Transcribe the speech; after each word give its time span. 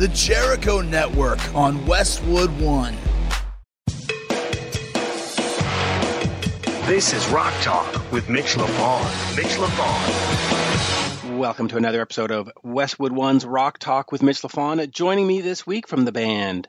the 0.00 0.08
Jericho 0.08 0.80
Network 0.80 1.54
on 1.54 1.84
Westwood 1.84 2.48
One. 2.58 2.96
This 6.86 7.12
is 7.12 7.28
Rock 7.28 7.52
Talk 7.60 8.10
with 8.10 8.30
Mitch 8.30 8.54
LaFon. 8.54 9.36
Mitch 9.36 9.58
LaFon. 9.58 11.36
Welcome 11.36 11.68
to 11.68 11.76
another 11.76 12.00
episode 12.00 12.30
of 12.30 12.50
Westwood 12.62 13.12
One's 13.12 13.44
Rock 13.44 13.78
Talk 13.78 14.10
with 14.10 14.22
Mitch 14.22 14.40
LaFon. 14.40 14.90
Joining 14.90 15.26
me 15.26 15.42
this 15.42 15.66
week 15.66 15.86
from 15.86 16.06
the 16.06 16.12
band 16.12 16.66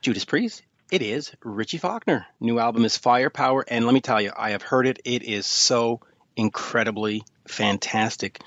Judas 0.00 0.24
Priest, 0.24 0.62
it 0.92 1.02
is 1.02 1.32
Richie 1.42 1.78
Faulkner. 1.78 2.24
New 2.38 2.60
album 2.60 2.84
is 2.84 2.96
Firepower, 2.96 3.64
and 3.66 3.84
let 3.84 3.94
me 3.94 4.00
tell 4.00 4.20
you, 4.20 4.30
I 4.36 4.50
have 4.50 4.62
heard 4.62 4.86
it. 4.86 5.00
It 5.04 5.24
is 5.24 5.44
so 5.44 6.02
incredibly 6.36 7.24
fantastic. 7.48 8.40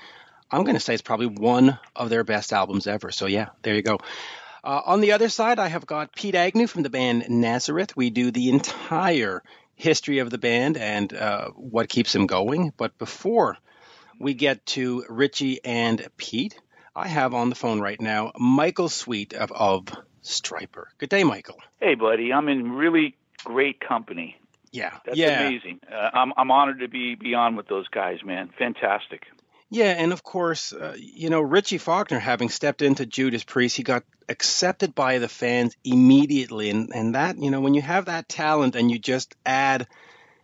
I'm 0.54 0.62
going 0.62 0.74
to 0.74 0.80
say 0.80 0.94
it's 0.94 1.02
probably 1.02 1.26
one 1.26 1.78
of 1.96 2.10
their 2.10 2.22
best 2.22 2.52
albums 2.52 2.86
ever. 2.86 3.10
So 3.10 3.26
yeah, 3.26 3.48
there 3.62 3.74
you 3.74 3.82
go. 3.82 3.98
Uh, 4.62 4.80
on 4.86 5.00
the 5.00 5.12
other 5.12 5.28
side, 5.28 5.58
I 5.58 5.66
have 5.66 5.84
got 5.84 6.14
Pete 6.14 6.36
Agnew 6.36 6.68
from 6.68 6.82
the 6.82 6.90
band 6.90 7.28
Nazareth. 7.28 7.96
We 7.96 8.10
do 8.10 8.30
the 8.30 8.50
entire 8.50 9.42
history 9.74 10.20
of 10.20 10.30
the 10.30 10.38
band 10.38 10.76
and 10.76 11.12
uh, 11.12 11.48
what 11.50 11.88
keeps 11.88 12.12
them 12.12 12.26
going. 12.26 12.72
But 12.76 12.96
before 12.98 13.58
we 14.20 14.34
get 14.34 14.64
to 14.66 15.04
Richie 15.08 15.62
and 15.64 16.06
Pete, 16.16 16.58
I 16.94 17.08
have 17.08 17.34
on 17.34 17.48
the 17.48 17.56
phone 17.56 17.80
right 17.80 18.00
now 18.00 18.30
Michael 18.38 18.88
Sweet 18.88 19.34
of, 19.34 19.50
of 19.50 19.86
Stryper. 20.22 20.84
Good 20.98 21.08
day, 21.08 21.24
Michael. 21.24 21.58
Hey, 21.80 21.96
buddy. 21.96 22.32
I'm 22.32 22.48
in 22.48 22.70
really 22.72 23.16
great 23.42 23.80
company. 23.80 24.38
Yeah, 24.70 24.98
That's 25.04 25.18
yeah. 25.18 25.46
amazing. 25.46 25.80
Uh, 25.92 26.10
I'm 26.12 26.32
I'm 26.36 26.50
honored 26.50 26.80
to 26.80 26.88
be 26.88 27.14
be 27.14 27.34
on 27.34 27.54
with 27.54 27.68
those 27.68 27.86
guys, 27.88 28.24
man. 28.24 28.50
Fantastic. 28.58 29.26
Yeah, 29.70 29.90
and 29.90 30.12
of 30.12 30.22
course, 30.22 30.72
uh, 30.72 30.94
you 30.96 31.30
know, 31.30 31.40
Richie 31.40 31.78
Faulkner 31.78 32.18
having 32.18 32.48
stepped 32.48 32.82
into 32.82 33.06
Judas 33.06 33.44
Priest, 33.44 33.76
he 33.76 33.82
got 33.82 34.04
accepted 34.28 34.94
by 34.94 35.18
the 35.18 35.28
fans 35.28 35.76
immediately. 35.84 36.70
And, 36.70 36.90
and 36.94 37.14
that, 37.14 37.38
you 37.38 37.50
know, 37.50 37.60
when 37.60 37.74
you 37.74 37.82
have 37.82 38.06
that 38.06 38.28
talent 38.28 38.76
and 38.76 38.90
you 38.90 38.98
just 38.98 39.34
add 39.44 39.86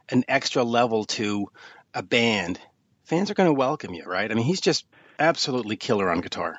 an 0.09 0.25
extra 0.27 0.65
level 0.65 1.05
to 1.05 1.49
a 1.95 2.03
band, 2.03 2.59
fans 3.05 3.31
are 3.31 3.35
going 3.35 3.49
to 3.49 3.55
welcome 3.55 3.95
you, 3.95 4.05
right? 4.05 4.31
I 4.31 4.35
mean, 4.35 4.45
he's 4.45 4.61
just 4.61 4.85
absolutely 5.19 5.77
killer 5.77 6.11
on 6.11 6.21
guitar. 6.21 6.59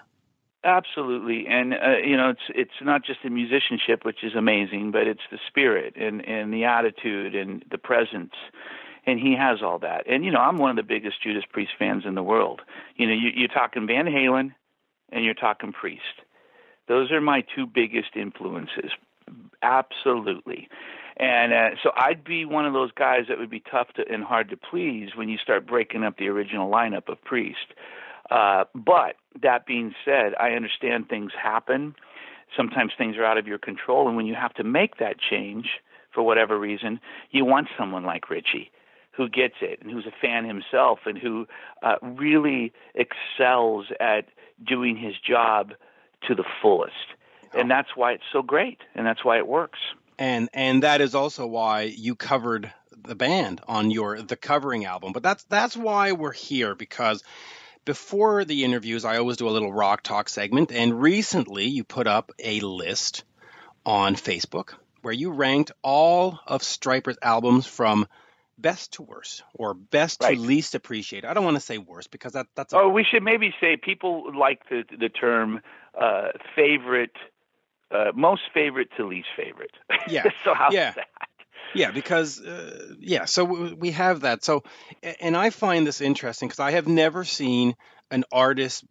Absolutely, 0.63 1.47
and 1.47 1.73
uh, 1.73 1.97
you 2.05 2.15
know, 2.15 2.29
it's 2.29 2.41
it's 2.49 2.81
not 2.83 3.03
just 3.03 3.23
the 3.23 3.31
musicianship, 3.31 4.05
which 4.05 4.23
is 4.23 4.35
amazing, 4.35 4.91
but 4.91 5.07
it's 5.07 5.23
the 5.31 5.39
spirit 5.47 5.95
and 5.95 6.23
and 6.23 6.53
the 6.53 6.65
attitude 6.65 7.33
and 7.33 7.65
the 7.71 7.79
presence 7.79 8.33
and 9.05 9.19
he 9.19 9.35
has 9.35 9.61
all 9.61 9.79
that. 9.79 10.03
And 10.07 10.23
you 10.23 10.31
know, 10.31 10.39
I'm 10.39 10.57
one 10.57 10.69
of 10.69 10.75
the 10.75 10.83
biggest 10.83 11.21
Judas 11.21 11.43
Priest 11.51 11.71
fans 11.77 12.03
in 12.05 12.15
the 12.15 12.23
world. 12.23 12.61
You 12.95 13.07
know, 13.07 13.13
you, 13.13 13.29
you're 13.35 13.47
talking 13.47 13.87
Van 13.87 14.05
Halen, 14.05 14.53
and 15.11 15.25
you're 15.25 15.33
talking 15.33 15.71
Priest. 15.73 16.21
Those 16.87 17.11
are 17.11 17.21
my 17.21 17.43
two 17.55 17.65
biggest 17.65 18.15
influences, 18.15 18.91
absolutely. 19.61 20.67
And 21.17 21.53
uh, 21.53 21.69
so 21.83 21.91
I'd 21.95 22.23
be 22.23 22.45
one 22.45 22.65
of 22.65 22.73
those 22.73 22.91
guys 22.91 23.25
that 23.29 23.37
would 23.37 23.49
be 23.49 23.61
tough 23.71 23.89
to, 23.95 24.03
and 24.11 24.23
hard 24.23 24.49
to 24.49 24.57
please 24.57 25.09
when 25.15 25.29
you 25.29 25.37
start 25.37 25.67
breaking 25.67 26.03
up 26.03 26.17
the 26.17 26.27
original 26.29 26.71
lineup 26.71 27.09
of 27.09 27.21
Priest. 27.23 27.73
Uh, 28.29 28.63
but 28.73 29.15
that 29.41 29.65
being 29.65 29.93
said, 30.05 30.33
I 30.39 30.51
understand 30.51 31.09
things 31.09 31.31
happen. 31.41 31.95
Sometimes 32.55 32.93
things 32.97 33.17
are 33.17 33.25
out 33.25 33.37
of 33.37 33.47
your 33.47 33.57
control, 33.57 34.07
and 34.07 34.17
when 34.17 34.25
you 34.25 34.35
have 34.35 34.53
to 34.55 34.63
make 34.63 34.97
that 34.97 35.17
change 35.19 35.69
for 36.13 36.23
whatever 36.23 36.59
reason, 36.59 36.99
you 37.29 37.45
want 37.45 37.67
someone 37.77 38.03
like 38.03 38.29
Richie 38.29 38.71
who 39.11 39.27
gets 39.29 39.55
it 39.61 39.81
and 39.81 39.91
who's 39.91 40.05
a 40.05 40.13
fan 40.21 40.45
himself 40.45 40.99
and 41.05 41.17
who 41.17 41.47
uh, 41.83 41.95
really 42.01 42.73
excels 42.95 43.87
at 43.99 44.25
doing 44.65 44.95
his 44.95 45.15
job 45.19 45.73
to 46.27 46.35
the 46.35 46.45
fullest. 46.61 46.95
And 47.53 47.69
that's 47.69 47.89
why 47.95 48.13
it's 48.13 48.23
so 48.31 48.41
great, 48.41 48.79
and 48.95 49.05
that's 49.05 49.25
why 49.25 49.37
it 49.37 49.47
works. 49.47 49.79
And 50.17 50.49
and 50.53 50.83
that 50.83 51.01
is 51.01 51.15
also 51.15 51.47
why 51.47 51.81
you 51.81 52.15
covered 52.15 52.71
the 53.03 53.15
band 53.15 53.61
on 53.67 53.91
your 53.91 54.21
the 54.21 54.37
covering 54.37 54.85
album. 54.85 55.11
But 55.11 55.23
that's 55.23 55.43
that's 55.45 55.75
why 55.75 56.13
we're 56.13 56.31
here 56.31 56.75
because 56.75 57.23
before 57.83 58.45
the 58.45 58.63
interviews, 58.63 59.03
I 59.03 59.17
always 59.17 59.37
do 59.37 59.49
a 59.49 59.51
little 59.51 59.73
rock 59.73 60.03
talk 60.03 60.29
segment, 60.29 60.71
and 60.71 61.01
recently 61.01 61.65
you 61.65 61.83
put 61.83 62.07
up 62.07 62.31
a 62.39 62.59
list 62.61 63.23
on 63.85 64.15
Facebook 64.15 64.75
where 65.01 65.13
you 65.13 65.31
ranked 65.31 65.71
all 65.81 66.39
of 66.45 66.61
Stryper's 66.61 67.17
albums 67.21 67.65
from 67.65 68.07
best 68.61 68.93
to 68.93 69.03
worst 69.03 69.43
or 69.53 69.73
best 69.73 70.21
Right. 70.21 70.37
to 70.37 70.41
least 70.41 70.75
appreciated. 70.75 71.27
I 71.27 71.33
don't 71.33 71.43
want 71.43 71.57
to 71.57 71.61
say 71.61 71.77
worst 71.77 72.11
because 72.11 72.33
that 72.33 72.47
that's 72.55 72.73
a, 72.73 72.77
Oh, 72.77 72.89
we 72.89 73.03
should 73.03 73.23
maybe 73.23 73.53
say 73.59 73.77
people 73.77 74.31
like 74.37 74.67
the 74.69 74.83
the 74.97 75.09
term 75.09 75.61
uh, 75.99 76.29
favorite, 76.55 77.15
uh, 77.91 78.11
most 78.15 78.43
favorite 78.53 78.89
to 78.97 79.05
least 79.07 79.29
favorite. 79.35 79.71
Yeah. 80.07 80.29
so 80.43 80.53
how's 80.53 80.73
Yeah. 80.73 80.93
that? 80.95 81.07
Yeah, 81.73 81.91
because 81.91 82.41
uh, 82.41 82.95
yeah, 82.99 83.25
so 83.25 83.45
w- 83.47 83.75
we 83.77 83.91
have 83.91 84.21
that. 84.21 84.43
So, 84.43 84.63
and 85.21 85.37
I 85.37 85.51
find 85.51 85.87
this 85.87 86.01
interesting 86.01 86.49
because 86.49 86.59
I 86.59 86.71
have 86.71 86.87
never 86.87 87.23
seen 87.23 87.75
an 88.09 88.25
artist 88.31 88.83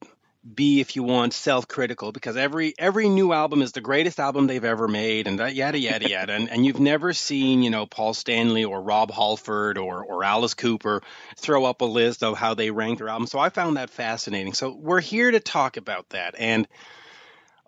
be, 0.55 0.81
if 0.81 0.97
you 0.97 1.03
want, 1.03 1.33
self-critical. 1.33 2.13
Because 2.13 2.37
every 2.37 2.75
every 2.79 3.09
new 3.09 3.33
album 3.33 3.63
is 3.63 3.73
the 3.73 3.81
greatest 3.81 4.19
album 4.19 4.47
they've 4.47 4.65
ever 4.65 4.89
made, 4.89 5.27
and 5.27 5.39
that 5.39 5.55
yada 5.55 5.79
yada 5.79 6.09
yada. 6.09 6.33
And 6.33 6.51
and 6.51 6.65
you've 6.65 6.81
never 6.81 7.13
seen, 7.13 7.63
you 7.63 7.71
know, 7.71 7.87
Paul 7.87 8.15
Stanley 8.15 8.65
or 8.65 8.81
Rob 8.83 9.11
Halford 9.11 9.79
or 9.79 10.05
or 10.05 10.25
Alice 10.25 10.55
Cooper 10.55 11.03
throw 11.37 11.65
up 11.65 11.81
a 11.81 11.87
list 11.87 12.23
of 12.23 12.37
how 12.37 12.55
they 12.55 12.71
rank 12.71 12.99
their 12.99 13.09
albums. 13.09 13.31
So 13.31 13.39
I 13.39 13.51
found 13.51 13.77
that 13.77 13.91
fascinating. 13.91 14.55
So 14.55 14.75
we're 14.75 15.01
here 15.01 15.31
to 15.31 15.41
talk 15.41 15.77
about 15.77 16.09
that, 16.11 16.35
and 16.39 16.67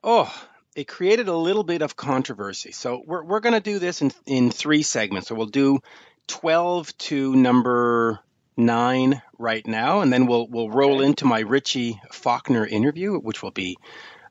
oh, 0.03 0.33
it 0.75 0.89
created 0.89 1.29
a 1.29 1.37
little 1.37 1.65
bit 1.65 1.83
of 1.83 1.97
controversy. 1.97 2.73
So 2.73 3.03
we're 3.07 3.25
we're 3.25 3.41
going 3.41 3.55
to 3.55 3.61
do 3.61 3.79
this 3.79 4.03
in 4.03 4.13
in 4.27 4.51
three 4.51 4.83
segments. 4.83 5.29
So 5.29 5.35
we'll 5.35 5.47
do 5.47 5.81
12 6.29 6.97
to 6.99 7.35
number 7.37 8.21
9 8.57 9.23
right 9.39 9.67
now 9.67 10.01
and 10.01 10.13
then 10.13 10.27
we'll 10.27 10.47
we'll 10.49 10.71
roll 10.71 11.01
into 11.01 11.25
my 11.25 11.41
Richie 11.41 12.01
Faulkner 12.13 12.67
interview 12.67 13.19
which 13.19 13.43
will 13.43 13.51
be 13.51 13.77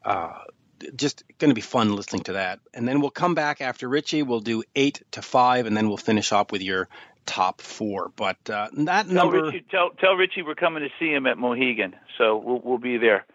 uh 0.05 0.33
just 0.95 1.23
going 1.37 1.49
to 1.51 1.55
be 1.55 1.61
fun 1.61 1.95
listening 1.95 2.23
to 2.23 2.33
that. 2.33 2.59
And 2.73 2.87
then 2.87 3.01
we'll 3.01 3.11
come 3.11 3.35
back 3.35 3.61
after 3.61 3.87
Richie. 3.87 4.23
We'll 4.23 4.39
do 4.39 4.63
8 4.75 5.03
to 5.11 5.21
5 5.21 5.67
and 5.67 5.77
then 5.77 5.87
we'll 5.87 5.97
finish 5.97 6.31
up 6.33 6.51
with 6.51 6.63
your 6.63 6.87
top 7.27 7.61
4. 7.61 8.11
But 8.15 8.37
uh 8.49 8.69
that 8.73 9.05
Tell 9.05 9.13
number 9.13 9.43
Richie, 9.43 9.63
tell, 9.69 9.91
tell 9.91 10.15
Richie 10.15 10.41
we're 10.41 10.55
coming 10.55 10.81
to 10.83 10.89
see 10.99 11.13
him 11.13 11.27
at 11.27 11.37
Mohegan, 11.37 11.95
so 12.17 12.37
we'll 12.37 12.61
we'll 12.63 12.77
be 12.79 12.97
there. 12.97 13.25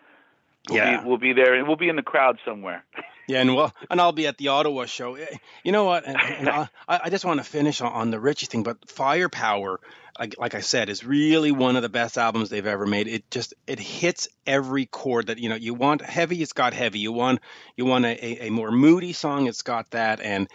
We'll 0.68 0.78
Yeah. 0.78 1.00
be, 1.02 1.08
we'll 1.08 1.18
be 1.18 1.32
there, 1.32 1.54
and 1.54 1.68
we'll 1.68 1.76
be 1.76 1.88
in 1.88 1.96
the 1.96 2.02
crowd 2.02 2.38
somewhere. 2.44 2.84
Yeah, 3.28 3.40
and 3.40 3.56
well, 3.56 3.74
and 3.90 4.00
I'll 4.00 4.12
be 4.12 4.26
at 4.26 4.38
the 4.38 4.48
Ottawa 4.48 4.84
show. 4.86 5.16
Eh, 5.16 5.26
You 5.64 5.72
know 5.72 5.84
what? 5.84 6.06
And, 6.06 6.16
and 6.16 6.48
I, 6.48 6.68
I 6.88 7.10
just 7.10 7.24
want 7.24 7.40
to 7.40 7.44
finish 7.44 7.80
on, 7.80 7.92
on 7.92 8.10
the 8.10 8.20
Richie 8.20 8.46
thing, 8.46 8.62
but 8.62 8.88
Firepower, 8.88 9.80
like, 10.18 10.36
like 10.38 10.54
I 10.54 10.60
said, 10.60 10.88
is 10.88 11.04
really 11.04 11.50
one 11.50 11.74
of 11.76 11.82
the 11.82 11.88
best 11.88 12.18
albums 12.18 12.50
they've 12.50 12.64
ever 12.66 12.86
made. 12.86 13.08
It 13.08 13.30
just 13.30 13.54
it 13.66 13.80
hits 13.80 14.28
every 14.46 14.86
chord 14.86 15.26
that 15.26 15.38
you 15.38 15.48
know. 15.48 15.56
You 15.56 15.74
want 15.74 16.02
heavy, 16.02 16.40
it's 16.40 16.52
got 16.52 16.72
heavy. 16.72 17.00
You 17.00 17.12
want 17.12 17.40
you 17.76 17.84
want 17.84 18.04
a, 18.04 18.24
a, 18.44 18.46
a 18.46 18.50
more 18.50 18.70
moody 18.70 19.12
song, 19.12 19.46
it's 19.48 19.62
got 19.62 19.90
that. 19.90 20.20
And 20.20 20.48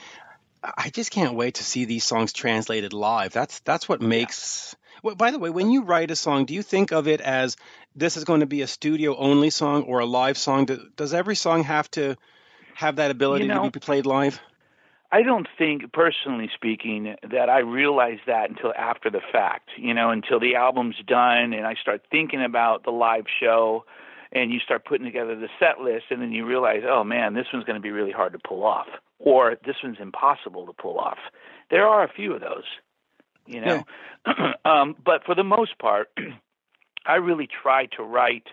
I 0.63 0.89
just 0.89 1.11
can't 1.11 1.35
wait 1.35 1.55
to 1.55 1.63
see 1.63 1.85
these 1.85 2.03
songs 2.05 2.33
translated 2.33 2.93
live. 2.93 3.33
That's 3.33 3.59
that's 3.59 3.89
what 3.89 4.01
makes. 4.01 4.75
Well, 5.03 5.15
by 5.15 5.31
the 5.31 5.39
way, 5.39 5.49
when 5.49 5.71
you 5.71 5.83
write 5.83 6.11
a 6.11 6.15
song, 6.15 6.45
do 6.45 6.53
you 6.53 6.61
think 6.61 6.91
of 6.91 7.07
it 7.07 7.21
as 7.21 7.57
this 7.95 8.17
is 8.17 8.23
going 8.23 8.41
to 8.41 8.45
be 8.45 8.61
a 8.61 8.67
studio 8.67 9.17
only 9.17 9.49
song 9.49 9.83
or 9.83 9.99
a 9.99 10.05
live 10.05 10.37
song? 10.37 10.67
Does 10.95 11.13
every 11.13 11.35
song 11.35 11.63
have 11.63 11.89
to 11.91 12.15
have 12.75 12.97
that 12.97 13.11
ability 13.11 13.45
You 13.45 13.53
know- 13.53 13.65
to 13.65 13.71
be 13.71 13.79
played 13.79 14.05
live? 14.05 14.41
I 15.13 15.23
don't 15.23 15.47
think, 15.57 15.91
personally 15.91 16.49
speaking, 16.55 17.15
that 17.21 17.49
I 17.49 17.59
realized 17.59 18.21
that 18.27 18.49
until 18.49 18.73
after 18.73 19.09
the 19.09 19.19
fact. 19.19 19.71
You 19.75 19.93
know, 19.93 20.09
until 20.09 20.39
the 20.39 20.55
album's 20.55 20.95
done 21.05 21.51
and 21.53 21.67
I 21.67 21.75
start 21.75 22.03
thinking 22.09 22.41
about 22.41 22.85
the 22.85 22.91
live 22.91 23.25
show, 23.41 23.83
and 24.31 24.51
you 24.51 24.59
start 24.59 24.85
putting 24.85 25.05
together 25.05 25.35
the 25.35 25.49
set 25.59 25.81
list, 25.81 26.05
and 26.09 26.21
then 26.21 26.31
you 26.31 26.45
realize, 26.45 26.83
oh 26.87 27.03
man, 27.03 27.33
this 27.33 27.47
one's 27.51 27.65
going 27.65 27.75
to 27.75 27.81
be 27.81 27.91
really 27.91 28.11
hard 28.11 28.33
to 28.33 28.39
pull 28.39 28.63
off, 28.63 28.87
or 29.19 29.57
this 29.65 29.75
one's 29.83 29.97
impossible 29.99 30.65
to 30.65 30.73
pull 30.73 30.97
off. 30.97 31.17
There 31.69 31.85
are 31.87 32.03
a 32.03 32.11
few 32.11 32.33
of 32.33 32.41
those, 32.41 32.63
you 33.45 33.61
know. 33.61 33.83
um, 34.65 34.95
but 35.03 35.25
for 35.25 35.35
the 35.35 35.43
most 35.43 35.77
part, 35.77 36.09
I 37.05 37.15
really 37.15 37.47
try 37.61 37.87
to 37.97 38.03
write 38.03 38.47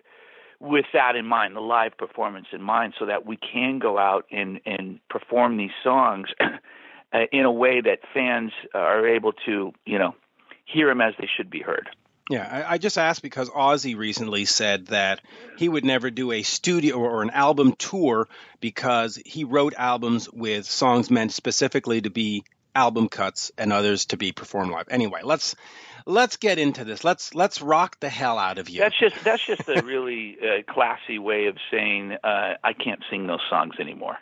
with 0.60 0.86
that 0.92 1.16
in 1.16 1.26
mind, 1.26 1.54
the 1.54 1.60
live 1.60 1.96
performance 1.96 2.48
in 2.52 2.62
mind, 2.62 2.94
so 2.98 3.06
that 3.06 3.26
we 3.26 3.36
can 3.36 3.78
go 3.78 3.98
out 3.98 4.26
and, 4.30 4.60
and 4.66 5.00
perform 5.08 5.56
these 5.56 5.70
songs 5.82 6.28
uh, 6.40 7.18
in 7.32 7.44
a 7.44 7.52
way 7.52 7.80
that 7.80 8.00
fans 8.12 8.52
are 8.74 9.06
able 9.06 9.32
to, 9.46 9.72
you 9.86 9.98
know, 9.98 10.14
hear 10.64 10.88
them 10.88 11.00
as 11.00 11.14
they 11.18 11.28
should 11.36 11.50
be 11.50 11.60
heard. 11.60 11.88
Yeah, 12.30 12.46
I, 12.50 12.74
I 12.74 12.78
just 12.78 12.98
asked 12.98 13.22
because 13.22 13.48
Ozzy 13.48 13.96
recently 13.96 14.44
said 14.44 14.88
that 14.88 15.22
he 15.56 15.68
would 15.68 15.84
never 15.84 16.10
do 16.10 16.32
a 16.32 16.42
studio 16.42 16.98
or 16.98 17.22
an 17.22 17.30
album 17.30 17.72
tour 17.72 18.28
because 18.60 19.16
he 19.24 19.44
wrote 19.44 19.72
albums 19.78 20.30
with 20.30 20.66
songs 20.66 21.10
meant 21.10 21.32
specifically 21.32 22.02
to 22.02 22.10
be 22.10 22.44
album 22.78 23.08
cuts 23.08 23.50
and 23.58 23.72
others 23.72 24.06
to 24.06 24.16
be 24.16 24.30
performed 24.30 24.70
live. 24.70 24.86
Anyway, 24.88 25.20
let's 25.24 25.56
let's 26.06 26.36
get 26.36 26.60
into 26.60 26.84
this. 26.84 27.02
Let's 27.02 27.34
let's 27.34 27.60
rock 27.60 27.98
the 27.98 28.08
hell 28.08 28.38
out 28.38 28.58
of 28.58 28.70
you. 28.70 28.78
That's 28.78 28.98
just 28.98 29.24
that's 29.24 29.44
just 29.44 29.68
a 29.68 29.82
really 29.82 30.38
uh, 30.40 30.72
classy 30.72 31.18
way 31.18 31.46
of 31.46 31.56
saying 31.72 32.12
uh, 32.22 32.54
I 32.62 32.72
can't 32.72 33.02
sing 33.10 33.26
those 33.26 33.42
songs 33.50 33.74
anymore. 33.80 34.16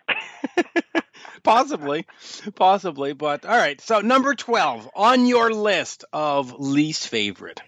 possibly, 1.43 2.07
possibly, 2.55 3.13
but 3.13 3.45
all 3.45 3.57
right. 3.57 3.79
So 3.83 4.01
number 4.01 4.35
twelve 4.35 4.89
on 4.95 5.27
your 5.27 5.53
list 5.53 6.07
of 6.15 6.59
least 6.59 7.09
favorite. 7.09 7.61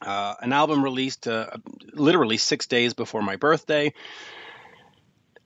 Uh, 0.00 0.34
an 0.40 0.52
album 0.52 0.84
released 0.84 1.26
uh, 1.26 1.50
literally 1.92 2.36
six 2.36 2.66
days 2.66 2.94
before 2.94 3.22
my 3.22 3.36
birthday. 3.36 3.92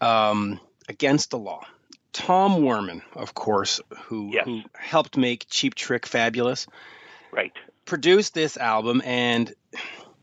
Um, 0.01 0.61
Against 0.89 1.31
the 1.31 1.39
Law. 1.39 1.67
Tom 2.13 2.63
Werman, 2.63 3.03
of 3.15 3.35
course, 3.35 3.81
who 4.07 4.31
Yes. 4.33 4.45
who 4.45 4.63
helped 4.75 5.17
make 5.17 5.47
Cheap 5.49 5.75
Trick 5.75 6.07
fabulous, 6.07 6.67
Right. 7.31 7.53
produced 7.85 8.35
this 8.35 8.57
album, 8.57 9.03
and 9.05 9.53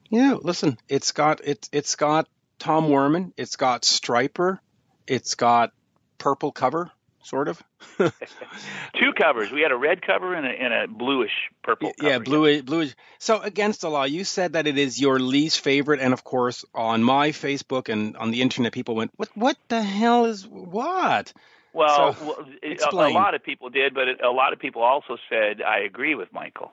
you 0.10 0.22
know, 0.22 0.40
listen, 0.44 0.78
it's 0.90 1.12
got 1.12 1.42
it's 1.44 1.70
it's 1.72 1.96
got 1.96 2.28
Tom 2.60 2.88
Werman, 2.90 3.32
it's 3.38 3.56
got 3.56 3.84
Stryper, 3.84 4.60
it's 5.08 5.36
got 5.36 5.72
purple 6.18 6.52
cover, 6.52 6.92
sort 7.24 7.48
of. 7.48 7.62
Two 7.98 9.14
covers. 9.14 9.52
We 9.52 9.62
had 9.62 9.72
a 9.72 9.76
red 9.78 10.02
cover 10.02 10.34
and 10.34 10.46
a, 10.46 10.50
and 10.50 10.74
a 10.74 10.88
bluish 10.88 11.32
purple. 11.64 11.92
yeah, 12.02 12.14
cover. 12.14 12.24
blue, 12.24 12.64
bluish. 12.64 12.96
So 13.20 13.40
against 13.42 13.82
the 13.82 13.90
law, 13.90 14.04
you 14.06 14.24
said 14.24 14.54
that 14.54 14.68
it 14.68 14.78
is 14.78 15.00
your 15.00 15.20
least 15.20 15.60
favorite, 15.60 16.00
and 16.00 16.14
of 16.14 16.24
course, 16.24 16.66
on 16.74 17.04
my 17.04 17.30
Facebook 17.30 17.90
and 17.90 18.16
on 18.18 18.32
the 18.32 18.42
internet, 18.42 18.72
people 18.74 18.96
went, 18.96 19.12
"What? 19.18 19.30
What 19.36 19.58
the 19.68 19.82
hell 19.84 20.26
is 20.26 20.48
what?" 20.48 21.32
Well, 21.76 22.16
So, 22.18 22.46
it- 22.64 22.82
a, 22.82 22.90
a 22.96 23.14
lot 23.14 23.36
of 23.36 23.44
people 23.44 23.70
did, 23.70 23.94
but 23.94 24.08
it, 24.08 24.22
a 24.24 24.32
lot 24.32 24.54
of 24.54 24.60
people 24.60 24.82
also 24.82 25.18
said 25.30 25.62
I 25.62 25.80
agree 25.80 26.16
with 26.16 26.32
Michael. 26.34 26.72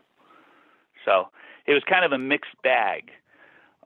So 1.05 1.29
it 1.67 1.75
was 1.75 1.83
kind 1.89 2.05
of 2.05 2.13
a 2.13 2.19
mixed 2.19 2.55
bag. 2.63 3.11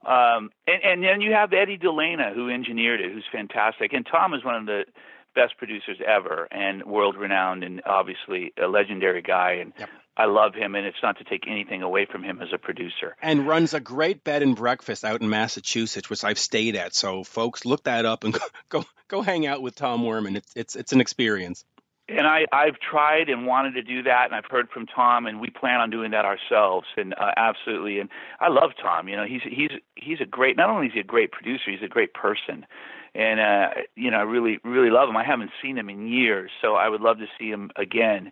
Um, 0.05 0.51
and, 0.67 0.83
and 0.83 1.03
then 1.03 1.21
you 1.21 1.33
have 1.33 1.51
Eddie 1.53 1.77
DeLena, 1.77 2.33
who 2.35 2.49
engineered 2.49 3.01
it, 3.01 3.11
who's 3.11 3.25
fantastic. 3.31 3.93
And 3.93 4.05
Tom 4.05 4.33
is 4.35 4.45
one 4.45 4.55
of 4.55 4.65
the 4.67 4.85
best 5.33 5.57
producers 5.57 5.97
ever 6.05 6.47
and 6.51 6.83
world 6.85 7.15
renowned 7.15 7.63
and 7.63 7.81
obviously 7.85 8.53
a 8.61 8.67
legendary 8.67 9.21
guy. 9.21 9.53
And 9.53 9.73
Yep. 9.77 9.89
I 10.17 10.25
love 10.25 10.55
him, 10.55 10.73
and 10.75 10.85
it's 10.85 10.97
not 11.03 11.17
to 11.19 11.23
take 11.23 11.45
anything 11.47 11.83
away 11.83 12.05
from 12.05 12.23
him 12.23 12.41
as 12.41 12.49
a 12.51 12.57
producer. 12.57 13.15
and 13.21 13.47
runs 13.47 13.73
a 13.73 13.79
great 13.79 14.23
bed 14.23 14.41
and 14.41 14.55
breakfast 14.55 15.05
out 15.05 15.21
in 15.21 15.29
Massachusetts, 15.29 16.09
which 16.09 16.23
I've 16.23 16.39
stayed 16.39 16.75
at. 16.75 16.95
So, 16.95 17.23
folks, 17.23 17.65
look 17.65 17.83
that 17.83 18.05
up 18.05 18.23
and 18.23 18.33
go 18.33 18.39
go, 18.69 18.85
go 19.07 19.21
hang 19.21 19.45
out 19.45 19.61
with 19.61 19.75
Tom 19.75 20.01
Werman. 20.01 20.35
It's 20.35 20.51
it's 20.55 20.75
it's 20.75 20.91
an 20.91 21.01
experience. 21.01 21.63
And 22.09 22.25
I, 22.25 22.45
I've 22.53 22.79
tried 22.79 23.27
and 23.27 23.45
wanted 23.45 23.73
to 23.73 23.81
do 23.81 24.03
that, 24.03 24.27
and 24.27 24.33
I've 24.33 24.49
heard 24.49 24.69
from 24.69 24.85
Tom, 24.85 25.25
and 25.25 25.41
we 25.41 25.49
plan 25.49 25.81
on 25.81 25.89
doing 25.89 26.11
that 26.11 26.23
ourselves. 26.23 26.87
And 26.95 27.13
uh, 27.13 27.31
absolutely, 27.35 27.99
and 27.99 28.09
I 28.39 28.47
love 28.47 28.71
Tom. 28.81 29.09
You 29.09 29.17
know, 29.17 29.25
he's 29.25 29.41
he's 29.43 29.71
he's 29.95 30.21
a 30.21 30.25
great. 30.25 30.55
Not 30.55 30.69
only 30.69 30.87
is 30.87 30.93
he 30.93 31.01
a 31.01 31.03
great 31.03 31.31
producer, 31.31 31.69
he's 31.69 31.83
a 31.83 31.89
great 31.89 32.13
person, 32.13 32.65
and 33.15 33.39
uh, 33.39 33.69
you 33.95 34.11
know, 34.11 34.17
I 34.17 34.23
really 34.23 34.59
really 34.63 34.89
love 34.89 35.09
him. 35.09 35.17
I 35.17 35.23
haven't 35.23 35.51
seen 35.61 35.77
him 35.77 35.89
in 35.89 36.07
years, 36.07 36.51
so 36.61 36.75
I 36.75 36.89
would 36.89 37.01
love 37.01 37.17
to 37.19 37.27
see 37.39 37.49
him 37.49 37.71
again 37.75 38.31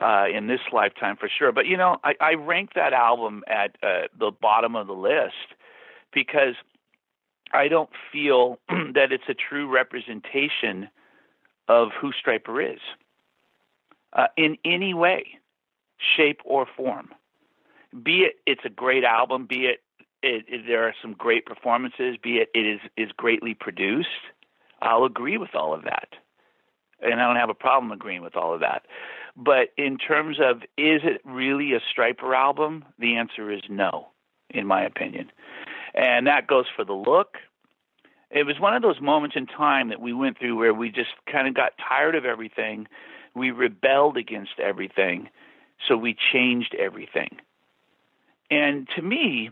uh, 0.00 0.26
in 0.32 0.46
this 0.46 0.60
lifetime 0.72 1.16
for 1.16 1.28
sure. 1.28 1.52
But 1.52 1.66
you 1.66 1.76
know, 1.76 1.98
I, 2.04 2.14
I 2.20 2.34
rank 2.34 2.70
that 2.74 2.92
album 2.92 3.42
at 3.46 3.76
uh, 3.82 4.08
the 4.18 4.30
bottom 4.30 4.76
of 4.76 4.86
the 4.86 4.94
list 4.94 5.54
because 6.12 6.54
I 7.52 7.68
don't 7.68 7.90
feel 8.12 8.58
that 8.68 9.12
it's 9.12 9.28
a 9.28 9.34
true 9.34 9.72
representation 9.72 10.88
of 11.68 11.88
who 12.00 12.12
Stryper 12.12 12.74
is 12.74 12.80
uh, 14.12 14.26
in 14.36 14.56
any 14.64 14.94
way, 14.94 15.38
shape, 16.16 16.40
or 16.44 16.66
form. 16.76 17.10
Be 18.02 18.22
it 18.22 18.34
it's 18.46 18.64
a 18.64 18.70
great 18.70 19.04
album, 19.04 19.46
be 19.46 19.66
it, 19.66 19.80
it, 20.26 20.44
it 20.48 20.66
there 20.66 20.84
are 20.84 20.94
some 21.00 21.14
great 21.14 21.46
performances, 21.46 22.16
be 22.22 22.38
it 22.38 22.50
it 22.54 22.66
is 22.66 22.80
is 22.96 23.12
greatly 23.16 23.54
produced. 23.54 24.08
I'll 24.82 25.04
agree 25.04 25.38
with 25.38 25.54
all 25.54 25.74
of 25.74 25.84
that, 25.84 26.08
and 27.00 27.20
I 27.20 27.26
don't 27.26 27.36
have 27.36 27.50
a 27.50 27.54
problem 27.54 27.92
agreeing 27.92 28.22
with 28.22 28.36
all 28.36 28.54
of 28.54 28.60
that. 28.60 28.86
But 29.36 29.68
in 29.76 29.98
terms 29.98 30.38
of 30.40 30.62
is 30.76 31.02
it 31.04 31.20
really 31.24 31.72
a 31.74 31.80
Stryper 31.80 32.34
album? 32.34 32.84
The 32.98 33.16
answer 33.16 33.50
is 33.50 33.62
no, 33.68 34.08
in 34.50 34.66
my 34.66 34.84
opinion, 34.84 35.30
and 35.94 36.26
that 36.26 36.46
goes 36.46 36.66
for 36.74 36.84
the 36.84 36.92
look. 36.92 37.36
It 38.30 38.44
was 38.44 38.58
one 38.58 38.74
of 38.74 38.82
those 38.82 39.00
moments 39.00 39.36
in 39.36 39.46
time 39.46 39.90
that 39.90 40.00
we 40.00 40.12
went 40.12 40.38
through 40.38 40.58
where 40.58 40.74
we 40.74 40.90
just 40.90 41.10
kind 41.30 41.46
of 41.46 41.54
got 41.54 41.72
tired 41.88 42.16
of 42.16 42.24
everything 42.24 42.88
we 43.36 43.50
rebelled 43.50 44.16
against 44.16 44.58
everything, 44.58 45.28
so 45.86 45.96
we 45.96 46.16
changed 46.32 46.74
everything. 46.74 47.36
And 48.50 48.88
to 48.96 49.02
me, 49.02 49.50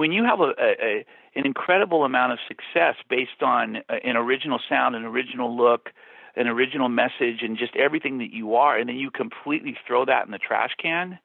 when 0.00 0.12
you 0.12 0.24
have 0.24 0.40
a, 0.40 0.52
a, 0.58 1.04
an 1.34 1.44
incredible 1.44 2.04
amount 2.04 2.32
of 2.32 2.38
success 2.48 2.94
based 3.10 3.42
on 3.42 3.76
a- 3.90 4.06
an 4.06 4.16
original 4.16 4.58
sound, 4.66 4.96
an 4.96 5.04
original 5.04 5.54
look, 5.54 5.90
an 6.36 6.46
original 6.48 6.88
message, 6.88 7.42
and 7.42 7.58
just 7.58 7.76
everything 7.76 8.16
that 8.16 8.32
you 8.32 8.54
are, 8.54 8.78
and 8.78 8.88
then 8.88 8.96
you 8.96 9.10
completely 9.10 9.76
throw 9.86 10.06
that 10.06 10.24
in 10.24 10.32
the 10.32 10.38
trash 10.38 10.70
can, 10.82 11.18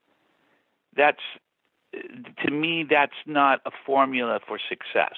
that's 0.94 1.22
uh, 1.96 2.00
to 2.44 2.52
me 2.52 2.86
that's 2.90 3.14
not 3.26 3.62
a 3.66 3.72
formula 3.86 4.42
for 4.46 4.60
success. 4.68 5.16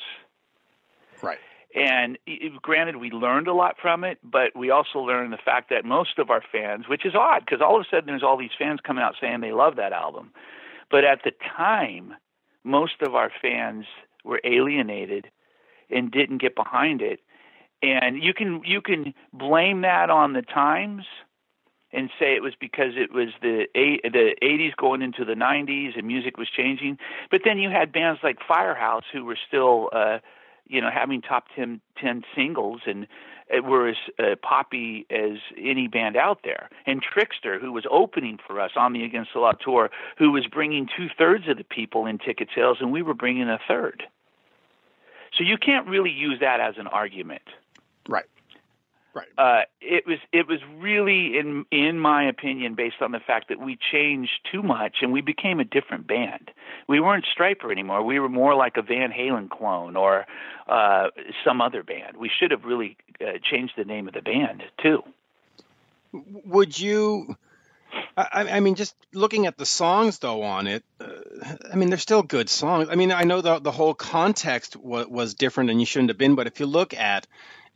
Right. 1.23 1.39
And 1.73 2.19
granted, 2.61 2.97
we 2.97 3.09
learned 3.09 3.47
a 3.47 3.53
lot 3.53 3.75
from 3.81 4.03
it, 4.03 4.19
but 4.23 4.55
we 4.55 4.69
also 4.69 4.99
learned 4.99 5.33
the 5.33 5.37
fact 5.43 5.71
that 5.71 5.83
most 5.83 6.19
of 6.19 6.29
our 6.29 6.43
fans, 6.51 6.87
which 6.87 7.07
is 7.07 7.15
odd 7.15 7.43
because 7.45 7.61
all 7.61 7.75
of 7.75 7.81
a 7.81 7.89
sudden 7.89 8.05
there's 8.05 8.23
all 8.23 8.37
these 8.37 8.55
fans 8.57 8.81
coming 8.85 9.03
out 9.03 9.15
saying 9.19 9.41
they 9.41 9.51
love 9.51 9.77
that 9.77 9.93
album. 9.93 10.31
But 10.91 11.05
at 11.05 11.23
the 11.23 11.31
time, 11.57 12.13
most 12.63 13.01
of 13.01 13.15
our 13.15 13.31
fans 13.41 13.85
were 14.23 14.41
alienated 14.43 15.29
and 15.89 16.11
didn't 16.11 16.41
get 16.41 16.55
behind 16.55 17.01
it. 17.01 17.19
And 17.81 18.21
you 18.23 18.33
can 18.33 18.61
you 18.65 18.81
can 18.81 19.13
blame 19.31 19.81
that 19.81 20.09
on 20.09 20.33
the 20.33 20.41
times 20.41 21.03
and 21.93 22.09
say 22.19 22.35
it 22.35 22.41
was 22.41 22.53
because 22.59 22.93
it 22.95 23.13
was 23.13 23.29
the 23.41 23.67
eight, 23.75 24.01
the 24.03 24.35
80s 24.41 24.75
going 24.75 25.01
into 25.01 25.23
the 25.23 25.35
90s 25.35 25.97
and 25.97 26.05
music 26.05 26.37
was 26.37 26.49
changing. 26.49 26.97
But 27.31 27.41
then 27.45 27.59
you 27.59 27.69
had 27.69 27.93
bands 27.93 28.19
like 28.23 28.39
Firehouse 28.45 29.05
who 29.13 29.23
were 29.23 29.37
still 29.47 29.89
uh 29.93 30.19
you 30.69 30.81
know, 30.81 30.89
having 30.93 31.21
top 31.21 31.45
10, 31.55 31.81
10 31.97 32.23
singles 32.35 32.81
and 32.85 33.07
were 33.63 33.89
as 33.89 33.95
uh, 34.19 34.35
poppy 34.41 35.05
as 35.09 35.37
any 35.57 35.87
band 35.87 36.15
out 36.15 36.39
there. 36.43 36.69
And 36.85 37.01
Trixter, 37.01 37.59
who 37.59 37.71
was 37.71 37.85
opening 37.89 38.39
for 38.45 38.59
us 38.59 38.71
on 38.75 38.93
the 38.93 39.03
Against 39.03 39.31
the 39.33 39.39
Law 39.39 39.53
tour, 39.53 39.89
who 40.17 40.31
was 40.31 40.45
bringing 40.47 40.87
two 40.87 41.07
thirds 41.17 41.47
of 41.47 41.57
the 41.57 41.63
people 41.63 42.05
in 42.05 42.17
ticket 42.17 42.49
sales, 42.53 42.77
and 42.81 42.91
we 42.91 43.01
were 43.01 43.13
bringing 43.13 43.49
a 43.49 43.59
third. 43.67 44.03
So 45.37 45.43
you 45.43 45.57
can't 45.57 45.87
really 45.87 46.11
use 46.11 46.39
that 46.39 46.59
as 46.59 46.75
an 46.77 46.87
argument. 46.87 47.43
Right. 48.07 48.25
Right. 49.17 49.27
Uh, 49.35 49.61
it 49.81 50.05
was 50.05 50.19
it 50.31 50.47
was 50.47 50.59
really 50.77 51.39
in 51.39 51.65
in 51.71 51.97
my 51.97 52.27
opinion 52.27 52.75
based 52.75 53.01
on 53.01 53.11
the 53.11 53.19
fact 53.19 53.49
that 53.49 53.59
we 53.59 53.75
changed 53.91 54.31
too 54.51 54.61
much 54.61 54.97
and 55.01 55.11
we 55.11 55.21
became 55.21 55.59
a 55.59 55.63
different 55.63 56.05
band. 56.05 56.51
We 56.87 56.99
weren't 56.99 57.25
Stryper 57.25 57.71
anymore. 57.71 58.03
We 58.03 58.19
were 58.19 58.29
more 58.29 58.53
like 58.53 58.77
a 58.77 58.83
Van 58.83 59.11
Halen 59.11 59.49
clone 59.49 59.95
or 59.95 60.27
uh, 60.69 61.07
some 61.43 61.61
other 61.61 61.81
band. 61.81 62.17
We 62.17 62.29
should 62.29 62.51
have 62.51 62.63
really 62.63 62.95
uh, 63.19 63.39
changed 63.41 63.73
the 63.75 63.85
name 63.85 64.07
of 64.07 64.13
the 64.13 64.21
band 64.21 64.61
too. 64.83 65.03
Would 66.45 66.79
you? 66.79 67.35
I, 68.15 68.57
I 68.57 68.59
mean, 68.59 68.75
just 68.75 68.95
looking 69.13 69.47
at 69.47 69.57
the 69.57 69.65
songs 69.65 70.19
though 70.19 70.43
on 70.43 70.67
it, 70.67 70.83
uh, 70.99 71.07
I 71.73 71.75
mean, 71.75 71.89
they're 71.89 71.97
still 71.97 72.21
good 72.21 72.49
songs. 72.49 72.89
I 72.91 72.95
mean, 72.95 73.11
I 73.11 73.23
know 73.23 73.41
the 73.41 73.57
the 73.57 73.71
whole 73.71 73.95
context 73.95 74.75
was, 74.75 75.07
was 75.07 75.33
different 75.33 75.71
and 75.71 75.79
you 75.79 75.87
shouldn't 75.87 76.11
have 76.11 76.19
been, 76.19 76.35
but 76.35 76.45
if 76.45 76.59
you 76.59 76.67
look 76.67 76.93
at, 76.93 77.25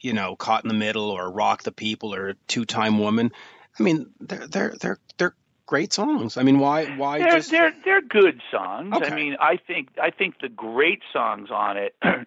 you 0.01 0.13
know, 0.13 0.35
Caught 0.35 0.65
in 0.65 0.67
the 0.67 0.73
Middle 0.73 1.09
or 1.09 1.31
Rock 1.31 1.63
the 1.63 1.71
People 1.71 2.13
or 2.13 2.35
Two 2.47 2.65
Time 2.65 2.99
Woman, 2.99 3.31
I 3.79 3.83
mean, 3.83 4.11
they're 4.19 4.47
they're 4.47 4.75
they're 4.79 4.99
they're 5.17 5.35
great 5.65 5.93
songs. 5.93 6.37
I 6.37 6.43
mean, 6.43 6.59
why 6.59 6.85
why 6.85 7.19
They're 7.19 7.31
just 7.31 7.51
they're 7.51 7.73
they're 7.85 8.01
good 8.01 8.41
songs. 8.51 8.93
Okay. 8.95 9.05
I 9.05 9.15
mean, 9.15 9.37
I 9.39 9.57
think 9.57 9.89
I 10.01 10.11
think 10.11 10.35
the 10.41 10.49
great 10.49 11.01
songs 11.13 11.49
on 11.51 11.77
it, 11.77 11.95
and 12.01 12.25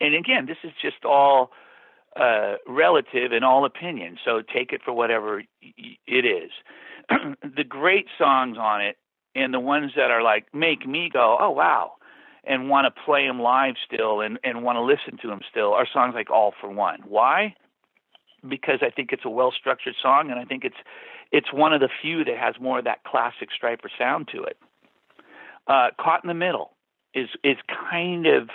and 0.00 0.14
again, 0.14 0.46
this 0.46 0.58
is 0.64 0.72
just 0.82 1.04
all 1.04 1.52
uh, 2.16 2.56
relative 2.66 3.32
and 3.32 3.44
all 3.44 3.64
opinion. 3.64 4.18
So 4.24 4.42
take 4.42 4.72
it 4.72 4.82
for 4.84 4.92
whatever 4.92 5.42
y- 5.62 5.96
it 6.06 6.24
is. 6.26 6.50
the 7.56 7.64
great 7.64 8.06
songs 8.18 8.58
on 8.58 8.82
it, 8.82 8.96
and 9.34 9.54
the 9.54 9.60
ones 9.60 9.92
that 9.96 10.10
are 10.10 10.22
like 10.22 10.52
make 10.54 10.86
me 10.86 11.08
go, 11.10 11.36
oh 11.40 11.50
wow, 11.50 11.92
and 12.44 12.68
want 12.68 12.86
to 12.86 13.02
play 13.04 13.26
them 13.26 13.40
live 13.40 13.74
still, 13.84 14.20
and 14.20 14.38
and 14.44 14.62
want 14.62 14.76
to 14.76 14.82
listen 14.82 15.18
to 15.22 15.28
them 15.28 15.40
still, 15.50 15.72
are 15.72 15.86
songs 15.92 16.14
like 16.14 16.30
All 16.30 16.54
for 16.60 16.70
One. 16.70 17.00
Why? 17.06 17.54
Because 18.48 18.78
I 18.82 18.90
think 18.90 19.12
it's 19.12 19.24
a 19.24 19.30
well 19.30 19.52
structured 19.52 19.94
song, 20.02 20.30
and 20.30 20.38
I 20.38 20.44
think 20.44 20.64
it's 20.64 20.76
it's 21.32 21.52
one 21.52 21.72
of 21.72 21.80
the 21.80 21.88
few 22.02 22.24
that 22.24 22.36
has 22.36 22.54
more 22.60 22.78
of 22.78 22.84
that 22.84 23.04
classic 23.04 23.48
Stryper 23.50 23.88
sound 23.98 24.28
to 24.32 24.42
it. 24.42 24.58
Uh, 25.66 25.88
Caught 26.00 26.24
in 26.24 26.28
the 26.28 26.34
Middle 26.34 26.72
is 27.14 27.28
is 27.44 27.56
kind 27.90 28.26
of 28.26 28.48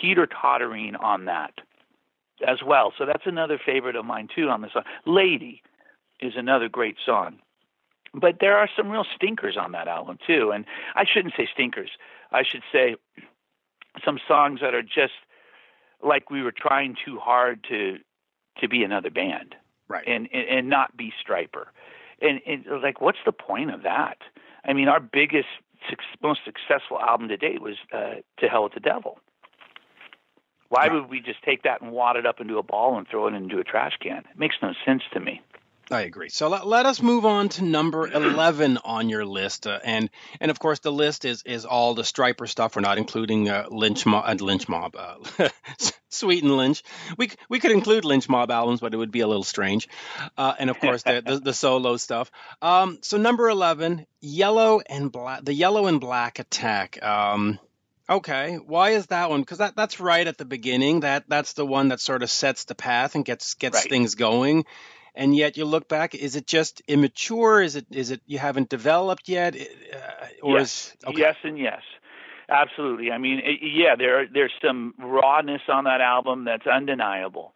teeter 0.00 0.26
tottering 0.26 0.96
on 0.96 1.26
that 1.26 1.52
as 2.46 2.58
well. 2.66 2.92
So 2.98 3.06
that's 3.06 3.26
another 3.26 3.60
favorite 3.64 3.96
of 3.96 4.04
mine 4.04 4.28
too 4.34 4.48
on 4.48 4.62
this 4.62 4.72
song. 4.72 4.84
Lady 5.06 5.62
is 6.20 6.32
another 6.36 6.68
great 6.68 6.96
song. 7.04 7.38
But 8.14 8.36
there 8.40 8.56
are 8.56 8.68
some 8.76 8.90
real 8.90 9.06
stinkers 9.14 9.56
on 9.56 9.72
that 9.72 9.88
album 9.88 10.18
too. 10.26 10.50
And 10.52 10.64
I 10.94 11.04
shouldn't 11.04 11.34
say 11.36 11.48
stinkers. 11.52 11.90
I 12.30 12.42
should 12.42 12.62
say 12.72 12.96
some 14.04 14.18
songs 14.26 14.60
that 14.60 14.74
are 14.74 14.82
just 14.82 15.14
like 16.02 16.30
we 16.30 16.42
were 16.42 16.52
trying 16.52 16.96
too 17.04 17.18
hard 17.18 17.64
to 17.68 17.98
to 18.60 18.68
be 18.68 18.82
another 18.84 19.10
band, 19.10 19.54
right? 19.88 20.06
And 20.06 20.28
and, 20.32 20.48
and 20.48 20.68
not 20.68 20.96
be 20.96 21.12
Stryper. 21.24 21.66
And, 22.20 22.40
and 22.46 22.82
like, 22.82 23.00
what's 23.00 23.18
the 23.26 23.32
point 23.32 23.74
of 23.74 23.82
that? 23.82 24.18
I 24.64 24.74
mean, 24.74 24.86
our 24.86 25.00
biggest, 25.00 25.48
most 26.22 26.40
successful 26.44 27.00
album 27.00 27.28
to 27.28 27.36
date 27.36 27.60
was 27.60 27.76
uh, 27.92 28.16
"To 28.38 28.48
Hell 28.48 28.64
with 28.64 28.74
the 28.74 28.80
Devil." 28.80 29.18
Why 30.68 30.88
would 30.88 31.10
we 31.10 31.20
just 31.20 31.42
take 31.42 31.64
that 31.64 31.82
and 31.82 31.92
wad 31.92 32.16
it 32.16 32.24
up 32.24 32.40
into 32.40 32.56
a 32.56 32.62
ball 32.62 32.96
and 32.96 33.06
throw 33.06 33.26
it 33.26 33.34
into 33.34 33.58
a 33.58 33.64
trash 33.64 33.92
can? 34.00 34.18
It 34.18 34.38
makes 34.38 34.56
no 34.62 34.72
sense 34.86 35.02
to 35.12 35.20
me. 35.20 35.42
I 35.92 36.02
agree. 36.02 36.28
So 36.30 36.48
let, 36.48 36.66
let 36.66 36.86
us 36.86 37.02
move 37.02 37.24
on 37.26 37.48
to 37.50 37.64
number 37.64 38.06
11 38.12 38.78
on 38.84 39.08
your 39.08 39.24
list. 39.24 39.66
Uh, 39.66 39.78
and 39.84 40.10
and 40.40 40.50
of 40.50 40.58
course, 40.58 40.78
the 40.80 40.92
list 40.92 41.24
is 41.24 41.42
is 41.44 41.64
all 41.64 41.94
the 41.94 42.02
Stryper 42.02 42.48
stuff. 42.48 42.74
We're 42.76 42.82
not 42.82 42.98
including 42.98 43.48
uh, 43.48 43.66
Lynch 43.70 44.06
Mob, 44.06 44.24
uh, 44.26 44.44
Lynch 44.44 44.68
Mob, 44.68 44.96
uh, 44.96 45.48
Sweet 46.08 46.42
and 46.42 46.56
Lynch. 46.56 46.82
We 47.18 47.30
we 47.48 47.60
could 47.60 47.70
include 47.72 48.04
Lynch 48.04 48.28
Mob 48.28 48.50
albums, 48.50 48.80
but 48.80 48.94
it 48.94 48.96
would 48.96 49.12
be 49.12 49.20
a 49.20 49.26
little 49.28 49.44
strange. 49.44 49.88
Uh, 50.36 50.54
and 50.58 50.70
of 50.70 50.80
course, 50.80 51.02
the, 51.02 51.22
the, 51.24 51.38
the 51.38 51.52
solo 51.54 51.96
stuff. 51.96 52.30
Um, 52.60 52.98
so 53.02 53.18
number 53.18 53.48
11, 53.48 54.06
Yellow 54.20 54.80
and 54.86 55.12
Black, 55.12 55.44
the 55.44 55.54
Yellow 55.54 55.86
and 55.86 56.00
Black 56.00 56.38
Attack. 56.38 57.02
Um, 57.02 57.58
Okay, 58.10 58.56
why 58.56 58.90
is 58.90 59.06
that 59.06 59.30
one? 59.30 59.40
Because 59.40 59.58
that, 59.58 59.76
that's 59.76 60.00
right 60.00 60.26
at 60.26 60.36
the 60.36 60.44
beginning. 60.44 61.00
That 61.00 61.24
that's 61.28 61.52
the 61.54 61.64
one 61.64 61.88
that 61.88 62.00
sort 62.00 62.22
of 62.22 62.30
sets 62.30 62.64
the 62.64 62.74
path 62.74 63.14
and 63.14 63.24
gets 63.24 63.54
gets 63.54 63.76
Right. 63.76 63.88
things 63.88 64.16
going. 64.16 64.64
And 65.14 65.36
yet 65.36 65.56
you 65.56 65.66
look 65.66 65.88
back, 65.88 66.14
is 66.14 66.36
it 66.36 66.46
just 66.46 66.80
immature? 66.88 67.60
Is 67.60 67.76
it 67.76 67.86
is 67.90 68.10
it 68.10 68.22
you 68.26 68.38
haven't 68.38 68.70
developed 68.70 69.28
yet, 69.28 69.54
uh, 69.54 70.26
or 70.42 70.58
yes, 70.58 70.96
is 71.00 71.06
okay? 71.06 71.20
yes, 71.20 71.36
and 71.44 71.58
yes, 71.58 71.82
absolutely. 72.48 73.10
I 73.10 73.18
mean, 73.18 73.40
it, 73.44 73.60
yeah, 73.62 73.94
there 73.96 74.26
there's 74.26 74.52
some 74.64 74.94
rawness 74.98 75.62
on 75.68 75.84
that 75.84 76.00
album 76.00 76.44
that's 76.44 76.66
undeniable. 76.66 77.52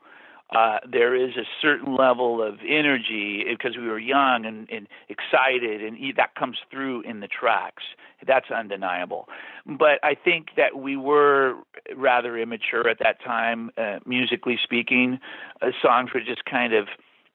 Uh, 0.54 0.78
there 0.90 1.16
is 1.16 1.36
a 1.36 1.44
certain 1.60 1.96
level 1.96 2.40
of 2.40 2.60
energy 2.66 3.44
because 3.48 3.76
we 3.76 3.88
were 3.88 3.98
young 3.98 4.46
and, 4.46 4.68
and 4.70 4.86
excited, 5.08 5.82
and 5.82 5.98
that 6.16 6.36
comes 6.36 6.56
through 6.70 7.00
in 7.00 7.18
the 7.18 7.26
tracks. 7.26 7.82
That's 8.24 8.48
undeniable. 8.50 9.28
But 9.66 9.98
I 10.04 10.14
think 10.14 10.48
that 10.56 10.76
we 10.76 10.96
were 10.96 11.56
rather 11.96 12.38
immature 12.38 12.88
at 12.88 13.00
that 13.00 13.20
time, 13.24 13.70
uh, 13.76 13.98
musically 14.06 14.56
speaking. 14.62 15.18
Uh, 15.60 15.70
songs 15.82 16.10
were 16.14 16.20
just 16.20 16.44
kind 16.44 16.72
of 16.72 16.86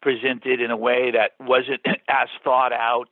presented 0.02 0.62
in 0.62 0.72
a 0.72 0.78
way 0.78 1.12
that 1.12 1.32
wasn't 1.40 1.82
as 2.08 2.28
thought 2.44 2.74
out 2.74 3.10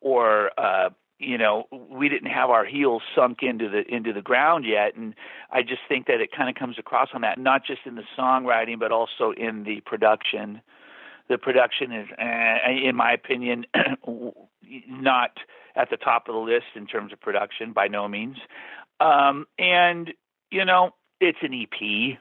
or 0.00 0.50
uh 0.58 0.90
you 1.18 1.38
know 1.38 1.66
we 1.90 2.08
didn't 2.08 2.30
have 2.30 2.50
our 2.50 2.64
heels 2.64 3.02
sunk 3.14 3.38
into 3.42 3.68
the 3.68 3.82
into 3.92 4.12
the 4.12 4.22
ground 4.22 4.64
yet. 4.64 4.94
And 4.96 5.14
i 5.50 5.62
just 5.62 5.82
think 5.88 6.06
that 6.06 6.20
it 6.20 6.30
kind 6.36 6.48
of 6.48 6.56
comes 6.56 6.78
across 6.78 7.08
on 7.14 7.22
that 7.22 7.38
not 7.38 7.64
just 7.64 7.80
in 7.86 7.94
the 7.94 8.04
songwriting 8.18 8.78
but 8.78 8.92
also 8.92 9.32
in 9.36 9.64
the 9.64 9.80
production. 9.80 10.60
The 11.28 11.38
production 11.38 11.92
is 11.92 12.08
uh, 12.18 12.70
in 12.70 12.96
my 12.96 13.12
opinion 13.12 13.66
not 14.88 15.38
at 15.76 15.90
the 15.90 15.96
top 15.96 16.28
of 16.28 16.34
the 16.34 16.40
list 16.40 16.66
in 16.76 16.86
terms 16.86 17.12
of 17.12 17.20
production 17.20 17.72
by 17.72 17.88
no 17.88 18.08
means. 18.08 18.36
Um 19.00 19.46
and 19.58 20.12
you 20.50 20.64
know 20.64 20.90
it's 21.20 21.38
an 21.42 21.54
ep 21.54 22.18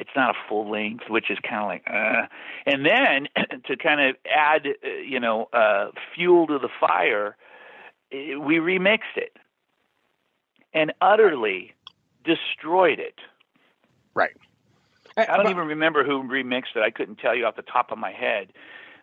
it's 0.00 0.10
not 0.16 0.30
a 0.30 0.38
full 0.48 0.70
length, 0.70 1.04
which 1.08 1.30
is 1.30 1.38
kind 1.46 1.62
of 1.62 1.68
like, 1.68 1.82
uh. 1.86 2.26
and 2.66 2.86
then 2.86 3.28
to 3.66 3.76
kind 3.76 4.00
of 4.00 4.16
add, 4.34 4.66
uh, 4.66 4.88
you 4.88 5.20
know, 5.20 5.48
uh, 5.52 5.90
fuel 6.14 6.46
to 6.46 6.58
the 6.58 6.70
fire, 6.80 7.36
we 8.10 8.56
remixed 8.56 9.16
it 9.16 9.36
and 10.72 10.92
utterly 11.02 11.74
destroyed 12.24 12.98
it. 12.98 13.20
Right. 14.14 14.36
I 15.16 15.36
don't 15.36 15.50
even 15.50 15.66
remember 15.66 16.02
who 16.02 16.22
remixed 16.22 16.76
it. 16.76 16.82
I 16.82 16.90
couldn't 16.90 17.16
tell 17.16 17.34
you 17.34 17.44
off 17.44 17.56
the 17.56 17.62
top 17.62 17.92
of 17.92 17.98
my 17.98 18.12
head, 18.12 18.52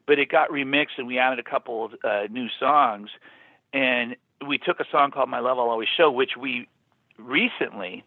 but 0.08 0.18
it 0.18 0.30
got 0.30 0.50
remixed, 0.50 0.98
and 0.98 1.06
we 1.06 1.20
added 1.20 1.38
a 1.38 1.48
couple 1.48 1.86
of 1.86 1.92
uh, 2.04 2.24
new 2.32 2.48
songs, 2.60 3.10
and 3.72 4.16
we 4.48 4.58
took 4.58 4.80
a 4.80 4.86
song 4.92 5.12
called 5.12 5.30
"My 5.30 5.40
Love 5.40 5.60
I'll 5.60 5.70
Always 5.70 5.90
Show," 5.96 6.10
which 6.10 6.32
we 6.40 6.68
recently 7.20 8.04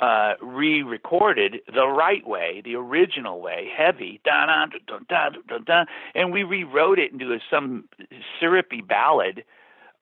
uh, 0.00 0.34
re-recorded 0.42 1.60
the 1.72 1.86
right 1.86 2.26
way, 2.26 2.60
the 2.64 2.74
original 2.74 3.40
way, 3.40 3.70
heavy, 3.74 4.20
and 6.14 6.32
we 6.32 6.42
rewrote 6.42 6.98
it 6.98 7.12
into 7.12 7.32
a, 7.32 7.38
some 7.50 7.88
syrupy 8.38 8.82
ballad, 8.82 9.44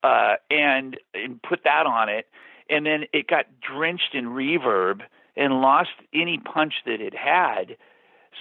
uh, 0.02 0.34
and 0.50 0.98
and 1.14 1.40
put 1.42 1.64
that 1.64 1.86
on 1.86 2.08
it, 2.08 2.26
and 2.68 2.84
then 2.84 3.04
it 3.12 3.26
got 3.28 3.46
drenched 3.60 4.14
in 4.14 4.26
reverb 4.26 5.02
and 5.36 5.60
lost 5.60 5.90
any 6.12 6.38
punch 6.38 6.74
that 6.86 7.00
it 7.00 7.14
had. 7.14 7.76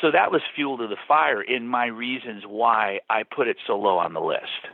So 0.01 0.11
that 0.11 0.31
was 0.31 0.41
fuel 0.55 0.77
to 0.79 0.87
the 0.87 0.97
fire 1.07 1.41
in 1.41 1.67
my 1.67 1.85
reasons 1.85 2.43
why 2.47 3.01
I 3.09 3.23
put 3.23 3.47
it 3.47 3.57
so 3.67 3.77
low 3.77 3.99
on 3.99 4.13
the 4.13 4.21
list. 4.21 4.67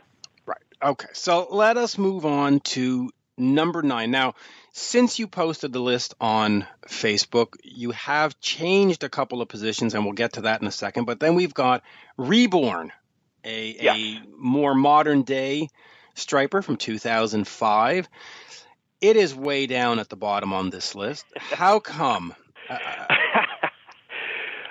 Right. 0.46 0.58
Okay. 0.82 1.10
So 1.14 1.48
let 1.52 1.78
us 1.78 1.98
move 1.98 2.26
on 2.26 2.62
to 2.62 3.12
number 3.38 3.82
nine. 3.82 4.12
Now, 4.12 4.36
since 4.72 5.20
you 5.20 5.28
posted 5.28 5.74
the 5.74 5.80
list 5.80 6.16
on 6.20 6.66
Facebook, 6.88 7.56
you 7.64 7.92
have 7.92 8.40
changed 8.40 9.04
a 9.04 9.10
couple 9.10 9.42
of 9.42 9.48
positions, 9.48 9.94
and 9.94 10.04
we'll 10.04 10.14
get 10.14 10.34
to 10.34 10.42
that 10.42 10.62
in 10.62 10.68
a 10.68 10.72
second. 10.72 11.06
But 11.06 11.20
then 11.20 11.36
we've 11.36 11.54
got 11.54 11.84
Reborn, 12.18 12.92
a, 13.44 13.88
a 13.88 14.22
more 14.38 14.76
modern 14.76 15.24
day 15.24 15.70
Stryper 16.16 16.64
from 16.64 16.78
2005. 16.78 18.10
It 19.02 19.16
is 19.16 19.34
way 19.34 19.66
down 19.66 20.00
at 20.00 20.10
the 20.10 20.18
bottom 20.18 20.54
on 20.54 20.70
this 20.70 20.94
list. 20.94 21.26
How 21.38 21.80
come? 21.80 22.36
Uh, 22.70 22.78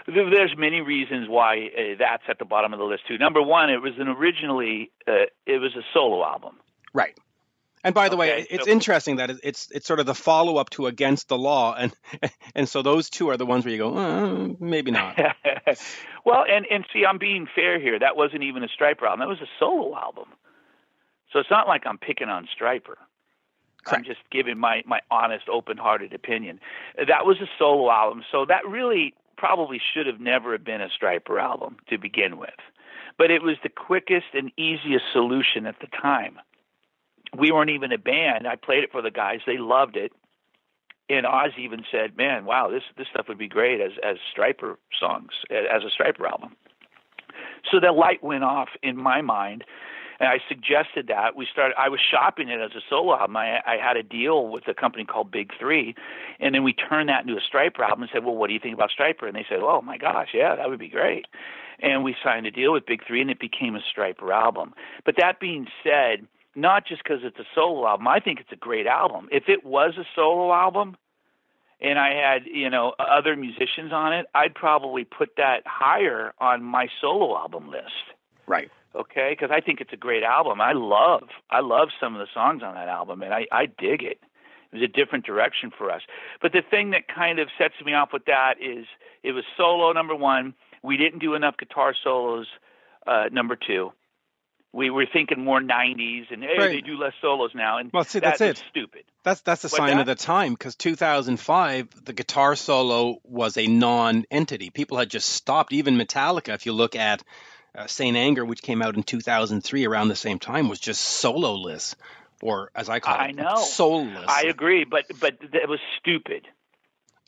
There's 0.07 0.57
many 0.57 0.81
reasons 0.81 1.29
why 1.29 1.71
uh, 1.77 1.83
that's 1.99 2.23
at 2.29 2.39
the 2.39 2.45
bottom 2.45 2.73
of 2.73 2.79
the 2.79 2.85
list 2.85 3.07
too. 3.07 3.19
Number 3.19 3.43
one, 3.43 3.71
it 3.71 3.83
was 3.83 3.93
an 3.99 4.09
originally 4.09 4.91
uh, 5.07 5.27
it 5.47 5.59
was 5.59 5.75
a 5.77 5.83
solo 5.93 6.25
album. 6.25 6.61
Right. 6.95 7.17
And 7.85 7.95
by 7.95 8.09
the 8.09 8.17
way, 8.17 8.47
it's 8.51 8.65
so- 8.65 8.71
interesting 8.71 9.17
that 9.17 9.31
it's 9.43 9.71
it's 9.71 9.87
sort 9.87 10.01
of 10.01 10.07
the 10.07 10.15
follow 10.15 10.57
up 10.57 10.71
to 10.71 10.87
Against 10.87 11.29
the 11.29 11.39
Law, 11.39 11.75
and 11.75 11.93
and 12.55 12.69
so 12.69 12.83
those 12.83 13.11
two 13.11 13.31
are 13.31 13.37
the 13.37 13.47
ones 13.47 13.65
where 13.65 13.73
you 13.73 13.79
go, 13.79 13.97
uh, 13.97 14.49
maybe 14.61 14.91
not. 14.91 15.19
well, 16.25 16.45
and 16.49 16.67
and 16.71 16.85
see, 16.93 17.05
I'm 17.05 17.19
being 17.19 17.47
fair 17.55 17.81
here. 17.81 17.99
That 17.99 18.17
wasn't 18.17 18.43
even 18.43 18.63
a 18.65 18.69
Stryper 18.69 19.03
album. 19.03 19.21
That 19.21 19.29
was 19.29 19.41
a 19.41 19.49
solo 19.59 19.97
album. 19.97 20.29
So 21.33 21.39
it's 21.39 21.51
not 21.51 21.69
like 21.69 21.87
I'm 21.87 21.99
picking 21.99 22.29
on 22.29 22.49
Stryper. 22.59 22.97
I'm 23.87 24.05
just 24.05 24.21
giving 24.31 24.59
my 24.59 24.83
my 24.87 25.01
honest, 25.11 25.49
open-hearted 25.49 26.13
opinion. 26.13 26.61
That 26.97 27.25
was 27.25 27.41
a 27.41 27.49
solo 27.59 27.91
album, 27.91 28.23
so 28.31 28.45
that 28.47 28.67
really 28.67 29.15
probably 29.37 29.81
should 29.95 30.07
have 30.07 30.21
never 30.21 30.59
been 30.59 30.81
a 30.81 30.89
Stryper 30.89 31.41
album 31.41 31.77
to 31.89 31.97
begin 31.97 32.39
with. 32.39 32.51
But 33.17 33.31
it 33.31 33.43
was 33.43 33.57
the 33.63 33.69
quickest 33.69 34.27
and 34.35 34.53
easiest 34.57 35.05
solution 35.13 35.65
at 35.67 35.77
the 35.81 35.87
time. 35.87 36.39
We 37.37 37.53
weren't 37.53 37.71
even 37.71 37.93
a 37.93 37.99
band. 37.99 38.47
I 38.47 38.57
played 38.57 38.85
it 38.85 38.93
for 38.93 39.03
the 39.03 39.11
guys; 39.11 39.41
they 39.47 39.59
loved 39.59 39.97
it. 39.97 40.13
And 41.11 41.27
Oz 41.27 41.53
even 41.59 41.85
said, 41.91 42.17
"Man, 42.17 42.45
wow, 42.45 42.69
this 42.69 42.83
this 42.97 43.09
stuff 43.09 43.29
would 43.29 43.39
be 43.39 43.49
great 43.49 43.81
as 43.81 43.93
as 44.03 44.17
Stryper 44.35 44.77
songs, 44.99 45.33
as 45.51 45.83
a 45.83 46.03
Stryper 46.03 46.29
album." 46.29 46.57
So 47.71 47.81
the 47.81 47.93
light 47.93 48.23
went 48.23 48.45
off 48.45 48.69
in 48.83 48.97
my 48.97 49.21
mind, 49.21 49.65
and 50.21 50.29
I 50.29 50.39
suggested 50.49 51.07
that 51.09 51.37
we 51.37 51.47
started. 51.51 51.75
I 51.79 51.89
was 51.89 52.01
shopping 52.01 52.49
it 52.49 52.61
as 52.61 52.73
a 52.73 52.81
solo 52.89 53.17
album. 53.19 53.37
I, 53.37 53.61
I 53.67 53.77
had 53.77 53.97
a 53.97 54.03
deal 54.03 54.49
with 54.49 54.67
a 54.69 54.75
company 54.75 55.05
called 55.05 55.31
Big 55.31 55.53
Three, 55.59 55.95
and 56.41 56.55
then 56.55 56.63
we 56.63 56.73
turned 56.73 57.09
that 57.09 57.23
into 57.23 57.37
a 57.37 57.41
Stryper 57.41 57.81
album 57.81 58.03
and 58.03 58.11
said, 58.13 58.25
"Well, 58.25 58.35
what 58.35 58.49
do 58.49 58.55
you 58.55 58.61
think 58.61 58.75
about 58.75 58.91
Stryper?" 58.91 59.27
And 59.27 59.37
they 59.37 59.47
said, 59.49 59.61
"Oh 59.61 59.81
my 59.81 59.97
gosh, 59.97 60.29
yeah, 60.35 60.57
that 60.57 60.69
would 60.69 60.79
be 60.79 60.89
great." 60.89 61.27
And 61.81 62.03
we 62.03 62.17
signed 62.25 62.47
a 62.47 62.51
deal 62.51 62.73
with 62.73 62.87
Big 62.87 63.07
Three, 63.07 63.21
and 63.21 63.31
it 63.31 63.39
became 63.39 63.77
a 63.77 63.81
Stryper 63.81 64.35
album. 64.35 64.75
But 65.05 65.17
that 65.19 65.39
being 65.41 65.69
said, 65.85 66.27
not 66.59 66.87
just 66.87 67.03
because 67.03 67.21
it's 67.23 67.39
a 67.39 67.47
solo 67.55 67.87
album, 67.87 68.09
I 68.09 68.21
think 68.21 68.41
it's 68.41 68.53
a 68.53 68.57
great 68.57 68.87
album. 68.87 69.29
If 69.31 69.49
it 69.49 69.65
was 69.65 69.95
a 69.97 70.05
solo 70.15 70.53
album, 70.53 70.97
and 71.81 71.99
I 71.99 72.15
had 72.15 72.47
you 72.47 72.69
know 72.69 72.95
other 72.99 73.37
musicians 73.37 73.93
on 73.93 74.13
it, 74.13 74.27
I'd 74.35 74.55
probably 74.55 75.05
put 75.05 75.37
that 75.37 75.63
higher 75.67 76.33
on 76.39 76.63
my 76.63 76.89
solo 77.01 77.37
album 77.37 77.71
list. 77.71 77.93
Right. 78.47 78.71
okay? 78.95 79.31
Because 79.31 79.51
i 79.53 79.61
think 79.61 79.81
it's 79.81 79.93
a 79.93 79.97
great 79.97 80.23
album. 80.23 80.61
I 80.61 80.73
love 80.73 81.29
i 81.51 81.61
love 81.61 81.89
some 82.01 82.15
of 82.15 82.21
the 82.21 82.29
songs 82.33 82.63
on 82.63 82.75
that 82.75 82.89
album 82.89 83.23
and 83.23 83.33
i 83.33 83.47
i 83.53 83.67
dig 83.67 84.03
it. 84.03 84.21
It 84.73 84.77
was 84.77 84.83
a 84.83 84.89
different 84.89 85.25
direction 85.25 85.71
for 85.77 85.91
us. 85.91 86.03
But 86.43 86.53
the 86.53 86.63
thing 86.63 86.91
that 86.91 87.09
kind 87.09 87.39
of 87.39 87.49
sets 87.57 87.75
me 87.85 87.95
off 87.95 88.11
with 88.13 88.27
that 88.27 88.55
is 88.61 88.87
it 89.23 89.33
was 89.33 89.45
solo 89.57 89.93
number 89.93 90.15
one. 90.15 90.55
We 90.83 90.97
didn't 90.97 91.21
do 91.21 91.35
enough 91.35 91.57
guitar 91.57 91.95
solos 92.03 92.47
uh 93.07 93.29
number 93.31 93.57
two 93.57 93.93
we 94.73 94.91
were 94.91 95.07
thinking 95.13 95.43
more 95.45 95.61
90s 95.61 96.31
and 96.31 96.43
hey 96.43 96.59
Right. 96.59 96.71
they 96.71 96.81
do 96.81 96.97
less 96.99 97.15
solos 97.21 97.51
now 97.55 97.79
and 97.79 97.91
Well, 97.93 98.05
see, 98.05 98.21
that 98.21 98.39
that's 98.39 98.59
it. 98.59 98.65
stupid 98.71 99.05
That's 99.25 99.41
that's 99.43 99.65
a 99.65 99.69
sign 99.69 99.99
of 99.99 100.07
the 100.07 100.15
time 100.15 100.53
because 100.55 100.77
2005, 100.77 102.05
the 102.05 102.13
guitar 102.13 102.57
solo 102.57 103.19
was 103.25 103.57
a 103.57 103.67
non-entity. 103.67 104.71
People 104.71 104.99
had 104.99 105.11
just 105.11 105.29
stopped. 105.29 105.73
Even 105.73 105.97
Metallica, 105.99 106.55
if 106.55 106.67
you 106.67 106.73
look 106.73 106.97
at 106.97 107.23
uh, 107.77 107.87
St. 107.87 108.17
Anger, 108.17 108.45
which 108.45 108.63
came 108.63 108.81
out 108.83 108.97
in 108.97 109.03
2003 109.03 109.87
around 109.87 110.09
the 110.09 110.17
same 110.17 110.39
time, 110.39 110.69
was 110.69 110.81
just 110.81 111.01
sololess, 111.03 111.95
or 112.43 112.71
as 112.75 112.89
I 112.89 113.01
call 113.01 113.15
it, 113.15 113.19
I 113.19 113.31
know. 113.33 113.57
soulless. 113.57 114.25
I 114.29 114.45
agree, 114.49 114.85
but 114.85 115.05
but 115.21 115.35
it 115.41 115.69
was 115.69 115.81
stupid. 115.99 116.47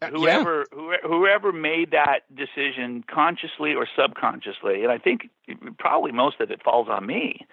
Uh, 0.03 0.07
yeah. 0.07 0.19
Whoever 0.19 0.67
who, 0.73 0.95
whoever 1.03 1.53
made 1.53 1.91
that 1.91 2.21
decision 2.35 3.05
consciously 3.07 3.75
or 3.75 3.87
subconsciously, 3.97 4.83
and 4.83 4.91
I 4.91 4.99
think 4.99 5.29
probably 5.79 6.13
most 6.13 6.41
of 6.41 6.51
it 6.51 6.63
falls 6.63 6.89
on 6.89 7.07
me 7.07 7.47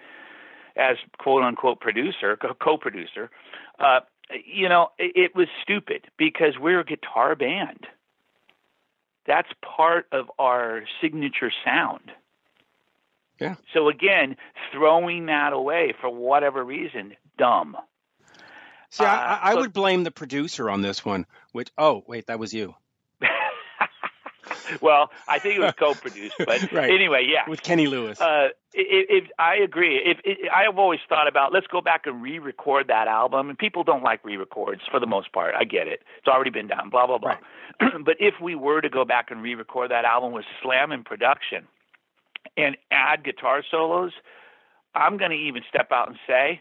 as 0.76 0.96
quote 1.18 1.42
unquote 1.42 1.80
producer, 1.80 2.38
co-producer. 2.60 3.30
Uh, 3.78 4.00
you 4.44 4.68
know, 4.68 4.88
it, 4.98 5.12
it 5.14 5.36
was 5.36 5.48
stupid 5.62 6.06
because 6.16 6.54
we're 6.58 6.80
a 6.80 6.84
guitar 6.84 7.34
band. 7.34 7.86
That's 9.26 9.48
part 9.62 10.06
of 10.10 10.30
our 10.38 10.84
signature 11.02 11.52
sound. 11.64 12.12
Yeah. 13.38 13.56
So 13.74 13.88
again, 13.88 14.36
throwing 14.72 15.26
that 15.26 15.52
away 15.52 15.94
for 16.00 16.08
whatever 16.08 16.64
reason, 16.64 17.14
dumb. 17.36 17.76
See, 18.90 19.04
I, 19.04 19.34
Uh, 19.34 19.38
I 19.42 19.52
so- 19.52 19.60
would 19.60 19.72
blame 19.72 20.04
the 20.04 20.10
producer 20.10 20.70
on 20.70 20.82
this 20.82 21.04
one. 21.04 21.26
Which, 21.52 21.70
oh, 21.78 22.04
wait, 22.06 22.26
that 22.26 22.38
was 22.38 22.52
you 22.54 22.74
well, 24.80 25.10
I 25.26 25.38
think 25.38 25.56
it 25.56 25.60
was 25.60 25.74
co-produced, 25.78 26.36
but 26.38 26.72
Right. 26.72 26.90
anyway, 26.90 27.26
yeah. 27.26 27.48
with 27.48 27.62
Kenny 27.62 27.86
Lewis. 27.86 28.20
Uh, 28.20 28.48
if, 28.74 29.24
if 29.24 29.30
I 29.38 29.56
agree, 29.56 29.96
if, 29.96 30.18
if 30.24 30.38
I've 30.54 30.78
always 30.78 31.00
thought 31.08 31.26
about 31.28 31.52
let's 31.52 31.66
go 31.66 31.80
back 31.80 32.02
and 32.06 32.22
re-record 32.22 32.88
that 32.88 33.08
album, 33.08 33.48
and 33.48 33.58
people 33.58 33.82
don't 33.82 34.02
like 34.02 34.24
re-records 34.24 34.82
for 34.90 35.00
the 35.00 35.06
most 35.06 35.32
part. 35.32 35.54
I 35.58 35.64
get 35.64 35.88
it; 35.88 36.02
it's 36.18 36.28
already 36.28 36.50
been 36.50 36.68
done. 36.68 36.90
Blah 36.90 37.06
blah 37.06 37.18
blah. 37.18 37.36
but 38.04 38.16
if 38.20 38.34
we 38.42 38.54
were 38.54 38.80
to 38.80 38.88
go 38.90 39.04
back 39.04 39.30
and 39.30 39.42
re-record 39.42 39.90
that 39.90 40.04
album 40.04 40.32
with 40.32 40.44
Slam 40.62 40.92
in 40.92 41.02
production 41.02 41.66
and 42.56 42.76
add 42.90 43.24
guitar 43.24 43.62
solos, 43.70 44.12
I'm 44.94 45.16
going 45.16 45.30
to 45.30 45.36
even 45.36 45.62
step 45.68 45.90
out 45.92 46.08
and 46.08 46.18
say 46.26 46.60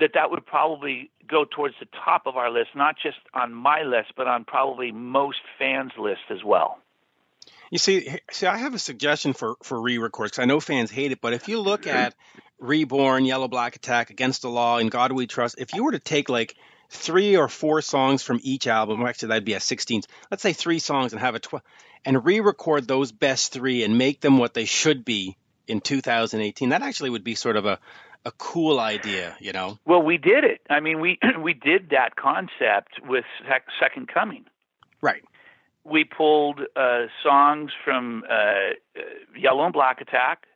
that 0.00 0.10
that 0.14 0.30
would 0.30 0.44
probably 0.46 1.10
go 1.28 1.44
towards 1.44 1.74
the 1.80 1.86
top 2.04 2.26
of 2.26 2.36
our 2.36 2.50
list, 2.50 2.70
not 2.74 2.96
just 3.02 3.18
on 3.32 3.52
my 3.52 3.82
list, 3.82 4.12
but 4.16 4.26
on 4.26 4.44
probably 4.44 4.92
most 4.92 5.38
fans' 5.58 5.92
list 5.98 6.22
as 6.30 6.42
well. 6.44 6.78
You 7.70 7.78
see, 7.78 8.08
see, 8.30 8.46
I 8.46 8.58
have 8.58 8.74
a 8.74 8.78
suggestion 8.78 9.32
for 9.32 9.56
for 9.62 9.80
re-records 9.80 10.32
because 10.32 10.42
I 10.42 10.46
know 10.46 10.60
fans 10.60 10.90
hate 10.90 11.12
it, 11.12 11.20
but 11.20 11.32
if 11.32 11.48
you 11.48 11.60
look 11.60 11.86
at 11.86 12.14
Reborn, 12.58 13.24
Yellow 13.24 13.48
Black 13.48 13.76
Attack, 13.76 14.10
Against 14.10 14.42
the 14.42 14.48
Law, 14.48 14.78
and 14.78 14.90
God 14.90 15.12
We 15.12 15.26
Trust, 15.26 15.56
if 15.58 15.74
you 15.74 15.84
were 15.84 15.92
to 15.92 15.98
take 15.98 16.28
like 16.28 16.54
three 16.90 17.36
or 17.36 17.48
four 17.48 17.82
songs 17.82 18.22
from 18.22 18.40
each 18.42 18.66
album, 18.66 19.04
actually 19.04 19.28
that'd 19.28 19.44
be 19.44 19.54
a 19.54 19.60
16. 19.60 20.02
Let's 20.30 20.42
say 20.42 20.52
three 20.52 20.78
songs 20.78 21.12
and 21.12 21.20
have 21.20 21.34
a 21.34 21.40
12, 21.40 21.62
and 22.04 22.24
re-record 22.24 22.86
those 22.86 23.12
best 23.12 23.52
three 23.52 23.82
and 23.82 23.98
make 23.98 24.20
them 24.20 24.38
what 24.38 24.54
they 24.54 24.66
should 24.66 25.04
be 25.04 25.36
in 25.66 25.80
2018. 25.80 26.68
That 26.68 26.82
actually 26.82 27.10
would 27.10 27.24
be 27.24 27.34
sort 27.34 27.56
of 27.56 27.66
a 27.66 27.78
a 28.24 28.32
cool 28.32 28.80
idea, 28.80 29.36
you 29.40 29.52
know? 29.52 29.78
Well, 29.84 30.02
we 30.02 30.16
did 30.16 30.44
it. 30.44 30.60
I 30.70 30.80
mean, 30.80 31.00
we 31.00 31.18
we 31.40 31.54
did 31.54 31.90
that 31.90 32.16
concept 32.16 33.00
with 33.06 33.24
Second 33.80 34.08
Coming. 34.08 34.44
Right. 35.00 35.22
We 35.84 36.04
pulled 36.04 36.60
uh, 36.76 37.06
songs 37.22 37.72
from 37.84 38.24
uh, 38.28 38.32
uh, 38.32 39.00
Yellow 39.36 39.64
and 39.64 39.72
Black 39.72 40.00
Attack, 40.00 40.46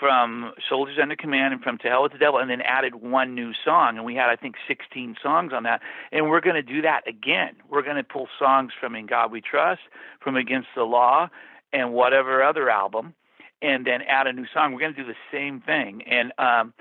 from 0.00 0.52
Soldiers 0.68 0.98
Under 1.00 1.16
Command, 1.16 1.52
and 1.52 1.62
from 1.62 1.76
To 1.78 1.88
Hell 1.88 2.02
with 2.02 2.12
the 2.12 2.18
Devil, 2.18 2.40
and 2.40 2.48
then 2.48 2.62
added 2.62 2.94
one 2.94 3.34
new 3.34 3.52
song. 3.64 3.96
And 3.96 4.06
we 4.06 4.14
had, 4.14 4.30
I 4.30 4.36
think, 4.36 4.54
16 4.66 5.16
songs 5.22 5.52
on 5.52 5.64
that. 5.64 5.82
And 6.12 6.30
we're 6.30 6.40
going 6.40 6.56
to 6.56 6.62
do 6.62 6.80
that 6.82 7.06
again. 7.06 7.56
We're 7.68 7.82
going 7.82 7.96
to 7.96 8.04
pull 8.04 8.28
songs 8.38 8.72
from 8.78 8.94
In 8.96 9.04
God 9.04 9.30
We 9.30 9.42
Trust, 9.42 9.82
from 10.20 10.36
Against 10.36 10.68
the 10.74 10.84
Law, 10.84 11.28
and 11.72 11.92
whatever 11.92 12.42
other 12.42 12.70
album, 12.70 13.14
and 13.60 13.86
then 13.86 14.00
add 14.02 14.26
a 14.26 14.32
new 14.32 14.46
song. 14.52 14.72
We're 14.72 14.80
going 14.80 14.94
to 14.94 15.02
do 15.02 15.08
the 15.08 15.14
same 15.30 15.60
thing. 15.60 16.02
And 16.02 16.32
um, 16.38 16.72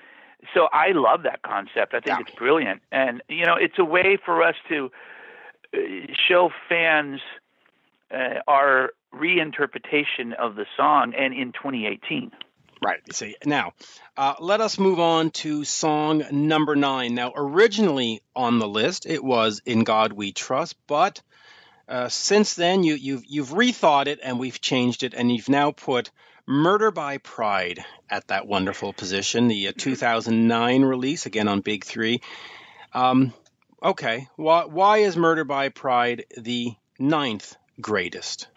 so 0.54 0.68
I 0.72 0.92
love 0.94 1.24
that 1.24 1.42
concept. 1.42 1.94
I 1.94 2.00
think 2.00 2.08
Yeah. 2.08 2.20
it's 2.20 2.36
brilliant, 2.36 2.82
and 2.92 3.22
you 3.30 3.46
know, 3.46 3.56
it's 3.56 3.78
a 3.80 3.86
way 3.86 4.18
for 4.24 4.44
us 4.44 4.56
to 4.70 4.92
uh, 5.76 5.78
show 6.28 6.52
fans 6.70 7.22
uh, 8.14 8.42
our 8.48 8.92
reinterpretation 9.14 10.34
of 10.38 10.56
the 10.56 10.66
song, 10.78 11.14
and 11.18 11.34
in 11.34 11.52
2018. 11.52 12.32
Right. 12.82 13.00
See, 13.14 13.36
now 13.46 13.74
uh, 14.18 14.34
let 14.40 14.60
us 14.60 14.78
move 14.78 15.00
on 15.00 15.32
to 15.32 15.64
song 15.64 16.24
number 16.32 16.76
nine. 16.76 17.16
Now, 17.16 17.32
originally 17.36 18.22
on 18.36 18.60
the 18.60 18.68
list, 18.68 19.06
it 19.06 19.24
was 19.24 19.62
"In 19.66 19.84
God 19.84 20.12
We 20.12 20.34
Trust," 20.34 20.76
but 20.88 21.22
uh, 21.88 22.10
since 22.10 22.56
then, 22.56 22.84
you, 22.84 22.96
you've 22.96 23.24
you've 23.26 23.50
rethought 23.50 24.08
it 24.08 24.20
and 24.22 24.38
we've 24.38 24.60
changed 24.60 25.04
it, 25.04 25.14
and 25.14 25.32
you've 25.32 25.50
now 25.50 25.72
put 25.72 26.12
"Murder 26.48 26.92
by 26.92 27.18
Pride" 27.18 27.84
at 28.10 28.28
that 28.28 28.48
wonderful 28.48 28.94
position, 28.94 29.48
the 29.48 29.70
uh, 29.70 29.74
2009 29.78 30.84
release, 30.84 31.26
again 31.26 31.48
on 31.48 31.62
Big 31.62 31.84
Three. 31.84 32.22
Um, 32.94 33.34
okay, 33.82 34.28
why 34.36 34.66
why 34.66 34.98
is 35.00 35.18
"Murder 35.18 35.44
by 35.44 35.70
Pride" 35.70 36.26
the 36.38 36.74
ninth 37.00 37.56
greatest? 37.82 38.48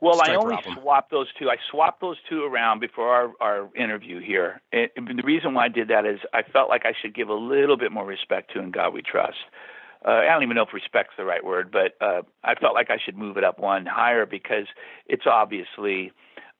Well, 0.00 0.20
I 0.20 0.34
only 0.34 0.56
swapped 0.74 1.10
those 1.10 1.28
two. 1.38 1.48
I 1.48 1.56
swapped 1.70 2.02
those 2.02 2.18
two 2.28 2.44
around 2.44 2.80
before 2.80 3.08
our, 3.08 3.32
our 3.40 3.70
interview 3.74 4.20
here. 4.20 4.60
And 4.70 4.90
the 4.96 5.22
reason 5.24 5.54
why 5.54 5.64
I 5.64 5.68
did 5.68 5.88
that 5.88 6.04
is 6.04 6.18
I 6.34 6.42
felt 6.42 6.68
like 6.68 6.84
I 6.84 6.92
should 7.00 7.14
give 7.14 7.30
a 7.30 7.34
little 7.34 7.78
bit 7.78 7.90
more 7.90 8.04
respect 8.04 8.52
to 8.52 8.60
In 8.60 8.70
God 8.70 8.92
We 8.92 9.00
Trust. 9.00 9.38
Uh, 10.04 10.10
I 10.10 10.26
don't 10.26 10.42
even 10.42 10.56
know 10.56 10.64
if 10.64 10.74
respect's 10.74 11.14
the 11.16 11.24
right 11.24 11.42
word, 11.42 11.72
but 11.72 11.94
uh, 12.04 12.20
I 12.42 12.54
felt 12.54 12.74
like 12.74 12.90
I 12.90 12.98
should 13.02 13.16
move 13.16 13.38
it 13.38 13.44
up 13.44 13.58
one 13.58 13.86
higher 13.86 14.26
because 14.26 14.66
it's 15.06 15.24
obviously 15.26 16.12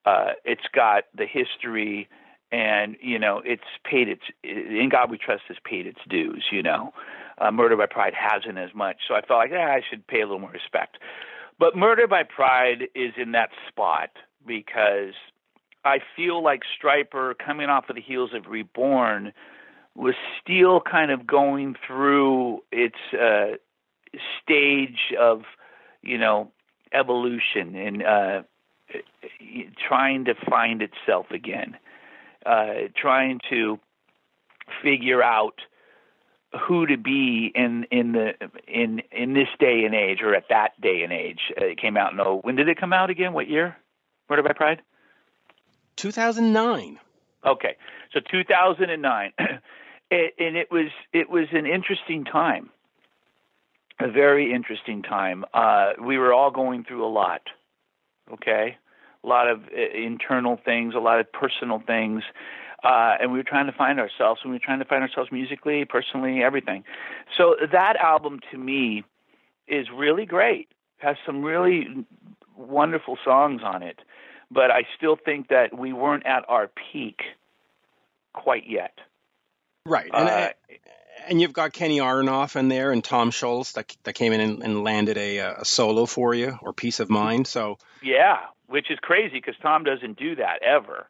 uh, 0.07 0.33
it's 0.45 0.67
got 0.73 1.05
the 1.17 1.27
history 1.27 2.09
and 2.53 2.97
you 3.01 3.19
know 3.19 3.43
it's 3.45 3.63
paid 3.85 4.09
its 4.09 4.23
in 4.43 4.89
God 4.91 5.11
We 5.11 5.19
Trust 5.19 5.43
has 5.49 5.57
paid 5.65 5.87
its 5.87 6.01
dues. 6.09 6.45
You 6.53 6.63
know, 6.63 6.93
uh, 7.39 7.51
Murder 7.51 7.77
by 7.77 7.87
Pride 7.87 8.15
hasn't 8.15 8.59
as 8.59 8.75
much, 8.75 8.97
so 9.09 9.15
I 9.15 9.23
felt 9.23 9.39
like 9.39 9.53
eh, 9.53 9.57
I 9.57 9.81
should 9.89 10.07
pay 10.07 10.21
a 10.21 10.25
little 10.25 10.39
more 10.39 10.51
respect. 10.51 10.99
But 11.59 11.77
Murder 11.77 12.07
by 12.07 12.23
Pride 12.25 12.89
is 12.95 13.13
in 13.17 13.33
that 13.33 13.51
spot 13.69 14.11
because 14.47 15.15
I 15.85 15.99
feel 16.17 16.43
like 16.43 16.63
Stryper, 16.79 17.35
coming 17.39 17.69
off 17.69 17.89
of 17.89 17.97
the 17.97 18.03
heels 18.03 18.31
of 18.35 18.47
Reborn, 18.47 19.33
was 19.95 20.15
still 20.41 20.81
kind 20.81 21.11
of 21.11 21.27
going 21.27 21.77
through 21.87 22.63
its 22.73 22.97
uh, 23.13 23.57
stage 24.43 25.15
of, 25.19 25.43
you 26.03 26.19
know, 26.19 26.51
evolution 26.93 27.75
and 27.75 28.03
uh, 28.03 28.43
trying 29.89 30.25
to 30.27 30.35
find 30.49 30.83
itself 30.83 31.27
again, 31.31 31.77
uh, 32.47 32.89
trying 32.97 33.41
to 33.51 33.79
figure 34.83 35.23
out 35.23 35.61
who 36.69 36.87
to 36.87 36.97
be 36.97 37.51
in 37.55 37.85
in 37.91 38.13
the 38.13 38.33
in 38.67 39.03
in 39.11 39.35
this 39.35 39.49
day 39.59 39.85
and 39.85 39.95
age 39.95 40.21
or 40.23 40.35
at 40.35 40.49
that 40.51 40.81
day 40.81 41.03
and 41.03 41.13
age. 41.13 41.53
Uh, 41.61 41.67
it 41.67 41.79
came 41.79 41.97
out 41.97 42.13
in 42.13 42.21
oh, 42.21 42.39
when 42.43 42.57
did 42.57 42.69
it 42.69 42.79
come 42.79 42.93
out 42.93 43.11
again? 43.11 43.33
What 43.33 43.49
year? 43.49 43.77
Murder 44.29 44.43
by 44.43 44.53
Pride. 44.53 44.83
2009. 45.97 46.99
Okay, 47.47 47.77
so 48.13 48.21
2009, 48.21 49.33
and 49.39 49.61
it 50.11 50.71
was 50.71 50.91
it 51.13 51.29
was 51.29 51.47
an 51.53 51.67
interesting 51.67 52.25
time, 52.25 52.71
a 54.01 54.11
very 54.11 54.53
interesting 54.53 55.03
time. 55.03 55.45
Uh, 55.53 55.93
we 56.03 56.17
were 56.17 56.33
all 56.33 56.51
going 56.51 56.85
through 56.85 57.05
a 57.05 57.13
lot. 57.13 57.43
Okay, 58.33 58.79
a 59.25 59.27
lot 59.27 59.49
of 59.49 59.63
uh, 59.65 59.97
internal 59.97 60.59
things, 60.65 60.95
a 60.95 60.99
lot 60.99 61.21
of 61.21 61.33
personal 61.33 61.83
things. 61.85 62.23
Uh, 62.83 63.17
and 63.19 63.33
we 63.33 63.39
were 63.39 63.45
trying 63.45 63.67
to 63.67 63.73
find 63.73 63.99
ourselves, 63.99 64.41
and 64.43 64.53
we 64.53 64.57
were 64.57 64.65
trying 64.65 64.79
to 64.79 64.85
find 64.85 65.03
ourselves 65.03 65.33
musically, 65.33 65.87
personally, 65.87 66.43
everything. 66.43 66.85
So 67.37 67.57
that 67.73 67.97
album 67.97 68.41
to 68.51 68.59
me 68.59 69.05
is 69.67 69.87
really 69.95 70.27
great. 70.27 70.69
Has 70.99 71.17
some 71.25 71.43
really 71.43 72.05
wonderful 72.57 73.17
songs 73.25 73.63
on 73.65 73.83
it, 73.83 74.01
but 74.51 74.71
I 74.71 74.87
still 74.97 75.17
think 75.17 75.49
that 75.49 75.77
we 75.77 75.95
weren't 75.95 76.27
at 76.27 76.45
our 76.49 76.71
peak 76.93 77.23
quite 78.35 78.69
yet. 78.69 78.99
Right. 79.87 80.11
And, 80.13 80.29
Uh, 80.29 80.49
and 81.27 81.41
you've 81.41 81.53
got 81.53 81.73
Kenny 81.73 81.99
Aronoff 81.99 82.57
in 82.57 82.69
there 82.69 82.93
and 82.93 83.03
Tom 83.03 83.31
Scholz 83.31 83.73
that, 83.75 83.97
that 84.05 84.13
came 84.15 84.33
in 84.33 84.41
and, 84.41 84.63
and 84.63 84.85
landed 84.85 85.17
a, 85.17 85.39
a 85.39 85.65
solo 85.65 86.05
for 86.05 86.35
you 86.35 86.59
or 86.61 86.73
Peace 86.73 87.01
of 87.01 87.09
Mind. 87.09 87.47
So, 87.47 87.79
Yeah, 88.03 88.41
which 88.67 88.91
is 88.91 88.99
crazy 89.01 89.35
because 89.35 89.55
Tom 89.63 89.85
doesn't 89.85 90.19
do 90.19 90.37
that 90.37 90.63
ever. 90.63 91.07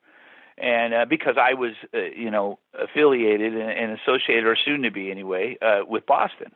And 0.56 0.94
uh, 0.94 1.04
because 1.08 1.36
I 1.40 1.54
was, 1.54 1.72
uh, 1.92 1.98
you 2.16 2.30
know, 2.30 2.58
affiliated 2.78 3.54
and, 3.54 3.70
and 3.70 3.98
associated, 3.98 4.46
or 4.46 4.56
soon 4.56 4.82
to 4.82 4.90
be 4.90 5.10
anyway, 5.10 5.56
uh, 5.60 5.80
with 5.86 6.06
Boston. 6.06 6.52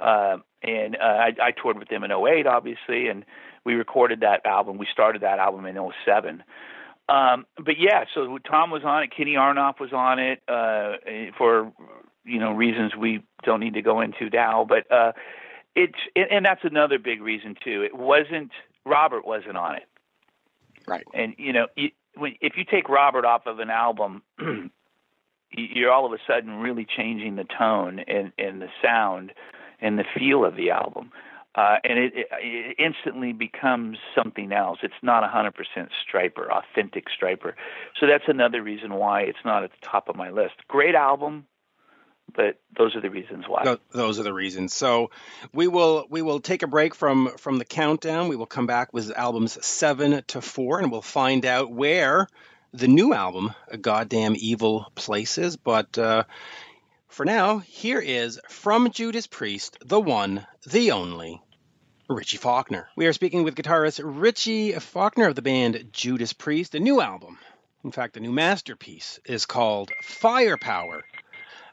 Uh, 0.00 0.38
and 0.62 0.96
uh, 0.96 1.04
I, 1.04 1.32
I 1.42 1.50
toured 1.50 1.78
with 1.78 1.88
them 1.88 2.04
in 2.04 2.10
08, 2.10 2.46
obviously, 2.46 3.08
and 3.08 3.24
we 3.64 3.74
recorded 3.74 4.20
that 4.20 4.46
album. 4.46 4.78
We 4.78 4.86
started 4.90 5.22
that 5.22 5.38
album 5.38 5.66
in 5.66 5.76
07. 6.06 6.42
Um, 7.08 7.46
but 7.56 7.74
yeah, 7.78 8.04
so 8.14 8.38
Tom 8.38 8.70
was 8.70 8.82
on 8.84 9.02
it. 9.02 9.10
Kenny 9.14 9.32
Aronoff 9.32 9.80
was 9.80 9.92
on 9.92 10.18
it 10.18 10.42
uh, 10.48 10.94
for, 11.36 11.72
you 12.24 12.38
know, 12.38 12.52
reasons 12.52 12.94
we 12.96 13.22
don't 13.44 13.60
need 13.60 13.74
to 13.74 13.82
go 13.82 14.00
into 14.00 14.30
now. 14.30 14.64
But 14.66 14.90
uh, 14.90 15.12
it's, 15.74 15.98
and 16.16 16.46
that's 16.46 16.64
another 16.64 16.98
big 16.98 17.20
reason 17.20 17.56
too. 17.62 17.82
It 17.82 17.96
wasn't, 17.96 18.52
Robert 18.86 19.26
wasn't 19.26 19.56
on 19.56 19.76
it 19.76 19.88
right. 20.88 21.06
and 21.14 21.34
you 21.38 21.52
know 21.52 21.66
when, 22.18 22.34
if 22.40 22.54
you 22.56 22.64
take 22.64 22.88
Robert 22.88 23.24
off 23.24 23.46
of 23.46 23.58
an 23.58 23.70
album, 23.70 24.22
you're 25.50 25.92
all 25.92 26.06
of 26.06 26.12
a 26.12 26.18
sudden 26.26 26.56
really 26.56 26.84
changing 26.84 27.36
the 27.36 27.44
tone 27.44 28.00
and, 28.00 28.32
and 28.38 28.60
the 28.60 28.68
sound 28.82 29.32
and 29.80 29.98
the 29.98 30.04
feel 30.16 30.44
of 30.44 30.56
the 30.56 30.70
album. 30.70 31.10
Uh, 31.54 31.76
and 31.82 31.98
it, 31.98 32.12
it, 32.14 32.26
it 32.40 32.76
instantly 32.78 33.32
becomes 33.32 33.98
something 34.14 34.52
else. 34.52 34.78
It's 34.82 34.94
not 35.02 35.24
100% 35.24 35.52
Stryper, 36.06 36.48
authentic 36.50 37.06
Stryper. 37.08 37.54
So 37.98 38.06
that's 38.06 38.24
another 38.28 38.62
reason 38.62 38.94
why 38.94 39.22
it's 39.22 39.38
not 39.44 39.64
at 39.64 39.70
the 39.70 39.86
top 39.86 40.08
of 40.08 40.14
my 40.14 40.30
list. 40.30 40.54
Great 40.68 40.94
album, 40.94 41.46
but 42.34 42.58
those 42.76 42.94
are 42.94 43.00
the 43.00 43.10
reasons 43.10 43.44
why. 43.48 43.76
Those 43.92 44.18
are 44.18 44.22
the 44.22 44.32
reasons. 44.32 44.74
So 44.74 45.10
we 45.52 45.66
will 45.68 46.06
we 46.10 46.22
will 46.22 46.40
take 46.40 46.62
a 46.62 46.66
break 46.66 46.94
from 46.94 47.36
from 47.38 47.58
the 47.58 47.64
countdown. 47.64 48.28
We 48.28 48.36
will 48.36 48.46
come 48.46 48.66
back 48.66 48.92
with 48.92 49.10
albums 49.16 49.64
seven 49.64 50.22
to 50.28 50.40
four, 50.40 50.78
and 50.78 50.90
we'll 50.90 51.02
find 51.02 51.44
out 51.46 51.72
where 51.72 52.28
the 52.72 52.88
new 52.88 53.14
album, 53.14 53.54
"A 53.68 53.76
"Goddamn 53.76 54.34
Evil 54.36 54.90
Places." 54.94 55.56
But 55.56 55.98
uh, 55.98 56.24
for 57.08 57.24
now, 57.24 57.58
here 57.58 58.00
is 58.00 58.40
from 58.48 58.90
Judas 58.90 59.26
Priest, 59.26 59.78
the 59.84 60.00
one, 60.00 60.46
the 60.66 60.92
only. 60.92 61.42
Richie 62.10 62.38
Faulkner. 62.38 62.88
We 62.96 63.06
are 63.06 63.12
speaking 63.12 63.44
with 63.44 63.54
guitarist 63.54 64.00
Richie 64.02 64.72
Faulkner 64.72 65.28
of 65.28 65.34
the 65.34 65.42
band 65.42 65.90
Judas 65.92 66.32
Priest. 66.32 66.72
The 66.72 66.80
new 66.80 67.02
album, 67.02 67.38
in 67.84 67.92
fact, 67.92 68.14
the 68.14 68.20
new 68.20 68.32
masterpiece, 68.32 69.20
is 69.26 69.44
called 69.44 69.90
Firepower. 70.02 71.04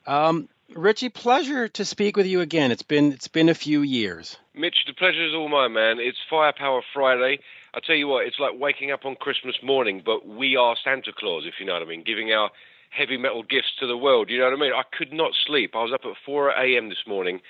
Um, 0.07 0.49
Richie, 0.75 1.09
pleasure 1.09 1.67
to 1.69 1.85
speak 1.85 2.17
with 2.17 2.25
you 2.25 2.41
again. 2.41 2.71
It's 2.71 2.83
been 2.83 3.11
it's 3.11 3.27
been 3.27 3.49
a 3.49 3.53
few 3.53 3.81
years. 3.81 4.37
Mitch, 4.53 4.77
the 4.87 4.93
pleasure 4.93 5.25
is 5.25 5.33
all 5.33 5.47
mine, 5.47 5.73
man. 5.73 5.99
It's 5.99 6.17
Firepower 6.29 6.81
Friday. 6.93 7.39
I 7.73 7.79
tell 7.85 7.95
you 7.95 8.07
what, 8.07 8.25
it's 8.25 8.39
like 8.39 8.53
waking 8.57 8.91
up 8.91 9.05
on 9.05 9.15
Christmas 9.15 9.55
morning, 9.61 10.01
but 10.03 10.25
we 10.25 10.55
are 10.55 10.75
Santa 10.81 11.11
Claus, 11.15 11.43
if 11.45 11.55
you 11.59 11.65
know 11.65 11.73
what 11.73 11.81
I 11.81 11.85
mean, 11.85 12.03
giving 12.03 12.31
our 12.31 12.49
heavy 12.89 13.17
metal 13.17 13.43
gifts 13.43 13.73
to 13.79 13.87
the 13.87 13.97
world. 13.97 14.29
You 14.29 14.37
know 14.39 14.45
what 14.45 14.53
I 14.53 14.59
mean? 14.59 14.71
I 14.73 14.83
could 14.97 15.11
not 15.11 15.33
sleep. 15.45 15.75
I 15.75 15.83
was 15.83 15.91
up 15.93 16.05
at 16.05 16.15
4 16.25 16.51
a.m. 16.51 16.87
this 16.87 17.03
morning, 17.05 17.41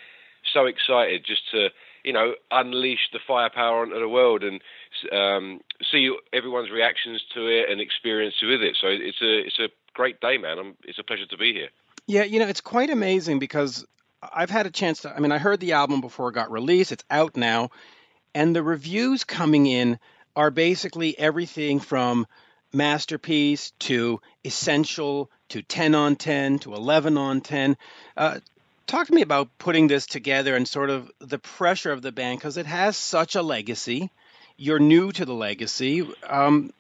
so 0.52 0.66
excited 0.66 1.24
just 1.26 1.44
to, 1.52 1.70
you 2.04 2.12
know, 2.12 2.34
unleash 2.50 3.12
the 3.14 3.20
firepower 3.26 3.84
onto 3.84 4.00
the 4.00 4.10
world 4.10 4.44
and 4.44 4.62
um, 5.12 5.62
see 5.92 6.12
everyone's 6.34 6.72
reactions 6.72 7.24
to 7.36 7.46
it 7.48 7.70
and 7.70 7.80
experience 7.80 8.36
with 8.42 8.62
it. 8.62 8.78
So 8.82 8.88
it's 8.88 9.22
a 9.22 9.46
it's 9.46 9.60
a 9.60 9.70
great 9.94 10.20
day, 10.22 10.38
man. 10.38 10.58
I'm, 10.58 10.76
it's 10.86 11.00
a 11.00 11.04
pleasure 11.04 11.28
to 11.28 11.38
be 11.38 11.54
here. 11.54 11.70
Yeah, 12.08 12.24
you 12.24 12.40
know, 12.40 12.48
it's 12.48 12.62
quite 12.62 12.92
amazing 12.92 13.40
because 13.40 13.86
I've 14.22 14.52
had 14.52 14.68
a 14.68 14.72
chance 14.72 15.02
to. 15.02 15.16
I 15.16 15.20
mean, 15.20 15.32
I 15.32 15.40
heard 15.40 15.60
the 15.60 15.74
album 15.74 16.02
before 16.02 16.30
it 16.30 16.34
got 16.34 16.52
released. 16.52 16.92
It's 16.92 17.04
out 17.10 17.36
now, 17.36 17.72
and 18.34 18.56
the 18.56 18.64
reviews 18.64 19.24
coming 19.24 19.66
in 19.66 20.00
are 20.36 20.52
basically 20.52 21.18
everything 21.18 21.80
from 21.80 22.28
masterpiece 22.74 23.72
to 23.80 24.22
essential 24.44 25.32
to 25.50 25.62
10 25.62 25.96
on 25.96 26.16
10 26.16 26.60
to 26.60 26.74
11 26.74 27.18
on 27.18 27.42
10. 27.42 27.78
Uh, 28.18 28.40
talk 28.86 29.08
to 29.08 29.14
me 29.14 29.22
about 29.22 29.50
putting 29.58 29.88
this 29.88 30.06
together 30.06 30.56
and 30.56 30.68
sort 30.68 30.90
of 30.90 31.10
the 31.20 31.40
pressure 31.40 31.92
of 31.92 32.02
the 32.02 32.12
band 32.12 32.38
because 32.38 32.58
it 32.58 32.66
has 32.66 32.98
such 32.98 33.36
a 33.36 33.42
legacy. 33.42 34.12
You're 34.58 34.80
new 34.80 35.12
to 35.14 35.26
the 35.26 35.34
legacy. 35.34 36.08
Um, 36.28 36.72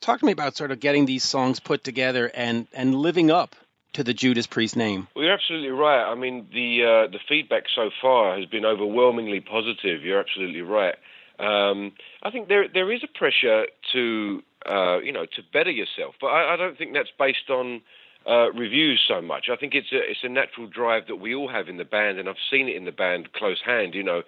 talk 0.00 0.20
to 0.20 0.26
me 0.26 0.32
about 0.32 0.56
sort 0.56 0.70
of 0.70 0.80
getting 0.80 1.06
these 1.06 1.24
songs 1.24 1.58
put 1.58 1.82
together 1.82 2.30
and 2.32 2.66
and 2.72 2.94
living 2.94 3.30
up 3.30 3.56
to 3.92 4.04
the 4.04 4.14
Judas 4.14 4.46
Priest 4.46 4.76
name. 4.76 5.08
Well, 5.14 5.24
you're 5.24 5.34
absolutely 5.34 5.70
right. 5.70 6.10
I 6.10 6.14
mean, 6.14 6.46
the 6.52 6.84
uh, 6.84 7.10
the 7.10 7.18
feedback 7.28 7.64
so 7.74 7.90
far 8.00 8.38
has 8.38 8.46
been 8.46 8.64
overwhelmingly 8.64 9.40
positive. 9.40 10.02
You're 10.02 10.20
absolutely 10.20 10.62
right. 10.62 10.96
Um, 11.38 11.92
I 12.22 12.30
think 12.30 12.48
there 12.48 12.68
there 12.68 12.92
is 12.92 13.02
a 13.02 13.18
pressure 13.18 13.66
to 13.92 14.42
uh, 14.68 14.98
you 14.98 15.12
know 15.12 15.24
to 15.24 15.42
better 15.52 15.70
yourself, 15.70 16.14
but 16.20 16.28
I, 16.28 16.54
I 16.54 16.56
don't 16.56 16.76
think 16.76 16.92
that's 16.92 17.10
based 17.18 17.48
on 17.48 17.80
uh, 18.26 18.52
reviews 18.52 19.02
so 19.06 19.20
much. 19.20 19.46
I 19.50 19.56
think 19.56 19.74
it's 19.74 19.92
a 19.92 19.98
it's 19.98 20.20
a 20.22 20.28
natural 20.28 20.66
drive 20.66 21.06
that 21.08 21.16
we 21.16 21.34
all 21.34 21.48
have 21.48 21.68
in 21.68 21.78
the 21.78 21.84
band, 21.84 22.18
and 22.18 22.28
I've 22.28 22.36
seen 22.50 22.68
it 22.68 22.76
in 22.76 22.84
the 22.84 22.92
band 22.92 23.32
close 23.32 23.60
hand. 23.64 23.94
You 23.94 24.02
know, 24.02 24.22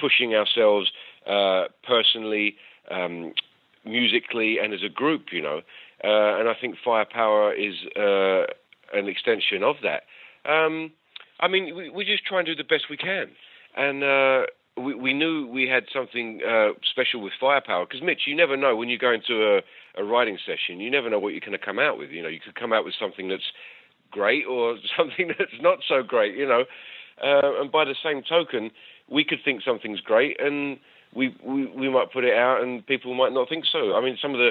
pushing 0.00 0.34
ourselves 0.34 0.90
uh, 1.26 1.64
personally, 1.86 2.56
um, 2.90 3.34
musically, 3.84 4.58
and 4.58 4.72
as 4.72 4.82
a 4.82 4.88
group. 4.88 5.26
You 5.32 5.42
know, 5.42 5.60
uh, 6.02 6.38
and 6.40 6.48
I 6.48 6.54
think 6.60 6.76
Firepower 6.82 7.52
is 7.52 7.74
uh, 7.96 8.46
an 8.92 9.08
extension 9.08 9.62
of 9.62 9.76
that. 9.82 10.02
Um, 10.50 10.92
I 11.40 11.48
mean, 11.48 11.74
we, 11.76 11.90
we 11.90 12.04
just 12.04 12.24
try 12.24 12.38
and 12.38 12.46
do 12.46 12.54
the 12.54 12.64
best 12.64 12.84
we 12.88 12.96
can, 12.96 13.28
and 13.76 14.02
uh, 14.02 14.46
we, 14.76 14.94
we 14.94 15.12
knew 15.12 15.46
we 15.46 15.68
had 15.68 15.84
something 15.92 16.40
uh, 16.46 16.68
special 16.90 17.20
with 17.20 17.32
firepower. 17.40 17.86
Because 17.86 18.02
Mitch, 18.02 18.22
you 18.26 18.34
never 18.34 18.56
know 18.56 18.76
when 18.76 18.88
you 18.88 18.98
go 18.98 19.12
into 19.12 19.42
a, 19.42 20.00
a 20.00 20.04
writing 20.04 20.38
session, 20.44 20.80
you 20.80 20.90
never 20.90 21.10
know 21.10 21.18
what 21.18 21.30
you're 21.30 21.40
going 21.40 21.52
to 21.52 21.58
come 21.58 21.78
out 21.78 21.98
with. 21.98 22.10
You 22.10 22.22
know, 22.22 22.28
you 22.28 22.40
could 22.40 22.54
come 22.54 22.72
out 22.72 22.84
with 22.84 22.94
something 22.98 23.28
that's 23.28 23.50
great 24.10 24.44
or 24.46 24.76
something 24.96 25.28
that's 25.38 25.60
not 25.60 25.78
so 25.88 26.02
great. 26.02 26.36
You 26.36 26.46
know, 26.46 26.64
uh, 27.22 27.60
and 27.60 27.70
by 27.72 27.84
the 27.84 27.96
same 28.02 28.22
token, 28.22 28.70
we 29.10 29.24
could 29.24 29.38
think 29.44 29.62
something's 29.62 30.00
great, 30.00 30.40
and 30.40 30.78
we, 31.14 31.34
we 31.44 31.66
we 31.66 31.88
might 31.88 32.12
put 32.12 32.24
it 32.24 32.36
out, 32.36 32.62
and 32.62 32.86
people 32.86 33.14
might 33.14 33.32
not 33.32 33.48
think 33.48 33.64
so. 33.70 33.94
I 33.94 34.02
mean, 34.02 34.18
some 34.20 34.32
of 34.32 34.38
the 34.38 34.50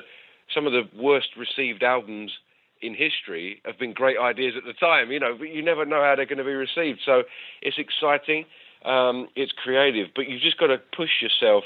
some 0.53 0.65
of 0.65 0.73
the 0.73 0.83
worst 0.97 1.29
received 1.37 1.83
albums 1.83 2.31
in 2.81 2.93
history 2.93 3.61
have 3.65 3.79
been 3.79 3.93
great 3.93 4.17
ideas 4.17 4.53
at 4.57 4.63
the 4.63 4.73
time, 4.73 5.11
you 5.11 5.19
know, 5.19 5.35
but 5.37 5.49
you 5.49 5.63
never 5.63 5.85
know 5.85 6.01
how 6.01 6.15
they're 6.15 6.25
going 6.25 6.37
to 6.37 6.43
be 6.43 6.53
received. 6.53 6.99
So 7.05 7.23
it's 7.61 7.77
exciting, 7.77 8.45
um, 8.83 9.27
it's 9.35 9.51
creative, 9.51 10.07
but 10.15 10.27
you've 10.27 10.41
just 10.41 10.57
got 10.57 10.67
to 10.67 10.77
push 10.95 11.21
yourself 11.21 11.63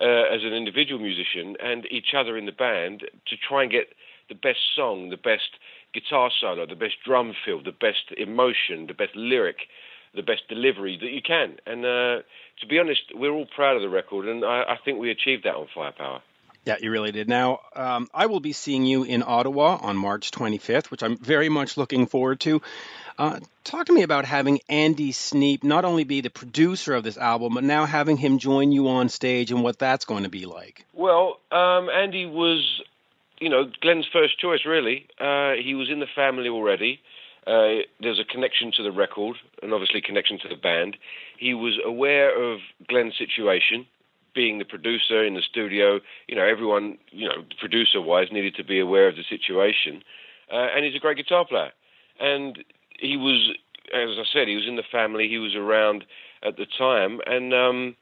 uh, 0.00 0.34
as 0.34 0.42
an 0.42 0.54
individual 0.54 1.00
musician 1.00 1.56
and 1.62 1.86
each 1.90 2.14
other 2.16 2.36
in 2.36 2.46
the 2.46 2.52
band 2.52 3.00
to 3.00 3.36
try 3.36 3.62
and 3.62 3.70
get 3.70 3.88
the 4.28 4.34
best 4.34 4.60
song, 4.74 5.10
the 5.10 5.16
best 5.16 5.58
guitar 5.92 6.30
solo, 6.40 6.66
the 6.66 6.74
best 6.74 6.94
drum 7.04 7.34
fill, 7.44 7.62
the 7.62 7.72
best 7.72 8.12
emotion, 8.16 8.86
the 8.86 8.94
best 8.94 9.14
lyric, 9.14 9.68
the 10.14 10.22
best 10.22 10.42
delivery 10.48 10.98
that 11.00 11.10
you 11.10 11.20
can. 11.22 11.56
And 11.66 11.84
uh, 11.84 12.22
to 12.60 12.66
be 12.68 12.78
honest, 12.78 13.02
we're 13.14 13.32
all 13.32 13.46
proud 13.54 13.76
of 13.76 13.82
the 13.82 13.88
record, 13.88 14.26
and 14.28 14.44
I, 14.44 14.62
I 14.62 14.76
think 14.84 14.98
we 14.98 15.10
achieved 15.10 15.44
that 15.44 15.54
on 15.54 15.66
Firepower. 15.74 16.22
Yeah, 16.64 16.76
you 16.80 16.90
really 16.92 17.10
did. 17.10 17.28
Now, 17.28 17.60
um, 17.74 18.08
I 18.14 18.26
will 18.26 18.38
be 18.38 18.52
seeing 18.52 18.84
you 18.84 19.02
in 19.02 19.24
Ottawa 19.26 19.78
on 19.82 19.96
March 19.96 20.30
25th, 20.30 20.90
which 20.90 21.02
I'm 21.02 21.16
very 21.16 21.48
much 21.48 21.76
looking 21.76 22.06
forward 22.06 22.38
to. 22.40 22.62
Uh, 23.18 23.40
talk 23.64 23.86
to 23.86 23.92
me 23.92 24.02
about 24.02 24.24
having 24.24 24.60
Andy 24.68 25.12
Sneap 25.12 25.64
not 25.64 25.84
only 25.84 26.04
be 26.04 26.20
the 26.20 26.30
producer 26.30 26.94
of 26.94 27.02
this 27.02 27.18
album, 27.18 27.54
but 27.54 27.64
now 27.64 27.84
having 27.84 28.16
him 28.16 28.38
join 28.38 28.70
you 28.70 28.88
on 28.88 29.08
stage 29.08 29.50
and 29.50 29.62
what 29.62 29.78
that's 29.78 30.04
going 30.04 30.22
to 30.22 30.28
be 30.28 30.46
like. 30.46 30.86
Well, 30.92 31.40
um, 31.50 31.88
Andy 31.90 32.26
was, 32.26 32.80
you 33.40 33.48
know, 33.48 33.70
Glenn's 33.80 34.06
first 34.12 34.38
choice, 34.38 34.60
really. 34.64 35.06
Uh, 35.18 35.54
he 35.62 35.74
was 35.74 35.90
in 35.90 35.98
the 35.98 36.06
family 36.14 36.48
already. 36.48 37.00
Uh, 37.44 37.82
there's 38.00 38.20
a 38.20 38.24
connection 38.24 38.70
to 38.76 38.84
the 38.84 38.92
record 38.92 39.36
and 39.62 39.72
obviously 39.72 40.00
connection 40.00 40.38
to 40.38 40.48
the 40.48 40.54
band. 40.54 40.96
He 41.38 41.54
was 41.54 41.76
aware 41.84 42.30
of 42.40 42.60
Glenn's 42.88 43.18
situation 43.18 43.86
being 44.34 44.58
the 44.58 44.64
producer 44.64 45.24
in 45.24 45.34
the 45.34 45.42
studio, 45.42 46.00
you 46.26 46.36
know, 46.36 46.44
everyone, 46.44 46.98
you 47.10 47.28
know, 47.28 47.44
producer 47.58 48.00
wise, 48.00 48.28
needed 48.32 48.54
to 48.56 48.64
be 48.64 48.80
aware 48.80 49.08
of 49.08 49.16
the 49.16 49.24
situation. 49.28 50.02
Uh, 50.52 50.68
and 50.74 50.84
he's 50.84 50.94
a 50.94 50.98
great 50.98 51.16
guitar 51.16 51.44
player. 51.44 51.70
And 52.20 52.64
he 52.98 53.16
was, 53.16 53.50
as 53.94 54.10
I 54.18 54.24
said, 54.32 54.48
he 54.48 54.56
was 54.56 54.66
in 54.66 54.76
the 54.76 54.82
family, 54.90 55.28
he 55.28 55.38
was 55.38 55.54
around 55.54 56.04
at 56.42 56.56
the 56.56 56.66
time. 56.78 57.20
And 57.26 57.54
um, 57.54 57.96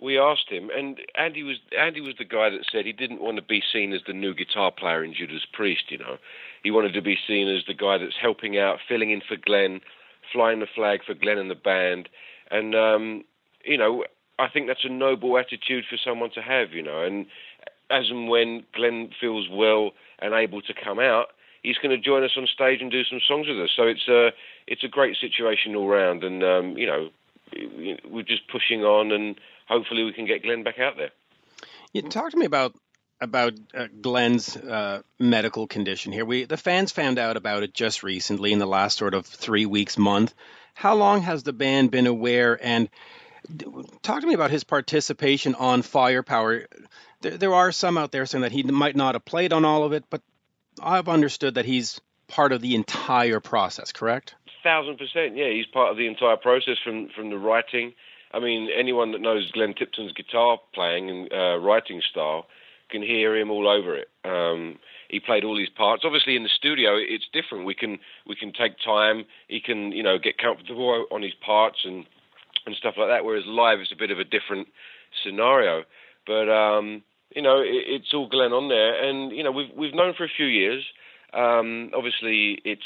we 0.00 0.18
asked 0.18 0.48
him, 0.48 0.70
and 0.74 1.00
Andy 1.16 1.42
was 1.42 1.56
Andy 1.76 2.00
was 2.00 2.14
the 2.18 2.24
guy 2.24 2.50
that 2.50 2.64
said 2.70 2.86
he 2.86 2.92
didn't 2.92 3.20
want 3.20 3.36
to 3.36 3.42
be 3.42 3.62
seen 3.72 3.92
as 3.92 4.00
the 4.06 4.12
new 4.12 4.34
guitar 4.34 4.70
player 4.70 5.04
in 5.04 5.14
Judas 5.14 5.46
Priest. 5.52 5.84
You 5.90 5.98
know, 5.98 6.18
he 6.62 6.70
wanted 6.70 6.92
to 6.94 7.02
be 7.02 7.18
seen 7.26 7.48
as 7.48 7.64
the 7.66 7.74
guy 7.74 7.98
that's 7.98 8.14
helping 8.20 8.58
out, 8.58 8.78
filling 8.88 9.10
in 9.10 9.22
for 9.26 9.36
Glenn, 9.36 9.80
flying 10.32 10.60
the 10.60 10.66
flag 10.72 11.00
for 11.04 11.14
Glenn 11.14 11.38
and 11.38 11.50
the 11.50 11.56
band. 11.56 12.08
And 12.50 12.74
um, 12.74 13.24
you 13.64 13.76
know, 13.76 14.04
I 14.38 14.48
think 14.48 14.66
that's 14.66 14.84
a 14.84 14.88
noble 14.88 15.36
attitude 15.38 15.84
for 15.90 15.96
someone 15.96 16.30
to 16.34 16.42
have, 16.42 16.72
you 16.72 16.82
know. 16.82 17.02
And 17.02 17.26
as 17.90 18.10
and 18.10 18.28
when 18.28 18.64
Glenn 18.74 19.10
feels 19.20 19.48
well 19.50 19.92
and 20.18 20.34
able 20.34 20.62
to 20.62 20.74
come 20.74 20.98
out, 20.98 21.28
he's 21.62 21.78
going 21.78 21.90
to 21.90 22.02
join 22.02 22.24
us 22.24 22.32
on 22.36 22.46
stage 22.46 22.80
and 22.80 22.90
do 22.90 23.04
some 23.04 23.20
songs 23.26 23.48
with 23.48 23.58
us. 23.58 23.70
So 23.76 23.84
it's 23.84 24.06
a 24.08 24.30
it's 24.66 24.84
a 24.84 24.88
great 24.88 25.16
situation 25.20 25.74
all 25.74 25.88
round, 25.88 26.24
and 26.24 26.42
um, 26.44 26.78
you 26.78 26.86
know, 26.86 27.10
we're 28.08 28.22
just 28.22 28.48
pushing 28.48 28.82
on, 28.82 29.12
and 29.12 29.40
hopefully 29.66 30.04
we 30.04 30.12
can 30.12 30.26
get 30.26 30.42
Glenn 30.42 30.62
back 30.62 30.78
out 30.78 30.96
there. 30.96 31.10
You 31.92 32.02
talk 32.02 32.30
to 32.30 32.36
me 32.36 32.46
about 32.46 32.74
about 33.20 33.54
uh, 33.74 33.88
Glenn's 34.00 34.56
uh, 34.56 35.02
medical 35.18 35.66
condition 35.66 36.12
here. 36.12 36.24
We 36.24 36.44
the 36.44 36.56
fans 36.56 36.92
found 36.92 37.18
out 37.18 37.36
about 37.36 37.62
it 37.62 37.74
just 37.74 38.02
recently 38.02 38.52
in 38.52 38.58
the 38.58 38.66
last 38.66 38.98
sort 38.98 39.14
of 39.14 39.26
three 39.26 39.66
weeks 39.66 39.98
month. 39.98 40.34
How 40.74 40.94
long 40.94 41.22
has 41.22 41.42
the 41.42 41.52
band 41.52 41.90
been 41.90 42.06
aware 42.06 42.58
and 42.62 42.88
Talk 44.02 44.20
to 44.20 44.26
me 44.26 44.34
about 44.34 44.50
his 44.50 44.64
participation 44.64 45.54
on 45.54 45.82
Firepower. 45.82 46.66
There, 47.20 47.36
there 47.36 47.54
are 47.54 47.72
some 47.72 47.96
out 47.96 48.12
there 48.12 48.26
saying 48.26 48.42
that 48.42 48.52
he 48.52 48.62
might 48.62 48.96
not 48.96 49.14
have 49.14 49.24
played 49.24 49.52
on 49.52 49.64
all 49.64 49.84
of 49.84 49.92
it, 49.92 50.04
but 50.10 50.22
I've 50.82 51.08
understood 51.08 51.54
that 51.54 51.64
he's 51.64 52.00
part 52.28 52.52
of 52.52 52.60
the 52.60 52.74
entire 52.74 53.40
process, 53.40 53.92
correct? 53.92 54.34
Thousand 54.62 54.98
percent, 54.98 55.36
yeah. 55.36 55.50
He's 55.50 55.66
part 55.66 55.90
of 55.90 55.96
the 55.96 56.06
entire 56.06 56.36
process 56.36 56.76
from 56.84 57.08
from 57.14 57.30
the 57.30 57.38
writing. 57.38 57.94
I 58.32 58.40
mean, 58.40 58.68
anyone 58.76 59.12
that 59.12 59.20
knows 59.20 59.50
Glenn 59.52 59.74
Tipton's 59.74 60.12
guitar 60.12 60.58
playing 60.74 61.08
and 61.08 61.32
uh, 61.32 61.58
writing 61.58 62.02
style 62.10 62.46
can 62.90 63.02
hear 63.02 63.36
him 63.36 63.50
all 63.50 63.68
over 63.68 63.96
it. 63.96 64.08
Um, 64.24 64.78
he 65.08 65.20
played 65.20 65.44
all 65.44 65.56
these 65.56 65.70
parts. 65.70 66.02
Obviously, 66.04 66.36
in 66.36 66.42
the 66.42 66.48
studio, 66.50 66.96
it's 66.96 67.26
different. 67.32 67.64
We 67.64 67.74
can 67.74 67.98
we 68.26 68.36
can 68.36 68.52
take 68.52 68.74
time. 68.84 69.24
He 69.48 69.60
can 69.60 69.92
you 69.92 70.02
know 70.02 70.18
get 70.18 70.38
comfortable 70.38 71.06
on 71.10 71.22
his 71.22 71.34
parts 71.34 71.78
and 71.84 72.04
and 72.66 72.76
stuff 72.76 72.94
like 72.96 73.08
that. 73.08 73.24
Whereas 73.24 73.44
live, 73.46 73.80
is 73.80 73.92
a 73.92 73.96
bit 73.96 74.10
of 74.10 74.18
a 74.18 74.24
different 74.24 74.68
scenario. 75.24 75.84
But 76.26 76.48
um, 76.50 77.02
you 77.34 77.42
know, 77.42 77.60
it, 77.60 77.84
it's 77.86 78.14
all 78.14 78.28
Glenn 78.28 78.52
on 78.52 78.68
there, 78.68 79.02
and 79.02 79.32
you 79.32 79.42
know, 79.42 79.52
we've 79.52 79.70
we've 79.76 79.94
known 79.94 80.14
for 80.16 80.24
a 80.24 80.28
few 80.34 80.46
years. 80.46 80.84
Um, 81.32 81.90
obviously, 81.94 82.60
it's 82.64 82.82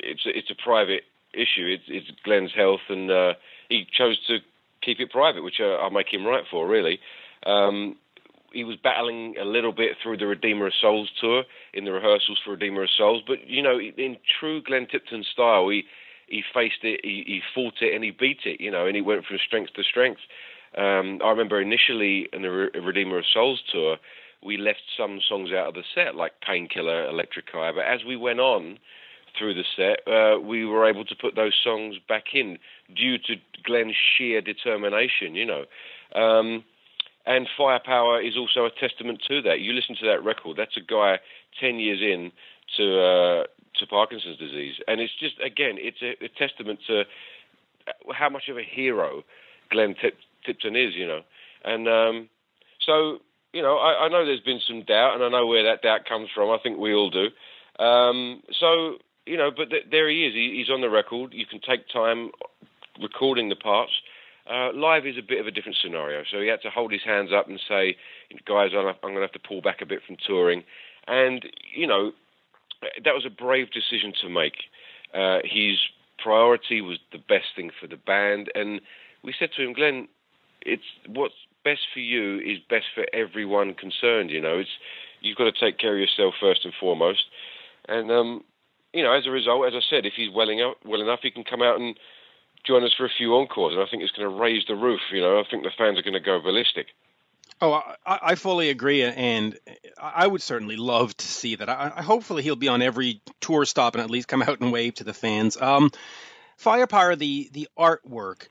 it's 0.00 0.22
it's 0.26 0.50
a 0.50 0.62
private 0.62 1.02
issue. 1.32 1.66
It's, 1.66 1.84
it's 1.88 2.10
Glenn's 2.22 2.52
health, 2.54 2.80
and 2.88 3.10
uh, 3.10 3.34
he 3.68 3.86
chose 3.92 4.18
to 4.28 4.38
keep 4.82 5.00
it 5.00 5.10
private, 5.10 5.42
which 5.42 5.60
uh, 5.60 5.74
I'll 5.74 5.90
make 5.90 6.12
him 6.12 6.26
right 6.26 6.44
for, 6.50 6.66
really. 6.66 7.00
Um, 7.46 7.96
he 8.52 8.64
was 8.64 8.76
battling 8.76 9.34
a 9.40 9.44
little 9.44 9.72
bit 9.72 9.96
through 10.00 10.18
the 10.18 10.26
Redeemer 10.26 10.68
of 10.68 10.74
Souls 10.80 11.10
tour 11.20 11.42
in 11.72 11.84
the 11.84 11.92
rehearsals 11.92 12.40
for 12.44 12.52
Redeemer 12.52 12.84
of 12.84 12.90
Souls, 12.96 13.22
but 13.26 13.48
you 13.48 13.62
know, 13.62 13.78
in 13.80 14.16
true 14.38 14.62
Glenn 14.62 14.86
Tipton 14.86 15.24
style, 15.24 15.68
he 15.68 15.84
he 16.34 16.42
faced 16.52 16.82
it, 16.82 17.00
he, 17.02 17.24
he 17.26 17.40
fought 17.54 17.74
it, 17.80 17.94
and 17.94 18.02
he 18.02 18.10
beat 18.10 18.40
it. 18.44 18.60
You 18.60 18.70
know, 18.70 18.86
and 18.86 18.96
he 18.96 19.02
went 19.02 19.24
from 19.24 19.38
strength 19.44 19.72
to 19.74 19.82
strength. 19.82 20.20
Um, 20.76 21.20
I 21.24 21.30
remember 21.30 21.60
initially 21.60 22.28
in 22.32 22.42
the 22.42 22.50
Re- 22.50 22.80
Redeemer 22.80 23.18
of 23.18 23.24
Souls 23.32 23.62
tour, 23.70 23.96
we 24.42 24.56
left 24.56 24.82
some 24.96 25.20
songs 25.26 25.50
out 25.52 25.68
of 25.68 25.74
the 25.74 25.84
set, 25.94 26.14
like 26.14 26.32
Painkiller, 26.46 27.08
Electric 27.08 27.46
Eye. 27.54 27.72
But 27.72 27.86
as 27.86 28.04
we 28.04 28.16
went 28.16 28.40
on 28.40 28.78
through 29.38 29.54
the 29.54 29.64
set, 29.76 30.06
uh, 30.12 30.38
we 30.40 30.64
were 30.64 30.88
able 30.88 31.04
to 31.04 31.14
put 31.14 31.34
those 31.34 31.54
songs 31.62 31.96
back 32.08 32.34
in 32.34 32.58
due 32.94 33.18
to 33.18 33.36
Glenn's 33.64 33.94
sheer 34.16 34.40
determination, 34.40 35.34
you 35.34 35.46
know. 35.46 35.64
Um, 36.20 36.64
and 37.26 37.48
Firepower 37.56 38.20
is 38.20 38.36
also 38.36 38.66
a 38.66 38.70
testament 38.70 39.22
to 39.28 39.40
that. 39.42 39.60
You 39.60 39.72
listen 39.72 39.96
to 40.00 40.06
that 40.06 40.22
record, 40.22 40.56
that's 40.58 40.76
a 40.76 40.80
guy 40.80 41.18
10 41.60 41.76
years 41.76 42.00
in 42.02 42.32
to, 42.76 43.00
uh, 43.00 43.44
to 43.78 43.86
Parkinson's 43.86 44.38
disease. 44.38 44.74
And 44.86 45.00
it's 45.00 45.12
just, 45.18 45.34
again, 45.44 45.76
it's 45.78 46.02
a, 46.02 46.24
a 46.24 46.28
testament 46.28 46.80
to 46.86 47.04
how 48.12 48.28
much 48.28 48.48
of 48.48 48.56
a 48.56 48.62
hero 48.62 49.22
Glenn 49.70 49.94
Tip- 50.00 50.18
Tipton 50.44 50.76
is, 50.76 50.94
you 50.94 51.06
know. 51.06 51.20
And 51.64 51.88
um, 51.88 52.28
so, 52.80 53.18
you 53.52 53.62
know, 53.62 53.76
I, 53.78 54.04
I, 54.04 54.08
know 54.08 54.24
there's 54.24 54.40
been 54.40 54.60
some 54.66 54.82
doubt, 54.82 55.14
and 55.14 55.24
I 55.24 55.28
know 55.28 55.46
where 55.46 55.64
that 55.64 55.82
doubt 55.82 56.04
comes 56.06 56.28
from. 56.34 56.50
I 56.50 56.58
think 56.62 56.78
we 56.78 56.94
all 56.94 57.10
do. 57.10 57.28
Um, 57.82 58.42
so, 58.52 58.96
you 59.26 59.36
know, 59.36 59.50
but 59.56 59.70
th- 59.70 59.86
there 59.90 60.08
he 60.08 60.26
is. 60.26 60.34
He, 60.34 60.56
he's 60.58 60.70
on 60.70 60.80
the 60.80 60.90
record. 60.90 61.32
You 61.32 61.46
can 61.46 61.60
take 61.60 61.88
time 61.88 62.30
recording 63.00 63.48
the 63.48 63.56
parts. 63.56 63.92
Uh, 64.50 64.70
live 64.74 65.06
is 65.06 65.16
a 65.16 65.22
bit 65.22 65.40
of 65.40 65.46
a 65.46 65.50
different 65.50 65.78
scenario. 65.82 66.22
So 66.30 66.40
he 66.40 66.48
had 66.48 66.60
to 66.62 66.70
hold 66.70 66.92
his 66.92 67.02
hands 67.02 67.30
up 67.34 67.48
and 67.48 67.58
say, 67.66 67.96
guys, 68.46 68.70
I'm, 68.76 68.86
I'm 68.86 68.94
going 69.02 69.14
to 69.16 69.20
have 69.22 69.32
to 69.32 69.48
pull 69.48 69.62
back 69.62 69.80
a 69.80 69.86
bit 69.86 70.00
from 70.06 70.16
touring. 70.26 70.64
And, 71.06 71.46
you 71.74 71.86
know, 71.86 72.12
that 73.04 73.14
was 73.14 73.24
a 73.26 73.30
brave 73.30 73.68
decision 73.70 74.12
to 74.22 74.28
make. 74.28 74.54
Uh, 75.12 75.38
his 75.44 75.78
priority 76.18 76.80
was 76.80 76.98
the 77.12 77.18
best 77.18 77.46
thing 77.54 77.70
for 77.80 77.86
the 77.86 77.96
band. 77.96 78.50
And 78.54 78.80
we 79.22 79.34
said 79.38 79.50
to 79.56 79.62
him, 79.62 79.72
Glenn, 79.72 80.08
it's 80.62 80.84
what's 81.06 81.34
best 81.64 81.80
for 81.92 82.00
you 82.00 82.38
is 82.38 82.58
best 82.68 82.86
for 82.94 83.04
everyone 83.12 83.74
concerned. 83.74 84.30
You 84.30 84.40
know, 84.40 84.58
it's 84.58 84.70
you've 85.20 85.36
got 85.36 85.44
to 85.44 85.52
take 85.52 85.78
care 85.78 85.94
of 85.94 86.00
yourself 86.00 86.34
first 86.40 86.64
and 86.64 86.74
foremost. 86.78 87.24
And 87.88 88.10
um, 88.10 88.44
you 88.92 89.02
know, 89.02 89.12
as 89.12 89.26
a 89.26 89.30
result, 89.30 89.66
as 89.66 89.74
I 89.74 89.82
said, 89.88 90.06
if 90.06 90.14
he's 90.16 90.30
well 90.30 90.48
enough, 90.48 90.76
well 90.84 91.00
enough, 91.00 91.20
he 91.22 91.30
can 91.30 91.44
come 91.44 91.62
out 91.62 91.80
and 91.80 91.98
join 92.66 92.84
us 92.84 92.94
for 92.96 93.04
a 93.04 93.16
few 93.16 93.34
encores, 93.34 93.74
and 93.74 93.82
I 93.82 93.86
think 93.90 94.02
it's 94.02 94.12
going 94.12 94.28
to 94.28 94.40
raise 94.40 94.64
the 94.66 94.74
roof. 94.74 95.00
You 95.12 95.20
know, 95.20 95.38
I 95.38 95.44
think 95.50 95.64
the 95.64 95.70
fans 95.76 95.98
are 95.98 96.02
going 96.02 96.14
to 96.14 96.20
go 96.20 96.40
ballistic. 96.40 96.86
Oh, 97.60 97.72
I, 97.72 98.18
I 98.22 98.34
fully 98.34 98.70
agree, 98.70 99.04
and 99.04 99.58
I 99.98 100.26
would 100.26 100.42
certainly 100.42 100.76
love 100.76 101.16
to 101.16 101.26
see 101.26 101.54
that. 101.54 101.68
I, 101.68 102.02
hopefully, 102.02 102.42
he'll 102.42 102.56
be 102.56 102.68
on 102.68 102.82
every 102.82 103.22
tour 103.40 103.64
stop 103.64 103.94
and 103.94 104.02
at 104.02 104.10
least 104.10 104.28
come 104.28 104.42
out 104.42 104.60
and 104.60 104.72
wave 104.72 104.94
to 104.96 105.04
the 105.04 105.14
fans. 105.14 105.60
Um, 105.60 105.90
Firepower, 106.56 107.16
the 107.16 107.48
the 107.52 107.68
artwork 107.78 108.48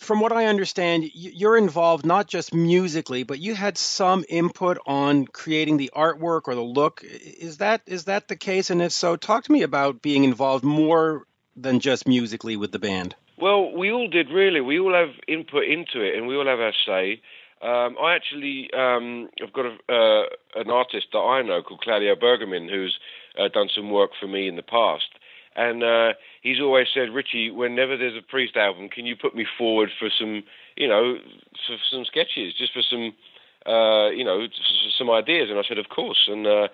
from 0.00 0.20
what 0.20 0.32
I 0.32 0.46
understand, 0.46 1.10
you're 1.14 1.58
involved 1.58 2.06
not 2.06 2.26
just 2.26 2.54
musically, 2.54 3.22
but 3.22 3.38
you 3.38 3.54
had 3.54 3.76
some 3.76 4.24
input 4.28 4.78
on 4.86 5.26
creating 5.26 5.76
the 5.76 5.90
artwork 5.94 6.42
or 6.46 6.54
the 6.54 6.62
look. 6.62 7.04
Is 7.04 7.58
that 7.58 7.82
is 7.86 8.04
that 8.04 8.26
the 8.26 8.36
case? 8.36 8.70
And 8.70 8.80
if 8.80 8.92
so, 8.92 9.16
talk 9.16 9.44
to 9.44 9.52
me 9.52 9.62
about 9.62 10.00
being 10.00 10.24
involved 10.24 10.64
more 10.64 11.26
than 11.54 11.80
just 11.80 12.08
musically 12.08 12.56
with 12.56 12.72
the 12.72 12.78
band. 12.78 13.14
Well, 13.36 13.72
we 13.72 13.92
all 13.92 14.08
did 14.08 14.30
really. 14.30 14.62
We 14.62 14.80
all 14.80 14.94
have 14.94 15.14
input 15.28 15.64
into 15.64 16.00
it, 16.00 16.16
and 16.16 16.26
we 16.26 16.34
all 16.34 16.46
have 16.46 16.60
our 16.60 16.72
say. 16.86 17.20
Um, 17.62 17.96
I 18.00 18.14
actually 18.14 18.70
um, 18.72 19.28
have 19.38 19.52
got 19.52 19.66
a, 19.66 19.76
uh, 19.92 20.60
an 20.60 20.70
artist 20.70 21.08
that 21.12 21.18
I 21.18 21.42
know 21.42 21.62
called 21.62 21.82
Claudio 21.82 22.14
Bergamin, 22.16 22.70
who's 22.70 22.98
uh, 23.38 23.48
done 23.48 23.68
some 23.74 23.90
work 23.90 24.12
for 24.18 24.26
me 24.26 24.48
in 24.48 24.56
the 24.56 24.62
past. 24.62 25.08
And 25.56 25.82
uh, 25.82 26.12
he's 26.42 26.60
always 26.60 26.86
said, 26.94 27.10
Richie, 27.12 27.50
whenever 27.50 27.96
there's 27.96 28.16
a 28.16 28.26
Priest 28.26 28.56
album, 28.56 28.88
can 28.88 29.04
you 29.04 29.14
put 29.14 29.34
me 29.34 29.44
forward 29.58 29.90
for 29.98 30.08
some, 30.16 30.42
you 30.76 30.88
know, 30.88 31.16
for 31.66 31.76
some 31.90 32.04
sketches, 32.04 32.54
just 32.56 32.72
for 32.72 32.82
some, 32.88 33.12
uh, 33.66 34.08
you 34.10 34.24
know, 34.24 34.46
some 34.96 35.10
ideas? 35.10 35.48
And 35.50 35.58
I 35.58 35.62
said, 35.68 35.78
of 35.78 35.88
course. 35.88 36.28
And 36.28 36.46
uh, 36.46 36.68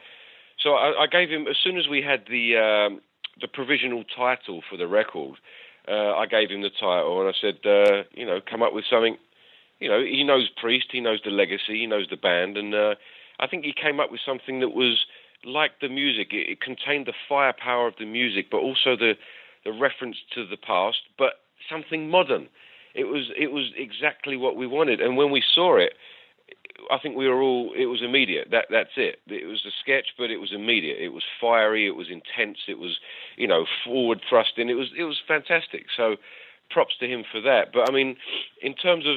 so 0.63 0.75
I, 0.75 1.05
I, 1.05 1.07
gave 1.11 1.31
him 1.31 1.47
as 1.49 1.57
soon 1.65 1.79
as 1.79 1.89
we 1.89 2.03
had 2.03 2.25
the 2.31 2.57
um, 2.57 3.01
the 3.41 3.49
provisional 3.49 4.05
title 4.17 4.63
for 4.69 4.77
the 4.77 4.87
record. 4.87 5.35
Uh, 5.89 6.15
I 6.15 6.27
gave 6.27 6.51
him 6.51 6.63
the 6.63 6.71
title, 6.71 7.21
and 7.21 7.29
I 7.29 7.35
said, 7.41 7.59
you 8.15 8.27
know, 8.27 8.41
come 8.49 8.63
up 8.63 8.73
with 8.73 8.85
something. 8.91 9.17
You 9.81 9.89
know, 9.89 10.03
he 10.03 10.25
knows 10.25 10.49
Priest, 10.57 10.87
he 10.91 11.01
knows 11.01 11.21
the 11.25 11.31
legacy, 11.31 11.81
he 11.81 11.87
knows 11.87 12.07
the 12.09 12.17
band, 12.17 12.57
and 12.57 12.75
uh, 12.75 12.95
I 13.39 13.47
think 13.47 13.65
he 13.65 13.75
came 13.75 14.01
up 14.01 14.11
with 14.11 14.21
something 14.25 14.61
that 14.61 14.71
was 14.71 15.05
like 15.45 15.81
the 15.81 15.89
music. 15.89 16.29
It, 16.33 16.49
it 16.51 16.61
contained 16.61 17.07
the 17.07 17.13
firepower 17.29 17.87
of 17.87 17.95
the 17.99 18.07
music, 18.07 18.47
but 18.51 18.59
also 18.59 18.97
the 18.97 19.15
the 19.65 19.73
reference 19.73 20.17
to 20.33 20.47
the 20.47 20.57
past, 20.57 20.99
but 21.19 21.41
something 21.69 22.09
modern. 22.09 22.49
It 22.95 23.05
was 23.05 23.31
it 23.37 23.53
was 23.53 23.73
exactly 23.77 24.37
what 24.37 24.57
we 24.57 24.67
wanted, 24.67 25.01
and 25.01 25.17
when 25.17 25.31
we 25.31 25.43
saw 25.55 25.77
it, 25.77 25.93
I 26.91 26.99
think 26.99 27.17
we 27.17 27.29
were 27.29 27.43
all. 27.43 27.73
It 27.77 27.87
was 27.87 28.03
immediate. 28.03 28.49
That 28.51 28.67
that's 28.71 28.97
it. 28.97 29.21
It 29.27 29.47
was 29.47 29.65
a 29.67 29.75
sketch, 29.83 30.15
but 30.17 30.31
it 30.31 30.39
was 30.39 30.53
immediate. 30.55 30.99
It 30.99 31.13
was 31.13 31.25
fiery. 31.41 31.87
It 31.87 31.97
was 31.97 32.09
intense. 32.09 32.59
It 32.69 32.79
was 32.79 32.99
you 33.37 33.47
know 33.47 33.67
forward 33.85 34.21
thrusting. 34.29 34.71
It 34.71 34.75
was 34.75 34.89
it 34.97 35.05
was 35.05 35.21
fantastic. 35.27 35.87
So 35.95 36.17
props 36.71 36.95
to 37.01 37.07
him 37.07 37.25
for 37.31 37.41
that. 37.43 37.73
But 37.73 37.91
I 37.91 37.93
mean, 37.93 38.17
in 38.63 38.75
terms 38.75 39.07
of 39.07 39.17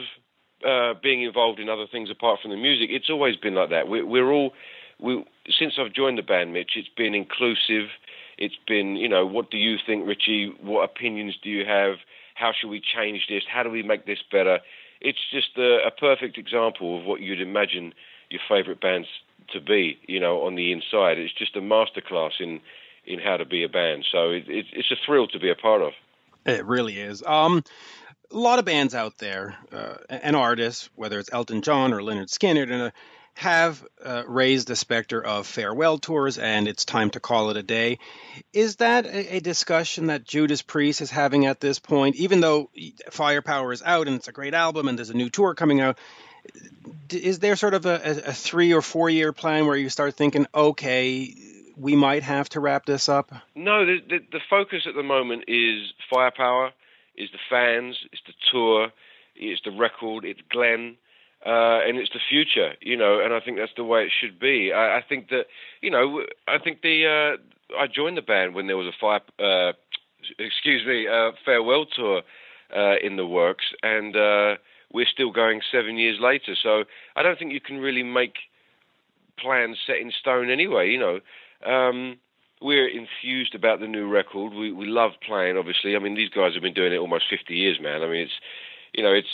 uh, 0.66 0.94
being 1.02 1.24
involved 1.24 1.60
in 1.60 1.70
other 1.70 1.88
things 1.92 2.10
apart 2.10 2.40
from 2.42 2.52
the 2.52 2.58
music, 2.58 2.90
it's 2.92 3.10
always 3.10 3.36
been 3.36 3.56
like 3.56 3.70
that. 3.70 3.88
We, 3.88 4.04
we're 4.04 4.32
all 4.32 4.54
we 5.00 5.26
since 5.58 5.74
I've 5.80 5.94
joined 5.94 6.18
the 6.18 6.24
band, 6.24 6.54
Mitch, 6.54 6.72
it's 6.76 6.90
been 6.96 7.16
inclusive. 7.16 7.90
It's 8.38 8.58
been, 8.68 8.96
you 8.96 9.10
know, 9.10 9.26
what 9.26 9.52
do 9.52 9.58
you 9.58 9.78
think, 9.86 10.08
Richie? 10.08 10.54
What 10.62 10.84
opinions 10.84 11.38
do 11.44 11.50
you 11.50 11.66
have? 11.66 11.96
How 12.36 12.52
should 12.58 12.70
we 12.70 12.82
change 12.82 13.26
this? 13.28 13.44
How 13.52 13.64
do 13.64 13.70
we 13.70 13.84
make 13.84 14.06
this 14.06 14.20
better? 14.32 14.60
It's 15.02 15.20
just 15.32 15.58
a, 15.58 15.86
a 15.86 15.92
perfect 15.92 16.38
example 16.38 17.00
of 17.00 17.06
what 17.06 17.22
you'd 17.22 17.42
imagine 17.42 17.94
your 18.30 18.42
favourite 18.48 18.80
bands 18.80 19.08
to 19.52 19.60
be, 19.60 19.98
you 20.08 20.20
know, 20.20 20.42
on 20.46 20.56
the 20.56 20.72
inside. 20.72 21.18
It's 21.18 21.34
just 21.34 21.56
a 21.56 21.62
masterclass 21.62 22.40
in 22.40 22.62
in 23.06 23.20
how 23.20 23.38
to 23.38 23.46
be 23.46 23.64
a 23.64 23.70
band. 23.70 24.06
So 24.12 24.30
it, 24.30 24.48
it, 24.48 24.68
it's 24.72 24.92
a 24.92 24.96
thrill 25.06 25.28
to 25.30 25.40
be 25.40 25.50
a 25.50 25.56
part 25.56 25.82
of. 25.82 25.94
It 26.46 26.64
really 26.66 27.00
is. 27.00 27.24
Um, 27.26 27.64
a 28.32 28.38
lot 28.38 28.60
of 28.60 28.66
bands 28.66 28.94
out 28.94 29.18
there 29.18 29.56
uh, 29.72 29.96
and 30.10 30.36
artists, 30.36 30.90
whether 30.96 31.20
it's 31.20 31.32
Elton 31.32 31.62
John 31.62 31.94
or 31.94 32.02
Lynyrd 32.02 32.30
Skynyrd, 32.30 32.92
have 33.36 33.86
uh, 34.04 34.24
raised 34.28 34.68
the 34.68 34.76
specter 34.76 35.24
of 35.24 35.48
farewell 35.48 35.98
tours 35.98 36.38
and 36.38 36.68
it's 36.68 36.84
time 36.84 37.10
to 37.10 37.20
call 37.22 37.50
it 37.50 37.58
a 37.58 37.64
day. 37.64 37.98
Is 38.52 38.78
that 38.78 39.06
a, 39.06 39.38
a, 39.38 39.40
discussion 39.40 40.08
that 40.08 40.26
Judas 40.26 40.62
Priest 40.62 41.00
is 41.00 41.10
having 41.10 41.46
at 41.46 41.62
this 41.62 41.80
point? 41.80 42.18
Even 42.18 42.42
though 42.42 42.70
Firepower 43.12 43.72
is 43.72 43.82
out 43.82 44.08
and 44.08 44.18
it's 44.18 44.28
a 44.28 44.34
great 44.34 44.54
album 44.54 44.90
and 44.90 44.98
there's 44.98 45.10
a 45.10 45.16
new 45.16 45.30
tour 45.30 45.56
coming 45.56 45.80
out, 45.80 45.98
is 47.10 47.40
there 47.40 47.56
sort 47.56 47.76
of 47.76 47.86
a, 47.86 48.24
a 48.26 48.34
three 48.34 48.74
or 48.74 48.82
four 48.82 49.10
year 49.10 49.32
plan 49.32 49.68
where 49.68 49.78
you 49.78 49.90
start 49.90 50.16
thinking, 50.16 50.46
okay, 50.54 51.34
we 51.78 51.96
might 51.96 52.24
have 52.24 52.50
to 52.50 52.60
wrap 52.60 52.86
this 52.86 53.08
up? 53.08 53.32
No, 53.56 53.86
the, 53.86 54.00
the, 54.08 54.20
the 54.34 54.40
focus 54.50 54.86
at 54.86 54.96
the 54.96 55.04
moment 55.04 55.46
is 55.48 55.94
Firepower, 56.10 56.72
is 57.20 57.30
the 57.32 57.40
fans, 57.50 57.98
it's 58.12 58.22
the 58.26 58.34
tour, 58.52 58.90
it's 59.36 59.62
the 59.64 59.72
record, 59.72 60.26
it's 60.26 60.42
Glenn 60.52 60.98
uh, 61.46 61.80
and 61.88 61.98
it's 61.98 62.12
the 62.12 62.20
future, 62.30 62.74
you 62.82 62.98
know, 62.98 63.22
and 63.22 63.34
I 63.34 63.40
think 63.40 63.58
that's 63.58 63.72
the 63.78 63.84
way 63.84 64.04
it 64.04 64.12
should 64.20 64.40
be. 64.40 64.74
I, 64.74 64.98
I 64.98 65.04
think 65.08 65.30
that, 65.30 65.46
you 65.82 65.90
know, 65.90 66.24
I 66.48 66.58
think 66.58 66.82
the 66.82 67.38
uh, 67.38 67.78
I 67.80 67.88
joined 67.88 68.18
the 68.18 68.22
band 68.22 68.56
when 68.56 68.68
there 68.68 68.78
was 68.78 68.88
a 68.88 68.98
fire, 69.00 69.22
uh, 69.40 69.74
excuse 70.38 70.86
me, 70.86 71.08
uh, 71.08 71.32
farewell 71.46 71.86
tour 71.86 72.24
uh, 72.76 72.96
in 73.02 73.16
the 73.16 73.26
works, 73.26 73.66
and 73.84 74.16
uh, 74.16 74.56
we're 74.92 75.06
still 75.06 75.32
going 75.32 75.62
seven 75.72 75.98
years 75.98 76.20
later. 76.20 76.56
So 76.62 76.84
I 77.16 77.24
don't 77.24 77.40
think 77.40 77.54
you 77.54 77.62
can 77.62 77.80
really 77.80 78.04
make 78.04 78.36
plans 79.40 79.78
set 79.88 79.98
in 79.98 80.12
stone 80.12 80.50
anyway. 80.50 80.90
You 80.90 81.00
know, 81.00 81.72
um, 81.72 82.18
we're 82.62 82.88
enthused 82.88 83.56
about 83.56 83.80
the 83.80 83.88
new 83.88 84.08
record. 84.10 84.54
We 84.54 84.72
we 84.72 84.86
love 84.86 85.12
playing. 85.26 85.58
Obviously, 85.58 85.96
I 85.96 86.00
mean 86.00 86.16
these 86.16 86.30
guys 86.30 86.54
have 86.54 86.64
been 86.64 86.74
doing 86.74 86.94
it 86.94 86.98
almost 86.98 87.26
50 87.30 87.56
years, 87.56 87.80
man. 87.82 88.02
I 88.04 88.08
mean 88.08 88.22
it's 88.22 88.40
you 88.94 89.04
know 89.04 89.14
it's 89.14 89.28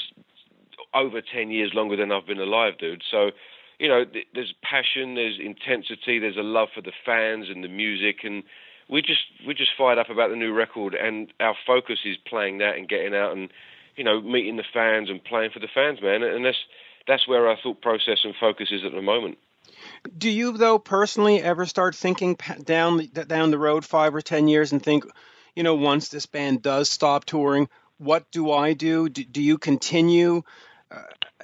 over 0.96 1.22
10 1.22 1.52
years 1.52 1.72
longer 1.74 1.96
than 1.96 2.12
I've 2.12 2.26
been 2.26 2.40
alive, 2.40 2.78
dude. 2.80 3.04
So, 3.12 3.32
you 3.80 3.90
know, 3.90 4.06
th- 4.06 4.28
there's 4.34 4.54
passion, 4.64 5.16
there's 5.16 5.38
intensity, 5.40 6.18
there's 6.18 6.38
a 6.38 6.44
love 6.44 6.70
for 6.74 6.82
the 6.82 6.94
fans 7.06 7.48
and 7.50 7.64
the 7.64 7.68
music, 7.68 8.20
and 8.24 8.44
we 8.90 9.02
just 9.02 9.24
we 9.46 9.54
just 9.54 9.72
fired 9.78 9.98
up 9.98 10.10
about 10.10 10.30
the 10.30 10.36
new 10.36 10.54
record, 10.54 10.94
and 10.96 11.34
our 11.40 11.56
focus 11.68 12.00
is 12.06 12.18
playing 12.26 12.60
that 12.60 12.78
and 12.78 12.88
getting 12.88 13.14
out 13.14 13.36
and 13.36 13.50
you 13.96 14.04
know 14.04 14.22
meeting 14.22 14.56
the 14.56 14.64
fans 14.74 15.10
and 15.10 15.24
playing 15.24 15.52
for 15.52 15.60
the 15.60 15.68
fans, 15.74 16.00
man. 16.02 16.24
And 16.24 16.46
that's 16.46 16.58
that's 17.08 17.28
where 17.28 17.48
our 17.48 17.58
thought 17.62 17.82
process 17.82 18.20
and 18.24 18.34
focus 18.40 18.70
is 18.72 18.82
at 18.86 18.94
the 18.94 19.02
moment. 19.02 19.38
Do 20.18 20.30
you 20.30 20.58
though 20.58 20.80
personally 20.80 21.42
ever 21.42 21.66
start 21.66 21.96
thinking 21.96 22.38
down 22.64 23.06
down 23.06 23.52
the 23.52 23.58
road 23.58 23.86
five 23.86 24.14
or 24.16 24.22
ten 24.22 24.48
years 24.48 24.72
and 24.72 24.82
think, 24.82 25.06
you 25.56 25.64
know, 25.64 25.76
once 25.76 26.10
this 26.10 26.26
band 26.26 26.62
does 26.62 26.90
stop 26.90 27.26
touring, 27.26 27.70
what 27.98 28.30
do 28.32 28.52
I 28.52 28.74
do? 28.74 29.10
Do, 29.10 29.24
do 29.24 29.42
you 29.42 29.58
continue? 29.58 30.44
Uh, 30.92 31.02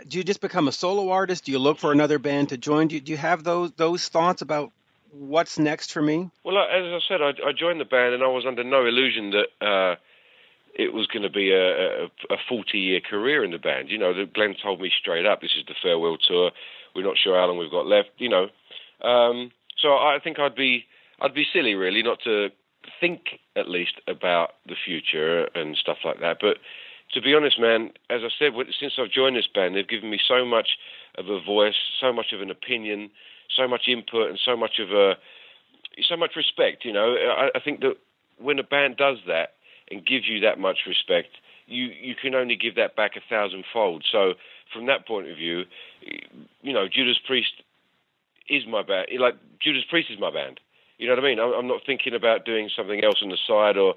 do 0.08 0.18
you 0.18 0.24
just 0.24 0.42
become 0.42 0.68
a 0.68 0.72
solo 0.72 1.12
artist? 1.12 1.46
Do 1.46 1.52
you 1.52 1.60
look 1.60 1.80
for 1.80 1.92
another 1.92 2.20
band 2.20 2.50
to 2.50 2.58
join? 2.58 2.88
Do 2.88 2.96
you, 2.96 3.02
do 3.02 3.12
you 3.12 3.18
have 3.18 3.44
those 3.44 3.72
those 3.74 4.08
thoughts 4.08 4.42
about 4.42 4.72
what's 5.12 5.60
next 5.60 5.92
for 5.92 6.02
me? 6.02 6.30
Well, 6.44 6.58
as 6.58 6.84
I 6.84 7.00
said, 7.08 7.22
I, 7.22 7.50
I 7.50 7.52
joined 7.58 7.80
the 7.80 7.86
band 7.86 8.14
and 8.14 8.24
I 8.24 8.28
was 8.28 8.46
under 8.48 8.64
no 8.64 8.86
illusion 8.86 9.32
that 9.32 9.66
uh, 9.66 9.96
it 10.74 10.94
was 10.94 11.08
going 11.08 11.24
to 11.24 11.30
be 11.30 11.52
a, 11.52 12.06
a, 12.06 12.38
40 12.48 12.78
year 12.78 13.02
career 13.02 13.44
in 13.44 13.52
the 13.52 13.58
band. 13.58 13.90
You 13.90 13.98
know, 13.98 14.14
Glenn 14.34 14.56
told 14.62 14.82
me 14.82 14.92
straight 15.00 15.26
up, 15.26 15.42
this 15.42 15.52
is 15.58 15.66
the 15.68 15.76
farewell 15.82 16.18
tour. 16.18 16.52
We're 16.96 17.06
not 17.06 17.18
sure 17.18 17.38
how 17.40 17.48
long 17.48 17.58
we've 17.58 17.72
got 17.72 17.88
left. 17.88 18.10
You 18.18 18.30
know, 18.30 18.48
um, 19.08 19.52
so 19.78 19.90
I 19.90 20.20
think 20.24 20.40
I'd 20.40 20.56
be 20.56 20.86
I'd 21.20 21.34
be 21.34 21.46
silly 21.52 21.76
really 21.76 22.04
not 22.04 22.20
to 22.24 22.50
think 23.00 23.40
at 23.56 23.70
least 23.70 24.02
about 24.08 24.56
the 24.66 24.76
future 24.76 25.46
and 25.56 25.78
stuff 25.78 25.98
like 26.04 26.20
that. 26.20 26.38
But 26.42 26.58
to 27.14 27.22
be 27.22 27.36
honest, 27.36 27.60
man, 27.60 27.92
as 28.10 28.22
I 28.24 28.30
said, 28.38 28.54
since 28.80 28.94
I've 28.98 29.12
joined 29.12 29.36
this 29.36 29.48
band, 29.54 29.76
they've 29.76 29.88
given 29.88 30.10
me 30.10 30.20
so 30.26 30.46
much 30.46 30.78
of 31.16 31.28
a 31.28 31.42
voice, 31.42 31.76
so 32.00 32.14
much 32.14 32.28
of 32.34 32.42
an 32.42 32.50
opinion, 32.50 33.12
so 33.56 33.68
much 33.68 33.88
input, 33.88 34.30
and 34.30 34.40
so 34.44 34.56
much 34.56 34.80
of 34.80 34.92
a 34.92 35.16
so 36.08 36.16
much 36.16 36.36
respect. 36.36 36.86
You 36.86 36.94
know, 36.94 37.16
I, 37.16 37.50
I 37.56 37.60
think 37.60 37.82
that 37.82 37.96
when 38.40 38.60
a 38.60 38.64
band 38.64 38.98
does 38.98 39.18
that 39.28 39.54
and 39.90 40.06
gives 40.06 40.28
you 40.28 40.40
that 40.40 40.58
much 40.58 40.80
respect, 40.88 41.30
you 41.68 41.86
you 41.86 42.16
can 42.16 42.34
only 42.34 42.56
give 42.56 42.76
that 42.76 42.96
back 42.96 43.16
a 43.16 43.22
thousandfold. 43.28 44.06
So 44.10 44.34
from 44.74 44.88
that 44.88 45.08
point 45.08 45.30
of 45.30 45.36
view, 45.38 45.64
you 46.62 46.74
know, 46.74 46.88
Judas 46.88 47.18
Priest 47.26 47.54
is 48.50 48.66
my 48.68 48.84
band. 48.84 49.08
Like 49.20 49.36
Judas 49.62 49.84
Priest 49.90 50.10
is 50.12 50.20
my 50.20 50.32
band. 50.32 50.60
You 50.98 51.08
know 51.08 51.16
what 51.16 51.24
I 51.24 51.28
mean? 51.28 51.40
I'm 51.40 51.68
not 51.68 51.82
thinking 51.86 52.14
about 52.14 52.46
doing 52.46 52.70
something 52.76 53.04
else 53.04 53.24
on 53.24 53.30
the 53.30 53.38
side 53.48 53.76
or 53.76 53.96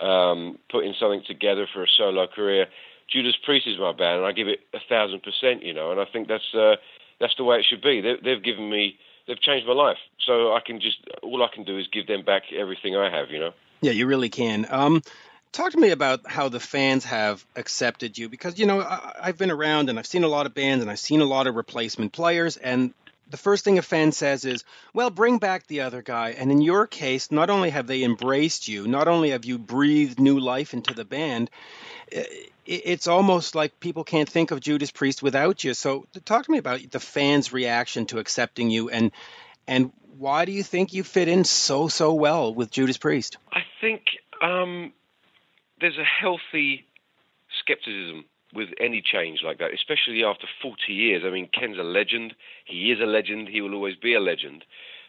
um, 0.00 0.58
putting 0.70 0.94
something 0.98 1.22
together 1.26 1.66
for 1.72 1.82
a 1.82 1.86
solo 1.86 2.26
career. 2.26 2.66
Judas 3.12 3.36
Priest 3.44 3.66
is 3.66 3.78
my 3.78 3.92
band, 3.92 4.18
and 4.18 4.26
I 4.26 4.32
give 4.32 4.48
it 4.48 4.60
a 4.72 4.78
thousand 4.88 5.22
percent. 5.22 5.62
You 5.62 5.74
know, 5.74 5.90
and 5.90 6.00
I 6.00 6.06
think 6.10 6.28
that's 6.28 6.54
uh, 6.54 6.76
that's 7.20 7.34
the 7.36 7.44
way 7.44 7.58
it 7.58 7.66
should 7.68 7.82
be. 7.82 8.00
They, 8.00 8.14
they've 8.22 8.42
given 8.42 8.70
me, 8.70 8.98
they've 9.26 9.40
changed 9.40 9.66
my 9.66 9.74
life, 9.74 9.98
so 10.24 10.54
I 10.54 10.60
can 10.64 10.80
just 10.80 10.98
all 11.22 11.42
I 11.42 11.54
can 11.54 11.64
do 11.64 11.78
is 11.78 11.86
give 11.92 12.06
them 12.06 12.24
back 12.24 12.44
everything 12.52 12.96
I 12.96 13.10
have. 13.10 13.30
You 13.30 13.40
know. 13.40 13.52
Yeah, 13.82 13.92
you 13.92 14.06
really 14.06 14.30
can. 14.30 14.66
Um, 14.70 15.02
talk 15.52 15.72
to 15.72 15.78
me 15.78 15.90
about 15.90 16.30
how 16.30 16.48
the 16.48 16.60
fans 16.60 17.04
have 17.04 17.44
accepted 17.56 18.18
you 18.18 18.28
because 18.28 18.58
you 18.58 18.66
know 18.66 18.80
I, 18.80 19.26
have 19.26 19.38
been 19.38 19.50
around 19.50 19.88
and 19.88 19.98
I've 19.98 20.06
seen 20.06 20.24
a 20.24 20.28
lot 20.28 20.46
of 20.46 20.54
bands 20.54 20.82
and 20.82 20.90
I've 20.90 20.98
seen 20.98 21.20
a 21.20 21.24
lot 21.26 21.46
of 21.46 21.54
replacement 21.54 22.12
players 22.12 22.56
and 22.56 22.92
the 23.28 23.36
first 23.36 23.64
thing 23.64 23.78
a 23.78 23.82
fan 23.82 24.12
says 24.12 24.44
is, 24.44 24.64
well, 24.94 25.10
bring 25.10 25.38
back 25.38 25.66
the 25.66 25.80
other 25.80 26.00
guy. 26.00 26.30
And 26.30 26.52
in 26.52 26.60
your 26.60 26.86
case, 26.86 27.32
not 27.32 27.50
only 27.50 27.70
have 27.70 27.86
they 27.86 28.04
embraced 28.04 28.68
you, 28.68 28.86
not 28.86 29.08
only 29.08 29.30
have 29.30 29.44
you 29.44 29.58
breathed 29.58 30.20
new 30.20 30.38
life 30.38 30.74
into 30.74 30.94
the 30.94 31.04
band, 31.04 31.50
it's 32.64 33.06
almost 33.06 33.54
like 33.54 33.80
people 33.80 34.04
can't 34.04 34.28
think 34.28 34.50
of 34.50 34.60
Judas 34.60 34.90
Priest 34.90 35.22
without 35.22 35.64
you. 35.64 35.74
So 35.74 36.06
talk 36.24 36.44
to 36.44 36.50
me 36.50 36.58
about 36.58 36.88
the 36.90 37.00
fans' 37.00 37.52
reaction 37.52 38.06
to 38.06 38.18
accepting 38.18 38.70
you 38.70 38.90
and 38.90 39.10
and 39.68 39.92
why 40.18 40.44
do 40.44 40.52
you 40.52 40.62
think 40.62 40.92
you 40.92 41.02
fit 41.02 41.28
in 41.28 41.44
so 41.44 41.88
so 41.88 42.14
well 42.14 42.54
with 42.54 42.70
Judas 42.70 42.96
Priest? 42.96 43.36
I 43.52 43.62
think 43.80 44.02
um, 44.40 44.92
there's 45.80 45.98
a 45.98 46.04
healthy 46.04 46.86
skepticism 47.60 48.24
with 48.54 48.70
any 48.80 49.02
change 49.02 49.40
like 49.44 49.58
that, 49.58 49.72
especially 49.74 50.24
after 50.24 50.46
40 50.62 50.92
years. 50.92 51.22
I 51.26 51.30
mean, 51.30 51.48
Ken's 51.52 51.78
a 51.78 51.82
legend. 51.82 52.34
He 52.64 52.90
is 52.90 53.00
a 53.00 53.06
legend. 53.06 53.48
He 53.48 53.60
will 53.60 53.74
always 53.74 53.96
be 53.96 54.14
a 54.14 54.20
legend. 54.20 54.64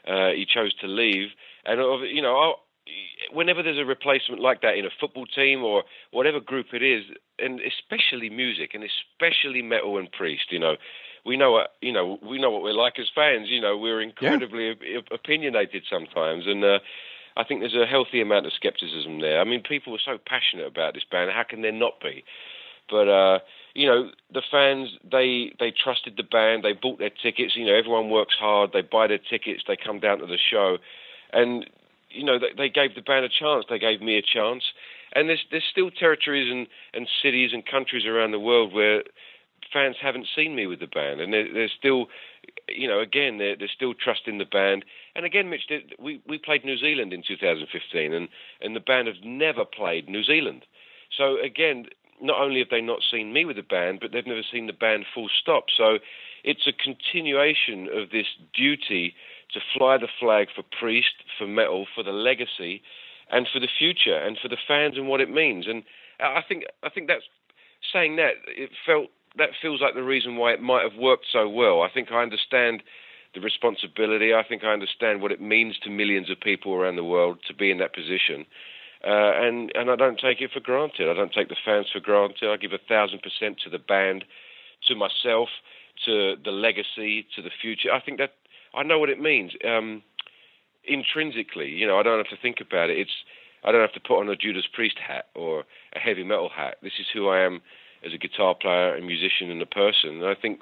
Uh, 0.07 0.29
he 0.29 0.45
chose 0.45 0.73
to 0.75 0.87
leave, 0.87 1.29
and 1.65 1.81
you 2.09 2.21
know, 2.21 2.55
whenever 3.33 3.61
there's 3.61 3.77
a 3.77 3.83
replacement 3.83 4.41
like 4.41 4.61
that 4.61 4.75
in 4.77 4.85
a 4.85 4.89
football 5.01 5.25
team 5.25 5.63
or 5.63 5.83
whatever 6.11 6.39
group 6.39 6.67
it 6.71 6.81
is, 6.81 7.03
and 7.39 7.59
especially 7.59 8.29
music, 8.29 8.71
and 8.73 8.85
especially 8.85 9.61
metal 9.61 9.97
and 9.97 10.09
Priest, 10.09 10.45
you 10.49 10.59
know, 10.59 10.77
we 11.25 11.35
know 11.35 11.51
what 11.51 11.73
you 11.81 11.91
know. 11.91 12.17
We 12.23 12.39
know 12.39 12.49
what 12.49 12.63
we're 12.63 12.71
like 12.71 12.97
as 12.99 13.09
fans. 13.13 13.49
You 13.49 13.59
know, 13.59 13.77
we're 13.77 14.01
incredibly 14.01 14.77
yeah. 14.81 14.99
opinionated 15.11 15.83
sometimes, 15.89 16.47
and. 16.47 16.63
Uh, 16.63 16.79
I 17.37 17.43
think 17.43 17.61
there's 17.61 17.75
a 17.75 17.85
healthy 17.85 18.19
amount 18.19 18.47
of 18.47 18.53
skepticism 18.53 19.21
there. 19.21 19.39
I 19.39 19.43
mean, 19.43 19.61
people 19.61 19.93
are 19.93 20.03
so 20.03 20.17
passionate 20.17 20.65
about 20.65 20.95
this 20.95 21.03
band. 21.09 21.31
How 21.31 21.43
can 21.47 21.61
there 21.61 21.71
not 21.71 22.01
be? 22.01 22.23
But 22.89 23.07
uh, 23.07 23.39
you 23.73 23.85
know, 23.85 24.09
the 24.33 24.41
fans 24.49 24.89
they 25.09 25.53
they 25.59 25.71
trusted 25.71 26.15
the 26.17 26.23
band. 26.23 26.63
They 26.63 26.73
bought 26.73 26.99
their 26.99 27.11
tickets. 27.11 27.55
You 27.55 27.65
know, 27.65 27.75
everyone 27.75 28.09
works 28.09 28.35
hard. 28.39 28.71
They 28.73 28.81
buy 28.81 29.07
their 29.07 29.19
tickets. 29.19 29.63
They 29.67 29.77
come 29.77 29.99
down 29.99 30.19
to 30.19 30.25
the 30.25 30.39
show, 30.39 30.77
and 31.31 31.69
you 32.09 32.23
know 32.23 32.39
they, 32.39 32.53
they 32.57 32.69
gave 32.69 32.95
the 32.95 33.01
band 33.01 33.25
a 33.25 33.29
chance. 33.29 33.65
They 33.69 33.79
gave 33.79 34.01
me 34.01 34.17
a 34.17 34.21
chance. 34.21 34.63
And 35.13 35.29
there's 35.29 35.43
there's 35.51 35.67
still 35.69 35.91
territories 35.91 36.51
and, 36.51 36.67
and 36.93 37.07
cities 37.21 37.51
and 37.53 37.65
countries 37.65 38.05
around 38.05 38.31
the 38.31 38.39
world 38.39 38.73
where 38.73 39.03
fans 39.71 39.97
haven't 40.01 40.27
seen 40.35 40.55
me 40.55 40.67
with 40.67 40.79
the 40.79 40.87
band, 40.87 41.19
and 41.21 41.33
they're 41.33 41.69
still, 41.77 42.07
you 42.69 42.87
know, 42.87 42.99
again, 42.99 43.37
they're, 43.37 43.55
they're 43.55 43.67
still 43.73 43.93
trusting 43.93 44.37
the 44.37 44.45
band. 44.45 44.85
And 45.17 45.25
again, 45.25 45.49
Mitch, 45.49 45.63
we 45.99 46.21
we 46.27 46.37
played 46.37 46.63
New 46.63 46.77
Zealand 46.77 47.11
in 47.11 47.23
2015, 47.27 48.13
and 48.13 48.29
and 48.61 48.75
the 48.75 48.79
band 48.79 49.07
have 49.07 49.23
never 49.25 49.65
played 49.65 50.07
New 50.07 50.23
Zealand. 50.23 50.63
So 51.17 51.37
again, 51.43 51.87
not 52.21 52.39
only 52.39 52.59
have 52.59 52.69
they 52.69 52.81
not 52.81 52.99
seen 53.09 53.33
me 53.33 53.43
with 53.43 53.55
the 53.55 53.63
band, 53.63 53.99
but 53.99 54.11
they've 54.11 54.27
never 54.27 54.45
seen 54.49 54.67
the 54.67 54.73
band 54.73 55.05
full 55.11 55.27
stop. 55.41 55.65
So 55.75 55.97
it's 56.43 56.67
a 56.67 56.71
continuation 56.71 57.89
of 57.91 58.11
this 58.11 58.27
duty 58.53 59.15
to 59.53 59.59
fly 59.75 59.97
the 59.97 60.07
flag 60.19 60.49
for 60.55 60.63
Priest, 60.79 61.15
for 61.37 61.47
metal, 61.47 61.87
for 61.95 62.03
the 62.03 62.11
legacy, 62.11 62.83
and 63.31 63.47
for 63.51 63.59
the 63.59 63.67
future, 63.67 64.17
and 64.17 64.37
for 64.39 64.49
the 64.49 64.57
fans 64.67 64.97
and 64.97 65.07
what 65.07 65.19
it 65.19 65.31
means. 65.31 65.65
And 65.67 65.81
I 66.19 66.41
think 66.47 66.65
I 66.83 66.89
think 66.89 67.07
that's 67.07 67.25
saying 67.91 68.17
that 68.17 68.33
it 68.45 68.69
felt 68.85 69.09
that 69.35 69.49
feels 69.59 69.81
like 69.81 69.95
the 69.95 70.03
reason 70.03 70.35
why 70.35 70.51
it 70.53 70.61
might 70.61 70.83
have 70.83 70.99
worked 70.99 71.25
so 71.31 71.49
well. 71.49 71.81
I 71.81 71.89
think 71.89 72.11
I 72.11 72.21
understand 72.21 72.83
the 73.37 73.43
responsibility. 73.43 74.33
I 74.33 74.43
think 74.43 74.63
I 74.63 74.73
understand 74.73 75.21
what 75.21 75.31
it 75.31 75.39
means 75.39 75.77
to 75.83 75.89
millions 75.89 76.29
of 76.31 76.39
people 76.39 76.73
around 76.73 76.95
the 76.95 77.03
world 77.03 77.37
to 77.47 77.53
be 77.53 77.69
in 77.69 77.77
that 77.77 77.93
position. 77.93 78.45
Uh, 79.05 79.31
and 79.37 79.71
and 79.75 79.91
I 79.91 79.95
don't 79.95 80.19
take 80.19 80.41
it 80.41 80.51
for 80.51 80.59
granted. 80.59 81.07
I 81.07 81.13
don't 81.13 81.31
take 81.31 81.49
the 81.49 81.63
fans 81.63 81.85
for 81.93 81.99
granted. 81.99 82.49
I 82.49 82.57
give 82.57 82.73
a 82.73 82.79
thousand 82.89 83.21
percent 83.21 83.59
to 83.63 83.69
the 83.69 83.77
band, 83.77 84.25
to 84.87 84.95
myself, 84.95 85.49
to 86.05 86.35
the 86.43 86.51
legacy, 86.51 87.27
to 87.35 87.43
the 87.43 87.51
future. 87.61 87.93
I 87.93 88.01
think 88.01 88.17
that 88.17 88.33
I 88.73 88.81
know 88.81 88.97
what 88.97 89.09
it 89.09 89.21
means 89.21 89.51
um, 89.63 90.01
intrinsically. 90.83 91.69
You 91.69 91.85
know, 91.85 91.99
I 91.99 92.03
don't 92.03 92.17
have 92.17 92.35
to 92.35 92.41
think 92.41 92.57
about 92.59 92.89
it. 92.89 92.97
It's 92.97 93.23
I 93.63 93.71
don't 93.71 93.81
have 93.81 93.93
to 93.93 93.99
put 93.99 94.19
on 94.19 94.29
a 94.29 94.35
Judas 94.35 94.65
Priest 94.73 94.97
hat 94.97 95.25
or 95.35 95.63
a 95.93 95.99
heavy 95.99 96.23
metal 96.23 96.49
hat. 96.49 96.77
This 96.81 96.97
is 96.99 97.05
who 97.13 97.29
I 97.29 97.41
am 97.41 97.61
as 98.03 98.13
a 98.13 98.17
guitar 98.17 98.55
player 98.55 98.95
a 98.95 99.01
musician 99.01 99.51
and 99.51 99.61
a 99.61 99.67
person. 99.67 100.21
And 100.21 100.25
I 100.25 100.33
think 100.33 100.61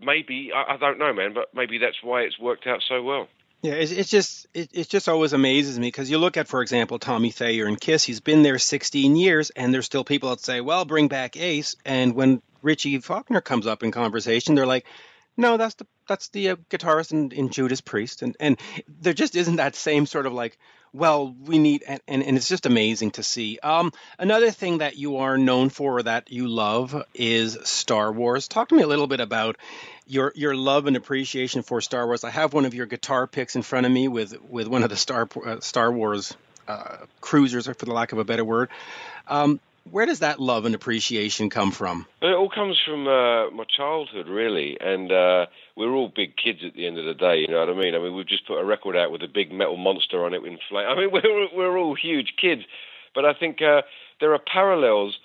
maybe 0.00 0.50
I, 0.54 0.74
I 0.74 0.76
don't 0.76 0.98
know, 0.98 1.12
man, 1.12 1.34
but 1.34 1.48
maybe 1.54 1.78
that's 1.78 2.02
why 2.02 2.22
it's 2.22 2.38
worked 2.38 2.66
out 2.66 2.80
so 2.88 3.02
well. 3.02 3.28
Yeah, 3.62 3.74
it's, 3.74 3.92
it's 3.92 4.10
just 4.10 4.46
it, 4.54 4.70
it 4.72 4.88
just 4.88 5.08
always 5.08 5.32
amazes 5.32 5.78
me 5.78 5.86
because 5.86 6.10
you 6.10 6.18
look 6.18 6.36
at, 6.36 6.48
for 6.48 6.62
example, 6.62 6.98
Tommy 6.98 7.30
Thayer 7.30 7.66
and 7.66 7.80
Kiss. 7.80 8.02
He's 8.02 8.20
been 8.20 8.42
there 8.42 8.58
16 8.58 9.14
years, 9.14 9.50
and 9.50 9.72
there's 9.72 9.86
still 9.86 10.04
people 10.04 10.30
that 10.30 10.40
say, 10.40 10.60
"Well, 10.60 10.84
bring 10.84 11.06
back 11.06 11.36
Ace." 11.36 11.76
And 11.84 12.14
when 12.14 12.42
Richie 12.60 12.98
Faulkner 12.98 13.40
comes 13.40 13.68
up 13.68 13.84
in 13.84 13.92
conversation, 13.92 14.56
they're 14.56 14.66
like, 14.66 14.84
"No, 15.36 15.56
that's 15.56 15.76
the 15.76 15.86
that's 16.08 16.28
the 16.28 16.50
uh, 16.50 16.56
guitarist 16.70 17.12
in, 17.12 17.30
in 17.32 17.50
Judas 17.50 17.80
Priest," 17.80 18.22
and 18.22 18.36
and 18.40 18.58
there 19.00 19.12
just 19.14 19.36
isn't 19.36 19.56
that 19.56 19.76
same 19.76 20.06
sort 20.06 20.26
of 20.26 20.32
like, 20.32 20.58
well, 20.92 21.34
we 21.44 21.58
need, 21.58 21.82
and, 21.86 22.00
and, 22.06 22.22
and 22.22 22.36
it's 22.36 22.48
just 22.48 22.66
amazing 22.66 23.12
to 23.12 23.22
see. 23.22 23.58
Um, 23.62 23.92
another 24.18 24.50
thing 24.50 24.78
that 24.78 24.96
you 24.96 25.18
are 25.18 25.38
known 25.38 25.70
for 25.70 25.98
or 25.98 26.02
that 26.02 26.30
you 26.30 26.48
love 26.48 27.02
is 27.14 27.58
Star 27.64 28.12
Wars. 28.12 28.46
Talk 28.46 28.68
to 28.68 28.74
me 28.74 28.82
a 28.82 28.86
little 28.86 29.06
bit 29.06 29.20
about 29.20 29.56
your 30.06 30.32
your 30.34 30.54
love 30.54 30.86
and 30.86 30.96
appreciation 30.96 31.62
for 31.62 31.80
Star 31.80 32.06
Wars. 32.06 32.24
I 32.24 32.30
have 32.30 32.52
one 32.52 32.66
of 32.66 32.74
your 32.74 32.86
guitar 32.86 33.26
picks 33.26 33.56
in 33.56 33.62
front 33.62 33.86
of 33.86 33.92
me 33.92 34.08
with 34.08 34.40
with 34.42 34.68
one 34.68 34.82
of 34.82 34.90
the 34.90 34.96
Star 34.96 35.28
uh, 35.44 35.60
Star 35.60 35.90
Wars 35.90 36.36
uh, 36.68 36.98
cruisers, 37.20 37.66
for 37.66 37.84
the 37.86 37.92
lack 37.92 38.12
of 38.12 38.18
a 38.18 38.24
better 38.24 38.44
word. 38.44 38.68
Um, 39.28 39.60
where 39.90 40.06
does 40.06 40.20
that 40.20 40.40
love 40.40 40.64
and 40.64 40.74
appreciation 40.74 41.50
come 41.50 41.70
from? 41.70 42.06
It 42.20 42.34
all 42.34 42.48
comes 42.48 42.78
from 42.84 43.06
uh, 43.06 43.50
my 43.50 43.64
childhood, 43.64 44.28
really, 44.28 44.78
and 44.80 45.10
uh, 45.10 45.46
we're 45.76 45.92
all 45.92 46.12
big 46.14 46.36
kids 46.36 46.60
at 46.66 46.74
the 46.74 46.86
end 46.86 46.98
of 46.98 47.04
the 47.04 47.14
day. 47.14 47.38
You 47.38 47.48
know 47.48 47.60
what 47.60 47.68
I 47.68 47.74
mean? 47.74 47.94
I 47.94 47.98
mean, 47.98 48.14
we've 48.14 48.26
just 48.26 48.46
put 48.46 48.60
a 48.60 48.64
record 48.64 48.96
out 48.96 49.10
with 49.10 49.22
a 49.22 49.28
big 49.28 49.52
metal 49.52 49.76
monster 49.76 50.24
on 50.24 50.34
it 50.34 50.44
in 50.44 50.58
flame. 50.68 50.86
I 50.88 50.94
mean, 50.94 51.10
we're 51.12 51.48
we're 51.54 51.78
all 51.78 51.94
huge 51.94 52.34
kids, 52.40 52.62
but 53.14 53.24
I 53.24 53.34
think 53.34 53.60
uh, 53.60 53.82
there 54.20 54.32
are 54.32 54.40
parallels 54.40 55.18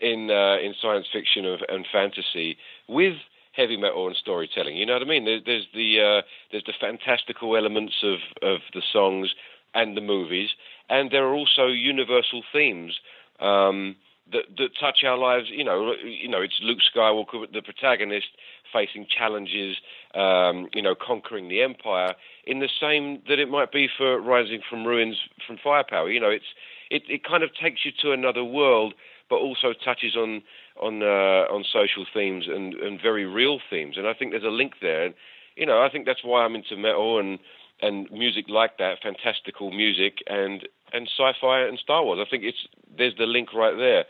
in 0.00 0.30
uh, 0.30 0.56
in 0.58 0.74
science 0.80 1.06
fiction 1.12 1.44
and 1.68 1.86
fantasy 1.90 2.56
with 2.88 3.14
heavy 3.52 3.76
metal 3.76 4.06
and 4.06 4.16
storytelling. 4.16 4.76
You 4.76 4.86
know 4.86 4.94
what 4.94 5.02
I 5.02 5.06
mean? 5.06 5.24
There, 5.24 5.40
there's 5.44 5.66
the 5.74 6.00
uh, 6.00 6.22
there's 6.50 6.64
the 6.64 6.74
fantastical 6.80 7.56
elements 7.56 7.94
of 8.02 8.18
of 8.42 8.60
the 8.72 8.82
songs 8.92 9.34
and 9.74 9.96
the 9.96 10.00
movies, 10.00 10.50
and 10.88 11.10
there 11.10 11.26
are 11.26 11.34
also 11.34 11.66
universal 11.66 12.42
themes. 12.52 12.98
Um, 13.40 13.96
that, 14.32 14.44
that 14.58 14.70
touch 14.78 15.04
our 15.04 15.16
lives. 15.16 15.46
You 15.50 15.64
know, 15.64 15.94
you 16.04 16.28
know, 16.28 16.42
it's 16.42 16.60
Luke 16.62 16.78
Skywalker, 16.94 17.50
the 17.52 17.62
protagonist, 17.62 18.28
facing 18.72 19.06
challenges. 19.06 19.76
Um, 20.14 20.68
you 20.74 20.82
know, 20.82 20.94
conquering 20.94 21.48
the 21.48 21.62
empire 21.62 22.14
in 22.44 22.60
the 22.60 22.68
same 22.80 23.22
that 23.28 23.38
it 23.38 23.48
might 23.48 23.72
be 23.72 23.88
for 23.94 24.20
rising 24.20 24.60
from 24.68 24.86
ruins 24.86 25.16
from 25.46 25.58
firepower. 25.62 26.10
You 26.10 26.20
know, 26.20 26.30
it's 26.30 26.52
it, 26.90 27.02
it 27.08 27.24
kind 27.24 27.42
of 27.42 27.50
takes 27.54 27.84
you 27.84 27.92
to 28.02 28.12
another 28.12 28.44
world, 28.44 28.94
but 29.28 29.36
also 29.36 29.72
touches 29.72 30.16
on 30.16 30.42
on 30.80 31.02
uh, 31.02 31.52
on 31.52 31.64
social 31.70 32.06
themes 32.12 32.46
and, 32.48 32.74
and 32.74 33.00
very 33.00 33.26
real 33.26 33.58
themes. 33.70 33.96
And 33.96 34.06
I 34.06 34.14
think 34.14 34.32
there's 34.32 34.44
a 34.44 34.48
link 34.48 34.74
there. 34.80 35.06
And 35.06 35.14
you 35.56 35.66
know, 35.66 35.82
I 35.82 35.88
think 35.90 36.06
that's 36.06 36.24
why 36.24 36.44
I'm 36.44 36.54
into 36.54 36.76
metal 36.76 37.18
and 37.18 37.38
and 37.80 38.10
music 38.10 38.46
like 38.48 38.78
that, 38.78 38.98
fantastical 39.02 39.70
music 39.70 40.18
and 40.26 40.66
and 40.92 41.08
sci-fi 41.08 41.62
and 41.62 41.78
Star 41.78 42.04
Wars. 42.04 42.18
I 42.24 42.28
think 42.30 42.44
it's 42.44 42.66
there's 42.96 43.16
the 43.16 43.26
link 43.26 43.52
right 43.54 43.76
there. 43.76 44.04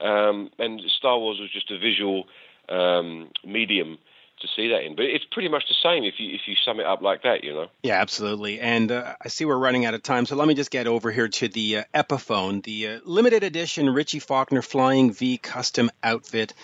Um, 0.00 0.50
and 0.58 0.80
Star 0.98 1.18
Wars 1.18 1.38
was 1.40 1.50
just 1.52 1.70
a 1.70 1.78
visual 1.78 2.24
um, 2.68 3.30
medium 3.44 3.98
to 4.40 4.48
see 4.48 4.68
that 4.68 4.84
in. 4.84 4.96
But 4.96 5.06
it's 5.06 5.24
pretty 5.30 5.48
much 5.48 5.64
the 5.68 5.76
same 5.82 6.04
if 6.04 6.14
you 6.18 6.34
if 6.34 6.42
you 6.46 6.54
sum 6.64 6.80
it 6.80 6.86
up 6.86 7.02
like 7.02 7.22
that, 7.22 7.44
you 7.44 7.52
know. 7.52 7.68
Yeah, 7.82 8.00
absolutely. 8.00 8.60
And 8.60 8.90
uh, 8.90 9.14
I 9.22 9.28
see 9.28 9.44
we're 9.44 9.58
running 9.58 9.84
out 9.84 9.94
of 9.94 10.02
time, 10.02 10.26
so 10.26 10.36
let 10.36 10.48
me 10.48 10.54
just 10.54 10.70
get 10.70 10.86
over 10.86 11.10
here 11.10 11.28
to 11.28 11.48
the 11.48 11.78
uh, 11.78 11.84
Epiphone, 11.94 12.62
the 12.62 12.88
uh, 12.88 13.00
limited 13.04 13.44
edition 13.44 13.90
Richie 13.90 14.18
Faulkner 14.18 14.62
Flying 14.62 15.12
V 15.12 15.38
custom 15.38 15.90
outfit 16.02 16.54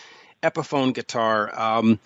Epiphone 0.43 0.95
guitar. 0.95 1.51
Um, 1.59 1.99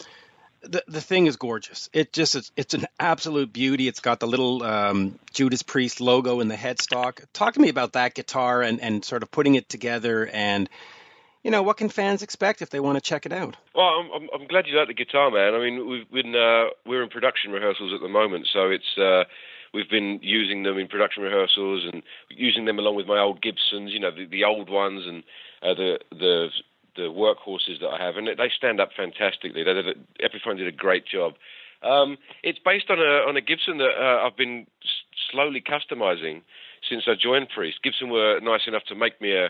the 0.64 0.84
the 0.88 1.00
thing 1.00 1.26
is 1.26 1.36
gorgeous. 1.36 1.88
It 1.92 2.12
just 2.12 2.34
it's, 2.34 2.52
it's 2.56 2.74
an 2.74 2.86
absolute 2.98 3.52
beauty. 3.52 3.88
It's 3.88 4.00
got 4.00 4.20
the 4.20 4.26
little 4.26 4.62
um, 4.62 5.18
Judas 5.32 5.62
Priest 5.62 6.00
logo 6.00 6.40
in 6.40 6.48
the 6.48 6.56
headstock. 6.56 7.24
Talk 7.32 7.54
to 7.54 7.60
me 7.60 7.68
about 7.68 7.92
that 7.92 8.14
guitar 8.14 8.62
and 8.62 8.80
and 8.80 9.04
sort 9.04 9.22
of 9.22 9.30
putting 9.30 9.54
it 9.54 9.68
together 9.68 10.26
and 10.26 10.68
you 11.44 11.50
know, 11.50 11.62
what 11.62 11.76
can 11.76 11.90
fans 11.90 12.22
expect 12.22 12.62
if 12.62 12.70
they 12.70 12.80
want 12.80 12.96
to 12.96 13.02
check 13.02 13.26
it 13.26 13.32
out? 13.32 13.54
Well, 13.74 13.84
I'm, 13.84 14.10
I'm, 14.10 14.28
I'm 14.32 14.46
glad 14.48 14.66
you 14.66 14.78
like 14.78 14.88
the 14.88 14.94
guitar, 14.94 15.30
man. 15.30 15.54
I 15.54 15.58
mean, 15.58 15.86
we've 15.86 16.10
been 16.10 16.34
uh, 16.34 16.70
we're 16.86 17.02
in 17.02 17.10
production 17.10 17.52
rehearsals 17.52 17.92
at 17.94 18.00
the 18.00 18.08
moment, 18.08 18.48
so 18.50 18.70
it's 18.70 18.96
uh, 18.98 19.24
we've 19.74 19.90
been 19.90 20.20
using 20.22 20.62
them 20.62 20.78
in 20.78 20.88
production 20.88 21.22
rehearsals 21.22 21.84
and 21.92 22.02
using 22.30 22.64
them 22.64 22.78
along 22.78 22.96
with 22.96 23.06
my 23.06 23.18
old 23.18 23.42
Gibsons, 23.42 23.92
you 23.92 24.00
know, 24.00 24.10
the, 24.10 24.24
the 24.24 24.44
old 24.44 24.70
ones 24.70 25.06
and 25.06 25.22
uh, 25.62 25.74
the 25.74 25.98
the 26.10 26.48
the 26.96 27.02
workhorses 27.02 27.80
that 27.80 27.88
I 27.88 28.04
have, 28.04 28.16
and 28.16 28.26
they 28.26 28.50
stand 28.56 28.80
up 28.80 28.90
fantastically. 28.96 29.62
They 29.62 29.74
did 29.74 29.88
a, 29.88 29.94
Epiphone 30.22 30.56
did 30.56 30.68
a 30.68 30.72
great 30.72 31.06
job. 31.06 31.34
Um, 31.82 32.16
it's 32.42 32.58
based 32.64 32.90
on 32.90 32.98
a 32.98 33.28
on 33.28 33.36
a 33.36 33.40
Gibson 33.40 33.78
that 33.78 33.94
uh, 33.98 34.26
I've 34.26 34.36
been 34.36 34.66
slowly 35.30 35.62
customizing 35.62 36.42
since 36.88 37.04
I 37.06 37.14
joined 37.20 37.48
Priest. 37.50 37.82
Gibson 37.82 38.10
were 38.10 38.40
nice 38.40 38.62
enough 38.66 38.84
to 38.88 38.94
make 38.94 39.20
me 39.20 39.32
a 39.32 39.46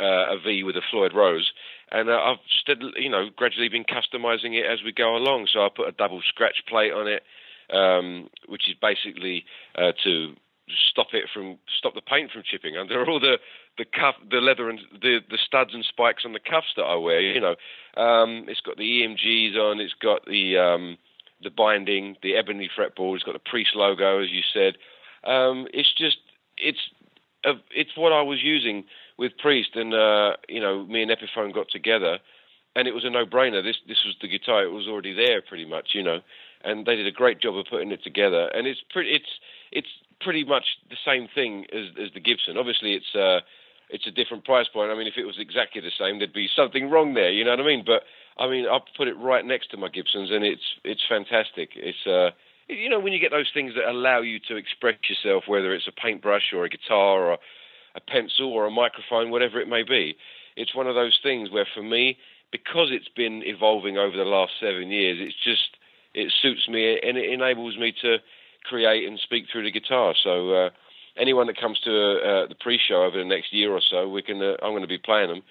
uh, 0.00 0.34
a 0.34 0.38
V 0.44 0.62
with 0.62 0.76
a 0.76 0.82
Floyd 0.90 1.12
Rose, 1.14 1.52
and 1.90 2.08
uh, 2.08 2.18
I've 2.18 2.38
steadily, 2.60 2.92
you 2.96 3.10
know, 3.10 3.28
gradually 3.34 3.68
been 3.68 3.84
customizing 3.84 4.54
it 4.54 4.66
as 4.66 4.82
we 4.84 4.92
go 4.92 5.16
along. 5.16 5.48
So 5.52 5.60
I 5.60 5.68
put 5.74 5.88
a 5.88 5.92
double 5.92 6.20
scratch 6.28 6.62
plate 6.68 6.92
on 6.92 7.08
it, 7.08 7.22
um, 7.72 8.28
which 8.46 8.68
is 8.68 8.74
basically 8.80 9.44
uh, 9.74 9.92
to 10.04 10.34
stop 10.90 11.08
it 11.12 11.24
from 11.32 11.58
stop 11.78 11.94
the 11.94 12.00
paint 12.00 12.30
from 12.30 12.42
chipping 12.44 12.76
under 12.76 13.04
all 13.08 13.20
the 13.20 13.38
the 13.78 13.84
cuff, 13.84 14.14
the 14.30 14.38
leather 14.38 14.68
and 14.70 14.80
the 15.00 15.20
the 15.30 15.38
studs 15.44 15.70
and 15.74 15.84
spikes 15.84 16.24
on 16.24 16.32
the 16.32 16.40
cuffs 16.40 16.74
that 16.76 16.82
I 16.82 16.96
wear. 16.96 17.20
You 17.20 17.40
know, 17.40 17.56
um, 17.96 18.46
it's 18.48 18.60
got 18.60 18.76
the 18.76 19.02
EMGs 19.02 19.56
on, 19.56 19.80
it's 19.80 19.94
got 19.94 20.24
the 20.26 20.58
um, 20.58 20.98
the 21.42 21.50
binding, 21.50 22.16
the 22.22 22.36
ebony 22.36 22.68
fretboard, 22.76 23.16
it's 23.16 23.24
got 23.24 23.34
the 23.34 23.50
Priest 23.50 23.70
logo, 23.74 24.22
as 24.22 24.30
you 24.30 24.42
said. 24.52 24.76
Um, 25.24 25.66
it's 25.72 25.92
just 25.94 26.18
it's 26.56 26.90
uh, 27.44 27.54
it's 27.70 27.96
what 27.96 28.12
I 28.12 28.22
was 28.22 28.42
using 28.42 28.84
with 29.18 29.36
Priest, 29.38 29.70
and 29.74 29.94
uh, 29.94 30.36
you 30.48 30.60
know, 30.60 30.84
me 30.86 31.02
and 31.02 31.10
Epiphone 31.10 31.54
got 31.54 31.68
together, 31.70 32.18
and 32.74 32.88
it 32.88 32.94
was 32.94 33.04
a 33.04 33.10
no-brainer. 33.10 33.62
This 33.62 33.76
this 33.86 34.02
was 34.04 34.16
the 34.20 34.28
guitar; 34.28 34.64
it 34.64 34.72
was 34.72 34.86
already 34.88 35.12
there, 35.14 35.42
pretty 35.42 35.64
much, 35.66 35.90
you 35.92 36.02
know, 36.02 36.20
and 36.64 36.86
they 36.86 36.96
did 36.96 37.06
a 37.06 37.12
great 37.12 37.40
job 37.40 37.56
of 37.56 37.66
putting 37.70 37.92
it 37.92 38.02
together. 38.02 38.48
And 38.54 38.66
it's 38.66 38.80
pretty, 38.90 39.10
it's 39.10 39.30
it's 39.72 39.88
pretty 40.20 40.44
much 40.44 40.64
the 40.90 40.96
same 41.04 41.28
thing 41.34 41.66
as 41.72 41.86
as 42.00 42.12
the 42.14 42.20
Gibson. 42.20 42.56
Obviously, 42.56 42.94
it's 42.94 43.14
uh, 43.14 43.40
it's 43.90 44.06
a 44.06 44.10
different 44.10 44.44
price 44.44 44.66
point. 44.72 44.90
I 44.90 44.94
mean, 44.96 45.06
if 45.06 45.16
it 45.16 45.24
was 45.24 45.38
exactly 45.38 45.80
the 45.80 45.92
same, 45.98 46.18
there'd 46.18 46.32
be 46.32 46.48
something 46.54 46.90
wrong 46.90 47.14
there. 47.14 47.30
You 47.30 47.44
know 47.44 47.50
what 47.50 47.60
I 47.60 47.66
mean? 47.66 47.84
But 47.84 48.02
I 48.38 48.48
mean, 48.48 48.66
I've 48.66 48.82
put 48.96 49.08
it 49.08 49.16
right 49.18 49.44
next 49.44 49.70
to 49.70 49.76
my 49.76 49.88
Gibsons, 49.88 50.30
and 50.30 50.44
it's 50.44 50.64
it's 50.84 51.02
fantastic. 51.08 51.70
It's 51.76 52.06
uh, 52.06 52.30
you 52.68 52.88
know, 52.88 52.98
when 52.98 53.12
you 53.12 53.20
get 53.20 53.30
those 53.30 53.50
things 53.54 53.74
that 53.76 53.88
allow 53.88 54.20
you 54.20 54.40
to 54.48 54.56
express 54.56 54.96
yourself, 55.08 55.44
whether 55.46 55.72
it's 55.72 55.86
a 55.86 55.92
paintbrush 55.92 56.52
or 56.52 56.64
a 56.64 56.68
guitar 56.68 57.26
or 57.26 57.38
a 57.94 58.00
pencil 58.00 58.52
or 58.52 58.66
a 58.66 58.70
microphone, 58.70 59.30
whatever 59.30 59.60
it 59.60 59.68
may 59.68 59.82
be. 59.82 60.16
It's 60.56 60.74
one 60.74 60.86
of 60.86 60.94
those 60.94 61.18
things 61.22 61.50
where, 61.50 61.66
for 61.74 61.82
me, 61.82 62.18
because 62.50 62.88
it's 62.90 63.08
been 63.08 63.42
evolving 63.44 63.98
over 63.98 64.16
the 64.16 64.24
last 64.24 64.52
seven 64.60 64.90
years, 64.90 65.18
it's 65.20 65.36
just 65.42 65.76
it 66.14 66.32
suits 66.40 66.68
me 66.68 66.98
and 67.02 67.18
it 67.18 67.30
enables 67.30 67.76
me 67.76 67.92
to 68.02 68.16
create 68.68 69.06
and 69.06 69.18
speak 69.18 69.46
through 69.50 69.64
the 69.64 69.70
guitar. 69.70 70.14
So 70.22 70.52
uh, 70.52 70.70
anyone 71.16 71.46
that 71.46 71.60
comes 71.60 71.78
to 71.80 71.90
uh, 71.90 72.46
the 72.46 72.56
pre-show 72.60 73.04
over 73.04 73.18
the 73.18 73.24
next 73.24 73.52
year 73.52 73.72
or 73.72 73.80
so, 73.80 74.08
we 74.08 74.22
can. 74.22 74.42
Uh, 74.42 74.56
I'm 74.62 74.72
going 74.72 74.82
to 74.82 74.88
be 74.88 74.98
playing 74.98 75.28
them, 75.28 75.42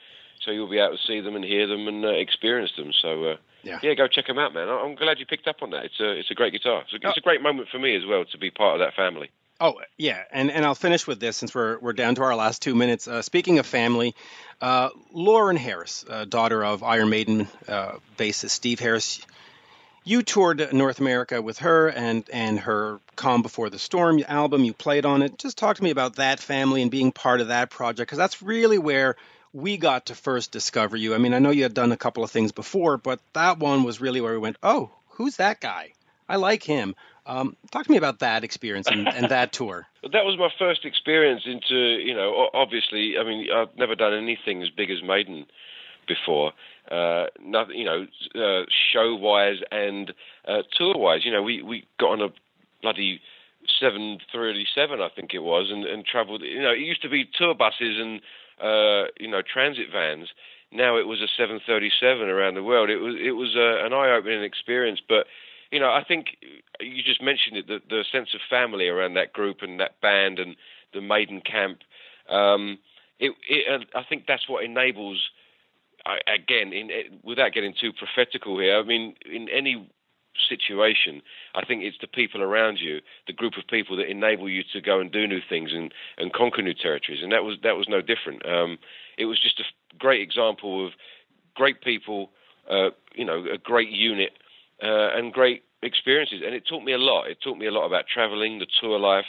so 0.41 0.51
you'll 0.51 0.69
be 0.69 0.79
able 0.79 0.97
to 0.97 1.03
see 1.07 1.21
them 1.21 1.35
and 1.35 1.43
hear 1.43 1.67
them 1.67 1.87
and 1.87 2.05
uh, 2.05 2.09
experience 2.09 2.71
them. 2.77 2.91
So 3.01 3.23
uh, 3.23 3.35
yeah. 3.63 3.79
yeah, 3.81 3.93
go 3.93 4.07
check 4.07 4.27
them 4.27 4.39
out, 4.39 4.53
man. 4.53 4.69
I'm 4.69 4.95
glad 4.95 5.19
you 5.19 5.25
picked 5.25 5.47
up 5.47 5.57
on 5.61 5.71
that. 5.71 5.85
It's 5.85 5.99
a 5.99 6.11
it's 6.11 6.31
a 6.31 6.35
great 6.35 6.53
guitar. 6.53 6.83
It's 6.83 6.93
a, 6.93 7.07
it's 7.07 7.17
a 7.17 7.21
great 7.21 7.41
moment 7.41 7.69
for 7.69 7.79
me 7.79 7.95
as 7.95 8.05
well 8.05 8.25
to 8.25 8.37
be 8.37 8.51
part 8.51 8.79
of 8.79 8.85
that 8.85 8.95
family. 8.95 9.29
Oh 9.59 9.75
yeah, 9.97 10.21
and 10.31 10.51
and 10.51 10.65
I'll 10.65 10.75
finish 10.75 11.07
with 11.07 11.19
this 11.19 11.37
since 11.37 11.55
we're 11.55 11.79
we're 11.79 11.93
down 11.93 12.15
to 12.15 12.23
our 12.23 12.35
last 12.35 12.61
two 12.61 12.75
minutes. 12.75 13.07
Uh, 13.07 13.21
speaking 13.21 13.57
of 13.59 13.65
family, 13.65 14.13
uh, 14.61 14.89
Lauren 15.13 15.55
Harris, 15.55 16.03
uh, 16.09 16.25
daughter 16.25 16.63
of 16.63 16.83
Iron 16.83 17.09
Maiden 17.09 17.47
uh, 17.67 17.93
bassist 18.17 18.49
Steve 18.49 18.79
Harris, 18.79 19.25
you 20.05 20.21
toured 20.21 20.71
North 20.71 20.99
America 20.99 21.41
with 21.41 21.57
her 21.59 21.89
and 21.89 22.23
and 22.31 22.59
her 22.59 22.99
Calm 23.15 23.41
Before 23.41 23.69
the 23.69 23.79
Storm 23.79 24.23
album. 24.27 24.63
You 24.63 24.73
played 24.73 25.05
on 25.05 25.21
it. 25.21 25.37
Just 25.37 25.57
talk 25.57 25.77
to 25.77 25.83
me 25.83 25.89
about 25.89 26.15
that 26.15 26.39
family 26.39 26.81
and 26.81 26.91
being 26.91 27.11
part 27.11 27.41
of 27.41 27.49
that 27.49 27.71
project 27.71 28.07
because 28.07 28.19
that's 28.19 28.41
really 28.41 28.77
where 28.77 29.15
we 29.51 29.77
got 29.77 30.07
to 30.07 30.15
first 30.15 30.51
discover 30.51 30.95
you. 30.95 31.15
I 31.15 31.17
mean, 31.17 31.33
I 31.33 31.39
know 31.39 31.49
you 31.49 31.63
had 31.63 31.73
done 31.73 31.91
a 31.91 31.97
couple 31.97 32.23
of 32.23 32.31
things 32.31 32.51
before, 32.51 32.97
but 32.97 33.19
that 33.33 33.57
one 33.57 33.83
was 33.83 33.99
really 33.99 34.21
where 34.21 34.33
we 34.33 34.37
went. 34.37 34.57
Oh, 34.61 34.91
who's 35.09 35.37
that 35.37 35.59
guy? 35.59 35.93
I 36.29 36.35
like 36.35 36.61
him. 36.61 36.95
Um, 37.25 37.55
talk 37.71 37.85
to 37.85 37.91
me 37.91 37.97
about 37.97 38.19
that 38.19 38.43
experience 38.43 38.87
and, 38.87 39.07
and 39.07 39.29
that 39.29 39.51
tour. 39.53 39.87
that 40.03 40.25
was 40.25 40.37
my 40.37 40.49
first 40.59 40.85
experience 40.85 41.43
into, 41.45 41.75
you 41.75 42.13
know, 42.13 42.49
obviously, 42.53 43.17
I 43.17 43.23
mean, 43.23 43.47
I've 43.51 43.75
never 43.77 43.95
done 43.95 44.13
anything 44.13 44.61
as 44.61 44.69
big 44.69 44.91
as 44.91 45.01
Maiden 45.01 45.45
before. 46.07 46.53
Uh, 46.91 47.25
nothing, 47.41 47.77
you 47.77 47.85
know, 47.85 48.05
uh, 48.35 48.65
show 48.93 49.15
wise 49.15 49.57
and 49.71 50.13
uh, 50.47 50.61
tour 50.77 50.95
wise. 50.95 51.25
You 51.25 51.31
know, 51.31 51.41
we, 51.41 51.61
we 51.61 51.87
got 51.99 52.11
on 52.11 52.21
a 52.21 52.29
bloody 52.81 53.21
737, 53.79 55.01
I 55.01 55.09
think 55.15 55.33
it 55.33 55.39
was, 55.39 55.69
and, 55.71 55.85
and 55.85 56.05
travelled. 56.05 56.41
You 56.41 56.61
know, 56.61 56.71
it 56.71 56.79
used 56.79 57.01
to 57.01 57.09
be 57.09 57.27
tour 57.37 57.55
buses 57.55 57.97
and, 57.99 58.21
uh, 58.61 59.09
you 59.19 59.29
know, 59.29 59.41
transit 59.41 59.87
vans. 59.91 60.29
Now 60.71 60.97
it 60.97 61.07
was 61.07 61.21
a 61.21 61.27
737 61.37 62.27
around 62.27 62.55
the 62.55 62.63
world. 62.63 62.89
It 62.89 62.97
was 62.97 63.15
it 63.17 63.31
was 63.31 63.55
uh, 63.55 63.85
an 63.85 63.93
eye 63.93 64.11
opening 64.11 64.43
experience, 64.43 64.99
but 65.07 65.25
you 65.71 65.79
know, 65.79 65.89
I 65.89 66.03
think 66.03 66.37
you 66.79 67.03
just 67.03 67.21
mentioned 67.21 67.57
it, 67.57 67.67
the, 67.67 67.79
the 67.89 68.03
sense 68.11 68.29
of 68.33 68.41
family 68.49 68.87
around 68.87 69.13
that 69.15 69.33
group 69.33 69.57
and 69.61 69.79
that 69.79 69.99
band 70.01 70.39
and 70.39 70.55
the 70.93 71.01
Maiden 71.01 71.41
camp. 71.41 71.79
Um, 72.29 72.79
it, 73.19 73.33
it, 73.49 73.87
I 73.95 74.03
think 74.03 74.25
that's 74.27 74.47
what 74.49 74.63
enables, 74.63 75.29
again, 76.27 76.73
in, 76.73 76.89
without 77.23 77.53
getting 77.53 77.73
too 77.79 77.91
prophetical 77.93 78.59
here, 78.59 78.77
I 78.77 78.83
mean, 78.83 79.15
in 79.31 79.49
any 79.49 79.89
situation, 80.49 81.21
I 81.55 81.65
think 81.65 81.83
it's 81.83 81.97
the 82.01 82.07
people 82.07 82.41
around 82.41 82.79
you, 82.79 82.99
the 83.25 83.33
group 83.33 83.53
of 83.57 83.67
people 83.67 83.95
that 83.97 84.09
enable 84.09 84.49
you 84.49 84.63
to 84.73 84.81
go 84.81 84.99
and 84.99 85.11
do 85.11 85.27
new 85.27 85.39
things 85.47 85.71
and, 85.73 85.93
and 86.17 86.33
conquer 86.33 86.61
new 86.61 86.73
territories. 86.73 87.21
And 87.23 87.31
that 87.31 87.43
was 87.43 87.57
that 87.63 87.77
was 87.77 87.87
no 87.87 88.01
different. 88.01 88.45
Um, 88.45 88.77
it 89.17 89.25
was 89.25 89.41
just 89.41 89.59
a 89.59 89.63
great 89.97 90.21
example 90.21 90.85
of 90.85 90.93
great 91.55 91.81
people, 91.81 92.31
uh, 92.69 92.89
you 93.15 93.25
know, 93.25 93.45
a 93.51 93.57
great 93.57 93.89
unit 93.89 94.33
uh, 94.83 95.09
and 95.15 95.31
great 95.31 95.63
experiences. 95.81 96.41
And 96.45 96.53
it 96.53 96.67
taught 96.67 96.83
me 96.83 96.91
a 96.91 96.97
lot. 96.97 97.27
It 97.27 97.37
taught 97.41 97.57
me 97.57 97.65
a 97.65 97.71
lot 97.71 97.85
about 97.85 98.05
traveling, 98.13 98.59
the 98.59 98.67
tour 98.81 98.99
life, 98.99 99.25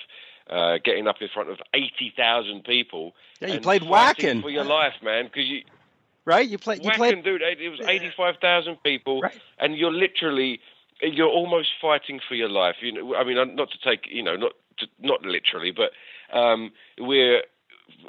uh, 0.50 0.78
getting 0.84 1.06
up 1.06 1.16
in 1.20 1.28
front 1.32 1.50
of 1.50 1.58
eighty 1.72 2.12
thousand 2.16 2.64
people. 2.64 3.14
Yeah, 3.40 3.54
you 3.54 3.60
played 3.60 3.82
Wacken 3.82 4.42
for 4.42 4.50
your 4.50 4.64
life, 4.64 4.94
man, 5.02 5.26
because 5.26 5.46
you. 5.46 5.62
Right, 6.26 6.48
you 6.48 6.58
played. 6.58 6.84
You 6.84 6.90
played... 6.90 7.22
dude. 7.22 7.40
It 7.40 7.70
was 7.70 7.80
eighty-five 7.86 8.38
thousand 8.40 8.82
people, 8.82 9.22
right. 9.22 9.40
and 9.60 9.76
you're 9.76 9.92
literally, 9.92 10.60
you're 11.00 11.28
almost 11.28 11.68
fighting 11.80 12.18
for 12.28 12.34
your 12.34 12.48
life. 12.48 12.76
You 12.82 12.92
know, 12.92 13.14
I 13.14 13.22
mean, 13.22 13.36
not 13.54 13.70
to 13.70 13.78
take, 13.78 14.08
you 14.10 14.24
know, 14.24 14.34
not 14.34 14.52
to, 14.78 14.86
not 14.98 15.22
literally, 15.22 15.70
but 15.70 15.92
um, 16.36 16.72
we're 16.98 17.42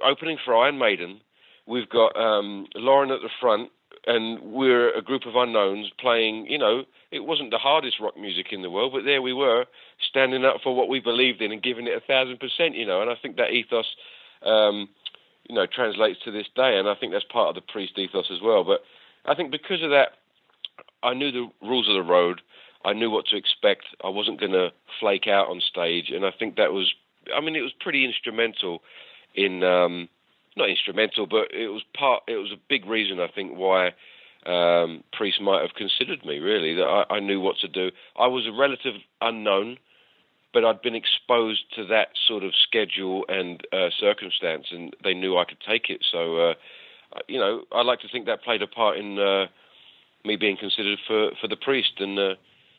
opening 0.03 0.39
for 0.43 0.57
Iron 0.57 0.80
Maiden. 0.80 1.22
We've 1.68 1.88
got 1.88 2.18
um, 2.18 2.65
Lauren 2.74 3.11
at 3.11 3.22
the 3.22 3.30
front, 3.39 3.70
and 4.07 4.41
we're 4.41 4.89
a 4.97 5.03
group 5.03 5.28
of 5.28 5.36
unknowns 5.36 5.91
playing. 5.99 6.47
You 6.47 6.57
know, 6.57 6.86
it 7.11 7.20
wasn't 7.20 7.51
the 7.51 7.59
hardest 7.59 7.99
rock 7.99 8.18
music 8.18 8.47
in 8.51 8.63
the 8.63 8.72
world, 8.72 8.93
but 8.93 9.03
there 9.05 9.22
we 9.22 9.34
were 9.34 9.65
standing 10.09 10.43
up 10.43 10.61
for 10.63 10.76
what 10.76 10.89
we 10.89 10.99
believed 10.99 11.43
in 11.43 11.51
and 11.51 11.61
giving 11.61 11.86
it 11.86 11.95
a 11.95 11.99
thousand 11.99 12.39
percent. 12.39 12.74
You 12.74 12.88
know, 12.88 12.99
and 12.99 13.11
I 13.11 13.15
think 13.22 13.38
that 13.38 13.51
ethos. 13.51 13.95
Um, 14.41 14.89
you 15.48 15.56
know, 15.56 15.66
translates 15.66 16.20
to 16.26 16.32
this 16.32 16.48
day, 16.56 16.78
and 16.78 16.88
I 16.88 16.95
think 16.95 17.14
that's 17.14 17.26
part 17.26 17.50
of 17.50 17.56
the 17.56 17.62
priest 17.62 17.98
ethos 17.98 18.30
as 18.32 18.41
well. 18.41 18.64
But 18.64 18.82
I 19.26 19.36
think 19.36 19.52
because 19.52 19.82
of 19.84 19.89
that, 19.91 20.10
I 21.04 21.14
knew 21.14 21.32
the 21.32 21.50
rules 21.62 21.88
of 21.88 21.95
the 21.95 22.04
road. 22.04 22.41
I 22.86 22.93
knew 22.93 23.10
what 23.10 23.26
to 23.28 23.38
expect. 23.38 23.86
I 24.04 24.10
wasn't 24.10 24.39
going 24.39 24.52
to 24.52 24.70
flake 25.00 25.28
out 25.28 25.48
on 25.48 25.62
stage, 25.62 26.10
and 26.10 26.26
I 26.26 26.32
think 26.32 26.56
that 26.56 26.74
was. 26.74 26.93
I 27.36 27.41
mean, 27.41 27.56
it 27.56 27.62
was 27.62 27.74
pretty 27.80 28.06
instrumental 28.06 28.82
in 29.36 29.64
um, 29.64 30.10
not 30.56 30.70
instrumental, 30.70 31.28
but 31.28 31.54
it 31.54 31.70
was 31.70 31.84
part. 31.98 32.24
It 32.28 32.38
was 32.38 32.52
a 32.52 32.60
big 32.70 32.86
reason 32.86 33.20
I 33.20 33.28
think 33.28 33.54
why 33.56 33.93
um, 34.45 35.04
Priest 35.14 35.41
might 35.41 35.62
have 35.62 35.76
considered 35.76 36.26
me. 36.26 36.39
Really, 36.39 36.76
that 36.76 36.84
I, 37.10 37.16
I 37.16 37.20
knew 37.20 37.39
what 37.39 37.58
to 37.62 37.68
do. 37.68 37.91
I 38.18 38.28
was 38.28 38.48
a 38.48 38.58
relative 38.58 38.95
unknown, 39.22 39.78
but 40.58 40.66
I'd 40.66 40.82
been 40.82 40.95
exposed 40.95 41.62
to 41.76 41.86
that 41.86 42.08
sort 42.28 42.43
of 42.43 42.51
schedule 42.68 43.26
and 43.30 43.62
uh, 43.72 43.89
circumstance, 43.99 44.66
and 44.72 44.95
they 45.03 45.14
knew 45.14 45.38
I 45.38 45.45
could 45.45 45.62
take 45.62 45.91
it. 45.91 46.03
So, 46.12 46.38
uh, 46.49 46.53
you 47.28 47.39
know, 47.39 47.62
I 47.72 47.84
like 47.84 47.99
to 47.99 48.08
think 48.12 48.26
that 48.26 48.41
played 48.41 48.64
a 48.64 48.68
part 48.68 48.97
in 48.97 49.20
uh, 49.20 49.45
me 50.26 50.36
being 50.36 50.58
considered 50.58 50.97
for 51.05 51.30
for 51.39 51.47
the 51.47 51.58
priest, 51.58 51.91
and 51.99 52.18
uh, 52.18 52.34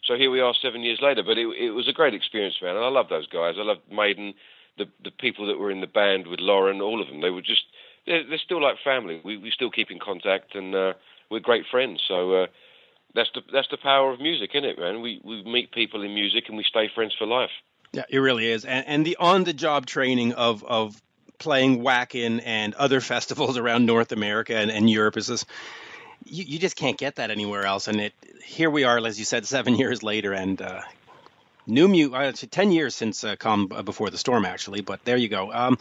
so 0.04 0.16
here 0.16 0.28
we 0.28 0.40
are 0.40 0.54
seven 0.60 0.82
years 0.82 0.98
later. 1.00 1.22
But 1.22 1.38
it, 1.38 1.46
it 1.56 1.70
was 1.70 1.86
a 1.86 1.92
great 1.92 2.14
experience, 2.14 2.56
man, 2.60 2.74
and 2.74 2.84
I 2.84 2.88
love 2.88 3.08
those 3.10 3.28
guys. 3.28 3.54
I 3.56 3.62
love 3.62 3.78
Maiden 3.92 4.34
the 4.78 4.86
the 5.04 5.12
people 5.12 5.46
that 5.46 5.58
were 5.58 5.70
in 5.70 5.80
the 5.80 5.86
band 5.86 6.26
with 6.26 6.40
Lauren, 6.40 6.80
all 6.80 7.00
of 7.00 7.06
them, 7.06 7.20
they 7.20 7.30
were 7.30 7.42
just 7.42 7.62
they're, 8.06 8.26
they're 8.28 8.44
still 8.44 8.60
like 8.60 8.76
family. 8.82 9.20
We 9.24 9.36
we 9.36 9.52
still 9.52 9.70
keep 9.70 9.92
in 9.92 10.00
contact, 10.00 10.56
and 10.56 10.74
uh, 10.74 10.92
we're 11.30 11.40
great 11.40 11.66
friends. 11.70 12.02
So 12.08 12.42
uh, 12.42 12.46
that's 13.14 13.30
the 13.34 13.42
that's 13.52 13.68
the 13.70 13.78
power 13.78 14.12
of 14.12 14.20
music, 14.20 14.50
isn't 14.54 14.64
it, 14.64 14.78
man? 14.80 15.00
We 15.00 15.20
we 15.24 15.44
meet 15.44 15.70
people 15.70 16.02
in 16.02 16.12
music, 16.12 16.44
and 16.48 16.56
we 16.56 16.64
stay 16.64 16.88
friends 16.92 17.14
for 17.16 17.26
life. 17.26 17.54
Yeah, 17.92 18.04
it 18.08 18.18
really 18.18 18.50
is, 18.50 18.64
and 18.64 18.86
and 18.86 19.06
the 19.06 19.16
on 19.16 19.44
the 19.44 19.52
job 19.52 19.86
training 19.86 20.34
of 20.34 20.64
of 20.64 21.00
playing 21.38 21.80
Wacken 21.82 22.42
and 22.44 22.74
other 22.74 23.00
festivals 23.12 23.56
around 23.56 23.86
North 23.86 24.12
America 24.12 24.56
and, 24.56 24.70
and 24.70 24.90
Europe 24.90 25.16
is 25.16 25.28
this. 25.28 25.44
You, 26.24 26.44
you 26.44 26.58
just 26.58 26.76
can't 26.76 26.98
get 26.98 27.16
that 27.16 27.30
anywhere 27.30 27.64
else, 27.64 27.88
and 27.88 28.00
it 28.00 28.12
here 28.44 28.70
we 28.70 28.84
are, 28.84 28.98
as 29.04 29.18
you 29.18 29.24
said, 29.24 29.46
seven 29.56 29.76
years 29.76 30.02
later, 30.02 30.32
and 30.32 30.60
uh, 30.60 30.82
New 31.66 31.86
Mute, 31.86 32.14
uh, 32.14 32.32
10 32.32 32.72
years 32.72 32.94
since 32.94 33.24
uh, 33.24 33.36
Calm 33.36 33.66
Before 33.66 34.10
the 34.10 34.18
Storm, 34.18 34.44
actually, 34.44 34.80
but 34.80 35.04
there 35.04 35.18
you 35.18 35.28
go. 35.28 35.52
Um, 35.52 35.78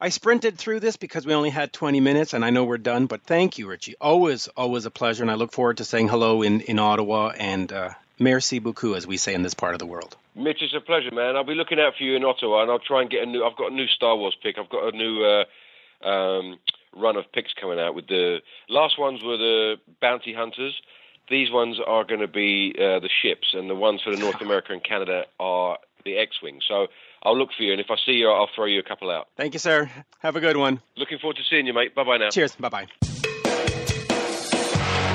I 0.00 0.08
sprinted 0.08 0.58
through 0.58 0.80
this 0.80 0.96
because 0.96 1.26
we 1.26 1.34
only 1.34 1.50
had 1.50 1.72
20 1.72 2.00
minutes, 2.00 2.32
and 2.32 2.44
I 2.44 2.50
know 2.50 2.64
we're 2.64 2.78
done, 2.78 3.06
but 3.06 3.22
thank 3.22 3.58
you, 3.58 3.68
Richie. 3.68 3.94
Always, 4.00 4.48
always 4.48 4.84
a 4.86 4.90
pleasure, 4.90 5.22
and 5.22 5.30
I 5.30 5.34
look 5.34 5.52
forward 5.52 5.76
to 5.76 5.84
saying 5.84 6.08
hello 6.08 6.42
in, 6.42 6.62
in 6.62 6.78
Ottawa, 6.78 7.28
and 7.28 7.70
uh, 7.72 7.90
merci 8.18 8.58
beaucoup, 8.58 8.96
as 8.96 9.06
we 9.06 9.16
say 9.16 9.34
in 9.34 9.42
this 9.42 9.54
part 9.54 9.74
of 9.74 9.78
the 9.78 9.86
world. 9.86 10.16
Mitch, 10.34 10.62
it's 10.62 10.74
a 10.74 10.80
pleasure, 10.80 11.10
man. 11.12 11.36
I'll 11.36 11.44
be 11.44 11.54
looking 11.54 11.78
out 11.78 11.94
for 11.96 12.04
you 12.04 12.16
in 12.16 12.24
Ottawa, 12.24 12.62
and 12.62 12.70
I'll 12.70 12.78
try 12.78 13.02
and 13.02 13.10
get 13.10 13.22
a 13.22 13.26
new. 13.26 13.44
I've 13.44 13.56
got 13.56 13.70
a 13.72 13.74
new 13.74 13.86
Star 13.86 14.16
Wars 14.16 14.36
pick. 14.42 14.56
I've 14.58 14.70
got 14.70 14.92
a 14.92 14.96
new 14.96 15.22
uh, 15.24 16.08
um, 16.08 16.58
run 16.96 17.16
of 17.16 17.30
picks 17.32 17.52
coming 17.52 17.78
out. 17.78 17.94
With 17.94 18.08
the 18.08 18.38
last 18.68 18.98
ones 18.98 19.22
were 19.22 19.36
the 19.36 19.76
Bounty 20.00 20.32
Hunters, 20.32 20.80
these 21.28 21.50
ones 21.50 21.78
are 21.86 22.04
going 22.04 22.20
to 22.20 22.28
be 22.28 22.74
uh, 22.78 22.98
the 23.00 23.10
ships, 23.22 23.48
and 23.52 23.68
the 23.68 23.74
ones 23.74 24.00
for 24.02 24.10
the 24.10 24.18
North 24.18 24.40
America 24.40 24.72
and 24.72 24.82
Canada 24.82 25.24
are 25.38 25.78
the 26.04 26.16
X-wing. 26.16 26.60
So 26.66 26.86
I'll 27.22 27.38
look 27.38 27.50
for 27.56 27.62
you, 27.62 27.72
and 27.72 27.80
if 27.80 27.90
I 27.90 27.96
see 28.04 28.12
you, 28.12 28.30
I'll 28.30 28.48
throw 28.54 28.64
you 28.64 28.80
a 28.80 28.82
couple 28.82 29.10
out. 29.10 29.28
Thank 29.36 29.52
you, 29.52 29.58
sir. 29.58 29.90
Have 30.20 30.36
a 30.36 30.40
good 30.40 30.56
one. 30.56 30.80
Looking 30.96 31.18
forward 31.18 31.36
to 31.36 31.42
seeing 31.48 31.66
you, 31.66 31.74
mate. 31.74 31.94
Bye 31.94 32.04
bye 32.04 32.16
now. 32.16 32.30
Cheers. 32.30 32.56
Bye 32.56 32.68
bye. 32.70 32.86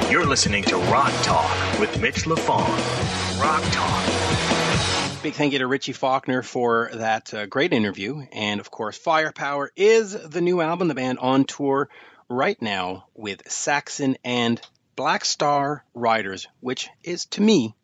You're 0.10 0.26
listening 0.26 0.64
to 0.66 0.78
Rock 0.78 1.12
Talk 1.24 1.80
with 1.80 2.00
Mitch 2.00 2.24
LaFon. 2.24 3.42
Rock 3.42 3.64
Talk. 3.74 5.07
Big 5.22 5.34
thank 5.34 5.52
you 5.52 5.60
to 5.60 5.68
Richie 5.68 5.94
Faulkner 5.94 6.44
for 6.44 6.92
that 6.94 7.34
uh, 7.34 7.48
great 7.48 7.74
interview. 7.74 8.22
And 8.32 8.60
of 8.60 8.70
course, 8.70 8.98
Firepower 8.98 9.72
is 9.76 10.14
the 10.14 10.42
new 10.42 10.62
album, 10.62 10.90
the 10.90 10.94
band 10.94 11.18
on 11.18 11.46
tour 11.46 11.90
right 12.30 12.62
now 12.62 13.08
with 13.16 13.50
Saxon 13.50 14.18
and 14.24 14.62
Black 14.96 15.26
Star 15.26 15.84
Riders, 15.96 16.48
which 16.60 16.88
is 17.04 17.26
to 17.28 17.42
me 17.42 17.76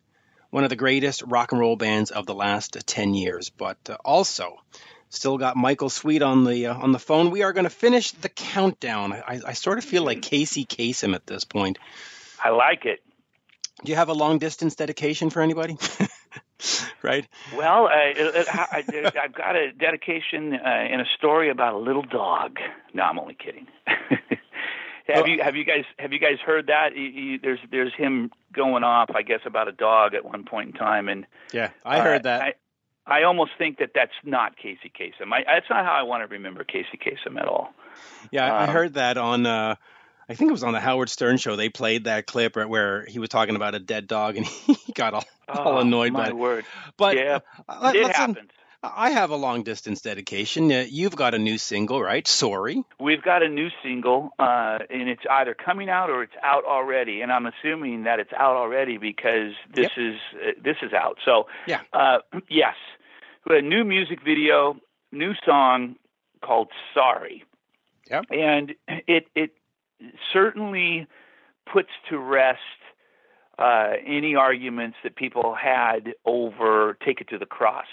one 0.50 0.62
of 0.62 0.70
the 0.70 0.76
greatest 0.76 1.22
rock 1.22 1.50
and 1.50 1.60
roll 1.60 1.74
bands 1.74 2.12
of 2.12 2.24
the 2.24 2.34
last 2.34 2.76
10 2.86 3.14
years, 3.14 3.50
but 3.50 3.78
uh, 3.90 3.96
also 4.04 4.56
still 5.08 5.36
got 5.36 5.56
Michael 5.56 5.90
Sweet 5.90 6.22
on 6.22 6.44
the 6.44 6.68
uh, 6.68 6.74
on 6.74 6.92
the 6.92 7.00
phone. 7.00 7.30
We 7.32 7.42
are 7.42 7.52
going 7.52 7.64
to 7.64 7.70
finish 7.70 8.12
the 8.12 8.28
countdown. 8.28 9.12
I, 9.12 9.40
I 9.44 9.52
sort 9.54 9.78
of 9.78 9.84
feel 9.84 10.04
like 10.04 10.22
Casey 10.22 10.64
Kasem 10.64 11.16
at 11.16 11.26
this 11.26 11.42
point. 11.42 11.78
I 12.42 12.50
like 12.50 12.86
it. 12.86 13.00
Do 13.84 13.90
you 13.90 13.96
have 13.96 14.08
a 14.08 14.14
long 14.14 14.38
distance 14.38 14.76
dedication 14.76 15.30
for 15.30 15.42
anybody? 15.42 15.76
right. 17.02 17.26
Well, 17.56 17.86
I, 17.86 18.14
have 19.14 19.34
got 19.34 19.56
a 19.56 19.72
dedication 19.72 20.54
uh, 20.54 20.86
in 20.90 21.00
a 21.00 21.06
story 21.16 21.50
about 21.50 21.74
a 21.74 21.78
little 21.78 22.02
dog. 22.02 22.58
No, 22.92 23.02
I'm 23.02 23.18
only 23.18 23.34
kidding. 23.34 23.66
Have 25.06 25.28
you 25.28 25.42
have 25.42 25.54
you 25.54 25.64
guys 25.64 25.84
have 25.98 26.14
you 26.14 26.18
guys 26.18 26.38
heard 26.44 26.68
that? 26.68 26.94
He, 26.94 27.10
he, 27.12 27.38
there's 27.42 27.58
there's 27.70 27.92
him 27.94 28.30
going 28.54 28.84
off, 28.84 29.10
I 29.14 29.20
guess, 29.20 29.40
about 29.44 29.68
a 29.68 29.72
dog 29.72 30.14
at 30.14 30.24
one 30.24 30.44
point 30.44 30.68
in 30.70 30.72
time, 30.72 31.10
and 31.10 31.26
yeah, 31.52 31.70
I 31.84 32.00
heard 32.00 32.22
uh, 32.22 32.22
that. 32.22 32.42
I, 32.42 32.54
I 33.06 33.22
almost 33.24 33.50
think 33.58 33.78
that 33.80 33.90
that's 33.94 34.14
not 34.24 34.56
Casey 34.56 34.90
Kasem. 34.98 35.30
I, 35.30 35.44
that's 35.44 35.68
not 35.68 35.84
how 35.84 35.92
I 35.92 36.04
want 36.04 36.22
to 36.22 36.26
remember 36.28 36.64
Casey 36.64 36.98
Kasem 36.98 37.38
at 37.38 37.46
all. 37.46 37.74
Yeah, 38.30 38.46
um, 38.46 38.62
I 38.62 38.72
heard 38.72 38.94
that 38.94 39.18
on. 39.18 39.44
Uh, 39.44 39.74
I 40.28 40.34
think 40.34 40.48
it 40.48 40.52
was 40.52 40.64
on 40.64 40.72
the 40.72 40.80
Howard 40.80 41.10
Stern 41.10 41.36
show. 41.36 41.56
They 41.56 41.68
played 41.68 42.04
that 42.04 42.26
clip 42.26 42.56
where 42.56 43.04
he 43.06 43.18
was 43.18 43.28
talking 43.28 43.56
about 43.56 43.74
a 43.74 43.78
dead 43.78 44.06
dog, 44.06 44.36
and 44.36 44.46
he 44.86 44.92
got 44.92 45.14
all, 45.14 45.24
oh, 45.48 45.62
all 45.62 45.80
annoyed 45.80 46.12
my 46.12 46.24
by 46.24 46.28
it. 46.28 46.36
word. 46.36 46.64
But 46.96 47.16
yeah, 47.16 47.40
uh, 47.68 47.92
it 47.94 48.14
happens. 48.14 48.50
I 48.82 49.10
have 49.10 49.30
a 49.30 49.36
long 49.36 49.62
distance 49.62 50.02
dedication. 50.02 50.70
Uh, 50.70 50.84
you've 50.86 51.16
got 51.16 51.34
a 51.34 51.38
new 51.38 51.56
single, 51.56 52.02
right? 52.02 52.26
Sorry. 52.28 52.84
We've 53.00 53.22
got 53.22 53.42
a 53.42 53.48
new 53.48 53.68
single, 53.82 54.30
uh, 54.38 54.78
and 54.90 55.08
it's 55.08 55.22
either 55.30 55.54
coming 55.54 55.88
out 55.88 56.10
or 56.10 56.22
it's 56.22 56.34
out 56.42 56.64
already. 56.64 57.22
And 57.22 57.32
I'm 57.32 57.46
assuming 57.46 58.04
that 58.04 58.20
it's 58.20 58.32
out 58.32 58.56
already 58.56 58.98
because 58.98 59.52
this 59.74 59.88
yep. 59.96 60.06
is 60.06 60.14
uh, 60.34 60.50
this 60.62 60.76
is 60.82 60.92
out. 60.92 61.18
So 61.24 61.46
yeah, 61.66 61.80
uh, 61.92 62.18
yes, 62.50 62.74
a 63.48 63.62
new 63.62 63.84
music 63.84 64.20
video, 64.24 64.76
new 65.12 65.32
song 65.46 65.96
called 66.42 66.68
"Sorry." 66.92 67.44
Yep. 68.10 68.26
And 68.30 68.74
it 68.86 69.28
it 69.34 69.52
certainly 70.32 71.06
puts 71.70 71.90
to 72.10 72.18
rest 72.18 72.58
uh, 73.58 73.92
any 74.04 74.34
arguments 74.34 74.96
that 75.04 75.16
people 75.16 75.54
had 75.54 76.14
over 76.24 76.96
"Take 77.04 77.20
It 77.20 77.28
to 77.28 77.38
the 77.38 77.46
Cross." 77.46 77.86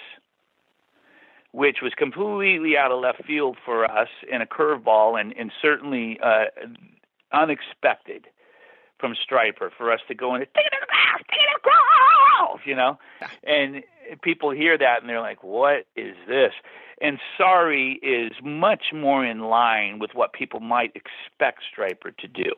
which 1.53 1.77
was 1.81 1.91
completely 1.97 2.77
out 2.77 2.91
of 2.91 3.01
left 3.01 3.23
field 3.25 3.57
for 3.65 3.83
us 3.85 4.07
and 4.31 4.41
a 4.41 4.45
curveball 4.45 5.19
and, 5.19 5.33
and 5.37 5.51
certainly 5.61 6.17
uh, 6.23 6.45
unexpected 7.33 8.27
from 9.01 9.15
Stryper 9.15 9.71
for 9.77 9.91
us 9.91 9.99
to 10.07 10.15
go 10.15 10.35
in 10.35 10.41
and 10.41 10.53
take 10.55 10.65
it 10.65 10.69
to 10.69 10.77
the 10.79 10.87
grass, 10.87 11.17
take 11.29 11.39
it 11.39 11.47
to 11.47 11.59
the 11.61 11.69
grass, 11.69 12.59
you 12.65 12.75
know? 12.75 12.99
And 13.43 13.83
people 14.21 14.51
hear 14.51 14.77
that 14.77 15.01
and 15.01 15.09
they're 15.09 15.19
like, 15.19 15.43
what 15.43 15.87
is 15.97 16.15
this? 16.27 16.53
And 17.01 17.19
Sorry 17.37 17.99
is 18.03 18.31
much 18.43 18.93
more 18.93 19.25
in 19.25 19.39
line 19.39 19.99
with 19.99 20.11
what 20.13 20.33
people 20.33 20.59
might 20.59 20.95
expect 20.95 21.63
Stryper 21.75 22.15
to 22.17 22.27
do. 22.27 22.53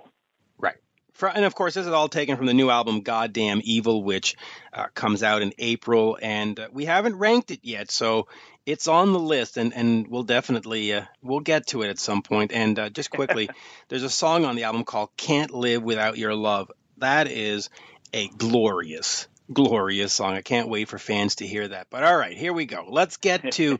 And 1.22 1.46
of 1.46 1.56
course, 1.56 1.76
this 1.76 1.86
is 1.86 1.92
all 1.92 2.10
taken 2.10 2.38
from 2.38 2.48
the 2.48 2.54
new 2.54 2.70
album 2.70 3.02
"Goddamn 3.02 3.62
Evil," 3.64 4.04
which 4.04 4.36
uh, 4.74 4.88
comes 4.94 5.24
out 5.24 5.42
in 5.42 5.54
April, 5.58 6.18
and 6.22 6.60
uh, 6.60 6.68
we 6.72 6.86
haven't 6.86 7.18
ranked 7.18 7.52
it 7.52 7.60
yet. 7.64 7.92
So 7.92 8.28
it's 8.66 8.88
on 8.88 9.14
the 9.14 9.20
list, 9.20 9.58
and, 9.58 9.74
and 9.74 10.08
we'll 10.08 10.24
definitely 10.24 10.94
uh, 10.94 11.06
we'll 11.22 11.40
get 11.40 11.68
to 11.68 11.84
it 11.84 11.90
at 11.90 12.00
some 12.00 12.22
point. 12.22 12.52
And 12.52 12.78
uh, 12.80 12.90
just 12.90 13.12
quickly, 13.12 13.50
there's 13.90 14.04
a 14.04 14.10
song 14.10 14.46
on 14.46 14.56
the 14.56 14.64
album 14.64 14.84
called 14.84 15.10
"Can't 15.18 15.52
Live 15.52 15.84
Without 15.84 16.18
Your 16.18 16.36
Love." 16.36 16.72
That 16.98 17.28
is 17.28 17.70
a 18.14 18.28
glorious, 18.28 19.28
glorious 19.52 20.14
song. 20.14 20.34
I 20.34 20.42
can't 20.42 20.70
wait 20.70 20.88
for 20.88 20.98
fans 20.98 21.36
to 21.36 21.48
hear 21.48 21.68
that. 21.68 21.88
But 21.90 22.04
all 22.04 22.18
right, 22.18 22.38
here 22.38 22.54
we 22.54 22.66
go. 22.66 22.86
Let's 22.88 23.18
get 23.18 23.52
to 23.54 23.80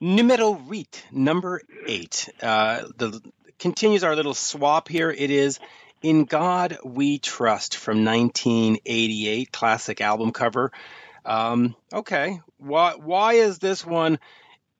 numero 0.00 0.52
rit, 0.52 1.04
number 1.10 1.62
eight. 1.86 2.28
Uh, 2.42 2.84
the 2.96 3.20
continues 3.58 4.04
our 4.04 4.14
little 4.14 4.34
swap 4.34 4.88
here. 4.88 5.10
It 5.10 5.30
is 5.30 5.58
"In 6.02 6.24
God 6.24 6.78
We 6.84 7.18
Trust" 7.18 7.76
from 7.76 8.04
1988, 8.04 9.52
classic 9.52 10.00
album 10.00 10.32
cover. 10.32 10.72
Um, 11.24 11.74
okay, 11.92 12.40
why 12.58 12.94
why 12.94 13.34
is 13.34 13.58
this 13.58 13.84
one, 13.84 14.18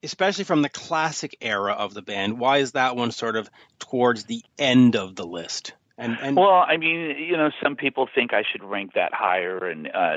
especially 0.02 0.44
from 0.44 0.62
the 0.62 0.68
classic 0.68 1.36
era 1.40 1.72
of 1.72 1.94
the 1.94 2.02
band, 2.02 2.38
why 2.38 2.58
is 2.58 2.72
that 2.72 2.96
one 2.96 3.10
sort 3.10 3.36
of 3.36 3.50
towards 3.78 4.24
the 4.24 4.42
end 4.58 4.96
of 4.96 5.16
the 5.16 5.26
list? 5.26 5.72
And, 6.00 6.16
and 6.22 6.36
well, 6.36 6.64
I 6.66 6.76
mean, 6.76 7.16
you 7.18 7.36
know, 7.36 7.50
some 7.60 7.74
people 7.74 8.08
think 8.14 8.32
I 8.32 8.44
should 8.50 8.62
rank 8.62 8.92
that 8.94 9.12
higher, 9.12 9.66
and 9.66 9.88
uh, 9.88 10.14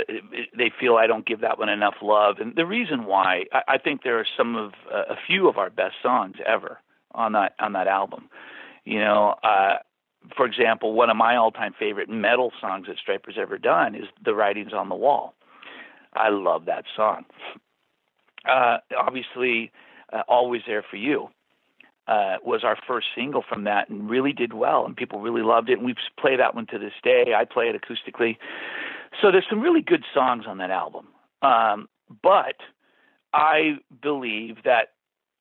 they 0.55 0.71
feel 0.79 0.95
I 0.95 1.07
don't 1.07 1.25
give 1.25 1.41
that 1.41 1.57
one 1.57 1.69
enough 1.69 1.95
love. 2.03 2.37
And 2.39 2.55
the 2.55 2.67
reason 2.67 3.05
why, 3.05 3.45
I, 3.51 3.61
I 3.67 3.77
think 3.79 4.03
there 4.03 4.19
are 4.19 4.27
some 4.37 4.55
of 4.55 4.73
uh, 4.93 5.05
a 5.09 5.15
few 5.25 5.49
of 5.49 5.57
our 5.57 5.71
best 5.71 5.95
songs 6.03 6.35
ever 6.45 6.79
on 7.13 7.31
that 7.33 7.55
on 7.59 7.73
that 7.73 7.87
album. 7.87 8.29
You 8.85 8.99
know, 8.99 9.35
uh, 9.43 9.77
for 10.35 10.45
example, 10.45 10.93
one 10.93 11.09
of 11.09 11.17
my 11.17 11.35
all-time 11.35 11.73
favorite 11.77 12.09
metal 12.09 12.51
songs 12.59 12.87
that 12.87 12.97
Stryper's 12.97 13.37
ever 13.37 13.57
done 13.57 13.95
is 13.95 14.05
"The 14.23 14.35
Writings 14.35 14.73
on 14.73 14.89
the 14.89 14.95
Wall." 14.95 15.33
I 16.13 16.29
love 16.29 16.65
that 16.65 16.85
song. 16.95 17.25
Uh, 18.45 18.77
obviously, 18.97 19.71
uh, 20.13 20.23
"Always 20.27 20.63
There 20.67 20.83
for 20.83 20.97
You." 20.97 21.29
Uh, 22.07 22.37
was 22.43 22.63
our 22.63 22.77
first 22.87 23.07
single 23.15 23.43
from 23.47 23.63
that 23.63 23.87
and 23.87 24.09
really 24.09 24.33
did 24.33 24.53
well 24.53 24.85
and 24.85 24.97
people 24.97 25.21
really 25.21 25.43
loved 25.43 25.69
it 25.69 25.77
and 25.77 25.85
we 25.85 25.93
play 26.19 26.35
that 26.35 26.55
one 26.55 26.65
to 26.65 26.79
this 26.79 26.91
day 27.03 27.35
i 27.37 27.45
play 27.45 27.69
it 27.69 27.79
acoustically 27.79 28.37
so 29.21 29.31
there's 29.31 29.45
some 29.47 29.61
really 29.61 29.81
good 29.81 30.03
songs 30.11 30.45
on 30.47 30.57
that 30.57 30.71
album 30.71 31.07
um, 31.43 31.87
but 32.23 32.55
i 33.33 33.77
believe 34.01 34.57
that 34.65 34.93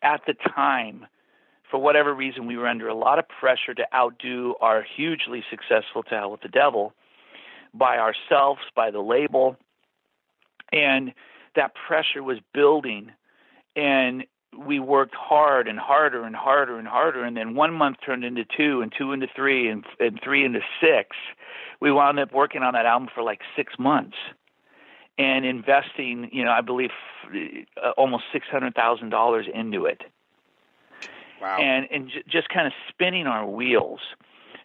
at 0.02 0.20
the 0.26 0.34
time 0.34 1.06
for 1.70 1.78
whatever 1.78 2.14
reason 2.14 2.46
we 2.46 2.56
were 2.56 2.66
under 2.66 2.88
a 2.88 2.94
lot 2.94 3.18
of 3.18 3.26
pressure 3.28 3.74
to 3.74 3.84
outdo 3.94 4.54
our 4.60 4.82
hugely 4.82 5.44
successful 5.50 6.02
to 6.04 6.10
hell 6.10 6.30
with 6.30 6.40
the 6.40 6.48
devil 6.48 6.92
by 7.72 7.98
ourselves 7.98 8.60
by 8.74 8.90
the 8.90 9.00
label. 9.00 9.56
And 10.72 11.12
that 11.56 11.72
pressure 11.74 12.22
was 12.22 12.38
building. 12.52 13.12
And 13.76 14.24
we 14.56 14.80
worked 14.80 15.14
hard 15.14 15.68
and 15.68 15.78
harder 15.78 16.24
and 16.24 16.34
harder 16.34 16.78
and 16.78 16.88
harder. 16.88 17.24
And 17.24 17.36
then 17.36 17.54
one 17.54 17.72
month 17.72 17.98
turned 18.04 18.24
into 18.24 18.44
two 18.44 18.82
and 18.82 18.92
two 18.96 19.12
into 19.12 19.28
three 19.34 19.68
and, 19.68 19.84
and 20.00 20.18
three 20.22 20.44
into 20.44 20.60
six. 20.80 21.16
We 21.80 21.92
wound 21.92 22.18
up 22.18 22.32
working 22.32 22.62
on 22.62 22.74
that 22.74 22.86
album 22.86 23.08
for 23.14 23.22
like 23.22 23.40
six 23.56 23.74
months 23.78 24.16
and 25.20 25.44
investing 25.44 26.28
you 26.32 26.44
know 26.44 26.50
i 26.50 26.60
believe 26.60 26.90
uh, 27.84 27.90
almost 27.96 28.24
six 28.32 28.46
hundred 28.50 28.74
thousand 28.74 29.10
dollars 29.10 29.46
into 29.52 29.84
it 29.84 30.02
wow 31.40 31.58
and 31.60 31.86
and 31.90 32.08
j- 32.08 32.22
just 32.28 32.48
kind 32.48 32.66
of 32.66 32.72
spinning 32.88 33.26
our 33.26 33.46
wheels 33.46 34.00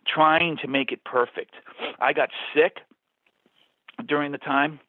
trying 0.07 0.57
to 0.57 0.67
make 0.67 0.91
it 0.91 1.03
perfect 1.03 1.53
i 1.99 2.13
got 2.13 2.29
sick 2.53 2.77
during 4.07 4.31
the 4.31 4.37
time 4.37 4.79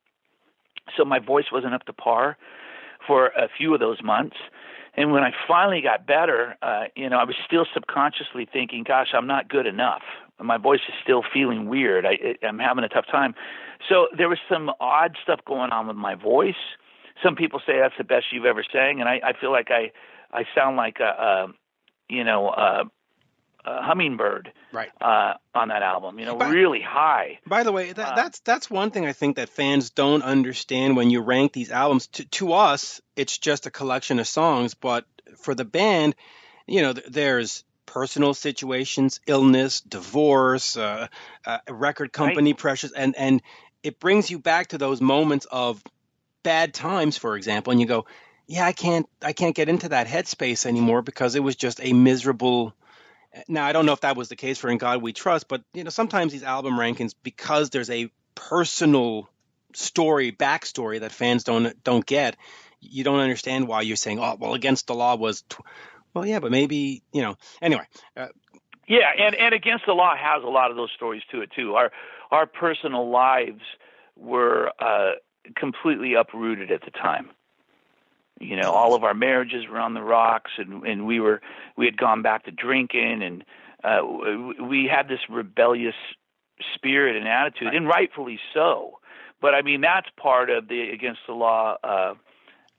so 0.96 1.04
my 1.04 1.18
voice 1.18 1.46
wasn't 1.52 1.72
up 1.74 1.84
to 1.84 1.92
par 1.92 2.36
for 3.06 3.28
a 3.28 3.48
few 3.56 3.72
of 3.74 3.80
those 3.80 4.02
months 4.02 4.36
and 4.96 5.12
when 5.12 5.22
I 5.22 5.30
finally 5.46 5.82
got 5.82 6.06
better, 6.06 6.56
uh, 6.62 6.84
you 6.96 7.10
know, 7.10 7.18
I 7.18 7.24
was 7.24 7.36
still 7.44 7.66
subconsciously 7.74 8.48
thinking, 8.50 8.82
"Gosh, 8.82 9.08
I'm 9.12 9.26
not 9.26 9.48
good 9.48 9.66
enough. 9.66 10.02
My 10.40 10.56
voice 10.56 10.80
is 10.88 10.94
still 11.02 11.22
feeling 11.22 11.68
weird. 11.68 12.06
I, 12.06 12.36
I'm 12.42 12.58
having 12.58 12.82
a 12.82 12.88
tough 12.88 13.06
time." 13.06 13.34
So 13.88 14.08
there 14.16 14.28
was 14.28 14.38
some 14.48 14.70
odd 14.80 15.16
stuff 15.22 15.40
going 15.44 15.70
on 15.70 15.86
with 15.86 15.96
my 15.96 16.14
voice. 16.14 16.54
Some 17.22 17.36
people 17.36 17.60
say 17.66 17.78
that's 17.78 17.96
the 17.98 18.04
best 18.04 18.26
you've 18.32 18.46
ever 18.46 18.64
sang, 18.72 19.00
and 19.00 19.08
I, 19.08 19.20
I 19.22 19.32
feel 19.38 19.52
like 19.52 19.70
I, 19.70 19.92
I 20.32 20.44
sound 20.54 20.76
like 20.76 20.98
a, 21.00 21.48
you 22.08 22.24
know, 22.24 22.48
a, 22.48 22.84
a 23.64 23.82
hummingbird 23.82 24.52
right 24.72 24.90
uh, 25.00 25.34
on 25.54 25.68
that 25.68 25.82
album. 25.82 26.18
You 26.18 26.26
know, 26.26 26.36
But- 26.36 26.50
really 26.50 26.80
high. 26.80 27.40
By 27.46 27.62
the 27.64 27.72
way, 27.72 27.92
that, 27.92 28.12
Uh, 28.12 28.14
that's 28.14 28.40
that's 28.40 28.70
one 28.70 28.90
thing 28.90 29.06
I 29.06 29.12
think 29.12 29.36
that 29.36 29.48
fans 29.48 29.90
don't 29.90 30.22
understand 30.22 30.96
when 30.96 31.10
you 31.10 31.20
rank 31.20 31.52
these 31.52 31.70
albums. 31.70 32.06
To, 32.08 32.24
to 32.24 32.52
us, 32.52 33.00
it's 33.16 33.38
just 33.38 33.66
a 33.66 33.70
collection 33.70 34.18
of 34.20 34.26
songs, 34.28 34.74
but 34.74 35.04
for 35.38 35.54
the 35.54 35.64
band, 35.64 36.14
you 36.66 36.82
know, 36.82 36.92
th- 36.92 37.06
there's 37.08 37.64
personal 37.86 38.34
situations, 38.34 39.20
illness, 39.26 39.80
divorce, 39.80 40.76
uh, 40.76 41.06
uh, 41.44 41.58
record 41.68 42.12
company 42.12 42.52
pressures, 42.54 42.92
and 42.92 43.16
and 43.16 43.42
it 43.82 43.98
brings 44.00 44.30
you 44.30 44.38
back 44.38 44.68
to 44.68 44.78
those 44.78 45.00
moments 45.00 45.46
of 45.50 45.82
bad 46.42 46.72
times, 46.74 47.16
for 47.16 47.36
example, 47.36 47.70
and 47.72 47.80
you 47.80 47.86
go, 47.86 48.06
yeah, 48.46 48.64
I 48.64 48.72
can't 48.72 49.08
I 49.22 49.32
can't 49.32 49.54
get 49.54 49.68
into 49.68 49.88
that 49.90 50.06
headspace 50.06 50.66
anymore 50.66 51.02
because 51.02 51.34
it 51.34 51.42
was 51.42 51.56
just 51.56 51.80
a 51.82 51.92
miserable 51.92 52.74
now 53.48 53.66
I 53.66 53.72
don't 53.72 53.86
know 53.86 53.92
if 53.92 54.00
that 54.00 54.16
was 54.16 54.28
the 54.28 54.36
case 54.36 54.58
for 54.58 54.68
In 54.70 54.78
God 54.78 55.02
We 55.02 55.12
Trust, 55.12 55.48
but 55.48 55.62
you 55.74 55.84
know 55.84 55.90
sometimes 55.90 56.32
these 56.32 56.42
album 56.42 56.74
rankings 56.74 57.14
because 57.22 57.70
there's 57.70 57.90
a 57.90 58.10
personal 58.34 59.28
story 59.74 60.32
backstory 60.32 61.00
that 61.00 61.12
fans 61.12 61.44
don't 61.44 61.82
don't 61.84 62.06
get, 62.06 62.36
you 62.80 63.04
don't 63.04 63.20
understand 63.20 63.68
why 63.68 63.82
you're 63.82 63.96
saying 63.96 64.18
oh 64.20 64.36
well 64.38 64.54
Against 64.54 64.86
the 64.86 64.94
Law 64.94 65.16
was 65.16 65.42
tw-. 65.42 65.64
well 66.14 66.26
yeah 66.26 66.38
but 66.38 66.50
maybe 66.50 67.02
you 67.12 67.22
know 67.22 67.36
anyway 67.60 67.84
uh, 68.16 68.28
Yeah, 68.88 69.10
and 69.18 69.34
and 69.34 69.54
Against 69.54 69.86
the 69.86 69.92
Law 69.92 70.14
has 70.16 70.42
a 70.44 70.48
lot 70.48 70.70
of 70.70 70.76
those 70.76 70.90
stories 70.94 71.22
to 71.32 71.42
it 71.42 71.50
too. 71.54 71.74
Our 71.74 71.90
our 72.30 72.46
personal 72.46 73.10
lives 73.10 73.62
were 74.16 74.72
uh, 74.80 75.12
completely 75.56 76.14
uprooted 76.14 76.70
at 76.70 76.84
the 76.84 76.90
time. 76.90 77.30
You 78.38 78.56
know, 78.56 78.70
all 78.70 78.94
of 78.94 79.02
our 79.02 79.14
marriages 79.14 79.66
were 79.68 79.78
on 79.78 79.94
the 79.94 80.02
rocks, 80.02 80.50
and 80.58 80.84
and 80.84 81.06
we 81.06 81.20
were 81.20 81.40
we 81.76 81.86
had 81.86 81.96
gone 81.96 82.22
back 82.22 82.44
to 82.44 82.50
drinking, 82.50 83.22
and 83.22 83.44
uh, 83.82 84.00
we 84.62 84.90
had 84.90 85.08
this 85.08 85.20
rebellious 85.28 85.94
spirit 86.74 87.16
and 87.16 87.26
attitude, 87.26 87.74
and 87.74 87.86
rightfully 87.86 88.38
so. 88.52 88.98
But 89.40 89.54
I 89.54 89.62
mean, 89.62 89.80
that's 89.80 90.08
part 90.20 90.50
of 90.50 90.68
the 90.68 90.90
Against 90.90 91.20
the 91.26 91.34
Law, 91.34 91.76
uh, 91.82 92.14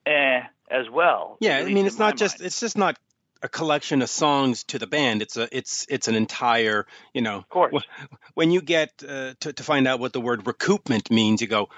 eh, 0.06 0.42
as 0.70 0.90
well. 0.92 1.38
yeah 1.40 1.58
I 1.58 1.66
mean 1.66 1.86
it's 1.86 2.00
not 2.00 2.18
just 2.18 2.40
mind. 2.40 2.48
it's 2.48 2.60
just 2.60 2.78
not 2.78 2.98
a 3.42 3.50
collection 3.50 4.02
of 4.02 4.10
songs 4.10 4.64
to 4.64 4.80
the 4.80 4.88
band 4.88 5.22
it's 5.22 5.38
a 5.38 5.48
it's 5.56 5.86
it's 5.90 6.08
an 6.08 6.16
entire 6.16 6.88
you 7.14 7.22
know 7.22 7.38
of 7.38 7.50
course. 7.50 7.84
when 8.34 8.52
you 8.52 8.62
get 8.62 8.92
uh, 9.08 9.34
to 9.40 9.54
to 9.54 9.64
find 9.64 9.88
out 9.88 10.00
what 10.00 10.12
the 10.12 10.22
word 10.22 10.44
recoupment 10.44 11.12
means 11.12 11.42
you 11.42 11.48
go 11.48 11.70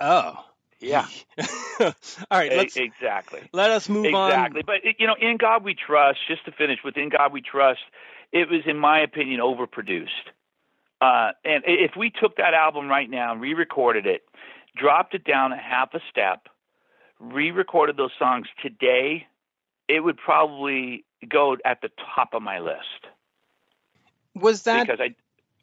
oh 0.00 0.34
Yeah. 0.80 1.06
all 1.80 1.92
right 2.30 2.52
let's 2.52 2.76
exactly. 2.76 3.40
let 3.52 3.70
us 3.70 3.88
move 3.88 4.14
on 4.14 4.30
Exactly. 4.30 4.62
But 4.64 4.76
you 4.98 5.06
know, 5.06 5.16
in 5.20 5.36
God 5.36 5.64
we 5.64 5.74
trust. 5.74 6.20
Just 6.28 6.44
to 6.44 6.52
finish 6.52 6.78
with 6.84 6.96
in 6.96 7.08
God 7.08 7.32
we 7.32 7.40
trust, 7.40 7.80
it 8.32 8.48
was, 8.48 8.62
in 8.66 8.78
my 8.78 9.00
opinion, 9.00 9.40
overproduced. 9.40 10.08
Uh, 11.00 11.32
and 11.44 11.62
if 11.66 11.92
we 11.96 12.10
took 12.10 12.36
that 12.36 12.54
album 12.54 12.88
right 12.88 13.08
now 13.08 13.32
and 13.32 13.40
re-recorded 13.40 14.06
it, 14.06 14.22
dropped 14.76 15.14
it 15.14 15.24
down 15.24 15.52
a 15.52 15.56
half 15.56 15.94
a 15.94 16.00
step, 16.10 16.48
re-recorded 17.20 17.96
those 17.96 18.10
songs 18.18 18.48
today, 18.60 19.26
it 19.88 20.00
would 20.00 20.16
probably 20.16 21.04
go 21.28 21.56
at 21.64 21.80
the 21.82 21.90
top 22.14 22.34
of 22.34 22.42
my 22.42 22.58
list 22.58 23.06
was 24.40 24.62
that 24.62 24.86
because 24.86 25.00
I 25.00 25.14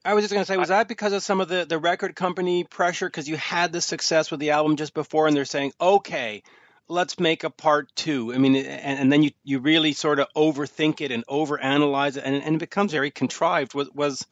I 0.06 0.14
was 0.14 0.24
just 0.24 0.34
going 0.34 0.43
to 0.43 0.47
say, 0.47 0.58
was 0.58 0.70
that 0.70 0.88
because 0.88 1.14
of 1.14 1.24
some 1.24 1.41
of 1.41 1.47
the, 1.47 1.66
the 1.66 1.80
record 1.80 2.16
company 2.16 2.64
pressure? 2.64 3.08
Because 3.08 3.28
you 3.28 3.38
had 3.38 3.74
the 3.74 3.82
success 3.82 4.30
with 4.30 4.39
the 4.39 4.51
album 4.51 4.76
just 4.76 4.93
before, 4.93 5.28
and 5.28 5.36
they're 5.36 5.45
saying, 5.45 5.74
okay, 5.82 6.43
let's 6.88 7.20
make 7.20 7.43
a 7.43 7.49
part 7.49 7.93
two. 7.95 8.32
I 8.32 8.38
mean, 8.38 8.56
and, 8.56 8.99
and 8.99 9.12
then 9.12 9.24
you, 9.24 9.32
you 9.43 9.60
really 9.60 9.93
sort 9.93 10.20
of 10.20 10.28
overthink 10.36 11.01
it 11.01 11.12
and 11.12 11.26
overanalyze 11.26 12.18
it, 12.18 12.24
and, 12.24 12.36
and 12.36 12.56
it 12.56 12.60
becomes 12.60 12.91
very 12.91 13.10
contrived. 13.10 13.74
Was 13.74 13.89
was 13.95 14.28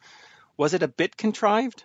was 0.56 0.74
it 0.74 0.84
a 0.84 0.88
bit 0.88 1.16
contrived? 1.16 1.82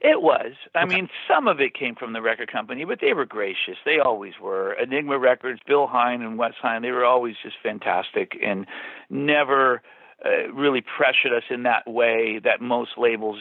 It 0.00 0.20
was. 0.20 0.52
I 0.74 0.84
Okay. 0.84 0.96
mean, 0.96 1.08
some 1.28 1.46
of 1.46 1.60
it 1.60 1.74
came 1.74 1.94
from 1.94 2.12
the 2.12 2.22
record 2.22 2.50
company, 2.50 2.84
but 2.84 2.98
they 3.00 3.12
were 3.12 3.26
gracious. 3.26 3.76
They 3.84 3.98
always 4.00 4.32
were. 4.40 4.72
Enigma 4.72 5.18
Records, 5.18 5.60
Bill 5.66 5.86
Hein 5.86 6.22
and 6.22 6.38
Wes 6.38 6.54
Hein, 6.60 6.82
they 6.82 6.90
were 6.90 7.04
always 7.04 7.36
just 7.42 7.56
fantastic 7.62 8.36
and 8.42 8.66
never 9.10 9.82
uh, 10.24 10.52
really 10.52 10.80
pressured 10.82 11.32
us 11.32 11.44
in 11.50 11.64
that 11.64 11.88
way 11.88 12.40
that 12.42 12.60
most 12.60 12.92
labels 12.96 13.38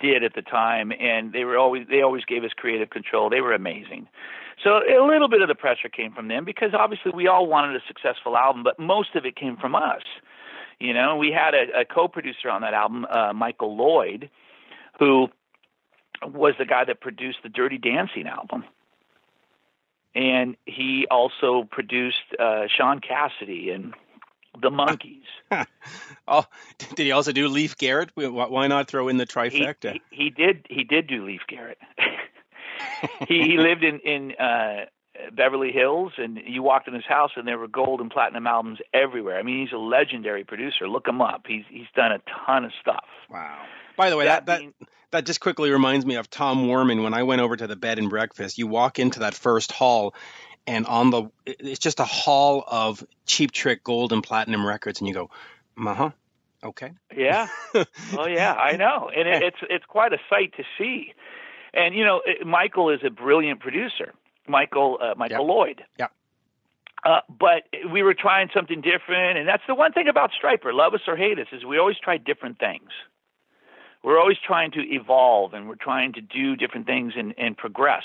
did 0.00 0.22
at 0.22 0.34
the 0.34 0.42
time. 0.42 0.92
And 0.98 1.32
they 1.32 1.44
were 1.44 1.56
always 1.56 1.86
they 1.88 2.02
always 2.02 2.24
gave 2.24 2.44
us 2.44 2.50
creative 2.56 2.90
control. 2.90 3.30
They 3.30 3.40
were 3.40 3.54
amazing. 3.54 4.08
So 4.62 4.78
a 4.78 5.04
little 5.04 5.28
bit 5.28 5.42
of 5.42 5.48
the 5.48 5.54
pressure 5.54 5.88
came 5.88 6.12
from 6.12 6.28
them 6.28 6.44
because 6.44 6.70
obviously 6.74 7.12
we 7.14 7.26
all 7.26 7.46
wanted 7.46 7.74
a 7.76 7.80
successful 7.86 8.36
album, 8.36 8.62
but 8.62 8.78
most 8.78 9.14
of 9.16 9.26
it 9.26 9.34
came 9.34 9.56
from 9.56 9.74
us. 9.74 10.02
You 10.78 10.94
know, 10.94 11.16
we 11.16 11.32
had 11.32 11.54
a, 11.54 11.80
a 11.80 11.84
co-producer 11.84 12.48
on 12.50 12.62
that 12.62 12.74
album, 12.74 13.06
uh, 13.10 13.32
Michael 13.32 13.76
Lloyd, 13.76 14.30
who 14.98 15.28
was 16.22 16.54
the 16.58 16.64
guy 16.64 16.84
that 16.84 17.00
produced 17.00 17.38
the 17.42 17.48
Dirty 17.48 17.78
Dancing 17.78 18.26
album. 18.26 18.64
And 20.14 20.56
he 20.66 21.06
also 21.10 21.64
produced 21.70 22.22
uh, 22.38 22.64
Shaun 22.68 23.00
Cassidy 23.00 23.70
and 23.70 23.94
the 24.60 24.70
Monkees. 24.70 25.22
oh, 26.28 26.44
did 26.78 27.04
he 27.04 27.12
also 27.12 27.32
do 27.32 27.48
Leif 27.48 27.76
Garrett? 27.76 28.10
Why 28.14 28.66
not 28.66 28.88
throw 28.88 29.08
in 29.08 29.16
the 29.16 29.26
trifecta? 29.26 29.92
he, 30.10 30.24
he 30.24 30.30
did. 30.30 30.66
He 30.68 30.84
did 30.84 31.06
do 31.06 31.24
Leif 31.24 31.42
Garrett. 31.48 31.78
he, 33.28 33.42
he 33.42 33.58
lived 33.58 33.84
in 33.84 34.00
in 34.00 34.32
uh, 34.32 34.86
Beverly 35.32 35.72
Hills, 35.72 36.12
and 36.18 36.38
you 36.46 36.62
walked 36.62 36.88
in 36.88 36.94
his 36.94 37.06
house, 37.06 37.30
and 37.36 37.46
there 37.46 37.58
were 37.58 37.68
gold 37.68 38.00
and 38.00 38.10
platinum 38.10 38.46
albums 38.46 38.78
everywhere. 38.92 39.38
I 39.38 39.42
mean, 39.42 39.60
he's 39.60 39.72
a 39.72 39.78
legendary 39.78 40.44
producer. 40.44 40.88
Look 40.88 41.06
him 41.06 41.20
up. 41.20 41.44
He's 41.46 41.64
he's 41.68 41.86
done 41.94 42.12
a 42.12 42.20
ton 42.46 42.64
of 42.64 42.72
stuff. 42.80 43.06
wow. 43.30 43.62
By 43.96 44.10
the 44.10 44.16
way, 44.16 44.24
that, 44.24 44.46
that 44.46 44.58
being- 44.58 44.74
that 45.14 45.24
just 45.24 45.38
quickly 45.38 45.70
reminds 45.70 46.04
me 46.04 46.16
of 46.16 46.28
Tom 46.28 46.66
Werman 46.66 47.04
when 47.04 47.14
I 47.14 47.22
went 47.22 47.40
over 47.40 47.56
to 47.56 47.68
the 47.68 47.76
bed 47.76 48.00
and 48.00 48.10
breakfast. 48.10 48.58
You 48.58 48.66
walk 48.66 48.98
into 48.98 49.20
that 49.20 49.32
first 49.32 49.70
hall, 49.70 50.12
and 50.66 50.86
on 50.86 51.10
the 51.10 51.30
it's 51.46 51.78
just 51.78 52.00
a 52.00 52.04
hall 52.04 52.64
of 52.66 53.04
cheap 53.26 53.52
trick 53.52 53.84
gold 53.84 54.12
and 54.12 54.22
platinum 54.22 54.66
records, 54.66 55.00
and 55.00 55.08
you 55.08 55.14
go, 55.14 55.30
uh 55.78 55.94
huh, 55.94 56.10
okay. 56.62 56.92
Yeah. 57.16 57.48
oh 57.74 58.26
yeah, 58.26 58.54
I 58.54 58.76
know, 58.76 59.10
and 59.14 59.28
it, 59.28 59.42
it's 59.42 59.58
it's 59.70 59.84
quite 59.86 60.12
a 60.12 60.18
sight 60.30 60.54
to 60.56 60.64
see. 60.78 61.12
And 61.72 61.94
you 61.94 62.04
know, 62.04 62.22
it, 62.24 62.46
Michael 62.46 62.90
is 62.90 63.00
a 63.04 63.10
brilliant 63.10 63.60
producer. 63.60 64.12
Michael 64.48 64.98
uh, 65.00 65.14
Michael 65.16 65.46
Yep. 65.46 65.48
Lloyd. 65.48 65.84
yeah 65.98 66.08
Uh, 67.04 67.20
but 67.28 67.64
we 67.92 68.02
were 68.02 68.14
trying 68.14 68.48
something 68.54 68.80
different, 68.80 69.38
and 69.38 69.46
that's 69.48 69.62
the 69.66 69.74
one 69.74 69.92
thing 69.92 70.08
about 70.08 70.30
Stryper, 70.32 70.72
love 70.72 70.94
us 70.94 71.00
or 71.06 71.16
hate 71.16 71.38
us, 71.38 71.46
is 71.52 71.64
we 71.64 71.78
always 71.78 71.98
try 71.98 72.16
different 72.18 72.58
things. 72.58 72.90
we're 74.02 74.18
always 74.20 74.36
trying 74.46 74.70
to 74.72 74.80
evolve 74.80 75.54
and 75.54 75.66
we're 75.68 75.76
trying 75.76 76.12
to 76.12 76.20
do 76.20 76.56
different 76.56 76.86
things 76.86 77.14
and, 77.16 77.34
and 77.38 77.56
progress. 77.56 78.04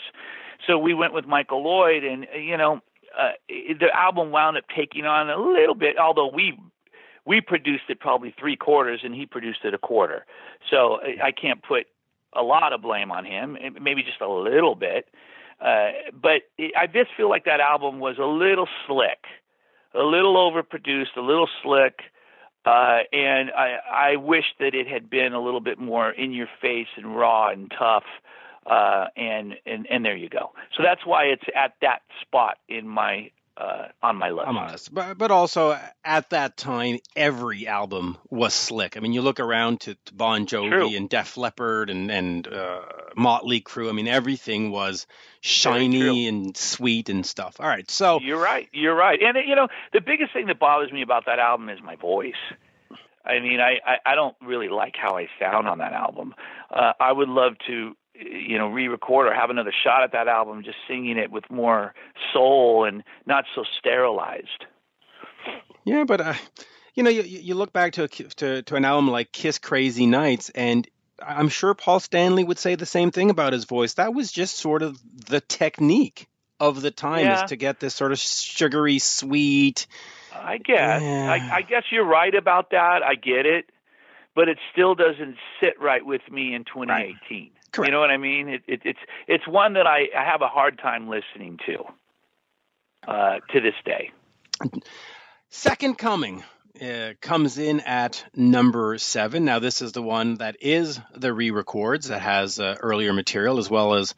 So 0.68 0.78
we 0.78 0.93
went 0.93 1.14
with 1.14 1.26
Michael 1.26 1.64
Lloyd, 1.64 2.03
and 2.03 2.28
you 2.36 2.57
know, 2.57 2.82
uh, 3.18 3.32
the 3.47 3.89
album 3.93 4.32
wound 4.32 4.57
up 4.57 4.66
taking 4.76 5.05
on 5.05 5.30
a 5.30 5.38
little 5.38 5.76
bit, 5.76 5.97
although 5.97 6.30
we 6.34 6.57
we 7.26 7.41
produced 7.41 7.84
it 7.89 7.99
probably 7.99 8.34
three 8.39 8.55
quarters 8.55 9.01
and 9.03 9.14
he 9.14 9.26
produced 9.26 9.60
it 9.64 9.74
a 9.74 9.78
quarter. 9.78 10.26
So 10.70 10.99
I 11.24 11.32
can't 11.32 11.62
put 11.62 11.86
a 12.34 12.41
lot 12.41 12.74
of 12.74 12.82
blame 12.82 13.12
on 13.12 13.26
him, 13.26 13.57
maybe 13.80 14.01
just 14.01 14.22
a 14.22 14.28
little 14.28 14.76
bit. 14.76 15.07
Uh, 15.62 15.89
but 16.14 16.41
I 16.76 16.88
just 16.88 17.12
feel 17.18 17.30
like 17.30 17.45
that 17.45 17.60
album 17.60 17.99
was 17.99 18.18
a 18.18 18.26
little 18.26 18.68
slick, 18.88 19.26
a 19.93 20.03
little 20.03 20.36
overproduced, 20.36 21.18
a 21.18 21.22
little 21.22 21.49
slick. 21.62 21.99
Uh, 22.66 22.99
and 23.12 23.51
I, 23.51 23.78
I 23.91 24.16
wish 24.16 24.45
that 24.60 24.74
it 24.74 24.88
had 24.88 25.10
been 25.10 25.34
a 25.34 25.41
little 25.41 25.60
bit 25.60 25.80
more 25.80 26.10
in 26.10 26.34
your 26.34 26.47
face 26.62 26.88
and 26.97 27.16
raw 27.16 27.49
and 27.49 27.72
tough. 27.78 28.03
Uh, 28.70 29.07
and, 29.15 29.55
and, 29.65 29.88
and 29.89 30.05
there 30.05 30.15
you 30.15 30.30
go. 30.30 30.51
So 30.78 30.84
that's 30.84 31.05
why 31.05 31.26
it's 31.26 31.43
at 31.55 31.74
that 31.82 32.01
spot 32.22 32.57
in 32.67 32.88
my 32.88 33.32
uh, 33.59 33.88
on 34.01 34.15
my 34.15 34.30
list. 34.30 34.47
I'm 34.47 34.57
honest, 34.57 34.93
but 34.93 35.17
but 35.17 35.32
also 35.32 35.78
at 36.05 36.30
that 36.30 36.55
time, 36.55 36.99
every 37.15 37.67
album 37.67 38.17
was 38.30 38.53
slick. 38.53 38.95
I 38.95 39.01
mean, 39.01 39.11
you 39.11 39.22
look 39.22 39.41
around 39.41 39.82
to, 39.82 39.95
to 40.05 40.13
Bon 40.13 40.45
Jovi 40.45 40.70
True. 40.70 40.95
and 40.95 41.09
Def 41.09 41.36
Leppard 41.36 41.89
and 41.89 42.09
and 42.09 42.47
uh, 42.47 42.82
Motley 43.17 43.59
Crue. 43.59 43.89
I 43.89 43.91
mean, 43.91 44.07
everything 44.07 44.72
was 44.72 45.07
shiny 45.41 46.28
and 46.28 46.55
sweet 46.55 47.09
and 47.09 47.26
stuff. 47.26 47.57
All 47.59 47.67
right, 47.67 47.89
so 47.91 48.20
you're 48.22 48.41
right, 48.41 48.70
you're 48.72 48.95
right. 48.95 49.22
And 49.22 49.38
you 49.45 49.55
know, 49.55 49.67
the 49.91 50.01
biggest 50.01 50.32
thing 50.32 50.47
that 50.47 50.59
bothers 50.59 50.91
me 50.93 51.01
about 51.01 51.26
that 51.26 51.39
album 51.39 51.67
is 51.67 51.80
my 51.84 51.97
voice. 51.97 52.34
I 53.26 53.39
mean, 53.41 53.59
I, 53.59 53.80
I, 53.86 53.97
I 54.05 54.15
don't 54.15 54.36
really 54.41 54.70
like 54.70 54.95
how 54.95 55.17
I 55.17 55.28
sound 55.38 55.67
on 55.67 55.80
that 55.80 55.91
album. 55.91 56.34
Uh, 56.72 56.93
I 56.99 57.11
would 57.11 57.30
love 57.30 57.53
to 57.67 57.95
you 58.20 58.57
know 58.57 58.67
re-record 58.67 59.28
or 59.28 59.34
have 59.34 59.49
another 59.49 59.74
shot 59.84 60.03
at 60.03 60.11
that 60.11 60.28
album 60.28 60.63
just 60.63 60.78
singing 60.88 61.17
it 61.17 61.32
with 61.32 61.49
more 61.49 61.93
soul 62.34 62.86
and 62.86 63.03
not 63.26 63.45
so 63.55 63.63
sterilized 63.80 64.65
yeah 65.86 66.03
but 66.03 66.22
uh, 66.22 66.34
you 66.95 67.03
know 67.03 67.09
you, 67.09 67.22
you 67.22 67.55
look 67.55 67.72
back 67.72 67.93
to, 67.93 68.03
a, 68.03 68.07
to 68.07 68.61
to 68.61 68.76
an 68.76 68.86
album 68.86 69.09
like 69.09 69.32
kiss 69.32 69.57
crazy 69.57 70.05
nights 70.05 70.49
and 70.49 70.88
i'm 71.26 71.49
sure 71.49 71.74
paul 71.74 71.99
stanley 71.99 72.43
would 72.43 72.59
say 72.59 72.76
the 72.76 72.86
same 72.86 73.11
thing 73.11 73.30
about 73.30 73.53
his 73.53 73.65
voice 73.65 73.93
that 73.95 74.13
was 74.13 74.32
just 74.32 74.57
sort 74.57 74.82
of 74.82 74.99
the 75.28 75.41
technique 75.41 76.28
of 76.59 76.82
the 76.82 76.91
time 76.91 77.26
yeah. 77.26 77.43
is 77.43 77.49
to 77.49 77.55
get 77.55 77.80
this 77.80 77.95
sort 77.95 78.11
of 78.11 78.20
sugary 78.20 78.99
sweet 78.99 79.88
i 80.34 80.57
guess 80.57 81.01
yeah. 81.01 81.32
I, 81.32 81.57
I 81.57 81.61
guess 81.61 81.84
you're 81.91 82.05
right 82.05 82.36
about 82.36 82.72
that 82.72 83.01
i 83.03 83.15
get 83.15 83.45
it 83.45 83.70
but 84.36 84.47
it 84.47 84.57
still 84.72 84.95
doesn't 84.95 85.36
sit 85.59 85.82
right 85.82 86.05
with 86.05 86.22
me 86.30 86.53
in 86.53 86.63
2018 86.63 86.88
right. 86.88 87.51
Correct. 87.72 87.88
You 87.88 87.93
know 87.93 87.99
what 87.99 88.11
I 88.11 88.17
mean? 88.17 88.49
It, 88.49 88.61
it, 88.67 88.82
it's 88.84 88.99
it's 89.28 89.47
one 89.47 89.74
that 89.74 89.88
I, 89.88 90.07
I 90.17 90.24
have 90.24 90.41
a 90.41 90.47
hard 90.47 90.80
time 90.80 91.07
listening 91.09 91.59
to 91.65 91.84
uh, 93.07 93.39
to 93.51 93.61
this 93.61 93.76
day. 93.86 94.11
Second 95.49 95.97
Coming 95.97 96.43
uh, 96.82 97.13
comes 97.22 97.57
in 97.57 97.80
at 97.82 98.24
number 98.36 98.97
seven. 98.97 99.45
Now, 99.45 99.59
this 99.59 99.82
is 99.82 99.91
the 99.91 100.01
one 100.01 100.36
that 100.36 100.57
is 100.61 100.99
the 101.15 101.34
re-records 101.34 102.07
that 102.07 102.22
has 102.22 102.59
uh, 102.59 102.76
earlier 102.80 103.13
material 103.13 103.57
as 103.57 103.70
well 103.70 103.95
as 103.95 104.15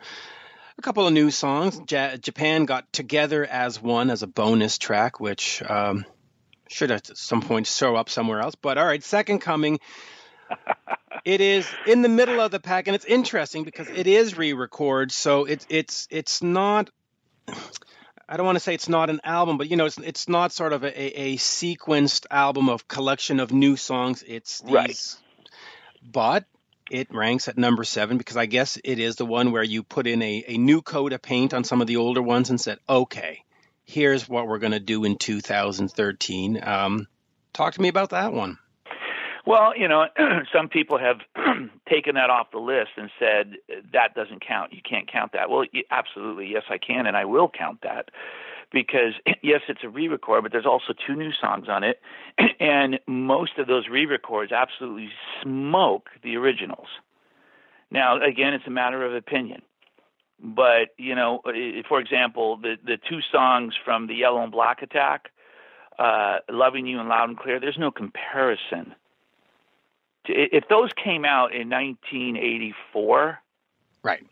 a 0.77 0.81
couple 0.81 1.07
of 1.07 1.13
new 1.13 1.31
songs. 1.31 1.79
Ja- 1.89 2.17
Japan 2.17 2.65
got 2.65 2.91
together 2.91 3.45
as 3.45 3.81
one 3.81 4.09
as 4.09 4.23
a 4.23 4.27
bonus 4.27 4.77
track, 4.77 5.19
which 5.19 5.61
um, 5.63 6.05
should 6.69 6.91
at 6.91 7.15
some 7.17 7.41
point 7.41 7.67
show 7.67 7.95
up 7.95 8.09
somewhere 8.09 8.39
else. 8.39 8.55
But 8.55 8.77
all 8.77 8.85
right, 8.85 9.03
Second 9.03 9.39
Coming 9.39 9.79
it 11.25 11.41
is 11.41 11.69
in 11.85 12.01
the 12.01 12.09
middle 12.09 12.39
of 12.39 12.51
the 12.51 12.59
pack, 12.59 12.87
and 12.87 12.95
it's 12.95 13.05
interesting 13.05 13.63
because 13.63 13.87
it 13.87 14.07
is 14.07 14.37
re-record, 14.37 15.11
so 15.11 15.45
it's 15.45 15.65
it's 15.69 16.07
it's 16.09 16.41
not. 16.41 16.89
I 18.27 18.37
don't 18.37 18.45
want 18.45 18.55
to 18.55 18.61
say 18.61 18.73
it's 18.73 18.87
not 18.87 19.09
an 19.09 19.19
album, 19.23 19.57
but 19.57 19.69
you 19.69 19.75
know, 19.75 19.85
it's 19.85 19.97
it's 19.97 20.29
not 20.29 20.51
sort 20.51 20.73
of 20.73 20.83
a, 20.83 21.21
a 21.21 21.37
sequenced 21.37 22.25
album 22.31 22.69
of 22.69 22.87
collection 22.87 23.39
of 23.39 23.51
new 23.51 23.75
songs. 23.75 24.23
It's 24.25 24.61
these, 24.61 24.71
right, 24.73 25.15
but 26.01 26.45
it 26.91 27.13
ranks 27.13 27.47
at 27.47 27.57
number 27.57 27.83
seven 27.83 28.17
because 28.17 28.37
I 28.37 28.45
guess 28.45 28.77
it 28.83 28.99
is 28.99 29.15
the 29.15 29.25
one 29.25 29.51
where 29.51 29.63
you 29.63 29.81
put 29.81 30.07
in 30.07 30.21
a, 30.21 30.43
a 30.47 30.57
new 30.57 30.81
coat 30.81 31.13
of 31.13 31.21
paint 31.21 31.53
on 31.53 31.63
some 31.63 31.81
of 31.81 31.87
the 31.87 31.97
older 31.97 32.21
ones 32.21 32.49
and 32.49 32.59
said, 32.59 32.79
okay, 32.87 33.43
here's 33.85 34.27
what 34.27 34.47
we're 34.47 34.59
going 34.59 34.73
to 34.73 34.79
do 34.79 35.05
in 35.05 35.17
2013. 35.17 36.59
Um, 36.61 37.07
talk 37.53 37.75
to 37.75 37.81
me 37.81 37.87
about 37.87 38.09
that 38.09 38.33
one. 38.33 38.57
Well, 39.45 39.75
you 39.77 39.87
know, 39.87 40.05
some 40.53 40.69
people 40.69 40.99
have 40.99 41.17
taken 41.89 42.15
that 42.15 42.29
off 42.29 42.51
the 42.51 42.59
list 42.59 42.91
and 42.97 43.09
said 43.19 43.55
that 43.91 44.13
doesn't 44.15 44.45
count. 44.45 44.73
You 44.73 44.81
can't 44.87 45.11
count 45.11 45.31
that. 45.33 45.49
Well, 45.49 45.65
absolutely, 45.89 46.47
yes, 46.47 46.63
I 46.69 46.77
can, 46.77 47.07
and 47.07 47.17
I 47.17 47.25
will 47.25 47.49
count 47.49 47.79
that 47.81 48.09
because 48.71 49.13
yes, 49.41 49.61
it's 49.67 49.83
a 49.83 49.89
re-record, 49.89 50.43
but 50.43 50.51
there's 50.51 50.65
also 50.65 50.93
two 51.07 51.15
new 51.15 51.31
songs 51.39 51.67
on 51.69 51.83
it, 51.83 51.99
and 52.59 52.99
most 53.07 53.57
of 53.57 53.67
those 53.67 53.87
re-records 53.89 54.51
absolutely 54.51 55.09
smoke 55.41 56.09
the 56.23 56.35
originals. 56.37 56.87
Now, 57.89 58.21
again, 58.21 58.53
it's 58.53 58.67
a 58.67 58.71
matter 58.71 59.05
of 59.05 59.13
opinion. 59.13 59.61
But 60.43 60.89
you 60.97 61.13
know, 61.13 61.41
for 61.87 61.99
example, 61.99 62.57
the 62.57 62.75
the 62.83 62.97
two 62.97 63.19
songs 63.31 63.75
from 63.85 64.07
the 64.07 64.15
Yellow 64.15 64.41
and 64.41 64.51
Black 64.51 64.81
Attack, 64.81 65.29
uh, 65.99 66.37
"Loving 66.49 66.87
You" 66.87 66.99
and 66.99 67.09
"Loud 67.09 67.29
and 67.29 67.37
Clear," 67.37 67.59
there's 67.59 67.77
no 67.77 67.91
comparison 67.91 68.95
if 70.25 70.67
those 70.69 70.91
came 70.93 71.25
out 71.25 71.53
in 71.53 71.69
1984, 71.69 73.39
right? 74.03 74.25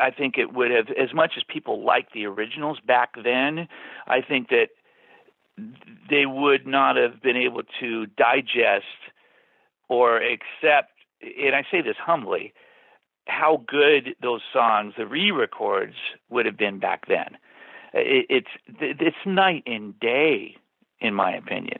I 0.00 0.10
think 0.10 0.38
it 0.38 0.54
would 0.54 0.70
have, 0.70 0.88
as 0.90 1.12
much 1.12 1.32
as 1.36 1.42
people 1.44 1.84
liked 1.84 2.12
the 2.14 2.26
originals 2.26 2.78
back 2.80 3.14
then, 3.22 3.68
I 4.06 4.22
think 4.22 4.48
that 4.48 4.68
they 6.08 6.24
would 6.26 6.66
not 6.66 6.96
have 6.96 7.22
been 7.22 7.36
able 7.36 7.62
to 7.80 8.06
digest 8.06 8.84
or 9.88 10.16
accept, 10.16 10.92
and 11.20 11.54
I 11.54 11.64
say 11.70 11.82
this 11.82 11.96
humbly, 11.98 12.54
how 13.26 13.62
good 13.66 14.16
those 14.22 14.42
songs, 14.52 14.94
the 14.96 15.06
re-records, 15.06 15.96
would 16.30 16.46
have 16.46 16.56
been 16.56 16.78
back 16.78 17.06
then. 17.06 17.36
It's 17.92 18.50
it's 18.80 19.16
night 19.24 19.62
and 19.66 19.98
day, 20.00 20.56
in 21.00 21.14
my 21.14 21.34
opinion 21.34 21.78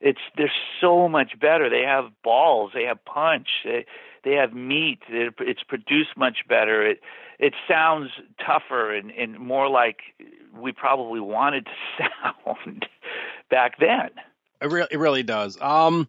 it's 0.00 0.20
they're 0.36 0.52
so 0.80 1.08
much 1.08 1.38
better. 1.40 1.68
They 1.68 1.82
have 1.82 2.10
balls, 2.22 2.72
they 2.74 2.84
have 2.84 3.04
punch, 3.04 3.48
they 3.64 3.86
they 4.24 4.32
have 4.32 4.52
meat. 4.52 5.00
It's 5.08 5.62
produced 5.62 6.16
much 6.16 6.38
better. 6.48 6.86
It 6.86 7.00
it 7.38 7.54
sounds 7.68 8.10
tougher 8.44 8.94
and, 8.94 9.10
and 9.10 9.38
more 9.38 9.68
like 9.68 9.98
we 10.54 10.72
probably 10.72 11.20
wanted 11.20 11.66
to 11.66 11.72
sound 12.46 12.86
back 13.50 13.78
then. 13.78 14.10
It 14.60 14.70
really, 14.70 14.88
it 14.90 14.98
really 14.98 15.22
does. 15.22 15.58
Um, 15.60 16.08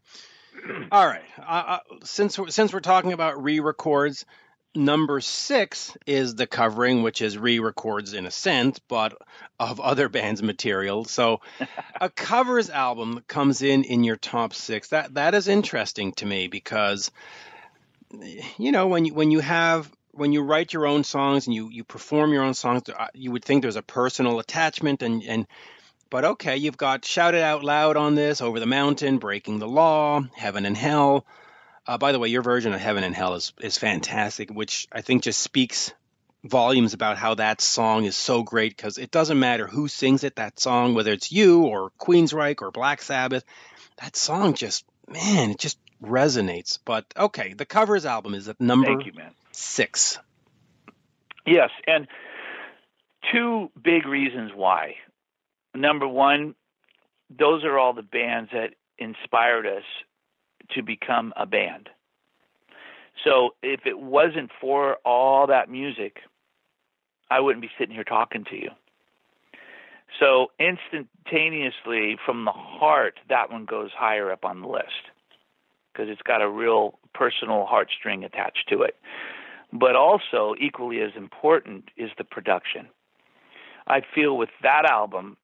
all 0.92 1.08
right. 1.08 1.22
Uh, 1.46 1.80
since 2.04 2.38
since 2.50 2.74
we're 2.74 2.82
talking 2.82 3.14
about 3.14 3.42
re-records, 3.42 4.26
Number 4.74 5.20
six 5.20 5.98
is 6.06 6.36
the 6.36 6.48
covering, 6.48 7.04
which 7.04 7.22
is 7.22 7.38
re 7.38 7.60
records 7.60 8.14
in 8.14 8.26
a 8.26 8.32
sense, 8.32 8.80
but 8.80 9.18
of 9.60 9.80
other 9.82 10.08
bands' 10.18 10.42
material. 10.42 11.04
So 11.06 11.42
a 12.00 12.10
covers 12.16 12.70
album 12.70 13.24
comes 13.28 13.62
in 13.62 13.84
in 13.84 14.04
your 14.04 14.16
top 14.16 14.54
six. 14.54 14.90
That 14.90 15.16
That 15.16 15.36
is 15.36 15.48
interesting 15.50 16.14
to 16.14 16.26
me 16.26 16.48
because, 16.48 17.12
you 18.58 18.72
know, 18.72 18.88
when 18.88 19.06
you, 19.06 19.14
when 19.14 19.32
you 19.32 19.42
have 19.42 19.92
when 20.14 20.34
you 20.34 20.42
write 20.42 20.74
your 20.74 20.88
own 20.88 21.04
songs 21.04 21.48
and 21.48 21.56
you, 21.56 21.70
you 21.70 21.84
perform 21.84 22.34
your 22.34 22.44
own 22.44 22.54
songs, 22.54 22.84
you 23.14 23.32
would 23.32 23.46
think 23.46 23.62
there's 23.62 23.78
a 23.78 23.82
personal 23.82 24.40
attachment 24.40 25.02
and, 25.02 25.24
and 25.24 25.48
but 26.10 26.26
okay, 26.26 26.58
you've 26.58 26.76
got 26.76 27.06
Shout 27.06 27.36
It 27.36 27.42
Out 27.42 27.64
Loud 27.64 27.96
on 27.96 28.16
this, 28.16 28.42
Over 28.42 28.60
the 28.60 28.66
Mountain, 28.66 29.18
Breaking 29.18 29.60
the 29.60 29.68
Law, 29.68 30.22
Heaven 30.36 30.66
and 30.66 30.76
Hell. 30.76 31.26
Uh, 31.88 31.98
by 31.98 32.12
the 32.12 32.20
way, 32.20 32.28
your 32.28 32.44
version 32.44 32.74
of 32.74 32.80
Heaven 32.80 33.04
and 33.04 33.16
Hell 33.16 33.34
is, 33.36 33.54
is 33.60 33.78
fantastic, 33.78 34.52
which 34.52 34.88
I 34.92 35.02
think 35.02 35.24
just 35.24 35.42
speaks 35.42 35.92
volumes 36.44 36.94
about 36.94 37.18
how 37.18 37.36
that 37.36 37.62
song 37.62 38.06
is 38.06 38.16
so 38.16 38.44
great 38.44 38.76
because 38.76 38.98
it 38.98 39.12
doesn't 39.12 39.40
matter 39.40 39.68
who 39.68 39.88
sings 39.88 40.24
it, 40.24 40.36
that 40.36 40.60
song, 40.60 40.94
whether 40.94 41.12
it's 41.12 41.32
you 41.32 41.64
or 41.64 41.92
Queensryche 42.00 42.62
or 42.62 42.72
Black 42.72 43.02
Sabbath, 43.02 43.44
that 43.98 44.16
song 44.16 44.54
just, 44.54 44.86
man, 45.08 45.52
it 45.52 45.60
just 45.60 45.78
resonates. 46.04 46.80
But 46.84 47.06
okay, 47.16 47.54
the 47.54 47.66
covers 47.66 48.06
album 48.06 48.34
is 48.34 48.48
at 48.48 48.60
number 48.60 48.92
you, 48.92 49.12
six. 49.52 50.18
Yes, 51.46 51.70
and 51.88 52.08
two 53.32 53.70
big 53.82 54.06
reasons 54.06 54.52
why. 54.56 54.96
Number 55.74 56.08
one, 56.08 56.56
those 57.30 57.64
are 57.64 57.78
all 57.78 57.94
the 57.94 58.04
bands 58.04 58.52
that 58.52 58.74
inspired 58.98 59.66
us 59.66 59.84
to 60.76 60.84
become 60.84 61.34
a 61.38 61.46
band. 61.46 61.90
So 63.24 63.52
if 63.64 63.82
it 63.86 64.00
wasn't 64.00 64.52
for 64.62 64.96
all 65.06 65.48
that 65.48 65.70
music, 65.70 66.20
I 67.30 67.40
wouldn't 67.40 67.62
be 67.62 67.72
sitting 67.78 67.96
here 67.96 68.04
talking 68.04 68.46
to 68.46 68.56
you. 68.56 68.70
So 70.20 70.52
instantaneously, 70.60 72.18
from 72.26 72.46
the 72.46 72.52
heart, 72.52 73.20
that 73.30 73.52
one 73.52 73.66
goes 73.66 73.92
higher 73.96 74.32
up 74.32 74.46
on 74.46 74.62
the 74.62 74.68
list. 74.68 75.10
because 75.92 76.10
it's 76.10 76.22
got 76.22 76.42
a 76.42 76.50
real 76.50 77.00
personal 77.14 77.68
heartstring 77.72 78.26
attached 78.26 78.68
to 78.70 78.82
it. 78.82 78.96
But 79.74 79.96
also, 79.96 80.56
equally 80.60 81.02
as 81.02 81.12
important, 81.16 81.86
is 81.98 82.12
the 82.18 82.24
production. 82.24 82.88
I 83.88 84.02
feel 84.14 84.38
with 84.38 84.50
that 84.64 84.86
album, 84.86 85.38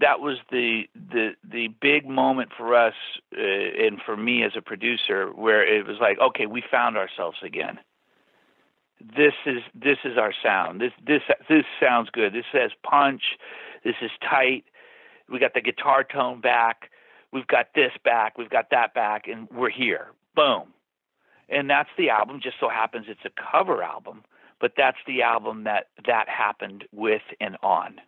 that 0.00 0.20
was 0.20 0.38
the 0.50 0.84
the 0.94 1.34
the 1.44 1.68
big 1.68 2.06
moment 2.06 2.50
for 2.56 2.74
us 2.74 2.94
uh, 3.36 3.40
and 3.40 4.00
for 4.04 4.16
me 4.16 4.42
as 4.42 4.52
a 4.56 4.62
producer, 4.62 5.30
where 5.32 5.62
it 5.64 5.86
was 5.86 5.98
like, 6.00 6.18
okay, 6.18 6.46
we 6.46 6.62
found 6.70 6.96
ourselves 6.96 7.38
again. 7.42 7.78
This 9.00 9.34
is 9.44 9.62
this 9.74 9.98
is 10.04 10.16
our 10.16 10.32
sound. 10.42 10.80
This 10.80 10.92
this 11.06 11.22
this 11.48 11.64
sounds 11.80 12.10
good. 12.10 12.32
This 12.32 12.46
has 12.52 12.70
punch. 12.82 13.22
This 13.84 13.96
is 14.00 14.10
tight. 14.28 14.64
We 15.28 15.38
got 15.38 15.54
the 15.54 15.60
guitar 15.60 16.04
tone 16.04 16.40
back. 16.40 16.90
We've 17.32 17.46
got 17.46 17.74
this 17.74 17.92
back. 18.04 18.38
We've 18.38 18.50
got 18.50 18.70
that 18.70 18.94
back, 18.94 19.26
and 19.26 19.48
we're 19.50 19.70
here. 19.70 20.08
Boom. 20.34 20.68
And 21.48 21.68
that's 21.68 21.90
the 21.98 22.10
album. 22.10 22.40
Just 22.42 22.56
so 22.60 22.68
happens 22.68 23.06
it's 23.08 23.24
a 23.24 23.30
cover 23.52 23.82
album, 23.82 24.22
but 24.60 24.72
that's 24.76 24.98
the 25.06 25.22
album 25.22 25.64
that 25.64 25.88
that 26.06 26.28
happened 26.28 26.84
with 26.92 27.22
and 27.40 27.56
on. 27.62 28.00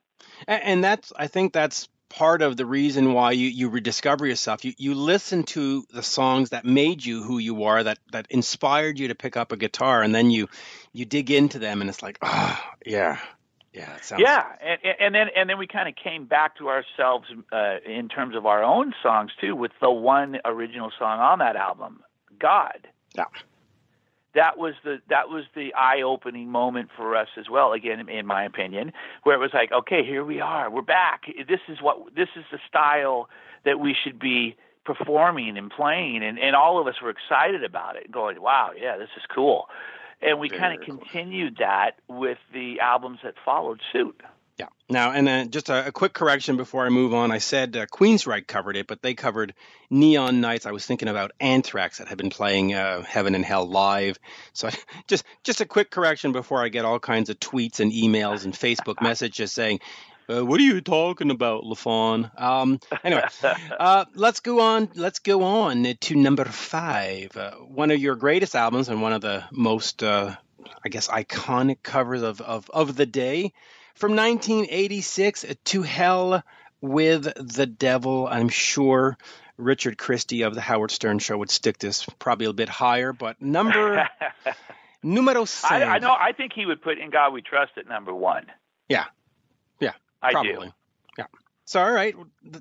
And, 0.47 0.63
and 0.63 0.85
that's 0.85 1.13
I 1.17 1.27
think 1.27 1.53
that's 1.53 1.89
part 2.09 2.43
of 2.43 2.57
the 2.57 2.67
reason 2.67 3.13
why 3.13 3.33
you, 3.33 3.49
you 3.49 3.69
rediscover 3.69 4.27
yourself. 4.27 4.65
You 4.65 4.73
you 4.79 4.95
listen 4.95 5.45
to 5.45 5.85
the 5.93 6.03
songs 6.03 6.51
that 6.51 6.65
made 6.65 7.05
you 7.05 7.23
who 7.23 7.39
you 7.39 7.65
are, 7.65 7.83
that 7.83 7.99
that 8.13 8.27
inspired 8.31 8.99
you 8.99 9.09
to 9.09 9.15
pick 9.15 9.37
up 9.37 9.53
a 9.53 9.57
guitar, 9.57 10.03
and 10.03 10.15
then 10.15 10.31
you 10.31 10.49
you 10.93 11.05
dig 11.05 11.31
into 11.31 11.59
them, 11.59 11.81
and 11.81 11.91
it's 11.91 12.03
like, 12.03 12.19
oh 12.23 12.61
yeah, 12.85 13.19
yeah, 13.73 14.01
sounds... 14.01 14.23
yeah, 14.23 14.45
and, 14.61 14.79
and 15.01 15.15
then 15.15 15.27
and 15.37 15.51
then 15.51 15.59
we 15.59 15.67
kind 15.67 15.89
of 15.89 15.95
came 15.97 16.27
back 16.27 16.57
to 16.59 16.69
ourselves 16.69 17.27
uh, 17.53 17.77
in 17.85 18.09
terms 18.09 18.37
of 18.37 18.47
our 18.47 18.63
own 18.63 18.95
songs 19.03 19.31
too, 19.41 19.55
with 19.55 19.73
the 19.81 19.91
one 19.91 20.39
original 20.45 20.91
song 20.99 21.19
on 21.19 21.39
that 21.41 21.57
album, 21.57 22.03
God. 22.39 22.89
Yeah 23.15 23.25
that 24.37 24.59
was 24.59 24.75
the 24.85 24.99
that 25.09 25.29
was 25.29 25.45
the 25.55 25.75
eye 25.75 26.03
opening 26.03 26.49
moment 26.49 26.91
for 26.97 27.17
us 27.17 27.29
as 27.37 27.47
well 27.51 27.73
again 27.73 28.09
in 28.09 28.27
my 28.27 28.45
opinion 28.45 28.93
where 29.25 29.35
it 29.35 29.39
was 29.39 29.51
like 29.53 29.73
okay 29.73 30.05
here 30.05 30.25
we 30.25 30.41
are 30.41 30.71
we're 30.71 30.83
back. 30.83 31.23
This 31.49 31.61
is 31.69 31.79
what 31.83 32.15
this 32.15 32.29
is 32.37 32.45
the 32.53 32.59
style 32.69 33.29
that 33.65 33.81
we 33.81 33.97
should 34.05 34.21
be 34.21 34.57
performing 34.85 35.59
and 35.59 35.71
playing. 35.71 36.23
And 36.23 36.39
and 36.39 36.55
all 36.55 36.81
of 36.81 36.87
us 36.87 36.95
were 37.03 37.11
excited 37.11 37.65
about 37.65 37.97
it 37.97 38.13
going 38.13 38.41
wow 38.41 38.71
yeah 38.81 38.97
this 38.97 39.09
is 39.17 39.25
cool. 39.35 39.67
And 40.23 40.39
we 40.39 40.49
kind 40.49 40.81
of 40.81 40.87
cool. 40.87 40.99
continued 40.99 41.57
that 41.59 41.93
with 42.09 42.39
the 42.53 42.81
albums 42.81 43.19
that 43.25 43.35
followed 43.45 43.81
suit 43.93 44.21
yeah. 44.59 44.69
Now, 44.89 45.13
and 45.13 45.27
then 45.27 45.51
just 45.51 45.69
a, 45.69 45.89
a, 45.89 45.93
quick 45.93 46.15
correction 46.15 46.57
before 46.57 46.87
I 46.87 46.89
move 46.89 47.13
on. 47.13 47.31
I 47.31 47.39
said 47.39 47.77
uh, 47.77 47.87
Queensryche 47.87 48.47
covered 48.47 48.77
it, 48.77 48.87
but 48.87 49.03
they 49.03 49.13
covered 49.13 49.53
Neon 49.91 50.41
Nights. 50.41 50.65
I 50.65 50.71
was 50.71 50.87
thinking 50.87 51.09
about 51.09 51.33
Anthrax 51.41 51.99
that 51.99 52.09
had 52.09 52.17
been 52.17 52.31
playing 52.31 52.73
uh, 52.73 53.03
Heaven 53.03 53.35
and 53.35 53.45
Hell 53.45 53.69
live. 53.69 54.19
So 54.55 54.71
just 55.09 55.25
just 55.45 55.61
a 55.61 55.67
quick 55.67 55.91
correction 55.91 56.33
before 56.33 56.63
I 56.63 56.69
get 56.69 56.87
all 56.87 56.99
kinds 56.99 57.29
of 57.29 57.39
tweets 57.39 57.81
and 57.81 57.93
emails 57.93 58.45
and 58.45 58.55
Facebook 58.55 59.03
messages 59.03 59.53
saying, 59.53 59.81
uh, 60.31 60.45
"What 60.45 60.59
are 60.59 60.65
you 60.65 60.81
talking 60.81 61.31
about, 61.31 61.65
LaFon?" 61.65 62.41
Um, 62.41 62.81
anyway, 63.05 63.25
uh, 63.79 64.07
let's 64.15 64.41
go 64.41 64.61
on. 64.61 64.89
Let's 64.95 65.19
go 65.19 65.43
on 65.43 65.85
to 66.01 66.15
number 66.15 66.47
five. 66.47 67.37
Uh, 67.37 67.53
one 67.57 67.91
of 67.91 68.01
your 68.01 68.15
greatest 68.15 68.55
albums 68.55 68.89
and 68.89 69.03
one 69.03 69.13
of 69.13 69.21
the 69.21 69.45
most, 69.53 70.03
uh, 70.03 70.35
I 70.83 70.89
guess, 70.89 71.09
iconic 71.09 71.83
covers 71.83 72.23
of, 72.23 72.41
of, 72.41 72.71
of 72.71 72.97
the 72.97 73.07
day. 73.07 73.53
From 73.97 74.15
1986 74.15 75.47
to 75.65 75.83
Hell 75.83 76.43
with 76.83 77.33
the 77.35 77.65
Devil, 77.65 78.29
I'm 78.31 78.51
sure 78.51 79.17
Richard 79.57 79.97
Christie 79.97 80.43
of 80.43 80.55
the 80.55 80.61
Howard 80.61 80.91
Stern 80.91 81.19
Show 81.19 81.39
would 81.39 81.51
stick 81.51 81.79
this 81.79 82.05
probably 82.19 82.47
a 82.47 82.53
bit 82.53 82.69
higher, 82.69 83.15
but 83.15 83.41
number 83.41 84.07
numero 85.03 85.47
seis. 85.47 85.71
I, 85.71 85.85
I, 85.85 85.99
know. 85.99 86.13
I 86.13 86.33
think 86.33 86.53
he 86.53 86.67
would 86.67 86.83
put 86.83 86.99
"In 86.99 87.09
God 87.09 87.33
We 87.33 87.41
Trust" 87.41 87.73
at 87.79 87.89
number 87.89 88.15
one. 88.15 88.45
Yeah, 88.87 89.07
yeah, 89.81 89.93
I 90.23 90.33
probably. 90.33 90.67
do. 90.67 90.73
Yeah. 91.17 91.27
So 91.65 91.81
all 91.81 91.91
right, 91.91 92.15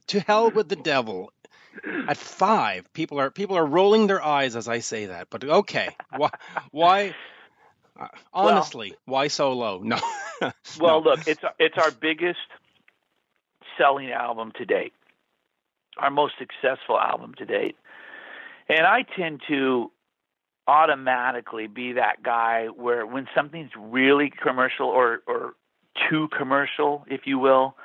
to 0.08 0.20
hell 0.22 0.52
with 0.52 0.70
the 0.70 0.78
devil. 0.78 1.34
At 2.08 2.16
five, 2.16 2.94
people 2.94 3.20
are 3.20 3.30
people 3.30 3.58
are 3.58 3.66
rolling 3.66 4.08
their 4.08 4.24
eyes 4.24 4.56
as 4.56 4.70
I 4.70 4.80
say 4.80 5.08
that. 5.08 5.30
But 5.30 5.44
okay, 5.44 5.98
why? 6.16 6.30
why 6.72 7.16
honestly, 8.34 8.96
well, 9.06 9.16
why 9.16 9.28
so 9.28 9.54
low? 9.54 9.80
No. 9.80 10.00
well, 10.42 10.52
no. 10.80 11.00
look, 11.00 11.28
it's 11.28 11.42
it's 11.60 11.78
our 11.78 11.92
biggest 11.92 12.40
selling 13.78 14.12
album 14.12 14.52
to 14.58 14.66
date, 14.66 14.94
our 15.98 16.10
most 16.10 16.36
successful 16.38 17.00
album 17.00 17.34
to 17.38 17.46
date, 17.46 17.76
and 18.70 18.86
I 18.86 19.04
tend 19.04 19.42
to 19.48 19.92
automatically 20.68 21.68
be 21.68 21.94
that 21.94 22.24
guy 22.24 22.68
where 22.68 23.06
when 23.06 23.28
something's 23.36 23.72
really 23.78 24.32
commercial 24.42 24.88
or 24.88 25.22
or 25.28 25.54
too 26.10 26.28
commercial, 26.38 27.06
if 27.08 27.22
you 27.26 27.40
will, 27.40 27.76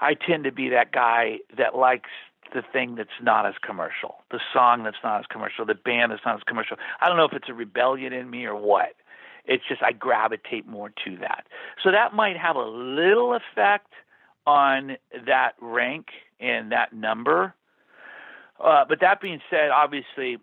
I 0.00 0.14
tend 0.14 0.44
to 0.44 0.52
be 0.52 0.70
that 0.70 0.92
guy 0.92 1.38
that 1.56 1.76
likes 1.76 2.10
the 2.54 2.62
thing 2.72 2.96
that's 2.96 3.10
not 3.22 3.46
as 3.46 3.54
commercial, 3.64 4.16
the 4.30 4.40
song 4.52 4.82
that's 4.82 4.98
not 5.02 5.20
as 5.20 5.26
commercial, 5.26 5.64
the 5.64 5.74
band 5.74 6.12
that's 6.12 6.24
not 6.24 6.36
as 6.36 6.42
commercial. 6.42 6.76
I 7.00 7.08
don't 7.08 7.16
know 7.16 7.24
if 7.24 7.32
it's 7.32 7.48
a 7.48 7.54
rebellion 7.54 8.12
in 8.12 8.28
me 8.28 8.44
or 8.44 8.54
what. 8.54 8.94
It's 9.44 9.64
just 9.68 9.82
I 9.82 9.92
gravitate 9.92 10.66
more 10.66 10.90
to 11.04 11.16
that. 11.18 11.46
So 11.82 11.90
that 11.90 12.14
might 12.14 12.36
have 12.36 12.56
a 12.56 12.64
little 12.64 13.34
effect 13.34 13.92
on 14.46 14.96
that 15.26 15.52
rank 15.60 16.06
and 16.40 16.72
that 16.72 16.92
number. 16.92 17.54
Uh, 18.62 18.84
but 18.88 19.00
that 19.00 19.20
being 19.20 19.40
said, 19.50 19.70
obviously, 19.70 20.38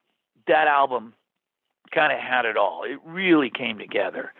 that 0.47 0.67
album 0.67 1.13
kind 1.93 2.11
of 2.11 2.19
had 2.19 2.45
it 2.45 2.57
all. 2.57 2.83
It 2.83 2.99
really 3.05 3.49
came 3.49 3.77
together. 3.77 4.33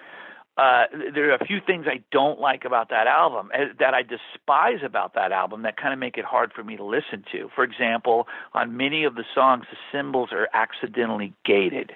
Uh, 0.58 0.84
there 1.14 1.32
are 1.32 1.36
a 1.36 1.46
few 1.46 1.62
things 1.66 1.86
I 1.88 2.04
don't 2.12 2.40
like 2.40 2.66
about 2.66 2.90
that 2.90 3.08
album 3.08 3.50
uh, 3.54 3.66
that 3.80 3.94
I 3.94 4.02
despise 4.02 4.80
about 4.84 5.14
that 5.14 5.32
album 5.32 5.62
that 5.62 5.78
kind 5.78 5.94
of 5.94 6.00
make 6.00 6.18
it 6.18 6.26
hard 6.26 6.52
for 6.54 6.66
me 6.66 6.76
to 6.76 6.84
listen 6.84 7.24
to. 7.32 7.50
For 7.56 7.64
example, 7.64 8.28
on 8.54 8.76
many 8.76 9.06
of 9.06 9.16
the 9.16 9.24
songs, 9.34 9.66
the 9.72 9.78
cymbals 9.90 10.30
are 10.34 10.50
accidentally 10.54 11.34
gated. 11.46 11.94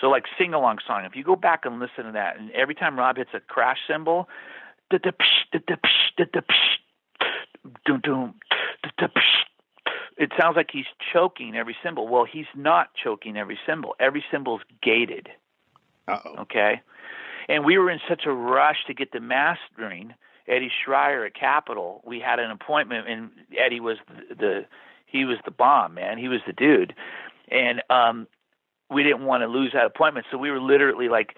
So 0.00 0.08
like 0.08 0.24
sing 0.38 0.54
along 0.54 0.78
song. 0.86 1.04
If 1.04 1.14
you 1.16 1.24
go 1.24 1.36
back 1.36 1.64
and 1.64 1.78
listen 1.78 2.04
to 2.04 2.12
that, 2.12 2.38
and 2.38 2.50
every 2.50 2.74
time 2.74 2.98
Rob 2.98 3.16
hits 3.16 3.30
a 3.34 3.40
crash 3.40 3.78
cymbal, 3.88 4.28
it 4.90 5.14
sounds 10.38 10.56
like 10.56 10.70
he's 10.72 10.86
choking 11.12 11.56
every 11.56 11.76
cymbal. 11.82 12.08
Well, 12.08 12.24
he's 12.30 12.46
not 12.54 12.90
choking 13.02 13.36
every 13.36 13.58
cymbal. 13.66 13.94
Every 14.00 14.24
cymbal's 14.30 14.62
gated. 14.82 15.28
Uh-oh. 16.06 16.42
Okay, 16.42 16.82
and 17.48 17.64
we 17.64 17.78
were 17.78 17.90
in 17.90 18.00
such 18.08 18.26
a 18.26 18.32
rush 18.32 18.84
to 18.86 18.94
get 18.94 19.12
the 19.12 19.20
mastering. 19.20 20.14
Eddie 20.46 20.70
Schreyer 20.86 21.24
at 21.24 21.34
Capitol. 21.34 22.02
We 22.04 22.20
had 22.20 22.38
an 22.38 22.50
appointment, 22.50 23.08
and 23.08 23.30
Eddie 23.56 23.80
was 23.80 23.96
the, 24.08 24.34
the 24.34 24.66
he 25.06 25.24
was 25.24 25.38
the 25.44 25.50
bomb, 25.50 25.94
man. 25.94 26.18
He 26.18 26.28
was 26.28 26.40
the 26.46 26.52
dude. 26.52 26.94
And 27.50 27.82
um 27.88 28.26
we 28.90 29.02
didn't 29.02 29.24
want 29.24 29.42
to 29.42 29.46
lose 29.46 29.72
that 29.72 29.86
appointment, 29.86 30.26
so 30.30 30.38
we 30.38 30.50
were 30.50 30.60
literally 30.60 31.08
like 31.08 31.34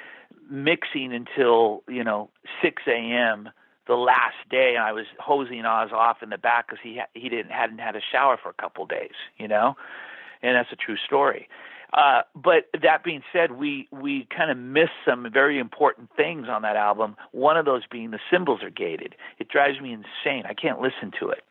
mixing 0.50 1.12
until 1.12 1.82
you 1.88 2.04
know 2.04 2.30
6 2.62 2.82
a.m. 2.86 3.50
the 3.86 3.94
last 3.94 4.36
day, 4.50 4.74
and 4.76 4.84
I 4.84 4.92
was 4.92 5.06
hosing 5.18 5.64
Oz 5.64 5.90
off 5.92 6.22
in 6.22 6.30
the 6.30 6.38
back 6.38 6.68
because 6.68 6.80
he 6.82 6.98
ha- 6.98 7.10
he 7.14 7.28
didn't 7.28 7.50
hadn't 7.50 7.78
had 7.78 7.96
a 7.96 8.00
shower 8.12 8.38
for 8.42 8.50
a 8.50 8.54
couple 8.54 8.86
days, 8.86 9.14
you 9.38 9.48
know, 9.48 9.76
and 10.42 10.56
that's 10.56 10.72
a 10.72 10.76
true 10.76 10.96
story. 10.96 11.48
Uh, 11.92 12.22
but 12.34 12.68
that 12.82 13.04
being 13.04 13.22
said, 13.32 13.52
we 13.52 13.88
we 13.90 14.26
kind 14.36 14.50
of 14.50 14.58
missed 14.58 14.98
some 15.04 15.26
very 15.32 15.58
important 15.58 16.10
things 16.16 16.46
on 16.48 16.62
that 16.62 16.76
album. 16.76 17.16
One 17.32 17.56
of 17.56 17.64
those 17.64 17.82
being 17.90 18.10
the 18.10 18.18
cymbals 18.30 18.62
are 18.62 18.70
gated. 18.70 19.14
It 19.38 19.48
drives 19.48 19.80
me 19.80 19.92
insane. 19.92 20.44
I 20.48 20.54
can't 20.54 20.80
listen 20.80 21.12
to 21.20 21.28
it. 21.30 21.44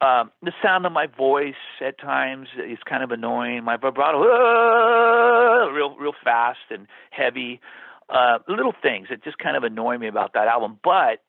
Um, 0.00 0.30
the 0.42 0.52
sound 0.62 0.84
of 0.84 0.92
my 0.92 1.06
voice 1.06 1.54
at 1.80 1.98
times 1.98 2.48
is 2.58 2.78
kind 2.84 3.02
of 3.02 3.10
annoying. 3.12 3.64
My 3.64 3.76
vibrato, 3.76 4.20
uh, 4.20 5.70
real 5.70 5.96
real 5.96 6.12
fast 6.22 6.58
and 6.70 6.86
heavy. 7.10 7.60
Uh, 8.08 8.38
little 8.46 8.74
things 8.82 9.08
that 9.10 9.24
just 9.24 9.38
kind 9.38 9.56
of 9.56 9.64
annoy 9.64 9.98
me 9.98 10.06
about 10.06 10.32
that 10.34 10.46
album, 10.48 10.78
but 10.84 11.22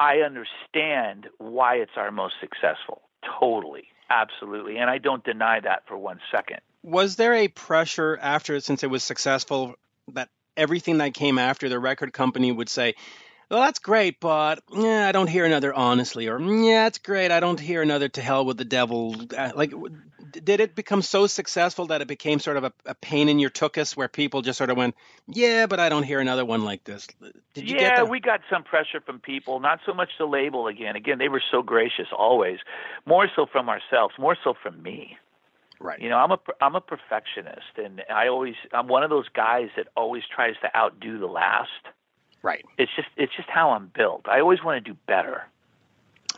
I 0.00 0.16
understand 0.18 1.28
why 1.38 1.76
it's 1.76 1.92
our 1.96 2.10
most 2.10 2.34
successful. 2.40 3.02
Totally, 3.38 3.84
absolutely, 4.10 4.78
and 4.78 4.90
I 4.90 4.98
don't 4.98 5.22
deny 5.22 5.60
that 5.60 5.82
for 5.86 5.96
one 5.96 6.18
second. 6.34 6.60
Was 6.82 7.16
there 7.16 7.34
a 7.34 7.48
pressure 7.48 8.18
after, 8.20 8.58
since 8.60 8.82
it 8.82 8.90
was 8.90 9.04
successful, 9.04 9.74
that 10.14 10.28
everything 10.56 10.98
that 10.98 11.14
came 11.14 11.38
after 11.38 11.68
the 11.68 11.78
record 11.78 12.12
company 12.12 12.50
would 12.50 12.68
say, 12.68 12.94
well, 13.50 13.60
that's 13.60 13.78
great, 13.78 14.20
but 14.20 14.62
yeah, 14.72 15.06
I 15.08 15.12
don't 15.12 15.28
hear 15.28 15.44
another 15.44 15.72
honestly, 15.72 16.28
or 16.28 16.40
yeah, 16.40 16.86
it's 16.86 16.98
great. 16.98 17.30
I 17.30 17.40
don't 17.40 17.60
hear 17.60 17.82
another 17.82 18.08
to 18.08 18.20
hell 18.20 18.44
with 18.44 18.56
the 18.56 18.64
devil. 18.64 19.16
Uh, 19.36 19.52
like, 19.54 19.72
did 20.30 20.60
it 20.60 20.74
become 20.74 21.02
so 21.02 21.26
successful 21.26 21.86
that 21.86 22.02
it 22.02 22.08
became 22.08 22.38
sort 22.40 22.56
of 22.56 22.64
a, 22.64 22.72
a 22.84 22.94
pain 22.94 23.28
in 23.28 23.38
your 23.38 23.50
tuchus, 23.50 23.96
where 23.96 24.08
people 24.08 24.42
just 24.42 24.58
sort 24.58 24.70
of 24.70 24.76
went, 24.76 24.94
yeah, 25.28 25.66
but 25.66 25.80
I 25.80 25.88
don't 25.88 26.02
hear 26.02 26.20
another 26.20 26.44
one 26.44 26.64
like 26.64 26.84
this. 26.84 27.06
Did 27.54 27.70
you 27.70 27.78
yeah, 27.78 28.02
we 28.02 28.20
got 28.20 28.40
some 28.50 28.64
pressure 28.64 29.00
from 29.00 29.20
people, 29.20 29.60
not 29.60 29.80
so 29.86 29.94
much 29.94 30.10
the 30.18 30.26
label 30.26 30.66
again. 30.66 30.96
Again, 30.96 31.18
they 31.18 31.28
were 31.28 31.42
so 31.50 31.62
gracious 31.62 32.08
always, 32.16 32.58
more 33.06 33.28
so 33.34 33.46
from 33.46 33.68
ourselves, 33.68 34.14
more 34.18 34.36
so 34.42 34.54
from 34.62 34.82
me. 34.82 35.16
Right. 35.78 36.00
You 36.00 36.08
know, 36.08 36.16
I'm 36.16 36.30
a 36.30 36.38
I'm 36.60 36.74
a 36.74 36.80
perfectionist, 36.80 37.76
and 37.76 38.02
I 38.10 38.28
always 38.28 38.54
I'm 38.72 38.88
one 38.88 39.02
of 39.02 39.10
those 39.10 39.28
guys 39.28 39.68
that 39.76 39.88
always 39.94 40.22
tries 40.34 40.54
to 40.62 40.74
outdo 40.76 41.18
the 41.18 41.26
last. 41.26 41.70
Right. 42.46 42.64
It's 42.78 42.92
just 42.94 43.08
it's 43.16 43.34
just 43.34 43.48
how 43.48 43.70
I'm 43.70 43.90
built. 43.92 44.28
I 44.28 44.38
always 44.38 44.62
want 44.62 44.84
to 44.84 44.92
do 44.92 44.96
better. 45.08 45.42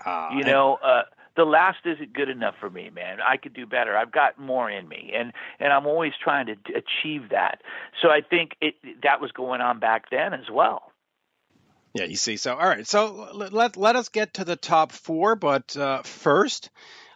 Uh, 0.06 0.30
You 0.32 0.42
know, 0.42 0.78
uh, 0.82 1.02
the 1.36 1.44
last 1.44 1.80
isn't 1.84 2.14
good 2.14 2.30
enough 2.30 2.54
for 2.58 2.70
me, 2.70 2.88
man. 2.88 3.18
I 3.20 3.36
could 3.36 3.52
do 3.52 3.66
better. 3.66 3.94
I've 3.94 4.10
got 4.10 4.38
more 4.38 4.70
in 4.70 4.88
me, 4.88 5.12
and 5.14 5.34
and 5.60 5.70
I'm 5.70 5.86
always 5.86 6.14
trying 6.24 6.46
to 6.46 6.56
achieve 6.74 7.28
that. 7.28 7.60
So 8.00 8.08
I 8.08 8.22
think 8.22 8.52
it 8.62 8.76
that 9.02 9.20
was 9.20 9.32
going 9.32 9.60
on 9.60 9.80
back 9.80 10.08
then 10.10 10.32
as 10.32 10.48
well. 10.50 10.92
Yeah, 11.92 12.04
you 12.04 12.16
see. 12.16 12.38
So, 12.38 12.54
all 12.54 12.66
right. 12.66 12.86
So 12.86 13.28
let 13.34 13.76
let, 13.76 13.96
us 13.96 14.08
get 14.08 14.34
to 14.34 14.46
the 14.46 14.56
top 14.56 14.92
four, 14.92 15.36
but 15.36 15.76
uh, 15.76 16.02
first, 16.04 16.70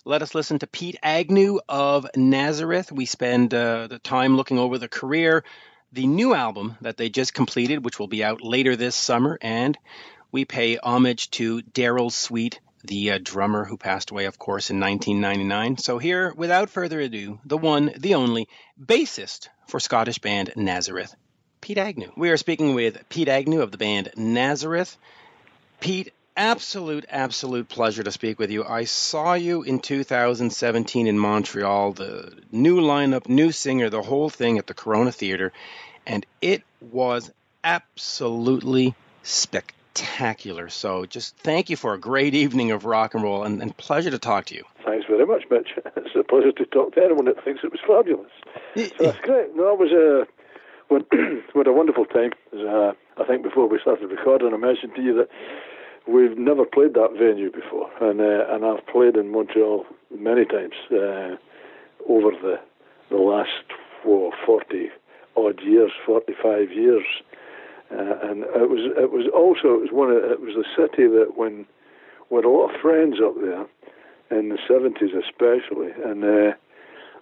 let 0.05 0.21
us 0.21 0.35
listen 0.35 0.59
to 0.59 0.67
Pete 0.67 0.99
Agnew 1.03 1.61
of 1.67 2.07
Nazareth. 2.15 2.93
We 2.93 3.07
spend 3.07 3.55
uh, 3.55 3.87
the 3.87 3.99
time 3.99 4.37
looking 4.37 4.59
over 4.59 4.77
the 4.77 4.89
career, 4.89 5.45
the 5.93 6.07
new 6.07 6.35
album 6.35 6.77
that 6.81 6.97
they 6.97 7.09
just 7.09 7.35
completed, 7.35 7.85
which 7.85 7.99
will 7.99 8.09
be 8.09 8.25
out 8.25 8.43
later 8.43 8.77
this 8.77 8.97
summer, 8.97 9.39
and 9.41 9.77
we 10.31 10.45
pay 10.45 10.79
homage 10.79 11.31
to 11.33 11.63
Darrell 11.63 12.11
Sweet, 12.11 12.61
the 12.85 13.13
uh, 13.13 13.19
drummer 13.23 13.65
who 13.65 13.77
passed 13.77 14.11
away, 14.11 14.25
of 14.25 14.39
course, 14.39 14.71
in 14.71 14.81
1999. 14.81 15.77
So 15.77 15.99
here, 15.99 16.33
without 16.35 16.71
further 16.71 17.01
ado, 17.01 17.39
the 17.45 17.59
one, 17.59 17.93
the 17.97 18.15
only, 18.15 18.49
bassist 18.83 19.49
for 19.69 19.79
Scottish 19.79 20.19
band 20.19 20.53
Nazareth. 20.57 21.15
Pete 21.61 21.79
Agnew. 21.79 22.11
We 22.17 22.31
are 22.31 22.37
speaking 22.37 22.75
with 22.75 23.09
Pete 23.09 23.29
Agnew 23.29 23.63
of 23.63 23.71
the 23.71 23.79
band 23.79 24.11
Nazareth. 24.17 24.97
Pete, 25.81 26.13
absolute, 26.37 27.05
absolute 27.09 27.69
pleasure 27.69 28.03
to 28.03 28.11
speak 28.11 28.39
with 28.39 28.51
you. 28.51 28.65
I 28.65 28.85
saw 28.85 29.35
you 29.35 29.63
in 29.63 29.81
2017 29.81 31.07
in 31.07 31.19
Montreal, 31.19 31.93
the 31.93 32.33
new 32.51 32.81
lineup, 32.81 33.29
new 33.29 33.53
singer, 33.53 33.91
the 33.91 34.03
whole 34.03 34.31
thing 34.31 34.59
at 34.59 34.67
the 34.67 34.75
Corona 34.75 35.13
Theater, 35.13 35.53
and 36.07 36.25
it 36.41 36.63
was 36.81 37.31
absolutely 37.65 38.95
spectacular. 39.23 40.69
So 40.69 41.07
just 41.07 41.37
thank 41.37 41.71
you 41.71 41.77
for 41.77 41.95
a 41.95 41.99
great 41.99 42.35
evening 42.35 42.71
of 42.71 42.85
rock 42.85 43.15
and 43.15 43.23
roll 43.23 43.45
and, 43.45 43.63
and 43.63 43.77
pleasure 43.77 44.11
to 44.11 44.19
talk 44.19 44.47
to 44.47 44.55
you. 44.55 44.65
Thanks 44.85 45.07
very 45.07 45.27
much, 45.27 45.45
Mitch. 45.51 45.69
It's 45.97 46.17
a 46.17 46.25
pleasure 46.25 46.53
to 46.53 46.67
talk 46.67 46.95
to 46.95 47.03
anyone 47.03 47.25
that 47.25 47.43
thinks 47.43 47.65
it 47.65 47.71
was 47.73 47.81
fabulous. 47.87 48.31
So 48.77 49.05
that's 49.05 49.21
great. 49.21 49.57
No, 49.57 49.73
it 49.73 49.79
was 49.79 49.93
a 49.93 50.27
we 50.91 51.01
had 51.55 51.67
a 51.67 51.73
wonderful 51.73 52.05
time. 52.05 52.33
Uh, 52.53 52.93
I 53.17 53.25
think 53.27 53.43
before 53.43 53.67
we 53.67 53.79
started 53.81 54.11
recording, 54.11 54.53
I 54.53 54.57
mentioned 54.57 54.95
to 54.97 55.03
you 55.03 55.15
that 55.15 55.29
we've 56.07 56.37
never 56.37 56.65
played 56.65 56.95
that 56.95 57.13
venue 57.19 57.51
before, 57.51 57.91
and 58.01 58.21
uh, 58.21 58.55
and 58.55 58.65
I've 58.65 58.87
played 58.87 59.17
in 59.17 59.31
Montreal 59.31 59.87
many 60.11 60.45
times 60.45 60.75
uh, 60.91 61.37
over 62.09 62.31
the 62.31 62.61
the 63.11 63.19
last 63.19 63.65
four, 64.03 64.33
40 64.45 64.91
odd 65.37 65.61
years, 65.63 65.93
45 66.07 66.73
years. 66.73 67.05
Uh, 67.91 68.17
and 68.23 68.43
it 68.43 68.71
was 68.71 68.91
it 68.97 69.13
was 69.13 69.29
also 69.35 69.77
it 69.77 69.81
was 69.81 69.93
one 69.93 70.11
of, 70.11 70.17
it 70.25 70.41
was 70.41 70.57
a 70.57 70.65
city 70.75 71.07
that 71.07 71.37
when 71.37 71.67
we 72.31 72.37
had 72.37 72.45
a 72.45 72.49
lot 72.49 72.75
of 72.75 72.81
friends 72.81 73.17
up 73.23 73.35
there 73.37 73.67
in 74.39 74.49
the 74.49 74.59
70s 74.69 75.13
especially, 75.13 75.93
and 76.03 76.25
uh, 76.25 76.57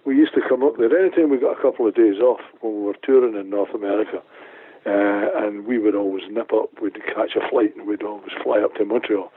we 0.05 0.15
used 0.15 0.33
to 0.33 0.41
come 0.47 0.63
up 0.63 0.77
there 0.77 0.97
anytime 0.97 1.29
we 1.29 1.37
got 1.37 1.59
a 1.59 1.61
couple 1.61 1.85
of 1.85 1.93
days 1.93 2.19
off 2.19 2.39
when 2.61 2.73
we 2.73 2.83
were 2.83 2.95
touring 3.03 3.35
in 3.35 3.49
North 3.49 3.75
America. 3.75 4.21
Uh, 4.85 5.29
and 5.35 5.65
we 5.67 5.77
would 5.77 5.95
always 5.95 6.23
nip 6.29 6.51
up, 6.53 6.69
we'd 6.81 6.95
catch 7.05 7.35
a 7.35 7.49
flight 7.49 7.75
and 7.75 7.87
we'd 7.87 8.01
always 8.01 8.31
fly 8.43 8.59
up 8.61 8.73
to 8.75 8.85
Montreal, 8.85 9.31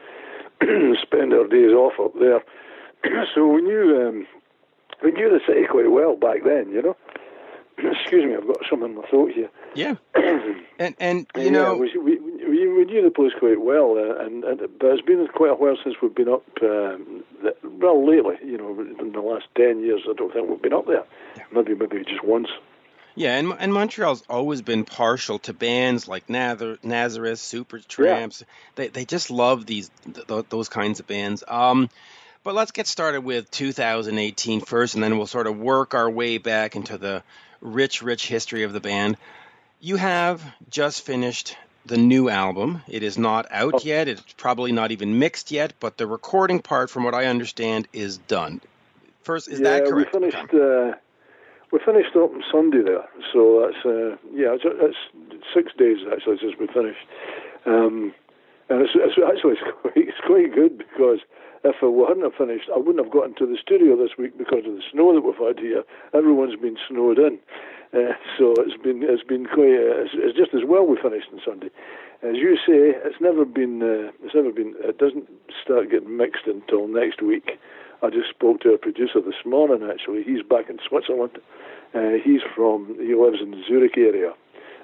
spend 1.02 1.34
our 1.34 1.46
days 1.46 1.72
off 1.72 1.92
up 2.00 2.18
there. 2.18 2.42
so 3.34 3.46
we 3.46 3.60
knew 3.60 4.08
um, 4.08 4.26
we 5.02 5.12
knew 5.12 5.28
the 5.28 5.40
city 5.46 5.66
quite 5.70 5.90
well 5.90 6.16
back 6.16 6.44
then, 6.44 6.70
you 6.72 6.80
know. 6.80 6.96
Excuse 7.78 8.24
me, 8.24 8.34
I've 8.34 8.46
got 8.46 8.60
some 8.70 8.82
in 8.84 8.94
my 8.94 9.02
throat 9.10 9.32
here. 9.32 9.50
Yeah. 9.74 9.96
and 10.78 10.94
and 10.98 11.26
you 11.36 11.44
yeah, 11.44 11.50
know 11.50 11.76
we, 11.76 11.92
we, 11.98 12.18
we, 12.18 12.68
we 12.68 12.84
knew 12.84 13.02
the 13.02 13.10
place 13.10 13.32
quite 13.38 13.60
well, 13.60 13.98
uh, 13.98 14.24
and, 14.24 14.44
and 14.44 14.60
but 14.78 14.92
it's 14.92 15.02
been 15.02 15.26
quite 15.34 15.50
a 15.50 15.54
while 15.54 15.76
since 15.82 15.96
we've 16.00 16.14
been 16.14 16.28
up. 16.28 16.44
Um, 16.62 17.24
the, 17.42 17.54
well, 17.64 18.06
lately, 18.06 18.36
you 18.44 18.56
know, 18.56 18.80
in 18.80 19.12
the 19.12 19.20
last 19.20 19.46
ten 19.56 19.80
years, 19.80 20.02
I 20.08 20.14
don't 20.14 20.32
think 20.32 20.48
we've 20.48 20.62
been 20.62 20.72
up 20.72 20.86
there. 20.86 21.04
Maybe 21.52 21.74
maybe 21.74 22.04
just 22.04 22.24
once. 22.24 22.48
Yeah, 23.16 23.36
and 23.36 23.52
and 23.58 23.72
Montreal's 23.72 24.22
always 24.28 24.60
been 24.62 24.84
partial 24.84 25.38
to 25.40 25.52
bands 25.52 26.08
like 26.08 26.28
Nazar- 26.28 26.78
Nazareth, 26.82 27.38
Super 27.38 27.78
Tramps. 27.78 28.42
They 28.74 28.88
they 28.88 29.04
just 29.04 29.30
love 29.30 29.66
these 29.66 29.90
th- 30.28 30.46
those 30.48 30.68
kinds 30.68 30.98
of 31.00 31.06
bands. 31.06 31.44
Um, 31.46 31.88
but 32.42 32.54
let's 32.54 32.72
get 32.72 32.86
started 32.86 33.20
with 33.22 33.50
2018 33.52 34.60
first, 34.62 34.94
and 34.94 35.02
then 35.02 35.16
we'll 35.16 35.26
sort 35.28 35.46
of 35.46 35.56
work 35.58 35.94
our 35.94 36.10
way 36.10 36.38
back 36.38 36.74
into 36.76 36.98
the 36.98 37.22
rich, 37.60 38.02
rich 38.02 38.26
history 38.26 38.64
of 38.64 38.72
the 38.72 38.80
band. 38.80 39.16
You 39.80 39.96
have 39.96 40.42
just 40.68 41.02
finished 41.06 41.56
the 41.86 41.96
new 41.96 42.28
album. 42.28 42.82
It 42.88 43.02
is 43.02 43.16
not 43.16 43.46
out 43.50 43.74
Oh. 43.74 43.80
yet. 43.82 44.08
It's 44.08 44.22
probably 44.36 44.72
not 44.72 44.90
even 44.90 45.18
mixed 45.18 45.50
yet, 45.52 45.72
but 45.80 45.96
the 45.98 46.06
recording 46.06 46.60
part, 46.60 46.90
from 46.90 47.04
what 47.04 47.14
I 47.14 47.26
understand, 47.26 47.86
is 47.92 48.18
done. 48.18 48.60
First, 49.22 49.48
is 49.48 49.60
yeah, 49.60 49.78
that 49.80 49.88
correct? 49.88 50.12
we 50.14 50.20
finished. 50.20 50.52
Uh, 50.54 50.94
we 51.74 51.80
finished 51.82 52.14
up 52.14 52.30
on 52.30 52.42
Sunday 52.54 52.86
there, 52.86 53.02
so 53.34 53.66
that's 53.66 53.82
uh, 53.82 54.14
yeah, 54.30 54.54
it's, 54.54 54.62
it's 54.62 55.02
six 55.50 55.74
days 55.74 55.98
actually 56.06 56.38
since 56.38 56.54
we 56.54 56.70
finished, 56.70 57.02
um, 57.66 58.14
and 58.70 58.78
it's, 58.86 58.94
it's 58.94 59.18
actually 59.18 59.58
it's 59.58 59.66
quite, 59.82 59.98
it's 59.98 60.22
quite 60.22 60.54
good 60.54 60.78
because 60.78 61.18
if 61.66 61.74
we 61.82 62.06
hadn't 62.06 62.22
have 62.22 62.38
finished, 62.38 62.70
I 62.70 62.78
wouldn't 62.78 63.02
have 63.02 63.10
got 63.10 63.26
into 63.26 63.42
the 63.42 63.58
studio 63.58 63.98
this 63.98 64.14
week 64.14 64.38
because 64.38 64.62
of 64.62 64.78
the 64.78 64.86
snow 64.86 65.18
that 65.18 65.26
we've 65.26 65.34
had 65.34 65.58
here. 65.58 65.82
Everyone's 66.14 66.54
been 66.54 66.78
snowed 66.86 67.18
in, 67.18 67.42
uh, 67.90 68.14
so 68.38 68.54
it's 68.62 68.78
been 68.78 69.02
it's 69.02 69.26
been 69.26 69.50
quite. 69.50 69.74
Uh, 69.74 70.06
it's, 70.06 70.14
it's 70.14 70.38
just 70.38 70.54
as 70.54 70.62
well 70.62 70.86
we 70.86 70.94
finished 71.02 71.26
on 71.34 71.42
Sunday. 71.42 71.74
As 72.22 72.38
you 72.38 72.54
say, 72.62 72.94
it's 73.02 73.18
never 73.18 73.42
been 73.42 73.82
uh, 73.82 74.14
it's 74.22 74.38
never 74.38 74.54
been. 74.54 74.78
It 74.78 75.02
doesn't 75.02 75.26
start 75.58 75.90
getting 75.90 76.14
mixed 76.14 76.46
until 76.46 76.86
next 76.86 77.18
week. 77.18 77.58
I 78.04 78.10
just 78.10 78.28
spoke 78.28 78.60
to 78.60 78.74
a 78.74 78.78
producer 78.78 79.20
this 79.24 79.40
morning. 79.46 79.88
Actually, 79.88 80.24
he's 80.24 80.42
back 80.42 80.68
in 80.68 80.78
Switzerland. 80.86 81.38
Uh, 81.94 82.20
he's 82.22 82.42
from 82.54 82.96
he 83.00 83.14
lives 83.14 83.38
in 83.40 83.52
the 83.52 83.62
Zurich 83.66 83.96
area, 83.96 84.34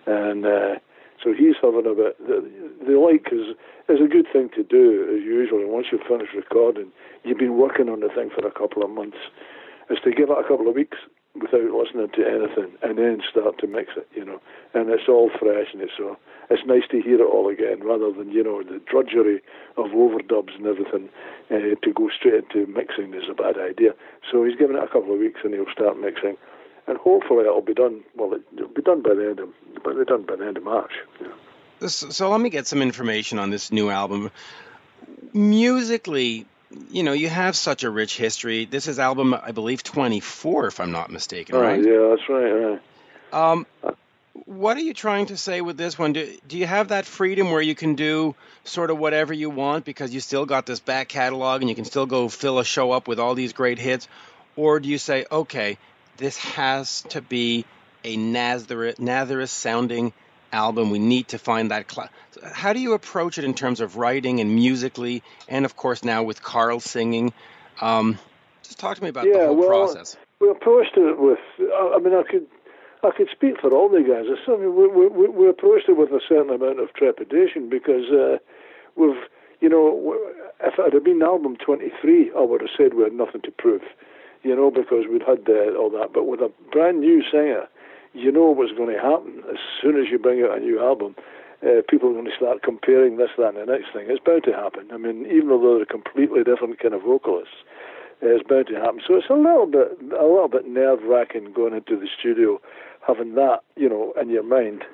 and 0.07 0.47
uh, 0.47 0.81
so 1.23 1.35
he's 1.37 1.55
having 1.61 1.85
a 1.85 1.95
bit. 1.95 2.16
The, 2.16 2.41
the 2.87 2.97
like 2.99 3.29
is 3.31 3.55
is 3.93 4.01
a 4.01 4.09
good 4.09 4.27
thing 4.33 4.49
to 4.57 4.62
do 4.62 5.05
as 5.12 5.23
usual. 5.23 5.61
And 5.61 5.68
once 5.68 5.89
you've 5.93 6.09
finished 6.09 6.33
recording, 6.35 6.93
you've 7.25 7.37
been 7.37 7.59
working 7.59 7.91
on 7.91 8.01
the 8.01 8.09
thing 8.09 8.31
for 8.31 8.47
a 8.47 8.51
couple 8.51 8.83
of 8.83 8.89
months. 8.89 9.18
Is 9.91 9.99
to 10.05 10.12
give 10.12 10.31
it 10.31 10.39
a 10.39 10.49
couple 10.49 10.68
of 10.68 10.75
weeks 10.75 10.97
without 11.35 11.70
listening 11.70 12.11
to 12.11 12.26
anything, 12.26 12.76
and 12.83 12.99
then 12.99 13.22
start 13.31 13.59
to 13.59 13.66
mix 13.66 13.93
it. 13.97 14.09
You 14.14 14.24
know, 14.24 14.41
and 14.74 14.91
it's 14.91 15.09
all 15.09 15.31
fresh, 15.39 15.68
and 15.72 15.83
it's 15.83 15.93
so 15.97 16.16
it's 16.51 16.66
nice 16.66 16.89
to 16.91 17.01
hear 17.01 17.20
it 17.20 17.24
all 17.24 17.49
again 17.49 17.81
rather 17.83 18.12
than 18.12 18.31
you 18.31 18.43
know 18.43 18.62
the 18.62 18.81
drudgery 18.91 19.43
of 19.76 19.87
overdubs 19.87 20.55
and 20.57 20.66
everything. 20.66 21.09
Uh, 21.51 21.74
to 21.83 21.93
go 21.93 22.09
straight 22.16 22.45
into 22.45 22.66
mixing 22.70 23.12
is 23.12 23.24
a 23.28 23.35
bad 23.35 23.59
idea. 23.59 23.91
So 24.31 24.45
he's 24.45 24.57
given 24.57 24.76
it 24.76 24.83
a 24.83 24.87
couple 24.87 25.12
of 25.12 25.18
weeks, 25.18 25.41
and 25.43 25.53
he'll 25.53 25.72
start 25.72 25.99
mixing 25.99 26.37
and 26.91 26.99
hopefully 26.99 27.45
it'll 27.45 27.62
be 27.62 27.74
done. 27.74 28.03
Well, 28.16 28.35
it'll 28.57 28.68
be 28.68 28.83
done 28.83 29.03
by 29.03 29.14
the 29.14 29.31
end 29.31 29.39
of, 29.39 29.49
but 29.85 30.05
done 30.07 30.24
by 30.24 30.37
the 30.37 30.47
end 30.47 30.57
of 30.57 30.64
March. 30.64 30.93
So, 31.87 32.11
so 32.11 32.31
let 32.31 32.41
me 32.41 32.51
get 32.51 32.66
some 32.66 32.83
information 32.83 33.39
on 33.39 33.51
this 33.51 33.72
new 33.72 33.91
album. 33.91 34.31
Musically, 35.33 36.47
you 36.91 37.03
know, 37.03 37.12
you 37.12 37.29
have 37.29 37.57
such 37.57 37.85
a 37.85 37.91
rich 37.91 38.16
history. 38.16 38.64
This 38.64 38.87
is 38.87 38.99
album, 38.99 39.35
I 39.35 39.53
believe, 39.53 39.83
24, 39.83 40.66
if 40.68 40.81
I'm 40.81 40.93
not 40.93 41.11
mistaken, 41.11 41.57
Oh, 41.57 41.61
right? 41.61 41.83
yeah, 41.83 42.14
that's 42.14 42.29
right. 42.29 42.51
Right. 42.51 42.81
Um, 43.33 43.66
what 44.47 44.77
are 44.77 44.81
you 44.81 44.95
trying 44.95 45.27
to 45.27 45.37
say 45.37 45.61
with 45.61 45.77
this 45.77 45.99
one? 45.99 46.12
Do, 46.12 46.33
do 46.49 46.59
you 46.59 46.66
have 46.66 46.89
that 46.89 47.07
freedom 47.07 47.51
where 47.51 47.61
you 47.62 47.75
can 47.75 47.95
do 47.95 48.35
sort 48.64 48.91
of 48.91 48.99
whatever 48.99 49.33
you 49.33 49.51
want 49.51 49.85
because 49.85 50.14
you 50.14 50.21
still 50.21 50.47
got 50.47 50.66
this 50.66 50.81
back 50.81 51.09
catalog 51.09 51.61
and 51.61 51.68
you 51.68 51.75
can 51.77 51.85
still 51.85 52.07
go 52.07 52.29
fill 52.29 52.59
a 52.59 52.64
show 52.64 52.93
up 52.93 53.09
with 53.09 53.18
all 53.18 53.35
these 53.35 53.53
great 53.53 53.79
hits? 53.79 54.09
Or 54.57 54.79
do 54.81 54.89
you 54.89 54.99
say, 54.99 55.27
okay, 55.31 55.79
this 56.16 56.37
has 56.39 57.03
to 57.11 57.21
be 57.21 57.64
a 58.05 58.16
Nazareth, 58.16 58.99
Nazareth 58.99 59.51
sounding 59.51 60.12
album. 60.53 60.91
We 60.91 60.99
need 60.99 61.29
to 61.29 61.39
find 61.39 61.71
that. 61.71 61.91
Cl- 61.91 62.09
How 62.53 62.73
do 62.73 62.81
you 62.81 62.93
approach 62.95 63.39
it 63.39 63.45
in 63.45 63.55
terms 63.55 63.81
of 63.81 63.97
writing 63.97 64.41
and 64.41 64.55
musically, 64.55 65.23
and 65.49 65.65
of 65.65 65.77
course 65.77 66.05
now 66.05 66.23
with 66.23 66.43
Carl 66.43 66.81
singing? 66.81 67.33
Um, 67.81 68.19
just 68.63 68.79
talk 68.79 68.97
to 68.97 69.03
me 69.03 69.09
about 69.09 69.25
the 69.25 69.31
Yeah, 69.31 69.47
whole 69.47 69.57
well, 69.57 69.69
process. 69.69 70.17
We 70.41 70.51
approached 70.51 70.97
it 70.97 71.19
with. 71.19 71.39
I 71.61 71.95
I 71.97 71.99
mean, 71.99 72.15
I 72.15 72.23
could, 72.23 72.47
I 73.03 73.11
could 73.17 73.29
speak 73.33 73.61
for 73.61 73.73
all 73.73 73.89
the 73.89 74.03
guys. 74.03 74.27
I 74.47 74.57
mean, 74.57 74.77
we, 74.77 74.89
we, 75.09 75.29
we 75.29 75.49
approached 75.49 75.89
it 75.89 75.97
with 75.97 76.11
a 76.11 76.21
certain 76.29 76.51
amount 76.53 76.81
of 76.81 76.93
trepidation 76.95 77.69
because 77.69 78.11
uh, 78.11 78.39
we've, 78.97 79.17
you 79.61 79.69
know, 79.69 80.17
if 80.61 80.75
it 80.79 80.93
had 80.93 81.05
been 81.05 81.23
album 81.23 81.57
23, 81.57 82.33
I 82.37 82.41
would 82.41 82.61
have 82.61 82.71
said 82.77 82.95
we 82.95 83.05
had 83.05 83.13
nothing 83.13 83.41
to 83.43 83.51
prove, 83.51 83.83
you 84.43 84.55
know, 84.55 84.71
because 84.71 85.05
we'd 85.11 85.23
had 85.23 85.49
uh, 85.49 85.77
all 85.79 85.91
that. 85.91 86.11
But 86.13 86.25
with 86.27 86.41
a 86.41 86.51
brand 86.73 87.01
new 87.01 87.23
singer, 87.31 87.69
you 88.13 88.33
know 88.33 88.51
what's 88.51 88.73
going 88.73 88.95
to 88.95 89.01
happen 89.01 89.43
as 89.51 89.59
soon 89.81 90.01
as 90.01 90.11
you 90.11 90.19
bring 90.19 90.43
out 90.43 90.59
a 90.59 90.61
new 90.61 90.81
album. 90.81 91.15
Uh, 91.63 91.83
people 91.89 92.09
are 92.09 92.15
going 92.15 92.25
to 92.25 92.37
start 92.37 92.63
comparing 92.63 93.19
this, 93.19 93.29
that, 93.37 93.55
and 93.55 93.69
the 93.69 93.71
next 93.71 93.93
thing. 93.93 94.07
It's 94.09 94.25
bound 94.25 94.45
to 94.45 94.53
happen. 94.53 94.89
I 94.93 94.97
mean, 94.97 95.27
even 95.27 95.49
though 95.49 95.77
they're 95.77 95.85
completely 95.85 96.43
different 96.43 96.79
kind 96.81 96.95
of 96.95 97.03
vocalists, 97.03 97.55
it's 98.23 98.47
bound 98.49 98.67
to 98.69 98.75
happen. 98.77 99.01
So 99.07 99.15
it's 99.17 99.29
a 99.29 99.35
little 99.35 99.67
bit 99.67 99.97
a 100.13 100.25
little 100.25 100.49
bit 100.49 100.67
nerve 100.67 101.03
wracking 101.03 101.53
going 101.53 101.75
into 101.75 101.97
the 101.97 102.09
studio, 102.19 102.61
having 103.07 103.35
that 103.35 103.61
you 103.77 103.89
know 103.89 104.13
in 104.21 104.31
your 104.31 104.43
mind. 104.43 104.85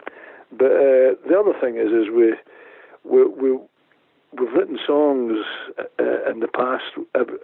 But 0.50 0.72
uh, 0.72 1.14
the 1.26 1.36
other 1.38 1.54
thing 1.60 1.76
is, 1.76 1.90
is 1.90 2.10
we 2.10 2.34
we 3.04 3.26
we 3.26 3.58
we've 4.38 4.52
written 4.52 4.78
songs 4.84 5.38
uh, 5.78 6.30
in 6.30 6.40
the 6.40 6.48
past 6.48 6.84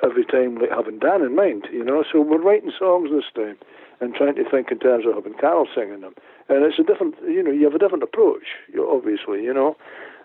every 0.02 0.24
time 0.24 0.58
like 0.58 0.70
having 0.70 0.98
Dan 0.98 1.22
in 1.22 1.34
mind, 1.34 1.68
you 1.72 1.84
know. 1.84 2.04
So 2.10 2.20
we're 2.20 2.42
writing 2.42 2.72
songs 2.78 3.10
this 3.10 3.30
time 3.34 3.56
and 4.02 4.14
trying 4.14 4.34
to 4.34 4.50
think 4.50 4.72
in 4.72 4.80
terms 4.80 5.06
of 5.06 5.14
having 5.14 5.38
Carl 5.38 5.68
singing 5.74 6.00
them. 6.00 6.14
And 6.48 6.64
it's 6.64 6.78
a 6.78 6.82
different, 6.82 7.14
you 7.22 7.42
know, 7.42 7.52
you 7.52 7.64
have 7.64 7.74
a 7.74 7.78
different 7.78 8.02
approach, 8.02 8.42
obviously, 8.76 9.44
you 9.44 9.54
know, 9.54 9.76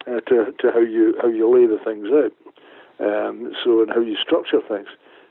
uh, 0.07 0.19
to 0.21 0.51
to 0.59 0.71
how 0.73 0.80
you 0.80 1.15
how 1.21 1.28
you 1.28 1.45
lay 1.47 1.67
the 1.67 1.78
things 1.78 2.09
out. 2.09 2.34
Um, 2.99 3.53
so 3.63 3.84
and 3.84 3.91
how 3.91 4.01
you 4.01 4.17
structure 4.17 4.59
things. 4.67 4.88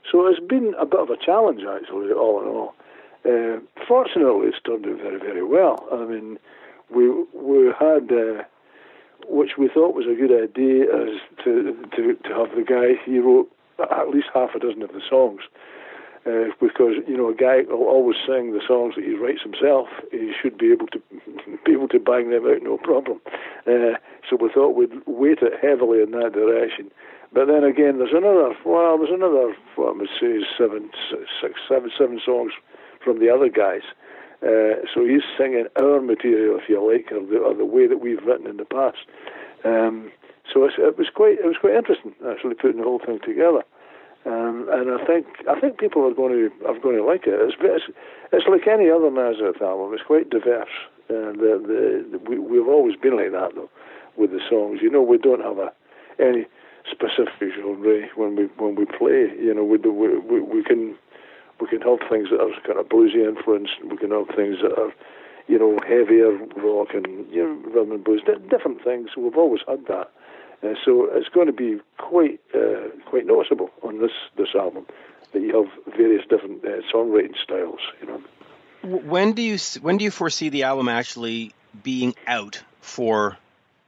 So 0.09 0.25
it's 0.25 0.39
been 0.39 0.73
a 0.79 0.85
bit 0.85 1.01
of 1.01 1.09
a 1.09 1.17
challenge 1.17 1.61
actually, 1.67 2.13
all 2.13 2.41
in 2.41 2.47
all. 2.47 2.73
Uh, 3.25 3.59
fortunately, 3.85 4.47
it's 4.47 4.61
turned 4.65 4.85
out 4.87 4.97
very 4.97 5.19
very 5.19 5.43
well. 5.43 5.85
I 5.91 6.05
mean, 6.05 6.39
we 6.89 7.09
we 7.35 7.73
had. 7.77 8.09
Uh, 8.11 8.43
which 9.29 9.57
we 9.57 9.67
thought 9.67 9.93
was 9.93 10.05
a 10.05 10.15
good 10.15 10.31
idea 10.31 10.83
as 10.83 11.19
to, 11.43 11.75
to, 11.95 12.15
to 12.23 12.29
have 12.33 12.55
the 12.55 12.63
guy, 12.63 12.95
he 13.03 13.19
wrote 13.19 13.51
at 13.79 14.09
least 14.09 14.27
half 14.33 14.55
a 14.55 14.59
dozen 14.59 14.81
of 14.81 14.93
the 14.93 15.01
songs. 15.09 15.41
Uh, 16.27 16.51
because 16.59 16.95
you 17.07 17.15
know 17.15 17.29
a 17.29 17.33
guy 17.33 17.61
will 17.69 17.87
always 17.87 18.17
sing 18.27 18.51
the 18.51 18.59
songs 18.67 18.95
that 18.95 19.05
he 19.05 19.15
writes 19.15 19.43
himself. 19.43 19.87
He 20.11 20.33
should 20.35 20.57
be 20.57 20.73
able 20.73 20.87
to 20.87 20.99
be 21.63 21.71
able 21.71 21.87
to 21.87 21.99
bang 21.99 22.31
them 22.31 22.45
out, 22.45 22.61
no 22.61 22.77
problem. 22.77 23.21
Uh, 23.65 23.95
so 24.27 24.35
we 24.35 24.51
thought 24.51 24.75
we'd 24.75 24.91
weight 25.07 25.39
it 25.41 25.53
heavily 25.61 26.01
in 26.01 26.11
that 26.11 26.33
direction. 26.33 26.91
But 27.31 27.47
then 27.47 27.63
again, 27.63 27.99
there's 27.99 28.11
another. 28.11 28.51
Well, 28.65 28.97
there's 28.97 29.13
another. 29.13 29.55
What 29.75 29.95
I 29.95 29.97
would 29.97 30.09
say, 30.19 30.43
seven, 30.57 30.91
six, 31.39 31.61
seven, 31.69 31.91
seven 31.97 32.19
songs 32.19 32.51
from 33.01 33.19
the 33.19 33.29
other 33.29 33.47
guys. 33.47 33.87
Uh, 34.43 34.83
so 34.93 35.07
he's 35.07 35.23
singing 35.37 35.67
our 35.79 36.01
material, 36.01 36.59
if 36.59 36.67
you 36.67 36.83
like, 36.83 37.09
or 37.11 37.25
the, 37.25 37.39
or 37.39 37.55
the 37.55 37.65
way 37.65 37.87
that 37.87 38.01
we've 38.01 38.23
written 38.25 38.47
in 38.47 38.57
the 38.57 38.65
past. 38.65 38.99
Um, 39.63 40.11
so 40.53 40.65
it 40.65 40.97
was 40.97 41.07
quite 41.13 41.39
it 41.39 41.45
was 41.45 41.57
quite 41.59 41.75
interesting 41.75 42.15
actually 42.27 42.55
putting 42.55 42.77
the 42.77 42.83
whole 42.83 42.99
thing 42.99 43.19
together. 43.23 43.63
Um, 44.27 44.67
and 44.69 44.91
I 44.91 45.05
think 45.05 45.25
I 45.47 45.57
think 45.59 45.79
people 45.79 46.03
are 46.03 46.13
going 46.13 46.33
to 46.35 46.67
are 46.67 46.77
going 46.79 46.97
to 46.97 47.03
like 47.03 47.23
it. 47.27 47.39
It's 47.39 47.55
it's, 47.61 47.85
it's 48.33 48.47
like 48.47 48.67
any 48.67 48.89
other 48.89 49.09
Nazareth 49.09 49.61
album. 49.61 49.93
It's 49.93 50.03
quite 50.03 50.29
diverse. 50.29 50.75
Uh, 51.09 51.31
the, 51.31 52.03
the, 52.11 52.19
we 52.27 52.37
we've 52.37 52.67
always 52.67 52.97
been 52.97 53.15
like 53.15 53.31
that 53.31 53.55
though 53.55 53.69
with 54.17 54.31
the 54.31 54.41
songs. 54.49 54.79
You 54.81 54.89
know, 54.91 55.01
we 55.01 55.17
don't 55.17 55.39
have 55.39 55.59
a 55.59 55.71
any 56.19 56.45
specific 56.91 57.55
genre 57.55 58.03
when 58.15 58.35
we 58.35 58.43
when 58.57 58.75
we 58.75 58.83
play. 58.83 59.31
You 59.39 59.53
know, 59.53 59.63
we 59.63 59.77
we 59.77 60.19
we, 60.19 60.41
we 60.41 60.63
can 60.63 60.97
we 61.61 61.67
can 61.67 61.81
have 61.81 61.99
things 62.09 62.27
that 62.29 62.41
are 62.41 62.51
kind 62.65 62.79
of 62.79 62.89
bluesy 62.89 63.23
influenced. 63.23 63.79
We 63.89 63.97
can 63.97 64.11
have 64.11 64.27
things 64.35 64.57
that 64.61 64.75
are, 64.77 64.91
you 65.47 65.57
know, 65.57 65.79
heavier 65.87 66.35
rock 66.59 66.89
and 66.93 67.25
you 67.31 67.43
know, 67.43 67.55
rhythm 67.63 67.91
and 67.91 68.03
blues. 68.03 68.21
different 68.49 68.83
things. 68.83 69.11
We've 69.15 69.37
always 69.37 69.61
had 69.67 69.85
that. 69.87 70.11
Uh, 70.63 70.73
so 70.83 71.07
it's 71.11 71.29
going 71.29 71.47
to 71.47 71.53
be 71.53 71.79
quite 71.97 72.39
uh, 72.55 72.89
quite 73.05 73.25
noticeable 73.25 73.69
on 73.83 73.99
this 73.99 74.11
this 74.37 74.49
album 74.55 74.85
that 75.33 75.41
you 75.41 75.55
have 75.55 75.95
various 75.95 76.25
different 76.27 76.63
uh, 76.65 76.81
songwriting 76.91 77.35
styles. 77.43 77.79
You 78.01 78.07
know. 78.07 78.21
When 78.83 79.33
do 79.33 79.41
you 79.41 79.57
when 79.81 79.97
do 79.97 80.03
you 80.03 80.11
foresee 80.11 80.49
the 80.49 80.63
album 80.63 80.87
actually 80.87 81.53
being 81.83 82.15
out 82.25 82.61
for 82.81 83.37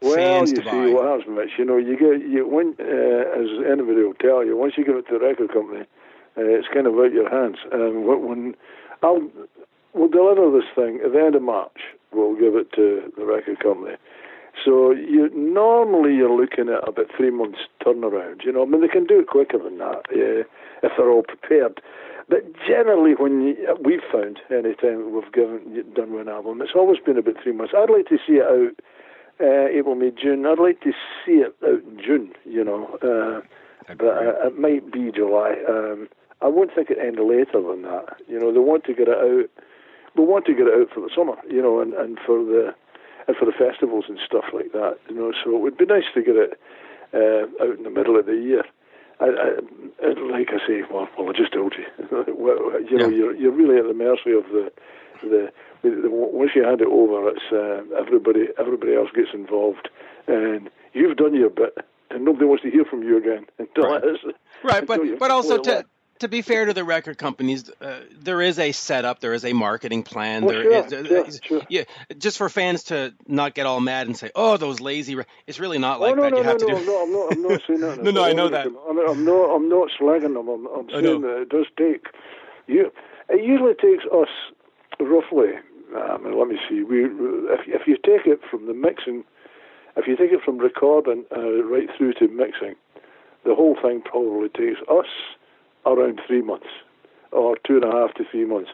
well, 0.02 0.16
fans 0.16 0.52
you 0.52 0.58
to 0.58 0.64
see 0.64 0.94
what 0.94 1.06
happens, 1.06 1.36
Mitch. 1.36 1.52
You 1.58 1.66
know, 1.66 1.78
you 1.78 1.98
get 1.98 2.28
you 2.28 2.48
when 2.48 2.76
uh, 2.80 2.84
as 2.84 3.48
anybody 3.72 4.04
will 4.04 4.14
tell 4.14 4.46
you, 4.46 4.56
once 4.56 4.74
you 4.78 4.86
give 4.86 4.96
it 4.96 5.08
to 5.08 5.20
the 5.20 5.26
record 5.26 5.52
company, 5.52 5.82
uh, 6.38 6.42
it's 6.42 6.68
kind 6.68 6.88
of 6.88 6.94
out 7.00 7.12
your 7.12 7.30
hands. 7.30 7.58
Um, 7.74 8.06
when 8.06 8.56
I'll 9.04 9.30
we'll 9.94 10.10
deliver 10.10 10.52
this 10.52 10.70
thing 10.76 11.02
at 11.04 11.14
the 11.14 11.20
end 11.20 11.36
of 11.36 11.42
March, 11.42 11.80
we'll 12.12 12.36
give 12.36 12.56
it 12.56 12.72
to 12.74 13.12
the 13.18 13.26
record 13.26 13.60
company. 13.60 13.96
So 14.64 14.92
you 14.92 15.30
normally 15.34 16.16
you're 16.16 16.36
looking 16.36 16.70
at 16.70 16.88
about 16.88 17.08
three 17.16 17.32
months 17.32 17.60
turnaround. 17.86 18.44
You 18.44 18.52
know, 18.52 18.64
I 18.64 18.66
mean 18.66 18.82
they 18.82 18.88
can 18.88 19.06
do 19.06 19.20
it 19.20 19.28
quicker 19.28 19.58
than 19.58 19.78
that 19.80 20.04
yeah, 20.14 20.44
if 20.84 20.92
they're 20.98 21.12
all 21.12 21.24
prepared. 21.24 21.82
But 22.28 22.46
generally, 22.68 23.14
when 23.16 23.42
you, 23.42 23.78
we've 23.84 24.06
found 24.12 24.40
any 24.52 24.76
time 24.76 25.14
we've 25.14 25.32
given 25.32 25.84
done 25.96 26.14
one 26.14 26.30
album, 26.30 26.62
it's 26.62 26.76
always 26.76 27.00
been 27.00 27.18
about 27.18 27.42
three 27.42 27.54
months. 27.54 27.74
I'd 27.76 27.90
like 27.90 28.08
to 28.10 28.20
see 28.26 28.34
it 28.34 28.46
out 28.46 28.80
uh, 29.42 29.68
April, 29.68 29.96
May, 29.96 30.12
June. 30.12 30.46
I'd 30.46 30.60
like 30.60 30.82
to 30.82 30.92
see 31.26 31.42
it 31.42 31.56
out 31.64 31.82
in 31.82 32.00
June. 32.06 32.34
You 32.46 32.64
know, 32.64 32.86
uh, 33.02 33.42
but 33.96 34.06
uh, 34.06 34.48
it 34.48 34.60
might 34.60 34.92
be 34.92 35.12
July. 35.12 35.56
Um, 35.68 36.08
I 36.42 36.48
wouldn't 36.48 36.76
think 36.76 36.90
it 36.90 37.00
end 37.00 37.18
later 37.20 37.62
than 37.62 37.82
that. 37.84 38.18
You 38.28 38.40
know, 38.40 38.54
they 38.54 38.60
want 38.60 38.86
to 38.86 38.94
get 38.94 39.08
it 39.08 39.18
out. 39.18 39.50
We 40.16 40.24
want 40.24 40.46
to 40.46 40.54
get 40.54 40.68
it 40.68 40.74
out 40.74 40.94
for 40.94 41.02
the 41.02 41.10
summer, 41.16 41.36
you 41.50 41.62
know, 41.62 41.82
and, 41.82 41.94
and 41.94 42.18
for 42.26 42.44
the 42.44 42.74
and 43.30 43.38
for 43.38 43.46
the 43.46 43.52
festivals 43.52 44.06
and 44.10 44.18
stuff 44.26 44.46
like 44.52 44.72
that. 44.72 44.98
You 45.08 45.16
know, 45.16 45.32
so 45.44 45.56
it 45.56 45.62
would 45.62 45.78
be 45.78 45.86
nice 45.86 46.10
to 46.16 46.24
get 46.24 46.36
it 46.36 46.60
uh, 47.14 47.46
out 47.64 47.78
in 47.78 47.84
the 47.84 47.92
middle 47.92 48.18
of 48.18 48.26
the 48.26 48.34
year. 48.34 48.64
I, 49.20 49.26
I, 49.26 50.08
like 50.32 50.50
I 50.50 50.66
say, 50.66 50.82
well, 50.92 51.08
well, 51.16 51.30
I 51.30 51.34
just 51.34 51.54
told 51.54 51.76
you. 51.78 51.86
you 52.90 52.98
know, 52.98 53.08
yeah. 53.08 53.16
you're 53.16 53.36
you're 53.36 53.52
really 53.52 53.78
at 53.78 53.86
the 53.86 53.94
mercy 53.94 54.32
of 54.32 54.46
the, 54.50 54.72
the 55.22 55.52
the, 55.84 56.10
once 56.10 56.52
you 56.56 56.64
hand 56.64 56.82
it 56.82 56.88
over, 56.88 57.30
it's 57.30 57.52
uh, 57.52 57.84
everybody 57.96 58.48
everybody 58.58 58.96
else 58.96 59.10
gets 59.14 59.30
involved, 59.34 59.90
and 60.28 60.70
you've 60.94 61.18
done 61.18 61.36
your 61.36 61.52
bit, 61.52 61.78
and 62.10 62.26
nobody 62.26 62.46
wants 62.46 62.64
to 62.64 62.72
hear 62.72 62.86
from 62.86 63.04
you 63.04 63.18
again 63.18 63.46
until 63.60 63.84
right, 63.84 64.04
right. 64.64 64.88
But 64.88 65.20
but 65.20 65.30
also 65.30 65.60
to 65.60 65.86
to 66.20 66.28
be 66.28 66.42
fair 66.42 66.66
to 66.66 66.74
the 66.74 66.84
record 66.84 67.18
companies, 67.18 67.70
uh, 67.82 68.02
there 68.20 68.42
is 68.42 68.60
a 68.60 68.72
setup, 68.72 69.20
there 69.20 69.34
is 69.34 69.46
a 69.46 69.54
marketing 69.54 70.04
plan. 70.04 70.44
Well, 70.44 70.54
there 70.54 70.90
sure, 70.90 71.26
is, 71.26 71.40
sure. 71.44 71.62
yeah, 71.70 71.84
just 72.18 72.38
for 72.38 72.50
fans 72.50 72.84
to 72.86 73.14
not 73.28 73.56
get 73.56 73.66
all 73.66 73.80
mad 73.80 74.08
and 74.08 74.16
say, 74.16 74.30
"Oh, 74.36 74.58
those 74.58 74.80
lazy." 74.80 75.16
Re-. 75.16 75.26
It's 75.48 75.60
really 75.60 75.80
not 75.80 76.00
like 76.00 76.12
oh, 76.12 76.16
no, 76.16 76.24
that. 76.24 76.32
No, 76.32 76.38
you 76.38 76.44
no, 76.44 76.50
have 76.50 76.62
no, 76.62 76.68
to 76.68 76.76
do. 76.76 76.86
no, 76.86 77.02
I'm 77.02 77.12
not. 77.12 77.34
I'm 77.34 77.42
not 77.42 77.62
saying 77.66 77.80
that. 77.80 78.04
no, 78.04 78.12
no, 78.12 78.24
I 78.24 78.34
know 78.34 78.50
that. 78.50 78.68
I'm, 78.68 79.00
I'm 79.00 79.26
not. 79.26 79.56
I'm 79.56 79.70
not 79.70 79.90
slagging 80.00 80.34
them. 80.34 80.50
I'm, 80.50 80.68
I'm 80.68 80.90
saying 80.90 81.22
that 81.22 81.42
it 81.42 81.50
does 81.50 81.66
take. 81.78 82.08
You. 82.68 82.92
It 83.30 83.44
usually 83.44 83.74
takes 83.76 84.04
us 84.14 84.30
roughly. 85.00 85.54
Um, 85.96 86.38
let 86.38 86.48
me 86.48 86.58
see. 86.70 86.84
We 86.84 87.06
if 87.06 87.62
if 87.68 87.88
you 87.88 87.96
take 87.96 88.28
it 88.28 88.42
from 88.52 88.68
the 88.68 88.74
mixing, 88.74 89.24
if 89.96 90.06
you 90.08 90.18
take 90.18 90.32
it 90.32 90.42
from 90.44 90.58
recording 90.58 91.26
uh, 91.36 91.64
right 91.64 91.88
through 91.98 92.14
to 92.16 92.28
mixing, 92.28 92.76
the 93.46 93.56
whole 93.56 93.78
thing 93.82 94.02
probably 94.02 94.50
takes 94.50 94.80
us 94.90 95.08
around 95.94 96.22
three 96.28 96.42
months 96.42 96.68
or 97.32 97.58
two 97.66 97.76
and 97.76 97.86
a 97.86 97.92
half 97.92 98.14
to 98.16 98.24
three 98.30 98.46
months. 98.46 98.72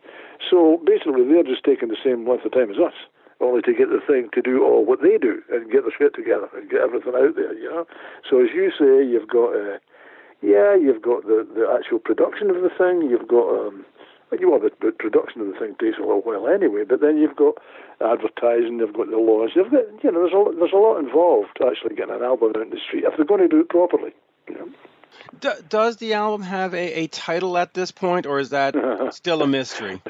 So 0.49 0.81
basically, 0.85 1.25
they're 1.27 1.43
just 1.43 1.63
taking 1.63 1.89
the 1.89 1.99
same 2.03 2.27
length 2.27 2.45
of 2.45 2.53
time 2.53 2.71
as 2.71 2.79
us, 2.79 2.95
only 3.41 3.61
to 3.63 3.73
get 3.73 3.89
the 3.89 3.99
thing 4.05 4.29
to 4.33 4.41
do 4.41 4.63
all 4.63 4.85
what 4.85 5.01
they 5.01 5.17
do 5.17 5.41
and 5.51 5.71
get 5.71 5.83
the 5.83 5.91
shit 5.91 6.15
together 6.15 6.49
and 6.55 6.69
get 6.69 6.81
everything 6.81 7.13
out 7.15 7.35
there, 7.35 7.53
you 7.53 7.69
know. 7.69 7.85
So 8.29 8.39
as 8.39 8.49
you 8.53 8.71
say, 8.71 9.03
you've 9.03 9.27
got, 9.27 9.51
uh, 9.55 9.77
yeah, 10.41 10.75
you've 10.75 11.01
got 11.01 11.23
the 11.23 11.43
the 11.43 11.67
actual 11.67 11.99
production 11.99 12.49
of 12.49 12.61
the 12.61 12.71
thing. 12.71 13.09
You've 13.09 13.27
got, 13.27 13.47
um, 13.49 13.85
you 14.39 14.51
well, 14.51 14.59
the, 14.59 14.71
the 14.79 14.91
production 14.91 15.41
of 15.41 15.47
the 15.47 15.57
thing 15.59 15.75
takes 15.79 15.97
a 15.97 16.01
little 16.01 16.23
while 16.23 16.47
anyway. 16.47 16.83
But 16.87 17.01
then 17.01 17.17
you've 17.17 17.35
got 17.35 17.55
advertising. 17.99 18.79
You've 18.79 18.95
got 18.95 19.09
the 19.09 19.17
laws. 19.17 19.51
You've 19.55 19.71
got, 19.71 19.87
you 20.03 20.11
know, 20.11 20.23
there's 20.23 20.35
a 20.35 20.59
there's 20.59 20.75
a 20.75 20.79
lot 20.79 20.99
involved 20.99 21.59
actually 21.59 21.95
getting 21.95 22.15
an 22.15 22.23
album 22.23 22.53
out 22.55 22.61
in 22.63 22.69
the 22.71 22.79
street 22.79 23.03
if 23.03 23.15
they're 23.15 23.25
going 23.25 23.43
to 23.43 23.47
do 23.47 23.61
it 23.61 23.69
properly. 23.69 24.11
You 24.47 24.55
know? 24.55 24.69
D- 25.39 25.49
does 25.69 25.97
the 25.97 26.13
album 26.13 26.41
have 26.41 26.73
a, 26.73 27.01
a 27.01 27.07
title 27.07 27.57
at 27.57 27.73
this 27.73 27.91
point, 27.91 28.25
or 28.25 28.39
is 28.39 28.49
that 28.49 28.75
still 29.13 29.41
a 29.41 29.47
mystery? 29.47 30.01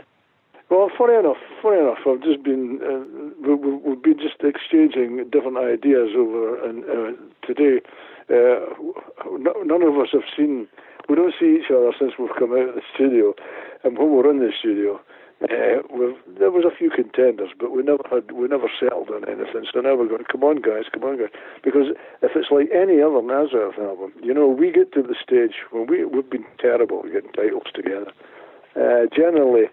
Well, 0.70 0.90
funny 0.98 1.14
enough, 1.14 1.38
funny 1.62 1.80
enough, 1.80 2.00
I've 2.08 2.24
just 2.24 2.44
been 2.44 2.80
uh, 2.82 3.48
we, 3.48 3.56
we've 3.56 4.02
been 4.02 4.18
just 4.18 4.42
exchanging 4.44 5.30
different 5.30 5.58
ideas 5.58 6.10
over 6.18 6.64
and 6.66 6.84
uh, 6.86 7.46
today. 7.46 7.82
Uh, 8.30 8.74
none 9.64 9.84
of 9.84 9.98
us 9.98 10.10
have 10.12 10.26
seen. 10.36 10.68
We 11.08 11.16
don't 11.16 11.36
see 11.40 11.60
each 11.62 11.70
other 11.70 11.92
since 12.00 12.14
we've 12.18 12.34
come 12.38 12.54
out 12.54 12.70
of 12.70 12.76
the 12.76 12.82
studio, 12.96 13.36
and 13.84 13.98
when 13.98 14.12
we're 14.12 14.30
in 14.32 14.40
the 14.40 14.52
studio, 14.58 15.00
uh, 15.44 15.84
there 16.40 16.52
was 16.52 16.64
a 16.64 16.76
few 16.76 16.90
contenders, 16.90 17.50
but 17.60 17.72
we 17.72 17.84
never 17.84 18.04
had 18.10 18.32
we 18.32 18.48
never 18.48 18.72
settled 18.80 19.10
on 19.10 19.28
anything. 19.28 19.68
So 19.74 19.82
now 19.82 19.96
we're 19.96 20.08
going, 20.08 20.24
come 20.32 20.44
on, 20.44 20.62
guys, 20.62 20.86
come 20.94 21.04
on, 21.04 21.18
guys. 21.20 21.34
Because 21.62 21.92
if 22.22 22.32
it's 22.36 22.52
like 22.52 22.72
any 22.72 23.02
other 23.02 23.22
Nazareth 23.22 23.78
album, 23.78 24.14
you 24.24 24.34
know, 24.34 24.48
we 24.48 24.72
get 24.72 24.94
to 24.94 25.04
the 25.04 25.16
stage 25.22 25.56
when 25.72 25.88
we 25.88 26.06
we've 26.06 26.30
been 26.30 26.46
terrible 26.58 27.04
getting 27.04 27.34
titles 27.34 27.68
together. 27.74 28.12
Uh, 28.80 29.12
generally, 29.14 29.68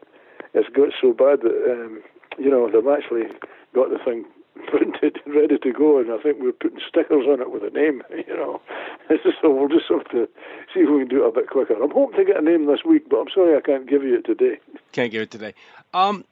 it's 0.54 0.68
got 0.74 0.90
so 1.00 1.12
bad 1.12 1.40
that 1.42 1.54
um, 1.70 2.02
you 2.38 2.50
know 2.50 2.66
they've 2.66 2.90
actually 2.90 3.30
got 3.72 3.88
the 3.90 3.98
thing 4.04 4.24
printed 4.68 5.18
and 5.24 5.34
ready 5.34 5.58
to 5.58 5.72
go, 5.72 5.98
and 5.98 6.12
I 6.12 6.18
think 6.18 6.38
we're 6.40 6.52
putting 6.52 6.80
stickers 6.86 7.26
on 7.28 7.40
it 7.40 7.50
with 7.50 7.62
a 7.62 7.70
name, 7.70 8.02
you 8.10 8.36
know. 8.36 8.60
so 9.40 9.50
we'll 9.50 9.68
just 9.68 9.88
have 9.88 10.08
to 10.10 10.28
see 10.72 10.80
if 10.80 10.90
we 10.90 11.00
can 11.00 11.08
do 11.08 11.24
it 11.24 11.28
a 11.28 11.32
bit 11.32 11.48
quicker. 11.48 11.74
I'm 11.74 11.90
hoping 11.90 12.18
to 12.18 12.24
get 12.24 12.36
a 12.36 12.44
name 12.44 12.66
this 12.66 12.84
week, 12.84 13.08
but 13.08 13.18
I'm 13.18 13.28
sorry 13.34 13.56
I 13.56 13.60
can't 13.60 13.88
give 13.88 14.02
you 14.02 14.16
it 14.16 14.24
today. 14.24 14.58
Can't 14.92 15.10
give 15.10 15.22
it 15.22 15.30
today. 15.30 15.54
Um, 15.94 16.24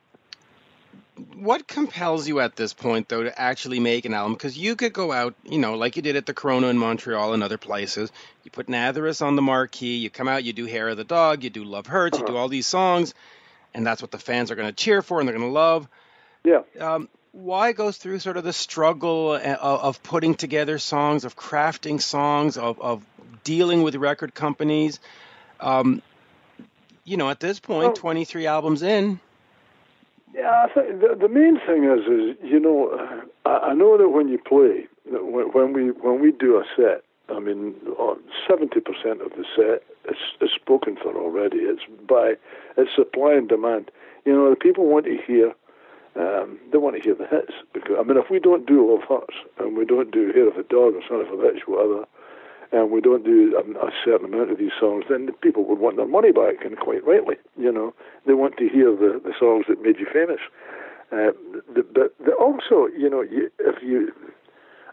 what 1.34 1.66
compels 1.66 2.26
you 2.28 2.40
at 2.40 2.56
this 2.56 2.72
point 2.72 3.08
though 3.08 3.22
to 3.22 3.40
actually 3.40 3.78
make 3.78 4.04
an 4.04 4.14
album 4.14 4.32
because 4.32 4.56
you 4.56 4.74
could 4.74 4.92
go 4.92 5.12
out 5.12 5.34
you 5.44 5.58
know 5.58 5.74
like 5.74 5.96
you 5.96 6.02
did 6.02 6.16
at 6.16 6.24
the 6.24 6.32
corona 6.32 6.68
in 6.68 6.78
montreal 6.78 7.34
and 7.34 7.42
other 7.42 7.58
places 7.58 8.10
you 8.42 8.50
put 8.50 8.70
Nazareth 8.70 9.20
on 9.20 9.36
the 9.36 9.42
marquee 9.42 9.96
you 9.98 10.08
come 10.08 10.28
out 10.28 10.44
you 10.44 10.54
do 10.54 10.64
hair 10.64 10.88
of 10.88 10.96
the 10.96 11.04
dog 11.04 11.44
you 11.44 11.50
do 11.50 11.62
love 11.62 11.86
hurts 11.86 12.18
you 12.18 12.24
do 12.24 12.36
all 12.36 12.48
these 12.48 12.66
songs 12.66 13.12
and 13.74 13.86
that's 13.86 14.00
what 14.00 14.10
the 14.10 14.18
fans 14.18 14.50
are 14.50 14.54
going 14.54 14.68
to 14.68 14.74
cheer 14.74 15.02
for 15.02 15.20
and 15.20 15.28
they're 15.28 15.36
going 15.36 15.46
to 15.46 15.52
love 15.52 15.88
Yeah. 16.42 16.62
um, 16.80 17.08
why 17.32 17.72
goes 17.72 17.96
through 17.96 18.18
sort 18.18 18.36
of 18.36 18.44
the 18.44 18.52
struggle 18.52 19.30
uh, 19.32 19.56
of, 19.60 19.80
of 19.80 20.02
putting 20.02 20.34
together 20.34 20.78
songs 20.78 21.24
of 21.24 21.36
crafting 21.36 22.00
songs 22.00 22.56
of, 22.56 22.80
of 22.80 23.04
dealing 23.44 23.82
with 23.82 23.94
record 23.94 24.34
companies 24.34 25.00
um, 25.60 26.02
you 27.04 27.16
know 27.16 27.30
at 27.30 27.40
this 27.40 27.60
point 27.60 27.88
Well- 27.88 27.96
23 27.96 28.46
albums 28.46 28.82
in 28.82 29.20
Yeah, 30.34 30.66
I 30.66 30.68
think 30.72 31.00
the, 31.00 31.16
the 31.20 31.28
main 31.28 31.58
thing 31.66 31.84
is, 31.84 32.06
is 32.06 32.36
you 32.42 32.60
know, 32.60 32.96
I, 33.44 33.70
I 33.70 33.74
know 33.74 33.98
that 33.98 34.10
when 34.10 34.28
you 34.28 34.38
play, 34.38 34.86
when, 35.10 35.46
when 35.52 35.72
we 35.72 35.90
when 35.90 36.20
we 36.20 36.30
do 36.30 36.56
a 36.56 36.64
set, 36.76 37.02
I 37.28 37.40
mean, 37.40 37.74
seventy 38.46 38.80
percent 38.80 39.22
of 39.22 39.30
the 39.32 39.44
set 39.56 39.82
is, 40.08 40.18
is 40.40 40.50
spoken 40.54 40.96
for 41.02 41.16
already. 41.16 41.58
It's 41.58 41.82
by 42.06 42.34
it's 42.76 42.94
supply 42.94 43.32
and 43.34 43.48
demand. 43.48 43.90
You 44.24 44.32
know, 44.34 44.50
the 44.50 44.56
people 44.56 44.86
want 44.86 45.06
to 45.06 45.16
hear. 45.26 45.52
Um, 46.16 46.58
they 46.72 46.78
want 46.78 46.96
to 46.96 47.02
hear 47.02 47.14
the 47.14 47.26
hits 47.26 47.52
because 47.72 47.96
I 47.98 48.02
mean, 48.02 48.18
if 48.18 48.30
we 48.30 48.40
don't 48.40 48.66
do 48.66 48.90
Love 48.90 49.06
Hurts 49.08 49.36
and 49.58 49.76
we 49.76 49.84
don't 49.84 50.10
do 50.10 50.32
Hair 50.32 50.48
of 50.48 50.56
a 50.56 50.64
Dog 50.64 50.94
or 50.94 51.02
Son 51.06 51.20
of 51.20 51.28
a 51.28 51.36
Bitch, 51.36 51.66
whatever, 51.66 52.04
and 52.72 52.90
we 52.90 53.00
don't 53.00 53.24
do 53.24 53.54
a, 53.56 53.86
a 53.86 53.90
certain 54.04 54.32
amount 54.32 54.50
of 54.50 54.58
these 54.58 54.74
songs, 54.78 55.04
then 55.08 55.26
the 55.26 55.32
people 55.32 55.64
would 55.66 55.78
want 55.78 55.96
their 55.96 56.06
money 56.06 56.32
back, 56.32 56.64
and 56.64 56.78
quite 56.78 57.06
rightly, 57.06 57.36
you 57.56 57.70
know, 57.70 57.94
they 58.26 58.34
want 58.34 58.56
to 58.58 58.68
hear 58.68 58.90
the, 58.90 59.20
the 59.22 59.32
songs 59.38 59.66
that 59.68 59.82
made 59.82 59.98
you 59.98 60.06
famous. 60.12 60.40
Uh, 61.12 61.34
the, 61.74 61.82
but 61.82 62.14
the, 62.24 62.32
also, 62.34 62.86
you 62.96 63.10
know, 63.10 63.22
you, 63.22 63.50
if 63.60 63.82
you 63.82 64.12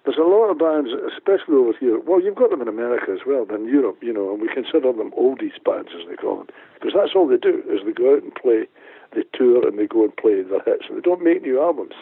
there's 0.08 0.18
a 0.18 0.24
lot 0.24 0.48
of 0.48 0.58
bands, 0.58 0.90
especially 1.12 1.60
over 1.60 1.74
here. 1.78 2.00
Well, 2.00 2.24
you've 2.24 2.40
got 2.40 2.50
them 2.50 2.62
in 2.62 2.70
America 2.70 3.12
as 3.12 3.28
well, 3.28 3.44
but 3.44 3.60
in 3.60 3.68
Europe, 3.68 4.00
you 4.02 4.14
know, 4.14 4.32
and 4.32 4.42
we 4.42 4.48
consider 4.48 4.94
them 4.94 5.12
oldies 5.20 5.60
bands, 5.60 5.92
as 5.92 6.08
they 6.08 6.16
call 6.16 6.38
them, 6.38 6.48
because 6.80 6.94
that's 6.96 7.12
all 7.14 7.28
they 7.28 7.36
do 7.36 7.62
is 7.68 7.84
they 7.84 7.92
go 7.92 8.16
out 8.16 8.24
and 8.24 8.34
play, 8.34 8.72
they 9.14 9.24
tour, 9.34 9.68
and 9.68 9.78
they 9.78 9.88
go 9.88 10.04
and 10.04 10.16
play 10.16 10.42
their 10.42 10.62
hits, 10.64 10.86
and 10.90 10.98
they 10.98 11.02
don't 11.02 11.24
make 11.24 11.42
new 11.42 11.62
albums. 11.62 11.94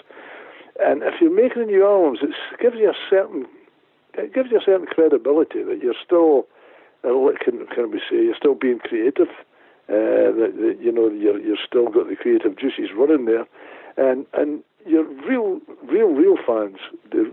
And 0.79 1.03
if 1.03 1.15
you're 1.21 1.33
making 1.33 1.67
new 1.67 1.85
albums, 1.85 2.19
it 2.21 2.35
gives 2.61 2.75
you 2.77 2.89
a 2.89 2.99
certain 3.09 3.45
it 4.17 4.33
gives 4.33 4.51
you 4.51 4.57
a 4.57 4.63
certain 4.63 4.87
credibility 4.87 5.63
that 5.63 5.79
you're 5.83 5.95
still, 6.03 6.47
uh, 7.03 7.11
can 7.43 7.67
can 7.67 7.91
we 7.91 7.99
say, 8.09 8.23
you're 8.23 8.35
still 8.35 8.55
being 8.55 8.79
creative. 8.79 9.29
Uh, 9.87 10.33
that, 10.33 10.53
that 10.57 10.77
you 10.81 10.91
know 10.91 11.09
you're 11.09 11.39
you're 11.39 11.61
still 11.63 11.89
got 11.89 12.09
the 12.09 12.15
creative 12.15 12.57
juices 12.57 12.89
running 12.97 13.25
there, 13.25 13.45
and 13.97 14.25
and 14.33 14.63
your 14.85 15.03
real 15.03 15.59
real 15.83 16.07
real 16.07 16.37
fans 16.45 16.77
they, 17.11 17.23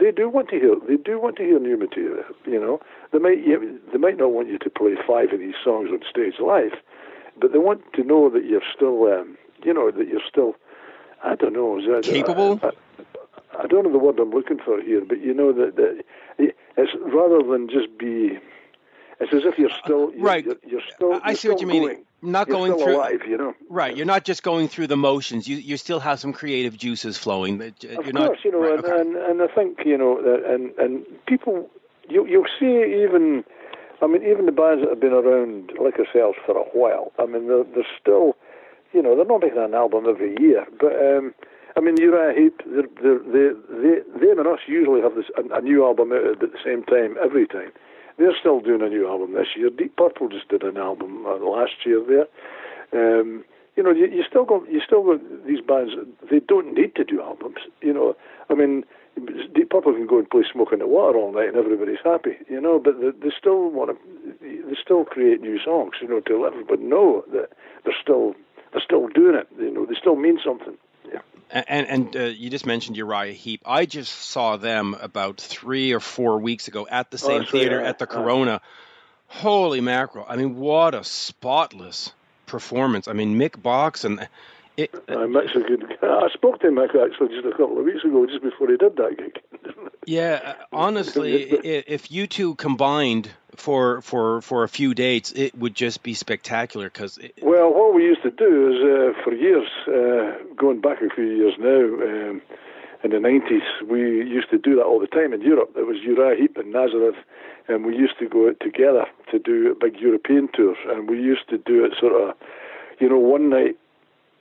they 0.00 0.10
do 0.10 0.28
want 0.28 0.48
to 0.48 0.56
hear 0.56 0.74
they 0.88 0.96
do 0.96 1.20
want 1.20 1.36
to 1.36 1.42
hear 1.42 1.58
new 1.58 1.76
material. 1.76 2.24
You 2.46 2.60
know 2.60 2.80
they 3.12 3.18
might 3.18 3.44
they 3.92 3.98
might 3.98 4.16
not 4.16 4.32
want 4.32 4.48
you 4.48 4.58
to 4.58 4.70
play 4.70 4.94
five 5.06 5.32
of 5.32 5.40
these 5.40 5.54
songs 5.62 5.90
on 5.90 6.00
stage 6.08 6.40
live, 6.40 6.72
but 7.40 7.52
they 7.52 7.58
want 7.58 7.82
to 7.94 8.02
know 8.02 8.28
that 8.30 8.44
you're 8.44 8.62
still 8.74 9.04
um, 9.12 9.36
you 9.64 9.72
know 9.74 9.90
that 9.90 10.08
you're 10.08 10.20
still 10.28 10.54
I 11.24 11.34
don't 11.34 11.52
know 11.52 11.78
is 11.78 11.84
that, 11.86 12.04
Capable? 12.04 12.60
I, 12.62 12.68
I, 12.68 13.62
I 13.62 13.66
don't 13.66 13.84
know 13.84 13.92
the 13.92 13.98
word 13.98 14.18
I'm 14.18 14.30
looking 14.30 14.58
for 14.58 14.80
here, 14.82 15.02
but 15.06 15.20
you 15.20 15.32
know 15.32 15.52
that, 15.52 15.76
that 15.76 16.04
it's 16.38 16.92
rather 17.00 17.42
than 17.42 17.68
just 17.68 17.96
be. 17.98 18.38
It's 19.18 19.32
as 19.32 19.44
if 19.46 19.58
you're 19.58 19.70
still 19.82 20.12
you're, 20.12 20.22
Right. 20.22 20.44
You're, 20.44 20.56
you're 20.66 20.82
still. 20.94 21.14
I 21.22 21.30
you're 21.30 21.36
see 21.36 21.48
what 21.48 21.58
still 21.58 21.60
you 21.60 21.66
mean. 21.66 21.82
Going. 21.82 22.02
Not 22.22 22.48
You're 22.48 22.56
going 22.56 22.72
still 22.72 22.84
through 22.84 22.96
alive, 22.96 23.20
you 23.28 23.36
know. 23.36 23.54
Right, 23.68 23.96
you're 23.96 24.06
not 24.06 24.24
just 24.24 24.42
going 24.42 24.68
through 24.68 24.88
the 24.88 24.96
motions. 24.96 25.46
You 25.48 25.56
you 25.56 25.76
still 25.76 26.00
have 26.00 26.18
some 26.18 26.32
creative 26.32 26.76
juices 26.76 27.16
flowing. 27.16 27.58
That 27.58 27.84
uh, 27.84 27.88
Of 28.00 28.06
you're 28.06 28.12
course, 28.14 28.14
not, 28.14 28.44
you 28.44 28.52
know, 28.52 28.60
right, 28.60 28.72
and, 28.78 28.84
okay. 28.84 29.00
and 29.00 29.16
and 29.16 29.42
I 29.42 29.46
think 29.54 29.80
you 29.86 29.96
know, 29.96 30.20
that- 30.22 30.44
and 30.50 30.72
and 30.78 31.06
people, 31.26 31.70
you 32.08 32.26
you'll 32.26 32.46
see 32.58 33.02
even, 33.02 33.44
I 34.02 34.06
mean, 34.06 34.22
even 34.22 34.46
the 34.46 34.52
bands 34.52 34.82
that 34.82 34.90
have 34.90 35.00
been 35.00 35.12
around 35.12 35.72
like 35.80 35.98
ourselves 35.98 36.36
for 36.44 36.56
a 36.56 36.68
while. 36.76 37.12
I 37.18 37.26
mean, 37.26 37.48
they're 37.48 37.64
they're 37.64 37.92
still, 38.00 38.36
you 38.92 39.02
know, 39.02 39.16
they're 39.16 39.24
not 39.24 39.40
making 39.42 39.62
an 39.62 39.74
album 39.74 40.04
every 40.08 40.36
year, 40.38 40.66
but 40.78 40.92
um, 40.92 41.34
I 41.76 41.80
mean, 41.80 41.96
Uriah 41.98 42.34
Heep, 42.34 42.62
they 42.64 44.26
them 44.26 44.38
and 44.38 44.48
us 44.48 44.60
usually 44.66 45.02
have 45.02 45.14
this 45.14 45.26
a, 45.36 45.58
a 45.58 45.60
new 45.60 45.84
album 45.84 46.12
out 46.12 46.24
at 46.24 46.40
the 46.40 46.58
same 46.64 46.84
time 46.84 47.16
every 47.22 47.46
time. 47.46 47.72
They're 48.18 48.36
still 48.38 48.60
doing 48.60 48.80
a 48.80 48.88
new 48.88 49.06
album 49.06 49.34
this 49.34 49.48
year. 49.56 49.68
Deep 49.68 49.96
Purple 49.96 50.28
just 50.28 50.48
did 50.48 50.62
an 50.62 50.78
album 50.78 51.26
uh, 51.26 51.36
last 51.36 51.84
year 51.84 52.02
there. 52.02 52.26
Um, 52.92 53.44
you 53.76 53.82
know, 53.82 53.90
you, 53.90 54.06
you 54.06 54.24
still 54.26 54.44
got 54.44 54.70
you 54.70 54.80
still 54.80 55.04
got 55.04 55.20
these 55.46 55.60
bands. 55.60 55.92
They 56.30 56.40
don't 56.40 56.72
need 56.72 56.94
to 56.96 57.04
do 57.04 57.20
albums. 57.20 57.58
You 57.82 57.92
know, 57.92 58.16
I 58.48 58.54
mean, 58.54 58.84
Deep 59.54 59.70
Purple 59.70 59.94
can 59.94 60.06
go 60.06 60.18
and 60.18 60.28
play 60.28 60.44
"Smoke 60.52 60.72
in 60.72 60.80
the 60.80 60.86
Water" 60.86 61.18
all 61.18 61.32
night 61.32 61.48
and 61.48 61.56
everybody's 61.56 61.98
happy. 62.04 62.36
You 62.48 62.60
know, 62.60 62.78
but 62.78 63.00
they, 63.00 63.10
they 63.10 63.34
still 63.36 63.70
want 63.70 63.90
to. 63.90 64.34
They 64.40 64.76
still 64.82 65.04
create 65.04 65.40
new 65.40 65.58
songs. 65.64 65.94
You 66.02 66.08
know, 66.08 66.20
to 66.20 66.42
let 66.42 66.52
everybody 66.52 66.82
know 66.82 67.24
that 67.32 67.50
they're 67.84 67.96
still 68.00 68.34
they're 68.72 68.82
still 68.82 69.08
doing 69.08 69.36
it. 69.36 69.48
You 69.58 69.70
know, 69.70 69.86
they 69.86 69.94
still 69.94 70.16
mean 70.16 70.38
something. 70.44 70.76
Yeah. 71.10 71.20
And 71.50 71.86
and 71.86 72.16
uh, 72.16 72.20
you 72.24 72.50
just 72.50 72.66
mentioned 72.66 72.96
Uriah 72.96 73.32
Heep. 73.32 73.62
I 73.64 73.86
just 73.86 74.12
saw 74.12 74.56
them 74.56 74.94
about 75.00 75.38
three 75.38 75.92
or 75.92 76.00
four 76.00 76.38
weeks 76.38 76.68
ago 76.68 76.86
at 76.90 77.10
the 77.10 77.18
same 77.18 77.40
that's 77.40 77.52
right, 77.52 77.60
theater 77.60 77.80
yeah, 77.80 77.88
at 77.88 77.98
the. 77.98 78.06
Corona. 78.06 78.60
Holy 79.28 79.80
mackerel! 79.80 80.24
I 80.28 80.36
mean, 80.36 80.54
what 80.54 80.94
a 80.94 81.02
spotless 81.02 82.12
performance. 82.46 83.08
I 83.08 83.12
mean, 83.12 83.38
Mick 83.38 83.60
Box 83.60 84.04
and 84.04 84.28
it, 84.76 84.94
Uh, 85.08 85.26
Mick's 85.26 85.54
a 85.54 85.60
good. 85.60 85.84
guy. 86.00 86.06
I 86.24 86.28
spoke 86.32 86.60
to 86.60 86.68
Mick 86.68 86.90
actually 86.94 87.28
just 87.28 87.46
a 87.46 87.50
couple 87.50 87.78
of 87.78 87.84
weeks 87.84 88.04
ago, 88.04 88.26
just 88.26 88.42
before 88.42 88.68
he 88.68 88.76
did 88.76 88.96
that 88.96 89.16
gig. 89.18 89.40
yeah. 90.06 90.40
uh, 90.44 90.54
Honestly, 90.72 91.42
if 91.42 92.10
you 92.10 92.26
two 92.26 92.54
combined 92.56 93.30
for 93.56 94.02
for 94.02 94.40
for 94.42 94.64
a 94.64 94.68
few 94.68 94.94
dates, 94.94 95.32
it 95.32 95.54
would 95.56 95.74
just 95.74 96.02
be 96.02 96.14
spectacular. 96.14 96.88
Because 96.88 97.18
Well, 97.42 97.72
what 97.72 97.94
we 97.94 98.04
used 98.04 98.22
to 98.22 98.30
do 98.30 98.70
is, 98.70 98.78
uh, 98.82 99.22
for 99.24 99.32
years, 99.34 99.68
uh, 99.88 100.44
going 100.54 100.80
back 100.80 101.00
a 101.02 101.08
few 101.14 101.24
years 101.24 101.54
now, 101.58 102.30
um, 102.30 102.42
in 103.04 103.10
the 103.10 103.18
90s, 103.18 103.88
we 103.88 104.00
used 104.00 104.50
to 104.50 104.58
do 104.58 104.74
that 104.76 104.82
all 104.84 104.98
the 105.00 105.06
time 105.06 105.32
in 105.32 105.40
Europe. 105.40 105.74
There 105.74 105.84
was 105.84 105.98
Uriah 106.02 106.36
Heep 106.40 106.56
and 106.56 106.72
Nazareth, 106.72 107.16
and 107.68 107.84
we 107.86 107.96
used 107.96 108.18
to 108.18 108.28
go 108.28 108.48
out 108.48 108.58
together 108.60 109.06
to 109.30 109.38
do 109.38 109.76
big 109.80 109.96
European 110.00 110.48
tours, 110.48 110.78
and 110.88 111.08
we 111.08 111.16
used 111.20 111.48
to 111.50 111.58
do 111.58 111.84
it 111.84 111.92
sort 112.00 112.14
of, 112.14 112.34
you 112.98 113.08
know, 113.08 113.18
one 113.18 113.48
night 113.50 113.76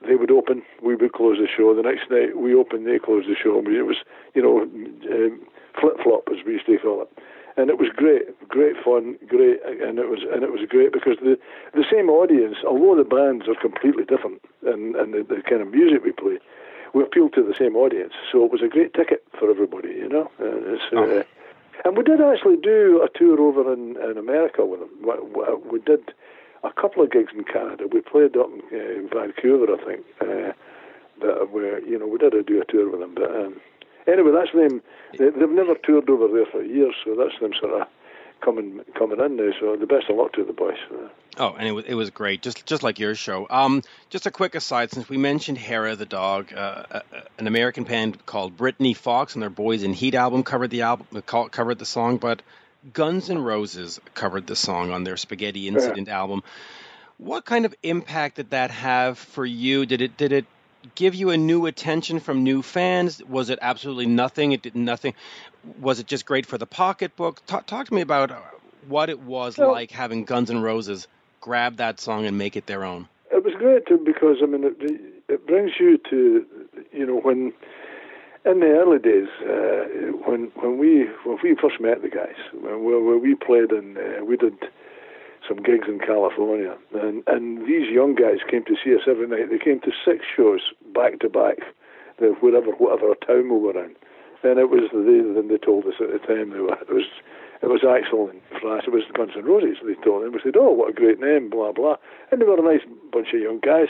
they 0.07 0.15
would 0.15 0.32
open, 0.32 0.61
we 0.82 0.95
would 0.95 1.14
close 1.14 1.38
the 1.38 1.48
show. 1.48 1.73
The 1.76 1.82
next 1.82 2.10
night 2.10 2.38
we 2.38 2.53
opened, 2.56 2.88
they 2.88 2.99
closed 2.99 3.27
the 3.27 3.36
show. 3.36 3.60
It 3.60 3.86
was, 3.86 3.98
you 4.34 4.41
know, 4.41 4.61
um, 4.61 5.40
flip 5.80 5.98
flop 6.03 6.30
as 6.32 6.45
we 6.45 6.53
used 6.53 6.65
to 6.68 6.77
call 6.77 7.02
it, 7.03 7.10
and 7.57 7.69
it 7.69 7.77
was 7.77 7.90
great, 7.95 8.23
great 8.48 8.76
fun, 8.84 9.18
great, 9.27 9.60
and 9.65 9.99
it 9.99 10.10
was 10.10 10.22
and 10.32 10.44
it 10.44 10.52
was 10.52 10.61
great 10.68 10.91
because 10.91 11.18
the 11.22 11.38
the 11.73 11.86
same 11.91 12.10
audience, 12.10 12.57
although 12.65 12.95
the 12.95 13.07
bands 13.07 13.48
are 13.48 13.56
completely 13.56 14.06
different 14.06 14.41
and 14.65 14.95
and 14.95 15.14
the, 15.14 15.23
the 15.23 15.41
kind 15.41 15.61
of 15.61 15.69
music 15.72 16.03
we 16.03 16.11
play, 16.11 16.40
we 16.94 17.03
appeal 17.03 17.30
to 17.30 17.44
the 17.44 17.56
same 17.56 17.76
audience. 17.76 18.14
So 18.32 18.45
it 18.45 18.52
was 18.52 18.61
a 18.61 18.68
great 18.68 18.94
ticket 18.94 19.23
for 19.38 19.49
everybody, 19.49 19.90
you 19.90 20.10
know. 20.10 20.32
And 20.40 20.64
it's, 20.76 20.94
uh, 20.94 21.23
and 21.84 21.98
we 21.98 22.03
did 22.03 22.22
actually 22.22 22.57
do 22.57 23.03
a 23.03 23.10
tour 23.18 23.40
over 23.40 23.72
in, 23.72 23.98
in 23.98 24.18
America 24.18 24.65
with 24.65 24.80
them. 24.80 24.90
We 25.69 25.80
did 25.80 26.14
a 26.66 26.74
couple 26.82 27.04
of 27.04 27.12
gigs 27.12 27.32
in 27.36 27.44
Canada. 27.44 27.86
We 27.92 28.02
played 28.02 28.36
up 28.38 28.50
in, 28.52 28.62
uh, 28.72 29.00
in 29.00 29.10
Vancouver, 29.10 29.74
I 29.74 29.86
think. 29.86 30.06
Uh, 30.22 30.54
that 31.22 31.50
were, 31.52 31.80
you 31.80 31.98
know, 31.98 32.08
we 32.08 32.18
did 32.18 32.34
a, 32.34 32.44
do 32.44 32.62
a 32.62 32.66
tour 32.66 32.90
with 32.90 33.00
them. 33.00 33.16
But 33.16 33.32
um, 33.34 33.62
anyway, 34.08 34.32
that's 34.32 34.52
them. 34.52 34.82
They, 35.18 35.30
they've 35.30 35.50
never 35.50 35.76
toured 35.76 36.10
over 36.10 36.28
there 36.28 36.46
for 36.46 36.62
years, 36.62 36.96
so 37.06 37.16
that's 37.16 37.40
them 37.40 37.52
sort 37.60 37.82
of 37.82 37.88
coming 38.42 38.82
coming 38.98 39.20
in 39.20 39.38
now. 39.38 39.52
So 39.60 39.78
the 39.78 39.88
best 39.88 40.10
of 40.10 40.18
luck 40.18 40.34
to 40.34 40.44
the 40.44 40.54
boys. 40.54 40.78
Uh, 40.92 41.08
Oh, 41.38 41.54
and 41.54 41.68
it 41.68 41.74
was 41.74 41.84
it 41.86 41.96
was 41.96 42.12
great, 42.12 42.42
just 42.42 42.66
just 42.66 42.82
like 42.82 42.98
your 42.98 43.14
show. 43.14 43.46
Um, 43.50 43.82
just 44.10 44.26
a 44.26 44.32
quick 44.32 44.56
aside, 44.56 44.92
since 44.92 45.10
we 45.10 45.18
mentioned 45.18 45.58
Hair 45.58 45.88
of 45.88 46.00
the 46.00 46.06
dog, 46.06 46.54
uh, 46.54 46.84
uh, 46.90 47.02
an 47.38 47.48
American 47.48 47.84
band 47.84 48.26
called 48.26 48.56
Britny 48.56 48.94
Fox 48.94 49.34
and 49.34 49.42
their 49.42 49.50
Boys 49.50 49.84
in 49.84 49.92
Heat 49.92 50.16
album 50.16 50.44
covered 50.44 50.70
the 50.70 50.84
album 50.84 51.08
covered 51.52 51.78
the 51.78 51.86
song, 51.86 52.18
but 52.18 52.42
Guns 52.94 53.30
N' 53.30 53.40
Roses 53.40 53.99
covered 54.14 54.48
the 54.48 54.56
song 54.56 54.91
on 54.91 55.03
their 55.03 55.18
Spaghetti 55.18 55.68
Incident 55.68 56.07
album. 56.10 56.44
What 57.18 57.45
kind 57.45 57.66
of 57.66 57.74
impact 57.82 58.36
did 58.36 58.49
that 58.52 58.72
have 58.72 59.18
for 59.18 59.45
you? 59.45 59.86
Did 59.86 60.02
it 60.02 60.18
did 60.18 60.32
it 60.32 60.45
give 60.94 61.16
you 61.16 61.30
a 61.32 61.38
new 61.38 61.66
attention 61.66 62.20
from 62.20 62.44
new 62.44 62.62
fans? 62.62 63.24
Was 63.24 63.49
it 63.49 63.57
absolutely 63.62 64.06
nothing? 64.06 64.52
It 64.52 64.62
did 64.62 64.76
nothing. 64.76 65.14
Was 65.80 65.99
it 65.99 66.07
just 66.07 66.26
great 66.26 66.45
for 66.45 66.57
the 66.57 66.68
pocketbook? 66.68 67.44
Talk, 67.48 67.66
talk 67.66 67.88
to 67.88 67.94
me 67.94 68.02
about 68.02 68.32
uh, 68.32 68.38
what 68.88 69.10
it 69.10 69.20
was 69.22 69.57
Well- 69.57 69.72
like 69.72 69.91
having 69.91 70.26
Guns 70.26 70.52
N' 70.52 70.62
Roses 70.62 71.07
grab 71.41 71.78
that 71.78 71.99
song 71.99 72.26
and 72.26 72.38
make 72.38 72.56
it 72.56 72.66
their 72.66 72.84
own. 72.84 73.07
it 73.32 73.44
was 73.44 73.53
great 73.56 73.86
too 73.88 73.98
because 74.03 74.38
I 74.41 74.45
mean 74.48 74.64
it, 74.64 75.02
it 75.30 75.48
brings 75.48 75.72
you 75.80 75.98
to 76.10 76.45
you 76.91 77.06
know 77.06 77.18
when 77.20 77.53
in 78.45 78.59
the 78.59 78.67
early 78.67 78.99
days 78.99 79.27
uh, 79.41 80.13
when 80.30 80.51
when 80.55 80.77
we 80.77 81.07
when 81.26 81.38
we 81.43 81.55
first 81.55 81.81
met 81.81 82.01
the 82.01 82.09
guys 82.09 82.38
when 82.53 82.84
we, 82.84 83.01
when 83.01 83.22
we 83.22 83.35
played 83.35 83.72
and 83.72 83.97
uh, 83.97 84.23
we 84.23 84.38
did 84.38 84.53
some 85.47 85.57
gigs 85.61 85.88
in 85.88 85.99
California, 85.99 86.76
and 86.93 87.23
and 87.27 87.67
these 87.67 87.89
young 87.89 88.15
guys 88.15 88.39
came 88.49 88.65
to 88.65 88.76
see 88.84 88.95
us 88.95 89.01
every 89.07 89.27
night. 89.27 89.49
They 89.49 89.59
came 89.59 89.80
to 89.81 89.91
six 90.03 90.26
shows 90.35 90.61
back 90.93 91.19
to 91.19 91.30
back, 91.30 91.59
whatever 92.17 92.72
whatever 92.72 93.13
town 93.26 93.49
we 93.49 93.59
were 93.59 93.77
in, 93.77 93.95
and 94.43 94.59
it 94.59 94.69
was 94.69 94.89
they 94.93 95.22
then 95.22 95.47
they 95.47 95.57
told 95.57 95.85
us 95.85 95.95
at 95.99 96.09
the 96.09 96.19
time 96.26 96.51
they 96.51 96.59
were, 96.59 96.73
it 96.73 96.93
was 96.93 97.09
it 97.61 97.67
was 97.67 97.81
Axl 97.81 98.30
and 98.30 98.41
Slash, 98.61 98.84
it 98.85 98.93
was 98.93 99.03
Guns 99.13 99.31
N' 99.35 99.45
Roses. 99.45 99.77
They 99.85 99.95
told 100.03 100.23
them 100.23 100.34
we 100.34 100.39
said, 100.43 100.57
oh 100.57 100.72
what 100.72 100.89
a 100.89 100.93
great 100.93 101.19
name, 101.19 101.49
blah 101.49 101.72
blah, 101.72 101.97
and 102.31 102.41
they 102.41 102.45
were 102.45 102.59
a 102.59 102.73
nice 102.73 102.85
bunch 103.11 103.34
of 103.34 103.41
young 103.41 103.59
guys. 103.59 103.89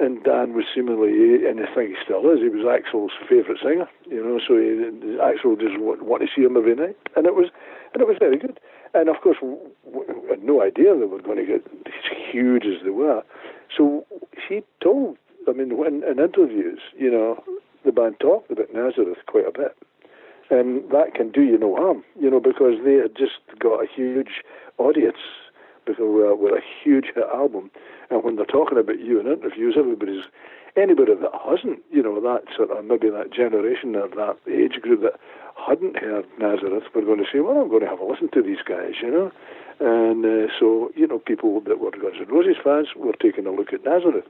And 0.00 0.24
Dan 0.24 0.54
was 0.54 0.64
seemingly, 0.74 1.44
and 1.44 1.60
I 1.60 1.68
think 1.74 1.90
he 1.90 1.96
still 2.02 2.24
is, 2.32 2.40
he 2.40 2.48
was 2.48 2.64
Axl's 2.64 3.12
favourite 3.28 3.60
singer, 3.60 3.86
you 4.08 4.24
know. 4.24 4.40
So 4.40 4.56
he, 4.56 4.72
Axl 5.20 5.60
just 5.60 5.76
want 5.78 6.22
to 6.22 6.28
see 6.34 6.42
him 6.42 6.56
every 6.56 6.74
night, 6.74 6.96
and 7.16 7.26
it 7.26 7.34
was, 7.34 7.50
and 7.92 8.00
it 8.00 8.08
was 8.08 8.16
very 8.18 8.38
good. 8.38 8.58
And 8.94 9.10
of 9.10 9.20
course, 9.22 9.36
we 9.42 10.00
had 10.28 10.42
no 10.42 10.62
idea 10.62 10.96
they 10.96 11.04
were 11.04 11.20
going 11.20 11.36
to 11.36 11.44
get 11.44 11.62
as 11.86 12.32
huge 12.32 12.64
as 12.64 12.82
they 12.82 12.90
were. 12.90 13.22
So 13.76 14.06
he 14.48 14.62
told, 14.82 15.18
I 15.46 15.52
mean, 15.52 15.76
when 15.76 16.02
in 16.02 16.18
interviews, 16.18 16.80
you 16.96 17.10
know, 17.10 17.44
the 17.84 17.92
band 17.92 18.16
talked 18.20 18.50
about 18.50 18.72
Nazareth 18.72 19.18
quite 19.26 19.46
a 19.46 19.52
bit. 19.52 19.76
And 20.50 20.90
that 20.90 21.14
can 21.14 21.30
do 21.30 21.42
you 21.42 21.58
no 21.58 21.76
harm, 21.76 22.04
you 22.18 22.28
know, 22.28 22.40
because 22.40 22.74
they 22.84 22.94
had 22.94 23.16
just 23.16 23.38
got 23.58 23.84
a 23.84 23.86
huge 23.86 24.42
audience 24.78 25.20
because 25.90 26.06
we're, 26.06 26.34
we're 26.34 26.58
a 26.58 26.62
huge 26.82 27.06
hit 27.14 27.24
album. 27.34 27.70
And 28.10 28.22
when 28.24 28.36
they're 28.36 28.46
talking 28.46 28.78
about 28.78 29.00
you 29.00 29.20
in 29.20 29.26
interviews, 29.26 29.74
everybody's 29.78 30.24
anybody 30.76 31.14
that 31.14 31.32
hasn't, 31.34 31.80
you 31.90 32.02
know, 32.02 32.20
that 32.20 32.44
sort 32.56 32.70
of 32.70 32.84
maybe 32.84 33.10
that 33.10 33.32
generation 33.32 33.96
or 33.96 34.08
that 34.08 34.36
age 34.46 34.80
group 34.80 35.02
that 35.02 35.18
hadn't 35.56 35.98
heard 35.98 36.26
Nazareth 36.38 36.84
were 36.94 37.02
going 37.02 37.18
to 37.18 37.30
say, 37.30 37.40
well, 37.40 37.58
I'm 37.58 37.68
going 37.68 37.82
to 37.82 37.88
have 37.88 38.00
a 38.00 38.04
listen 38.04 38.30
to 38.32 38.42
these 38.42 38.62
guys, 38.64 38.94
you 39.02 39.10
know. 39.10 39.32
And 39.80 40.24
uh, 40.24 40.52
so, 40.58 40.90
you 40.94 41.06
know, 41.06 41.18
people 41.18 41.60
that 41.62 41.80
were 41.80 41.90
Guns 41.90 42.16
N' 42.20 42.28
Roses 42.28 42.56
fans 42.62 42.88
were 42.94 43.14
taking 43.20 43.46
a 43.46 43.52
look 43.52 43.72
at 43.72 43.84
Nazareth. 43.84 44.28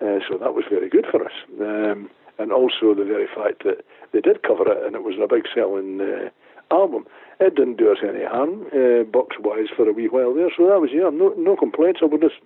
Uh, 0.00 0.18
so 0.28 0.38
that 0.38 0.54
was 0.54 0.64
very 0.68 0.88
good 0.88 1.06
for 1.10 1.24
us. 1.24 1.32
Um, 1.60 2.10
and 2.38 2.52
also 2.52 2.94
the 2.94 3.04
very 3.04 3.26
fact 3.26 3.64
that 3.64 3.84
they 4.12 4.20
did 4.20 4.42
cover 4.42 4.70
it 4.70 4.84
and 4.84 4.94
it 4.96 5.02
was 5.02 5.14
a 5.22 5.28
big 5.28 5.44
selling 5.54 6.00
uh, 6.00 6.28
album. 6.74 7.06
It 7.42 7.56
didn't 7.56 7.78
do 7.78 7.90
us 7.90 7.98
any 8.06 8.24
harm, 8.24 8.66
uh, 8.72 9.02
box 9.02 9.36
wise, 9.40 9.66
for 9.74 9.88
a 9.88 9.92
wee 9.92 10.06
while 10.06 10.32
there. 10.32 10.50
So 10.56 10.68
that 10.68 10.80
was, 10.80 10.90
yeah, 10.92 11.10
no, 11.10 11.34
no 11.36 11.56
complaints. 11.56 12.00
I 12.02 12.06
would 12.06 12.20
just, 12.20 12.38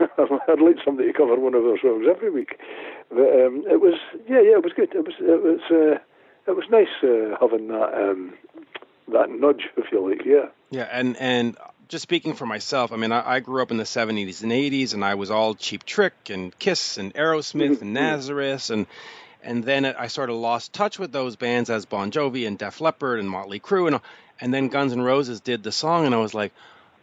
I'd 0.00 0.60
like 0.60 0.76
somebody 0.84 1.12
to 1.12 1.18
cover 1.18 1.36
one 1.36 1.54
of 1.54 1.64
their 1.64 1.78
songs 1.78 2.06
every 2.08 2.30
week. 2.30 2.58
But 3.10 3.28
um, 3.44 3.64
it 3.68 3.80
was, 3.80 4.00
yeah, 4.26 4.40
yeah, 4.40 4.56
it 4.56 4.64
was 4.64 4.72
good. 4.72 4.94
It 4.94 5.04
was, 5.04 5.14
it 5.20 5.42
was, 5.42 5.60
uh, 5.70 5.98
it 6.50 6.56
was 6.56 6.64
nice 6.70 6.88
uh, 7.02 7.36
having 7.38 7.68
that 7.68 7.92
um, 7.92 8.32
that 9.12 9.30
nudge, 9.30 9.68
if 9.76 9.92
you 9.92 10.08
like. 10.08 10.24
Yeah. 10.24 10.48
Yeah, 10.70 10.88
and 10.90 11.16
and 11.18 11.56
just 11.88 12.02
speaking 12.02 12.34
for 12.34 12.46
myself, 12.46 12.92
I 12.92 12.96
mean, 12.96 13.12
I, 13.12 13.36
I, 13.36 13.40
grew 13.40 13.62
up 13.62 13.70
in 13.70 13.78
the 13.78 13.84
70s 13.84 14.42
and 14.42 14.52
80s, 14.52 14.92
and 14.92 15.02
I 15.02 15.14
was 15.14 15.30
all 15.30 15.54
Cheap 15.54 15.84
Trick 15.84 16.14
and 16.28 16.56
Kiss 16.58 16.98
and 16.98 17.14
Aerosmith 17.14 17.70
mm-hmm. 17.70 17.82
and 17.82 17.94
Nazareth, 17.94 18.70
and 18.70 18.86
and 19.42 19.64
then 19.64 19.84
I 19.86 20.08
sort 20.08 20.30
of 20.30 20.36
lost 20.36 20.72
touch 20.72 20.98
with 20.98 21.12
those 21.12 21.36
bands 21.36 21.70
as 21.70 21.86
Bon 21.86 22.10
Jovi 22.10 22.46
and 22.46 22.58
Def 22.58 22.80
Leppard 22.80 23.20
and 23.20 23.30
Motley 23.30 23.60
Crue, 23.60 23.86
and 23.86 24.00
and 24.40 24.52
then 24.52 24.68
Guns 24.68 24.92
N' 24.92 25.02
Roses 25.02 25.40
did 25.40 25.62
the 25.62 25.72
song, 25.72 26.06
and 26.06 26.14
I 26.14 26.18
was 26.18 26.34
like, 26.34 26.52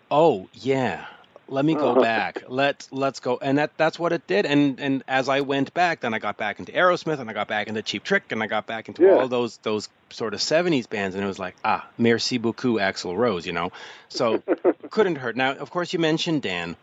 oh 0.10 0.48
yeah, 0.54 1.06
let 1.48 1.66
me 1.66 1.76
go 1.76 1.96
back. 2.02 2.44
Let's 2.48 2.92
let's 2.92 3.20
go. 3.20 3.38
And 3.42 3.58
that 3.58 3.72
that's 3.78 4.00
what 4.00 4.14
it 4.14 4.28
did. 4.28 4.46
And 4.46 4.80
and 4.80 5.04
as 5.08 5.30
I 5.30 5.42
went 5.42 5.74
back, 5.74 6.02
then 6.02 6.14
I 6.14 6.20
got 6.20 6.38
back 6.38 6.60
into 6.60 6.72
Aerosmith 6.72 7.20
and 7.20 7.30
I 7.30 7.34
got 7.34 7.48
back 7.48 7.68
into 7.68 7.82
Cheap 7.82 8.04
Trick 8.04 8.32
and 8.32 8.42
I 8.42 8.48
got 8.48 8.66
back 8.68 8.88
into 8.88 9.04
yeah. 9.04 9.16
all 9.16 9.28
those 9.28 9.58
those 9.58 9.90
sort 10.10 10.34
of 10.34 10.40
70s 10.40 10.90
bands 10.90 11.16
and 11.16 11.24
it 11.24 11.28
was 11.28 11.40
like, 11.40 11.56
ah, 11.64 11.88
merci 11.98 12.38
beaucoup 12.38 12.80
Axl 12.80 13.16
Rose, 13.16 13.46
you 13.46 13.54
know. 13.54 13.72
So 14.10 14.42
couldn't 14.90 15.16
hurt. 15.16 15.36
Now, 15.36 15.54
of 15.54 15.70
course 15.70 15.94
you 15.94 16.00
mentioned 16.00 16.42
Dan. 16.42 16.76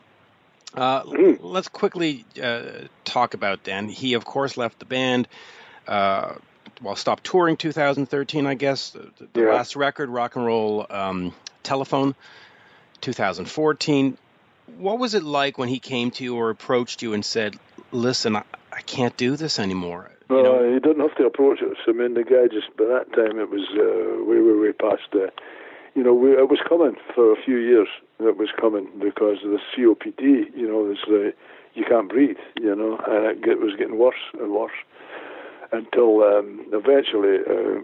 Uh, 0.75 1.03
mm. 1.03 1.39
let's 1.43 1.69
quickly 1.69 2.25
uh, 2.43 2.87
talk 3.05 3.35
about 3.35 3.63
Dan. 3.63 3.89
He 3.89 4.15
of 4.15 4.25
course 4.25 4.57
left 4.57 4.79
the 4.79 4.87
band 4.87 5.29
uh, 5.87 6.35
well, 6.83 6.97
stopped 6.97 7.25
touring 7.25 7.57
2013, 7.57 8.47
I 8.47 8.55
guess. 8.55 8.91
The, 8.91 9.11
the 9.33 9.41
yeah. 9.41 9.53
last 9.53 9.77
record, 9.77 10.11
Rock 10.11 10.37
and 10.37 10.45
Roll 10.45 10.87
um, 10.91 11.35
Telephone, 11.63 12.15
2014 13.01 14.19
what 14.79 14.99
was 14.99 15.15
it 15.15 15.23
like 15.23 15.59
when 15.59 15.69
he 15.69 15.79
came 15.79 16.11
to 16.13 16.25
you 16.25 16.37
or 16.37 16.51
approached 16.51 17.03
you 17.03 17.15
and 17.15 17.25
said, 17.25 17.57
"Listen, 17.91 18.37
I, 18.37 18.45
I 18.73 18.81
can't 18.81 19.17
do 19.17 19.37
this 19.37 19.59
anymore"? 19.59 20.11
You 20.31 20.37
no, 20.37 20.43
know? 20.43 20.75
he 20.75 20.81
didn't 20.81 21.01
have 21.01 21.17
to 21.17 21.27
approach 21.27 21.61
us. 21.63 21.77
I 21.87 21.93
mean, 21.93 22.15
the 22.15 22.25
guy 22.25 22.49
just 22.49 22.75
by 22.77 22.85
that 22.85 23.13
time 23.13 23.39
it 23.39 23.51
was 23.51 23.67
uh, 23.73 24.25
we 24.25 24.41
were 24.41 24.61
way 24.61 24.73
past. 24.73 25.09
Uh, 25.15 25.31
you 25.95 26.03
know, 26.03 26.15
we, 26.15 26.31
it 26.33 26.49
was 26.49 26.61
coming 26.67 26.97
for 27.15 27.33
a 27.33 27.43
few 27.45 27.57
years. 27.57 27.89
It 28.19 28.39
was 28.39 28.49
coming 28.59 28.89
because 28.99 29.39
of 29.45 29.51
the 29.51 29.61
COPD. 29.77 30.57
You 30.57 30.69
know, 30.69 30.89
this 30.89 30.99
uh, 31.09 31.37
you 31.75 31.85
can't 31.87 32.09
breathe. 32.09 32.39
You 32.61 32.75
know, 32.75 32.99
and 33.07 33.45
it, 33.45 33.49
it 33.49 33.61
was 33.61 33.75
getting 33.77 33.99
worse 33.99 34.23
and 34.39 34.53
worse 34.53 34.73
until 35.73 36.23
um, 36.23 36.67
eventually 36.73 37.39
uh, 37.49 37.81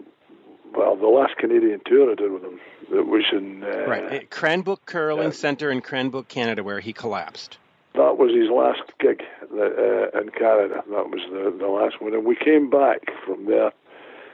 well, 0.75 0.95
the 0.95 1.07
last 1.07 1.35
Canadian 1.37 1.81
tour 1.85 2.11
I 2.11 2.15
did 2.15 2.31
with 2.31 2.43
him, 2.43 2.59
that 2.91 3.07
was 3.07 3.23
in 3.31 3.63
uh, 3.63 3.85
right 3.87 4.29
Cranbrook 4.29 4.85
Curling 4.85 5.31
Center 5.31 5.71
in 5.71 5.81
Cranbrook, 5.81 6.27
Canada, 6.27 6.63
where 6.63 6.79
he 6.79 6.93
collapsed. 6.93 7.57
That 7.95 8.17
was 8.17 8.31
his 8.33 8.49
last 8.49 8.81
gig 8.99 9.23
uh, 9.51 10.19
in 10.19 10.29
Canada. 10.29 10.83
That 10.89 11.09
was 11.09 11.21
the, 11.31 11.55
the 11.57 11.67
last 11.67 12.01
one, 12.01 12.13
and 12.13 12.25
we 12.25 12.35
came 12.35 12.69
back 12.69 13.11
from 13.25 13.45
there 13.45 13.71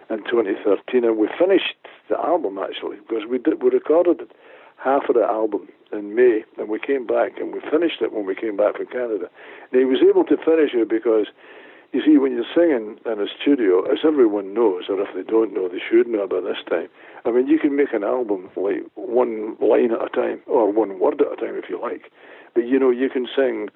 in 0.10 0.24
2013, 0.26 1.04
and 1.04 1.18
we 1.18 1.30
finished 1.40 1.76
the 2.10 2.18
album 2.20 2.60
actually 2.60 2.98
because 2.98 3.26
we 3.30 3.38
did 3.38 3.64
we 3.64 3.70
recorded 3.70 4.28
half 4.78 5.10
of 5.10 5.16
the 5.16 5.24
album 5.24 5.68
in 5.92 6.16
May, 6.16 6.44
and 6.58 6.70
we 6.70 6.80
came 6.80 7.08
back 7.08 7.38
and 7.38 7.54
we 7.54 7.62
finished 7.72 8.02
it 8.02 8.14
when 8.14 8.26
we 8.26 8.36
came 8.36 8.58
back 8.58 8.78
from 8.78 8.88
Canada. 8.88 9.30
And 9.72 9.80
he 9.80 9.86
was 9.86 10.00
able 10.08 10.26
to 10.26 10.38
finish 10.38 10.74
it 10.74 10.90
because 10.90 11.28
you 11.96 12.04
see, 12.04 12.18
when 12.18 12.34
you're 12.34 12.44
singing 12.54 13.00
in 13.06 13.22
a 13.22 13.28
studio, 13.40 13.90
as 13.90 14.00
everyone 14.04 14.54
knows, 14.54 14.84
or 14.90 15.00
if 15.00 15.08
they 15.16 15.24
don't 15.24 15.54
know, 15.54 15.70
they 15.70 15.80
should 15.80 16.08
know 16.08 16.28
by 16.28 16.42
this 16.42 16.60
time. 16.70 16.90
I 17.24 17.32
mean, 17.32 17.48
you 17.48 17.58
can 17.58 17.78
make 17.78 17.94
an 17.94 18.04
album 18.04 18.50
like 18.58 18.84
one 18.96 19.56
line 19.62 19.96
at 19.96 20.04
a 20.04 20.10
time, 20.10 20.42
or 20.46 20.70
one 20.70 21.00
word 21.00 21.22
at 21.22 21.32
a 21.32 21.36
time, 21.40 21.56
if 21.56 21.70
you 21.70 21.80
like. 21.82 22.12
But 22.54 22.68
you 22.68 22.78
know, 22.78 22.92
you 22.92 23.10
can 23.10 23.28
sing 23.34 23.70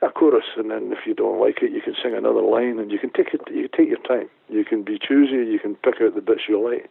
a 0.00 0.08
chorus, 0.08 0.56
and 0.56 0.70
then 0.70 0.90
if 0.90 1.04
you 1.04 1.12
don't 1.12 1.38
like 1.38 1.60
it, 1.60 1.70
you 1.70 1.82
can 1.82 1.94
sing 2.02 2.16
another 2.16 2.40
line, 2.40 2.78
and 2.78 2.90
you 2.90 2.98
can 2.98 3.10
take 3.10 3.34
it. 3.34 3.42
You 3.52 3.68
take 3.68 3.92
your 3.92 4.00
time. 4.08 4.30
You 4.48 4.64
can 4.64 4.82
be 4.82 4.96
choosy. 4.96 5.44
You 5.44 5.58
can 5.60 5.74
pick 5.74 6.00
out 6.00 6.14
the 6.14 6.22
bits 6.22 6.48
you 6.48 6.56
like. 6.56 6.88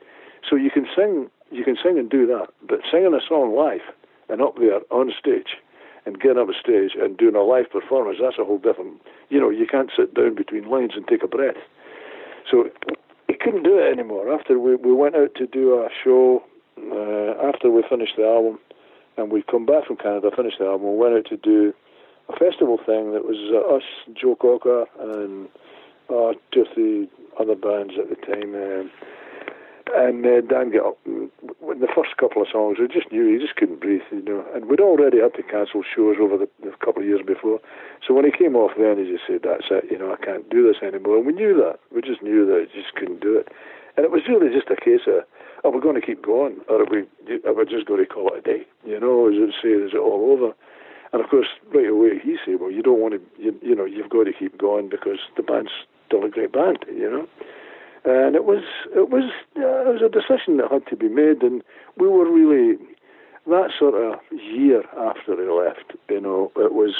So 0.47 0.55
you 0.55 0.69
can 0.69 0.85
sing. 0.95 1.31
You 1.49 1.63
can 1.63 1.77
sing 1.81 1.97
and 1.97 2.11
do 2.11 2.27
that. 2.27 2.53
But 2.61 2.85
singing 2.91 3.17
a 3.17 3.25
song 3.27 3.57
live 3.57 3.81
and 4.29 4.39
up 4.39 4.57
there 4.59 4.81
on 4.91 5.11
stage 5.17 5.57
and 6.05 6.19
getting 6.19 6.39
up 6.39 6.49
a 6.49 6.53
stage 6.53 6.91
and 6.99 7.17
doing 7.17 7.35
a 7.35 7.43
live 7.43 7.69
performance, 7.69 8.17
that's 8.21 8.37
a 8.39 8.45
whole 8.45 8.57
different. 8.57 9.01
You 9.29 9.39
know, 9.39 9.49
you 9.49 9.67
can't 9.67 9.91
sit 9.95 10.13
down 10.13 10.35
between 10.35 10.69
lines 10.69 10.93
and 10.95 11.07
take 11.07 11.23
a 11.23 11.27
breath. 11.27 11.57
So 12.49 12.69
he 13.27 13.35
couldn't 13.35 13.63
do 13.63 13.77
it 13.77 13.91
anymore. 13.91 14.33
After 14.33 14.59
we 14.59 14.75
we 14.75 14.93
went 14.93 15.15
out 15.15 15.35
to 15.35 15.47
do 15.47 15.75
a 15.75 15.89
show, 16.03 16.43
uh, 16.77 17.47
after 17.47 17.69
we 17.69 17.83
finished 17.87 18.13
the 18.17 18.25
album, 18.25 18.59
and 19.17 19.31
we'd 19.31 19.47
come 19.47 19.65
back 19.65 19.85
from 19.85 19.97
Canada, 19.97 20.31
finished 20.35 20.59
the 20.59 20.65
album, 20.65 20.91
we 20.91 20.97
went 20.97 21.15
out 21.15 21.25
to 21.25 21.37
do 21.37 21.73
a 22.29 22.33
festival 22.33 22.77
thing 22.77 23.11
that 23.13 23.25
was 23.25 23.37
uh, 23.51 23.75
us, 23.75 23.83
Joe 24.15 24.35
Cocker, 24.35 24.85
and 24.99 25.47
uh, 26.09 26.33
two 26.51 26.61
or 26.61 26.73
three 26.73 27.09
other 27.39 27.55
bands 27.55 27.93
at 27.99 28.09
the 28.09 28.15
time. 28.15 28.55
Um, 28.55 28.91
and 29.95 30.25
uh, 30.25 30.41
Dan 30.41 30.71
got 30.71 30.95
up. 30.95 30.97
And 31.05 31.31
the 31.81 31.91
first 31.93 32.17
couple 32.17 32.41
of 32.41 32.47
songs, 32.51 32.77
we 32.79 32.87
just 32.87 33.11
knew 33.11 33.27
he 33.27 33.39
just 33.39 33.55
couldn't 33.55 33.79
breathe, 33.79 34.01
you 34.11 34.21
know. 34.21 34.45
And 34.53 34.65
we'd 34.65 34.79
already 34.79 35.19
had 35.19 35.33
to 35.35 35.43
cancel 35.43 35.83
shows 35.83 36.17
over 36.19 36.37
the, 36.37 36.49
the 36.63 36.71
couple 36.83 37.01
of 37.01 37.07
years 37.07 37.21
before. 37.25 37.59
So 38.05 38.13
when 38.13 38.25
he 38.25 38.31
came 38.31 38.55
off, 38.55 38.71
then 38.77 38.97
he 38.97 39.11
just 39.11 39.23
said, 39.27 39.41
"That's 39.43 39.69
it, 39.71 39.91
you 39.91 39.97
know. 39.97 40.11
I 40.13 40.23
can't 40.23 40.49
do 40.49 40.65
this 40.65 40.81
anymore." 40.81 41.17
And 41.17 41.25
we 41.25 41.33
knew 41.33 41.55
that. 41.57 41.79
We 41.93 42.01
just 42.01 42.21
knew 42.21 42.45
that 42.45 42.67
he 42.67 42.81
just 42.81 42.95
couldn't 42.95 43.21
do 43.21 43.37
it. 43.37 43.49
And 43.97 44.05
it 44.05 44.11
was 44.11 44.21
really 44.29 44.47
just 44.47 44.69
a 44.69 44.79
case 44.79 45.03
of, 45.07 45.27
are 45.63 45.71
we 45.71 45.81
going 45.81 45.99
to 45.99 46.05
keep 46.05 46.23
going, 46.23 46.57
or 46.69 46.83
are 46.83 46.89
we, 46.89 47.03
are 47.43 47.53
we 47.53 47.65
just 47.65 47.85
going 47.85 47.99
to 47.99 48.07
call 48.07 48.31
it 48.33 48.39
a 48.39 48.41
day? 48.41 48.63
You 48.85 48.99
know, 48.99 49.27
is 49.27 49.35
it 49.35 49.53
say, 49.61 49.69
is 49.75 49.91
it 49.93 49.99
all 49.99 50.31
over? 50.31 50.53
And 51.11 51.23
of 51.23 51.29
course, 51.29 51.47
right 51.73 51.89
away 51.89 52.19
he 52.21 52.37
said, 52.45 52.61
"Well, 52.61 52.71
you 52.71 52.81
don't 52.81 52.99
want 52.99 53.15
to, 53.15 53.21
you, 53.41 53.57
you 53.61 53.75
know, 53.75 53.85
you've 53.85 54.09
got 54.09 54.25
to 54.25 54.33
keep 54.33 54.57
going 54.57 54.89
because 54.89 55.19
the 55.35 55.43
band's 55.43 55.71
still 56.07 56.23
a 56.23 56.29
great 56.29 56.53
band, 56.53 56.85
you 56.87 57.09
know." 57.09 57.27
And 58.05 58.35
it 58.35 58.45
was 58.45 58.63
it 58.95 59.09
was 59.09 59.31
uh, 59.57 59.89
it 59.89 59.93
was 59.93 60.01
a 60.01 60.09
decision 60.09 60.57
that 60.57 60.71
had 60.71 60.87
to 60.87 60.95
be 60.95 61.09
made, 61.09 61.43
and 61.43 61.63
we 61.97 62.07
were 62.07 62.29
really 62.29 62.77
that 63.47 63.71
sort 63.77 63.95
of 63.95 64.19
year 64.31 64.83
after 64.97 65.35
he 65.35 65.49
left. 65.49 65.93
You 66.09 66.21
know, 66.21 66.51
it 66.55 66.73
was 66.73 66.95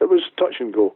it 0.00 0.08
was 0.08 0.22
touch 0.36 0.56
and 0.60 0.72
go 0.72 0.94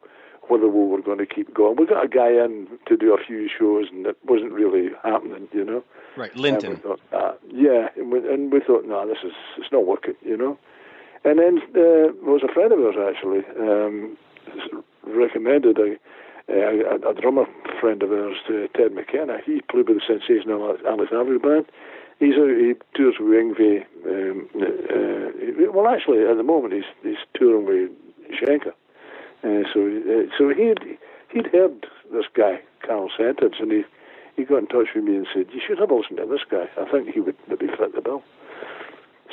whether 0.48 0.68
we 0.68 0.84
were 0.84 1.00
going 1.00 1.18
to 1.18 1.26
keep 1.26 1.54
going. 1.54 1.76
We 1.76 1.86
got 1.86 2.04
a 2.04 2.08
guy 2.08 2.30
in 2.30 2.66
to 2.86 2.96
do 2.96 3.14
a 3.14 3.24
few 3.24 3.48
shows, 3.48 3.86
and 3.92 4.04
it 4.06 4.16
wasn't 4.26 4.52
really 4.52 4.90
happening. 5.02 5.48
You 5.52 5.64
know, 5.64 5.84
right? 6.16 6.34
Linton. 6.34 6.72
And 6.72 6.82
thought, 6.82 7.00
uh, 7.12 7.32
yeah, 7.48 7.88
and 7.96 8.10
we, 8.10 8.18
and 8.18 8.52
we 8.52 8.60
thought, 8.60 8.84
no, 8.84 9.06
this 9.06 9.18
is 9.24 9.32
it's 9.58 9.70
not 9.70 9.86
working. 9.86 10.14
You 10.22 10.36
know, 10.36 10.58
and 11.24 11.38
then 11.38 11.58
uh, 11.58 11.72
there 11.72 12.12
was 12.22 12.42
a 12.42 12.52
friend 12.52 12.72
of 12.72 12.80
ours 12.80 12.96
actually 12.98 13.44
um, 13.60 14.16
recommended 15.04 15.78
a 15.78 15.96
a, 16.50 17.10
a, 17.10 17.14
drummer 17.14 17.46
friend 17.80 18.02
of 18.02 18.10
ours, 18.12 18.36
uh, 18.48 18.66
Ted 18.76 18.92
McKenna, 18.92 19.38
he 19.44 19.60
played 19.62 19.88
with 19.88 19.98
the 19.98 20.02
sensational 20.06 20.76
Alex 20.86 21.10
Harvey 21.10 21.38
band, 21.38 21.66
he's 22.20 22.36
a, 22.36 22.46
he 22.46 22.74
tours 22.94 23.16
with 23.18 23.30
Yngwie. 23.30 23.84
Um, 24.06 24.48
uh, 24.54 25.72
well, 25.72 25.88
actually, 25.88 26.24
at 26.24 26.36
the 26.36 26.42
moment, 26.42 26.74
he's 26.74 26.90
he's 27.02 27.24
touring 27.34 27.66
with 27.66 27.90
Schenker. 28.38 28.74
Uh, 29.42 29.64
so 29.72 29.80
uh, 29.80 30.30
so 30.36 30.48
he'd 30.50 30.98
he'd 31.30 31.46
heard 31.46 31.86
this 32.12 32.26
guy 32.34 32.60
Carl 32.86 33.10
Sentance, 33.18 33.60
and 33.60 33.72
he 33.72 33.84
he 34.36 34.44
got 34.44 34.58
in 34.58 34.66
touch 34.66 34.88
with 34.94 35.04
me 35.04 35.16
and 35.16 35.26
said, 35.32 35.46
"You 35.52 35.60
should 35.66 35.78
have 35.78 35.90
a 35.90 35.94
listen 35.94 36.16
to 36.16 36.26
this 36.26 36.44
guy. 36.48 36.68
I 36.78 36.88
think 36.90 37.08
he 37.08 37.20
would 37.20 37.36
maybe 37.48 37.66
fit 37.66 37.94
the 37.94 38.02
bill." 38.02 38.22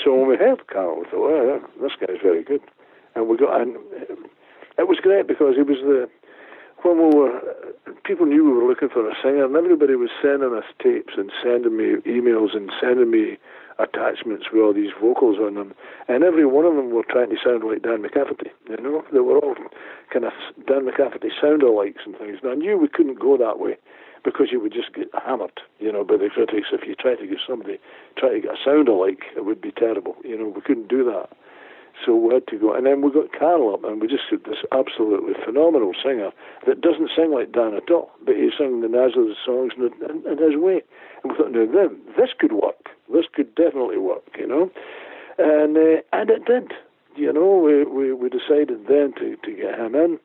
So 0.04 0.16
when 0.16 0.28
we 0.28 0.38
heard 0.38 0.66
Carl, 0.68 1.00
we 1.00 1.06
thought, 1.06 1.30
"Well, 1.30 1.46
yeah, 1.46 1.60
this 1.82 1.94
guy's 2.00 2.22
very 2.22 2.44
good," 2.44 2.62
and 3.16 3.28
we 3.28 3.38
got 3.38 3.62
and 3.62 3.78
it 4.78 4.88
was 4.88 5.00
great 5.02 5.28
because 5.28 5.56
he 5.56 5.64
was 5.64 5.80
the 5.82 6.10
when 6.84 6.98
we 6.98 7.16
were 7.16 7.42
people 8.04 8.26
knew 8.26 8.46
we 8.46 8.54
were 8.54 8.68
looking 8.68 8.90
for 8.90 9.08
a 9.10 9.14
singer, 9.22 9.46
and 9.46 9.56
everybody 9.56 9.96
was 9.96 10.10
sending 10.22 10.54
us 10.54 10.66
tapes 10.82 11.14
and 11.18 11.32
sending 11.44 11.76
me 11.76 11.96
emails 12.06 12.56
and 12.56 12.72
sending 12.80 13.12
me 13.12 13.38
attachments 13.80 14.48
with 14.52 14.62
all 14.62 14.74
these 14.74 14.92
vocals 15.00 15.38
on 15.38 15.56
them, 15.56 15.74
and 16.08 16.24
every 16.24 16.46
one 16.46 16.66
of 16.66 16.76
them 16.76 16.90
were 16.90 17.06
trying 17.08 17.30
to 17.30 17.38
sound 17.44 17.64
like 17.64 17.84
Dan 17.84 18.02
McCafferty. 18.02 18.50
You 18.70 18.78
know, 18.78 19.04
they 19.14 19.20
were 19.20 19.38
all 19.38 19.56
kind 20.12 20.26
of 20.26 20.34
Dan 20.66 20.90
McCafferty 20.90 21.30
sound-alikes 21.40 22.06
and 22.06 22.18
things. 22.18 22.40
And 22.42 22.52
I 22.52 22.56
knew 22.56 22.78
we 22.78 22.88
couldn't 22.88 23.20
go 23.20 23.38
that 23.38 23.60
way 23.60 23.78
because 24.24 24.48
you 24.52 24.60
would 24.60 24.74
just 24.74 24.94
get 24.94 25.10
hammered, 25.14 25.62
you 25.80 25.92
know, 25.92 26.04
by 26.04 26.18
the 26.18 26.30
critics 26.34 26.70
if 26.74 26.88
you 26.88 26.96
try 26.96 27.16
to 27.16 27.28
get 27.28 27.38
somebody 27.48 27.80
try 28.18 28.30
to 28.34 28.42
get 28.42 28.52
a 28.52 28.58
sound 28.66 28.88
alike. 28.88 29.24
It 29.36 29.46
would 29.46 29.62
be 29.62 29.72
terrible. 29.72 30.16
You 30.24 30.38
know, 30.38 30.48
we 30.48 30.62
couldn't 30.62 30.90
do 30.90 31.04
that. 31.06 31.30
So 32.06 32.16
we 32.16 32.34
had 32.34 32.48
to 32.48 32.58
go, 32.58 32.74
and 32.74 32.86
then 32.86 33.02
we 33.02 33.12
got 33.12 33.34
Carl 33.38 33.74
up, 33.74 33.84
and 33.84 34.02
we 34.02 34.08
just 34.08 34.30
got 34.30 34.44
this 34.44 34.64
absolutely 34.72 35.34
phenomenal 35.44 35.94
singer 36.04 36.32
that 36.66 36.82
doesn't 36.82 37.10
sing 37.16 37.34
like 37.34 37.52
Dan 37.52 37.74
at 37.74 37.90
all, 37.90 38.12
but 38.24 38.36
he 38.36 38.50
sang 38.58 38.82
the 38.82 38.88
Nazareth 38.88 39.38
songs 39.44 39.74
in, 39.78 39.90
in, 40.08 40.24
in 40.28 40.38
his 40.38 40.56
way. 40.56 40.82
And 41.24 41.32
we 41.32 41.38
thought, 41.38 41.52
no, 41.52 41.66
then 41.66 42.00
this 42.16 42.30
could 42.38 42.54
work. 42.54 42.90
This 43.12 43.26
could 43.34 43.56
definitely 43.56 43.98
work, 43.98 44.24
you 44.38 44.48
know, 44.48 44.70
and 45.38 45.78
uh, 45.78 46.02
and 46.14 46.30
it 46.30 46.46
did. 46.46 46.74
You 47.16 47.34
know, 47.34 47.58
we, 47.58 47.84
we 47.84 48.14
we 48.14 48.30
decided 48.30 48.88
then 48.88 49.14
to 49.18 49.36
to 49.38 49.52
get 49.54 49.80
him 49.80 49.96
in, 49.96 50.20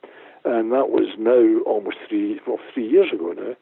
and 0.44 0.73
that 0.73 0.90
was 0.90 1.15
now 1.19 1.62
almost 1.65 1.97
three 2.09 2.40
well 2.47 2.59
three 2.74 2.89
years 2.89 3.12
ago 3.12 3.32
now, 3.32 3.57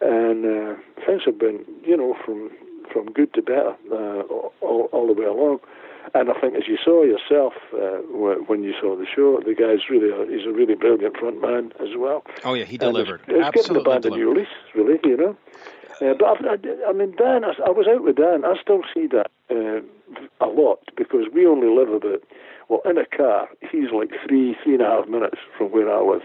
and 0.00 0.44
uh, 0.44 0.74
things 1.06 1.22
have 1.26 1.38
been 1.38 1.64
you 1.84 1.96
know 1.96 2.16
from 2.24 2.50
from 2.92 3.12
good 3.12 3.32
to 3.34 3.42
better 3.42 3.74
uh, 3.92 4.22
all, 4.60 4.88
all 4.92 5.06
the 5.06 5.12
way 5.12 5.26
along. 5.26 5.60
And 6.12 6.30
I 6.30 6.38
think, 6.40 6.54
as 6.54 6.68
you 6.68 6.76
saw 6.84 7.02
yourself 7.02 7.54
uh, 7.72 8.02
when 8.46 8.62
you 8.62 8.74
saw 8.80 8.96
the 8.96 9.06
show, 9.06 9.40
the 9.40 9.54
guy's 9.54 9.88
really 9.88 10.10
a, 10.10 10.26
he's 10.30 10.46
a 10.46 10.52
really 10.52 10.74
brilliant 10.74 11.16
front 11.16 11.40
man 11.40 11.72
as 11.80 11.96
well. 11.96 12.24
Oh 12.44 12.54
yeah, 12.54 12.64
he 12.64 12.76
delivered. 12.76 13.22
And 13.26 13.38
it's, 13.38 13.48
it's 13.56 13.68
given 13.68 13.82
the 13.82 13.88
band 13.88 14.02
delivered. 14.02 14.20
a 14.20 14.24
new 14.24 14.34
release, 14.34 14.54
really, 14.74 14.98
you 15.04 15.16
know. 15.16 15.36
Uh, 16.00 16.14
but 16.18 16.44
I, 16.44 16.54
I, 16.54 16.90
I 16.90 16.92
mean, 16.92 17.14
Dan, 17.16 17.44
I, 17.44 17.54
I 17.66 17.70
was 17.70 17.86
out 17.88 18.02
with 18.02 18.16
Dan. 18.16 18.44
I 18.44 18.54
still 18.60 18.82
see 18.92 19.06
that 19.08 19.30
uh, 19.50 19.80
a 20.44 20.48
lot 20.48 20.80
because 20.96 21.26
we 21.32 21.46
only 21.46 21.68
live 21.68 21.88
about 21.88 22.22
well 22.68 22.82
in 22.84 22.98
a 22.98 23.06
car. 23.06 23.48
He's 23.70 23.90
like 23.90 24.10
three, 24.26 24.56
three 24.62 24.74
and 24.74 24.82
a 24.82 24.86
half 24.86 25.08
minutes 25.08 25.38
from 25.56 25.68
where 25.68 25.90
I 25.90 26.00
live. 26.02 26.22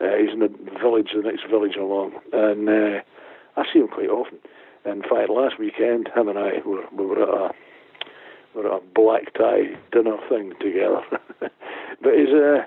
Uh, 0.00 0.16
he's 0.20 0.32
in 0.32 0.40
the 0.40 0.48
village, 0.80 1.10
the 1.14 1.22
next 1.22 1.48
village 1.48 1.76
along, 1.76 2.12
and 2.32 2.68
uh, 2.68 3.00
I 3.56 3.64
see 3.72 3.80
him 3.80 3.88
quite 3.88 4.10
often. 4.10 4.38
In 4.84 5.02
fact, 5.02 5.28
last 5.28 5.58
weekend, 5.58 6.08
him 6.14 6.28
and 6.28 6.38
I 6.38 6.60
were 6.64 6.84
we 6.92 7.04
were 7.04 7.22
at 7.22 7.28
a 7.28 7.54
were 8.54 8.66
a 8.66 8.80
black 8.94 9.32
tie 9.34 9.76
dinner 9.92 10.16
thing 10.28 10.52
together. 10.60 11.02
but 11.40 12.14
he's 12.14 12.32
uh, 12.34 12.64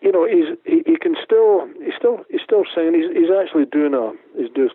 you 0.00 0.12
know, 0.12 0.26
he's 0.26 0.56
he, 0.64 0.82
he 0.86 0.96
can 0.96 1.16
still 1.22 1.68
he's 1.82 1.94
still 1.96 2.24
he's 2.30 2.42
still 2.42 2.64
singing. 2.74 2.94
He's 2.94 3.10
he's 3.10 3.30
actually 3.34 3.66
doing 3.66 3.94
a 3.94 4.12
he's 4.38 4.50
doing 4.54 4.70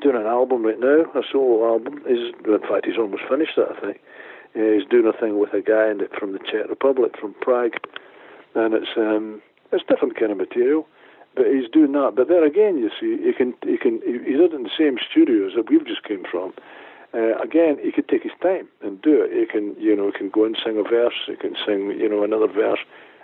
doing 0.00 0.16
an 0.16 0.26
album 0.26 0.64
right 0.64 0.78
now, 0.78 1.10
a 1.14 1.22
solo 1.30 1.66
album. 1.66 2.02
He's 2.06 2.32
in 2.46 2.60
fact 2.60 2.86
he's 2.86 2.98
almost 2.98 3.24
finished 3.28 3.56
that 3.56 3.76
I 3.76 3.80
think. 3.80 4.00
Uh, 4.54 4.78
he's 4.78 4.88
doing 4.88 5.06
a 5.06 5.18
thing 5.18 5.38
with 5.38 5.52
a 5.54 5.62
guy 5.62 5.92
the, 5.94 6.08
from 6.18 6.32
the 6.32 6.38
Czech 6.38 6.68
Republic, 6.68 7.14
from 7.20 7.34
Prague, 7.40 7.78
and 8.54 8.74
it's 8.74 8.94
um 8.96 9.42
it's 9.72 9.84
different 9.88 10.18
kind 10.18 10.32
of 10.32 10.38
material. 10.38 10.86
But 11.34 11.46
he's 11.46 11.70
doing 11.70 11.92
that. 11.92 12.14
But 12.16 12.28
there 12.28 12.44
again, 12.44 12.78
you 12.78 12.90
see, 12.98 13.22
he 13.22 13.32
can 13.32 13.54
he 13.66 13.76
can 13.76 14.00
he, 14.06 14.18
he's 14.22 14.40
in 14.40 14.62
the 14.62 14.76
same 14.78 14.98
studios 15.10 15.52
that 15.56 15.68
we've 15.68 15.86
just 15.86 16.04
came 16.04 16.24
from. 16.30 16.52
Uh, 17.12 17.36
again, 17.38 17.78
he 17.82 17.90
could 17.90 18.08
take 18.08 18.22
his 18.22 18.32
time 18.40 18.68
and 18.82 19.02
do 19.02 19.22
it. 19.22 19.32
He 19.32 19.46
can, 19.46 19.74
you 19.80 19.96
know, 19.96 20.06
he 20.06 20.12
can 20.12 20.30
go 20.30 20.44
and 20.44 20.56
sing 20.64 20.78
a 20.78 20.88
verse. 20.88 21.14
He 21.26 21.36
can 21.36 21.56
sing, 21.66 21.90
you 21.90 22.08
know, 22.08 22.22
another 22.22 22.46
verse. 22.46 22.78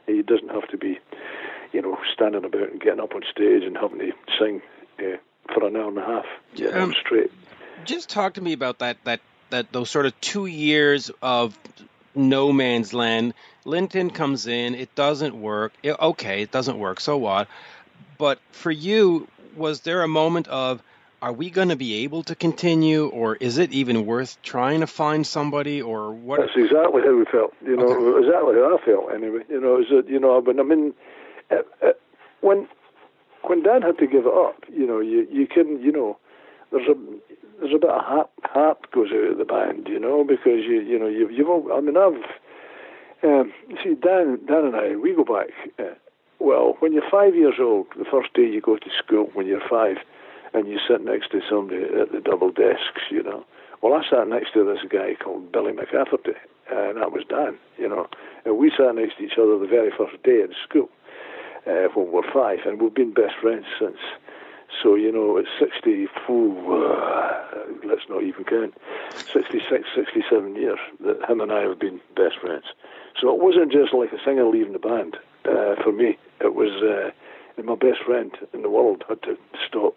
He 0.06 0.22
doesn't 0.22 0.50
have 0.50 0.66
to 0.68 0.76
be, 0.76 0.98
you 1.72 1.82
know, 1.82 1.96
standing 2.12 2.44
about 2.44 2.70
and 2.72 2.80
getting 2.80 3.00
up 3.00 3.14
on 3.14 3.22
stage 3.30 3.62
and 3.62 3.76
having 3.76 3.98
to 3.98 4.12
sing 4.38 4.62
uh, 4.98 5.16
for 5.52 5.66
an 5.66 5.76
hour 5.76 5.88
and 5.88 5.98
a 5.98 6.04
half 6.04 6.26
Um, 6.74 6.94
straight. 7.00 7.30
Just 7.84 8.08
talk 8.08 8.34
to 8.34 8.40
me 8.40 8.52
about 8.52 8.80
that 8.80 8.96
that 9.04 9.20
that 9.50 9.70
those 9.70 9.90
sort 9.90 10.06
of 10.06 10.20
two 10.20 10.46
years 10.46 11.10
of 11.22 11.56
no 12.14 12.52
man's 12.52 12.92
land. 12.92 13.34
Linton 13.64 14.10
comes 14.10 14.46
in, 14.46 14.74
it 14.74 14.94
doesn't 14.94 15.34
work. 15.40 15.72
It- 15.82 16.00
okay, 16.00 16.42
it 16.42 16.50
doesn't 16.50 16.78
work. 16.78 16.98
So 17.00 17.16
what? 17.16 17.46
But 18.18 18.40
for 18.50 18.70
you, 18.70 19.28
was 19.54 19.82
there 19.82 20.02
a 20.02 20.08
moment 20.08 20.48
of 20.48 20.82
are 21.22 21.32
we 21.32 21.50
going 21.50 21.70
to 21.70 21.76
be 21.76 22.04
able 22.04 22.22
to 22.24 22.34
continue, 22.34 23.08
or 23.08 23.36
is 23.36 23.58
it 23.58 23.72
even 23.72 24.06
worth 24.06 24.40
trying 24.42 24.80
to 24.80 24.86
find 24.86 25.26
somebody, 25.26 25.80
or 25.80 26.12
what? 26.12 26.40
That's 26.40 26.52
exactly 26.56 27.02
how 27.02 27.16
we 27.16 27.24
felt. 27.24 27.54
You 27.64 27.76
know, 27.76 28.16
exactly 28.18 28.54
how 28.54 28.76
I 28.76 28.84
felt. 28.84 29.14
Anyway, 29.14 29.40
you 29.48 29.60
know, 29.60 29.80
is 29.80 29.86
that 29.90 30.08
you 30.08 30.20
know, 30.20 30.40
but 30.40 30.58
I 30.60 30.62
mean, 30.62 30.94
uh, 31.50 31.56
uh, 31.82 31.92
when 32.40 32.68
when 33.42 33.62
Dan 33.62 33.82
had 33.82 33.98
to 33.98 34.06
give 34.06 34.26
it 34.26 34.32
up, 34.32 34.64
you 34.72 34.86
know, 34.86 35.00
you 35.00 35.26
you 35.30 35.46
can, 35.46 35.80
you 35.82 35.92
know, 35.92 36.18
there's 36.70 36.88
a 36.88 36.94
there's 37.60 37.74
a 37.74 37.78
bit 37.78 37.90
of 37.90 38.02
heart 38.02 38.30
heart 38.44 38.90
goes 38.92 39.08
out 39.12 39.32
of 39.32 39.38
the 39.38 39.44
band, 39.44 39.88
you 39.88 39.98
know, 39.98 40.24
because 40.24 40.64
you 40.64 40.80
you 40.80 40.98
know 40.98 41.06
you've 41.08 41.30
you've 41.30 41.48
all, 41.48 41.72
I 41.72 41.80
mean 41.80 41.96
I've 41.96 42.22
um, 43.22 43.52
see 43.82 43.94
Dan 43.94 44.40
Dan 44.46 44.66
and 44.66 44.76
I 44.76 44.96
we 44.96 45.14
go 45.14 45.24
back. 45.24 45.48
Uh, 45.78 45.94
well, 46.38 46.76
when 46.80 46.92
you're 46.92 47.10
five 47.10 47.34
years 47.34 47.54
old, 47.58 47.86
the 47.96 48.04
first 48.04 48.34
day 48.34 48.42
you 48.42 48.60
go 48.60 48.76
to 48.76 48.90
school 48.98 49.30
when 49.32 49.46
you're 49.46 49.66
five, 49.68 49.96
and 50.56 50.66
you 50.66 50.78
sit 50.88 51.04
next 51.04 51.30
to 51.32 51.40
somebody 51.50 51.84
at 51.84 52.12
the 52.12 52.20
double 52.20 52.50
desks, 52.50 53.04
you 53.10 53.22
know. 53.22 53.44
Well, 53.82 53.92
I 53.92 54.02
sat 54.08 54.26
next 54.26 54.54
to 54.54 54.64
this 54.64 54.82
guy 54.88 55.14
called 55.22 55.52
Billy 55.52 55.72
McCafferty, 55.72 56.34
and 56.72 56.96
that 56.96 57.12
was 57.12 57.24
Dan, 57.28 57.58
you 57.76 57.88
know. 57.88 58.08
And 58.46 58.56
we 58.56 58.70
sat 58.70 58.94
next 58.94 59.18
to 59.18 59.24
each 59.24 59.38
other 59.38 59.58
the 59.58 59.66
very 59.68 59.90
first 59.90 60.22
day 60.22 60.40
at 60.40 60.50
school 60.66 60.88
uh, 61.66 61.92
when 61.92 62.06
we 62.06 62.12
were 62.12 62.32
five, 62.32 62.60
and 62.64 62.80
we've 62.80 62.94
been 62.94 63.12
best 63.12 63.34
friends 63.40 63.66
since. 63.78 63.98
So, 64.82 64.94
you 64.94 65.12
know, 65.12 65.36
at 65.36 65.44
64, 65.60 66.08
uh, 66.16 67.44
let's 67.84 68.08
not 68.08 68.22
even 68.22 68.44
count, 68.44 68.74
66, 69.14 69.84
67 69.94 70.56
years 70.56 70.78
that 71.00 71.22
him 71.28 71.40
and 71.42 71.52
I 71.52 71.60
have 71.68 71.78
been 71.78 72.00
best 72.16 72.38
friends. 72.40 72.64
So 73.20 73.28
it 73.28 73.40
wasn't 73.40 73.72
just 73.72 73.92
like 73.92 74.12
a 74.12 74.24
singer 74.24 74.46
leaving 74.46 74.72
the 74.72 74.78
band 74.78 75.18
uh, 75.44 75.76
for 75.82 75.92
me. 75.92 76.18
It 76.40 76.54
was 76.54 76.72
uh, 76.82 77.10
my 77.62 77.74
best 77.74 78.02
friend 78.04 78.34
in 78.54 78.62
the 78.62 78.70
world 78.70 79.04
had 79.08 79.22
to 79.22 79.36
stop 79.68 79.96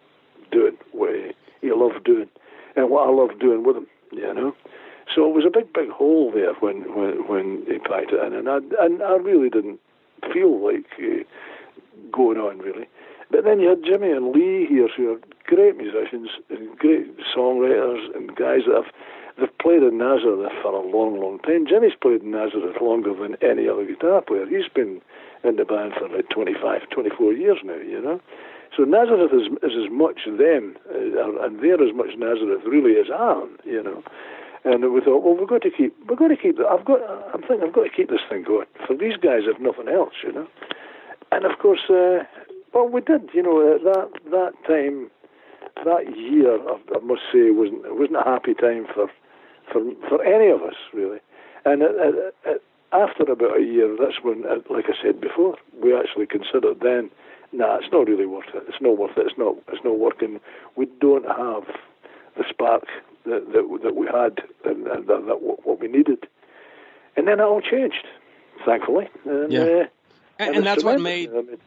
doing 0.51 0.77
what 0.91 1.11
he 1.61 1.71
loved 1.71 2.03
doing 2.03 2.29
and 2.75 2.89
what 2.89 3.07
I 3.07 3.11
loved 3.11 3.39
doing 3.39 3.63
with 3.63 3.77
him, 3.77 3.87
you 4.11 4.33
know. 4.33 4.55
So 5.13 5.27
it 5.27 5.33
was 5.33 5.45
a 5.45 5.49
big, 5.49 5.73
big 5.73 5.89
hole 5.89 6.31
there 6.31 6.53
when 6.55 6.95
when, 6.95 7.27
when 7.27 7.65
he 7.67 7.79
packed 7.79 8.11
it 8.11 8.23
in, 8.23 8.33
and 8.33 8.49
I 8.49 8.57
and 8.79 9.01
I 9.01 9.15
really 9.15 9.49
didn't 9.49 9.79
feel 10.31 10.63
like 10.63 10.85
uh, 10.99 11.23
going 12.11 12.37
on 12.37 12.59
really. 12.59 12.87
But 13.31 13.43
then 13.43 13.59
you 13.59 13.69
had 13.69 13.83
Jimmy 13.83 14.11
and 14.11 14.31
Lee 14.31 14.65
here, 14.67 14.89
who 14.95 15.13
are 15.13 15.19
great 15.45 15.77
musicians 15.77 16.29
and 16.49 16.77
great 16.77 17.15
songwriters 17.35 18.15
and 18.15 18.35
guys 18.35 18.61
that 18.65 18.75
have 18.75 18.91
they've 19.39 19.57
played 19.59 19.83
in 19.83 19.97
Nazareth 19.97 20.51
for 20.61 20.73
a 20.73 20.81
long, 20.81 21.19
long 21.19 21.39
time. 21.39 21.65
Jimmy's 21.67 21.93
played 21.99 22.21
in 22.21 22.31
Nazareth 22.31 22.81
longer 22.81 23.13
than 23.13 23.37
any 23.41 23.67
other 23.69 23.85
guitar 23.85 24.21
player. 24.21 24.45
He's 24.45 24.67
been 24.73 25.01
in 25.43 25.55
the 25.55 25.65
band 25.65 25.93
for 25.97 26.09
like 26.09 26.29
25, 26.29 26.89
24 26.89 27.33
years 27.33 27.57
now, 27.63 27.75
you 27.75 28.01
know. 28.01 28.19
So 28.79 28.85
Nazareth 28.85 29.35
is, 29.35 29.51
is 29.59 29.75
as 29.75 29.91
much 29.91 30.23
them, 30.23 30.77
uh, 30.87 31.43
and 31.43 31.59
they're 31.59 31.83
as 31.83 31.93
much 31.93 32.15
Nazareth 32.15 32.63
really 32.65 32.95
as 32.95 33.11
I 33.11 33.43
am, 33.43 33.57
you 33.65 33.83
know. 33.83 34.01
And 34.63 34.93
we 34.93 35.01
thought, 35.01 35.19
well, 35.19 35.35
we've 35.35 35.49
got 35.49 35.63
to 35.63 35.69
keep, 35.69 35.93
we've 36.07 36.17
got 36.17 36.29
to 36.29 36.37
keep. 36.37 36.55
I've 36.63 36.85
got, 36.85 37.03
I'm 37.33 37.41
thinking, 37.41 37.67
I've 37.67 37.75
got 37.75 37.83
to 37.83 37.89
keep 37.89 38.09
this 38.09 38.23
thing 38.29 38.43
going 38.43 38.67
for 38.87 38.95
these 38.95 39.17
guys, 39.17 39.43
if 39.51 39.59
nothing 39.59 39.89
else, 39.89 40.13
you 40.23 40.31
know. 40.31 40.47
And 41.33 41.43
of 41.43 41.59
course, 41.59 41.89
uh, 41.89 42.23
well, 42.73 42.87
we 42.87 43.01
did, 43.01 43.27
you 43.33 43.43
know, 43.43 43.59
at 43.75 43.83
that 43.83 44.11
that 44.31 44.53
time, 44.63 45.11
that 45.83 46.15
year, 46.15 46.55
I, 46.55 46.79
I 46.95 46.99
must 47.03 47.27
say, 47.33 47.51
wasn't 47.51 47.83
it 47.83 47.99
wasn't 47.99 48.23
a 48.23 48.23
happy 48.23 48.53
time 48.53 48.87
for 48.95 49.11
for 49.73 49.83
for 50.07 50.23
any 50.23 50.47
of 50.47 50.61
us 50.61 50.79
really. 50.93 51.19
And 51.65 51.81
it, 51.81 51.91
it, 51.99 52.35
it, 52.45 52.63
after 52.93 53.23
about 53.23 53.59
a 53.59 53.63
year, 53.63 53.93
that's 53.99 54.23
when, 54.23 54.45
uh, 54.45 54.63
like 54.69 54.85
I 54.87 54.95
said 55.03 55.19
before, 55.19 55.57
we 55.83 55.93
actually 55.93 56.27
considered 56.27 56.79
then, 56.81 57.11
nah, 57.51 57.77
it's 57.77 57.91
not 57.91 58.07
really 58.07 58.25
worth 58.25 58.49
it. 58.53 58.63
It's 58.67 58.81
not 58.81 58.97
worth 58.97 59.17
it. 59.17 59.27
It's 59.27 59.37
not. 59.37 59.55
It's 59.71 59.83
not 59.83 59.97
working. 59.99 60.39
We 60.75 60.87
don't 60.99 61.25
have 61.25 61.63
the 62.37 62.43
spark 62.49 62.85
that 63.25 63.51
that, 63.53 63.79
that 63.83 63.95
we 63.95 64.07
had 64.07 64.39
and, 64.65 64.87
and 64.87 65.07
that, 65.07 65.25
that 65.27 65.41
what, 65.41 65.79
we 65.79 65.87
needed. 65.87 66.27
And 67.15 67.27
then 67.27 67.39
it 67.39 67.43
all 67.43 67.61
changed, 67.61 68.05
thankfully. 68.65 69.09
And, 69.25 69.51
Yeah. 69.51 69.61
uh, 69.61 69.85
And, 70.39 70.55
and 70.57 70.65
that's 70.65 70.83
what 70.83 70.99
made 71.01 71.29
I 71.29 71.33
mean, 71.33 71.57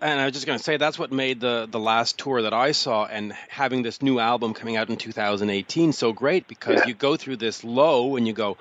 and 0.00 0.20
I 0.20 0.24
was 0.26 0.34
just 0.34 0.46
going 0.46 0.58
to 0.58 0.62
say 0.62 0.76
that's 0.76 0.98
what 0.98 1.10
made 1.10 1.40
the 1.40 1.66
the 1.68 1.80
last 1.80 2.18
tour 2.18 2.42
that 2.42 2.52
I 2.54 2.72
saw 2.72 3.06
and 3.06 3.32
having 3.48 3.82
this 3.82 4.02
new 4.02 4.20
album 4.20 4.54
coming 4.54 4.76
out 4.76 4.88
in 4.88 4.96
2018 4.96 5.92
so 5.92 6.12
great 6.12 6.46
because 6.46 6.76
Yeah. 6.82 6.86
you 6.88 6.94
go 6.94 7.16
through 7.16 7.36
this 7.38 7.64
low 7.64 8.16
and 8.16 8.26
you 8.26 8.32
go, 8.32 8.56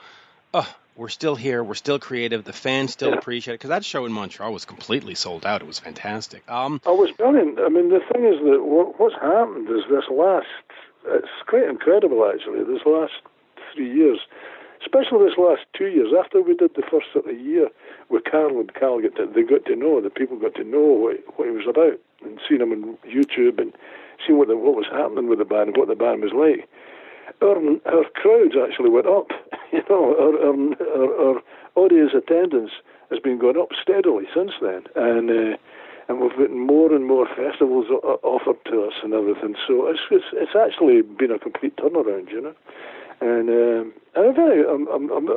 oh, 0.54 0.68
we're 1.00 1.08
still 1.08 1.36
here, 1.36 1.64
we're 1.64 1.76
still 1.76 1.98
creative, 1.98 2.44
the 2.44 2.52
fans 2.52 2.92
still 2.92 3.12
Yeah. 3.12 3.18
appreciate 3.18 3.54
it 3.54 3.60
because 3.60 3.70
that 3.70 3.86
show 3.86 4.06
in 4.06 4.12
Montreal 4.12 4.52
was 4.52 4.66
completely 4.66 5.16
sold 5.16 5.46
out. 5.46 5.62
It 5.62 5.68
was 5.68 5.80
fantastic. 5.80 6.44
Um, 6.52 6.82
I 6.86 6.92
was 6.92 7.10
brilliant. 7.12 7.58
I 7.58 7.70
mean, 7.70 7.88
the 7.88 8.02
thing 8.12 8.26
is 8.26 8.38
that 8.44 8.64
what, 8.66 9.00
what's 9.00 9.16
happened 9.16 9.70
is 9.70 9.86
this 9.90 10.04
last, 10.12 10.48
it's 11.08 11.30
quite 11.48 11.64
incredible 11.70 12.30
actually, 12.30 12.64
this 12.66 12.86
last 12.86 13.14
three 13.74 13.92
years, 13.92 14.20
especially 14.82 15.26
this 15.26 15.38
last 15.38 15.62
two 15.74 15.88
years, 15.88 16.12
after 16.20 16.42
we 16.42 16.54
did 16.54 16.76
the 16.76 16.84
first 16.92 17.08
sort 17.14 17.28
of 17.28 17.40
year 17.40 17.70
with 18.10 18.26
Carl 18.26 18.60
and 18.60 18.74
Carl, 18.74 19.02
got 19.02 19.16
to, 19.16 19.26
they 19.26 19.44
got 19.44 19.66
to 19.66 19.76
know, 19.78 20.02
the 20.02 20.10
people 20.10 20.36
got 20.38 20.56
to 20.56 20.66
know 20.66 20.84
what, 20.84 21.18
what 21.38 21.48
he 21.48 21.56
was 21.56 21.68
about 21.68 21.98
and 22.26 22.40
seeing 22.48 22.60
him 22.60 22.74
on 22.74 22.98
YouTube 23.08 23.58
and 23.62 23.72
seeing 24.28 24.38
what, 24.38 24.50
the, 24.50 24.58
what 24.58 24.76
was 24.76 24.88
happening 24.92 25.30
with 25.30 25.40
the 25.40 25.46
band 25.46 25.70
and 25.70 25.78
what 25.78 25.88
the 25.88 25.96
band 25.96 26.22
was 26.22 26.34
like. 26.36 26.68
Our, 27.42 27.58
our 27.86 28.06
crowds 28.16 28.56
actually 28.62 28.90
went 28.90 29.08
up. 29.08 29.30
You 29.72 29.84
know, 29.88 30.16
our, 30.18 30.34
our, 30.50 31.36
our, 31.36 31.42
audience 31.76 32.14
attendance 32.18 32.72
has 33.12 33.20
been 33.20 33.38
going 33.38 33.56
up 33.56 33.70
steadily 33.80 34.26
since 34.34 34.54
then. 34.60 34.82
And 34.96 35.30
uh, 35.30 35.58
and 36.10 36.20
we've 36.20 36.36
gotten 36.36 36.66
more 36.66 36.92
and 36.92 37.06
more 37.06 37.28
festivals 37.28 37.86
offered 38.24 38.58
to 38.66 38.84
us 38.84 38.94
and 39.04 39.14
everything. 39.14 39.56
So 39.68 39.88
it's 39.88 40.02
it's, 40.10 40.26
it's 40.34 40.56
actually 40.58 41.04
been 41.04 41.32
a 41.32 41.38
complete 41.38 41.78
turnaround, 41.78 42.32
you 42.32 42.42
know. 42.42 42.56
And 43.22 43.50
um, 43.50 43.94
and 44.16 44.26
I'm 44.26 44.36
very 44.36 44.68
I'm, 44.68 44.88
I'm 44.88 45.12
I'm 45.12 45.28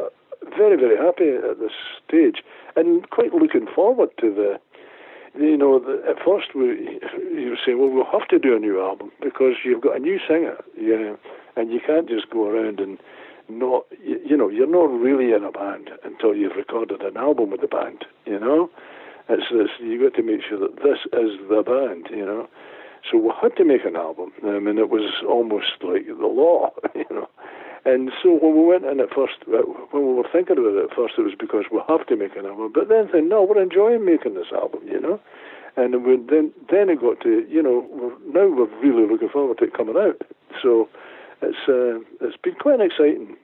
very 0.57 0.77
very 0.77 0.97
happy 0.97 1.29
at 1.29 1.61
this 1.61 1.77
stage, 2.09 2.43
and 2.75 3.09
quite 3.11 3.35
looking 3.35 3.67
forward 3.75 4.11
to 4.21 4.35
the. 4.35 4.59
You 5.35 5.57
know, 5.57 5.77
at 6.09 6.23
first 6.23 6.55
we 6.55 7.01
you 7.37 7.51
were 7.51 7.59
saying, 7.65 7.79
well, 7.79 7.89
we'll 7.89 8.05
have 8.13 8.29
to 8.29 8.39
do 8.39 8.55
a 8.55 8.59
new 8.59 8.83
album 8.83 9.13
because 9.23 9.55
you've 9.65 9.81
got 9.81 9.97
a 9.97 9.99
new 9.99 10.21
singer, 10.29 10.59
yeah, 10.79 11.17
and 11.57 11.73
you 11.73 11.81
can't 11.85 12.09
just 12.09 12.31
go 12.31 12.49
around 12.49 12.81
and 12.81 12.99
not, 13.49 13.85
you, 14.03 14.21
you 14.25 14.37
know, 14.37 14.49
you're 14.49 14.71
not 14.71 14.91
really 14.91 15.33
in 15.33 15.45
a 15.45 15.53
band 15.53 15.91
until 16.05 16.35
you've 16.35 16.57
recorded 16.57 17.03
an 17.03 17.17
album 17.17 17.51
with 17.51 17.61
the 17.61 17.67
band, 17.67 18.05
you 18.27 18.39
know. 18.39 18.71
It's 19.29 19.45
this, 19.53 19.71
you 19.81 20.03
got 20.03 20.17
to 20.17 20.23
make 20.23 20.41
sure 20.49 20.59
that 20.59 20.77
this 20.77 20.99
is 21.13 21.39
the 21.49 21.63
band, 21.65 22.09
you 22.11 22.25
know. 22.25 22.49
So 23.11 23.19
we 23.19 23.31
had 23.41 23.57
to 23.57 23.65
make 23.65 23.85
an 23.85 23.97
album. 23.97 24.33
I 24.45 24.59
mean, 24.59 24.79
it 24.79 24.91
was 24.91 25.23
almost 25.29 25.83
like 25.83 26.07
the 26.07 26.27
law, 26.27 26.71
you 26.95 27.07
know. 27.11 27.29
And 27.85 28.13
so 28.23 28.39
when 28.39 28.55
we 28.55 28.65
went 28.65 28.85
in 28.85 29.01
at 29.01 29.11
first, 29.11 29.43
uh, 29.49 29.67
when 29.91 30.07
we 30.07 30.15
were 30.15 30.29
thinking 30.31 30.59
about 30.59 30.79
it 30.79 30.91
at 30.91 30.97
first, 30.97 31.15
it 31.19 31.23
was 31.23 31.35
because 31.39 31.65
we 31.73 31.81
have 31.89 32.07
to 32.07 32.17
make 32.17 32.37
an 32.37 32.47
album. 32.47 32.71
But 32.73 32.89
then 32.89 33.09
saying, 33.11 33.29
no, 33.29 33.43
we're 33.43 33.61
enjoying 33.61 34.05
making 34.05 34.35
this 34.35 34.53
album, 34.55 34.87
you 34.87 35.01
know. 35.01 35.19
And 35.75 35.95
then 35.95 36.53
then 36.71 36.91
it 36.91 37.01
got 37.01 37.21
to, 37.23 37.47
you 37.49 37.63
know, 37.63 37.87
we're, 37.91 38.15
now 38.31 38.47
we're 38.55 38.71
really 38.79 39.11
looking 39.11 39.31
forward 39.31 39.59
to 39.59 39.65
it 39.65 39.75
coming 39.75 39.97
out. 39.97 40.23
So 40.63 40.89
it's 41.43 41.69
uh, 41.69 42.27
it's 42.27 42.37
been 42.39 42.55
quite 42.55 42.81
exciting. 42.81 43.37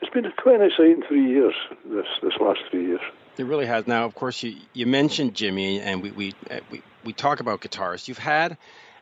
It's 0.00 0.12
been 0.12 0.30
quite 0.40 0.56
an 0.60 0.62
exciting 0.62 1.02
three 1.08 1.28
years. 1.28 1.54
This 1.84 2.06
this 2.22 2.34
last 2.40 2.60
three 2.70 2.86
years. 2.86 3.00
It 3.36 3.46
really 3.46 3.66
has. 3.66 3.86
Now, 3.86 4.04
of 4.04 4.14
course, 4.14 4.42
you, 4.42 4.56
you 4.72 4.86
mentioned 4.86 5.34
Jimmy, 5.34 5.80
and 5.80 6.02
we 6.02 6.10
we, 6.10 6.34
uh, 6.50 6.60
we 6.70 6.82
we 7.04 7.12
talk 7.12 7.40
about 7.40 7.60
guitarists. 7.60 8.08
You've 8.08 8.18
had 8.18 8.56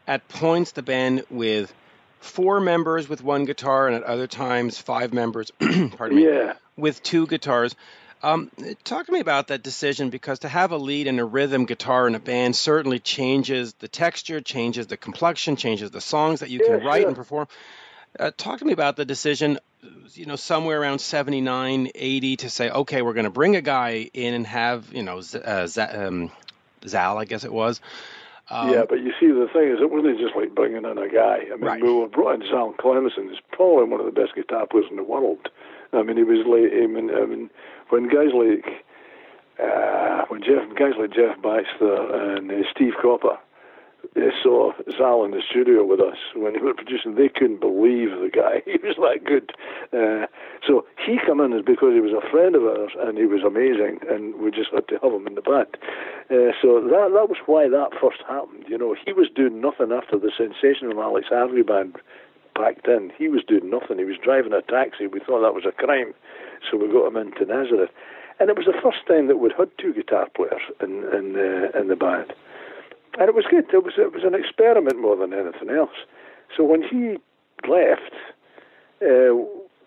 at 0.06 0.26
points 0.28 0.72
the 0.72 0.82
band 0.82 1.24
with 1.30 1.74
four 2.20 2.60
members 2.60 3.08
with 3.08 3.22
one 3.22 3.44
guitar, 3.44 3.86
and 3.88 3.96
at 3.96 4.02
other 4.04 4.26
times 4.26 4.78
five 4.78 5.12
members. 5.12 5.50
pardon 5.96 6.16
me. 6.16 6.24
Yeah. 6.26 6.54
With 6.76 7.02
two 7.02 7.26
guitars. 7.26 7.74
Um, 8.22 8.50
talk 8.82 9.06
to 9.06 9.12
me 9.12 9.20
about 9.20 9.48
that 9.48 9.62
decision 9.62 10.08
because 10.08 10.40
to 10.40 10.48
have 10.48 10.72
a 10.72 10.78
lead 10.78 11.06
and 11.06 11.20
a 11.20 11.24
rhythm 11.24 11.66
guitar 11.66 12.08
in 12.08 12.14
a 12.14 12.18
band 12.18 12.56
certainly 12.56 12.98
changes 12.98 13.74
the 13.74 13.88
texture, 13.88 14.40
changes 14.40 14.86
the 14.86 14.96
complexion, 14.96 15.54
changes 15.56 15.90
the 15.90 16.00
songs 16.00 16.40
that 16.40 16.48
you 16.48 16.60
Yeah, 16.62 16.78
can 16.78 16.86
write 16.86 17.00
sure. 17.02 17.08
and 17.08 17.16
perform. 17.16 17.46
Uh, 18.18 18.30
talk 18.36 18.58
to 18.58 18.64
me 18.64 18.72
about 18.72 18.96
the 18.96 19.04
decision, 19.04 19.58
you 20.14 20.26
know, 20.26 20.36
somewhere 20.36 20.80
around 20.80 21.00
79, 21.00 21.90
80 21.94 22.36
to 22.38 22.50
say, 22.50 22.70
okay, 22.70 23.02
we're 23.02 23.12
going 23.14 23.24
to 23.24 23.30
bring 23.30 23.56
a 23.56 23.60
guy 23.60 24.10
in 24.14 24.34
and 24.34 24.46
have, 24.46 24.92
you 24.92 25.02
know, 25.02 25.20
Z- 25.20 25.40
uh, 25.44 25.66
Z- 25.66 25.80
um, 25.82 26.30
Zal, 26.86 27.18
I 27.18 27.24
guess 27.24 27.44
it 27.44 27.52
was. 27.52 27.80
Um, 28.48 28.70
yeah, 28.72 28.84
but 28.88 29.00
you 29.00 29.12
see, 29.18 29.26
the 29.26 29.48
thing 29.52 29.68
is, 29.70 29.80
it 29.80 29.90
wasn't 29.90 30.18
just 30.18 30.36
like 30.36 30.54
bringing 30.54 30.84
in 30.84 30.98
a 30.98 31.08
guy. 31.08 31.46
I 31.46 31.56
mean, 31.56 31.60
Right. 31.60 31.82
we 31.82 31.92
were 31.92 32.08
brought 32.08 32.36
in 32.40 32.48
Zal 32.48 32.74
Cleminson. 32.78 33.28
He's 33.30 33.40
probably 33.52 33.84
one 33.84 34.00
of 34.00 34.06
the 34.06 34.12
best 34.12 34.34
guitar 34.34 34.66
players 34.66 34.86
in 34.90 34.96
the 34.96 35.02
world. 35.02 35.48
I 35.92 36.02
mean, 36.02 36.16
he 36.16 36.22
was 36.22 36.46
like, 36.46 36.72
I 36.72 36.86
mean, 36.86 37.10
I 37.10 37.26
mean 37.26 37.50
when 37.88 38.08
guys 38.08 38.32
like, 38.32 38.84
uh, 39.62 40.24
when 40.28 40.42
Jeff, 40.42 40.62
guys 40.76 40.92
like 40.98 41.10
Jeff 41.12 41.40
Baxter 41.42 42.36
and 42.36 42.50
uh, 42.50 42.62
Steve 42.74 42.92
Cropper 42.98 43.30
they 43.30 43.38
saw 44.42 44.72
Zal 44.96 45.24
in 45.24 45.32
the 45.32 45.42
studio 45.42 45.84
with 45.84 46.00
us 46.00 46.18
when 46.34 46.54
he 46.54 46.60
was 46.60 46.74
producing. 46.76 47.14
They 47.14 47.28
couldn't 47.28 47.60
believe 47.60 48.10
the 48.10 48.30
guy. 48.32 48.62
He 48.76 48.78
was 48.82 48.96
that 49.00 49.24
good. 49.24 49.52
Uh, 49.92 50.26
so 50.66 50.84
he 51.00 51.18
come 51.24 51.40
in 51.40 51.56
because 51.64 51.94
he 51.94 52.00
was 52.00 52.12
a 52.12 52.22
friend 52.30 52.54
of 52.54 52.62
ours 52.62 52.92
and 52.98 53.16
he 53.16 53.24
was 53.24 53.42
amazing, 53.42 54.00
and 54.10 54.36
we 54.36 54.50
just 54.50 54.70
had 54.70 54.86
to 54.88 54.98
have 55.02 55.12
him 55.12 55.26
in 55.26 55.34
the 55.34 55.42
band. 55.42 55.74
Uh, 56.30 56.52
so 56.60 56.82
that 56.84 57.10
that 57.14 57.28
was 57.30 57.40
why 57.46 57.68
that 57.68 57.96
first 57.98 58.20
happened. 58.28 58.64
You 58.68 58.78
know, 58.78 58.94
he 58.94 59.12
was 59.12 59.28
doing 59.32 59.60
nothing 59.60 59.92
after 59.92 60.18
the 60.18 60.30
sensational 60.30 61.00
Alex 61.02 61.28
Harvey 61.30 61.62
band 61.62 61.96
packed 62.54 62.86
in. 62.86 63.12
He 63.16 63.28
was 63.28 63.42
doing 63.42 63.70
nothing. 63.70 63.98
He 63.98 64.04
was 64.04 64.20
driving 64.22 64.52
a 64.52 64.62
taxi. 64.62 65.06
We 65.06 65.20
thought 65.20 65.42
that 65.42 65.56
was 65.56 65.66
a 65.66 65.72
crime, 65.72 66.12
so 66.68 66.76
we 66.76 66.92
got 66.92 67.08
him 67.08 67.16
into 67.16 67.46
Nazareth. 67.46 67.90
And 68.38 68.50
it 68.50 68.56
was 68.56 68.66
the 68.66 68.76
first 68.76 69.00
time 69.08 69.28
that 69.28 69.40
we'd 69.40 69.56
had 69.56 69.72
two 69.78 69.94
guitar 69.94 70.28
players 70.36 70.62
in 70.80 71.08
in, 71.16 71.34
uh, 71.34 71.72
in 71.78 71.88
the 71.88 71.96
band 71.96 72.34
and 73.18 73.28
it 73.28 73.34
was 73.34 73.44
good. 73.50 73.64
It 73.72 73.84
was 73.84 73.94
it 73.96 74.12
was 74.12 74.24
an 74.24 74.34
experiment 74.34 75.00
more 75.00 75.16
than 75.16 75.32
anything 75.32 75.70
else. 75.70 75.96
So 76.56 76.64
when 76.64 76.82
he 76.82 77.18
left, 77.68 78.14
uh, 79.02 79.34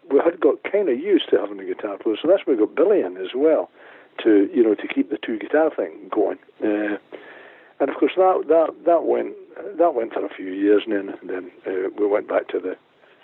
we 0.09 0.19
had 0.23 0.39
got 0.39 0.63
kind 0.63 0.89
of 0.89 0.99
used 0.99 1.29
to 1.29 1.39
having 1.39 1.59
a 1.59 1.65
guitar 1.65 1.97
player. 1.97 2.17
So 2.21 2.27
that's 2.27 2.45
why 2.45 2.53
we 2.53 2.59
got 2.59 2.75
Billy 2.75 3.01
in 3.01 3.17
as 3.17 3.33
well, 3.35 3.69
to 4.23 4.49
you 4.53 4.63
know 4.63 4.75
to 4.75 4.87
keep 4.87 5.09
the 5.09 5.17
two 5.17 5.37
guitar 5.37 5.71
thing 5.75 6.09
going. 6.11 6.39
Uh, 6.63 6.97
and 7.79 7.89
of 7.89 7.95
course 7.95 8.13
that 8.17 8.43
that 8.47 8.73
that 8.85 9.03
went 9.05 9.35
that 9.77 9.93
went 9.93 10.13
for 10.13 10.25
a 10.25 10.33
few 10.33 10.51
years, 10.51 10.83
and 10.85 10.93
then 10.93 11.17
then 11.23 11.51
uh, 11.67 11.89
we 11.97 12.07
went 12.07 12.27
back 12.27 12.47
to 12.49 12.59
the 12.59 12.75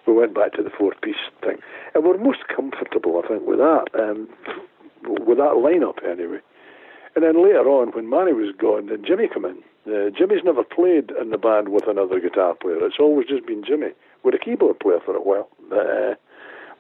we 0.06 0.14
went 0.14 0.36
back 0.36 0.54
to 0.54 0.64
the 0.64 0.70
four 0.70 0.94
piece 1.02 1.16
thing, 1.42 1.58
and 1.94 2.04
we're 2.04 2.18
most 2.18 2.48
comfortable, 2.48 3.22
I 3.24 3.28
think, 3.28 3.48
with 3.48 3.60
that 3.60 3.86
um, 3.98 4.30
with 5.04 5.38
that 5.38 5.58
lineup 5.58 6.04
anyway. 6.08 6.40
And 7.16 7.24
then 7.24 7.42
later 7.42 7.68
on, 7.70 7.92
when 7.92 8.10
Manny 8.10 8.34
was 8.34 8.54
gone, 8.58 8.88
then 8.88 9.04
Jimmy 9.06 9.30
came 9.34 9.46
in. 9.46 9.64
Uh, 9.88 10.10
Jimmy's 10.10 10.44
never 10.44 10.64
played 10.64 11.12
in 11.20 11.30
the 11.30 11.38
band 11.38 11.70
with 11.70 11.88
another 11.88 12.20
guitar 12.20 12.56
player. 12.56 12.84
It's 12.86 13.00
always 13.00 13.28
just 13.28 13.46
been 13.46 13.64
Jimmy, 13.64 13.92
with 14.24 14.34
a 14.34 14.40
keyboard 14.40 14.80
player 14.80 15.00
for 15.04 15.16
a 15.16 15.22
while. 15.22 15.48
Uh, 15.72 16.16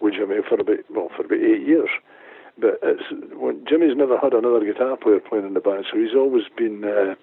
with 0.01 0.13
Jimmy 0.13 0.37
for 0.47 0.59
about 0.59 0.79
well 0.89 1.09
for 1.15 1.25
about 1.25 1.39
eight 1.39 1.65
years. 1.65 1.89
But 2.57 2.79
it's 2.83 3.03
when 3.33 3.65
Jimmy's 3.67 3.97
never 3.97 4.17
had 4.17 4.33
another 4.33 4.63
guitar 4.63 4.97
player 4.97 5.19
playing 5.19 5.45
in 5.45 5.53
the 5.53 5.59
band, 5.59 5.85
so 5.91 5.97
he's 5.97 6.15
always 6.15 6.45
been 6.55 6.83
uh, 6.85 7.15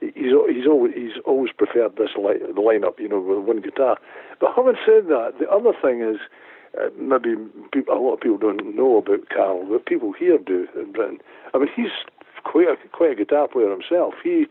he's 0.00 0.32
he's 0.48 0.66
always 0.66 0.94
he's 0.94 1.18
always 1.24 1.52
preferred 1.52 1.96
this 1.96 2.14
li- 2.16 2.38
the 2.38 2.62
lineup, 2.62 2.98
you 2.98 3.08
know, 3.08 3.20
with 3.20 3.44
one 3.44 3.60
guitar. 3.60 3.98
But 4.40 4.52
having 4.54 4.76
said 4.86 5.08
that, 5.08 5.34
the 5.40 5.50
other 5.50 5.72
thing 5.82 6.00
is 6.02 6.18
uh, 6.78 6.90
maybe 6.96 7.34
people, 7.72 7.94
a 7.94 7.98
lot 7.98 8.14
of 8.14 8.20
people 8.20 8.38
don't 8.38 8.76
know 8.76 8.98
about 8.98 9.28
Carl, 9.30 9.66
but 9.68 9.86
people 9.86 10.12
here 10.12 10.38
do 10.38 10.68
in 10.76 10.92
Britain. 10.92 11.18
I 11.54 11.58
mean, 11.58 11.68
he's 11.74 11.90
quite 12.44 12.68
a, 12.68 12.76
quite 12.92 13.12
a 13.12 13.16
guitar 13.16 13.48
player 13.48 13.70
himself. 13.70 14.14
He 14.22 14.46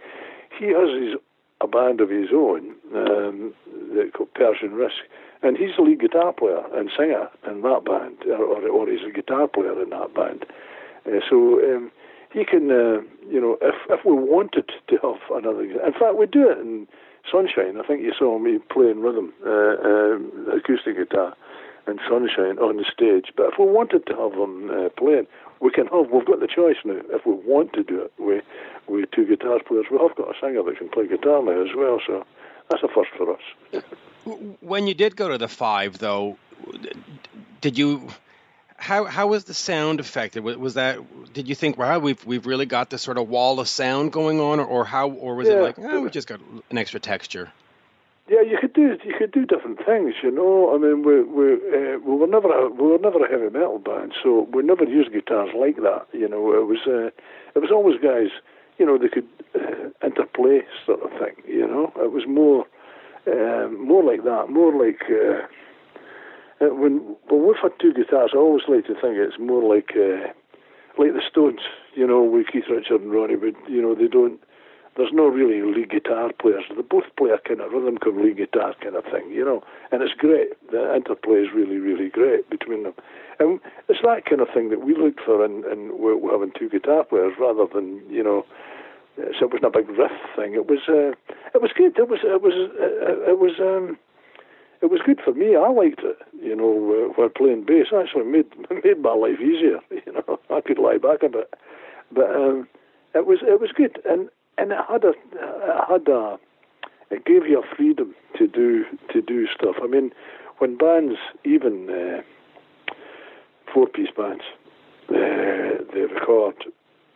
he 0.58 0.68
has 0.68 0.90
his 1.02 1.16
a 1.60 1.68
band 1.68 2.02
of 2.02 2.10
his 2.10 2.30
own 2.34 2.76
um, 2.94 3.54
called 4.14 4.34
Persian 4.36 4.74
Risk, 4.74 5.02
and 5.42 5.58
he's 5.58 5.76
the 5.76 5.82
lead 5.82 6.00
guitar 6.00 6.32
player 6.34 6.62
and 6.76 6.90
singer 6.96 7.30
in 7.50 7.62
that 7.62 7.84
band, 7.84 8.18
or, 8.28 8.44
or, 8.44 8.70
or 8.70 8.90
he's 8.90 9.06
a 9.08 9.12
guitar 9.12 9.48
player 9.48 9.82
in 9.82 9.90
that 9.90 10.14
band. 10.14 10.46
Uh, 11.08 11.20
so 11.28 11.60
um, 11.64 11.92
he 12.32 12.46
can, 12.46 12.70
uh, 12.70 13.02
you 13.30 13.42
know, 13.42 13.58
if 13.62 13.76
if 13.90 14.06
we 14.06 14.14
wanted 14.14 14.70
to 14.88 14.98
have 15.02 15.22
another, 15.32 15.64
in 15.64 15.94
fact, 15.94 16.16
we 16.16 16.26
do 16.26 16.50
it 16.50 16.60
in 16.60 16.88
Sunshine. 17.32 17.80
I 17.80 17.88
think 17.88 18.02
you 18.02 18.14
saw 18.18 18.38
me 18.40 18.60
playing 18.72 19.02
rhythm, 19.02 19.34
uh, 19.46 19.82
um, 19.82 20.48
acoustic 20.54 20.98
guitar, 20.98 21.36
and 21.88 22.00
Sunshine 22.08 22.60
on 22.60 22.78
the 22.78 22.86
stage. 22.86 23.34
But 23.36 23.48
if 23.48 23.54
we 23.60 23.66
wanted 23.66 24.06
to 24.08 24.16
have 24.16 24.34
him 24.34 24.70
uh, 24.70 24.90
playing, 24.90 25.28
we 25.60 25.72
can 25.72 25.88
have. 25.88 26.10
We've 26.12 26.26
got 26.26 26.40
the 26.40 26.48
choice 26.48 26.78
now. 26.86 27.00
If 27.10 27.26
we 27.26 27.34
want 27.34 27.74
to 27.74 27.84
do 27.84 28.02
it, 28.02 28.14
we 28.18 28.42
we 28.88 29.06
two 29.14 29.26
guitar 29.26 29.60
players. 29.66 29.86
We 29.92 29.98
have 29.98 30.16
got 30.16 30.30
a 30.30 30.40
singer 30.40 30.64
that 30.64 30.78
can 30.78 30.90
play 30.90 31.08
guitar 31.08 31.44
now 31.44 31.62
as 31.62 31.76
well. 31.76 32.00
So 32.06 32.26
that's 32.70 32.84
a 32.84 32.88
first 32.88 33.12
for 33.18 33.34
us. 33.34 33.84
When 34.60 34.88
you 34.88 34.94
did 34.94 35.16
go 35.16 35.30
to 35.30 35.38
the 35.38 35.48
five, 35.48 36.00
though, 36.00 36.38
did 37.62 37.78
you? 37.78 38.10
How 38.76 39.06
how 39.06 39.28
was 39.28 39.46
the 39.46 39.54
sound 39.54 40.02
affected? 40.02 40.44
Was, 40.44 40.74
that? 40.74 41.00
Did 41.34 41.48
you 41.48 41.56
think, 41.56 41.78
wow, 41.78 41.98
we've 42.00 42.24
we've 42.26 42.46
really 42.46 42.66
got 42.66 42.90
this 42.90 43.02
sort 43.02 43.18
of 43.18 43.30
wall 43.30 43.62
of 43.62 43.70
sound 43.70 44.12
going 44.12 44.42
on, 44.42 44.60
or, 44.60 44.66
or 44.66 44.84
how, 44.84 45.10
or 45.10 45.36
was 45.36 45.48
it 45.48 45.62
like, 45.62 45.80
oh, 45.80 46.02
we 46.02 46.10
just 46.10 46.28
got 46.28 46.42
an 46.70 46.78
extra 46.78 47.00
texture? 47.00 47.54
Yeah, 48.30 48.42
you 48.42 48.58
could 48.60 48.74
do 48.74 48.98
you 49.04 49.16
could 49.18 49.32
do 49.32 49.46
different 49.46 49.80
things, 49.86 50.16
you 50.22 50.32
know. 50.32 50.76
I 50.76 50.78
mean, 50.78 51.04
we 51.04 51.24
we 51.24 51.54
uh, 51.54 52.00
we 52.04 52.16
were 52.16 52.28
never 52.28 52.52
a, 52.52 52.70
we 52.70 52.88
were 52.88 52.98
never 52.98 53.24
a 53.26 53.30
heavy 53.32 53.50
metal 53.50 53.80
band, 53.80 54.14
so 54.22 54.48
we 54.52 54.64
never 54.64 54.84
used 54.84 55.14
guitars 55.14 55.50
like 55.56 55.78
that. 55.78 56.08
You 56.12 56.28
know, 56.28 56.52
it 56.52 56.68
was 56.68 56.80
uh, 56.86 57.08
it 57.56 57.60
was 57.60 57.72
always 57.72 57.96
guys 58.02 58.32
you 58.78 58.86
know, 58.86 58.98
they 58.98 59.08
could 59.08 59.28
uh, 59.56 59.90
interplay 60.06 60.62
sort 60.86 61.02
of 61.02 61.10
thing. 61.20 61.36
You 61.48 61.68
know, 61.68 61.92
it 61.98 62.12
was 62.12 62.24
more, 62.28 62.66
um, 63.28 63.88
more 63.88 64.04
like 64.04 64.24
that, 64.24 64.50
more 64.50 64.74
like. 64.74 65.02
Uh, 65.10 65.48
when 66.60 67.16
when 67.30 67.46
we've 67.46 67.62
had 67.62 67.72
two 67.80 67.94
guitars, 67.94 68.32
I 68.34 68.38
always 68.38 68.64
like 68.68 68.86
to 68.88 68.94
think 68.94 69.18
it's 69.18 69.38
more 69.40 69.62
like 69.62 69.92
uh, 69.96 70.34
like 70.98 71.14
the 71.14 71.22
Stones, 71.30 71.60
you 71.94 72.08
know, 72.08 72.24
with 72.24 72.48
Keith 72.52 72.66
Richard 72.70 73.02
and 73.02 73.12
Ronnie 73.12 73.36
Wood. 73.36 73.56
You 73.70 73.82
know, 73.82 73.94
they 73.94 74.08
don't. 74.08 74.40
There's 74.98 75.14
no 75.14 75.28
really 75.28 75.62
lead 75.62 75.92
guitar 75.92 76.32
players. 76.42 76.64
They 76.76 76.82
both 76.82 77.06
play 77.18 77.30
a 77.30 77.38
kind 77.38 77.62
of 77.62 77.72
rhythm 77.72 77.98
come 77.98 78.22
lead 78.22 78.38
guitar 78.38 78.74
kind 78.82 78.96
of 78.96 79.06
thing, 79.06 79.30
you 79.30 79.46
know, 79.46 79.64
and 79.92 80.02
it's 80.02 80.14
great. 80.18 80.58
The 80.72 80.96
interplay 80.96 81.46
is 81.46 81.54
really, 81.54 81.78
really 81.78 82.10
great 82.10 82.50
between 82.50 82.84
them, 82.84 82.94
and 83.40 83.60
it's 83.88 84.02
that 84.04 84.26
kind 84.26 84.42
of 84.42 84.48
thing 84.52 84.70
that 84.72 84.84
we 84.84 84.98
looked 84.98 85.22
for 85.22 85.46
in, 85.46 85.64
in 85.72 85.94
having 86.32 86.52
two 86.58 86.70
guitar 86.70 87.04
players 87.04 87.34
rather 87.40 87.68
than 87.72 88.02
you 88.10 88.24
know. 88.24 88.44
So 89.18 89.46
it 89.46 89.54
wasn't 89.54 89.66
a 89.66 89.70
big 89.70 89.90
riff 89.90 90.12
thing. 90.36 90.54
It 90.54 90.68
was, 90.68 90.80
uh, 90.88 91.14
it 91.54 91.62
was 91.62 91.72
good. 91.76 91.98
It 91.98 92.08
was, 92.08 92.20
it 92.24 92.42
was, 92.42 92.54
uh, 92.54 93.30
it 93.30 93.40
was. 93.40 93.60
Um, 93.60 93.98
it 94.80 94.92
was 94.92 95.02
good 95.04 95.20
for 95.26 95.34
me. 95.34 95.56
I 95.56 95.70
liked 95.70 96.02
it, 96.04 96.18
you 96.40 96.56
know, 96.56 96.70
uh, 96.94 97.14
while 97.16 97.30
playing 97.30 97.66
bass. 97.66 97.88
Actually, 97.88 98.26
made 98.26 98.46
made 98.84 99.02
my 99.02 99.14
life 99.14 99.40
easier. 99.42 99.80
You 100.06 100.14
know, 100.14 100.40
I 100.50 100.62
could 100.62 100.78
lie 100.78 100.98
back 100.98 101.24
a 101.24 101.30
bit, 101.30 101.54
but 102.12 102.30
um, 102.30 102.68
it 103.14 103.26
was 103.26 103.40
it 103.42 103.60
was 103.60 103.72
good, 103.76 104.00
and 104.06 104.30
and 104.58 104.72
it 104.72 104.78
had 104.90 105.04
a 105.04 105.10
it 105.10 105.86
had 105.88 106.08
a 106.08 106.38
it 107.10 107.26
gave 107.26 107.48
you 107.48 107.62
a 107.62 107.76
freedom 107.76 108.14
to 108.38 108.48
do 108.48 108.86
to 109.14 109.22
do 109.22 109.48
stuff. 109.48 109.76
I 109.82 109.88
mean, 109.88 110.12
when 110.58 110.78
bands, 110.78 111.18
even 111.46 111.90
uh, 111.90 112.22
four 113.74 113.88
piece 113.88 114.10
bands, 114.16 114.44
uh, 115.10 115.84
they 115.94 116.02
record, 116.02 116.66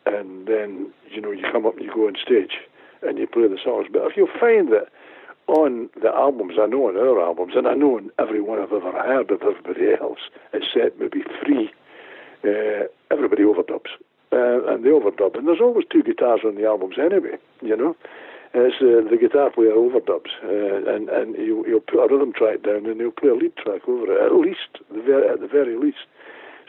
and 0.06 0.48
then 0.48 0.92
you 1.10 1.22
know 1.22 1.32
you 1.32 1.46
come 1.52 1.66
up 1.66 1.76
and 1.76 1.86
you 1.86 1.94
go 1.94 2.08
on 2.08 2.16
stage 2.22 2.60
and 3.02 3.18
you 3.18 3.28
play 3.28 3.48
the 3.48 3.58
songs. 3.64 3.88
But 3.92 4.04
if 4.04 4.18
you 4.18 4.28
find 4.40 4.72
that 4.72 4.88
on 5.48 5.90
the 6.02 6.10
albums, 6.10 6.54
I 6.60 6.68
know 6.68 6.88
on 6.88 6.96
our 6.96 7.20
albums, 7.20 7.54
and 7.56 7.68
I 7.68 7.74
know 7.74 7.98
on 7.98 8.12
every 8.20 8.42
one 8.42 8.60
I've 8.60 8.72
ever 8.72 8.92
heard 8.92 9.32
of 9.32 9.42
everybody 9.42 9.94
else, 10.00 10.20
except 10.54 11.00
maybe 11.00 11.24
three, 11.44 11.72
uh, 12.46 12.86
everybody 13.10 13.44
overdubs. 13.44 13.90
Uh, 14.34 14.64
and 14.72 14.86
they 14.86 14.90
overdub. 14.90 15.38
And 15.38 15.48
there's 15.48 15.60
always 15.62 15.86
two 15.92 16.04
guitars 16.04 16.42
on 16.46 16.56
the 16.56 16.66
albums 16.66 16.96
anyway, 16.98 17.38
you 17.62 17.76
know. 17.76 17.96
As 18.54 18.74
uh, 18.82 19.00
the 19.10 19.18
guitar 19.20 19.50
player 19.50 19.72
overdubs, 19.72 20.32
uh, 20.44 20.92
and 20.94 21.08
and 21.10 21.36
you, 21.36 21.66
you'll 21.66 21.80
put 21.80 22.04
a 22.04 22.08
rhythm 22.12 22.34
track 22.34 22.64
down, 22.64 22.86
and 22.86 23.00
he'll 23.00 23.12
play 23.12 23.30
a 23.30 23.36
lead 23.36 23.56
track 23.56 23.88
over 23.88 24.12
it, 24.12 24.22
at 24.22 24.36
least, 24.36 24.84
the 24.94 25.02
very, 25.02 25.28
at 25.30 25.40
the 25.40 25.48
very 25.48 25.78
least. 25.78 26.04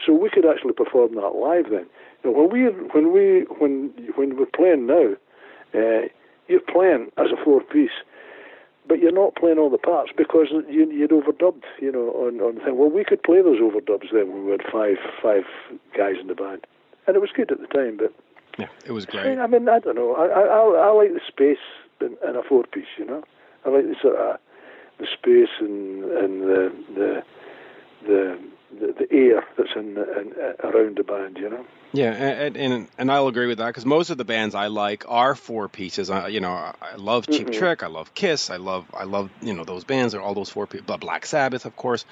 So 0.05 0.13
we 0.13 0.29
could 0.29 0.45
actually 0.45 0.73
perform 0.73 1.15
that 1.15 1.35
live 1.35 1.71
then. 1.71 1.85
You 2.23 2.31
know, 2.31 2.39
when 2.39 2.51
we 2.51 2.63
when 2.95 3.11
we 3.11 3.45
when 3.59 3.91
when 4.15 4.37
we're 4.37 4.45
playing 4.45 4.87
now, 4.87 5.15
uh, 5.75 6.07
you're 6.47 6.61
playing 6.61 7.11
as 7.17 7.31
a 7.31 7.43
four 7.43 7.61
piece 7.61 7.99
but 8.87 8.99
you're 8.99 9.11
not 9.11 9.35
playing 9.35 9.57
all 9.57 9.69
the 9.69 9.77
parts 9.77 10.11
because 10.15 10.47
you, 10.69 10.85
would 10.85 11.09
overdubbed, 11.11 11.63
you 11.79 11.91
know, 11.91 12.09
on 12.11 12.41
on 12.41 12.55
the 12.55 12.61
thing. 12.61 12.77
Well, 12.77 12.89
we 12.89 13.03
could 13.03 13.23
play 13.23 13.41
those 13.41 13.59
overdubs 13.59 14.11
then 14.11 14.31
when 14.31 14.45
we 14.45 14.51
had 14.51 14.61
five 14.71 14.97
five 15.21 15.43
guys 15.97 16.15
in 16.19 16.27
the 16.27 16.35
band, 16.35 16.65
and 17.07 17.15
it 17.15 17.19
was 17.19 17.31
good 17.35 17.51
at 17.51 17.59
the 17.59 17.67
time. 17.67 17.97
But 17.97 18.13
yeah, 18.57 18.67
it 18.85 18.91
was 18.91 19.05
great. 19.05 19.37
I 19.37 19.47
mean, 19.47 19.67
I 19.69 19.79
don't 19.79 19.95
know. 19.95 20.15
I 20.15 20.25
I, 20.25 20.87
I 20.87 20.91
like 20.91 21.13
the 21.13 21.21
space 21.27 21.63
in, 22.01 22.17
in 22.27 22.35
a 22.35 22.43
four 22.43 22.63
piece. 22.63 22.85
You 22.97 23.05
know, 23.05 23.23
I 23.65 23.69
like 23.69 23.85
the 23.85 23.95
sort 24.01 24.15
of 24.15 24.39
the 24.99 25.07
space 25.11 25.49
and 25.59 26.03
and 26.03 26.41
the 26.41 26.73
the 26.95 27.23
the 28.05 28.39
the, 28.79 28.93
the 28.93 29.13
air 29.15 29.45
that's 29.57 29.69
in, 29.75 29.97
in, 29.97 30.33
around 30.63 30.97
the 30.97 31.03
band, 31.03 31.37
you 31.37 31.49
know. 31.49 31.65
Yeah, 31.91 32.11
and 32.11 32.57
and, 32.57 32.87
and 32.97 33.11
I'll 33.11 33.27
agree 33.27 33.45
with 33.45 33.59
that 33.59 33.67
because 33.67 33.85
most 33.85 34.09
of 34.09 34.17
the 34.17 34.25
bands 34.25 34.55
I 34.55 34.67
like 34.67 35.05
are 35.07 35.35
four 35.35 35.69
pieces. 35.69 36.09
I, 36.09 36.27
you 36.29 36.39
know, 36.39 36.51
I 36.51 36.95
love 36.97 37.27
Cheap 37.27 37.47
mm-hmm. 37.47 37.59
Trick, 37.59 37.83
I 37.83 37.87
love 37.87 38.15
Kiss, 38.15 38.49
I 38.49 38.57
love 38.57 38.85
I 38.95 39.03
love 39.03 39.29
you 39.41 39.53
know 39.53 39.63
those 39.63 39.83
bands 39.83 40.15
are 40.15 40.21
all 40.21 40.33
those 40.33 40.49
four 40.49 40.65
people. 40.65 40.97
Black 40.97 41.25
Sabbath, 41.25 41.65
of 41.65 41.75
course. 41.75 42.05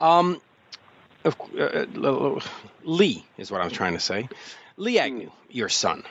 Um, 0.00 0.40
of, 1.26 1.36
uh, 1.58 2.06
uh 2.06 2.40
Lee 2.84 3.24
is 3.36 3.50
what 3.50 3.60
I'm 3.60 3.70
trying 3.70 3.94
to 3.94 4.00
say. 4.00 4.28
Lee 4.76 4.98
Agnew, 4.98 5.30
your 5.50 5.68
son. 5.68 6.04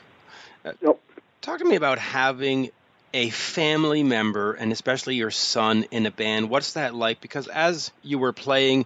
Uh, 0.63 0.73
yep. 0.81 0.99
Talk 1.41 1.59
to 1.59 1.65
me 1.65 1.75
about 1.75 1.99
having 1.99 2.71
a 3.13 3.29
family 3.29 4.03
member 4.03 4.53
and 4.53 4.71
especially 4.71 5.15
your 5.15 5.31
son 5.31 5.85
in 5.91 6.05
a 6.05 6.11
band. 6.11 6.49
What's 6.49 6.73
that 6.73 6.93
like? 6.93 7.21
Because 7.21 7.47
as 7.47 7.91
you 8.03 8.19
were 8.19 8.33
playing 8.33 8.85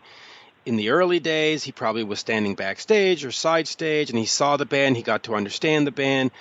in 0.66 0.76
the 0.76 0.90
early 0.90 1.20
days, 1.20 1.64
he 1.64 1.72
probably 1.72 2.04
was 2.04 2.20
standing 2.20 2.56
backstage 2.56 3.26
or 3.26 3.32
side 3.32 3.68
stage, 3.68 4.10
and 4.10 4.20
he 4.20 4.26
saw 4.26 4.58
the 4.58 4.66
band. 4.66 4.98
He 4.98 5.04
got 5.04 5.24
to 5.24 5.36
understand 5.36 5.88
the 5.88 5.92
band, 5.92 6.32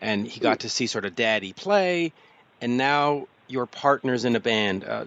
and 0.00 0.26
he 0.26 0.40
got 0.40 0.60
to 0.60 0.68
see 0.68 0.86
sort 0.86 1.04
of 1.04 1.16
Daddy 1.16 1.52
play. 1.52 2.12
And 2.60 2.76
now 2.76 3.28
your 3.46 3.66
partner's 3.66 4.24
in 4.24 4.36
a 4.36 4.40
band. 4.40 4.84
Uh, 4.84 5.04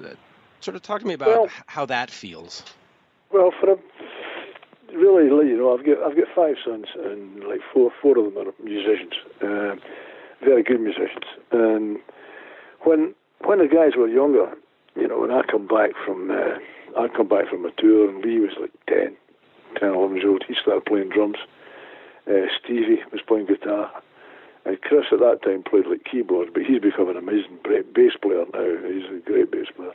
sort 0.61 0.75
of 0.75 0.81
talk 0.81 1.01
to 1.01 1.07
me 1.07 1.13
about 1.13 1.27
well, 1.27 1.49
how 1.67 1.85
that 1.87 2.09
feels. 2.09 2.63
Well, 3.31 3.51
for 3.59 3.73
a, 3.73 3.77
really, 4.95 5.49
you 5.49 5.57
know, 5.57 5.77
I've 5.77 5.85
got 5.85 5.97
I've 6.03 6.15
got 6.15 6.27
five 6.35 6.55
sons, 6.63 6.87
and 6.97 7.43
like 7.43 7.61
four 7.73 7.91
four 8.01 8.17
of 8.17 8.33
them 8.33 8.47
are 8.47 8.51
musicians, 8.63 9.13
uh, 9.41 9.75
very 10.43 10.63
good 10.63 10.81
musicians. 10.81 11.25
And 11.51 11.97
when 12.81 13.13
when 13.45 13.59
the 13.59 13.67
guys 13.67 13.95
were 13.97 14.07
younger, 14.07 14.51
you 14.95 15.07
know, 15.07 15.19
when 15.19 15.31
I 15.31 15.41
come 15.49 15.67
back 15.67 15.91
from 16.05 16.31
uh, 16.31 16.57
I'd 16.97 17.13
come 17.13 17.27
back 17.27 17.49
from 17.49 17.65
a 17.65 17.71
tour, 17.71 18.09
and 18.09 18.23
Lee 18.23 18.39
was 18.39 18.51
like 18.59 18.71
10, 18.87 19.15
10, 19.79 19.89
11 19.89 20.15
years 20.15 20.25
old. 20.27 20.43
He 20.47 20.55
started 20.61 20.85
playing 20.85 21.09
drums. 21.09 21.37
Uh, 22.27 22.47
Stevie 22.63 23.01
was 23.11 23.21
playing 23.25 23.47
guitar. 23.47 23.91
And 24.65 24.79
Chris 24.81 25.05
at 25.11 25.19
that 25.19 25.41
time 25.43 25.63
played 25.63 25.87
like 25.87 26.05
keyboards, 26.05 26.51
but 26.53 26.63
he's 26.63 26.79
become 26.79 27.09
an 27.09 27.17
amazing 27.17 27.59
bass 27.93 28.13
player 28.21 28.45
now. 28.53 28.87
He's 28.87 29.09
a 29.09 29.21
great 29.25 29.51
bass 29.51 29.67
player. 29.75 29.93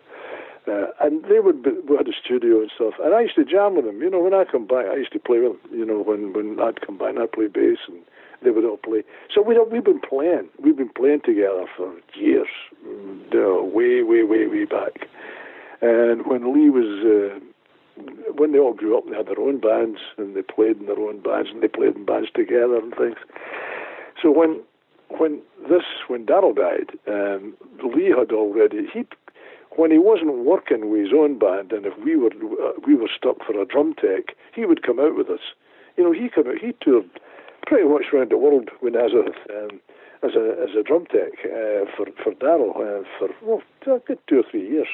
And 0.67 1.25
they 1.25 1.39
would 1.41 1.63
be, 1.63 1.71
we 1.89 1.97
had 1.97 2.09
a 2.09 2.13
studio 2.13 2.61
and 2.61 2.71
stuff, 2.75 2.95
and 3.03 3.15
I 3.15 3.21
used 3.23 3.37
to 3.37 3.45
jam 3.45 3.77
with 3.77 3.85
them. 3.85 4.01
You 4.01 4.11
know, 4.11 4.21
when 4.21 4.35
I 4.35 4.45
come 4.45 4.67
back, 4.67 4.87
I 4.87 4.97
used 4.97 5.13
to 5.13 5.19
play 5.19 5.39
with 5.39 5.53
them. 5.53 5.71
You 5.71 5.87
know, 5.87 6.03
when 6.03 6.33
when 6.33 6.59
I'd 6.61 6.81
come 6.81 6.99
back, 6.99 7.11
and 7.11 7.21
I'd 7.21 7.33
play 7.33 7.47
bass, 7.47 7.79
and 7.87 7.99
they 8.43 8.51
would 8.51 8.65
all 8.65 8.77
play. 8.77 9.05
So 9.33 9.43
we 9.43 9.59
we've 9.59 9.85
been 9.85 10.01
playing. 10.01 10.49
We've 10.61 10.77
been 10.77 10.91
playing 10.91 11.23
together 11.25 11.67
for 11.77 11.95
years, 12.15 12.49
mm, 12.85 13.73
way, 13.73 14.03
way, 14.03 14.23
way, 14.23 14.47
way 14.47 14.65
back. 14.65 15.09
And 15.83 16.27
when 16.27 16.55
Lee 16.55 16.71
was, 16.71 17.05
uh, 17.05 18.03
when 18.35 18.53
they 18.53 18.59
all 18.59 18.73
grew 18.73 18.97
up, 18.97 19.05
they 19.09 19.17
had 19.17 19.27
their 19.27 19.41
own 19.41 19.61
bands 19.61 20.01
and 20.17 20.35
they 20.35 20.43
played 20.43 20.79
in 20.79 20.87
their 20.87 20.99
own 20.99 21.21
bands 21.21 21.51
and 21.53 21.63
they 21.63 21.69
played 21.69 21.97
in 21.97 22.05
bands 22.05 22.29
together 22.35 22.77
and 22.79 22.95
things. 22.95 23.17
So 24.23 24.31
when 24.31 24.63
when 25.19 25.41
this 25.69 25.85
when 26.09 26.25
Darrell 26.25 26.55
died, 26.55 26.91
um, 27.07 27.55
Lee 27.85 28.15
had 28.17 28.33
already 28.33 28.87
he 28.93 29.05
when 29.77 29.91
he 29.91 29.99
wasn't 29.99 30.45
working 30.45 30.91
with 30.91 31.03
his 31.03 31.13
own 31.15 31.39
band, 31.39 31.73
and 31.73 31.87
if 31.87 31.97
we 32.05 32.17
were 32.17 32.33
uh, 32.33 32.73
we 32.87 32.95
were 32.95 33.11
stuck 33.15 33.45
for 33.45 33.61
a 33.61 33.67
drum 33.67 33.95
tech, 33.95 34.37
he 34.55 34.65
would 34.65 34.83
come 34.83 34.99
out 34.99 35.17
with 35.17 35.29
us. 35.29 35.41
You 35.97 36.05
know, 36.05 36.13
he 36.13 36.29
come 36.29 36.49
out, 36.49 36.59
he 36.59 36.73
toured 36.81 37.09
pretty 37.67 37.89
much 37.89 38.07
around 38.13 38.31
the 38.31 38.39
world 38.39 38.71
as 38.83 39.13
a 39.13 39.27
um, 39.57 39.81
as 40.23 40.35
a 40.35 40.57
as 40.63 40.75
a 40.79 40.83
drum 40.83 41.07
tech 41.07 41.33
uh, 41.45 41.85
for 41.97 42.07
for 42.23 42.35
Darrell 42.41 42.73
uh, 42.77 43.05
for 43.19 43.29
well, 43.43 43.63
a 43.87 43.99
good 44.01 44.19
two 44.29 44.41
or 44.41 44.45
three 44.51 44.69
years. 44.69 44.89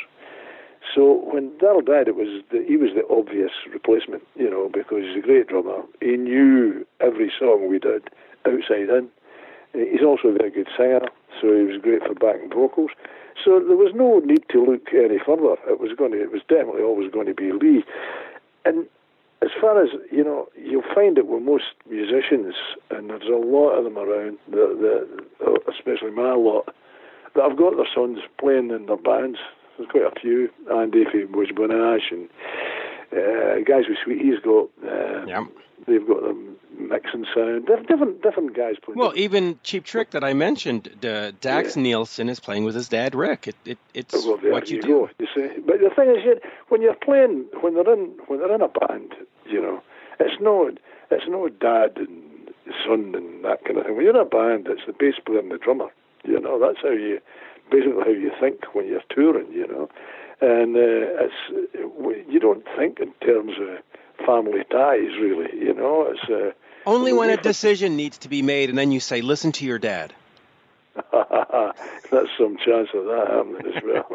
So 0.94 1.22
when 1.32 1.56
Darrell 1.58 1.80
died, 1.80 2.08
it 2.08 2.16
was 2.16 2.42
the, 2.50 2.64
he 2.66 2.76
was 2.76 2.90
the 2.94 3.06
obvious 3.08 3.52
replacement, 3.72 4.24
you 4.34 4.50
know, 4.50 4.68
because 4.68 5.04
he's 5.06 5.22
a 5.22 5.26
great 5.26 5.46
drummer. 5.46 5.82
He 6.00 6.16
knew 6.16 6.84
every 7.00 7.32
song 7.38 7.68
we 7.68 7.78
did 7.78 8.10
outside 8.44 8.90
in. 8.90 9.08
He's 9.72 10.02
also 10.04 10.28
a 10.28 10.32
very 10.32 10.50
good 10.50 10.68
singer, 10.76 11.00
so 11.40 11.56
he 11.56 11.64
was 11.64 11.80
great 11.80 12.02
for 12.02 12.14
backing 12.14 12.50
vocals. 12.50 12.90
So 13.42 13.58
there 13.58 13.76
was 13.76 13.92
no 13.94 14.20
need 14.20 14.44
to 14.50 14.64
look 14.64 14.92
any 14.92 15.18
further. 15.18 15.56
It 15.66 15.80
was 15.80 15.92
going 15.96 16.12
to, 16.12 16.22
it 16.22 16.30
was 16.30 16.42
definitely 16.48 16.82
always 16.82 17.10
going 17.10 17.26
to 17.26 17.34
be 17.34 17.52
Lee. 17.52 17.84
And 18.64 18.86
as 19.40 19.50
far 19.60 19.82
as 19.82 19.90
you 20.10 20.22
know, 20.22 20.48
you'll 20.56 20.86
find 20.94 21.16
it 21.18 21.26
with 21.26 21.42
most 21.42 21.72
musicians, 21.88 22.54
and 22.90 23.10
there's 23.10 23.28
a 23.28 23.40
lot 23.40 23.70
of 23.72 23.84
them 23.84 23.98
around. 23.98 24.38
The, 24.50 25.08
especially 25.68 26.10
my 26.10 26.34
lot, 26.34 26.74
that 27.34 27.48
have 27.48 27.56
got 27.56 27.76
their 27.76 27.88
sons 27.94 28.18
playing 28.38 28.70
in 28.70 28.86
their 28.86 28.96
bands 28.96 29.38
there's 29.76 29.90
quite 29.90 30.04
a 30.04 30.20
few. 30.20 30.50
Andy 30.74 31.04
from 31.04 31.32
Wishbone 31.32 31.72
Ash 31.72 32.10
and 32.10 32.28
uh, 33.12 33.60
guys 33.66 33.84
with 33.88 33.98
Sweetie's 34.04 34.40
got. 34.42 34.68
Uh, 34.84 35.26
yeah. 35.26 35.44
They've 35.86 36.06
got 36.06 36.22
them 36.22 36.56
mixing 36.78 37.26
sound. 37.34 37.66
They're 37.66 37.82
different, 37.82 38.22
different 38.22 38.56
guys 38.56 38.76
playing. 38.82 38.98
Well, 38.98 39.12
even 39.16 39.58
Cheap 39.62 39.84
Trick 39.84 40.10
that 40.10 40.24
I 40.24 40.32
mentioned, 40.32 40.88
uh, 41.02 41.32
Daxx 41.40 41.76
yeah. 41.76 41.82
Nielsen 41.82 42.28
is 42.28 42.40
playing 42.40 42.64
with 42.64 42.74
his 42.74 42.88
dad 42.88 43.14
Rick. 43.14 43.48
It, 43.48 43.56
it 43.64 43.78
it's 43.94 44.14
well, 44.14 44.38
what 44.38 44.68
you, 44.70 44.76
you 44.76 44.82
do. 44.82 44.88
Go, 44.88 45.10
you 45.18 45.26
see. 45.34 45.60
But 45.60 45.80
the 45.80 45.90
thing 45.94 46.10
is, 46.10 46.40
when 46.68 46.82
you're 46.82 46.94
playing, 46.94 47.46
when 47.60 47.74
they're 47.74 47.92
in, 47.92 48.14
when 48.26 48.38
they're 48.40 48.54
in 48.54 48.62
a 48.62 48.68
band, 48.68 49.14
you 49.46 49.60
know, 49.60 49.82
it's 50.20 50.40
not, 50.40 50.78
it's 51.10 51.28
not 51.28 51.58
dad 51.58 51.96
and 51.96 52.32
son 52.86 53.14
and 53.14 53.44
that 53.44 53.64
kind 53.64 53.78
of 53.78 53.86
thing. 53.86 53.96
When 53.96 54.04
you're 54.04 54.14
in 54.14 54.20
a 54.20 54.24
band, 54.24 54.68
it's 54.68 54.86
the 54.86 54.92
bass 54.92 55.14
player 55.24 55.40
and 55.40 55.50
the 55.50 55.58
drummer. 55.58 55.88
You 56.24 56.40
know, 56.40 56.58
that's 56.60 56.78
how 56.82 56.90
you 56.90 57.20
basically 57.70 58.02
how 58.04 58.10
you 58.10 58.30
think 58.40 58.74
when 58.74 58.86
you're 58.86 59.02
touring, 59.10 59.50
you 59.52 59.66
know. 59.66 59.88
And 60.40 60.76
uh, 60.76 61.24
it's 61.24 62.28
you 62.28 62.40
don't 62.40 62.64
think 62.76 62.98
in 63.00 63.12
terms 63.26 63.52
of 63.60 63.78
family 64.26 64.64
ties, 64.70 65.16
really. 65.20 65.58
You 65.58 65.74
know, 65.74 66.06
it's 66.10 66.30
uh, 66.30 66.52
only 66.86 67.12
when 67.12 67.30
a 67.30 67.36
decision 67.36 67.96
needs 67.96 68.18
to 68.18 68.28
be 68.28 68.42
made, 68.42 68.68
and 68.68 68.78
then 68.78 68.92
you 68.92 69.00
say, 69.00 69.20
"Listen 69.20 69.52
to 69.52 69.64
your 69.64 69.78
dad." 69.78 70.12
That's 71.12 72.28
some 72.36 72.58
chance 72.58 72.88
of 72.92 73.06
that 73.06 73.26
happening 73.30 73.72
as 73.74 73.82
well. 73.82 74.06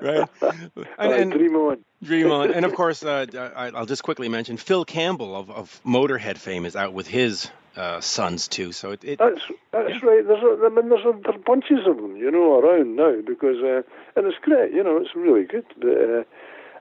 right. 0.02 0.28
And, 0.98 1.12
and, 1.12 1.32
dream 1.32 1.54
on. 1.56 1.84
Dream 2.02 2.30
on. 2.30 2.52
And 2.52 2.64
of 2.64 2.74
course, 2.74 3.02
uh, 3.02 3.26
I'll 3.74 3.86
just 3.86 4.02
quickly 4.02 4.28
mention 4.28 4.56
Phil 4.56 4.84
Campbell 4.84 5.36
of, 5.36 5.50
of 5.50 5.80
Motorhead 5.84 6.36
fame 6.38 6.64
is 6.66 6.76
out 6.76 6.92
with 6.92 7.06
his 7.06 7.50
uh, 7.76 8.00
sons 8.00 8.48
too. 8.48 8.72
So 8.72 8.92
it, 8.92 9.04
it 9.04 9.18
that's 9.18 9.40
that's 9.72 9.90
yeah. 9.90 10.08
right. 10.08 10.26
There's 10.26 10.42
a, 10.42 10.64
I 10.64 10.68
mean 10.70 10.88
there's, 10.88 11.04
a, 11.04 11.12
there's 11.22 11.42
bunches 11.44 11.86
of 11.86 11.96
them, 11.96 12.16
you 12.16 12.30
know, 12.30 12.58
around 12.58 12.96
now 12.96 13.20
because 13.26 13.62
uh, 13.62 13.82
and 14.16 14.26
it's 14.26 14.38
great. 14.40 14.72
You 14.72 14.82
know, 14.82 14.96
it's 14.98 15.14
really 15.14 15.44
good. 15.44 15.66
Uh, 15.82 16.24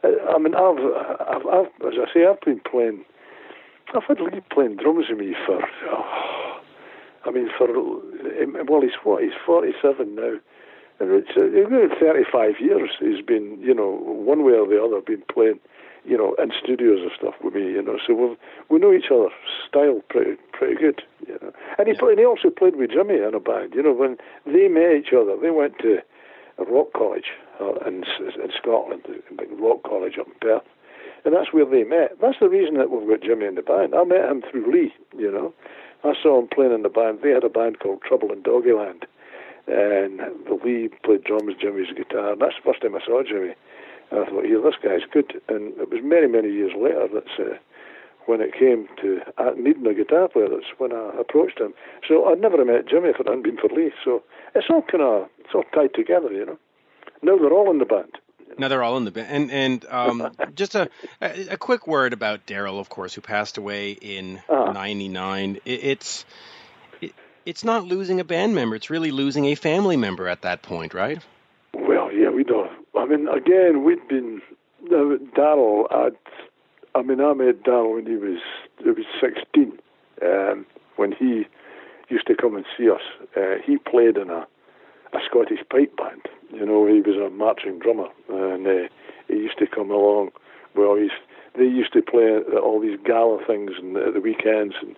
I 0.05 0.37
mean, 0.37 0.55
I've, 0.55 0.79
I've, 1.27 1.45
I've, 1.47 1.71
as 1.87 1.93
I 1.99 2.13
say, 2.13 2.25
I've 2.25 2.41
been 2.41 2.59
playing. 2.59 3.05
I've 3.95 4.03
had 4.03 4.19
Lee 4.19 4.41
playing 4.51 4.77
drums 4.77 5.05
with 5.09 5.19
me 5.19 5.35
for. 5.45 5.61
Oh, 5.89 6.59
I 7.25 7.31
mean, 7.31 7.49
for 7.57 7.67
well, 7.67 8.81
he's 8.81 8.97
what? 9.03 9.23
He's 9.23 9.33
forty-seven 9.45 10.15
now, 10.15 10.35
and 10.99 11.11
it's 11.11 11.31
uh, 11.37 11.99
thirty-five 11.99 12.55
years. 12.59 12.89
He's 12.99 13.25
been, 13.25 13.59
you 13.61 13.73
know, 13.73 13.99
one 14.01 14.43
way 14.43 14.53
or 14.53 14.67
the 14.67 14.81
other, 14.83 15.01
been 15.01 15.23
playing 15.31 15.59
you 16.07 16.17
know, 16.17 16.35
in 16.41 16.51
studios 16.61 16.99
and 17.01 17.11
stuff 17.17 17.33
with 17.43 17.55
me, 17.55 17.71
you 17.71 17.81
know. 17.81 17.97
So 18.05 18.13
we 18.13 18.37
we 18.69 18.79
know 18.79 18.93
each 18.93 19.11
other's 19.11 19.33
style 19.67 20.01
pretty 20.09 20.37
pretty 20.53 20.75
good, 20.75 21.01
you 21.27 21.37
know. 21.41 21.51
And 21.77 21.87
he 21.87 21.93
yeah. 21.93 21.99
played, 21.99 22.19
he 22.19 22.25
also 22.25 22.49
played 22.49 22.75
with 22.75 22.91
Jimmy 22.91 23.15
in 23.15 23.33
a 23.33 23.39
band, 23.39 23.73
you 23.73 23.83
know. 23.83 23.93
When 23.93 24.17
they 24.45 24.67
met 24.67 24.95
each 24.95 25.13
other, 25.13 25.35
they 25.35 25.49
went 25.49 25.79
to 25.79 25.99
a 26.57 26.63
rock 26.63 26.93
college 26.93 27.33
uh, 27.59 27.75
in 27.87 28.03
in 28.17 28.51
Scotland, 28.57 29.03
rock 29.59 29.83
college 29.83 30.17
up 30.19 30.27
in 30.27 30.33
Perth, 30.41 30.63
and 31.23 31.33
that's 31.33 31.53
where 31.53 31.65
they 31.65 31.83
met. 31.83 32.19
That's 32.21 32.39
the 32.39 32.49
reason 32.49 32.77
that 32.77 32.89
we've 32.91 33.07
got 33.07 33.25
Jimmy 33.25 33.45
in 33.45 33.55
the 33.55 33.61
band. 33.61 33.95
I 33.95 34.03
met 34.03 34.29
him 34.29 34.43
through 34.49 34.71
Lee, 34.71 34.93
you 35.17 35.31
know. 35.31 35.53
I 36.03 36.13
saw 36.21 36.39
him 36.39 36.47
playing 36.47 36.73
in 36.73 36.83
the 36.83 36.89
band. 36.89 37.19
They 37.23 37.31
had 37.31 37.43
a 37.43 37.49
band 37.49 37.79
called 37.79 38.01
Trouble 38.03 38.31
in 38.31 38.43
Doggyland, 38.43 39.05
and 39.67 40.21
Lee 40.63 40.89
played 41.03 41.23
drums, 41.23 41.55
Jimmy's 41.59 41.93
guitar. 41.95 42.33
And 42.33 42.41
that's 42.41 42.55
the 42.61 42.71
first 42.71 42.81
time 42.81 42.95
I 42.95 43.05
saw 43.05 43.23
Jimmy. 43.23 43.55
And 44.11 44.19
I 44.21 44.29
thought, 44.29 44.45
yeah, 44.45 44.61
this 44.63 44.77
guy's 44.81 45.07
good. 45.11 45.41
And 45.49 45.73
it 45.79 45.89
was 45.89 46.01
many, 46.03 46.27
many 46.27 46.51
years 46.51 46.73
later 46.77 47.07
that's 47.11 47.39
uh, 47.39 47.57
when 48.27 48.41
it 48.41 48.53
came 48.53 48.87
to 49.01 49.21
uh, 49.37 49.51
needing 49.57 49.87
a 49.87 49.93
guitar 49.93 50.27
player. 50.27 50.49
That's 50.49 50.77
when 50.77 50.93
I 50.93 51.09
approached 51.19 51.59
him. 51.59 51.73
So 52.07 52.25
I'd 52.25 52.41
never 52.41 52.63
met 52.63 52.87
Jimmy 52.87 53.09
if 53.09 53.19
it 53.19 53.25
hadn't 53.27 53.43
been 53.43 53.57
for 53.57 53.69
Lee. 53.73 53.91
So 54.03 54.21
it's 54.53 54.67
all 54.69 54.83
kind 54.83 55.01
of 55.03 55.29
it's 55.39 55.53
all 55.55 55.65
tied 55.73 55.93
together, 55.93 56.31
you 56.31 56.45
know. 56.45 56.59
Now 57.25 57.37
they're 57.37 57.53
all 57.53 57.71
in 57.71 57.79
the 57.79 57.85
band. 57.85 58.11
Now 58.57 58.67
they're 58.69 58.83
all 58.83 58.97
in 58.97 59.03
the 59.03 59.11
band, 59.11 59.27
and 59.29 59.51
and 59.51 59.85
um, 59.89 60.31
just 60.55 60.75
a, 60.75 60.89
a 61.21 61.57
quick 61.57 61.87
word 61.87 62.13
about 62.13 62.45
Darrell, 62.45 62.79
of 62.79 62.87
course, 62.89 63.13
who 63.13 63.21
passed 63.21 63.57
away 63.57 63.91
in 63.91 64.41
'99. 64.49 65.49
Uh-huh. 65.49 65.59
It, 65.65 65.71
it's 65.71 66.25
it, 67.01 67.13
it's 67.45 67.63
not 67.63 67.83
losing 67.83 68.19
a 68.19 68.23
band 68.23 68.55
member; 68.55 68.75
it's 68.75 68.89
really 68.89 69.11
losing 69.11 69.45
a 69.45 69.55
family 69.55 69.97
member 69.97 70.27
at 70.27 70.43
that 70.43 70.61
point, 70.61 70.93
right? 70.93 71.21
Well, 71.73 72.11
yeah, 72.13 72.29
we 72.29 72.43
don't 72.43 72.71
I 72.97 73.05
mean, 73.05 73.27
again, 73.27 73.83
we'd 73.83 74.07
been 74.07 74.41
uh, 74.91 75.17
Darrell. 75.35 75.87
I 76.95 77.01
mean, 77.01 77.21
I 77.21 77.33
met 77.33 77.63
Darrell 77.63 77.93
when 77.93 78.05
he 78.05 78.15
was 78.15 78.39
he 78.83 78.89
was 78.89 79.05
16. 79.21 79.77
Um, 80.23 80.65
when 80.95 81.11
he 81.11 81.45
used 82.09 82.27
to 82.27 82.35
come 82.35 82.55
and 82.55 82.65
see 82.77 82.89
us, 82.89 83.01
uh, 83.35 83.55
he 83.65 83.77
played 83.77 84.17
in 84.17 84.29
a 84.29 84.47
a 85.13 85.19
Scottish 85.29 85.59
pipe 85.69 85.95
band. 85.97 86.21
You 86.55 86.65
know, 86.65 86.87
he 86.87 87.01
was 87.01 87.17
a 87.17 87.29
marching 87.29 87.79
drummer, 87.79 88.07
and 88.29 88.65
uh, 88.65 88.87
he 89.27 89.35
used 89.35 89.59
to 89.59 89.67
come 89.67 89.91
along. 89.91 90.31
Well, 90.75 90.95
he's 90.95 91.11
they 91.57 91.63
used 91.63 91.93
to 91.93 92.01
play 92.01 92.39
all 92.59 92.81
these 92.81 92.99
gala 93.03 93.39
things 93.45 93.71
and 93.77 93.95
at 93.97 94.13
the 94.13 94.19
weekends, 94.19 94.75
and 94.81 94.95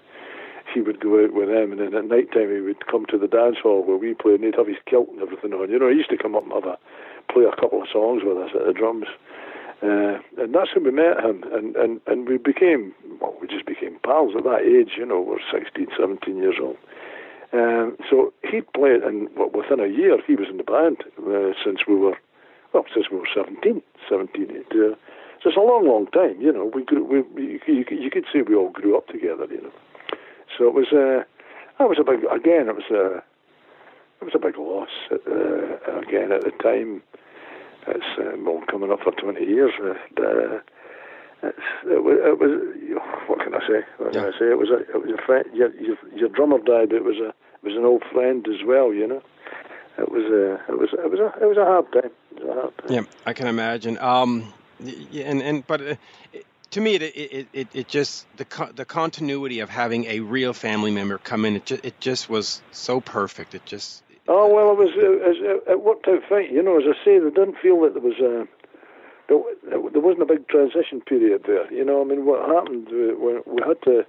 he 0.73 0.81
would 0.81 0.99
go 0.99 1.23
out 1.23 1.33
with 1.33 1.49
them. 1.49 1.71
And 1.71 1.79
then 1.81 1.93
at 1.95 2.05
night 2.05 2.31
time, 2.31 2.53
he 2.53 2.61
would 2.61 2.87
come 2.87 3.05
to 3.07 3.17
the 3.17 3.27
dance 3.27 3.57
hall 3.61 3.83
where 3.83 3.97
we 3.97 4.13
played, 4.13 4.41
and 4.41 4.45
he'd 4.45 4.55
have 4.55 4.67
his 4.67 4.81
kilt 4.85 5.09
and 5.09 5.21
everything 5.21 5.53
on. 5.53 5.69
You 5.69 5.79
know, 5.79 5.89
he 5.89 5.97
used 5.97 6.09
to 6.09 6.17
come 6.17 6.35
up 6.35 6.43
and 6.43 6.53
have 6.53 6.65
a 6.65 6.77
play 7.31 7.43
a 7.43 7.55
couple 7.59 7.81
of 7.81 7.89
songs 7.91 8.23
with 8.23 8.37
us 8.37 8.51
at 8.55 8.65
the 8.65 8.73
drums. 8.73 9.07
Uh, 9.81 10.17
and 10.41 10.55
that's 10.55 10.73
when 10.73 10.85
we 10.85 10.91
met 10.91 11.23
him, 11.23 11.43
and, 11.53 11.75
and, 11.75 12.01
and 12.07 12.27
we 12.27 12.37
became, 12.37 12.95
well, 13.21 13.35
we 13.39 13.47
just 13.47 13.65
became 13.65 13.99
pals 14.03 14.33
at 14.35 14.43
that 14.43 14.65
age, 14.65 14.97
you 14.97 15.05
know, 15.05 15.21
we're 15.21 15.37
16, 15.53 15.87
17 15.95 16.37
years 16.37 16.55
old. 16.59 16.77
Um, 17.53 17.97
so 18.09 18.33
he 18.43 18.61
played, 18.61 19.03
and 19.03 19.29
within 19.53 19.79
a 19.79 19.87
year, 19.87 20.19
he 20.25 20.35
was 20.35 20.47
in 20.49 20.57
the 20.57 20.63
band 20.63 21.03
uh, 21.19 21.53
since 21.63 21.87
we 21.87 21.95
were, 21.95 22.17
well, 22.73 22.85
since 22.93 23.07
we 23.09 23.17
were 23.17 23.27
17, 23.33 23.81
17. 24.09 24.63
Uh, 24.71 24.95
so 25.41 25.49
it's 25.49 25.57
a 25.57 25.61
long, 25.61 25.87
long 25.87 26.07
time, 26.07 26.41
you 26.41 26.51
know. 26.51 26.69
We 26.73 26.83
grew, 26.83 27.03
we, 27.05 27.61
you, 27.67 27.85
you, 27.89 28.09
could 28.11 28.25
say 28.33 28.41
we 28.41 28.55
all 28.55 28.69
grew 28.69 28.97
up 28.97 29.07
together, 29.07 29.45
you 29.49 29.61
know. 29.61 29.71
So 30.57 30.67
it 30.67 30.73
was, 30.73 30.87
uh, 30.91 31.23
that 31.79 31.87
was 31.87 31.97
a 31.99 32.03
big, 32.03 32.25
again, 32.25 32.67
it 32.67 32.75
was 32.75 32.89
a, 32.91 33.23
it 34.19 34.25
was 34.25 34.33
a 34.35 34.39
big 34.39 34.57
loss. 34.57 34.89
Uh, 35.11 35.99
again, 36.01 36.31
at 36.31 36.43
the 36.43 36.51
time, 36.61 37.01
it's 37.87 38.19
uh, 38.19 38.35
well, 38.43 38.61
coming 38.69 38.91
up 38.91 38.99
for 39.03 39.11
20 39.11 39.45
years. 39.45 39.71
Uh, 39.79 40.59
it's, 41.43 41.59
it, 41.85 42.03
was, 42.03 42.17
it 42.23 42.39
was 42.39 43.01
what 43.27 43.39
can 43.39 43.53
I 43.53 43.59
say? 43.67 43.85
What 43.97 44.13
can 44.13 44.25
I 44.25 44.31
say? 44.31 44.45
It 44.45 44.57
was 44.57 44.69
a 44.69 44.79
it 44.79 45.01
was 45.01 45.11
a 45.11 45.25
friend. 45.25 45.45
Your, 45.53 45.73
your, 45.75 45.97
your 46.15 46.29
drummer 46.29 46.57
died, 46.59 46.89
but 46.89 46.97
it 46.97 47.03
was 47.03 47.17
a 47.17 47.29
it 47.29 47.63
was 47.63 47.75
an 47.75 47.85
old 47.85 48.03
friend 48.11 48.45
as 48.47 48.65
well. 48.65 48.93
You 48.93 49.07
know, 49.07 49.21
it 49.97 50.11
was 50.11 50.23
a 50.31 50.71
it 50.71 50.77
was 50.77 50.89
it 50.93 51.11
was 51.11 51.19
a 51.19 51.43
it 51.43 51.47
was 51.47 51.57
a 51.57 51.65
hard 51.65 51.91
time. 51.91 52.11
A 52.49 52.53
hard 52.53 52.77
time. 52.77 52.91
Yeah, 52.91 53.01
I 53.25 53.33
can 53.33 53.47
imagine. 53.47 53.97
Um, 53.99 54.53
and 54.79 55.41
and 55.41 55.65
but. 55.65 55.81
Uh, 55.81 55.95
to 56.71 56.81
me, 56.81 56.95
it, 56.95 57.01
it 57.01 57.47
it 57.53 57.67
it 57.73 57.87
just 57.87 58.27
the 58.35 58.71
the 58.75 58.83
continuity 58.83 59.61
of 59.61 59.69
having 59.69 60.03
a 60.03 60.19
real 60.19 60.51
family 60.51 60.91
member 60.91 61.17
come 61.17 61.45
in, 61.45 61.55
it 61.55 61.65
just 61.65 61.85
it 61.85 61.99
just 62.01 62.29
was 62.29 62.61
so 62.71 62.99
perfect. 62.99 63.55
It 63.55 63.65
just 63.65 64.03
Oh 64.27 64.53
well, 64.53 64.71
it 64.71 64.77
was 64.77 64.89
it, 64.95 65.63
it 65.71 65.81
worked 65.81 66.07
out 66.07 66.21
fine. 66.27 66.53
You 66.53 66.61
know, 66.61 66.77
as 66.77 66.83
I 66.85 67.05
say, 67.05 67.19
they 67.19 67.29
didn't 67.29 67.57
feel 67.61 67.79
that 67.81 67.93
there 67.93 68.03
was 68.03 68.19
a 68.19 68.47
there, 69.27 69.39
there 69.91 70.01
wasn't 70.01 70.23
a 70.23 70.25
big 70.25 70.47
transition 70.47 71.01
period 71.01 71.43
there. 71.45 71.71
You 71.71 71.85
know, 71.85 72.01
I 72.01 72.05
mean, 72.05 72.25
what 72.25 72.47
happened 72.47 72.87
when 72.91 73.41
we 73.45 73.61
had 73.65 73.81
to 73.83 74.05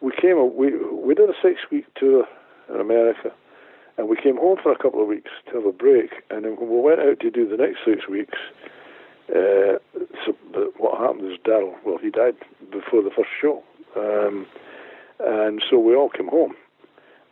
we 0.00 0.12
came 0.20 0.36
we 0.56 0.76
we 0.76 1.14
did 1.14 1.28
a 1.28 1.34
six 1.42 1.60
week 1.70 1.86
tour 1.94 2.24
in 2.72 2.80
America, 2.80 3.32
and 3.98 4.08
we 4.08 4.16
came 4.16 4.36
home 4.36 4.58
for 4.62 4.72
a 4.72 4.78
couple 4.78 5.02
of 5.02 5.08
weeks 5.08 5.30
to 5.46 5.56
have 5.56 5.66
a 5.66 5.72
break, 5.72 6.10
and 6.30 6.44
then 6.44 6.56
when 6.56 6.70
we 6.70 6.80
went 6.80 7.00
out 7.00 7.20
to 7.20 7.30
do 7.30 7.48
the 7.48 7.56
next 7.56 7.80
six 7.84 8.08
weeks. 8.08 8.38
Uh, 9.28 9.78
so 10.26 10.34
what 10.76 10.98
happened 10.98 11.30
is 11.30 11.38
Darrell, 11.44 11.76
well, 11.86 11.98
he 11.98 12.10
died 12.10 12.34
before 12.72 13.00
the 13.00 13.10
first 13.14 13.28
show, 13.40 13.62
um, 13.96 14.44
and 15.20 15.62
so 15.70 15.78
we 15.78 15.94
all 15.94 16.08
came 16.08 16.26
home. 16.26 16.54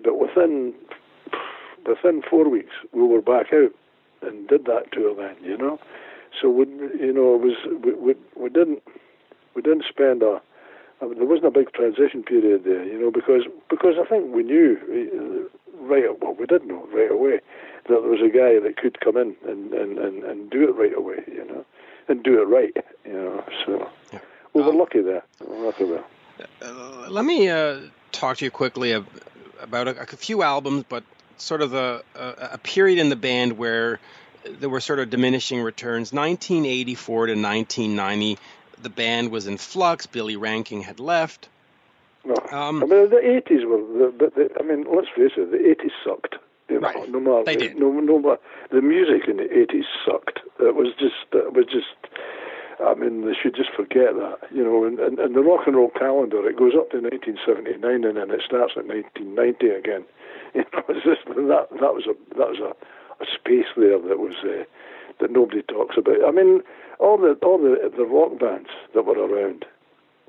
But 0.05 0.17
within 0.17 0.75
within 1.85 2.23
four 2.29 2.49
weeks, 2.49 2.73
we 2.93 3.03
were 3.03 3.23
back 3.23 3.47
out 3.53 3.73
and 4.23 4.47
did 4.49 4.65
that 4.67 4.93
tour 4.93 5.15
then, 5.15 5.37
you 5.43 5.57
know. 5.57 5.79
So 6.41 6.49
we, 6.51 6.67
you 6.67 7.13
know, 7.13 7.35
it 7.35 7.41
was 7.41 7.57
we 7.83 7.93
we, 7.95 8.15
we 8.37 8.49
didn't 8.49 8.83
we 9.55 9.63
didn't 9.63 9.85
spend 9.89 10.23
a 10.23 10.41
I 11.01 11.07
mean, 11.07 11.19
there 11.19 11.27
wasn't 11.27 11.47
a 11.47 11.51
big 11.51 11.73
transition 11.73 12.23
period 12.23 12.65
there, 12.65 12.85
you 12.85 12.99
know, 12.99 13.11
because 13.11 13.45
because 13.71 13.95
I 14.01 14.05
think 14.09 14.35
we 14.35 14.43
knew 14.43 14.79
uh, 14.91 15.85
right 15.85 16.21
well 16.21 16.35
we 16.35 16.47
did 16.47 16.67
know 16.67 16.87
right 16.93 17.11
away 17.11 17.41
that 17.89 18.01
there 18.03 18.11
was 18.11 18.21
a 18.21 18.29
guy 18.29 18.59
that 18.59 18.77
could 18.77 19.01
come 19.01 19.17
in 19.17 19.37
and 19.47 19.73
and, 19.73 19.99
and, 19.99 20.25
and 20.25 20.51
do 20.51 20.69
it 20.69 20.73
right 20.73 20.97
away, 20.97 21.23
you 21.27 21.45
know, 21.47 21.65
and 22.09 22.23
do 22.23 22.41
it 22.41 22.47
right, 22.47 22.77
you 23.05 23.13
know. 23.13 23.45
So 23.65 23.89
yeah. 24.13 24.19
we 24.53 24.63
were 24.63 24.71
um, 24.71 24.79
lucky 24.79 25.01
there. 25.01 25.23
We 25.41 25.57
were 25.57 25.67
lucky 25.67 25.85
there. 25.85 26.05
Uh, 26.63 27.07
let 27.09 27.25
me 27.25 27.49
uh, 27.49 27.81
talk 28.13 28.37
to 28.39 28.45
you 28.45 28.51
quickly 28.51 28.93
about 29.61 29.89
a, 29.89 30.01
a 30.01 30.07
few 30.07 30.43
albums, 30.43 30.85
but 30.89 31.05
sort 31.37 31.63
of 31.63 31.75
a, 31.75 32.03
a, 32.15 32.49
a 32.53 32.59
period 32.59 32.99
in 32.99 33.09
the 33.09 33.17
band 33.17 33.59
where 33.59 34.01
there 34.45 34.69
were 34.69 34.81
sort 34.81 34.99
of 34.99 35.11
diminishing 35.11 35.61
returns. 35.61 36.13
1984 36.13 37.27
to 37.27 37.33
1990, 37.33 38.39
the 38.83 38.89
band 38.89 39.31
was 39.31 39.47
in 39.47 39.59
flux. 39.59 40.07
Billy 40.07 40.37
Rankin 40.37 40.83
had 40.83 41.01
left. 41.01 41.49
Um, 42.53 42.83
I 42.83 42.87
mean, 42.87 43.11
the 43.11 43.23
80s 43.23 43.65
were, 43.65 44.11
the, 44.11 44.31
the, 44.31 44.51
I 44.59 44.63
mean, 44.63 44.85
let's 44.95 45.09
face 45.09 45.33
it, 45.37 45.51
the 45.51 45.59
80s 45.59 45.93
sucked. 46.05 46.37
You 46.69 46.81
know, 46.81 46.89
right. 46.89 47.09
no 47.09 47.21
matter, 47.21 47.45
they 47.45 47.57
did. 47.57 47.79
No, 47.79 47.91
no 47.91 48.19
matter, 48.19 48.41
the 48.71 48.83
music 48.83 49.29
in 49.29 49.39
the 49.39 49.45
80s 49.45 49.85
sucked. 50.05 50.41
It 50.61 50.75
was 50.75 50.93
just, 50.99 51.15
it 51.33 51.55
was 51.55 51.65
just, 51.65 51.97
I 52.85 52.95
mean, 52.95 53.25
they 53.25 53.33
should 53.33 53.57
just 53.57 53.71
forget 53.75 54.15
that, 54.15 54.39
you 54.53 54.63
know. 54.63 54.85
And, 54.85 54.99
and, 54.99 55.19
and 55.19 55.35
the 55.35 55.41
rock 55.41 55.67
and 55.67 55.77
roll 55.77 55.91
calendar, 55.91 56.47
it 56.47 56.59
goes 56.59 56.75
up 56.77 56.91
to 56.91 57.01
1979 57.01 58.05
and 58.05 58.17
then 58.19 58.31
it 58.31 58.43
starts 58.45 58.75
at 58.77 58.87
1990 58.87 59.69
again. 59.69 60.05
You 60.55 60.65
know, 60.73 60.83
it's 60.89 61.05
just 61.05 61.27
that 61.27 61.69
that 61.69 61.93
was 61.93 62.07
a 62.09 62.17
that 62.39 62.49
was 62.49 62.59
a, 62.59 62.73
a 63.21 63.27
space 63.27 63.71
there 63.77 63.99
that 63.99 64.19
was 64.19 64.35
uh, 64.45 64.65
that 65.21 65.31
nobody 65.31 65.63
talks 65.63 65.97
about. 65.97 66.25
I 66.27 66.31
mean, 66.31 66.63
all 66.99 67.19
the 67.19 67.39
all 67.43 67.59
the 67.59 67.91
the 67.97 68.07
rock 68.07 68.39
bands 68.39 68.71
that 68.95 69.05
were 69.05 69.19
around 69.19 69.65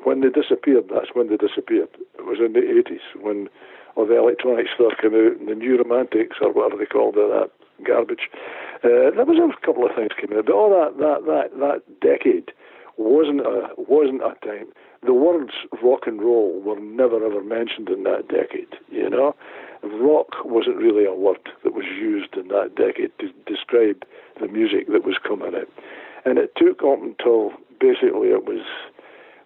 when 0.04 0.22
they 0.22 0.30
disappeared. 0.30 0.86
That's 0.90 1.14
when 1.14 1.30
they 1.30 1.38
disappeared. 1.38 1.90
It 2.18 2.26
was 2.26 2.40
in 2.40 2.54
the 2.54 2.66
eighties 2.66 3.06
when 3.20 3.50
all 3.96 4.06
the 4.06 4.18
electronic 4.18 4.68
stuff 4.74 4.94
came 5.02 5.14
out 5.14 5.40
and 5.40 5.48
the 5.48 5.56
new 5.56 5.78
romantics 5.78 6.38
or 6.42 6.52
whatever 6.52 6.78
they 6.78 6.86
called 6.86 7.18
it, 7.18 7.30
that 7.30 7.52
garbage. 7.86 8.30
Uh, 8.84 9.12
there 9.12 9.26
was 9.26 9.40
a 9.40 9.66
couple 9.66 9.86
of 9.86 9.96
things 9.96 10.12
came 10.20 10.38
out, 10.38 10.46
but 10.46 10.56
all 10.56 10.70
that 10.70 10.98
that 10.98 11.26
that 11.26 11.60
that 11.60 11.82
decade 12.00 12.52
wasn't 12.98 13.42
a 13.42 13.70
wasn't 13.78 14.22
a 14.22 14.34
time 14.46 14.68
the 15.06 15.14
words 15.14 15.54
rock 15.82 16.08
and 16.08 16.22
roll 16.22 16.60
were 16.62 16.80
never 16.80 17.26
ever 17.26 17.44
mentioned 17.44 17.90
in 17.90 18.04
that 18.04 18.28
decade, 18.28 18.76
you 18.90 19.10
know. 19.10 19.36
Rock 19.84 20.44
wasn't 20.46 20.78
really 20.78 21.06
a 21.06 21.14
word 21.14 21.40
that 21.64 21.74
was 21.74 21.86
used 21.86 22.36
in 22.36 22.48
that 22.50 22.76
decade 22.76 23.12
to 23.20 23.32
describe 23.46 24.04
the 24.40 24.48
music 24.48 24.88
that 24.88 25.06
was 25.06 25.18
coming 25.26 25.56
out. 25.56 25.70
And 26.26 26.38
it 26.38 26.54
took 26.56 26.84
up 26.84 27.02
until 27.02 27.54
basically 27.80 28.30
it 28.30 28.46
was 28.46 28.66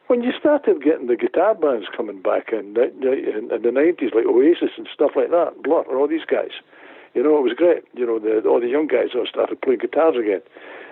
when 0.08 0.22
you 0.22 0.32
started 0.38 0.84
getting 0.84 1.08
the 1.08 1.16
guitar 1.16 1.56
bands 1.56 1.88
coming 1.96 2.22
back 2.22 2.52
in, 2.52 2.76
in, 2.76 3.50
in 3.50 3.62
the 3.62 3.72
90s, 3.72 4.14
like 4.14 4.26
Oasis 4.26 4.76
and 4.78 4.88
stuff 4.94 5.12
like 5.16 5.32
that, 5.32 5.64
Blur, 5.64 5.84
all 5.84 6.08
these 6.08 6.26
guys. 6.26 6.52
You 7.14 7.24
know, 7.24 7.38
it 7.38 7.42
was 7.42 7.54
great. 7.54 7.84
You 7.94 8.06
know, 8.06 8.20
the, 8.20 8.42
all 8.48 8.60
the 8.60 8.68
young 8.68 8.88
guys 8.88 9.14
all 9.16 9.28
started 9.30 9.62
playing 9.62 9.80
guitars 9.80 10.16
again. 10.18 10.42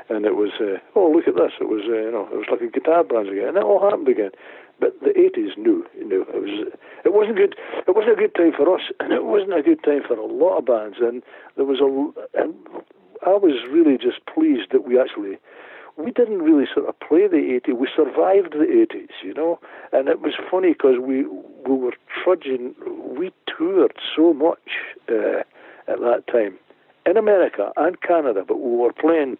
And 0.10 0.26
it 0.26 0.36
was, 0.36 0.52
uh, 0.60 0.78
oh, 0.96 1.10
look 1.10 1.28
at 1.28 1.36
this. 1.36 1.52
It 1.60 1.68
was, 1.68 1.84
uh, 1.88 1.98
you 1.98 2.12
know, 2.12 2.30
it 2.32 2.38
was 2.38 2.48
like 2.52 2.62
a 2.62 2.68
guitar 2.68 3.04
band 3.04 3.30
again. 3.30 3.50
And 3.50 3.58
it 3.58 3.64
all 3.64 3.82
happened 3.82 4.08
again. 4.08 4.32
But 4.82 4.99
the 4.99 5.14
80s 5.14 5.58
knew, 5.58 5.86
you 5.95 6.10
know, 6.10 6.26
it 6.28 6.41
was, 6.41 6.74
it 7.06 7.14
wasn't 7.14 7.38
good. 7.38 7.56
It 7.88 7.95
wasn't 7.95 8.20
a 8.20 8.22
good 8.22 8.36
time 8.36 8.52
for 8.58 8.68
us, 8.76 8.82
and 8.99 9.14
it 9.14 9.24
wasn't 9.24 9.53
a 9.53 9.62
good 9.62 9.84
time 9.84 10.02
for 10.06 10.18
a 10.18 10.26
lot 10.26 10.58
of 10.58 10.66
bands. 10.66 10.98
And 10.99 11.24
there 11.56 11.66
was 11.66 11.80
a, 11.80 11.88
and 12.41 12.56
I 13.26 13.38
was 13.38 13.64
really 13.70 13.98
just 13.98 14.26
pleased 14.26 14.72
that 14.74 14.84
we 14.84 14.99
actually 14.99 15.38
we 15.98 16.12
didn't 16.12 16.41
really 16.41 16.66
sort 16.74 16.88
of 16.88 16.99
play 16.99 17.28
the 17.28 17.60
80s. 17.66 17.78
We 17.78 17.88
survived 17.95 18.53
the 18.53 18.66
80s, 18.66 19.14
you 19.24 19.34
know. 19.34 19.60
And 19.91 20.08
it 20.08 20.22
was 20.22 20.34
funny 20.49 20.74
because 20.74 20.99
we 20.99 21.26
we 21.26 21.76
were 21.76 21.94
trudging. 22.24 22.76
We 23.18 23.32
toured 23.45 23.94
so 24.16 24.34
much 24.34 24.82
uh, 25.10 25.44
at 25.88 25.99
that 25.99 26.24
time 26.32 26.58
in 27.06 27.18
America 27.18 27.72
and 27.78 28.02
Canada, 28.02 28.44
but 28.48 28.60
we 28.60 28.76
were 28.78 28.94
playing 28.94 29.38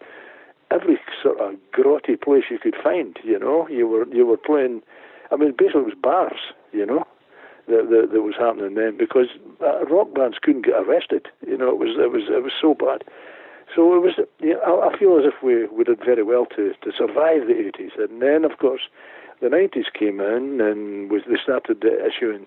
every 0.70 0.98
sort 1.22 1.40
of 1.40 1.54
grotty 1.72 2.20
place 2.20 2.44
you 2.50 2.58
could 2.58 2.76
find. 2.82 3.18
You 3.24 3.38
know, 3.38 3.68
you 3.68 3.86
were 3.86 4.06
you 4.08 4.26
were 4.26 4.36
playing. 4.36 4.82
I 5.32 5.36
mean, 5.36 5.54
basically, 5.56 5.82
it 5.82 5.86
was 5.86 6.00
bars. 6.00 6.40
You 6.72 6.86
know. 6.86 7.04
That, 7.68 7.90
that, 7.90 8.10
that 8.10 8.22
was 8.22 8.34
happening 8.34 8.74
then 8.74 8.98
because 8.98 9.28
uh, 9.62 9.86
rock 9.86 10.12
bands 10.12 10.36
couldn't 10.42 10.66
get 10.66 10.74
arrested. 10.82 11.28
You 11.46 11.56
know, 11.56 11.68
it 11.68 11.78
was 11.78 11.94
it 11.94 12.10
was 12.10 12.24
it 12.28 12.42
was 12.42 12.50
so 12.60 12.74
bad. 12.74 13.04
So 13.74 13.94
it 13.94 14.02
was. 14.02 14.14
You 14.40 14.54
know, 14.54 14.82
I 14.82 14.98
feel 14.98 15.16
as 15.16 15.24
if 15.24 15.42
we, 15.42 15.66
we 15.68 15.84
did 15.84 16.00
very 16.04 16.24
well 16.24 16.46
to, 16.56 16.74
to 16.82 16.90
survive 16.90 17.46
the 17.46 17.54
80s, 17.54 17.94
and 18.02 18.20
then 18.20 18.44
of 18.44 18.58
course 18.58 18.82
the 19.40 19.46
90s 19.48 19.92
came 19.92 20.20
in, 20.20 20.60
and 20.60 21.10
was, 21.10 21.22
they 21.26 21.38
started 21.42 21.84
issuing, 21.84 22.46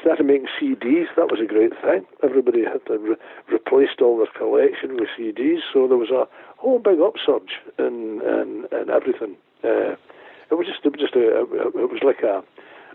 started 0.00 0.26
making 0.26 0.48
CDs. 0.60 1.06
That 1.16 1.30
was 1.30 1.40
a 1.42 1.46
great 1.46 1.72
thing. 1.82 2.06
Everybody 2.22 2.64
had 2.64 2.84
to 2.86 2.98
re- 2.98 3.16
replaced 3.50 4.00
all 4.00 4.18
their 4.18 4.30
collection 4.38 4.96
with 4.96 5.08
CDs, 5.18 5.60
so 5.72 5.86
there 5.86 5.98
was 5.98 6.10
a 6.10 6.26
whole 6.58 6.78
big 6.78 7.00
upsurge 7.00 7.58
in 7.78 8.22
in, 8.22 8.66
in 8.70 8.90
everything. 8.90 9.36
Uh, 9.62 9.96
it 10.50 10.54
was 10.54 10.66
just 10.66 10.84
it 10.84 10.92
was 10.92 11.00
just 11.00 11.14
a 11.14 11.40
it 11.40 11.90
was 11.90 12.02
like 12.02 12.22
a 12.22 12.42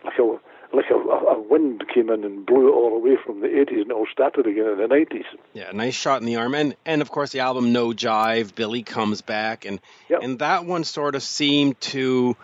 like 0.05 0.17
a 0.19 0.39
like 0.71 0.85
a, 0.91 0.95
a, 0.95 1.41
wind 1.41 1.83
came 1.93 2.09
in 2.09 2.23
and 2.23 2.45
blew 2.45 2.67
it 2.67 2.71
all 2.71 2.95
away 2.95 3.17
from 3.25 3.41
the 3.41 3.47
80s 3.47 3.81
and 3.81 3.89
it 3.89 3.91
all 3.91 4.05
started 4.11 4.45
again 4.45 4.67
in 4.67 4.77
the 4.77 4.83
90s. 4.83 5.25
Yeah, 5.53 5.71
nice 5.71 5.95
shot 5.95 6.21
in 6.21 6.27
the 6.27 6.35
arm. 6.35 6.53
And, 6.53 6.75
and 6.85 7.01
of 7.01 7.09
course, 7.09 7.31
the 7.31 7.39
album 7.39 7.73
No 7.73 7.87
Jive, 7.89 8.53
Billy 8.53 8.83
Comes 8.83 9.21
Back. 9.21 9.65
And, 9.65 9.79
yep. 10.09 10.19
and 10.21 10.37
that 10.39 10.65
one 10.65 10.83
sort 10.83 11.15
of 11.15 11.23
seemed 11.23 11.81
to 11.81 12.37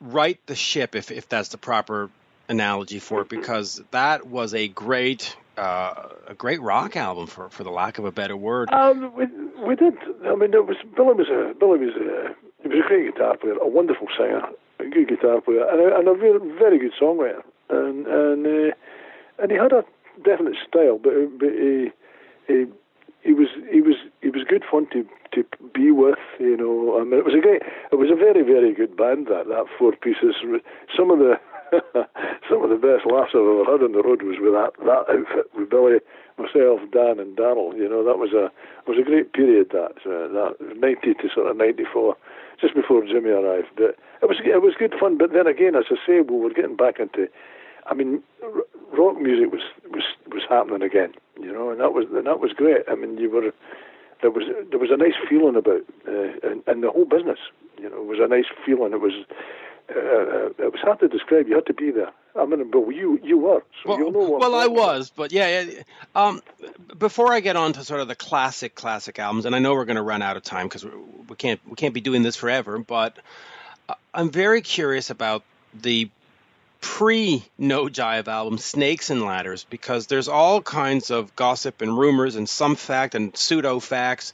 right 0.00 0.38
the 0.46 0.54
ship, 0.54 0.94
if, 0.94 1.10
if 1.10 1.28
that's 1.28 1.50
the 1.50 1.58
proper 1.58 2.08
analogy 2.48 2.98
for 2.98 3.22
it, 3.22 3.28
because 3.28 3.82
that 3.90 4.26
was 4.26 4.54
a 4.54 4.68
great. 4.68 5.36
Uh, 5.60 6.08
a 6.26 6.34
great 6.34 6.62
rock 6.62 6.96
album, 6.96 7.26
for, 7.26 7.50
for 7.50 7.64
the 7.64 7.70
lack 7.70 7.98
of 7.98 8.06
a 8.06 8.10
better 8.10 8.34
word. 8.34 8.72
Um, 8.72 9.12
we, 9.14 9.26
we 9.68 9.76
did. 9.76 9.92
I 10.24 10.34
mean, 10.34 10.54
it 10.54 10.66
was 10.66 10.78
Billy 10.96 11.12
was 11.12 11.28
a 11.28 11.52
Billy 11.52 11.78
was 11.84 11.94
a 11.96 12.34
he 12.62 12.68
was 12.68 12.78
a 12.82 12.88
great 12.88 13.12
guitar 13.12 13.36
player, 13.36 13.56
a 13.60 13.68
wonderful 13.68 14.06
singer, 14.16 14.40
a 14.78 14.88
good 14.88 15.08
guitar 15.08 15.42
player, 15.42 15.68
and 15.68 15.80
a, 15.80 15.96
and 15.98 16.08
a 16.08 16.14
very, 16.14 16.38
very 16.58 16.78
good 16.78 16.92
songwriter. 16.98 17.42
And 17.68 18.06
and 18.06 18.46
uh, 18.46 18.74
and 19.42 19.50
he 19.52 19.58
had 19.58 19.72
a 19.72 19.84
definite 20.24 20.56
style, 20.66 20.98
but 20.98 21.12
but 21.38 21.52
he, 21.52 21.90
he 22.48 22.64
he 23.20 23.32
was 23.34 23.48
he 23.70 23.82
was 23.82 23.96
he 24.22 24.30
was 24.30 24.44
good 24.48 24.64
fun 24.64 24.86
to 24.94 25.04
to 25.32 25.44
be 25.74 25.90
with. 25.90 26.18
You 26.38 26.56
know, 26.56 26.98
I 26.98 27.04
mean, 27.04 27.18
it 27.18 27.24
was 27.26 27.34
a 27.34 27.40
great, 27.40 27.60
it 27.92 27.96
was 27.96 28.10
a 28.10 28.16
very 28.16 28.42
very 28.42 28.72
good 28.72 28.96
band. 28.96 29.26
That 29.26 29.48
that 29.48 29.66
four 29.78 29.92
pieces. 29.92 30.36
Some 30.96 31.10
of 31.10 31.18
the 31.18 31.38
some 32.48 32.62
of 32.62 32.70
the 32.70 32.80
best 32.80 33.06
laughs 33.06 33.32
I've 33.34 33.46
ever 33.46 33.64
heard 33.64 33.82
on 33.82 33.92
the 33.92 34.02
road 34.02 34.22
was 34.22 34.38
with 34.38 34.54
that 34.54 34.74
that 34.84 35.06
outfit 35.06 35.46
with 35.54 35.70
Billy, 35.70 35.98
myself, 36.38 36.80
Dan, 36.90 37.18
and 37.18 37.36
Darrell. 37.36 37.74
You 37.76 37.88
know, 37.88 38.04
that 38.04 38.18
was 38.18 38.32
a 38.32 38.50
was 38.88 38.98
a 38.98 39.06
great 39.06 39.32
period. 39.32 39.70
That 39.70 39.98
uh, 40.06 40.28
that 40.34 40.56
ninety 40.76 41.14
to 41.14 41.28
sort 41.32 41.50
of 41.50 41.56
ninety 41.56 41.84
four 41.84 42.16
just 42.60 42.74
before 42.74 43.04
Jimmy 43.06 43.30
arrived. 43.30 43.68
But 43.76 43.96
it 44.22 44.28
was 44.28 44.38
it 44.44 44.62
was 44.62 44.74
good 44.78 44.94
fun. 44.98 45.18
But 45.18 45.32
then 45.32 45.46
again, 45.46 45.74
as 45.74 45.86
I 45.90 45.96
say, 46.06 46.20
we 46.20 46.36
were 46.36 46.52
getting 46.52 46.76
back 46.76 46.98
into. 46.98 47.28
I 47.86 47.94
mean, 47.94 48.22
rock 48.92 49.20
music 49.20 49.50
was 49.52 49.62
was 49.90 50.04
was 50.28 50.42
happening 50.48 50.82
again, 50.82 51.14
you 51.40 51.52
know, 51.52 51.70
and 51.70 51.80
that 51.80 51.92
was 51.92 52.06
and 52.12 52.26
that 52.26 52.40
was 52.40 52.52
great. 52.52 52.82
I 52.88 52.94
mean, 52.94 53.18
you 53.18 53.30
were 53.30 53.52
there 54.22 54.30
was 54.30 54.44
there 54.70 54.78
was 54.78 54.90
a 54.90 54.96
nice 54.96 55.16
feeling 55.28 55.56
about 55.56 55.82
uh, 56.06 56.36
and, 56.42 56.62
and 56.66 56.82
the 56.82 56.90
whole 56.90 57.06
business. 57.06 57.38
You 57.80 57.88
know, 57.88 57.96
it 57.96 58.06
was 58.06 58.18
a 58.20 58.28
nice 58.28 58.50
feeling. 58.64 58.92
It 58.92 59.00
was 59.00 59.24
uh, 59.94 59.98
uh, 59.98 60.66
it 60.66 60.72
was 60.72 60.80
hard 60.82 61.00
to 61.00 61.08
describe. 61.08 61.48
You 61.48 61.56
had 61.56 61.66
to 61.66 61.74
be 61.74 61.90
there. 61.90 62.12
I 62.36 62.46
mean, 62.46 62.70
but 62.70 62.86
you 62.88 63.18
you 63.22 63.38
were. 63.38 63.62
So 63.82 64.10
well, 64.10 64.38
well 64.38 64.54
I 64.54 64.66
was, 64.66 65.10
but 65.10 65.32
yeah. 65.32 65.64
Um, 66.14 66.40
before 66.98 67.32
I 67.32 67.40
get 67.40 67.56
on 67.56 67.72
to 67.72 67.84
sort 67.84 68.00
of 68.00 68.08
the 68.08 68.14
classic 68.14 68.74
classic 68.74 69.18
albums, 69.18 69.46
and 69.46 69.54
I 69.54 69.58
know 69.58 69.74
we're 69.74 69.84
going 69.84 69.96
to 69.96 70.02
run 70.02 70.22
out 70.22 70.36
of 70.36 70.42
time 70.42 70.66
because 70.66 70.84
we 70.84 71.36
can't 71.36 71.60
we 71.68 71.74
can't 71.74 71.94
be 71.94 72.00
doing 72.00 72.22
this 72.22 72.36
forever. 72.36 72.78
But 72.78 73.18
uh, 73.88 73.94
I'm 74.14 74.30
very 74.30 74.62
curious 74.62 75.10
about 75.10 75.42
the 75.74 76.08
pre 76.80 77.44
No 77.58 77.86
Jive 77.86 78.28
album, 78.28 78.58
Snakes 78.58 79.10
and 79.10 79.22
Ladders, 79.22 79.64
because 79.68 80.06
there's 80.06 80.28
all 80.28 80.62
kinds 80.62 81.10
of 81.10 81.34
gossip 81.34 81.82
and 81.82 81.96
rumors 81.98 82.36
and 82.36 82.48
some 82.48 82.76
fact 82.76 83.14
and 83.14 83.36
pseudo 83.36 83.80
facts 83.80 84.32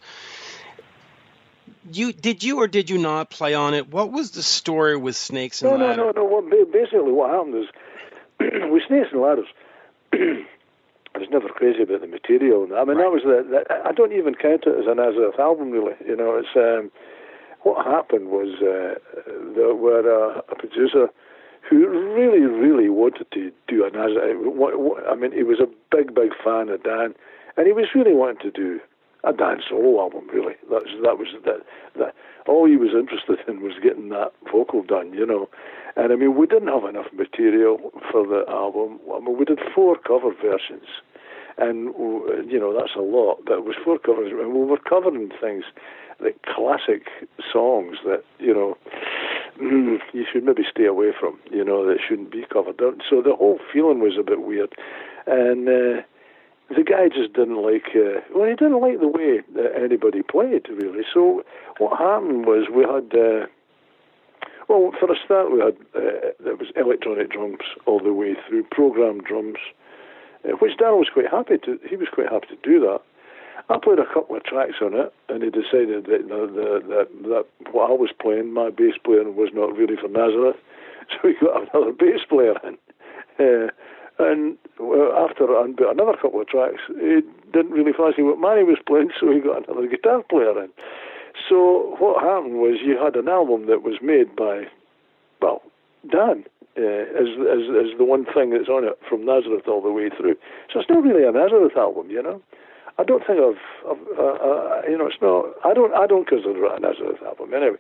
you 1.93 2.13
did 2.13 2.43
you 2.43 2.61
or 2.61 2.69
did 2.69 2.91
you 2.91 2.99
not 2.99 3.31
play 3.31 3.55
on 3.55 3.75
it? 3.75 3.89
What 3.91 4.13
was 4.13 4.33
the 4.33 4.43
story 4.43 4.97
with 4.97 5.17
Snakes 5.17 5.63
and 5.63 5.71
no, 5.71 5.77
Ladders? 5.77 5.97
No, 5.97 6.13
no, 6.13 6.41
no. 6.41 6.65
basically, 6.65 7.13
what 7.13 7.31
happened 7.31 7.65
is 7.65 7.69
with 8.71 8.83
Snakes 8.89 9.09
and 9.13 9.21
Ladders. 9.21 9.49
I 11.17 11.19
was 11.19 11.29
never 11.31 11.49
crazy 11.49 11.83
about 11.83 12.03
the 12.03 12.07
material. 12.07 12.69
I 12.77 12.85
mean, 12.85 12.99
right. 12.99 13.05
that 13.05 13.11
was 13.11 13.23
the, 13.25 13.41
the, 13.49 13.89
I 13.89 13.93
don't 13.93 14.13
even 14.13 14.35
count 14.35 14.65
it 14.67 14.77
as 14.79 14.85
a 14.87 14.95
Nazareth 14.95 15.39
album, 15.39 15.71
really. 15.71 15.95
You 16.07 16.15
know, 16.15 16.37
it's 16.37 16.53
um, 16.55 16.93
what 17.63 17.87
happened 17.87 18.29
was 18.29 18.53
uh, 18.61 19.01
there 19.57 19.75
were 19.75 20.05
uh, 20.05 20.43
a 20.51 20.55
producer 20.55 21.09
who 21.69 21.89
really, 22.15 22.41
really 22.41 22.91
wanted 22.91 23.27
to 23.33 23.51
do 23.67 23.85
a 23.85 23.91
Nazareth. 23.91 24.37
I 25.09 25.15
mean, 25.17 25.33
he 25.33 25.43
was 25.43 25.59
a 25.59 25.67
big, 25.91 26.15
big 26.15 26.33
fan 26.45 26.69
of 26.69 26.83
Dan, 26.83 27.15
and 27.57 27.67
he 27.67 27.73
was 27.73 27.87
really 27.95 28.15
wanting 28.15 28.43
to 28.43 28.51
do 28.51 28.81
a 29.27 29.33
Dan's 29.33 29.65
solo 29.69 30.01
album, 30.01 30.29
really. 30.33 30.55
That 30.71 30.87
was 30.87 30.95
that 31.03 31.19
was 31.19 31.29
that 31.45 31.61
that 31.99 32.15
all 32.47 32.67
he 32.67 32.77
was 32.77 32.91
interested 32.95 33.39
in 33.49 33.61
was 33.61 33.75
getting 33.83 34.09
that 34.11 34.33
vocal 34.51 34.83
done, 34.83 35.13
you 35.13 35.27
know. 35.27 35.49
And 35.97 36.13
I 36.13 36.17
mean, 36.17 36.37
we 36.37 36.47
didn't 36.47 36.69
have 36.69 36.85
enough 36.85 37.13
material 37.13 37.93
for 38.11 38.25
the 38.25 38.45
album. 38.49 39.01
I 39.13 39.19
mean, 39.19 39.37
we 39.37 39.45
did 39.45 39.59
four 39.75 39.97
cover 39.99 40.31
versions, 40.31 40.87
and 41.59 41.93
you 42.51 42.59
know 42.61 42.73
that's 42.73 42.95
a 42.95 43.03
lot. 43.03 43.41
But 43.45 43.59
it 43.59 43.65
was 43.65 43.75
four 43.85 43.99
covers, 43.99 44.31
and 44.31 44.55
we 44.55 44.65
were 44.65 44.79
covering 44.79 45.31
things 45.41 45.65
like 46.21 46.41
classic 46.47 47.09
songs 47.53 47.99
that 48.05 48.23
you 48.39 48.55
know 48.55 48.79
mm, 49.61 49.99
you 50.13 50.25
should 50.31 50.45
maybe 50.45 50.63
stay 50.71 50.87
away 50.87 51.11
from. 51.19 51.39
You 51.51 51.65
know 51.65 51.85
that 51.85 51.99
shouldn't 52.07 52.31
be 52.31 52.45
covered. 52.53 52.79
So 53.11 53.23
the 53.23 53.35
whole 53.35 53.59
feeling 53.73 53.99
was 53.99 54.15
a 54.19 54.23
bit 54.23 54.43
weird, 54.43 54.73
and. 55.27 55.69
Uh, 55.69 56.03
the 56.69 56.83
guy 56.83 57.09
just 57.09 57.33
didn't 57.33 57.63
like. 57.63 57.95
Uh, 57.95 58.21
well, 58.35 58.49
he 58.49 58.57
didn't 58.57 58.81
like 58.81 59.01
the 59.01 59.09
way 59.09 59.43
that 59.55 59.73
anybody 59.77 60.23
played 60.23 60.69
really. 60.69 61.05
So 61.13 61.45
what 61.79 61.99
happened 61.99 62.47
was 62.47 62.67
we 62.73 62.83
had. 62.83 63.15
Uh, 63.15 63.47
well, 64.69 64.91
for 64.99 65.13
a 65.13 65.17
start, 65.25 65.53
we 65.53 65.61
had 65.61 65.77
uh, 65.95 66.57
was 66.59 66.73
electronic 66.75 67.31
drums 67.31 67.63
all 67.87 68.01
the 68.01 68.13
way 68.13 68.35
through, 68.49 68.65
programmed 68.65 69.23
drums, 69.23 69.59
uh, 70.45 70.57
which 70.59 70.77
Darrell 70.77 70.99
was 70.99 71.09
quite 71.13 71.31
happy 71.31 71.59
to. 71.65 71.79
He 71.89 71.95
was 71.95 72.09
quite 72.13 72.33
happy 72.33 72.49
to 72.49 72.59
do 72.63 72.81
that. 72.81 73.01
I 73.69 73.79
played 73.79 73.99
a 73.99 74.13
couple 74.13 74.37
of 74.37 74.45
tracks 74.45 74.83
on 74.83 74.95
it, 74.95 75.13
and 75.29 75.43
he 75.43 75.51
decided 75.51 76.07
that 76.07 76.27
the, 76.29 76.83
that 76.89 77.09
that 77.31 77.47
what 77.71 77.91
I 77.91 77.95
was 77.95 78.11
playing, 78.21 78.53
my 78.53 78.71
bass 78.71 78.95
player, 79.05 79.23
was 79.31 79.51
not 79.55 79.77
really 79.77 79.97
for 79.97 80.09
Nazareth, 80.09 80.57
so 81.11 81.29
he 81.29 81.35
got 81.39 81.63
another 81.71 81.93
bass 81.93 82.27
player 82.29 82.55
in. 82.67 82.77
Uh, 83.39 83.71
and 84.19 84.57
after 85.17 85.45
another 85.61 86.17
couple 86.21 86.41
of 86.41 86.49
tracks, 86.49 86.81
he 86.89 87.21
didn't 87.53 87.73
really 87.73 87.93
fancy 87.93 88.23
what 88.23 88.41
Manny 88.41 88.65
was 88.65 88.79
playing, 88.87 89.11
so 89.19 89.31
he 89.31 89.41
got 89.41 89.69
another 89.69 89.87
guitar 89.87 90.23
player 90.23 90.63
in. 90.63 90.71
So 91.49 91.97
what 91.99 92.23
happened 92.23 92.57
was 92.57 92.81
you 92.83 92.97
had 92.97 93.15
an 93.17 93.29
album 93.29 93.67
that 93.67 93.83
was 93.83 94.01
made 94.01 94.35
by, 94.35 94.65
well, 95.41 95.63
Dan 96.11 96.45
uh, 96.79 97.09
as, 97.17 97.29
as 97.41 97.63
as 97.73 97.89
the 97.99 98.05
one 98.05 98.25
thing 98.25 98.51
that's 98.51 98.69
on 98.69 98.85
it 98.85 98.99
from 99.09 99.25
Nazareth 99.25 99.69
all 99.69 99.83
the 99.83 99.93
way 99.93 100.09
through. 100.09 100.37
So 100.73 100.81
it's 100.81 100.89
not 100.89 101.03
really 101.03 101.25
a 101.25 101.33
Nazareth 101.33 101.77
album, 101.77 102.11
you 102.11 102.23
know. 102.23 102.41
I 102.99 103.05
don't 103.05 103.25
think 103.27 103.41
I've, 103.41 103.61
I've 103.85 104.05
uh, 104.17 104.37
uh, 104.41 104.83
you 104.89 104.97
know, 104.97 105.07
it's 105.07 105.21
not. 105.21 105.53
I 105.65 105.75
don't, 105.75 105.93
I 105.93 106.07
don't 106.07 106.27
consider 106.27 106.65
it 106.65 106.77
a 106.77 106.81
Nazareth 106.81 107.21
album 107.25 107.53
anyway. 107.53 107.77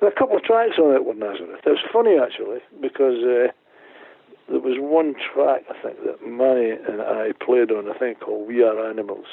And 0.00 0.08
a 0.08 0.14
couple 0.14 0.36
of 0.36 0.44
tracks 0.44 0.78
on 0.78 0.94
it 0.94 1.04
were 1.04 1.14
Nazareth. 1.14 1.60
It's 1.64 1.84
funny 1.92 2.16
actually 2.16 2.60
because 2.80 3.20
uh, 3.24 3.52
there 4.48 4.60
was 4.60 4.78
one 4.78 5.14
track 5.14 5.64
I 5.68 5.82
think 5.82 6.04
that 6.04 6.26
Manny 6.26 6.70
and 6.70 7.02
I 7.02 7.32
played 7.44 7.70
on, 7.70 7.90
I 7.90 7.98
think 7.98 8.20
called 8.20 8.46
"We 8.46 8.62
Are 8.62 8.88
Animals," 8.88 9.26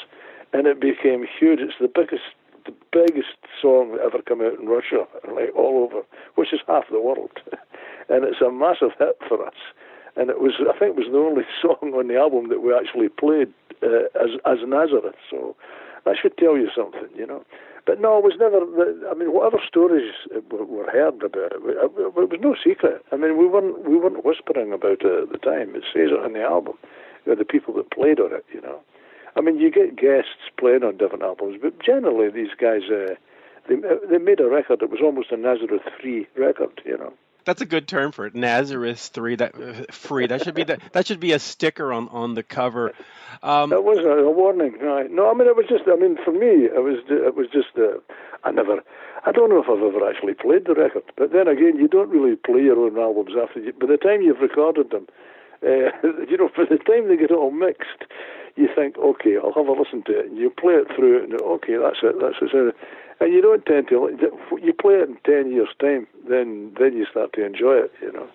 and 0.54 0.68
it 0.68 0.80
became 0.80 1.26
huge. 1.26 1.60
It's 1.60 1.78
the 1.80 1.88
biggest, 1.88 2.34
the 2.66 2.74
biggest 2.92 3.38
song 3.62 3.94
that 3.94 4.02
ever 4.02 4.22
come 4.22 4.42
out 4.42 4.60
in 4.60 4.68
Russia, 4.68 5.06
like 5.28 5.54
all 5.56 5.84
over, 5.84 6.06
which 6.36 6.54
is 6.54 6.62
half 6.68 6.86
the 6.92 7.02
world, 7.02 7.32
and 8.10 8.24
it's 8.24 8.42
a 8.42 8.52
massive 8.52 8.92
hit 8.98 9.18
for 9.28 9.46
us. 9.46 9.58
And 10.16 10.30
it 10.30 10.40
was, 10.40 10.54
I 10.62 10.78
think, 10.78 10.94
it 10.94 11.02
was 11.02 11.10
the 11.12 11.18
only 11.18 11.44
song 11.62 11.94
on 11.94 12.08
the 12.08 12.18
album 12.18 12.50
that 12.50 12.62
we 12.62 12.74
actually 12.74 13.10
played 13.10 13.54
uh, 13.82 14.10
as 14.18 14.38
as 14.46 14.60
Nazareth. 14.66 15.16
So 15.30 15.56
that 16.06 16.18
should 16.22 16.38
tell 16.38 16.58
you 16.58 16.70
something, 16.76 17.10
you 17.16 17.28
know. 17.28 17.44
But 17.86 18.00
no, 18.00 18.18
it 18.18 18.24
was 18.24 18.36
never. 18.40 18.64
I 19.10 19.14
mean, 19.14 19.34
whatever 19.34 19.62
stories 19.66 20.14
uh, 20.34 20.40
were 20.50 20.90
heard 20.90 21.22
about 21.22 21.52
it, 21.52 21.62
uh, 21.62 21.86
it 21.86 22.16
was 22.16 22.40
no 22.40 22.56
secret. 22.64 23.04
I 23.12 23.18
mean, 23.18 23.38
we 23.38 23.46
weren't 23.46 23.88
we 23.88 23.98
weren't 23.98 24.24
whispering 24.24 24.72
about 24.72 25.04
it 25.04 25.24
at 25.24 25.32
the 25.32 25.38
time. 25.38 25.76
It 25.76 25.84
says 25.92 26.12
it 26.12 26.24
on 26.24 26.34
the 26.34 26.44
album. 26.44 26.76
The 27.26 27.46
people 27.46 27.74
that 27.76 27.92
played 27.92 28.20
on 28.20 28.34
it, 28.34 28.46
you 28.54 28.62
know. 28.62 28.80
I 29.36 29.42
mean, 29.42 29.58
you 29.60 29.72
get 29.72 29.96
guests 29.96 30.52
playing 30.58 30.84
on 30.84 30.98
different 30.98 31.24
albums, 31.24 31.58
but 31.62 31.82
generally 31.82 32.30
these 32.30 32.54
guys, 32.60 32.84
uh, 32.92 33.16
they 33.68 33.76
uh, 33.76 34.00
they 34.10 34.18
made 34.18 34.40
a 34.40 34.48
record. 34.48 34.82
It 34.82 34.90
was 34.90 35.02
almost 35.02 35.32
a 35.32 35.38
Nazareth 35.38 35.84
free 36.00 36.28
record, 36.38 36.82
you 36.86 36.98
know. 36.98 37.14
That's 37.46 37.62
a 37.62 37.66
good 37.66 37.88
term 37.88 38.12
for 38.12 38.26
it. 38.26 38.36
Nazareth 38.36 39.00
three 39.14 39.36
that 39.36 39.94
free. 39.94 40.28
That 40.28 40.44
should 40.44 40.56
be 40.56 40.64
the, 40.64 40.80
that 40.94 41.08
should 41.08 41.20
be 41.20 41.34
a 41.34 41.40
sticker 41.40 41.92
on, 41.92 42.10
on 42.10 42.36
the 42.36 42.44
cover. 42.44 42.94
Um, 43.42 43.70
that 43.70 43.84
was 43.84 44.00
a, 44.00 44.24
a 44.24 44.32
warning. 44.32 44.78
Right. 44.80 45.10
No, 45.12 45.30
I 45.30 45.34
mean 45.34 45.48
it 45.48 45.56
was 45.56 45.66
just. 45.68 45.84
I 45.88 45.96
mean 45.96 46.18
for 46.24 46.32
me, 46.32 46.66
it 46.66 46.84
was 46.84 47.00
it 47.10 47.36
was 47.36 47.48
just. 47.52 47.78
Uh, 47.78 48.00
I 48.44 48.52
never. 48.52 48.82
I 49.26 49.32
don't 49.32 49.50
know 49.50 49.62
if 49.62 49.70
I've 49.70 49.84
ever 49.84 50.08
actually 50.08 50.34
played 50.34 50.66
the 50.66 50.74
record, 50.74 51.04
but 51.18 51.32
then 51.32 51.48
again, 51.48 51.78
you 51.78 51.88
don't 51.88 52.10
really 52.10 52.36
play 52.36 52.62
your 52.62 52.80
own 52.80 52.98
albums 52.98 53.32
after. 53.42 53.60
You, 53.60 53.74
by 53.74 53.88
the 53.88 53.98
time 53.98 54.22
you've 54.22 54.42
recorded 54.42 54.92
them, 54.92 55.08
uh, 55.64 55.96
you 56.30 56.38
know, 56.38 56.50
by 56.56 56.66
the 56.70 56.78
time 56.78 57.08
they 57.08 57.16
get 57.16 57.32
all 57.32 57.52
mixed, 57.52 58.04
you 58.56 58.68
think, 58.76 58.98
okay, 58.98 59.38
I'll 59.38 59.54
have 59.54 59.68
a 59.68 59.72
listen 59.72 60.04
to 60.04 60.20
it, 60.20 60.26
and 60.28 60.38
you 60.38 60.50
play 60.50 60.74
it 60.74 60.88
through, 60.94 61.24
and 61.24 61.34
okay, 61.42 61.78
that's 61.78 62.04
it, 62.04 62.20
that's 62.20 62.36
it 62.42 62.76
and 63.20 63.34
you 63.34 63.42
don't 63.42 63.66
tend 63.66 63.88
to 63.90 64.10
you 64.62 64.74
play 64.74 64.96
it 64.96 65.10
in 65.10 65.18
ten 65.26 65.52
years' 65.52 65.70
time, 65.80 66.08
then 66.28 66.74
then 66.80 66.94
you 66.94 67.06
start 67.10 67.34
to 67.34 67.46
enjoy 67.46 67.76
it, 67.76 67.92
you 68.02 68.12
know. 68.12 68.28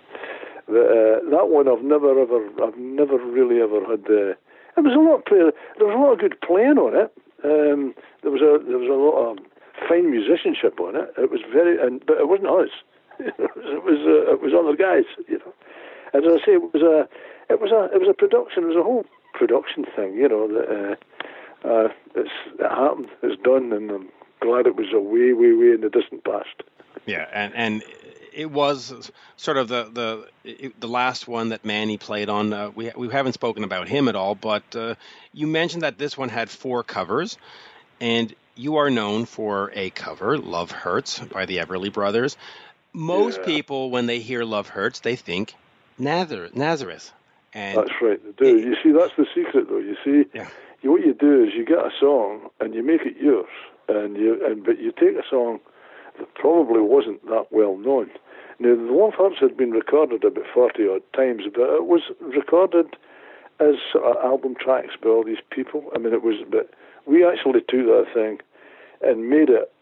But, 0.66 0.84
uh, 0.84 1.30
that 1.30 1.48
one 1.48 1.68
I've 1.68 1.82
never 1.82 2.20
ever 2.20 2.46
I've 2.62 2.76
never 2.76 3.16
really 3.16 3.60
ever 3.60 3.80
had. 3.84 4.04
Uh, 4.04 4.34
there 4.74 4.84
was 4.84 4.94
a 4.94 5.00
lot 5.00 5.18
of 5.18 5.24
play, 5.24 5.38
there 5.78 5.86
was 5.86 5.96
a 5.96 5.98
lot 5.98 6.12
of 6.12 6.18
good 6.20 6.40
playing 6.40 6.78
on 6.78 6.94
it. 6.94 7.10
Um, 7.42 7.94
there 8.22 8.30
was 8.30 8.42
a 8.42 8.62
there 8.64 8.78
was 8.78 8.88
a 8.88 8.98
lot 8.98 9.32
of 9.32 9.38
fine 9.88 10.10
musicianship 10.10 10.78
on 10.80 10.96
it. 10.96 11.12
It 11.16 11.30
was 11.30 11.40
very 11.52 11.80
and 11.80 12.04
but 12.06 12.18
it 12.18 12.28
wasn't 12.28 12.48
us. 12.48 12.70
it 13.18 13.82
was 13.84 13.98
uh, 14.06 14.32
it 14.32 14.40
was 14.42 14.52
other 14.54 14.76
guys, 14.76 15.04
you 15.26 15.38
know. 15.38 15.52
As 16.14 16.22
I 16.24 16.38
say, 16.44 16.52
it 16.54 16.72
was 16.72 16.82
a 16.82 17.08
it 17.52 17.60
was 17.60 17.72
a 17.72 17.94
it 17.94 17.98
was 17.98 18.08
a 18.08 18.14
production. 18.14 18.64
It 18.64 18.74
was 18.74 18.76
a 18.76 18.82
whole 18.82 19.04
production 19.34 19.84
thing, 19.96 20.14
you 20.14 20.28
know. 20.28 20.46
That 20.48 20.68
uh, 20.68 21.68
uh, 21.68 21.88
it's 22.14 22.30
it 22.58 22.70
happened. 22.70 23.08
It's 23.22 23.40
done, 23.42 23.72
and 23.72 23.90
um, 23.90 24.08
glad 24.40 24.66
it 24.66 24.76
was 24.76 24.86
a 24.92 25.00
way, 25.00 25.32
way, 25.32 25.52
way 25.52 25.72
in 25.72 25.80
the 25.80 25.90
distant 25.90 26.24
past. 26.24 26.62
Yeah, 27.06 27.26
and 27.32 27.54
and 27.54 27.82
it 28.32 28.50
was 28.50 29.10
sort 29.36 29.56
of 29.56 29.68
the 29.68 30.28
the 30.44 30.72
the 30.78 30.88
last 30.88 31.26
one 31.26 31.50
that 31.50 31.64
Manny 31.64 31.98
played 31.98 32.28
on. 32.28 32.52
Uh, 32.52 32.70
we 32.74 32.90
we 32.96 33.08
haven't 33.08 33.32
spoken 33.32 33.64
about 33.64 33.88
him 33.88 34.08
at 34.08 34.16
all, 34.16 34.34
but 34.34 34.76
uh, 34.76 34.94
you 35.32 35.46
mentioned 35.46 35.82
that 35.82 35.98
this 35.98 36.16
one 36.16 36.28
had 36.28 36.50
four 36.50 36.82
covers, 36.82 37.38
and 38.00 38.34
you 38.54 38.76
are 38.76 38.90
known 38.90 39.24
for 39.24 39.72
a 39.74 39.90
cover, 39.90 40.38
"Love 40.38 40.70
Hurts" 40.70 41.18
by 41.18 41.46
the 41.46 41.58
Everly 41.58 41.92
Brothers. 41.92 42.36
Most 42.92 43.40
yeah. 43.40 43.46
people, 43.46 43.90
when 43.90 44.06
they 44.06 44.20
hear 44.20 44.44
"Love 44.44 44.68
Hurts," 44.68 45.00
they 45.00 45.16
think 45.16 45.54
Nazareth. 45.98 46.54
Nazareth. 46.54 47.12
And 47.54 47.78
that's 47.78 47.90
right, 48.02 48.20
they 48.22 48.44
do. 48.44 48.58
It, 48.58 48.64
you 48.64 48.76
see, 48.82 48.92
that's 48.92 49.14
the 49.16 49.26
secret, 49.34 49.68
though. 49.68 49.78
You 49.78 49.96
see, 50.04 50.28
yeah. 50.34 50.48
you, 50.82 50.92
what 50.92 51.00
you 51.00 51.14
do 51.14 51.44
is 51.44 51.54
you 51.54 51.64
get 51.64 51.78
a 51.78 51.90
song 51.98 52.50
and 52.60 52.74
you 52.74 52.82
make 52.82 53.00
it 53.02 53.16
yours 53.16 53.48
and 53.88 54.16
you 54.16 54.44
and 54.46 54.64
but 54.64 54.78
you 54.78 54.92
take 54.92 55.16
a 55.16 55.28
song 55.28 55.60
that 56.18 56.34
probably 56.34 56.80
wasn't 56.80 57.24
that 57.26 57.46
well 57.50 57.76
known. 57.76 58.10
Now, 58.60 58.74
the 58.74 58.92
Love 58.92 59.14
Hurts 59.16 59.38
had 59.40 59.56
been 59.56 59.70
recorded 59.70 60.24
about 60.24 60.44
40 60.52 60.88
odd 60.88 61.02
times, 61.14 61.44
but 61.54 61.70
it 61.74 61.86
was 61.86 62.02
recorded 62.20 62.96
as 63.60 63.76
album 64.24 64.56
tracks 64.58 64.94
by 65.00 65.10
all 65.10 65.24
these 65.24 65.42
people. 65.50 65.84
I 65.94 65.98
mean, 65.98 66.12
it 66.12 66.22
was, 66.22 66.36
but 66.50 66.70
we 67.06 67.24
actually 67.24 67.60
took 67.60 67.86
that 67.86 68.06
thing 68.12 68.38
and 69.00 69.30
made 69.30 69.48
it 69.48 69.72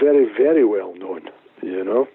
very, 0.00 0.24
very 0.24 0.64
well 0.64 0.94
known, 0.94 1.28
you 1.62 1.84
know. 1.84 2.08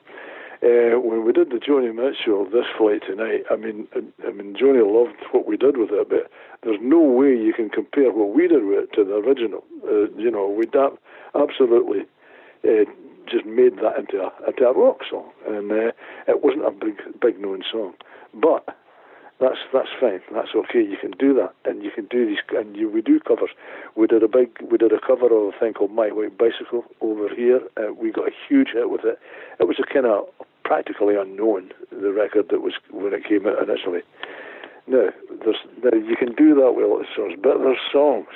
Uh, 0.63 0.97
when 0.99 1.23
we 1.23 1.31
did 1.31 1.51
the 1.51 1.57
Joni 1.57 1.93
Mitchell 1.93 2.45
this 2.45 2.65
flight 2.77 3.03
tonight, 3.05 3.43
I 3.51 3.55
mean, 3.55 3.87
I 4.25 4.31
mean, 4.31 4.55
Joni 4.55 4.81
loved 4.81 5.17
what 5.31 5.47
we 5.47 5.55
did 5.55 5.77
with 5.77 5.91
it, 5.91 6.09
but 6.09 6.31
there's 6.63 6.79
no 6.81 6.99
way 6.99 7.29
you 7.37 7.53
can 7.53 7.69
compare 7.69 8.11
what 8.11 8.33
we 8.33 8.47
did 8.47 8.65
with 8.65 8.85
it 8.85 8.93
to 8.93 9.03
the 9.03 9.15
original. 9.15 9.63
Uh, 9.85 10.09
you 10.17 10.31
know, 10.31 10.49
we 10.49 10.65
that 10.65 10.97
absolutely 11.35 12.05
uh, 12.63 12.89
just 13.29 13.45
made 13.45 13.77
that 13.77 13.99
into 13.99 14.17
a, 14.17 14.31
into 14.47 14.65
a 14.65 14.73
rock 14.73 15.01
song, 15.07 15.29
and 15.47 15.71
uh, 15.71 15.91
it 16.27 16.43
wasn't 16.43 16.65
a 16.65 16.71
big 16.71 16.97
big 17.21 17.39
known 17.39 17.61
song, 17.71 17.93
but 18.33 18.65
that's 19.39 19.59
that's 19.71 19.89
fine. 19.99 20.21
That's 20.33 20.55
okay. 20.55 20.81
You 20.81 20.97
can 20.99 21.11
do 21.11 21.35
that, 21.35 21.53
and 21.65 21.83
you 21.83 21.91
can 21.91 22.05
do 22.05 22.25
these, 22.25 22.39
and 22.49 22.75
you, 22.75 22.89
we 22.89 23.01
do 23.01 23.19
covers. 23.19 23.51
We 23.95 24.07
did 24.07 24.23
a 24.23 24.27
big, 24.27 24.49
we 24.71 24.79
did 24.79 24.91
a 24.91 24.99
cover 24.99 25.27
of 25.27 25.53
a 25.53 25.59
thing 25.59 25.73
called 25.73 25.91
My 25.91 26.09
White 26.09 26.37
Bicycle 26.37 26.83
over 27.01 27.29
here. 27.29 27.61
Uh, 27.77 27.93
we 27.93 28.11
got 28.11 28.27
a 28.27 28.31
huge 28.47 28.69
hit 28.73 28.89
with 28.89 29.05
it. 29.05 29.19
It 29.59 29.67
was 29.67 29.77
a 29.77 29.93
kind 29.93 30.07
of 30.07 30.25
practically 30.67 31.15
unknown 31.15 31.71
the 31.89 32.11
record 32.11 32.49
that 32.51 32.59
was 32.61 32.73
when 32.91 33.13
it 33.13 33.23
came 33.23 33.47
out 33.47 33.63
initially. 33.63 34.03
Now, 34.85 35.09
now 35.83 35.95
you 35.95 36.15
can 36.19 36.35
do 36.35 36.55
that 36.55 36.75
with 36.75 36.83
a 36.83 36.87
lot 36.91 37.07
of 37.07 37.11
songs, 37.15 37.39
but 37.41 37.59
there's 37.59 37.79
songs 37.91 38.35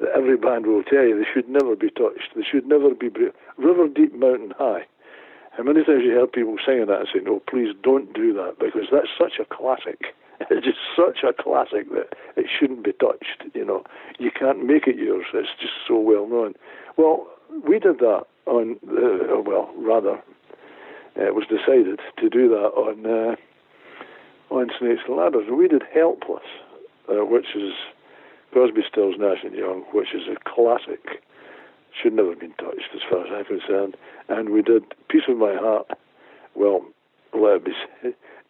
that 0.00 0.10
every 0.14 0.36
band 0.36 0.66
will 0.66 0.82
tell 0.84 1.04
you 1.04 1.16
they 1.16 1.28
should 1.32 1.48
never 1.48 1.74
be 1.74 1.88
touched. 1.88 2.36
They 2.36 2.44
should 2.44 2.66
never 2.66 2.94
be 2.94 3.08
river 3.56 3.88
deep, 3.88 4.14
mountain 4.14 4.52
high. 4.58 4.84
How 5.56 5.62
many 5.62 5.84
times 5.84 6.02
you 6.04 6.10
hear 6.10 6.26
people 6.26 6.56
singing 6.66 6.86
that 6.86 7.00
and 7.00 7.08
saying, 7.12 7.24
"No, 7.24 7.40
please 7.48 7.74
don't 7.82 8.12
do 8.12 8.32
that," 8.34 8.58
because 8.58 8.88
that's 8.92 9.12
such 9.16 9.40
a 9.40 9.44
classic. 9.44 10.14
It's 10.50 10.66
just 10.66 10.78
such 10.96 11.22
a 11.22 11.32
classic 11.32 11.88
that 11.90 12.12
it 12.36 12.46
shouldn't 12.50 12.82
be 12.82 12.92
touched. 12.92 13.44
You 13.54 13.64
know, 13.64 13.84
you 14.18 14.32
can't 14.32 14.66
make 14.66 14.88
it 14.88 14.96
yours. 14.96 15.26
It's 15.32 15.48
just 15.60 15.74
so 15.86 15.96
well 15.96 16.26
known. 16.26 16.54
Well, 16.96 17.28
we 17.66 17.78
did 17.78 18.00
that 18.00 18.26
on, 18.46 18.76
uh, 18.82 19.40
well, 19.40 19.72
rather, 19.78 20.20
it 21.16 21.34
was 21.34 21.44
decided 21.46 22.00
to 22.18 22.28
do 22.28 22.48
that 22.48 22.72
on 22.74 23.06
uh, 23.06 23.36
on 24.54 24.70
Snakes 24.78 25.02
and 25.06 25.16
Ladders. 25.16 25.50
We 25.50 25.68
did 25.68 25.82
Helpless, 25.92 26.44
uh, 27.08 27.24
which 27.24 27.54
is 27.54 27.72
Crosby, 28.52 28.82
Stills, 28.88 29.16
Nash 29.18 29.42
and 29.42 29.54
Young, 29.54 29.82
which 29.92 30.14
is 30.14 30.22
a 30.28 30.36
classic, 30.48 31.22
should 31.90 32.12
never 32.12 32.30
have 32.30 32.40
been 32.40 32.54
touched 32.54 32.90
as 32.94 33.00
far 33.08 33.26
as 33.26 33.32
I'm 33.32 33.44
concerned. 33.44 33.96
And 34.28 34.50
we 34.50 34.62
did 34.62 34.84
Piece 35.08 35.24
of 35.28 35.36
My 35.36 35.54
Heart. 35.54 35.90
Well, 36.54 36.84
let 37.32 37.56
it 37.56 37.64
be 37.64 37.72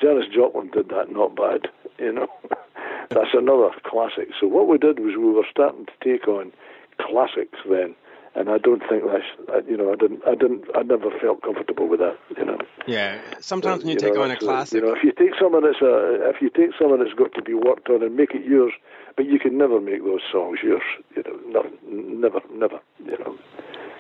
Janis 0.01 0.27
Joplin 0.35 0.71
did 0.71 0.89
that 0.89 1.11
not 1.11 1.37
bad, 1.37 1.69
you 1.99 2.13
know. 2.13 2.29
That's 3.11 3.35
another 3.35 3.71
classic. 3.85 4.29
So 4.41 4.47
what 4.47 4.69
we 4.69 4.79
did 4.79 4.99
was 4.99 5.17
we 5.17 5.31
were 5.31 5.47
starting 5.51 5.87
to 5.87 5.93
take 6.03 6.27
on 6.27 6.53
classics 6.99 7.59
then 7.69 7.95
and 8.35 8.51
I 8.51 8.59
don't 8.59 8.83
think 8.89 9.05
that's 9.07 9.69
you 9.69 9.77
know 9.77 9.93
I 9.93 9.97
didn't 9.97 10.23
I 10.27 10.35
didn't 10.35 10.65
I 10.75 10.83
never 10.83 11.11
felt 11.21 11.43
comfortable 11.43 11.89
with 11.89 12.01
that 12.01 12.19
you 12.37 12.45
know. 12.45 12.59
Yeah, 12.87 13.21
sometimes 13.41 13.85
when 13.85 13.89
you, 13.89 13.95
you 13.95 14.01
take 14.01 14.15
know, 14.15 14.23
on 14.23 14.31
a 14.31 14.37
classic, 14.37 14.83
you 14.83 14.87
know, 14.87 14.95
if 14.95 15.05
you 15.05 15.13
take 15.13 15.39
someone 15.41 15.63
that's 15.63 15.81
a 15.81 16.29
if 16.31 16.43
you 16.43 16.51
take 16.51 16.71
someone 16.79 16.99
that's 16.99 17.15
got 17.15 17.33
to 17.35 17.43
be 17.43 17.55
worked 17.55 17.89
on 17.89 18.03
and 18.03 18.17
make 18.17 18.35
it 18.35 18.45
yours, 18.45 18.73
but 19.17 19.27
you 19.27 19.39
can 19.39 19.57
never 19.57 19.81
make 19.81 20.05
those 20.05 20.23
songs 20.31 20.59
yours. 20.63 20.83
You 21.17 21.23
know, 21.23 21.39
never, 21.47 21.71
never, 21.89 22.41
never. 22.53 22.81
You 23.05 23.19
know. 23.19 23.39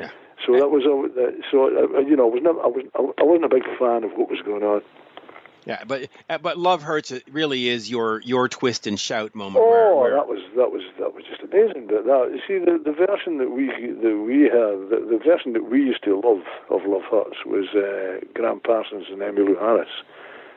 Yeah. 0.01 0.11
So 0.44 0.59
that 0.59 0.70
was 0.70 0.82
so 1.51 1.65
uh, 1.65 2.01
you 2.01 2.16
know 2.16 2.31
I 2.31 2.35
was 2.35 2.43
never 2.43 2.61
I 2.61 2.66
was 2.66 2.85
I 3.19 3.23
wasn't 3.23 3.44
a 3.44 3.48
big 3.48 3.65
fan 3.78 4.05
of 4.05 4.12
what 4.12 4.28
was 4.28 4.40
going 4.44 4.62
on. 4.62 4.82
Yeah, 5.66 5.85
but 5.85 6.09
uh, 6.28 6.39
but 6.39 6.59
Love 6.59 6.82
Hurts 6.82 7.11
it 7.11 7.24
really 7.31 7.69
is 7.69 7.91
your 7.91 8.20
your 8.20 8.49
twist 8.49 8.86
and 8.86 9.01
shout 9.01 9.35
moment. 9.35 9.65
Oh, 9.65 9.69
where, 9.69 9.97
where... 9.97 10.15
that 10.15 10.28
was 10.28 10.41
that 10.57 10.70
was 10.70 10.82
that 10.99 11.15
was 11.15 11.24
just 11.24 11.43
amazing. 11.43 11.86
But 11.86 12.05
that 12.05 12.31
you 12.32 12.41
see 12.47 12.62
the, 12.62 12.78
the 12.78 12.93
version 12.93 13.39
that 13.39 13.51
we 13.51 13.69
that 13.69 14.24
we 14.27 14.45
have 14.45 14.91
the, 14.91 15.01
the 15.09 15.20
version 15.24 15.55
that 15.55 15.70
we 15.70 15.78
used 15.78 16.05
to 16.05 16.20
love 16.20 16.45
of 16.69 16.86
Love 16.86 17.05
Hurts 17.11 17.45
was 17.47 17.69
uh, 17.73 18.20
Gram 18.35 18.61
Parsons 18.61 19.07
and 19.09 19.20
Emmylou 19.20 19.59
Harris, 19.59 20.05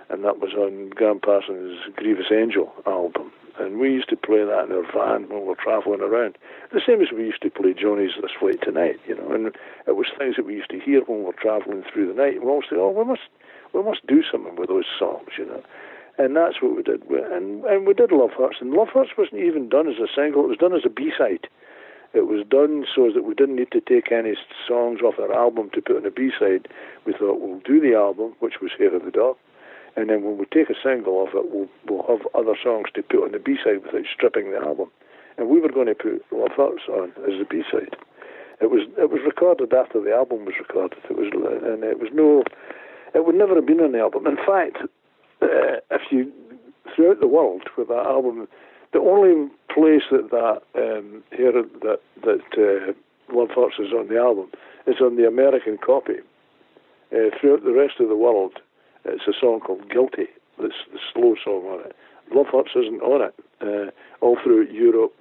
and 0.10 0.26
that 0.26 0.40
was 0.40 0.54
on 0.54 0.90
Gram 0.90 1.20
Parsons' 1.20 1.80
Grievous 1.96 2.32
Angel 2.32 2.74
album. 2.86 3.32
And 3.60 3.80
we 3.80 3.90
used 3.90 4.10
to 4.10 4.16
play 4.16 4.46
that 4.46 4.66
in 4.70 4.72
our 4.72 4.86
van 4.94 5.30
when 5.30 5.42
we 5.42 5.48
were 5.48 5.56
travelling 5.56 6.02
around. 6.02 6.38
The 6.72 6.82
same 6.86 7.02
as 7.02 7.08
we 7.12 7.26
used 7.26 7.42
to 7.42 7.50
play 7.50 7.74
Joni's 7.74 8.12
This 8.22 8.40
Way 8.40 8.54
Tonight, 8.54 9.00
you 9.08 9.16
know. 9.16 9.32
And 9.32 9.48
it 9.88 9.96
was 9.96 10.06
things 10.16 10.36
that 10.36 10.46
we 10.46 10.54
used 10.54 10.70
to 10.70 10.80
hear 10.80 11.02
when 11.02 11.20
we 11.20 11.26
were 11.26 11.34
travelling 11.34 11.84
through 11.92 12.08
the 12.08 12.14
night. 12.14 12.36
And 12.36 12.44
we 12.44 12.52
always 12.52 12.70
say, 12.70 12.76
oh, 12.76 12.92
we 12.92 13.04
must 13.04 13.26
we 13.78 13.84
must 13.84 14.06
do 14.08 14.24
something 14.30 14.56
with 14.56 14.70
those 14.70 14.86
songs, 14.98 15.30
you 15.38 15.46
know. 15.46 15.62
And 16.18 16.36
that's 16.36 16.62
what 16.62 16.76
we 16.76 16.82
did. 16.82 17.04
And, 17.10 17.64
and 17.66 17.86
we 17.86 17.94
did 17.94 18.12
Love 18.12 18.32
Hurts. 18.38 18.58
And 18.60 18.72
Love 18.72 18.90
Hurts 18.90 19.12
wasn't 19.18 19.42
even 19.42 19.70
done 19.70 19.88
as 19.88 20.00
a 20.00 20.08
single, 20.14 20.44
it 20.44 20.50
was 20.50 20.58
done 20.58 20.74
as 20.74 20.86
a 20.86 20.90
B 20.90 21.12
side. 21.16 21.48
It 22.14 22.26
was 22.26 22.46
done 22.48 22.86
so 22.96 23.12
that 23.14 23.24
we 23.24 23.36
didn't 23.36 23.58
need 23.58 23.72
to 23.72 23.82
take 23.82 24.12
any 24.12 24.34
songs 24.68 25.02
off 25.02 25.20
our 25.20 25.34
album 25.34 25.70
to 25.74 25.82
put 25.82 25.98
on 25.98 26.06
a 26.06 26.12
B 26.12 26.32
side. 26.40 26.68
We 27.06 27.14
thought 27.14 27.40
we'll 27.40 27.60
do 27.60 27.80
the 27.80 27.96
album, 27.96 28.34
which 28.40 28.62
was 28.62 28.72
Hair 28.78 28.96
of 28.96 29.06
the 29.06 29.12
Dog, 29.12 29.36
and 29.96 30.10
then 30.10 30.24
when 30.24 30.38
we 30.38 30.46
take 30.46 30.70
a 30.70 30.82
single 30.82 31.28
of 31.28 31.36
it, 31.36 31.52
we'll 31.52 31.68
we'll 31.86 32.08
have 32.08 32.26
other 32.34 32.56
songs 32.64 32.88
to 32.94 33.04
put 33.04 33.26
on 33.26 33.32
the 33.34 33.40
B 33.40 33.58
side 33.62 33.84
without 33.84 34.06
stripping 34.14 34.52
the 34.52 34.58
album. 34.58 34.90
And 35.38 35.50
we 35.50 35.60
were 35.60 35.72
going 35.72 35.88
to 35.88 35.96
put 35.96 36.24
Love 36.32 36.54
Hurts 36.56 36.88
on 36.90 37.12
as 37.28 37.38
the 37.38 37.46
B 37.50 37.64
side. 37.70 37.98
It 38.62 38.72
was 38.72 38.88
it 38.98 39.12
was 39.12 39.22
recorded 39.26 39.74
after 39.74 40.02
the 40.02 40.14
album 40.14 40.46
was 40.46 40.56
recorded. 40.58 41.00
It 41.10 41.18
was 41.18 41.30
and 41.34 41.84
it 41.84 42.00
was 42.00 42.10
no, 42.14 42.44
it 43.18 43.26
would 43.26 43.36
never 43.36 43.56
have 43.56 43.66
been 43.66 43.80
on 43.80 43.92
the 43.92 44.00
album. 44.00 44.28
In 44.28 44.38
fact, 44.38 44.78
uh, 45.42 45.82
if 45.92 46.02
you 46.12 46.32
throughout 46.96 47.20
the 47.20 47.28
world 47.28 47.64
with 47.78 47.88
that 47.90 48.06
album, 48.06 48.48
the 48.94 49.00
only 49.00 49.50
place 49.74 50.04
that 50.12 50.30
that 50.32 50.62
um, 50.76 51.24
here 51.36 51.52
that 51.52 52.00
that 52.24 52.48
uh, 52.58 52.94
Love 53.36 53.50
Hurts 53.56 53.80
is 53.80 53.92
on 53.92 54.08
the 54.08 54.18
album 54.18 54.50
is 54.86 55.02
on 55.02 55.18
the 55.18 55.28
American 55.28 55.78
copy. 55.78 56.20
Uh, 57.12 57.32
throughout 57.40 57.64
the 57.64 57.72
rest 57.72 58.00
of 58.00 58.10
the 58.10 58.16
world, 58.16 58.60
it's 59.06 59.28
a 59.28 59.34
song 59.40 59.62
called 59.62 59.90
Guilty. 59.90 60.28
That's 60.60 60.74
the 60.92 61.00
slow 61.14 61.36
song 61.44 61.64
on 61.66 61.86
it. 61.86 61.96
Love 62.34 62.48
Hurts 62.52 62.72
isn't 62.76 63.02
on 63.02 63.22
it. 63.22 63.36
Uh, 63.62 63.92
all 64.22 64.38
through 64.44 64.68
Europe, 64.68 65.14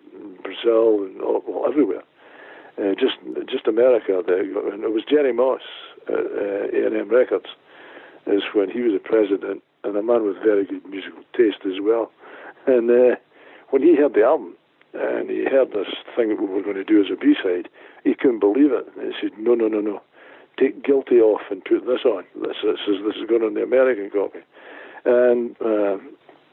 Brazil, 0.43 1.05
and 1.05 1.20
all, 1.20 1.43
well, 1.47 1.70
everywhere. 1.70 2.02
Uh, 2.78 2.93
just 2.98 3.16
just 3.48 3.66
America. 3.66 4.18
And 4.18 4.85
it 4.85 4.93
was 4.93 5.05
Jerry 5.09 5.32
Moss 5.32 5.62
at 6.09 6.14
uh, 6.14 6.97
A&M 6.97 7.09
Records, 7.09 7.47
is 8.27 8.43
when 8.55 8.70
he 8.70 8.81
was 8.81 8.94
a 8.94 8.98
president 8.98 9.62
and 9.85 9.97
a 9.97 10.03
man 10.03 10.24
with 10.24 10.36
very 10.43 10.65
good 10.65 10.85
musical 10.86 11.23
taste 11.36 11.65
as 11.65 11.81
well. 11.81 12.11
And 12.66 12.90
uh, 12.90 13.16
when 13.70 13.82
he 13.82 13.97
heard 13.97 14.15
the 14.15 14.24
album 14.24 14.57
and 14.93 15.31
he 15.31 15.44
heard 15.44 15.70
this 15.70 15.89
thing 16.16 16.31
that 16.31 16.40
we 16.40 16.47
were 16.47 16.62
going 16.62 16.77
to 16.77 16.85
do 16.85 17.01
as 17.01 17.11
a 17.12 17.16
B-side, 17.16 17.69
he 18.05 18.15
couldn't 18.15 18.40
believe 18.40 18.73
it. 18.73 18.89
And 18.97 19.12
he 19.12 19.20
said, 19.20 19.39
"No, 19.39 19.55
no, 19.55 19.69
no, 19.69 19.81
no, 19.81 20.03
take 20.59 20.82
Guilty 20.82 21.16
off 21.16 21.43
and 21.51 21.65
put 21.65 21.86
this 21.86 22.05
on. 22.05 22.24
This, 22.35 22.57
this 22.62 22.81
is 22.89 23.05
this 23.05 23.16
is 23.16 23.28
going 23.28 23.43
on 23.43 23.55
the 23.55 23.62
American 23.62 24.11
copy." 24.11 24.40
And 25.05 25.57
uh, 25.61 25.98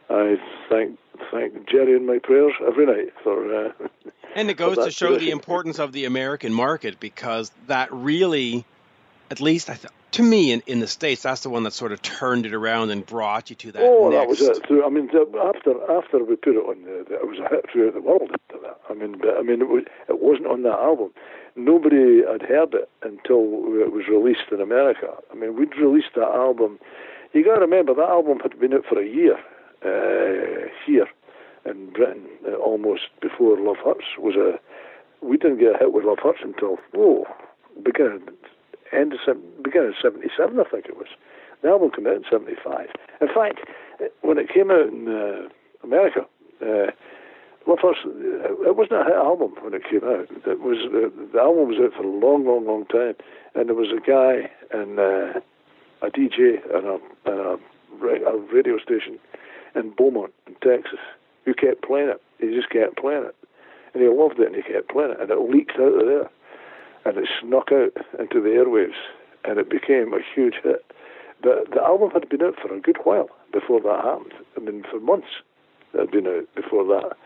I 0.09 0.35
thank 0.69 0.99
thank 1.31 1.67
Jerry 1.69 1.95
in 1.95 2.05
my 2.05 2.19
prayers 2.19 2.53
every 2.65 2.85
night 2.85 3.13
for. 3.23 3.67
Uh, 3.67 3.71
and 4.35 4.49
it 4.49 4.57
goes 4.57 4.77
to 4.77 4.91
show 4.91 5.17
the 5.17 5.31
importance 5.31 5.79
of 5.79 5.91
the 5.91 6.05
American 6.05 6.53
market 6.53 6.99
because 6.99 7.51
that 7.67 7.91
really, 7.91 8.65
at 9.31 9.41
least 9.41 9.69
I 9.69 9.75
th- 9.75 9.93
to 10.13 10.23
me 10.23 10.51
in, 10.51 10.61
in 10.67 10.79
the 10.79 10.87
states, 10.87 11.23
that's 11.23 11.41
the 11.41 11.49
one 11.49 11.63
that 11.63 11.73
sort 11.73 11.91
of 11.91 12.01
turned 12.01 12.45
it 12.45 12.53
around 12.53 12.91
and 12.91 13.05
brought 13.05 13.49
you 13.49 13.55
to 13.57 13.71
that. 13.73 13.83
Oh, 13.83 14.09
next. 14.09 14.39
that 14.39 14.47
was 14.47 14.59
it. 14.59 14.83
I 14.85 14.89
mean, 14.89 15.09
after 15.09 15.91
after 15.91 16.23
we 16.23 16.35
put 16.35 16.55
it 16.55 16.59
on, 16.59 16.83
the, 16.83 17.15
it 17.15 17.27
was 17.27 17.39
a 17.39 17.49
hit 17.49 17.65
throughout 17.71 17.93
the 17.93 18.01
world. 18.01 18.29
After 18.31 18.61
that, 18.61 18.79
I 18.89 18.93
mean, 18.93 19.17
but, 19.19 19.37
I 19.37 19.41
mean, 19.41 19.61
it, 19.61 19.69
was, 19.69 19.83
it 20.07 20.21
wasn't 20.21 20.47
on 20.47 20.63
that 20.63 20.79
album. 20.79 21.11
Nobody 21.55 22.21
had 22.25 22.41
heard 22.43 22.73
it 22.73 22.89
until 23.01 23.41
it 23.81 23.91
was 23.91 24.07
released 24.09 24.51
in 24.51 24.61
America. 24.61 25.13
I 25.31 25.35
mean, 25.35 25.57
we'd 25.57 25.75
released 25.77 26.15
that 26.15 26.29
album. 26.29 26.79
You 27.33 27.43
got 27.43 27.55
to 27.55 27.61
remember 27.61 27.93
that 27.95 28.09
album 28.09 28.39
had 28.39 28.59
been 28.59 28.73
out 28.73 28.85
for 28.87 28.99
a 29.01 29.05
year 29.05 29.37
uh, 29.81 30.69
here 30.85 31.07
in 31.65 31.89
Britain, 31.91 32.25
uh, 32.47 32.55
almost 32.55 33.09
before 33.21 33.59
Love 33.59 33.77
Hurts 33.83 34.17
was 34.17 34.35
a. 34.35 34.59
We 35.25 35.37
didn't 35.37 35.59
get 35.59 35.75
a 35.75 35.77
hit 35.77 35.93
with 35.93 36.05
Love 36.05 36.19
Hurts 36.21 36.39
until 36.43 36.77
oh, 36.95 37.25
beginning 37.81 38.27
end 38.95 39.13
of 39.13 39.19
beginning 39.63 39.89
of 39.89 39.95
'77, 40.01 40.59
I 40.59 40.63
think 40.69 40.85
it 40.85 40.97
was. 40.97 41.07
The 41.61 41.69
album 41.69 41.91
came 41.91 42.07
out 42.07 42.17
in 42.17 42.23
'75. 42.29 42.89
In 43.21 43.27
fact, 43.27 43.59
when 44.21 44.37
it 44.37 44.49
came 44.49 44.71
out 44.71 44.87
in 44.87 45.07
uh, 45.07 45.49
America, 45.83 46.25
uh, 46.61 46.91
well, 47.65 47.77
first, 47.81 48.01
it 48.03 48.75
wasn't 48.75 48.99
a 48.99 49.03
hit 49.05 49.15
album 49.15 49.55
when 49.61 49.73
it 49.73 49.83
came 49.89 50.03
out. 50.03 50.27
It 50.45 50.59
was 50.59 50.83
uh, 50.83 51.07
the 51.31 51.39
album 51.39 51.69
was 51.69 51.79
out 51.79 51.93
for 51.95 52.03
a 52.03 52.07
long, 52.07 52.45
long, 52.45 52.65
long 52.67 52.85
time, 52.87 53.15
and 53.55 53.69
there 53.69 53.75
was 53.75 53.87
a 53.95 54.03
guy 54.03 54.51
and 54.71 54.99
uh, 54.99 55.39
a 56.03 56.11
DJ 56.11 56.59
and 56.75 56.85
a, 56.85 56.99
and 57.25 57.39
a, 57.39 57.57
a 58.03 58.37
radio 58.51 58.77
station 58.79 59.17
in 59.75 59.91
Beaumont, 59.91 60.33
in 60.45 60.55
Texas, 60.55 60.99
who 61.45 61.53
kept 61.53 61.83
playing 61.83 62.09
it. 62.09 62.21
He 62.39 62.53
just 62.53 62.69
kept 62.69 62.97
playing 62.97 63.23
it, 63.23 63.35
and 63.93 64.03
he 64.03 64.09
loved 64.09 64.39
it, 64.39 64.47
and 64.47 64.55
he 64.55 64.61
kept 64.61 64.89
playing 64.89 65.11
it, 65.11 65.21
and 65.21 65.31
it 65.31 65.39
leaked 65.39 65.79
out 65.79 65.99
of 65.99 66.05
there 66.05 66.29
and 67.05 67.17
it 67.17 67.27
snuck 67.41 67.71
out 67.71 67.93
into 68.19 68.41
the 68.41 68.49
airwaves 68.49 68.99
and 69.45 69.59
it 69.59 69.69
became 69.69 70.13
a 70.13 70.19
huge 70.33 70.55
hit. 70.63 70.85
But 71.41 71.71
the 71.71 71.81
album 71.81 72.11
had 72.11 72.29
been 72.29 72.41
out 72.41 72.55
for 72.61 72.73
a 72.73 72.79
good 72.79 72.97
while 73.03 73.29
before 73.51 73.81
that 73.81 74.03
happened. 74.03 74.33
I 74.55 74.59
mean, 74.61 74.83
for 74.89 74.99
months 74.99 75.27
it 75.93 75.99
had 75.99 76.11
been 76.11 76.27
out 76.27 76.47
before 76.55 76.85
that. 76.85 77.17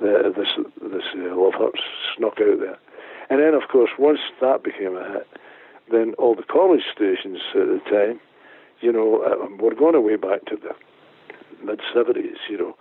The, 0.00 0.32
this 0.36 0.48
this 0.82 1.04
uh, 1.14 1.34
Love 1.34 1.54
Hurts 1.54 1.80
snuck 2.16 2.38
out 2.40 2.60
there, 2.60 2.78
and 3.30 3.40
then 3.40 3.54
of 3.54 3.68
course 3.70 3.90
once 3.98 4.20
that 4.42 4.62
became 4.62 4.94
a 4.94 5.10
hit, 5.10 5.26
then 5.90 6.12
all 6.18 6.34
the 6.34 6.42
college 6.42 6.82
stations 6.94 7.38
at 7.54 7.66
the 7.66 7.80
time, 7.88 8.20
you 8.80 8.92
know, 8.92 9.22
uh, 9.22 9.48
we're 9.58 9.74
going 9.74 9.94
away 9.94 10.16
back 10.16 10.44
to 10.46 10.56
the 10.56 10.74
mid 11.64 11.80
seventies, 11.94 12.36
you 12.50 12.58
know, 12.58 12.76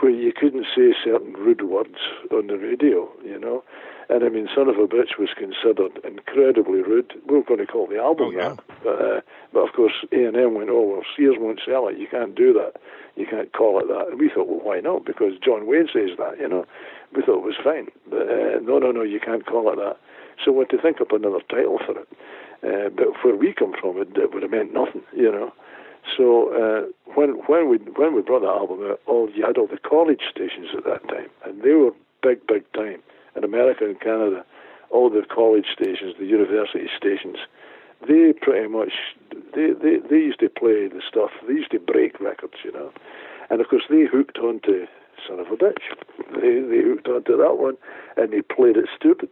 where 0.00 0.12
you 0.12 0.32
couldn't 0.32 0.66
say 0.74 0.94
certain 1.04 1.32
rude 1.34 1.62
words 1.62 1.98
on 2.30 2.46
the 2.46 2.56
radio, 2.56 3.08
you 3.24 3.38
know, 3.38 3.64
and 4.08 4.24
I 4.24 4.28
mean, 4.30 4.48
Son 4.54 4.68
of 4.68 4.76
a 4.76 4.86
Bitch 4.86 5.18
was 5.18 5.28
considered 5.36 6.00
incredibly 6.02 6.80
rude. 6.80 7.12
We 7.28 7.36
were 7.36 7.42
going 7.42 7.60
to 7.60 7.66
call 7.66 7.86
the 7.86 7.98
album 7.98 8.28
oh, 8.28 8.30
yeah. 8.30 8.48
that, 8.48 8.60
but 8.82 9.02
uh, 9.02 9.20
but 9.52 9.60
of 9.68 9.74
course 9.74 9.92
A 10.12 10.24
and 10.24 10.36
M 10.36 10.54
went, 10.54 10.70
oh 10.70 10.82
well, 10.82 11.02
Sears 11.14 11.36
won't 11.38 11.60
sell 11.66 11.88
it. 11.88 11.98
You 11.98 12.06
can't 12.08 12.34
do 12.34 12.52
that. 12.54 12.80
You 13.16 13.26
can't 13.26 13.52
call 13.52 13.80
it 13.80 13.88
that. 13.88 14.08
And 14.08 14.18
we 14.18 14.30
thought, 14.30 14.48
well, 14.48 14.60
why 14.62 14.80
not? 14.80 15.04
Because 15.04 15.32
John 15.44 15.66
Wayne 15.66 15.88
says 15.92 16.16
that, 16.18 16.38
you 16.38 16.48
know. 16.48 16.64
We 17.14 17.22
thought 17.22 17.38
it 17.38 17.44
was 17.44 17.56
fine, 17.62 17.88
but 18.08 18.28
uh, 18.28 18.60
no, 18.60 18.78
no, 18.78 18.92
no, 18.92 19.02
you 19.02 19.18
can't 19.18 19.46
call 19.46 19.72
it 19.72 19.76
that. 19.76 19.96
So 20.44 20.52
we 20.52 20.60
had 20.60 20.70
to 20.70 20.82
think 20.82 21.00
up 21.00 21.12
another 21.12 21.40
title 21.48 21.78
for 21.84 21.98
it. 21.98 22.08
Uh, 22.62 22.90
but 22.90 23.24
where 23.24 23.36
we 23.36 23.54
come 23.54 23.74
from, 23.80 24.00
it, 24.00 24.08
it 24.14 24.34
would 24.34 24.42
have 24.42 24.52
meant 24.52 24.74
nothing, 24.74 25.02
you 25.14 25.30
know. 25.32 25.52
So 26.16 26.52
uh, 26.52 27.12
when 27.14 27.30
when 27.46 27.68
we 27.68 27.78
when 27.96 28.14
we 28.14 28.22
brought 28.22 28.40
that 28.40 28.48
album 28.48 28.80
out, 28.90 29.00
all 29.06 29.28
you 29.30 29.44
had 29.44 29.58
all 29.58 29.66
the 29.66 29.78
college 29.78 30.22
stations 30.30 30.68
at 30.76 30.84
that 30.84 31.06
time, 31.08 31.30
and 31.44 31.62
they 31.62 31.72
were 31.72 31.92
big, 32.22 32.46
big 32.46 32.70
time 32.72 33.02
in 33.36 33.44
America 33.44 33.84
and 33.84 34.00
Canada, 34.00 34.44
all 34.90 35.10
the 35.10 35.22
college 35.28 35.66
stations, 35.72 36.14
the 36.18 36.26
university 36.26 36.88
stations, 36.96 37.36
they 38.06 38.32
pretty 38.32 38.68
much 38.68 38.92
they, 39.54 39.70
they, 39.72 39.98
they 40.08 40.16
used 40.16 40.40
to 40.40 40.48
play 40.48 40.88
the 40.88 41.02
stuff. 41.06 41.30
They 41.46 41.54
used 41.54 41.72
to 41.72 41.78
break 41.78 42.20
records, 42.20 42.54
you 42.64 42.72
know, 42.72 42.92
and 43.50 43.60
of 43.60 43.68
course 43.68 43.84
they 43.90 44.04
hooked 44.06 44.38
onto 44.38 44.86
"Son 45.26 45.40
of 45.40 45.48
a 45.48 45.56
Bitch." 45.56 45.82
They 46.34 46.60
they 46.60 46.82
hooked 46.82 47.08
onto 47.08 47.36
that 47.36 47.58
one, 47.58 47.76
and 48.16 48.32
they 48.32 48.42
played 48.42 48.76
it 48.76 48.88
stupid. 48.96 49.30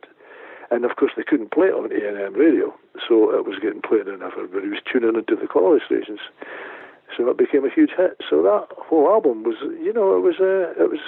And 0.71 0.85
of 0.85 0.97
course 0.97 1.13
they 1.17 1.23
couldn't 1.23 1.53
play 1.53 1.69
it 1.69 1.75
on 1.75 1.93
AM 1.93 2.35
radio, 2.35 2.75
so 3.09 3.35
it 3.37 3.47
was 3.47 3.59
getting 3.61 3.83
played 3.83 4.09
on 4.09 4.23
everybody 4.23 4.69
was 4.69 4.81
tuning 4.91 5.15
into 5.15 5.37
the 5.37 5.47
college 5.47 5.83
stations. 5.87 6.21
So 7.17 7.29
it 7.31 7.39
became 7.39 7.65
a 7.65 7.71
huge 7.71 7.91
hit. 7.97 8.21
So 8.29 8.43
that 8.43 8.67
whole 8.77 9.09
album 9.09 9.45
was, 9.45 9.57
you 9.63 9.93
know, 9.93 10.17
it 10.17 10.21
was 10.21 10.35
uh, 10.41 10.83
it 10.83 10.91
was 10.91 11.01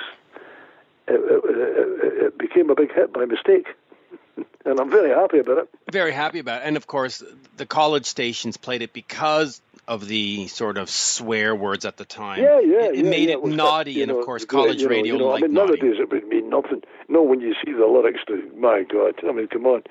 it, 1.09 1.21
it, 1.21 2.25
it 2.27 2.39
became 2.39 2.71
a 2.71 2.75
big 2.75 2.93
hit 2.95 3.13
by 3.13 3.25
mistake. 3.25 3.67
and 4.65 4.81
I'm 4.81 4.91
very 4.91 5.11
happy 5.11 5.39
about 5.39 5.59
it. 5.59 5.69
Very 5.91 6.13
happy 6.13 6.39
about 6.39 6.63
it. 6.63 6.67
And 6.67 6.77
of 6.77 6.87
course, 6.87 7.23
the 7.57 7.67
college 7.67 8.07
stations 8.07 8.57
played 8.57 8.83
it 8.83 8.93
because 8.93 9.61
of 9.89 10.07
the 10.07 10.47
sort 10.49 10.77
of 10.77 10.91
swear 10.91 11.57
words 11.57 11.87
at 11.87 11.97
the 11.97 12.05
time. 12.05 12.43
Yeah, 12.43 12.61
yeah. 12.61 12.93
It, 12.93 12.95
it 13.01 13.05
yeah, 13.05 13.11
made 13.11 13.29
yeah, 13.31 13.37
it, 13.37 13.45
it 13.45 13.57
naughty, 13.57 13.97
know, 13.97 14.03
and 14.03 14.11
of 14.13 14.25
course, 14.25 14.45
college 14.45 14.83
know, 14.83 14.89
radio 14.89 15.15
you 15.15 15.19
know, 15.19 15.29
like 15.29 15.43
I 15.43 15.47
mean, 15.47 15.55
naughty. 15.55 15.81
nowadays 15.81 15.97
it 15.99 16.13
would 16.13 16.29
mean 16.29 16.51
nothing. 16.51 16.83
No, 17.09 17.23
when 17.23 17.41
you 17.41 17.55
see 17.65 17.73
the 17.73 17.87
lyrics 17.87 18.21
to 18.29 18.53
"My 18.57 18.85
God," 18.85 19.15
I 19.27 19.33
mean, 19.33 19.49
come 19.49 19.65
on, 19.65 19.83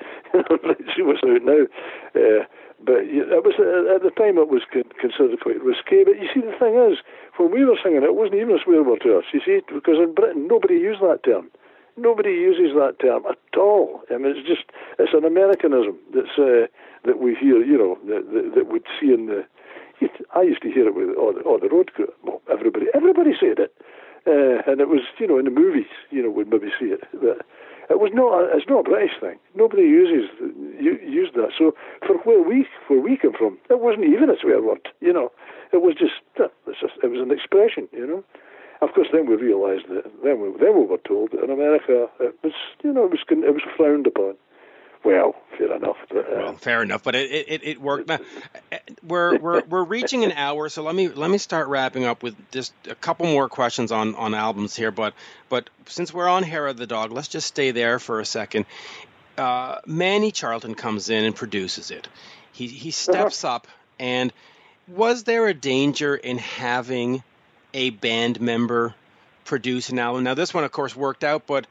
see 0.95 1.01
what's 1.01 1.25
out 1.25 1.41
now. 1.41 1.65
Uh, 2.13 2.45
but 2.79 3.09
you 3.09 3.25
know, 3.25 3.41
it 3.41 3.43
was 3.43 3.57
at 3.57 4.05
the 4.05 4.13
time 4.13 4.37
it 4.37 4.49
was 4.49 4.61
considered 4.69 5.41
quite 5.41 5.61
risque. 5.65 6.05
But 6.05 6.21
you 6.21 6.29
see, 6.31 6.45
the 6.45 6.53
thing 6.61 6.77
is, 6.77 7.01
when 7.37 7.51
we 7.51 7.65
were 7.65 7.81
singing, 7.81 8.03
it 8.03 8.13
wasn't 8.13 8.35
even 8.35 8.55
a 8.55 8.63
swear 8.63 8.83
word 8.83 9.01
to 9.01 9.17
us. 9.17 9.25
You 9.33 9.41
see, 9.43 9.61
because 9.65 9.97
in 9.97 10.13
Britain 10.13 10.47
nobody 10.47 10.75
used 10.75 11.01
that 11.01 11.25
term. 11.25 11.49
Nobody 11.97 12.29
uses 12.29 12.77
that 12.77 13.01
term 13.01 13.25
at 13.25 13.57
all. 13.57 14.03
I 14.13 14.21
mean, 14.21 14.37
it's 14.37 14.47
just 14.47 14.69
it's 14.99 15.17
an 15.17 15.25
Americanism 15.25 15.97
that's 16.13 16.37
uh, 16.37 16.69
that 17.05 17.17
we 17.17 17.33
hear. 17.33 17.65
You 17.65 17.77
know, 17.81 17.97
that, 18.05 18.29
that, 18.29 18.45
that 18.53 18.67
we'd 18.69 18.85
see 19.01 19.09
in 19.11 19.25
the. 19.25 19.41
I 20.35 20.41
used 20.41 20.61
to 20.61 20.71
hear 20.71 20.87
it 20.87 20.95
with 20.95 21.15
all 21.17 21.33
the, 21.33 21.41
all 21.41 21.59
the 21.59 21.69
road 21.69 21.93
crew. 21.93 22.11
Well, 22.23 22.41
everybody, 22.51 22.87
everybody 22.93 23.31
said 23.39 23.59
it, 23.59 23.73
uh, 24.27 24.61
and 24.69 24.81
it 24.81 24.89
was 24.89 25.01
you 25.19 25.27
know 25.27 25.39
in 25.39 25.45
the 25.45 25.51
movies. 25.51 25.89
You 26.11 26.23
know, 26.23 26.29
we'd 26.29 26.49
maybe 26.49 26.69
see 26.79 26.93
it, 26.93 27.01
but 27.13 27.41
it 27.89 27.99
was 27.99 28.11
not. 28.13 28.33
A, 28.37 28.57
it's 28.57 28.69
not 28.69 28.85
a 28.85 28.89
British 28.89 29.17
thing. 29.19 29.39
Nobody 29.55 29.83
uses 29.83 30.29
used 30.79 31.33
that. 31.35 31.51
So 31.57 31.73
for 32.05 32.17
where 32.23 32.41
we 32.43 32.67
where 32.87 32.99
we 33.01 33.17
come 33.17 33.33
from, 33.33 33.57
it 33.69 33.79
wasn't 33.79 34.05
even 34.05 34.29
a 34.29 34.37
swear 34.39 34.61
word. 34.61 34.87
You 35.01 35.13
know, 35.13 35.31
it 35.73 35.81
was 35.81 35.95
just 35.95 36.21
it 36.35 36.51
was, 36.65 36.75
just, 36.79 36.93
it 37.01 37.07
was 37.07 37.21
an 37.21 37.31
expression. 37.31 37.87
You 37.91 38.05
know. 38.07 38.23
Of 38.79 38.93
course, 38.93 39.07
then 39.11 39.25
we 39.25 39.33
realised 39.33 39.89
that 39.89 40.05
then 40.23 40.39
we 40.39 40.53
then 40.59 40.77
we 40.77 40.85
were 40.85 41.01
told 41.01 41.31
that 41.31 41.43
in 41.43 41.49
America 41.49 42.05
it 42.19 42.37
was 42.43 42.53
you 42.83 42.93
know 42.93 43.05
it 43.05 43.11
was 43.11 43.25
it 43.29 43.53
was 43.53 43.65
frowned 43.75 44.05
upon. 44.05 44.35
Well, 45.07 45.35
fair 45.57 45.73
enough. 45.73 45.95
But, 46.09 46.17
uh, 46.17 46.35
well, 46.35 46.53
fair 46.55 46.83
enough, 46.83 47.01
but 47.01 47.15
it, 47.15 47.31
it, 47.47 47.61
it 47.63 47.81
worked. 47.81 48.09
Now, 48.09 48.19
we're 49.01 49.37
we're 49.37 49.63
we're 49.63 49.83
reaching 49.85 50.25
an 50.25 50.33
hour, 50.33 50.67
so 50.67 50.83
let 50.83 50.95
me 50.95 51.07
let 51.07 51.31
me 51.31 51.37
start 51.37 51.69
wrapping 51.69 52.03
up 52.03 52.23
with 52.23 52.35
just 52.51 52.73
a 52.89 52.95
couple 52.95 53.25
more 53.25 53.47
questions 53.47 53.93
on 53.93 54.15
on 54.15 54.33
albums 54.33 54.75
here. 54.75 54.91
But 54.91 55.13
but 55.47 55.69
since 55.85 56.13
we're 56.13 56.27
on 56.27 56.43
Hair 56.43 56.67
of 56.67 56.75
the 56.75 56.85
Dog, 56.85 57.13
let's 57.13 57.29
just 57.29 57.47
stay 57.47 57.71
there 57.71 57.99
for 57.99 58.19
a 58.19 58.25
second. 58.25 58.65
Uh, 59.37 59.79
Manny 59.85 60.31
Charlton 60.31 60.75
comes 60.75 61.09
in 61.09 61.23
and 61.23 61.33
produces 61.33 61.89
it. 61.89 62.09
He 62.51 62.67
he 62.67 62.91
steps 62.91 63.45
uh-huh. 63.45 63.55
up 63.55 63.67
and 63.99 64.33
was 64.89 65.23
there 65.23 65.47
a 65.47 65.53
danger 65.53 66.17
in 66.17 66.37
having 66.37 67.23
a 67.73 67.91
band 67.91 68.41
member 68.41 68.93
produce 69.45 69.87
an 69.87 69.99
album? 69.99 70.25
Now, 70.25 70.33
this 70.33 70.53
one, 70.53 70.65
of 70.65 70.71
course, 70.73 70.93
worked 70.97 71.23
out, 71.23 71.47
but 71.47 71.65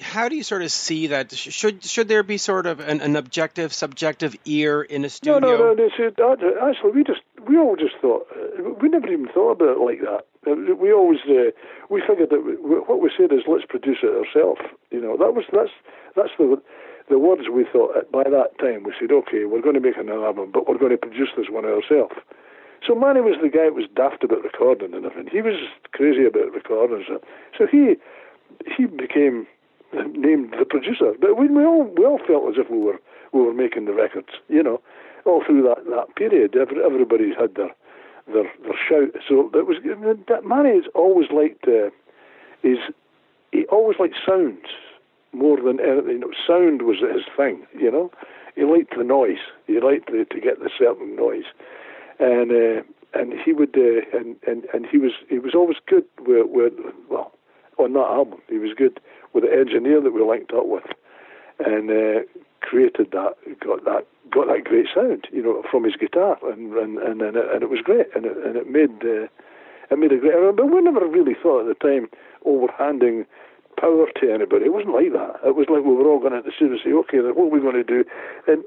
how 0.00 0.28
do 0.28 0.36
you 0.36 0.42
sort 0.42 0.62
of 0.62 0.70
see 0.70 1.08
that? 1.08 1.32
Should 1.32 1.84
should 1.84 2.08
there 2.08 2.22
be 2.22 2.36
sort 2.38 2.66
of 2.66 2.80
an, 2.80 3.00
an 3.00 3.16
objective, 3.16 3.72
subjective 3.72 4.36
ear 4.44 4.82
in 4.82 5.04
a 5.04 5.08
studio? 5.08 5.38
No, 5.38 5.56
no, 5.56 5.74
no. 5.74 5.88
See, 5.96 6.04
actually, 6.04 6.90
we 6.92 7.04
just 7.04 7.20
we 7.48 7.56
all 7.56 7.76
just 7.76 7.96
thought 8.00 8.26
uh, 8.32 8.74
we 8.80 8.88
never 8.88 9.10
even 9.10 9.28
thought 9.28 9.52
about 9.52 9.76
it 9.76 9.80
like 9.80 10.00
that. 10.00 10.26
Uh, 10.46 10.74
we 10.74 10.92
always 10.92 11.20
uh, 11.28 11.50
we 11.88 12.02
figured 12.06 12.30
that 12.30 12.44
we, 12.44 12.52
what 12.52 13.00
we 13.00 13.10
said 13.16 13.32
is 13.32 13.42
let's 13.46 13.64
produce 13.64 13.98
it 14.02 14.12
ourselves. 14.12 14.60
You 14.90 15.00
know, 15.00 15.16
that 15.16 15.34
was 15.34 15.44
that's 15.52 15.72
that's 16.14 16.32
the 16.38 16.60
the 17.08 17.18
words 17.18 17.48
we 17.50 17.64
thought 17.64 18.10
by 18.12 18.24
that 18.24 18.58
time. 18.58 18.82
We 18.82 18.92
said, 19.00 19.12
okay, 19.12 19.44
we're 19.44 19.62
going 19.62 19.74
to 19.74 19.80
make 19.80 19.96
an 19.96 20.10
album, 20.10 20.50
but 20.52 20.68
we're 20.68 20.78
going 20.78 20.92
to 20.92 20.98
produce 20.98 21.30
this 21.36 21.46
one 21.48 21.64
ourselves. 21.64 22.14
So 22.86 22.94
Manny 22.94 23.20
was 23.20 23.38
the 23.40 23.48
guy 23.48 23.64
that 23.64 23.74
was 23.74 23.88
daft 23.96 24.22
about 24.22 24.44
recording 24.44 24.92
and 24.94 25.06
everything. 25.06 25.32
He 25.32 25.40
was 25.40 25.56
crazy 25.92 26.26
about 26.26 26.52
recording. 26.52 27.04
So 27.56 27.66
he 27.66 27.96
he 28.76 28.86
became 28.86 29.46
named 30.14 30.54
the 30.58 30.64
producer. 30.64 31.12
But 31.20 31.36
we, 31.36 31.48
we 31.48 31.64
all 31.64 31.84
we 31.84 32.04
all 32.04 32.20
felt 32.26 32.48
as 32.48 32.56
if 32.58 32.70
we 32.70 32.78
were 32.78 33.00
we 33.32 33.40
were 33.40 33.54
making 33.54 33.86
the 33.86 33.92
records, 33.92 34.28
you 34.48 34.62
know, 34.62 34.80
all 35.24 35.42
through 35.44 35.62
that, 35.62 35.84
that 35.90 36.14
period. 36.16 36.56
Every, 36.56 36.82
everybody 36.84 37.32
had 37.38 37.54
their 37.54 37.74
their 38.26 38.50
their 38.62 38.78
shout. 38.88 39.20
So 39.28 39.50
that 39.52 39.66
was 39.66 39.76
that 40.28 40.44
Manny 40.44 40.74
has 40.74 40.84
always 40.94 41.30
liked 41.30 41.66
uh, 41.68 41.90
is 42.62 42.78
he 43.52 43.64
always 43.66 43.98
liked 43.98 44.16
sounds 44.26 44.66
more 45.32 45.60
than 45.60 45.80
anything. 45.80 46.10
You 46.10 46.18
know, 46.18 46.32
sound 46.46 46.82
was 46.82 46.98
his 46.98 47.24
thing, 47.36 47.66
you 47.78 47.90
know. 47.90 48.10
He 48.54 48.64
liked 48.64 48.96
the 48.96 49.04
noise. 49.04 49.44
He 49.66 49.80
liked 49.80 50.06
the, 50.10 50.24
to 50.30 50.40
get 50.40 50.60
the 50.60 50.70
certain 50.78 51.14
noise, 51.14 51.44
and 52.18 52.50
uh, 52.50 52.82
and 53.14 53.34
he 53.44 53.52
would 53.52 53.76
uh, 53.76 54.16
and 54.16 54.36
and 54.46 54.66
and 54.72 54.86
he 54.86 54.98
was 54.98 55.12
he 55.28 55.38
was 55.38 55.54
always 55.54 55.76
good 55.86 56.04
with, 56.20 56.46
with 56.48 56.72
well 57.10 57.32
on 57.78 57.92
that 57.92 58.00
album. 58.00 58.40
He 58.48 58.58
was 58.58 58.72
good 58.76 59.00
with 59.32 59.44
the 59.44 59.52
engineer 59.52 60.00
that 60.00 60.12
we 60.12 60.22
linked 60.22 60.52
up 60.52 60.66
with, 60.66 60.84
and 61.58 61.90
uh, 61.90 62.22
created 62.60 63.10
that, 63.12 63.36
got 63.60 63.84
that, 63.84 64.06
got 64.30 64.46
that 64.48 64.64
great 64.64 64.86
sound, 64.94 65.28
you 65.32 65.42
know, 65.42 65.62
from 65.70 65.84
his 65.84 65.96
guitar, 65.96 66.38
and 66.44 66.72
and 66.74 66.98
and, 66.98 67.22
and, 67.22 67.36
it, 67.36 67.46
and 67.52 67.62
it 67.62 67.70
was 67.70 67.80
great, 67.82 68.06
and 68.14 68.24
it, 68.24 68.36
and 68.44 68.56
it 68.56 68.68
made 68.68 69.04
uh, 69.04 69.28
it 69.90 69.98
made 69.98 70.12
a 70.12 70.18
great. 70.18 70.56
But 70.56 70.66
we 70.66 70.80
never 70.80 71.06
really 71.06 71.34
thought 71.40 71.68
at 71.68 71.78
the 71.78 71.86
time, 71.86 72.08
oh, 72.44 72.58
we're 72.58 72.72
handing 72.76 73.26
power 73.78 74.06
to 74.20 74.32
anybody. 74.32 74.66
It 74.66 74.72
wasn't 74.72 74.94
like 74.94 75.12
that. 75.12 75.40
It 75.44 75.54
was 75.54 75.66
like 75.68 75.84
we 75.84 75.94
were 75.94 76.08
all 76.08 76.18
going 76.18 76.32
into 76.32 76.50
studio 76.50 76.74
and 76.74 76.80
say, 76.82 76.92
okay, 76.92 77.20
what 77.20 77.52
are 77.52 77.54
we 77.54 77.60
going 77.60 77.76
to 77.76 77.84
do? 77.84 78.04
And 78.46 78.64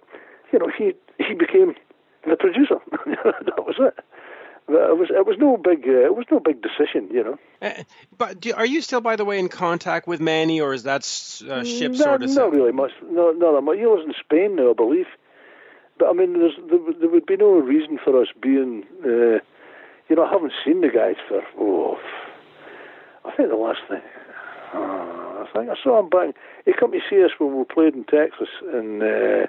you 0.54 0.60
know, 0.60 0.70
he 0.70 0.94
he 1.18 1.34
became 1.34 1.74
the 2.28 2.36
producer. 2.38 2.78
that 3.06 3.66
was 3.66 3.76
it 3.80 3.98
it 4.70 4.98
was 4.98 5.10
it 5.10 5.26
was 5.26 5.38
no 5.40 5.58
big 5.58 5.88
uh, 5.88 6.06
it 6.06 6.16
was 6.16 6.26
no 6.32 6.40
big 6.40 6.62
decision, 6.62 7.10
you 7.12 7.24
know. 7.24 7.40
Uh, 7.62 7.84
but 8.18 8.40
do, 8.40 8.54
are 8.54 8.66
you 8.66 8.82
still, 8.82 9.02
by 9.02 9.16
the 9.16 9.26
way, 9.26 9.40
in 9.40 9.50
contact 9.50 10.08
with 10.08 10.20
Manny, 10.20 10.62
or 10.62 10.74
is 10.74 10.84
that 10.84 11.02
uh, 11.50 11.64
ship 11.64 11.94
no, 11.94 11.98
sort 11.98 12.24
of? 12.24 12.30
Not 12.30 12.52
really 12.52 12.72
much. 12.72 12.92
No, 13.10 13.32
not 13.32 13.54
that 13.54 13.62
much. 13.62 13.78
He 13.78 13.86
was 13.86 14.06
in 14.06 14.14
Spain 14.20 14.56
now, 14.56 14.72
I 14.72 14.74
believe. 14.74 15.08
But 15.98 16.10
I 16.10 16.14
mean, 16.14 16.34
there's, 16.34 16.56
there, 16.70 16.80
there 17.00 17.10
would 17.10 17.26
be 17.26 17.38
no 17.38 17.52
reason 17.52 18.00
for 18.04 18.22
us 18.22 18.28
being. 18.42 18.86
Uh, 19.04 19.40
you 20.08 20.16
know, 20.16 20.24
I 20.24 20.32
haven't 20.32 20.54
seen 20.66 20.82
the 20.82 20.90
guys 20.90 21.16
for 21.28 21.42
oh, 21.60 21.98
I 23.26 23.36
think 23.36 23.50
the 23.50 23.56
last 23.56 23.80
thing. 23.88 24.02
Uh, 24.74 24.78
I 24.78 25.48
think 25.54 25.70
I 25.70 25.76
saw 25.84 26.00
him 26.00 26.10
back. 26.10 26.36
He 26.66 26.74
came 26.74 26.92
to 26.92 27.00
see 27.10 27.24
us 27.24 27.32
when 27.38 27.58
we 27.58 27.64
played 27.64 27.96
in 27.96 28.06
Texas, 28.06 28.50
and 28.72 29.02
uh, 29.02 29.48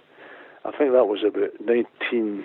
I 0.65 0.77
think 0.77 0.93
that 0.93 1.07
was 1.07 1.21
about 1.27 1.61
nineteen. 1.61 2.45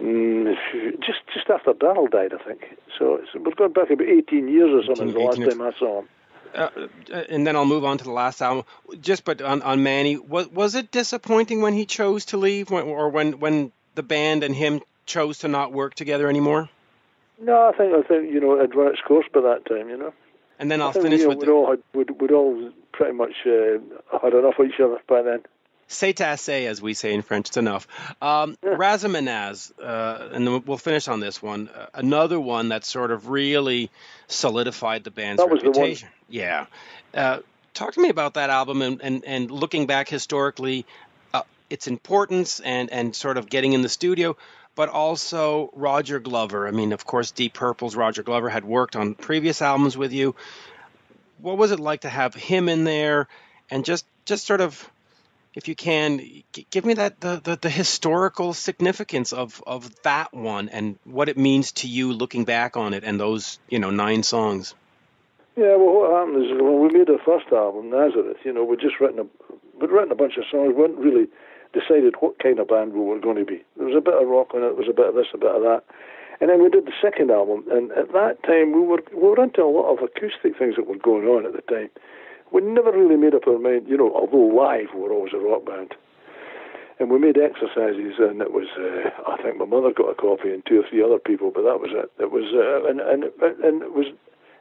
Mm, 0.00 0.54
just 1.00 1.20
just 1.32 1.48
after 1.48 1.72
Darrell 1.72 2.08
died, 2.08 2.32
I 2.34 2.42
think. 2.42 2.76
So 2.98 3.20
we're 3.34 3.54
going 3.54 3.72
back 3.72 3.90
about 3.90 4.06
18 4.06 4.48
years 4.48 4.70
or 4.70 4.96
something. 4.96 5.10
18, 5.10 5.14
the 5.14 5.24
last 5.24 5.50
time 5.50 5.62
I 5.62 5.72
saw 5.78 5.98
him. 6.00 6.08
Uh, 6.54 6.68
and 7.28 7.46
then 7.46 7.56
I'll 7.56 7.64
move 7.64 7.84
on 7.84 7.98
to 7.98 8.04
the 8.04 8.12
last 8.12 8.40
album. 8.40 8.64
Just 9.00 9.24
but 9.24 9.42
on, 9.42 9.62
on 9.62 9.82
Manny, 9.82 10.16
was 10.16 10.48
was 10.48 10.74
it 10.74 10.90
disappointing 10.90 11.62
when 11.62 11.74
he 11.74 11.84
chose 11.84 12.26
to 12.26 12.36
leave, 12.36 12.70
when, 12.70 12.84
or 12.84 13.08
when 13.08 13.38
when 13.40 13.72
the 13.94 14.02
band 14.02 14.44
and 14.44 14.54
him 14.54 14.80
chose 15.06 15.38
to 15.38 15.48
not 15.48 15.72
work 15.72 15.94
together 15.94 16.28
anymore? 16.28 16.68
No, 17.40 17.68
I 17.68 17.76
think 17.76 17.92
I 17.92 18.02
think 18.06 18.32
you 18.32 18.40
know 18.40 18.60
it 18.60 18.74
run 18.74 18.92
its 18.92 19.00
course 19.00 19.26
by 19.32 19.40
that 19.40 19.66
time, 19.66 19.88
you 19.88 19.96
know. 19.96 20.12
And 20.58 20.70
then 20.70 20.80
I'll 20.80 20.92
finish 20.92 21.22
know, 21.22 21.30
with 21.30 21.38
we'd 21.38 21.48
the... 21.48 21.52
all 21.52 21.70
had, 21.70 21.82
we'd, 21.92 22.10
we'd 22.20 22.30
all 22.30 22.70
pretty 22.92 23.12
much 23.12 23.34
uh, 23.44 23.78
had 24.22 24.34
enough 24.34 24.58
of 24.58 24.66
each 24.66 24.78
other 24.80 24.98
by 25.08 25.22
then 25.22 25.42
c'est 25.88 26.20
assez, 26.20 26.66
as 26.66 26.80
we 26.80 26.94
say 26.94 27.12
in 27.12 27.22
French. 27.22 27.48
It's 27.48 27.56
enough. 27.56 27.86
Um. 28.22 28.56
Razamanaz, 28.62 29.72
uh, 29.80 30.28
and 30.32 30.66
we'll 30.66 30.78
finish 30.78 31.08
on 31.08 31.20
this 31.20 31.42
one. 31.42 31.68
Uh, 31.68 31.86
another 31.94 32.40
one 32.40 32.70
that 32.70 32.84
sort 32.84 33.10
of 33.10 33.28
really 33.28 33.90
solidified 34.26 35.04
the 35.04 35.10
band's 35.10 35.42
that 35.42 35.50
reputation. 35.50 36.08
The 36.28 36.36
yeah. 36.36 36.66
Uh, 37.12 37.38
talk 37.74 37.94
to 37.94 38.00
me 38.00 38.08
about 38.08 38.34
that 38.34 38.50
album 38.50 38.82
and, 38.82 39.02
and, 39.02 39.24
and 39.24 39.50
looking 39.50 39.86
back 39.86 40.08
historically, 40.08 40.86
uh, 41.32 41.42
its 41.68 41.86
importance 41.86 42.60
and, 42.60 42.90
and 42.90 43.14
sort 43.14 43.36
of 43.36 43.48
getting 43.48 43.72
in 43.72 43.82
the 43.82 43.88
studio, 43.88 44.36
but 44.74 44.88
also 44.88 45.70
Roger 45.74 46.20
Glover. 46.20 46.66
I 46.66 46.70
mean, 46.70 46.92
of 46.92 47.04
course, 47.04 47.30
Deep 47.30 47.54
Purple's 47.54 47.96
Roger 47.96 48.22
Glover 48.22 48.48
had 48.48 48.64
worked 48.64 48.96
on 48.96 49.14
previous 49.14 49.60
albums 49.62 49.96
with 49.96 50.12
you. 50.12 50.34
What 51.38 51.58
was 51.58 51.72
it 51.72 51.80
like 51.80 52.02
to 52.02 52.08
have 52.08 52.34
him 52.34 52.68
in 52.68 52.84
there 52.84 53.28
and 53.70 53.84
just, 53.84 54.06
just 54.24 54.46
sort 54.46 54.60
of 54.60 54.90
if 55.54 55.68
you 55.68 55.76
can, 55.76 56.20
give 56.70 56.84
me 56.84 56.94
that 56.94 57.20
the, 57.20 57.40
the, 57.42 57.56
the, 57.56 57.70
historical 57.70 58.52
significance 58.54 59.32
of, 59.32 59.62
of 59.66 60.02
that 60.02 60.34
one 60.34 60.68
and 60.68 60.98
what 61.04 61.28
it 61.28 61.38
means 61.38 61.72
to 61.72 61.88
you 61.88 62.12
looking 62.12 62.44
back 62.44 62.76
on 62.76 62.92
it 62.92 63.04
and 63.04 63.20
those 63.20 63.58
you 63.68 63.78
know 63.78 63.90
nine 63.90 64.22
songs. 64.22 64.74
Yeah, 65.56 65.76
well, 65.76 65.94
what 65.94 66.10
happened 66.10 66.44
is 66.44 66.50
when 66.60 66.82
we 66.82 66.98
made 66.98 67.08
our 67.08 67.22
first 67.24 67.46
album, 67.52 67.90
Nazareth, 67.90 68.38
you 68.44 68.52
know, 68.52 68.64
we'd 68.64 68.80
just 68.80 68.98
written 69.00 69.20
a 69.20 69.26
we'd 69.78 69.90
written 69.90 70.10
a 70.10 70.16
bunch 70.16 70.36
of 70.36 70.44
songs. 70.50 70.74
We 70.74 70.82
hadn't 70.82 70.98
really 70.98 71.28
decided 71.72 72.14
what 72.18 72.38
kind 72.40 72.58
of 72.58 72.68
band 72.68 72.92
we 72.92 73.00
were 73.00 73.20
going 73.20 73.36
to 73.36 73.44
be. 73.44 73.62
There 73.76 73.86
was 73.86 73.96
a 73.96 74.00
bit 74.00 74.14
of 74.14 74.26
rock 74.26 74.54
on 74.54 74.62
it, 74.62 74.74
there 74.74 74.82
was 74.82 74.90
a 74.90 74.94
bit 74.94 75.06
of 75.06 75.14
this, 75.14 75.26
a 75.32 75.38
bit 75.38 75.54
of 75.54 75.62
that. 75.62 75.84
And 76.40 76.50
then 76.50 76.60
we 76.60 76.68
did 76.68 76.86
the 76.86 76.98
second 77.00 77.30
album, 77.30 77.64
and 77.70 77.92
at 77.92 78.10
that 78.12 78.42
time 78.42 78.72
we 78.72 78.80
were 78.80 79.02
we 79.14 79.22
were 79.22 79.42
into 79.42 79.62
a 79.62 79.70
lot 79.70 79.94
of 79.94 80.02
acoustic 80.02 80.58
things 80.58 80.74
that 80.74 80.88
were 80.88 80.98
going 80.98 81.28
on 81.28 81.46
at 81.46 81.54
the 81.54 81.62
time 81.62 81.90
we 82.54 82.62
never 82.62 82.92
really 82.92 83.16
made 83.16 83.34
up 83.34 83.48
our 83.48 83.58
mind, 83.58 83.88
you 83.88 83.96
know, 83.96 84.14
although 84.14 84.46
live 84.54 84.94
we 84.94 85.00
were 85.00 85.12
always 85.12 85.34
a 85.34 85.38
rock 85.38 85.66
band. 85.66 85.92
And 87.00 87.10
we 87.10 87.18
made 87.18 87.36
exercises, 87.36 88.14
and 88.22 88.40
it 88.40 88.52
was, 88.52 88.70
uh, 88.78 89.10
I 89.26 89.42
think 89.42 89.58
my 89.58 89.64
mother 89.64 89.90
got 89.90 90.10
a 90.10 90.14
copy 90.14 90.54
and 90.54 90.64
two 90.64 90.78
or 90.78 90.84
three 90.88 91.02
other 91.02 91.18
people, 91.18 91.50
but 91.52 91.66
that 91.66 91.82
was 91.82 91.90
it. 91.90 92.12
It 92.22 92.30
was, 92.30 92.54
uh, 92.54 92.88
and, 92.88 93.00
and, 93.00 93.24
and 93.42 93.82
it 93.82 93.92
was, 93.92 94.06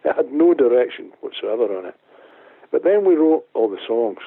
it 0.03 0.15
had 0.15 0.33
no 0.33 0.55
direction 0.55 1.13
whatsoever 1.21 1.69
on 1.77 1.85
it. 1.85 1.95
But 2.71 2.83
then 2.83 3.05
we 3.05 3.13
wrote 3.13 3.45
all 3.53 3.69
the 3.69 3.77
songs 3.85 4.17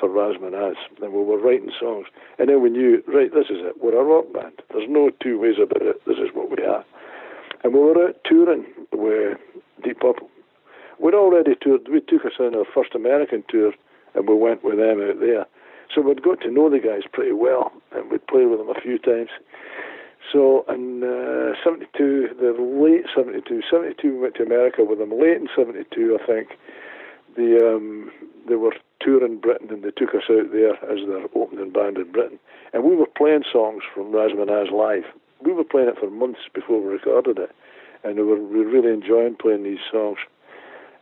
for 0.00 0.08
Razamanaz, 0.08 0.74
and 1.00 1.12
we 1.12 1.22
were 1.22 1.38
writing 1.38 1.70
songs. 1.78 2.08
And 2.40 2.48
then 2.48 2.60
we 2.60 2.70
knew, 2.70 3.04
right, 3.06 3.32
this 3.32 3.46
is 3.46 3.62
it. 3.62 3.78
We're 3.80 3.94
a 3.94 4.02
rock 4.02 4.32
band. 4.34 4.60
There's 4.74 4.90
no 4.90 5.10
two 5.22 5.38
ways 5.38 5.62
about 5.62 5.86
it. 5.86 6.04
This 6.06 6.18
is 6.18 6.34
what 6.34 6.50
we 6.50 6.64
are. 6.64 6.84
And 7.62 7.72
we 7.72 7.78
were 7.78 8.08
out 8.08 8.16
touring 8.24 8.66
with 8.90 9.38
Deep 9.84 10.00
Purple 10.00 10.28
we'd 11.02 11.14
already 11.14 11.54
toured. 11.60 11.88
We 11.88 12.00
took 12.00 12.24
us 12.24 12.38
on 12.38 12.54
our 12.54 12.64
first 12.64 12.94
American 12.94 13.44
tour, 13.48 13.72
and 14.14 14.28
we 14.28 14.34
went 14.34 14.64
with 14.64 14.78
them 14.78 15.02
out 15.02 15.20
there. 15.20 15.46
So 15.94 16.00
we'd 16.00 16.22
got 16.22 16.40
to 16.40 16.50
know 16.50 16.70
the 16.70 16.78
guys 16.78 17.02
pretty 17.12 17.32
well, 17.32 17.72
and 17.92 18.10
we'd 18.10 18.26
played 18.26 18.46
with 18.46 18.58
them 18.58 18.70
a 18.70 18.80
few 18.80 18.98
times. 18.98 19.30
So 20.32 20.64
in 20.68 21.02
uh, 21.02 21.52
72, 21.62 22.36
the 22.40 22.54
late 22.56 23.04
72, 23.14 23.62
72 23.70 24.14
we 24.14 24.18
went 24.18 24.36
to 24.36 24.44
America 24.44 24.84
with 24.84 24.98
them. 24.98 25.10
Late 25.10 25.36
in 25.36 25.48
72, 25.54 26.18
I 26.22 26.26
think, 26.26 26.48
the 27.36 27.74
um, 27.76 28.10
they 28.48 28.54
were 28.54 28.74
touring 29.00 29.38
Britain 29.38 29.68
and 29.70 29.82
they 29.82 29.90
took 29.90 30.14
us 30.14 30.30
out 30.30 30.52
there 30.52 30.74
as 30.90 31.06
their 31.06 31.26
opening 31.34 31.70
band 31.70 31.96
in 31.96 32.10
Britain. 32.12 32.38
And 32.72 32.84
we 32.84 32.94
were 32.94 33.06
playing 33.06 33.44
songs 33.52 33.82
from 33.94 34.12
Razamanaz 34.12 34.70
live. 34.70 35.04
We 35.40 35.52
were 35.52 35.64
playing 35.64 35.88
it 35.88 35.98
for 35.98 36.10
months 36.10 36.40
before 36.54 36.80
we 36.80 36.92
recorded 36.92 37.38
it. 37.38 37.50
And 38.04 38.16
we 38.16 38.22
were, 38.24 38.40
we 38.40 38.64
were 38.64 38.70
really 38.70 38.92
enjoying 38.92 39.36
playing 39.36 39.64
these 39.64 39.82
songs. 39.90 40.18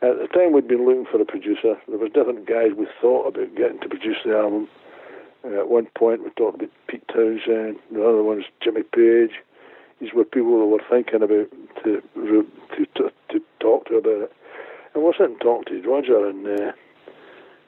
At 0.02 0.18
the 0.18 0.28
time, 0.28 0.52
we'd 0.52 0.66
been 0.66 0.86
looking 0.86 1.05
for 1.05 1.20
a 1.20 1.27
producer. 1.27 1.77
There 1.86 1.98
was 1.98 2.10
different 2.12 2.47
guys 2.47 2.72
we 2.77 2.86
thought 3.02 3.28
about 3.28 3.55
getting 3.55 3.81
to 3.81 3.89
produce 3.89 4.16
the 4.24 4.35
album. 4.35 4.66
Uh, 5.44 5.60
at 5.60 5.68
one 5.68 5.89
point, 5.94 6.24
we 6.24 6.31
talked 6.31 6.56
about 6.56 6.70
Pete 6.86 7.06
Townshend. 7.09 7.77
The 7.93 8.02
other 8.02 8.22
one's 8.22 8.47
Jimmy 8.62 8.82
Page. 8.82 9.32
These 10.01 10.14
were 10.14 10.24
people 10.24 10.59
that 10.59 10.66
were 10.66 10.81
thinking 10.89 11.22
about 11.22 11.51
to 11.85 12.02
to 12.14 12.47
to, 12.97 13.10
to 13.28 13.40
talk 13.60 13.89
to 13.89 13.97
about 13.97 14.22
it. 14.22 14.32
And 14.94 15.05
we 15.05 15.12
sat 15.12 15.28
and 15.28 15.40
talked 15.40 15.68
to 15.68 15.82
Roger 15.82 16.31
in 16.31 16.47
uh, 16.47 16.72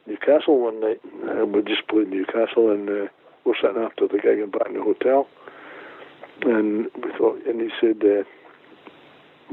Newcastle 0.06 0.58
one 0.58 0.80
night, 0.80 1.00
and 1.24 1.54
we 1.54 1.60
just 1.62 1.86
played 1.88 2.08
Newcastle, 2.08 2.70
and 2.70 2.88
uh, 2.88 3.08
we're 3.44 3.60
sitting 3.60 3.82
after 3.82 4.08
the 4.08 4.18
gig 4.18 4.38
and 4.38 4.50
back 4.50 4.68
in 4.68 4.74
the 4.74 4.82
hotel, 4.82 5.28
and 6.42 6.86
we 6.96 7.12
thought, 7.18 7.44
and 7.46 7.60
he 7.60 7.68
said. 7.78 8.02
Uh, 8.02 8.24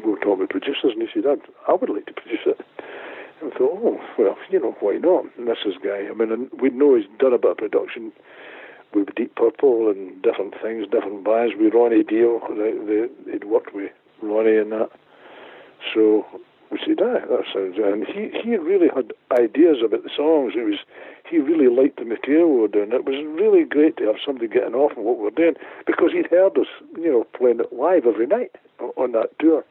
we 0.04 0.12
were 0.12 0.20
talking 0.20 0.48
producers, 0.48 0.94
and 0.94 1.02
he 1.02 1.08
said, 1.14 1.26
I'd, 1.26 1.42
I 1.68 1.74
would 1.74 1.90
like 1.90 2.06
to 2.08 2.14
produce 2.14 2.46
it. 2.46 2.60
And 3.42 3.54
I 3.54 3.58
thought, 3.58 3.80
oh, 3.82 4.00
well, 4.18 4.38
you 4.50 4.60
know, 4.60 4.76
why 4.80 4.98
not? 4.98 5.26
And 5.38 5.48
this 5.48 5.60
is 5.66 5.76
guy. 5.84 6.08
I 6.10 6.14
mean, 6.14 6.50
we 6.60 6.70
know 6.70 6.96
he's 6.96 7.08
done 7.20 7.34
a 7.34 7.38
bit 7.38 7.52
of 7.52 7.58
production 7.58 8.12
with 8.94 9.14
Deep 9.16 9.36
Purple 9.36 9.90
and 9.90 10.22
different 10.22 10.56
things, 10.62 10.88
different 10.92 11.24
bands. 11.24 11.54
With 11.58 11.74
Ronnie 11.74 12.04
would 12.04 13.46
worked 13.46 13.74
with 13.74 13.92
Ronnie 14.22 14.58
in 14.58 14.70
that. 14.72 14.90
So 15.94 16.26
we 16.72 16.80
said, 16.86 17.00
ah, 17.02 17.26
that 17.30 17.46
sounds. 17.54 17.78
And 17.78 18.06
he 18.06 18.30
he 18.44 18.58
really 18.58 18.90
had 18.94 19.14
ideas 19.32 19.78
about 19.84 20.04
the 20.04 20.10
songs. 20.16 20.54
It 20.56 20.66
was 20.66 20.80
he 21.30 21.38
really 21.38 21.68
liked 21.68 21.98
the 21.98 22.06
material 22.06 22.54
we 22.54 22.62
were 22.62 22.68
doing. 22.68 22.92
It 22.92 23.06
was 23.06 23.24
really 23.26 23.64
great 23.64 23.98
to 23.98 24.06
have 24.06 24.18
somebody 24.26 24.48
getting 24.48 24.74
off 24.76 24.98
on 24.98 25.04
what 25.04 25.18
we 25.18 25.24
were 25.24 25.32
doing 25.32 25.56
because 25.86 26.12
he'd 26.12 26.28
heard 26.28 26.58
us, 26.58 26.68
you 26.98 27.12
know, 27.12 27.26
playing 27.38 27.60
it 27.60 27.74
live 27.74 28.06
every 28.06 28.28
night 28.28 28.52
on 28.98 29.12
that 29.14 29.38
tour. 29.40 29.64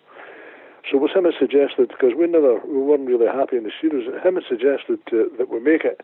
So 0.91 0.97
it 0.97 1.01
was 1.01 1.13
him 1.13 1.25
that 1.25 1.35
suggested 1.39 1.89
because 1.89 2.13
we 2.17 2.27
never 2.27 2.61
we 2.65 2.79
weren't 2.79 3.07
really 3.07 3.27
happy 3.27 3.57
in 3.57 3.65
the 3.65 3.73
studios. 3.77 4.09
Him 4.25 4.37
had 4.37 4.45
suggested 4.49 4.99
to, 5.11 5.31
that 5.37 5.51
we 5.51 5.61
make 5.61 5.85
it 5.85 6.01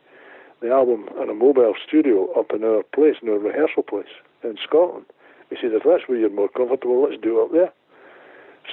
the 0.61 0.71
album 0.71 1.09
in 1.21 1.31
a 1.31 1.35
mobile 1.35 1.75
studio 1.87 2.31
up 2.39 2.53
in 2.53 2.65
our 2.65 2.83
place, 2.95 3.17
in 3.23 3.29
our 3.29 3.39
rehearsal 3.39 3.83
place 3.83 4.13
in 4.43 4.57
Scotland. 4.63 5.07
He 5.51 5.57
said, 5.57 5.73
if 5.73 5.83
that's 5.85 6.09
where 6.09 6.19
you're 6.19 6.31
more 6.31 6.49
comfortable, 6.49 7.03
let's 7.03 7.21
do 7.21 7.41
it 7.41 7.45
up 7.45 7.53
there. 7.53 7.73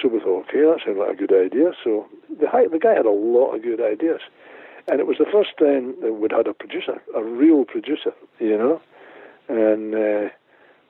So 0.00 0.08
we 0.08 0.20
thought, 0.20 0.48
okay, 0.48 0.60
that 0.60 0.80
sounds 0.84 0.98
like 0.98 1.12
a 1.12 1.26
good 1.26 1.32
idea. 1.32 1.72
So 1.84 2.06
the, 2.28 2.48
the 2.70 2.78
guy 2.78 2.94
had 2.94 3.06
a 3.06 3.10
lot 3.10 3.54
of 3.54 3.62
good 3.62 3.80
ideas. 3.80 4.20
And 4.88 5.00
it 5.00 5.06
was 5.06 5.18
the 5.18 5.28
first 5.30 5.50
time 5.58 5.94
that 6.00 6.14
we'd 6.14 6.32
had 6.32 6.46
a 6.46 6.54
producer, 6.54 7.00
a 7.14 7.22
real 7.22 7.64
producer, 7.64 8.12
you 8.40 8.56
know. 8.56 8.80
And, 9.48 9.94
uh, 9.94 10.30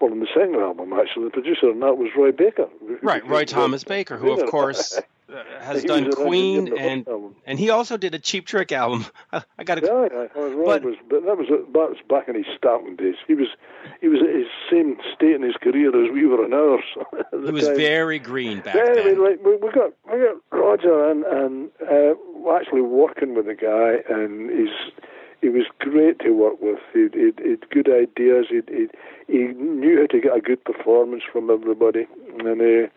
well, 0.01 0.13
in 0.13 0.21
the 0.21 0.29
second 0.33 0.55
album, 0.57 0.93
actually, 0.93 1.25
the 1.25 1.31
producer 1.31 1.69
on 1.69 1.81
that 1.81 1.99
was 1.99 2.11
Roy 2.17 2.33
Baker. 2.33 2.69
Right, 3.03 3.27
Roy 3.27 3.45
Thomas 3.59 3.85
Baker, 3.85 4.17
who, 4.17 4.33
of 4.33 4.49
course, 4.49 4.99
uh, 5.29 5.43
has 5.61 5.85
done 5.85 6.11
Queen, 6.11 6.77
and 6.77 7.07
and 7.47 7.59
he 7.59 7.71
also 7.71 7.97
did 7.97 8.15
a 8.15 8.19
Cheap 8.19 8.47
Trick 8.47 8.73
album. 8.73 9.07
I 9.33 9.65
got 9.65 9.77
to. 9.77 9.87
Yeah, 9.87 10.09
yeah. 10.11 10.27
Well, 10.35 10.67
but, 10.67 10.85
was, 10.85 10.97
but 11.09 11.25
that 11.25 11.39
was 11.39 11.49
that 11.49 11.73
was 11.73 11.97
back 12.09 12.29
in 12.29 12.35
his 12.35 12.47
starting 12.57 12.97
days. 12.97 13.15
He 13.27 13.35
was 13.35 13.49
he 14.01 14.09
was 14.09 14.21
at 14.23 14.35
his 14.35 14.47
same 14.71 14.97
state 15.15 15.35
in 15.35 15.43
his 15.43 15.57
career 15.57 15.89
as 15.89 16.13
we 16.13 16.27
were 16.27 16.45
in 16.45 16.53
ours. 16.53 16.85
he 17.31 17.53
was 17.53 17.67
time. 17.67 17.77
very 17.77 18.19
green 18.19 18.61
back 18.61 18.75
yeah, 18.75 18.95
then. 18.95 18.99
I 18.99 19.05
mean, 19.11 19.25
like, 19.25 19.45
we, 19.45 19.57
we 19.57 19.71
got 19.71 19.93
we 20.13 20.19
got 20.19 20.37
Roger 20.51 21.11
and 21.11 21.25
and 21.25 21.71
uh, 21.81 22.15
actually 22.53 22.83
working 22.83 23.35
with 23.35 23.47
the 23.47 23.55
guy, 23.55 24.03
and 24.15 24.51
he's 24.51 24.93
he 25.41 25.49
was 25.49 25.65
great 25.79 26.19
to 26.21 26.31
work 26.31 26.61
with. 26.61 26.79
He 26.93 27.03
had 27.03 27.71
good 27.71 27.89
ideas. 27.89 28.47
He 28.51 28.89
he 29.29 29.39
knew 29.39 30.01
how 30.01 30.07
to 30.09 30.21
get 30.21 30.37
a 30.37 30.41
good 30.41 30.65
performance 30.65 31.23
from 31.31 31.51
everybody, 31.51 32.07
and. 32.41 32.61
Uh, 32.61 32.91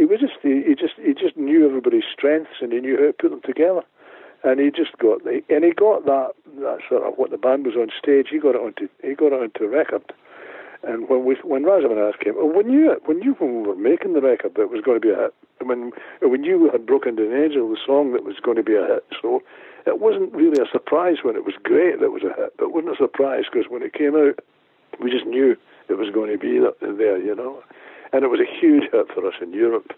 he 0.00 0.06
was 0.06 0.18
just 0.18 0.40
he, 0.40 0.64
he 0.66 0.74
just 0.74 0.96
he 0.96 1.12
just 1.12 1.36
knew 1.36 1.66
everybody's 1.66 2.08
strengths 2.10 2.64
and 2.64 2.72
he 2.72 2.80
knew 2.80 2.96
how 2.96 3.12
to 3.12 3.12
put 3.12 3.30
them 3.30 3.42
together, 3.44 3.82
and 4.42 4.58
he 4.58 4.70
just 4.70 4.96
got 4.96 5.24
the, 5.24 5.44
and 5.50 5.62
he 5.62 5.72
got 5.72 6.06
that 6.06 6.32
that 6.56 6.78
sort 6.88 7.04
of 7.04 7.18
what 7.20 7.30
the 7.30 7.36
band 7.36 7.66
was 7.66 7.76
on 7.76 7.92
stage. 8.00 8.28
He 8.30 8.38
got 8.38 8.56
it 8.56 8.64
onto 8.64 8.88
he 9.04 9.12
got 9.12 9.36
it 9.36 9.42
onto 9.44 9.66
record. 9.66 10.00
And 10.82 11.10
when 11.10 11.26
we 11.26 11.36
when 11.44 11.64
Razamanaz 11.64 12.18
came, 12.18 12.32
we 12.32 12.64
knew 12.64 12.90
it. 12.90 13.06
We 13.06 13.14
knew 13.14 13.36
when 13.36 13.60
we 13.60 13.68
were 13.68 13.76
making 13.76 14.14
the 14.14 14.22
record 14.22 14.54
that 14.54 14.62
it 14.62 14.70
was 14.70 14.80
going 14.80 14.96
to 14.96 15.06
be 15.06 15.12
a 15.12 15.28
hit. 15.28 15.34
When 15.60 15.92
we 16.24 16.38
knew 16.38 16.58
we 16.58 16.70
had 16.70 16.86
Broken 16.86 17.16
Down 17.16 17.36
Angel, 17.36 17.68
the 17.68 17.76
song 17.84 18.14
that 18.14 18.24
was 18.24 18.40
going 18.40 18.56
to 18.56 18.62
be 18.62 18.76
a 18.76 18.86
hit. 18.86 19.04
So 19.20 19.42
it 19.84 20.00
wasn't 20.00 20.32
really 20.32 20.56
a 20.56 20.72
surprise 20.72 21.18
when 21.22 21.36
it 21.36 21.44
was 21.44 21.60
great 21.62 22.00
that 22.00 22.06
it 22.06 22.16
was 22.16 22.24
a 22.24 22.32
hit. 22.32 22.56
But 22.56 22.72
it 22.72 22.72
wasn't 22.72 22.94
a 22.94 23.04
surprise 23.04 23.44
because 23.52 23.68
when 23.68 23.82
it 23.82 23.92
came 23.92 24.16
out, 24.16 24.40
we 24.96 25.10
just 25.10 25.26
knew 25.26 25.54
it 25.90 25.98
was 26.00 26.08
going 26.08 26.32
to 26.32 26.38
be 26.40 26.56
there. 26.80 27.20
You 27.20 27.36
know 27.36 27.60
and 28.12 28.24
it 28.24 28.28
was 28.28 28.40
a 28.40 28.60
huge 28.60 28.84
hit 28.90 29.06
for 29.14 29.26
us 29.26 29.34
in 29.40 29.52
Europe. 29.52 29.92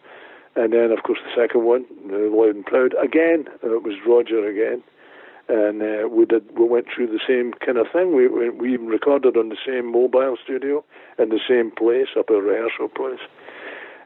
And 0.54 0.72
then, 0.72 0.90
of 0.90 1.02
course, 1.02 1.18
the 1.24 1.42
second 1.42 1.64
one, 1.64 1.86
Loud 2.04 2.56
and 2.56 2.66
Proud, 2.66 2.94
again, 3.02 3.48
uh, 3.64 3.76
it 3.76 3.82
was 3.82 3.94
Roger 4.06 4.46
again, 4.46 4.82
and 5.48 5.82
uh, 5.82 6.08
we 6.08 6.26
did. 6.26 6.44
We 6.56 6.66
went 6.66 6.86
through 6.94 7.06
the 7.08 7.20
same 7.26 7.52
kind 7.64 7.78
of 7.78 7.86
thing. 7.92 8.14
We, 8.14 8.28
we 8.28 8.50
we 8.50 8.74
even 8.74 8.86
recorded 8.86 9.36
on 9.36 9.48
the 9.48 9.56
same 9.66 9.90
mobile 9.90 10.36
studio 10.42 10.84
in 11.18 11.30
the 11.30 11.40
same 11.48 11.70
place, 11.70 12.08
up 12.18 12.28
a 12.28 12.34
rehearsal 12.34 12.88
place. 12.88 13.20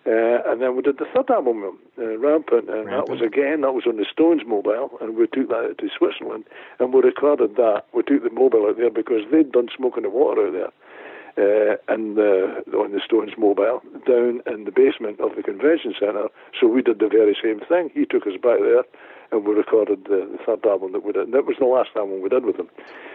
Uh, 0.07 0.39
and 0.47 0.63
then 0.63 0.77
we 0.77 0.83
did 0.83 0.99
the 0.99 1.07
third 1.13 1.29
album, 1.31 1.79
uh, 1.99 2.17
Rampant, 2.19 2.71
and 2.71 2.87
Rampant. 2.87 2.91
that 2.91 3.09
was 3.11 3.21
again 3.21 3.63
that 3.63 3.73
was 3.73 3.87
on 3.89 3.97
the 3.97 4.07
Stones 4.11 4.43
mobile, 4.47 4.97
and 5.01 5.17
we 5.17 5.27
took 5.27 5.49
that 5.49 5.75
to 5.79 5.89
Switzerland, 5.99 6.45
and 6.79 6.95
we 6.95 7.01
recorded 7.01 7.57
that. 7.57 7.87
We 7.93 8.05
took 8.05 8.23
the 8.23 8.31
mobile 8.31 8.67
out 8.69 8.77
there 8.77 8.91
because 8.91 9.23
they'd 9.33 9.51
done 9.51 9.67
Smoke 9.77 9.97
in 9.97 10.05
the 10.05 10.11
Water 10.11 10.47
out 10.47 10.53
there, 10.53 10.73
uh, 11.39 11.77
and 11.89 12.17
the, 12.17 12.65
on 12.75 12.93
the 12.93 13.01
Stones 13.05 13.33
mobile 13.37 13.83
down 14.07 14.41
in 14.47 14.65
the 14.65 14.73
basement 14.73 15.21
of 15.21 15.37
the 15.37 15.43
convention 15.43 15.95
centre. 15.99 16.29
So 16.59 16.67
we 16.67 16.83
did 16.83 16.99
the 16.99 17.09
very 17.09 17.37
same 17.43 17.61
thing. 17.61 17.91
He 17.95 18.07
took 18.07 18.27
us 18.27 18.35
back 18.43 18.59
there 18.61 18.85
and 19.33 19.45
we 19.45 19.55
recorded 19.55 20.05
the, 20.05 20.29
the 20.33 20.39
third 20.45 20.65
album 20.67 20.93
that 20.93 21.05
we 21.05 21.13
did. 21.13 21.25
And 21.25 21.35
that 21.35 21.47
was 21.47 21.57
the 21.59 21.67
last 21.67 21.91
album 21.97 22.23
we 22.23 22.29
did 22.29 22.45
with 22.45 22.57
him. 22.57 22.69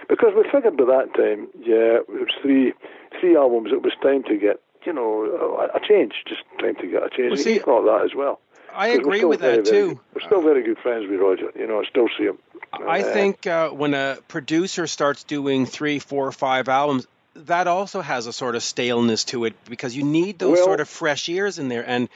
Because 0.09 0.33
we 0.35 0.43
figured 0.51 0.77
by 0.77 0.85
that 0.85 1.13
time, 1.15 1.47
yeah, 1.59 1.99
it 2.01 2.09
was 2.09 2.29
three 2.41 2.73
three 3.19 3.35
albums, 3.35 3.71
it 3.71 3.81
was 3.81 3.93
time 4.01 4.23
to 4.23 4.37
get, 4.37 4.59
you 4.85 4.93
know, 4.93 5.25
a, 5.25 5.77
a 5.77 5.79
change, 5.87 6.13
just 6.27 6.41
time 6.59 6.75
to 6.75 6.87
get 6.87 7.03
a 7.03 7.09
change. 7.09 7.31
Well, 7.31 7.37
see, 7.37 7.53
he 7.53 7.59
thought 7.59 7.85
that 7.85 8.05
as 8.05 8.15
well. 8.15 8.39
I 8.73 8.89
agree 8.89 9.25
with 9.25 9.41
very, 9.41 9.57
that 9.57 9.65
too. 9.65 9.87
Very, 9.87 9.99
we're 10.13 10.21
still 10.21 10.41
very 10.41 10.63
good 10.63 10.77
friends 10.77 11.09
with 11.09 11.19
Roger. 11.19 11.51
You 11.55 11.67
know, 11.67 11.81
I 11.81 11.85
still 11.85 12.07
see 12.17 12.25
him. 12.25 12.37
I 12.73 13.01
uh, 13.01 13.13
think 13.13 13.47
uh, 13.47 13.69
when 13.69 13.93
a 13.93 14.17
producer 14.27 14.87
starts 14.87 15.23
doing 15.23 15.65
three, 15.65 15.99
four, 15.99 16.31
five 16.31 16.69
albums, 16.69 17.05
that 17.35 17.67
also 17.67 18.01
has 18.01 18.27
a 18.27 18.33
sort 18.33 18.55
of 18.55 18.63
staleness 18.63 19.23
to 19.25 19.45
it 19.45 19.53
because 19.65 19.95
you 19.95 20.03
need 20.03 20.39
those 20.39 20.57
well, 20.57 20.65
sort 20.65 20.79
of 20.79 20.89
fresh 20.89 21.29
ears 21.29 21.59
in 21.59 21.69
there. 21.69 21.87
And 21.87 22.09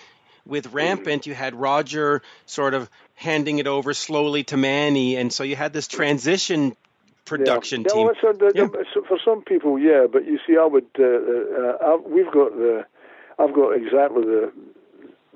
with 0.45 0.73
Rampant, 0.73 1.25
you 1.25 1.33
had 1.33 1.55
Roger 1.55 2.21
sort 2.45 2.73
of 2.73 2.89
handing 3.15 3.59
it 3.59 3.67
over 3.67 3.93
slowly 3.93 4.43
to 4.45 4.57
Manny, 4.57 5.15
and 5.15 5.31
so 5.31 5.43
you 5.43 5.55
had 5.55 5.73
this 5.73 5.87
transition 5.87 6.75
production 7.25 7.81
yeah. 7.81 7.93
team. 7.93 8.09
Yeah, 8.21 8.31
well, 8.39 8.51
yeah. 8.53 8.67
For 9.07 9.17
some 9.23 9.41
people, 9.41 9.79
yeah, 9.79 10.05
but 10.11 10.25
you 10.25 10.39
see, 10.45 10.57
I 10.59 10.65
would. 10.65 10.85
Uh, 10.97 11.03
uh, 11.03 11.97
we've 12.05 12.31
got 12.31 12.55
the. 12.55 12.85
I've 13.39 13.53
got 13.53 13.71
exactly 13.71 14.23
the. 14.23 14.51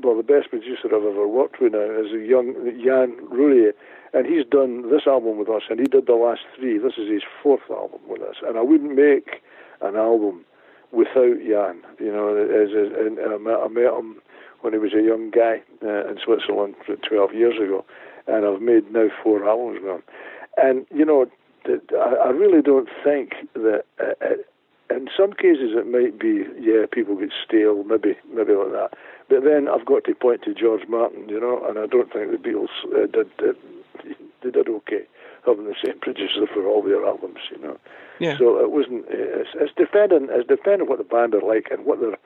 Well, 0.02 0.16
the 0.16 0.24
best 0.24 0.50
producer 0.50 0.86
I've 0.86 0.94
ever 0.94 1.28
worked 1.28 1.60
with 1.60 1.74
now 1.74 1.80
is 1.80 2.14
a 2.14 2.26
young 2.26 2.56
Yann 2.80 3.18
Rouiller, 3.30 3.74
and 4.14 4.26
he's 4.26 4.46
done 4.46 4.90
this 4.90 5.02
album 5.06 5.38
with 5.38 5.50
us, 5.50 5.64
and 5.70 5.78
he 5.78 5.88
did 5.88 6.06
the 6.06 6.14
last 6.14 6.42
three. 6.56 6.78
This 6.78 6.94
is 6.98 7.10
his 7.10 7.24
fourth 7.44 7.70
album 7.70 8.00
with 8.08 8.22
us, 8.22 8.36
and 8.48 8.58
I 8.58 8.62
wouldn't 8.62 8.96
make 8.96 9.42
an 9.82 9.96
album 9.96 10.46
without 10.92 11.44
Yann. 11.44 11.82
You 12.00 12.12
know, 12.12 12.36
as, 12.36 12.70
as 12.72 12.92
and, 12.98 13.20
I, 13.20 13.38
met, 13.38 13.60
I 13.60 13.68
met 13.68 13.94
him 13.94 14.22
when 14.62 14.74
he 14.74 14.80
was 14.80 14.94
a 14.94 15.02
young 15.02 15.30
guy 15.32 15.62
uh, 15.84 16.08
in 16.10 16.18
Switzerland 16.24 16.76
12 16.86 17.34
years 17.34 17.56
ago, 17.56 17.86
and 18.28 18.46
I've 18.46 18.62
made 18.62 18.92
now 18.92 19.08
four 19.24 19.48
albums 19.48 19.80
with 19.82 19.96
him. 19.96 20.04
And 20.58 20.86
you 20.94 21.06
know, 21.06 21.26
I, 21.66 22.30
really 22.30 22.62
don't 22.62 22.90
think 23.04 23.34
that. 23.54 23.84
Uh, 24.00 24.26
uh, 24.26 24.36
in 24.92 25.08
some 25.16 25.34
cases, 25.34 25.78
it 25.78 25.86
might 25.86 26.20
be 26.20 26.46
yeah, 26.60 26.88
people 26.92 27.16
get 27.16 27.30
stale, 27.46 27.84
maybe 27.84 28.18
maybe 28.34 28.54
like 28.54 28.72
that. 28.72 28.90
But 29.30 29.44
then 29.44 29.68
I've 29.68 29.86
got 29.86 30.06
to 30.06 30.16
point 30.16 30.42
to 30.46 30.54
George 30.56 30.88
Martin, 30.90 31.30
you 31.30 31.40
know, 31.40 31.64
and 31.70 31.78
I 31.78 31.86
don't 31.86 32.12
think 32.12 32.32
the 32.32 32.38
Beatles 32.38 32.74
uh, 32.92 33.06
did, 33.06 33.30
did 33.38 33.56
they 34.42 34.50
did 34.50 34.68
okay 34.68 35.06
having 35.46 35.66
the 35.66 35.76
same 35.84 36.00
producer 36.02 36.48
for 36.54 36.66
all 36.66 36.82
their 36.82 37.06
albums, 37.06 37.40
you 37.52 37.62
know. 37.62 37.78
Yeah. 38.20 38.38
So 38.38 38.60
it 38.60 38.72
wasn't. 38.72 39.06
It's, 39.10 39.50
it's 39.56 39.74
dependent. 39.76 40.30
It's 40.32 40.48
dependent 40.48 40.90
what 40.90 40.98
the 41.00 41.06
band 41.06 41.34
are 41.34 41.42
like 41.42 41.68
and 41.72 41.86
what 41.86 42.00
they're, 42.00 42.18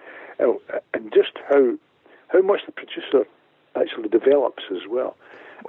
and 0.93 1.13
just 1.13 1.31
how 1.49 1.75
how 2.29 2.41
much 2.41 2.61
the 2.65 2.71
producer 2.71 3.27
actually 3.75 4.09
develops 4.09 4.63
as 4.71 4.87
well. 4.89 5.15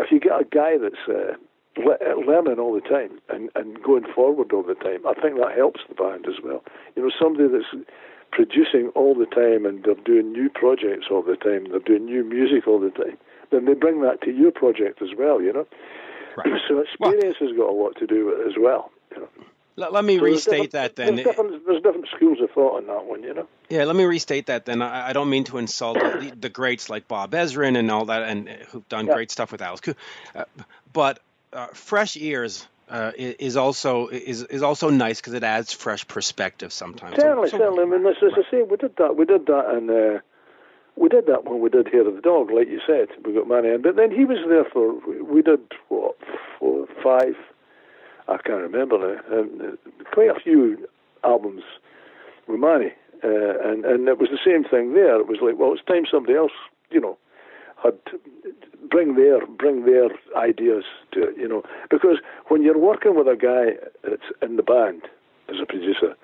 If 0.01 0.11
you 0.11 0.19
get 0.19 0.41
a 0.41 0.45
guy 0.45 0.77
that's 0.79 1.09
uh, 1.09 1.37
learning 1.77 2.59
all 2.59 2.75
the 2.75 2.81
time 2.81 3.21
and, 3.29 3.51
and 3.55 3.83
going 3.83 4.05
forward 4.15 4.53
all 4.53 4.63
the 4.63 4.75
time, 4.75 5.07
I 5.07 5.15
think 5.15 5.39
that 5.39 5.57
helps 5.57 5.81
the 5.89 5.95
band 5.95 6.27
as 6.27 6.43
well. 6.43 6.65
You 6.97 7.03
know, 7.03 7.11
somebody 7.19 7.49
that's 7.49 7.85
producing 8.33 8.89
all 8.95 9.15
the 9.15 9.27
time 9.27 9.65
and 9.65 9.85
they're 9.85 9.95
doing 10.05 10.33
new 10.33 10.49
projects 10.51 11.07
all 11.11 11.23
the 11.23 11.37
time, 11.37 11.67
they're 11.71 11.81
doing 11.81 12.07
new 12.07 12.25
music 12.25 12.67
all 12.67 12.81
the 12.81 12.91
time, 12.91 13.17
then 13.51 13.65
they 13.67 13.75
bring 13.75 14.03
that 14.03 14.21
to 14.23 14.31
your 14.31 14.51
project 14.51 15.01
as 15.01 15.11
well, 15.17 15.41
you 15.41 15.53
know. 15.53 15.67
Right. 16.37 16.61
So 16.69 16.81
experience 16.81 17.37
well, 17.41 17.49
has 17.49 17.57
got 17.57 17.71
a 17.71 17.77
lot 17.77 17.97
to 17.99 18.07
do 18.07 18.27
with 18.27 18.41
it 18.41 18.47
as 18.49 18.55
well. 18.59 18.91
You 19.13 19.21
know. 19.21 19.29
Let, 19.77 19.93
let 19.93 20.05
me 20.05 20.19
so 20.19 20.25
restate 20.25 20.71
that 20.73 20.95
then. 20.95 21.17
There's 21.17 21.27
different, 21.27 21.67
there's 21.67 21.83
different, 21.83 22.07
schools 22.15 22.39
of 22.41 22.51
thought 22.51 22.77
on 22.77 22.87
that 22.87 23.05
one, 23.05 23.23
you 23.23 23.35
know. 23.35 23.49
Yeah, 23.69 23.85
let 23.85 23.97
me 23.97 24.05
restate 24.05 24.47
that 24.47 24.67
then. 24.67 24.83
I, 24.83 25.09
I 25.09 25.13
don't 25.13 25.31
mean 25.31 25.45
to 25.45 25.59
insult 25.59 25.99
the, 25.99 26.33
the, 26.39 26.49
greats 26.49 26.89
like 26.89 27.09
Bob 27.09 27.33
Ezrin 27.33 27.77
and 27.77 27.91
all 27.91 28.05
that, 28.07 28.23
and 28.23 28.49
uh, 28.49 28.53
who've 28.69 28.89
done 28.89 29.07
yeah. 29.07 29.15
great 29.15 29.31
stuff 29.33 29.51
with 29.51 29.63
Alice 29.63 29.81
Cooper, 29.81 29.99
uh, 30.37 30.45
but 30.93 31.21
uh, 31.53 31.67
fresh 31.69 32.17
ears 32.17 32.67
uh, 32.89 33.13
is 33.17 33.57
also 33.57 34.09
is 34.09 34.43
is 34.43 34.63
also 34.63 34.91
nice 34.91 35.21
because 35.21 35.33
it 35.33 35.43
adds 35.43 35.73
fresh 35.73 36.07
perspective 36.07 36.73
sometimes. 36.73 37.17
Certainly, 37.17 37.51
so, 37.51 37.59
certainly. 37.59 37.83
I 37.83 37.87
mean, 37.87 38.07
as, 38.07 38.17
as 38.23 38.33
I 38.37 38.51
say, 38.51 38.63
we 38.63 38.77
did 38.77 38.97
that. 38.99 39.17
We 39.17 39.25
did 39.25 39.47
that, 39.47 39.71
and 39.71 39.91
uh, 39.91 40.21
we 40.95 41.09
did 41.09 41.27
that 41.27 41.45
when 41.45 41.61
we 41.61 41.71
did 41.71 41.89
Hair 41.89 42.07
of 42.07 42.15
the 42.15 42.21
Dog, 42.21 42.51
like 42.51 42.69
you 42.69 42.81
said. 42.87 43.09
We 43.25 43.33
got 43.33 43.49
Manny 43.49 43.71
in, 43.71 43.83
but 43.83 43.97
then 43.97 44.13
he 44.13 44.25
was 44.25 44.39
there 44.49 44.65
for. 44.65 44.95
We 45.25 45.43
did 45.43 45.61
what 45.89 46.17
four, 46.61 46.87
five 47.03 47.35
I 48.29 48.39
can't 48.39 48.63
remember 48.63 48.99
now. 48.99 49.39
Um, 49.39 49.79
quite 50.13 50.31
a 50.31 50.41
few 50.41 50.87
albums 51.23 51.63
with 52.49 52.61
Manny, 52.61 52.93
uh, 53.23 53.69
and 53.69 53.85
and 53.85 54.09
it 54.09 54.19
was 54.19 54.31
the 54.31 54.39
same 54.45 54.65
thing 54.65 54.95
there. 54.95 55.21
It 55.21 55.29
was 55.29 55.39
like, 55.43 55.59
well, 55.59 55.73
it's 55.73 55.85
time 55.85 56.05
somebody 56.11 56.37
else, 56.37 56.53
you 56.91 57.01
know, 57.01 57.19
had 57.83 57.99
bring 58.91 59.17
their 59.17 59.47
bring 59.47 59.85
their 59.85 60.09
ideas 60.37 60.85
to 61.13 61.29
it, 61.29 61.37
you 61.37 61.49
know, 61.49 61.63
because 61.91 62.19
when 62.49 62.63
you're 62.63 62.79
working 62.79 63.17
with 63.17 63.27
a 63.27 63.37
guy 63.37 63.77
that's 64.03 64.29
in 64.43 64.57
the 64.57 64.63
band 64.63 65.03
as 65.49 65.57
a 65.63 65.67
producer, 65.67 66.15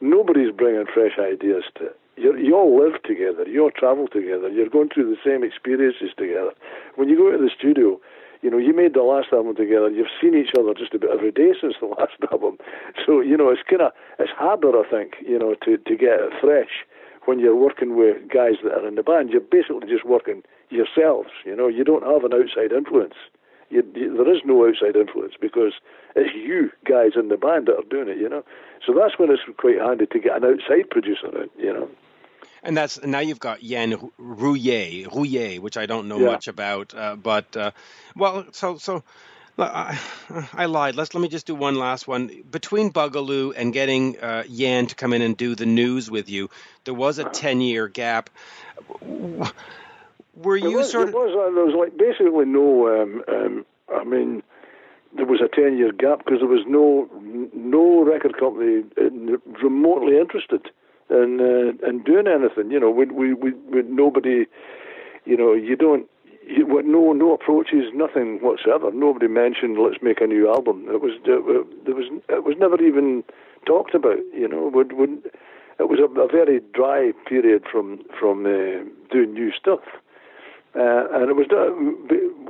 nobody's 0.00 0.52
bringing 0.52 0.84
fresh 0.92 1.18
ideas 1.18 1.64
to 1.76 1.86
it. 1.86 1.98
you 2.16 2.36
you 2.36 2.56
all 2.56 2.78
live 2.78 3.02
together, 3.02 3.44
you 3.48 3.62
all 3.62 3.70
travel 3.70 4.06
together, 4.08 4.48
you're 4.48 4.68
going 4.68 4.90
through 4.90 5.10
the 5.10 5.20
same 5.24 5.42
experiences 5.42 6.10
together. 6.16 6.52
When 6.96 7.08
you 7.08 7.16
go 7.16 7.30
to 7.30 7.38
the 7.38 7.50
studio, 7.56 8.00
you 8.42 8.50
know, 8.50 8.58
you 8.58 8.74
made 8.74 8.94
the 8.94 9.02
last 9.02 9.28
album 9.32 9.56
together. 9.56 9.90
You've 9.90 10.12
seen 10.20 10.34
each 10.34 10.52
other 10.58 10.74
just 10.74 10.94
about 10.94 11.10
every 11.10 11.32
day 11.32 11.52
since 11.60 11.74
the 11.80 11.86
last 11.98 12.14
album. 12.30 12.58
So 13.04 13.20
you 13.20 13.36
know, 13.36 13.50
it's 13.50 13.62
kind 13.68 13.82
of 13.82 13.92
it's 14.18 14.32
harder, 14.32 14.70
I 14.78 14.88
think, 14.88 15.16
you 15.26 15.38
know, 15.38 15.54
to 15.64 15.76
to 15.76 15.96
get 15.96 16.20
it 16.20 16.32
fresh 16.40 16.84
when 17.24 17.38
you're 17.38 17.56
working 17.56 17.96
with 17.96 18.16
guys 18.28 18.56
that 18.62 18.72
are 18.72 18.88
in 18.88 18.94
the 18.94 19.02
band. 19.02 19.30
You're 19.30 19.40
basically 19.40 19.88
just 19.88 20.04
working 20.04 20.42
yourselves. 20.70 21.30
You 21.44 21.56
know, 21.56 21.68
you 21.68 21.84
don't 21.84 22.04
have 22.04 22.24
an 22.24 22.32
outside 22.32 22.72
influence. 22.72 23.14
You, 23.70 23.84
you, 23.94 24.16
there 24.16 24.32
is 24.32 24.40
no 24.46 24.66
outside 24.66 24.96
influence 24.96 25.34
because 25.38 25.74
it's 26.16 26.34
you 26.34 26.70
guys 26.88 27.12
in 27.16 27.28
the 27.28 27.36
band 27.36 27.66
that 27.66 27.76
are 27.76 27.90
doing 27.90 28.08
it. 28.08 28.18
You 28.18 28.28
know, 28.28 28.44
so 28.84 28.94
that's 28.94 29.18
when 29.18 29.30
it's 29.30 29.42
quite 29.58 29.78
handy 29.78 30.06
to 30.06 30.18
get 30.18 30.36
an 30.36 30.44
outside 30.44 30.90
producer 30.90 31.28
in. 31.42 31.50
You 31.58 31.72
know. 31.72 31.88
And 32.62 32.76
that's 32.76 33.02
now 33.02 33.20
you've 33.20 33.40
got 33.40 33.62
Yann 33.62 33.92
Rouye, 34.18 35.06
Rouiller, 35.06 35.60
which 35.60 35.76
I 35.76 35.86
don't 35.86 36.08
know 36.08 36.18
yeah. 36.18 36.26
much 36.26 36.48
about, 36.48 36.94
uh, 36.94 37.16
but 37.16 37.56
uh, 37.56 37.70
well, 38.16 38.46
so 38.52 38.78
so. 38.78 39.02
I, 39.60 39.98
I, 40.52 40.66
lied. 40.66 40.94
Let's 40.94 41.14
let 41.14 41.20
me 41.20 41.26
just 41.26 41.44
do 41.44 41.54
one 41.56 41.74
last 41.74 42.06
one. 42.06 42.44
Between 42.48 42.92
Boogaloo 42.92 43.54
and 43.56 43.72
getting 43.72 44.16
uh, 44.20 44.44
Yann 44.48 44.86
to 44.86 44.94
come 44.94 45.12
in 45.12 45.20
and 45.20 45.36
do 45.36 45.56
the 45.56 45.64
Newz 45.64 46.08
with 46.08 46.28
you, 46.28 46.48
there 46.84 46.94
was 46.94 47.18
a 47.18 47.24
ten 47.24 47.60
year 47.60 47.88
gap. 47.88 48.30
Were 50.36 50.56
you 50.56 50.76
was, 50.76 50.92
sort 50.92 51.08
of? 51.08 51.12
There 51.12 51.20
was, 51.20 51.34
uh, 51.34 51.54
there 51.56 51.64
was 51.64 51.74
like 51.74 51.98
basically 51.98 52.44
no. 52.44 53.02
Um, 53.02 53.24
um, 53.26 53.66
I 53.92 54.04
mean, 54.04 54.44
there 55.16 55.26
was 55.26 55.40
a 55.40 55.48
ten 55.48 55.76
year 55.76 55.90
gap 55.90 56.24
because 56.24 56.38
there 56.38 56.48
was 56.48 56.64
no 56.68 57.10
no 57.52 58.04
record 58.04 58.38
company 58.38 58.84
remotely 59.60 60.18
interested 60.18 60.70
and 61.10 61.40
uh, 61.40 61.86
and 61.86 62.04
doing 62.04 62.26
anything. 62.26 62.70
You 62.70 62.80
know, 62.80 62.90
we 62.90 63.06
we 63.06 63.34
we, 63.34 63.52
nobody. 63.82 64.46
You 65.24 65.36
know, 65.36 65.52
you 65.52 65.76
don't. 65.76 66.08
You, 66.46 66.66
no, 66.82 67.12
no 67.12 67.34
approaches, 67.34 67.92
nothing 67.92 68.38
whatsoever. 68.40 68.90
Nobody 68.90 69.28
mentioned 69.28 69.76
let's 69.78 70.02
make 70.02 70.22
a 70.22 70.26
new 70.26 70.48
album. 70.48 70.86
It 70.88 71.02
was 71.02 71.12
uh, 71.24 71.64
there 71.84 71.94
was 71.94 72.06
it 72.28 72.44
was 72.44 72.56
never 72.58 72.82
even 72.82 73.22
talked 73.66 73.94
about. 73.94 74.18
You 74.32 74.48
know, 74.48 74.70
would 74.72 74.92
would 74.94 75.30
it 75.78 75.88
was 75.88 75.98
a, 76.00 76.20
a 76.20 76.28
very 76.28 76.60
dry 76.72 77.12
period 77.26 77.64
from 77.70 78.00
from 78.18 78.46
uh, 78.46 78.84
doing 79.12 79.34
new 79.34 79.52
stuff. 79.52 79.80
Uh, 80.74 81.08
and 81.12 81.30
it 81.30 81.36
was 81.36 81.46
uh, 81.50 81.70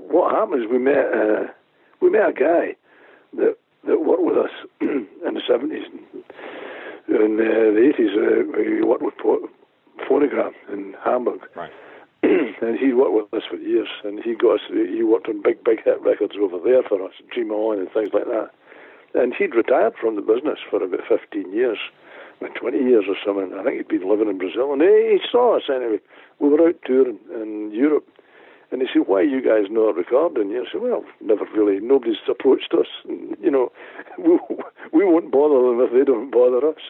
what 0.09 0.35
happened 0.35 0.63
is 0.63 0.71
we 0.71 0.79
met 0.79 1.13
uh, 1.13 1.47
we 2.01 2.11
met 2.11 2.29
a 2.29 2.33
guy 2.33 2.77
that 3.35 3.57
that 3.87 4.01
worked 4.01 4.23
with 4.23 4.37
us 4.37 4.51
in 4.81 5.35
the 5.35 5.43
seventies 5.49 5.87
in 7.09 7.41
uh, 7.41 7.73
the 7.73 7.93
80s, 7.97 8.15
uh, 8.17 8.63
he 8.63 8.85
worked 8.85 9.03
with 9.03 9.15
Phonogram 10.09 10.53
in 10.73 10.95
Hamburg. 11.05 11.41
Right. 11.57 11.73
and 12.23 12.79
he 12.79 12.93
worked 12.93 13.33
with 13.33 13.43
us 13.43 13.47
for 13.49 13.57
years, 13.57 13.89
and 14.05 14.21
he 14.23 14.35
got 14.35 14.57
us, 14.57 14.61
he 14.69 15.03
worked 15.03 15.29
on 15.29 15.41
big, 15.43 15.63
big 15.63 15.85
hit 15.85 16.01
records 16.03 16.35
over 16.41 16.59
there 16.59 16.83
for 16.83 17.03
us, 17.05 17.13
Dream 17.33 17.53
On 17.53 17.79
and 17.79 17.91
things 17.93 18.11
like 18.13 18.27
that. 18.27 18.51
And 19.15 19.35
he'd 19.35 19.55
retired 19.55 19.95
from 20.01 20.17
the 20.17 20.23
business 20.23 20.59
for 20.69 20.83
about 20.83 21.01
15 21.09 21.53
years, 21.53 21.79
about 22.41 22.57
20 22.57 22.79
years 22.79 23.05
or 23.09 23.15
something. 23.25 23.57
I 23.57 23.63
think 23.63 23.77
he'd 23.77 23.89
been 23.89 24.09
living 24.09 24.29
in 24.29 24.39
Brazil, 24.39 24.73
and 24.73 24.83
he, 24.83 25.17
he 25.17 25.19
saw 25.31 25.57
us 25.57 25.71
anyway. 25.71 26.01
We 26.41 26.49
were 26.49 26.69
out 26.69 26.77
touring 26.85 27.19
in 27.35 27.71
Europe, 27.73 28.07
and 28.71 28.83
he 28.83 28.89
said, 28.93 29.07
"Why 29.07 29.21
are 29.21 29.23
you 29.23 29.41
guys 29.41 29.71
not 29.71 29.97
recording?" 29.97 30.51
You 30.51 30.67
said, 30.71 30.83
"Well, 30.83 31.05
never 31.21 31.45
really. 31.55 31.81
Nobody's 31.81 32.17
approached 32.29 32.75
us. 32.75 32.87
And, 33.09 33.37
you 33.41 33.51
know, 33.51 33.73
we 34.19 34.39
we 34.93 35.05
won't 35.05 35.31
bother 35.31 35.61
them 35.63 35.81
if 35.81 35.93
they 35.93 36.05
don't 36.05 36.31
bother 36.31 36.67
us." 36.69 36.83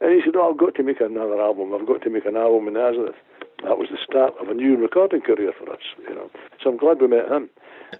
And 0.00 0.12
he 0.12 0.20
said, 0.24 0.36
"Oh, 0.36 0.50
I've 0.50 0.58
got 0.58 0.74
to 0.76 0.82
make 0.82 1.00
another 1.00 1.40
album. 1.40 1.74
I've 1.74 1.86
got 1.86 2.02
to 2.02 2.10
make 2.10 2.26
an 2.26 2.36
album 2.36 2.68
in 2.68 2.74
Nazareth." 2.74 3.16
That 3.62 3.78
was 3.78 3.88
the 3.90 3.98
start 3.98 4.34
of 4.40 4.48
a 4.48 4.54
new 4.54 4.76
recording 4.76 5.22
career 5.22 5.52
for 5.58 5.72
us. 5.72 5.80
You 6.08 6.14
know, 6.14 6.30
so 6.62 6.70
I'm 6.70 6.76
glad 6.76 7.00
we 7.00 7.08
met 7.08 7.30
him 7.30 7.48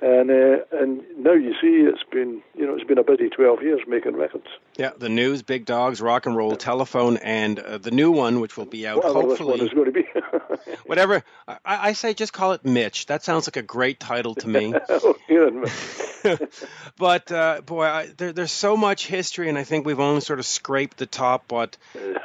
and 0.00 0.30
uh, 0.30 0.64
and 0.72 1.02
now 1.16 1.32
you 1.32 1.52
see 1.60 1.88
it's 1.88 2.02
been 2.10 2.42
you 2.54 2.66
know 2.66 2.74
it's 2.74 2.84
been 2.84 2.98
a 2.98 3.04
busy 3.04 3.28
12 3.28 3.62
years 3.62 3.80
making 3.86 4.16
records 4.16 4.46
yeah 4.76 4.90
the 4.98 5.08
Newz 5.08 5.44
Big 5.44 5.64
Dogz 5.64 6.02
rock 6.02 6.26
and 6.26 6.36
roll 6.36 6.56
telephone 6.56 7.16
and 7.18 7.58
uh, 7.60 7.78
the 7.78 7.90
new 7.90 8.10
one 8.10 8.40
which 8.40 8.56
will 8.56 8.66
be 8.66 8.86
out 8.86 9.02
well, 9.02 9.14
hopefully 9.14 9.58
this 9.58 9.72
one 9.74 9.86
is 9.88 9.92
going 9.92 9.92
to 9.92 9.92
be 9.92 10.06
whatever 10.86 11.22
I, 11.46 11.58
I, 11.64 11.92
say 11.92 12.14
just 12.14 12.32
call 12.32 12.52
it 12.52 12.64
mitch. 12.64 13.06
That 13.06 13.24
sounds 13.24 13.46
like 13.46 13.56
a 13.56 13.62
great 13.62 14.00
title 14.00 14.34
to 14.36 14.48
me. 14.48 14.74
But 16.98 17.30
uh, 17.30 17.60
boy 17.60 17.84
I, 17.84 18.06
there, 18.16 18.32
there's 18.32 18.50
so 18.50 18.76
much 18.76 19.06
history 19.06 19.48
and 19.48 19.56
i 19.56 19.64
think 19.64 19.86
we've 19.86 20.00
only 20.00 20.22
sort 20.22 20.38
of 20.38 20.46
scraped 20.46 20.96
the 20.96 21.06
top 21.06 21.44
but 21.46 21.76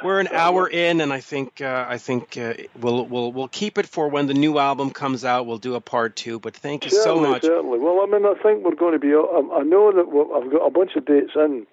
we're 0.02 0.18
an 0.18 0.28
hour 0.28 0.66
in 0.66 1.00
and 1.00 1.12
i 1.12 1.20
think 1.20 1.60
uh, 1.60 1.86
i 1.88 1.98
think 1.98 2.36
uh, 2.36 2.54
we'll 2.80 3.06
we'll 3.06 3.32
we'll 3.32 3.48
keep 3.48 3.78
it 3.78 3.86
for 3.86 4.08
when 4.08 4.26
the 4.26 4.34
new 4.34 4.58
album 4.58 4.90
comes 4.90 5.24
out. 5.24 5.46
We'll 5.46 5.58
do 5.58 5.74
a 5.74 5.80
part 5.80 6.16
two 6.16 6.38
but 6.40 6.56
thank 6.56 6.84
you 6.84 6.90
certainly, 6.90 7.24
so 7.24 7.30
much. 7.30 7.42
certainly. 7.42 7.78
Well, 7.78 8.00
I 8.00 8.06
mean, 8.06 8.24
I 8.24 8.34
think 8.42 8.64
we're 8.64 8.74
going 8.74 8.92
to 8.92 8.98
be. 8.98 9.08
I 9.08 9.62
know 9.62 9.92
that 9.92 10.06
I've 10.36 10.50
got 10.50 10.66
a 10.66 10.70
bunch 10.70 10.96
of 10.96 11.04
dates 11.04 11.32
in 11.36 11.66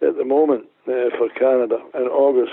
at 0.00 0.16
the 0.16 0.24
moment 0.24 0.66
uh, 0.86 1.10
for 1.16 1.28
Canada 1.34 1.80
in 1.94 2.02
August, 2.02 2.52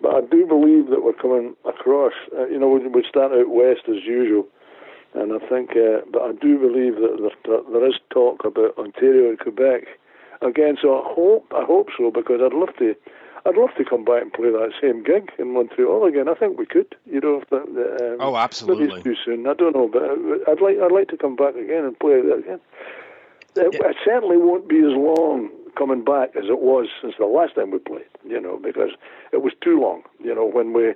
but 0.00 0.14
I 0.14 0.20
do 0.20 0.46
believe 0.46 0.88
that 0.90 1.02
we're 1.04 1.12
coming 1.12 1.54
across. 1.64 2.12
Uh, 2.36 2.46
you 2.46 2.58
know, 2.58 2.68
we, 2.68 2.86
we 2.88 3.04
start 3.08 3.32
out 3.32 3.50
west 3.50 3.82
as 3.88 4.04
usual, 4.04 4.46
and 5.14 5.32
I 5.32 5.38
think, 5.46 5.70
uh, 5.72 6.00
but 6.12 6.22
I 6.22 6.32
do 6.32 6.58
believe 6.58 6.96
that 6.96 7.30
there, 7.44 7.60
there 7.72 7.88
is 7.88 7.94
talk 8.10 8.44
about 8.44 8.76
Ontario 8.78 9.28
and 9.30 9.38
Quebec 9.38 9.84
again. 10.42 10.76
So 10.80 11.00
I 11.00 11.02
hope, 11.04 11.52
I 11.54 11.64
hope 11.64 11.88
so, 11.96 12.10
because 12.10 12.40
I'd 12.42 12.54
love 12.54 12.74
to. 12.78 12.94
I'd 13.46 13.56
love 13.56 13.70
to 13.78 13.86
come 13.86 14.04
back 14.04 14.20
and 14.20 14.30
play 14.30 14.50
that 14.50 14.72
same 14.82 15.02
gig 15.02 15.32
in 15.38 15.54
Montreal 15.54 16.04
again. 16.04 16.28
I 16.28 16.34
think 16.34 16.58
we 16.58 16.66
could, 16.66 16.94
you 17.06 17.20
know. 17.20 17.40
If 17.40 17.48
the, 17.48 17.64
the, 17.72 18.12
um, 18.12 18.16
oh, 18.20 18.36
absolutely. 18.36 18.88
Maybe 18.88 18.98
it's 18.98 19.04
too 19.04 19.16
soon. 19.24 19.46
I 19.46 19.54
don't 19.54 19.74
know, 19.74 19.88
but 19.88 20.02
I'd 20.46 20.60
like 20.60 20.76
I'd 20.76 20.92
like 20.92 21.08
to 21.08 21.16
come 21.16 21.36
back 21.36 21.54
again 21.54 21.86
and 21.86 21.98
play 21.98 22.20
that 22.20 22.44
again. 22.44 22.60
It, 23.56 23.72
yeah. 23.80 23.88
it 23.88 23.96
certainly 24.04 24.36
won't 24.36 24.68
be 24.68 24.80
as 24.80 24.92
long 24.92 25.50
coming 25.76 26.04
back 26.04 26.36
as 26.36 26.44
it 26.48 26.60
was 26.60 26.88
since 27.00 27.14
the 27.18 27.26
last 27.26 27.54
time 27.54 27.70
we 27.70 27.78
played. 27.78 28.04
You 28.26 28.40
know, 28.40 28.56
because 28.56 28.90
it 29.32 29.42
was 29.42 29.52
too 29.62 29.80
long. 29.80 30.02
You 30.22 30.34
know, 30.34 30.46
when 30.46 30.72
we 30.72 30.94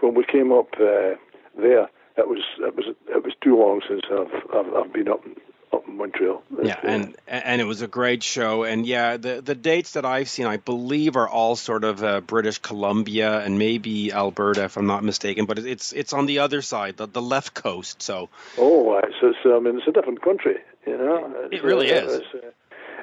when 0.00 0.14
we 0.14 0.24
came 0.24 0.52
up 0.52 0.74
uh, 0.74 1.14
there, 1.56 1.88
it 2.16 2.28
was 2.28 2.40
it 2.58 2.76
was 2.76 2.86
it 3.08 3.24
was 3.24 3.34
too 3.40 3.56
long 3.58 3.82
since 3.88 4.02
I've 4.10 4.32
I've, 4.54 4.74
I've 4.74 4.92
been 4.92 5.08
up 5.08 5.24
up 5.72 5.88
in 5.88 5.96
Montreal. 5.96 6.42
Yeah, 6.62 6.78
and 6.82 7.16
and 7.26 7.60
it 7.60 7.64
was 7.64 7.82
a 7.82 7.86
great 7.86 8.22
show. 8.22 8.64
And 8.64 8.86
yeah, 8.86 9.16
the 9.16 9.40
the 9.40 9.54
dates 9.54 9.92
that 9.92 10.04
I've 10.04 10.28
seen, 10.28 10.46
I 10.46 10.58
believe, 10.58 11.16
are 11.16 11.28
all 11.28 11.56
sort 11.56 11.84
of 11.84 12.02
uh, 12.02 12.20
British 12.20 12.58
Columbia 12.58 13.40
and 13.40 13.58
maybe 13.58 14.12
Alberta, 14.12 14.64
if 14.64 14.76
I'm 14.76 14.86
not 14.86 15.04
mistaken. 15.04 15.46
But 15.46 15.58
it's 15.58 15.92
it's 15.92 16.12
on 16.12 16.26
the 16.26 16.40
other 16.40 16.62
side, 16.62 16.96
the, 16.96 17.06
the 17.06 17.22
left 17.22 17.54
coast. 17.54 18.02
So. 18.02 18.28
Oh, 18.58 18.98
it's, 18.98 19.16
it's 19.22 19.38
I 19.44 19.58
mean, 19.60 19.78
it's 19.78 19.88
a 19.88 19.92
different 19.92 20.22
country. 20.22 20.56
You 20.86 20.98
know, 20.98 21.32
it's, 21.44 21.54
it 21.54 21.62
really 21.62 21.92
uh, 21.92 22.06
is. 22.06 22.22
Uh, 22.34 22.50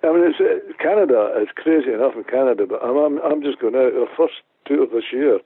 I 0.03 0.13
mean, 0.13 0.23
it's 0.31 0.39
uh, 0.39 0.73
Canada. 0.81 1.33
It's 1.35 1.51
crazy 1.55 1.91
enough 1.91 2.15
in 2.15 2.23
Canada, 2.23 2.65
but 2.67 2.83
I'm 2.83 2.97
I'm, 2.97 3.19
I'm 3.21 3.41
just 3.41 3.59
going 3.59 3.75
out 3.75 3.93
the 3.93 4.07
first 4.15 4.41
tour 4.65 4.87
this 4.87 5.11
year 5.11 5.39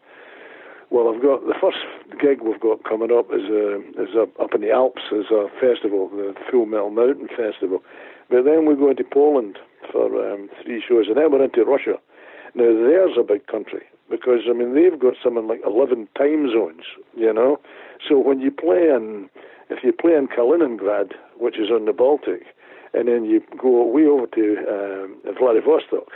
well, 0.93 1.09
I've 1.09 1.23
got 1.23 1.41
the 1.47 1.57
first 1.59 1.81
gig 2.21 2.41
we've 2.45 2.61
got 2.61 2.83
coming 2.83 3.09
up 3.11 3.33
is 3.33 3.49
uh, 3.49 3.81
is 3.97 4.13
up, 4.13 4.29
up 4.39 4.53
in 4.53 4.61
the 4.61 4.69
Alps 4.69 5.01
as 5.09 5.25
a 5.33 5.49
festival, 5.59 6.07
the 6.09 6.35
Full 6.51 6.67
Metal 6.67 6.91
Mountain 6.91 7.29
Festival. 7.35 7.81
But 8.29 8.45
then 8.45 8.65
we're 8.65 8.77
going 8.77 8.97
to 8.97 9.03
Poland 9.03 9.57
for 9.91 10.05
um, 10.21 10.49
three 10.63 10.83
shows, 10.87 11.07
and 11.07 11.17
then 11.17 11.31
we're 11.31 11.43
into 11.43 11.65
Russia. 11.65 11.97
Now 12.53 12.69
there's 12.69 13.17
a 13.17 13.23
big 13.23 13.47
country 13.47 13.81
because 14.07 14.45
I 14.47 14.53
mean 14.53 14.75
they've 14.75 14.99
got 14.99 15.15
something 15.23 15.47
like 15.47 15.61
eleven 15.65 16.07
time 16.15 16.53
zones, 16.53 16.85
you 17.17 17.33
know. 17.33 17.59
So 18.07 18.19
when 18.19 18.39
you 18.39 18.51
play 18.51 18.93
in, 18.93 19.31
if 19.71 19.83
you 19.83 19.93
play 19.93 20.13
in 20.13 20.27
Kaliningrad, 20.27 21.13
which 21.37 21.57
is 21.57 21.71
on 21.71 21.85
the 21.85 21.93
Baltic, 21.93 22.53
and 22.93 23.07
then 23.07 23.25
you 23.25 23.43
go 23.57 23.85
way 23.85 24.05
over 24.05 24.27
to 24.27 24.57
um, 24.69 25.35
Vladivostok, 25.37 26.11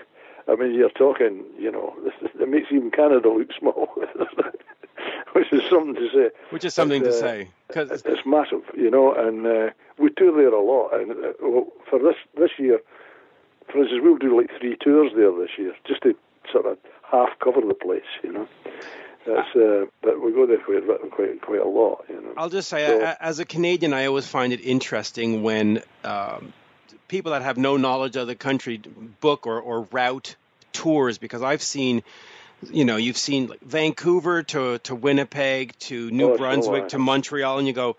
I 0.48 0.56
mean, 0.56 0.74
you're 0.74 0.90
talking, 0.90 1.44
you 1.60 1.72
know, 1.72 1.94
it 2.40 2.50
makes 2.50 2.68
even 2.72 2.92
Canada 2.92 3.30
look 3.30 3.50
small, 3.58 3.90
which 5.34 5.52
is 5.52 5.62
something 5.70 5.96
to 5.96 6.10
say. 6.12 6.30
Which 6.52 6.64
is 6.64 6.74
something 6.74 7.04
but, 7.04 7.12
to 7.12 7.18
uh, 7.18 7.20
say, 7.20 7.50
because 7.68 7.92
it's 7.92 8.26
massive, 8.26 8.64
you 8.76 8.90
know, 8.90 9.14
and 9.14 9.46
uh, 9.46 9.70
we 9.98 10.10
tour 10.12 10.36
there 10.36 10.54
a 10.54 10.62
lot. 10.62 10.94
And 10.94 11.12
uh, 11.12 11.34
well, 11.42 11.68
for 11.90 12.00
this 12.00 12.16
this 12.38 12.52
year, 12.58 12.80
for 13.70 13.80
instance, 13.80 14.02
we'll 14.04 14.18
do 14.18 14.38
like 14.40 14.50
three 14.58 14.78
tours 14.80 15.12
there 15.16 15.32
this 15.32 15.52
year, 15.58 15.74
just 15.86 16.04
to 16.04 16.16
sort 16.50 16.66
of 16.66 16.78
half 17.10 17.30
cover 17.44 17.62
the 17.62 17.74
place, 17.74 18.04
you 18.24 18.32
know. 18.32 18.48
That's, 19.26 19.56
uh, 19.58 19.86
but 20.02 20.22
we 20.22 20.32
go 20.32 20.46
there 20.46 20.58
quite, 20.58 21.12
quite, 21.12 21.42
quite 21.42 21.60
a 21.60 21.68
lot. 21.68 22.06
You 22.08 22.22
know. 22.22 22.34
I'll 22.38 22.50
just 22.50 22.70
say, 22.70 22.88
so, 22.88 23.16
as 23.20 23.40
a 23.40 23.46
Canadian, 23.46 23.94
I 23.94 24.06
always 24.06 24.26
find 24.26 24.54
it 24.54 24.62
interesting 24.62 25.44
when 25.44 25.84
um, 26.06 26.54
people 27.08 27.32
that 27.32 27.42
have 27.42 27.58
no 27.58 27.78
knowledge 27.78 28.16
of 28.16 28.28
the 28.28 28.36
country 28.36 28.82
book 29.22 29.48
or, 29.48 29.60
or 29.60 29.82
route 29.92 30.36
tours 30.74 31.18
because 31.18 31.42
I've 31.42 31.62
seen 31.62 32.04
you 32.72 32.86
know 32.86 32.98
you've 32.98 33.18
seen 33.18 33.52
Vancouver 33.62 34.44
to 34.44 34.80
to 34.80 34.96
Winnipeg 34.96 35.78
to 35.80 36.10
New 36.12 36.34
oh, 36.34 36.38
Brunswick 36.38 36.90
to 36.90 37.00
Montreal 37.00 37.60
and 37.60 37.68
you 37.68 37.74
go 37.74 37.98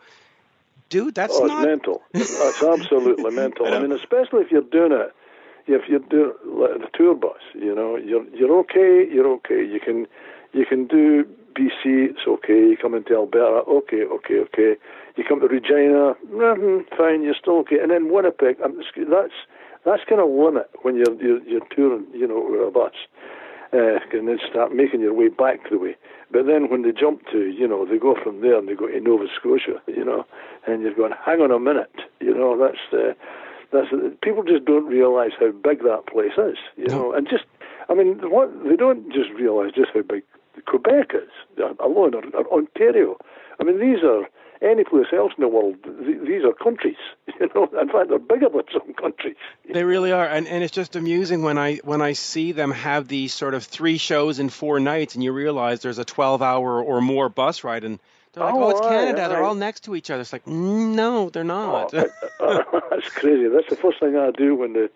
dude 0.89 1.15
that's 1.15 1.35
oh, 1.37 1.47
not 1.47 1.63
it's 1.63 1.67
mental. 1.67 2.03
That's 2.13 2.63
absolutely 2.63 3.31
mental. 3.35 3.67
I, 3.67 3.77
I, 3.77 3.79
mean 3.81 3.93
especially 3.93 4.43
if 4.43 4.51
you're 4.51 4.63
doing 4.63 4.93
it 4.93 5.15
if 5.67 5.89
you're 5.89 6.01
doing 6.01 6.33
like 6.45 6.81
the 6.81 6.89
tour 6.95 7.15
bus 7.15 7.41
you 7.55 7.75
know 7.75 7.97
you're 7.97 8.25
you're 8.35 8.59
okay 8.61 9.07
you're 9.11 9.29
okay. 9.35 9.65
You 9.65 9.81
can 9.81 10.07
You 10.53 10.65
can 10.67 10.87
do 10.87 11.25
BC, 11.55 12.11
it's 12.11 12.27
okay. 12.27 12.69
You 12.71 12.77
come 12.81 12.95
into 12.95 13.15
Alberta, 13.15 13.69
okay, 13.69 14.05
okay, 14.05 14.39
okay. 14.41 14.77
You 15.19 15.25
come 15.25 15.41
to 15.41 15.49
Regina, 15.49 16.15
mm, 16.31 16.85
fine, 16.97 17.25
you're 17.25 17.35
still 17.35 17.59
okay. 17.67 17.81
And 17.83 17.91
then 17.91 18.13
Winnipeg, 18.13 18.61
um, 18.65 18.79
that's 18.79 19.33
that's 19.85 20.05
kind 20.09 20.21
of 20.21 20.31
limit 20.31 20.71
when 20.83 20.95
you're 20.95 21.13
you're, 21.21 21.43
you're 21.43 21.67
touring, 21.75 22.07
you 22.15 22.29
know, 22.29 22.47
with 22.49 22.61
a 22.61 22.71
bus, 22.71 22.93
uh, 23.73 23.99
and 24.17 24.29
then 24.29 24.39
start 24.49 24.73
making 24.73 25.01
your 25.01 25.13
way 25.13 25.27
back 25.27 25.69
the 25.69 25.77
way. 25.77 25.97
But 26.31 26.47
then 26.47 26.71
when 26.71 26.83
they 26.83 26.93
jump 26.93 27.27
to, 27.33 27.51
you 27.51 27.67
know, 27.67 27.85
they 27.85 27.99
go 27.99 28.15
from 28.15 28.43
there 28.43 28.57
and 28.59 28.69
they 28.69 28.75
go 28.75 28.87
to 28.87 29.01
Nova 29.01 29.27
Scotia, 29.35 29.83
you 29.89 30.05
know, 30.05 30.25
and 30.69 30.83
you're 30.83 30.95
going, 30.95 31.13
hang 31.27 31.41
on 31.41 31.51
a 31.51 31.59
minute, 31.59 31.91
you 32.21 32.33
know, 32.33 32.57
that's 32.57 32.79
uh, 32.93 33.15
that's 33.73 33.89
people 34.23 34.45
just 34.45 34.67
don't 34.67 34.87
realise 34.87 35.33
how 35.41 35.51
big 35.51 35.83
that 35.83 36.07
place 36.07 36.39
is, 36.39 36.59
you 36.77 36.87
no. 36.87 36.97
know, 36.97 37.13
and 37.13 37.29
just, 37.29 37.45
I 37.89 37.95
mean, 37.95 38.21
what 38.31 38.53
they 38.63 38.77
don't 38.77 39.13
just 39.13 39.31
realise 39.31 39.75
just 39.75 39.91
how 39.93 40.03
big 40.03 40.23
Quebec 40.67 41.11
is 41.15 41.65
alone, 41.81 42.15
or, 42.15 42.23
or 42.37 42.59
Ontario. 42.59 43.17
I 43.59 43.65
mean, 43.65 43.81
these 43.81 44.05
are 44.05 44.29
any 44.63 44.85
place 44.85 45.07
else 45.13 45.33
in 45.37 45.43
the 45.43 45.49
world. 45.49 45.77
Th- 45.83 46.21
these 46.27 46.45
are 46.45 46.53
countries, 46.53 46.97
you 47.41 47.49
know. 47.55 47.65
In 47.81 47.89
fact, 47.89 48.09
they're 48.09 48.19
bigger 48.19 48.49
than 48.49 48.65
some 48.73 48.95
countries. 48.95 49.37
They 49.71 49.85
really 49.85 50.13
are, 50.13 50.27
and 50.27 50.49
and 50.49 50.65
it's 50.65 50.73
just 50.73 50.97
amusing 50.97 51.43
when 51.43 51.59
I 51.59 51.77
when 51.85 52.01
I 52.01 52.15
see 52.15 52.53
them 52.53 52.71
have 52.71 53.07
these 53.07 53.35
sort 53.35 53.55
of 53.55 53.65
three 53.65 53.99
shows 53.99 54.39
in 54.39 54.49
four 54.49 54.81
nights, 54.81 55.15
and 55.15 55.23
you 55.23 55.33
realize 55.33 55.81
there's 55.81 55.99
a 55.99 56.07
12-hour 56.07 56.83
or 56.83 57.01
more 57.03 57.29
bus 57.29 57.65
ride, 57.65 57.85
and 57.85 57.99
they're 58.33 58.45
like, 58.45 58.55
oh, 58.55 58.65
oh 58.65 58.71
it's 58.71 58.81
Canada. 58.81 59.25
Aye, 59.25 59.29
they're 59.29 59.45
all 59.45 59.55
next 59.55 59.85
to 59.85 59.95
each 59.95 60.11
other. 60.11 60.23
It's 60.23 60.33
like, 60.33 60.47
mm, 60.47 60.95
no, 60.95 61.29
they're 61.29 61.45
not. 61.45 61.93
Oh, 62.41 62.83
that's 62.91 63.09
crazy. 63.11 63.49
That's 63.49 63.69
the 63.69 63.77
first 63.77 64.01
thing 64.01 64.17
I 64.17 64.31
do 64.31 64.55
when 64.55 64.73
the 64.73 64.91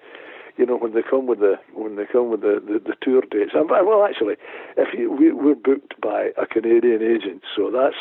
you 0.57 0.67
know, 0.67 0.77
when 0.77 0.93
they 0.93 1.03
come 1.03 1.27
with 1.27 1.41
the 1.41 1.59
when 1.73 1.97
they 1.97 2.07
come 2.07 2.31
with 2.31 2.41
the, 2.41 2.63
the, 2.65 2.79
the 2.79 2.95
tour 3.01 3.23
dates. 3.31 3.53
And, 3.55 3.69
well, 3.69 4.05
actually, 4.05 4.37
if 4.77 4.99
you, 4.99 5.11
we, 5.11 5.33
we're 5.33 5.55
booked 5.55 6.01
by 6.01 6.31
a 6.37 6.47
Canadian 6.47 7.03
agent, 7.03 7.43
so 7.57 7.71
that's 7.71 7.97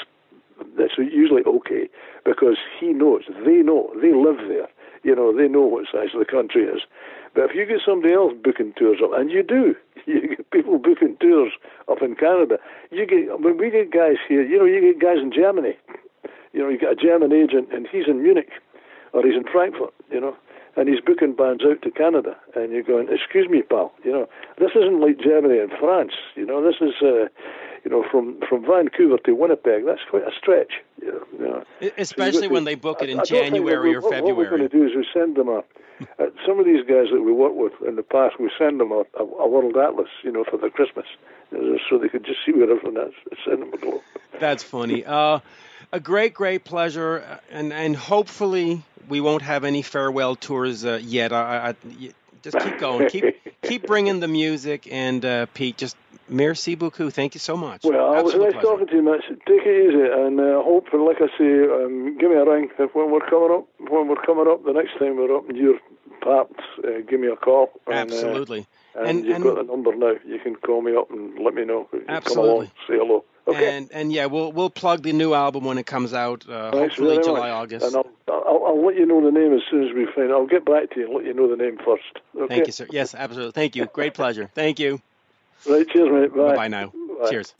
that's 0.77 0.97
usually 0.97 1.43
okay 1.43 1.89
because 2.25 2.57
he 2.79 2.87
knows, 2.93 3.23
they 3.45 3.61
know, 3.61 3.91
they 4.01 4.13
live 4.13 4.37
there. 4.47 4.67
You 5.03 5.15
know, 5.15 5.35
they 5.35 5.47
know 5.47 5.61
what 5.61 5.85
size 5.91 6.09
the 6.17 6.25
country 6.25 6.63
is. 6.63 6.81
But 7.33 7.45
if 7.49 7.55
you 7.55 7.65
get 7.65 7.79
somebody 7.85 8.13
else 8.13 8.33
booking 8.43 8.73
tours 8.77 8.99
up, 9.03 9.11
and 9.13 9.31
you 9.31 9.41
do, 9.41 9.75
you 10.05 10.35
get 10.35 10.51
people 10.51 10.77
booking 10.77 11.17
tours 11.19 11.53
up 11.89 12.01
in 12.01 12.15
Canada. 12.15 12.57
You 12.91 13.05
get 13.05 13.39
when 13.39 13.57
we 13.57 13.71
get 13.71 13.91
guys 13.91 14.17
here, 14.27 14.43
you 14.43 14.59
know, 14.59 14.65
you 14.65 14.81
get 14.81 15.01
guys 15.01 15.19
in 15.21 15.31
Germany. 15.31 15.77
You 16.53 16.59
know, 16.59 16.67
you 16.67 16.77
get 16.77 16.91
a 16.91 16.95
German 16.95 17.31
agent, 17.31 17.69
and 17.71 17.87
he's 17.89 18.09
in 18.09 18.23
Munich 18.23 18.49
or 19.13 19.25
he's 19.25 19.37
in 19.37 19.45
Frankfurt. 19.49 19.93
You 20.11 20.19
know, 20.19 20.35
and 20.75 20.89
he's 20.89 20.99
booking 20.99 21.33
bands 21.33 21.63
out 21.63 21.81
to 21.81 21.91
Canada, 21.91 22.35
and 22.55 22.73
you're 22.73 22.83
going, 22.83 23.07
"Excuse 23.09 23.47
me, 23.47 23.61
pal. 23.61 23.93
You 24.03 24.11
know, 24.11 24.29
this 24.59 24.71
isn't 24.75 24.99
like 24.99 25.17
Germany 25.17 25.59
and 25.59 25.71
France. 25.79 26.11
You 26.35 26.45
know, 26.45 26.61
this 26.61 26.75
is." 26.81 27.01
Uh, 27.01 27.29
you 27.83 27.91
know, 27.91 28.05
from, 28.11 28.39
from 28.47 28.65
Vancouver 28.65 29.17
to 29.25 29.33
Winnipeg, 29.33 29.85
that's 29.85 30.01
quite 30.09 30.23
a 30.23 30.31
stretch. 30.37 30.73
You 31.01 31.25
know, 31.39 31.63
Especially 31.97 32.47
so 32.47 32.53
when 32.53 32.63
they 32.63 32.75
book 32.75 33.01
it 33.01 33.09
in 33.09 33.21
January 33.25 33.95
or 33.95 34.01
February. 34.01 34.21
What 34.21 34.37
we're 34.37 34.49
going 34.49 34.61
to 34.61 34.69
do 34.69 34.85
is 34.85 34.95
we 34.95 35.05
send 35.13 35.35
them 35.35 35.49
a, 35.49 35.63
uh, 36.19 36.27
some 36.45 36.59
of 36.59 36.65
these 36.65 36.85
guys 36.85 37.07
that 37.11 37.21
we 37.21 37.31
work 37.31 37.53
with 37.55 37.73
in 37.87 37.95
the 37.95 38.03
past, 38.03 38.39
we 38.39 38.51
send 38.57 38.79
them 38.79 38.91
a, 38.91 39.03
a, 39.19 39.23
a 39.23 39.47
world 39.47 39.77
atlas, 39.77 40.09
you 40.23 40.31
know, 40.31 40.43
for 40.43 40.57
their 40.57 40.69
Christmas, 40.69 41.05
so 41.51 41.97
they 41.97 42.09
could 42.09 42.25
just 42.25 42.39
see 42.45 42.51
where 42.51 42.63
everything 42.63 42.97
is. 42.97 43.13
Send 43.45 43.61
them 43.61 43.73
a 43.73 43.77
globe. 43.77 44.01
That's 44.39 44.63
funny. 44.63 45.03
Uh, 45.11 45.39
a 45.91 45.99
great, 45.99 46.33
great 46.33 46.63
pleasure, 46.63 47.23
uh, 47.27 47.37
and 47.51 47.73
and 47.73 47.95
hopefully 47.95 48.81
we 49.09 49.19
won't 49.19 49.41
have 49.41 49.65
any 49.65 49.81
farewell 49.81 50.35
tours 50.35 50.85
uh, 50.85 50.99
yet. 51.03 51.33
I, 51.33 51.69
I, 51.69 51.75
just 52.41 52.57
keep 52.59 52.79
going, 52.79 53.09
keep 53.09 53.35
keep 53.61 53.85
bringing 53.85 54.19
the 54.19 54.27
music, 54.27 54.87
and 54.89 55.23
uh, 55.25 55.45
Pete, 55.53 55.77
just 55.77 55.97
Merci 56.31 56.75
beaucoup. 56.75 57.11
Thank 57.11 57.35
you 57.35 57.39
so 57.39 57.57
much. 57.57 57.83
Well, 57.83 58.17
it 58.17 58.23
was 58.23 58.33
nice 58.35 58.53
pleasure. 58.53 58.61
talking 58.61 58.87
to 58.87 58.95
you, 58.95 59.01
Mitch. 59.03 59.27
Take 59.27 59.65
it 59.65 59.87
easy, 59.87 60.01
and 60.01 60.39
uh, 60.39 60.63
hope, 60.63 60.87
like 60.93 61.17
I 61.19 61.27
say, 61.37 61.67
um, 61.67 62.17
give 62.17 62.31
me 62.31 62.37
a 62.37 62.45
ring 62.45 62.69
if 62.79 62.95
when 62.95 63.11
we're 63.11 63.29
coming 63.29 63.51
up. 63.51 63.67
When 63.79 64.07
we're 64.07 64.23
coming 64.25 64.47
up, 64.47 64.63
the 64.63 64.71
next 64.71 64.97
time 64.97 65.17
we're 65.17 65.35
up 65.35 65.49
in 65.49 65.57
your 65.57 65.77
parts, 66.21 66.55
uh, 66.85 67.01
give 67.09 67.19
me 67.19 67.27
a 67.27 67.35
call. 67.35 67.71
And, 67.85 68.09
uh, 68.09 68.15
Absolutely. 68.15 68.65
Uh, 68.95 68.99
and, 69.01 69.09
and, 69.09 69.25
you've 69.25 69.35
and, 69.35 69.43
got 69.43 69.55
the 69.55 69.63
number 69.63 69.93
now. 69.93 70.13
You 70.25 70.39
can 70.39 70.55
call 70.55 70.81
me 70.81 70.95
up 70.95 71.11
and 71.11 71.37
let 71.39 71.53
me 71.53 71.65
know. 71.65 71.89
Absolutely. 72.07 72.49
Along, 72.49 72.71
say 72.87 72.97
hello. 72.97 73.25
Okay. 73.47 73.77
And 73.77 73.91
and 73.91 74.13
yeah, 74.13 74.27
we'll 74.27 74.53
we'll 74.53 74.69
plug 74.69 75.03
the 75.03 75.11
new 75.11 75.33
album 75.33 75.65
when 75.65 75.77
it 75.79 75.85
comes 75.85 76.13
out. 76.13 76.47
Uh, 76.47 76.71
hopefully 76.71 77.19
July. 77.21 77.49
August. 77.49 77.85
And 77.87 77.95
I'll, 77.95 78.07
I'll, 78.29 78.65
I'll 78.67 78.85
let 78.85 78.95
you 78.95 79.05
know 79.05 79.19
the 79.23 79.31
name 79.31 79.53
as 79.53 79.61
soon 79.69 79.83
as 79.83 79.93
we 79.93 80.05
find. 80.05 80.29
it. 80.29 80.31
I'll 80.31 80.47
get 80.47 80.63
back 80.63 80.91
to 80.91 80.99
you 80.99 81.07
and 81.07 81.15
let 81.15 81.25
you 81.25 81.33
know 81.33 81.49
the 81.49 81.61
name 81.61 81.77
first. 81.83 82.23
Okay? 82.37 82.47
Thank 82.47 82.67
you, 82.67 82.73
sir. 82.73 82.87
Yes, 82.89 83.15
absolutely. 83.15 83.51
Thank 83.51 83.75
you. 83.75 83.87
Great 83.87 84.13
pleasure. 84.13 84.49
Thank 84.53 84.79
you. 84.79 85.01
Right, 85.65 85.87
cheers, 85.87 86.09
mate. 86.11 86.35
Bye. 86.35 86.55
Bye 86.55 86.67
now. 86.67 86.87
Bye. 86.87 87.29
Cheers. 87.29 87.53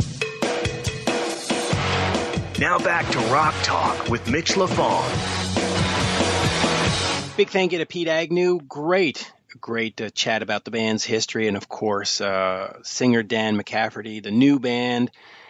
Now 2.60 2.78
back 2.78 3.10
to 3.10 3.20
Rock 3.34 3.56
Talk 3.64 4.10
with 4.10 4.30
Mitch 4.30 4.54
Lafon. 4.54 5.02
Big 7.38 7.50
thank 7.50 7.72
you 7.72 7.80
to 7.80 7.86
Pete 7.86 8.08
Agnew. 8.08 8.60
Great, 8.60 9.32
great 9.60 10.00
uh, 10.00 10.10
chat 10.10 10.44
about 10.44 10.64
the 10.64 10.72
band's 10.72 11.04
history, 11.04 11.48
and 11.48 11.58
of 11.58 11.68
course, 11.68 12.22
uh, 12.22 12.78
singer 12.84 13.24
Dan 13.24 13.58
McCafferty, 13.58 14.22
the 14.22 14.30
new 14.30 14.60
band, 14.60 15.10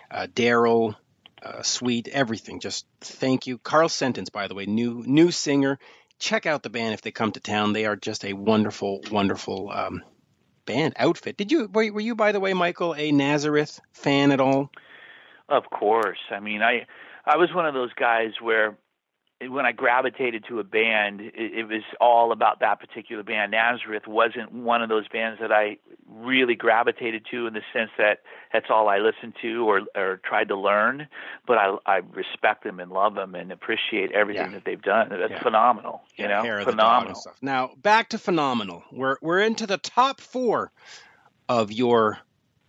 uh, 0.10 0.28
Darrell, 0.34 0.96
uh, 1.44 1.64
Sweet, 1.64 2.08
everything. 2.08 2.60
Just 2.60 2.86
thank 3.02 3.48
you, 3.48 3.58
Carl 3.58 3.90
Sentance, 3.90 4.32
by 4.32 4.48
the 4.48 4.56
way, 4.56 4.66
new 4.66 5.04
new 5.06 5.32
singer. 5.32 5.80
Check 6.20 6.46
out 6.46 6.64
the 6.64 6.70
band 6.70 6.94
if 6.94 7.02
they 7.02 7.12
come 7.12 7.32
to 7.32 7.40
town. 7.40 7.74
They 7.74 7.86
are 7.86 7.96
just 7.96 8.24
a 8.24 8.34
wonderful, 8.34 9.02
wonderful 9.12 9.72
um, 9.74 10.04
band 10.72 10.94
outfit. 10.98 11.38
Did 11.38 11.52
you 11.52 11.70
were, 11.74 11.92
were 11.92 12.02
you 12.02 12.16
by 12.16 12.32
the 12.32 12.40
way, 12.40 12.54
Michael, 12.54 12.96
a 12.96 13.12
Nazareth 13.12 13.80
fan 13.92 14.32
at 14.32 14.40
all? 14.40 14.72
Of 15.50 15.70
course. 15.70 16.20
I 16.30 16.40
mean, 16.40 16.62
I 16.62 16.86
I 17.26 17.38
was 17.38 17.54
one 17.54 17.66
of 17.66 17.74
those 17.74 17.94
guys 17.94 18.32
where 18.40 18.78
when 19.48 19.66
I 19.66 19.72
gravitated 19.72 20.46
to 20.50 20.60
a 20.60 20.64
band, 20.64 21.22
it, 21.22 21.34
it, 21.36 21.68
was 21.68 21.84
all 22.00 22.32
about 22.32 22.60
that 22.60 22.80
particular 22.80 23.24
band. 23.24 23.52
Nazareth 23.52 24.08
wasn't 24.08 24.52
one 24.52 24.82
of 24.82 24.90
those 24.90 25.08
bands 25.08 25.40
that 25.42 25.52
I 25.52 25.78
really 26.08 26.56
gravitated 26.56 27.26
to 27.32 27.48
in 27.48 27.54
the 27.54 27.62
sense 27.74 27.90
that 27.98 28.20
that's 28.54 28.68
all 28.70 28.88
I 28.88 29.00
listened 29.00 29.34
to 29.42 29.68
or 29.68 29.82
or 29.96 30.22
tried 30.24 30.50
to 30.50 30.56
learn. 30.56 31.08
But 31.48 31.58
I 31.58 31.78
I 31.86 31.98
respect 31.98 32.64
them 32.64 32.80
and 32.80 32.92
love 32.92 33.16
them 33.16 33.36
and 33.36 33.52
appreciate 33.52 34.12
everything 34.12 34.52
yeah. 34.52 34.58
that 34.58 34.66
they've 34.66 34.82
done. 34.82 35.10
That's 35.10 35.32
yeah. 35.32 35.44
phenomenal. 35.44 36.02
You 36.16 36.26
yeah, 36.28 36.42
know, 36.44 36.64
phenomenal 36.64 37.16
stuff. 37.16 37.38
Now 37.42 37.72
back 37.82 38.10
to 38.10 38.18
phenomenal. 38.18 38.84
We're 38.92 39.18
we're 39.22 39.42
into 39.42 39.66
the 39.66 39.78
top 39.78 40.22
four 40.22 40.72
of 41.50 41.72
your 41.72 42.20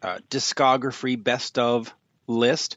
uh, 0.03 0.19
discography 0.31 1.23
best 1.23 1.59
of 1.59 1.94
list. 2.27 2.77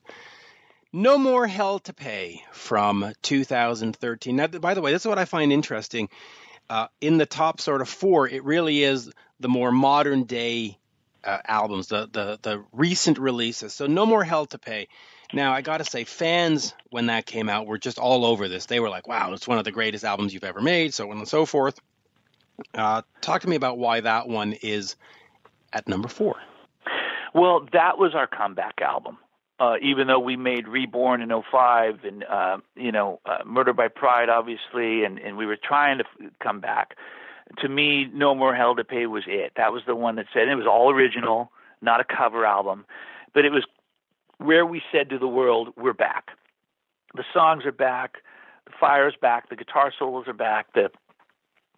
No 0.95 1.17
More 1.17 1.45
Hell 1.45 1.80
to 1.80 1.93
Pay 1.93 2.41
from 2.53 3.11
2013. 3.22 4.34
Now, 4.34 4.47
by 4.47 4.76
the 4.76 4.80
way, 4.80 4.93
this 4.93 5.01
is 5.01 5.07
what 5.07 5.19
I 5.19 5.26
find 5.26 5.51
interesting. 5.51 6.07
Uh, 6.69 6.88
in 7.01 7.17
the 7.17 7.26
top 7.26 7.59
sort 7.59 7.81
of 7.81 7.89
four, 7.89 8.30
it 8.30 8.45
really 8.45 8.81
is 8.81 9.11
the 9.41 9.49
more 9.49 9.73
modern 9.73 10.23
day 10.23 10.80
uh, 11.22 11.39
albums, 11.45 11.88
the, 11.88 12.07
the 12.09 12.39
the 12.41 12.63
recent 12.72 13.17
releases. 13.17 13.73
So 13.73 13.88
No 13.88 14.05
More 14.05 14.23
Hell 14.23 14.45
to 14.45 14.57
Pay. 14.57 14.88
Now 15.34 15.51
I 15.51 15.59
got 15.59 15.80
to 15.80 15.84
say, 15.84 16.05
fans 16.05 16.73
when 16.91 17.07
that 17.07 17.26
came 17.26 17.49
out 17.49 17.67
were 17.67 17.77
just 17.77 17.99
all 17.99 18.23
over 18.23 18.47
this. 18.47 18.65
They 18.67 18.80
were 18.80 18.89
like, 18.89 19.05
"Wow, 19.05 19.34
it's 19.34 19.49
one 19.49 19.57
of 19.57 19.65
the 19.65 19.73
greatest 19.73 20.05
albums 20.05 20.34
you've 20.34 20.45
ever 20.45 20.61
made," 20.61 20.93
so 20.93 21.11
on 21.11 21.17
and 21.17 21.27
so 21.27 21.45
forth. 21.45 21.77
Uh, 22.73 23.01
talk 23.19 23.41
to 23.41 23.49
me 23.49 23.57
about 23.57 23.77
why 23.77 23.99
that 23.99 24.30
one 24.30 24.53
is 24.53 24.95
at 25.73 25.89
number 25.89 26.07
four. 26.07 26.38
Well, 27.34 27.67
that 27.73 27.97
was 27.97 28.15
our 28.15 28.27
comeback 28.27 28.80
album 28.80 29.17
uh, 29.60 29.76
even 29.82 30.07
though 30.07 30.19
we 30.19 30.36
made 30.36 30.68
Reborn 30.68 31.22
in 31.22 31.30
05 31.30 32.03
and, 32.03 32.23
uh, 32.26 32.57
you 32.76 32.91
know, 32.91 33.19
uh, 33.26 33.40
Murder 33.45 33.73
by 33.73 33.88
Pride, 33.88 34.30
obviously, 34.30 35.03
and, 35.06 35.18
and 35.19 35.38
we 35.38 35.45
were 35.45 35.57
trying 35.57 35.99
to 35.99 36.03
f- 36.03 36.32
come 36.41 36.60
back. 36.60 36.95
To 37.60 37.69
me, 37.69 38.10
No 38.14 38.36
More 38.36 38.53
Hell 38.56 38.76
to 38.76 38.84
Pay 38.84 39.06
was 39.06 39.23
it. 39.27 39.53
That 39.56 39.72
was 39.72 39.84
the 39.88 39.95
one 39.95 40.15
that 40.15 40.26
said 40.34 40.48
it 40.48 40.56
was 40.56 40.68
all 40.68 40.91
original, 40.91 41.52
not 41.82 42.02
a 42.02 42.03
cover 42.03 42.45
album, 42.45 42.86
but 43.34 43.45
it 43.45 43.52
was 43.52 43.65
where 44.38 44.65
we 44.65 44.82
said 44.91 45.10
to 45.11 45.19
the 45.19 45.27
world, 45.27 45.69
we're 45.77 45.94
back. 45.94 46.32
The 47.15 47.23
songs 47.34 47.65
are 47.65 47.72
back, 47.72 48.18
the 48.65 48.73
fire's 48.77 49.15
back, 49.22 49.49
the 49.49 49.56
guitar 49.56 49.94
solos 49.98 50.27
are 50.27 50.34
back, 50.34 50.73
the 50.73 50.90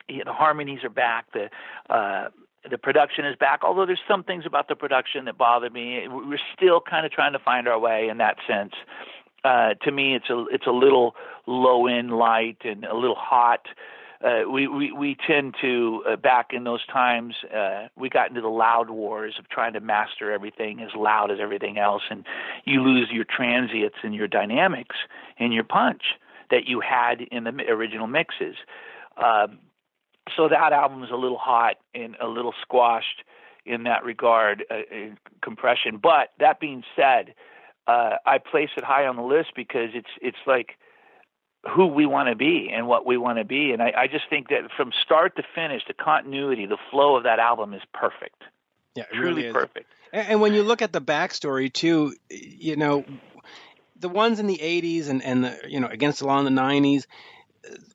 the 0.07 0.31
harmonies 0.31 0.83
are 0.83 0.89
back, 0.89 1.25
the 1.33 1.49
uh, 1.93 2.29
the 2.69 2.77
production 2.77 3.25
is 3.25 3.35
back, 3.35 3.61
although 3.63 3.85
there's 3.85 4.01
some 4.07 4.23
things 4.23 4.45
about 4.45 4.67
the 4.67 4.75
production 4.75 5.25
that 5.25 5.37
bother 5.37 5.69
me. 5.69 6.07
We're 6.07 6.39
still 6.55 6.81
kind 6.81 7.05
of 7.05 7.11
trying 7.11 7.33
to 7.33 7.39
find 7.39 7.67
our 7.67 7.79
way 7.79 8.09
in 8.09 8.17
that 8.17 8.37
sense. 8.47 8.73
Uh, 9.43 9.75
to 9.83 9.91
me, 9.91 10.15
it's 10.15 10.29
a 10.29 10.45
it's 10.51 10.67
a 10.67 10.71
little 10.71 11.15
low 11.45 11.87
end 11.87 12.11
light 12.11 12.57
and 12.63 12.83
a 12.83 12.95
little 12.95 13.15
hot. 13.15 13.67
Uh, 14.23 14.49
we, 14.49 14.67
we 14.67 14.91
we 14.91 15.15
tend 15.27 15.55
to 15.61 16.03
uh, 16.09 16.15
back 16.15 16.47
in 16.51 16.63
those 16.63 16.85
times 16.87 17.35
uh, 17.55 17.87
we 17.95 18.09
got 18.09 18.29
into 18.29 18.41
the 18.41 18.47
loud 18.47 18.89
wars 18.89 19.35
of 19.37 19.47
trying 19.47 19.73
to 19.73 19.79
master 19.79 20.31
everything 20.31 20.81
as 20.81 20.89
loud 20.95 21.29
as 21.29 21.37
everything 21.39 21.77
else, 21.77 22.01
and 22.09 22.25
you 22.65 22.81
lose 22.81 23.09
your 23.11 23.25
transients 23.25 23.97
and 24.03 24.15
your 24.15 24.27
dynamics 24.27 24.95
and 25.39 25.53
your 25.53 25.63
punch 25.63 26.01
that 26.49 26.65
you 26.65 26.81
had 26.81 27.21
in 27.31 27.43
the 27.43 27.51
original 27.69 28.07
mixes. 28.07 28.55
Uh, 29.17 29.47
so 30.35 30.49
that 30.49 30.73
album 30.73 31.03
is 31.03 31.09
a 31.11 31.15
little 31.15 31.37
hot 31.37 31.75
and 31.93 32.15
a 32.21 32.27
little 32.27 32.53
squashed 32.61 33.23
in 33.65 33.83
that 33.83 34.03
regard, 34.03 34.63
uh, 34.71 34.75
in 34.91 35.17
compression. 35.41 35.97
But 36.01 36.29
that 36.39 36.59
being 36.59 36.83
said, 36.95 37.33
uh, 37.87 38.17
I 38.25 38.37
place 38.37 38.69
it 38.77 38.83
high 38.83 39.05
on 39.05 39.15
the 39.15 39.23
list 39.23 39.49
because 39.55 39.89
it's 39.93 40.09
it's 40.21 40.37
like 40.45 40.77
who 41.69 41.87
we 41.87 42.05
want 42.05 42.29
to 42.29 42.35
be 42.35 42.69
and 42.73 42.87
what 42.87 43.05
we 43.05 43.17
want 43.17 43.39
to 43.39 43.45
be. 43.45 43.71
And 43.71 43.81
I, 43.81 43.93
I 43.97 44.07
just 44.07 44.25
think 44.29 44.49
that 44.49 44.69
from 44.75 44.91
start 45.03 45.35
to 45.37 45.43
finish, 45.55 45.83
the 45.87 45.93
continuity, 45.93 46.65
the 46.65 46.77
flow 46.91 47.17
of 47.17 47.23
that 47.23 47.39
album 47.39 47.73
is 47.73 47.81
perfect. 47.93 48.43
Yeah, 48.95 49.03
truly 49.13 49.43
really 49.43 49.53
perfect. 49.53 49.91
And, 50.13 50.27
and 50.29 50.41
when 50.41 50.53
you 50.53 50.63
look 50.63 50.81
at 50.81 50.91
the 50.91 51.01
backstory 51.01 51.71
too, 51.71 52.15
you 52.29 52.75
know, 52.75 53.05
the 53.99 54.09
ones 54.09 54.39
in 54.39 54.47
the 54.47 54.57
'80s 54.57 55.09
and 55.09 55.23
and 55.23 55.43
the 55.43 55.59
you 55.67 55.79
know 55.79 55.87
against 55.87 56.19
the 56.19 56.27
law 56.27 56.39
in 56.39 56.45
the 56.45 56.61
'90s, 56.61 57.05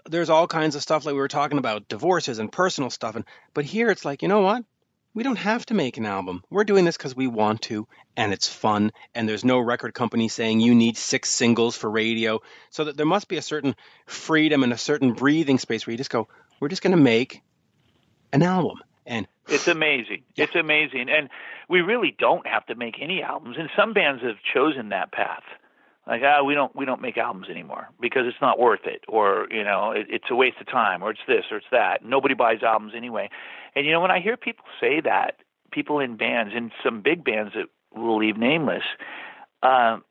there's 0.07 0.31
all 0.31 0.47
kinds 0.47 0.77
of 0.77 0.83
stuff 0.83 1.05
like 1.05 1.15
we 1.15 1.21
were 1.21 1.29
talking 1.29 1.59
about 1.59 1.89
divorces 1.89 2.39
and 2.39 2.51
personal 2.51 2.91
stuff. 2.91 3.17
And 3.17 3.25
but 3.55 3.65
here 3.65 3.91
it's 3.91 4.05
like, 4.05 4.23
you 4.23 4.29
know 4.29 4.41
what? 4.41 4.65
We 5.15 5.23
don't 5.23 5.37
have 5.37 5.67
to 5.67 5.75
make 5.75 5.99
an 5.99 6.07
album. 6.07 6.43
We're 6.49 6.65
doing 6.65 6.87
this 6.87 6.97
because 6.97 7.15
we 7.15 7.27
want 7.27 7.63
to, 7.63 7.87
and 8.17 8.33
it's 8.33 8.49
fun. 8.49 8.93
And 9.15 9.29
there's 9.29 9.45
no 9.45 9.59
record 9.59 9.93
company 9.93 10.29
saying 10.29 10.61
you 10.61 10.75
need 10.75 10.97
six 10.97 11.29
singles 11.29 11.77
for 11.77 11.91
radio. 11.91 12.41
So 12.71 12.85
that 12.85 12.97
there 12.97 13.05
must 13.05 13.29
be 13.29 13.37
a 13.37 13.43
certain 13.43 13.77
freedom 14.07 14.63
and 14.63 14.73
a 14.73 14.79
certain 14.79 15.13
breathing 15.13 15.59
space 15.59 15.87
where 15.87 15.93
you 15.93 15.99
just 15.99 16.11
go, 16.11 16.29
we're 16.61 16.69
just 16.69 16.83
going 16.83 16.97
to 16.97 17.03
make 17.03 17.43
an 18.33 18.43
album. 18.43 18.79
And 19.05 19.29
It's 19.49 19.69
amazing. 19.69 20.23
It's 20.37 20.55
amazing. 20.55 21.11
And 21.11 21.29
we 21.69 21.83
really 21.83 22.15
don't 22.19 22.47
have 22.47 22.65
to 22.67 22.75
make 22.75 22.97
any 23.01 23.23
albums. 23.23 23.57
And 23.59 23.69
some 23.77 23.93
bands 23.93 24.23
have 24.23 24.37
chosen 24.55 24.91
that 24.91 25.13
path. 25.13 25.43
Like, 26.07 26.23
ah, 26.25 26.43
we 26.43 26.55
don't 26.55 26.75
we 26.75 26.85
don't 26.85 27.01
make 27.01 27.17
albums 27.17 27.49
anymore 27.49 27.89
because 28.01 28.27
it's 28.27 28.41
not 28.41 28.59
worth 28.59 28.87
it, 28.87 29.05
or 29.07 29.47
you 29.51 29.63
know, 29.63 29.93
it, 29.93 30.07
it's 30.11 30.25
a 30.31 30.35
waste 30.35 30.57
of 30.61 30.67
time, 30.67 31.03
or 31.03 31.11
it's 31.11 31.21
this 31.29 31.45
or 31.51 31.59
it's 31.59 31.67
that. 31.71 32.05
Nobody 32.05 32.35
buys 32.35 32.63
albums 32.63 32.93
anyway. 32.97 33.31
And 33.77 33.87
you 33.87 33.93
know, 33.93 34.01
when 34.01 34.11
I 34.11 34.21
hear 34.21 34.37
people 34.37 34.65
say 34.81 35.01
that, 35.01 35.37
people 35.71 36.01
in 36.01 36.17
bands, 36.17 36.55
in 36.57 36.73
some 36.83 37.03
big 37.03 37.25
bands 37.25 37.53
that 37.55 37.67
will 37.95 38.19
leave 38.19 38.37
nameless, 38.37 38.83
um, 39.63 40.03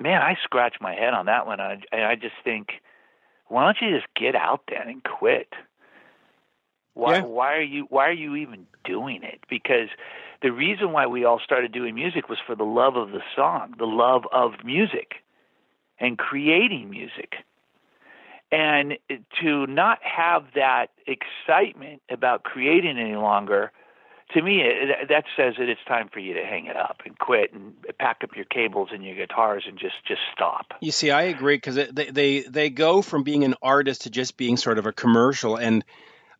man, 0.00 0.20
I 0.20 0.36
scratch 0.42 0.76
my 0.80 0.94
head 0.94 1.14
on 1.14 1.26
that 1.26 1.46
one. 1.46 1.60
I, 1.60 1.80
I 1.92 2.16
just 2.16 2.34
think, 2.42 2.80
why 3.46 3.64
don't 3.64 3.76
you 3.80 3.96
just 3.96 4.12
get 4.16 4.34
out 4.34 4.62
there 4.68 4.82
and 4.82 5.02
quit? 5.04 5.52
Why 6.94 7.20
Yeah. 7.20 7.22
why 7.22 7.54
are 7.54 7.62
you 7.62 7.86
why 7.88 8.08
are 8.08 8.12
you 8.12 8.34
even 8.36 8.66
doing 8.84 9.22
it? 9.22 9.40
Because 9.48 9.88
the 10.44 10.52
reason 10.52 10.92
why 10.92 11.06
we 11.06 11.24
all 11.24 11.40
started 11.42 11.72
doing 11.72 11.94
music 11.94 12.28
was 12.28 12.38
for 12.46 12.54
the 12.54 12.64
love 12.64 12.96
of 12.96 13.12
the 13.12 13.22
song, 13.34 13.74
the 13.78 13.86
love 13.86 14.24
of 14.30 14.52
music 14.62 15.14
and 15.98 16.18
creating 16.18 16.90
music. 16.90 17.32
And 18.52 18.98
to 19.40 19.66
not 19.66 20.00
have 20.02 20.44
that 20.54 20.88
excitement 21.06 22.02
about 22.10 22.42
creating 22.44 22.98
any 22.98 23.16
longer, 23.16 23.72
to 24.34 24.42
me, 24.42 24.62
that 25.08 25.24
says 25.34 25.54
that 25.58 25.70
it's 25.70 25.80
time 25.88 26.10
for 26.12 26.20
you 26.20 26.34
to 26.34 26.44
hang 26.44 26.66
it 26.66 26.76
up 26.76 27.00
and 27.06 27.18
quit 27.18 27.54
and 27.54 27.72
pack 27.98 28.18
up 28.22 28.36
your 28.36 28.44
cables 28.44 28.90
and 28.92 29.02
your 29.02 29.16
guitars 29.16 29.64
and 29.66 29.78
just 29.78 29.94
just 30.06 30.20
stop. 30.34 30.74
You 30.80 30.92
see, 30.92 31.10
I 31.10 31.22
agree 31.22 31.56
because 31.56 31.76
they, 31.76 32.10
they 32.10 32.40
they 32.40 32.68
go 32.68 33.00
from 33.00 33.22
being 33.22 33.44
an 33.44 33.54
artist 33.62 34.02
to 34.02 34.10
just 34.10 34.36
being 34.36 34.58
sort 34.58 34.78
of 34.78 34.84
a 34.84 34.92
commercial. 34.92 35.56
And 35.56 35.84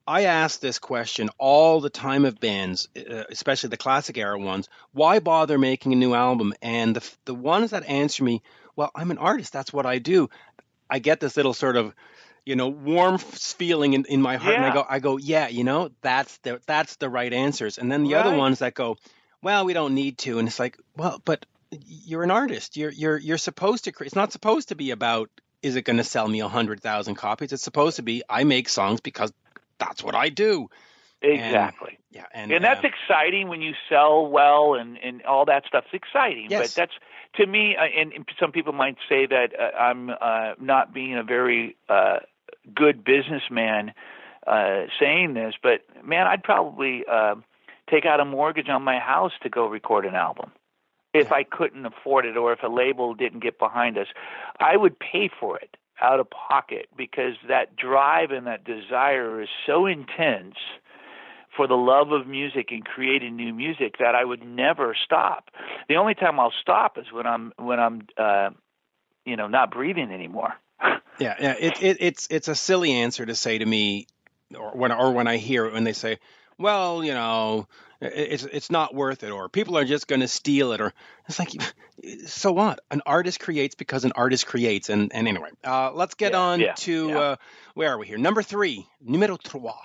I 0.07 0.25
ask 0.25 0.61
this 0.61 0.79
question 0.79 1.31
all 1.39 1.81
the 1.81 1.91
time 1.91 2.25
of 2.25 2.39
bands, 2.39 2.89
uh, 2.97 3.25
especially 3.31 3.71
the 3.71 3.77
classic 3.77 4.19
era 4.19 4.39
ones: 4.39 4.69
Why 4.93 5.19
bother 5.19 5.59
making 5.59 5.93
a 5.93 5.97
new 5.97 6.15
album? 6.15 6.53
And 6.61 6.97
the 6.97 7.11
the 7.25 7.35
ones 7.35 7.71
that 7.71 7.85
answer 7.87 8.23
me, 8.25 8.43
"Well, 8.77 8.91
I'm 8.95 9.11
an 9.11 9.19
artist. 9.19 9.53
That's 9.53 9.73
what 9.73 9.87
I 9.87 9.99
do." 9.99 10.29
I 10.91 10.99
get 10.99 11.21
this 11.21 11.37
little 11.37 11.55
sort 11.55 11.77
of 11.77 11.95
you 12.45 12.55
know 12.57 12.69
warm 12.69 13.17
feeling 13.19 13.95
in, 13.95 14.05
in 14.05 14.21
my 14.21 14.37
heart, 14.37 14.55
and 14.57 14.65
I 14.67 14.75
go, 14.75 14.87
I 14.89 14.99
go, 14.99 15.17
yeah, 15.17 15.49
you 15.49 15.65
know, 15.65 15.91
that's 16.03 16.37
the 16.39 16.61
that's 16.67 16.97
the 16.97 17.09
right 17.09 17.33
answers. 17.33 17.79
And 17.79 17.91
then 17.91 18.05
the 18.05 18.11
other 18.17 18.37
ones 18.37 18.59
that 18.59 18.75
go, 18.75 18.99
well, 19.41 19.65
we 19.65 19.73
don't 19.73 19.95
need 19.95 20.19
to, 20.19 20.39
and 20.39 20.47
it's 20.47 20.59
like, 20.59 20.77
well, 20.97 21.21
but 21.25 21.47
you're 21.87 22.23
an 22.23 22.31
artist. 22.31 22.77
You're 22.77 22.93
you're 22.93 23.17
you're 23.17 23.39
supposed 23.39 23.85
to. 23.85 23.93
cre- 23.93 24.05
It's 24.05 24.15
not 24.15 24.33
supposed 24.33 24.69
to 24.69 24.75
be 24.75 24.91
about 24.91 25.31
is 25.63 25.77
it 25.77 25.83
going 25.87 25.97
to 25.97 26.05
sell 26.05 26.29
me 26.29 26.41
a 26.41 26.49
hundred 26.49 26.83
thousand 26.83 27.15
copies. 27.15 27.53
It's 27.55 27.63
supposed 27.63 27.97
to 27.97 28.03
be 28.03 28.23
I 28.29 28.45
make 28.45 28.69
songs 28.69 29.01
because 29.01 29.33
that's 29.79 30.03
what 30.03 30.15
I 30.15 30.29
do. 30.29 30.69
Exactly. 31.23 31.99
Yeah, 32.11 32.27
and 32.33 32.53
and 32.53 32.63
that's 32.65 32.85
uh, 32.85 32.89
exciting 32.89 33.49
when 33.49 33.61
you 33.63 33.73
sell 33.89 34.27
well 34.27 34.75
and 34.75 34.99
and 34.99 35.23
all 35.23 35.45
that 35.47 35.65
stuff's 35.67 35.93
exciting 35.93 36.49
Yes. 36.49 36.61
but 36.75 36.75
that's 36.75 36.93
to 37.37 37.47
me 37.47 37.77
uh, 37.77 37.83
and, 37.85 38.13
and 38.13 38.29
some 38.39 38.53
people 38.53 38.73
might 38.73 38.97
say 39.09 39.27
that 39.27 39.49
uh, 39.59 39.77
i'm 39.77 40.11
uh, 40.11 40.55
not 40.61 40.95
being 40.95 41.17
a 41.17 41.25
very 41.25 41.77
uh 41.89 42.19
good 42.73 43.05
businessman 43.05 43.93
uh 44.47 44.83
saying 45.01 45.35
this 45.35 45.55
but 45.61 45.81
man 46.05 46.29
i'd 46.29 46.45
probably 46.45 47.05
uh, 47.11 47.35
take 47.91 48.05
out 48.05 48.21
a 48.21 48.25
mortgage 48.25 48.69
on 48.69 48.83
my 48.83 48.99
house 49.01 49.33
to 49.43 49.49
go 49.49 49.67
record 49.67 50.07
an 50.07 50.15
album 50.15 50.53
if 51.13 51.33
i 51.33 51.43
couldn't 51.43 51.85
afford 51.85 52.27
it 52.27 52.37
or 52.37 52.53
if 52.53 52.63
a 52.63 52.69
label 52.69 53.13
didn't 53.15 53.41
get 53.41 53.59
behind 53.59 53.99
us 53.99 54.07
i 54.61 54.77
would 54.77 54.97
pay 55.01 55.29
for 55.41 55.59
it 55.59 55.77
out 56.05 56.21
of 56.21 56.29
pocket 56.31 56.89
because 56.97 57.35
that 57.49 57.77
drive 57.77 58.31
and 58.31 58.47
that 58.47 58.65
desire 58.65 59.41
is 59.41 59.49
so 59.67 59.87
intense 59.87 60.57
for 61.57 61.67
the 61.67 61.75
love 61.75 62.13
of 62.13 62.27
music 62.27 62.69
and 62.71 62.85
creating 62.85 63.37
new 63.37 63.55
music 63.55 63.97
that 63.99 64.15
I 64.15 64.25
would 64.25 64.45
never 64.45 64.95
stop. 65.05 65.51
The 65.89 65.97
only 65.97 66.15
time 66.15 66.39
I'll 66.39 66.53
stop 66.61 66.99
is 66.99 67.07
when 67.13 67.27
I'm 67.27 67.53
when 67.57 67.81
I'm 67.81 68.03
uh, 68.19 68.51
you 69.25 69.37
know 69.37 69.49
not 69.49 69.71
breathing 69.71 70.11
anymore. 70.11 70.55
Yeah, 71.21 71.37
yeah. 71.39 71.55
It, 71.57 71.81
it, 71.81 71.97
it's 72.01 72.27
it's 72.29 72.49
a 72.49 72.57
silly 72.57 72.91
answer 72.91 73.25
to 73.25 73.37
say 73.37 73.59
to 73.59 73.65
me, 73.65 74.09
or 74.59 74.73
when 74.73 74.91
or 74.91 75.13
when 75.13 75.29
I 75.29 75.37
hear 75.37 75.65
it 75.65 75.73
when 75.73 75.85
they 75.85 75.93
say, 75.93 76.19
"Well, 76.59 77.05
you 77.05 77.15
know, 77.15 77.69
it's 78.05 78.45
it's 78.45 78.71
not 78.71 78.95
worth 78.95 79.23
it," 79.23 79.31
or 79.31 79.49
"People 79.49 79.77
are 79.79 79.85
just 79.85 80.07
going 80.07 80.21
to 80.21 80.29
steal 80.29 80.73
it," 80.73 80.81
or 80.81 80.93
it's 81.29 81.39
like, 81.39 81.51
so 82.27 82.53
what? 82.53 82.81
An 82.91 83.03
artist 83.07 83.41
creates 83.41 83.75
because 83.75 84.05
an 84.05 84.13
artist 84.15 84.47
creates. 84.47 84.89
And 84.89 85.13
and 85.15 85.29
anyway, 85.29 85.51
uh, 85.65 85.93
let's 85.93 86.15
get 86.15 86.33
Yeah, 86.33 86.39
on 86.39 86.61
yeah, 86.61 86.73
to 86.75 87.09
yeah. 87.09 87.19
Uh, 87.19 87.37
where 87.75 87.91
are 87.91 87.99
we 87.99 88.07
here? 88.07 88.19
Number 88.19 88.43
three, 88.43 88.87
numero 89.01 89.37
trois, 89.37 89.81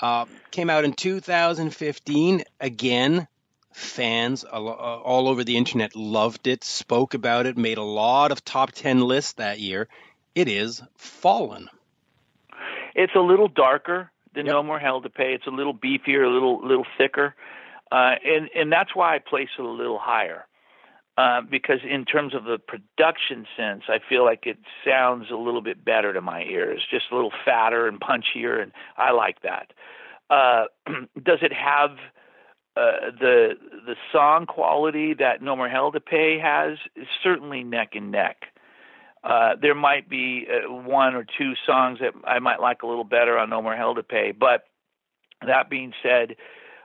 uh, 0.00 0.26
came 0.50 0.70
out 0.70 0.84
in 0.84 0.92
2015. 0.92 2.44
Again, 2.60 3.28
fans 3.72 4.44
all, 4.44 4.68
uh, 4.68 4.72
all 4.72 5.28
over 5.28 5.44
the 5.44 5.56
internet 5.56 5.94
loved 5.96 6.46
it, 6.46 6.64
spoke 6.64 7.14
about 7.14 7.46
it, 7.46 7.56
made 7.56 7.78
a 7.78 7.82
lot 7.82 8.32
of 8.32 8.44
top 8.44 8.72
ten 8.72 9.00
lists 9.00 9.34
that 9.34 9.60
year. 9.60 9.88
It 10.34 10.48
is 10.48 10.82
Fallen. 10.96 11.68
It's 12.94 13.14
a 13.14 13.20
little 13.20 13.48
darker 13.48 14.10
than 14.38 14.46
Yep. 14.46 14.52
No 14.54 14.62
More 14.62 14.78
Hell 14.78 15.02
to 15.02 15.10
Pay. 15.10 15.34
It's 15.34 15.46
a 15.46 15.50
little 15.50 15.74
beefier, 15.74 16.24
a 16.24 16.32
little 16.32 16.66
little 16.66 16.86
thicker, 16.96 17.34
uh, 17.92 18.14
and 18.24 18.48
and 18.54 18.72
that's 18.72 18.94
why 18.94 19.16
I 19.16 19.18
place 19.18 19.48
it 19.58 19.62
a 19.62 19.68
little 19.68 19.98
higher. 19.98 20.46
Uh, 21.18 21.40
because 21.40 21.80
in 21.82 22.04
terms 22.04 22.32
of 22.32 22.44
the 22.44 22.58
production 22.58 23.44
sense, 23.56 23.82
I 23.88 23.98
feel 24.08 24.24
like 24.24 24.46
it 24.46 24.58
sounds 24.86 25.26
a 25.32 25.34
little 25.34 25.62
bit 25.62 25.84
better 25.84 26.12
to 26.12 26.20
my 26.20 26.42
ears, 26.44 26.80
just 26.88 27.06
a 27.10 27.14
little 27.16 27.32
fatter 27.44 27.88
and 27.88 28.00
punchier, 28.00 28.62
and 28.62 28.70
I 28.96 29.10
like 29.10 29.42
that. 29.42 29.72
Uh, 30.30 30.66
does 31.20 31.40
it 31.42 31.52
have 31.52 31.90
uh, 32.76 33.10
the 33.18 33.54
the 33.84 33.96
song 34.12 34.46
quality 34.46 35.12
that 35.14 35.42
No 35.42 35.56
More 35.56 35.68
Hell 35.68 35.90
to 35.90 36.00
Pay 36.00 36.38
has? 36.38 36.78
Certainly 37.24 37.64
neck 37.64 37.90
and 37.94 38.12
neck. 38.12 38.36
Uh, 39.24 39.54
there 39.60 39.74
might 39.74 40.08
be 40.08 40.46
uh, 40.48 40.72
one 40.72 41.14
or 41.14 41.24
two 41.24 41.54
songs 41.66 41.98
that 42.00 42.12
I 42.24 42.38
might 42.38 42.60
like 42.60 42.82
a 42.82 42.86
little 42.86 43.04
better 43.04 43.36
on 43.38 43.50
No 43.50 43.60
More 43.60 43.76
Hell 43.76 43.94
to 43.96 44.02
Pay, 44.02 44.32
but 44.32 44.64
that 45.46 45.68
being 45.70 45.92
said, 46.02 46.36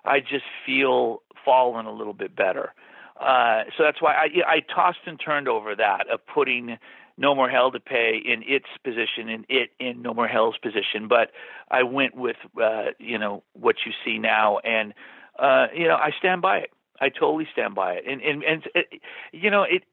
I 0.06 0.20
just 0.20 0.46
feel 0.66 1.22
Fallen 1.46 1.86
a 1.86 1.92
little 1.92 2.14
bit 2.14 2.36
better. 2.36 2.74
Uh, 3.20 3.64
so 3.78 3.84
that's 3.84 4.02
why 4.02 4.14
I, 4.14 4.56
I 4.56 4.60
tossed 4.74 5.00
and 5.06 5.20
turned 5.20 5.48
over 5.48 5.76
that 5.76 6.10
of 6.12 6.20
putting 6.26 6.78
No 7.18 7.36
More 7.36 7.50
Hell 7.50 7.72
to 7.72 7.80
Pay 7.80 8.20
in 8.26 8.44
its 8.46 8.66
position 8.84 9.30
and 9.30 9.46
it 9.50 9.70
in 9.80 10.02
No 10.02 10.14
More 10.14 10.28
Hell's 10.28 10.58
position, 10.58 11.08
but 11.08 11.32
I 11.70 11.84
went 11.84 12.16
with 12.16 12.38
uh, 12.62 12.92
you 13.00 13.18
know 13.20 13.44
what 13.54 13.76
you 13.86 13.92
see 14.04 14.18
now, 14.18 14.58
and 14.60 14.94
uh, 15.38 15.68
you 15.76 15.88
know 15.88 15.96
I 15.96 16.12
stand 16.18 16.42
by 16.42 16.58
it. 16.60 16.72
I 17.00 17.10
totally 17.10 17.48
stand 17.52 17.76
by 17.76 17.94
it, 17.94 18.04
and 18.08 18.22
and 18.22 18.44
and 18.44 18.64
it, 18.74 19.02
you 19.32 19.52
know 19.52 19.64
it 19.64 19.84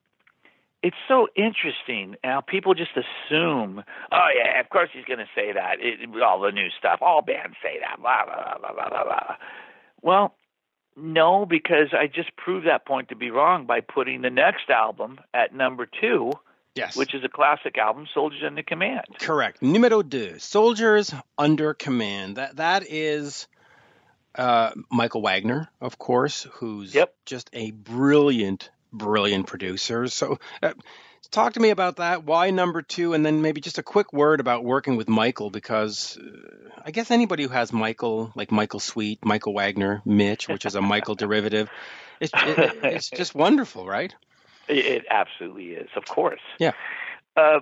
it's 0.83 0.97
so 1.09 1.29
interesting 1.37 2.17
how 2.25 2.41
people 2.41 2.75
just 2.75 2.93
assume, 2.93 3.83
oh 4.13 4.29
yeah, 4.37 4.61
of 4.61 4.69
course 4.71 4.89
he's 4.93 5.05
going 5.05 5.19
to 5.19 5.29
say 5.35 5.53
that. 5.53 5.77
It, 5.81 6.01
all 6.23 6.41
the 6.41 6.53
new 6.53 6.69
stuff, 6.79 7.01
all 7.03 7.23
bands 7.23 7.57
say 7.63 7.79
that. 7.81 8.01
Blah 8.01 8.25
blah 8.25 8.59
blah 8.59 8.73
blah 8.73 8.89
blah 8.89 9.05
blah. 9.05 9.37
Well, 10.03 10.35
no, 10.97 11.47
because 11.47 11.89
I 11.93 12.07
just 12.07 12.35
proved 12.37 12.67
that 12.67 12.87
point 12.87 13.11
to 13.11 13.17
be 13.17 13.31
wrong 13.31 13.67
by 13.67 13.81
putting 13.81 14.23
the 14.23 14.31
next 14.31 14.71
album 14.71 15.21
at 15.35 15.55
number 15.55 15.87
two, 16.01 16.33
Yes. 16.75 16.97
which 16.97 17.15
is 17.15 17.23
a 17.25 17.29
classic 17.29 17.77
album, 17.79 18.07
Soldiers 18.15 18.43
Under 18.47 18.63
Command. 18.63 19.05
correct. 19.19 19.61
Numero 19.63 20.03
deux, 20.03 20.39
Soldiers 20.39 21.13
Under 21.37 21.75
Command. 21.75 22.37
That 22.37 22.57
that 22.57 22.85
is 22.89 23.49
uh, 24.35 24.71
Michael 24.91 25.21
Wagner, 25.23 25.69
of 25.81 25.99
course, 25.99 26.47
who's 26.53 26.95
Yep. 26.95 27.15
just 27.27 27.51
a 27.53 27.71
brilliant, 27.73 28.71
brilliant 28.93 29.47
producers. 29.47 30.15
So, 30.15 30.39
uh, 30.63 30.73
talk 31.31 31.55
to 31.55 31.61
me 31.61 31.71
about 31.71 31.97
that. 31.97 32.25
Why 32.25 32.51
number 32.51 32.83
two, 32.83 33.15
and 33.15 33.25
then 33.25 33.43
maybe 33.43 33.61
just 33.61 33.79
a 33.79 33.83
quick 33.83 34.13
word 34.13 34.41
about 34.41 34.65
working 34.65 34.97
with 34.97 35.09
Michael, 35.09 35.51
because 35.51 36.19
uh, 36.19 36.71
I 36.85 36.91
guess 36.91 37.11
anybody 37.11 37.45
who 37.45 37.51
has 37.51 37.73
Michael, 37.73 38.33
like 38.35 38.51
Michael 38.51 38.81
Sweet, 38.81 39.25
Michael 39.25 39.55
Wagner, 39.55 40.03
Mitch, 40.05 40.49
which 40.49 40.67
is 40.67 40.75
a 40.75 40.83
Michael 40.83 41.15
derivative, 41.17 41.69
it's 42.21 42.33
it, 42.35 42.79
it's 42.83 43.11
just 43.11 43.35
wonderful, 43.37 43.87
right? 43.87 44.15
It 44.69 45.05
absolutely 45.11 45.71
is, 45.71 45.89
of 45.97 46.05
course. 46.05 46.41
Yeah. 46.59 46.73
Uh, 47.37 47.61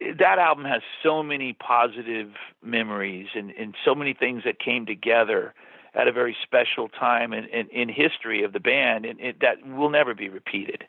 that 0.00 0.38
album 0.38 0.64
has 0.64 0.82
so 1.02 1.22
many 1.22 1.54
positive 1.54 2.30
memories 2.62 3.28
and, 3.34 3.50
and 3.50 3.74
so 3.84 3.94
many 3.94 4.12
things 4.12 4.42
that 4.44 4.58
came 4.58 4.86
together 4.86 5.54
at 5.96 6.08
a 6.08 6.12
very 6.12 6.36
special 6.42 6.88
time 6.88 7.32
in, 7.32 7.44
in, 7.46 7.68
in 7.68 7.88
history 7.88 8.44
of 8.44 8.52
the 8.52 8.60
band, 8.60 9.04
and 9.04 9.18
it, 9.20 9.40
that 9.40 9.66
will 9.66 9.90
never 9.90 10.14
be 10.14 10.28
repeated. 10.28 10.84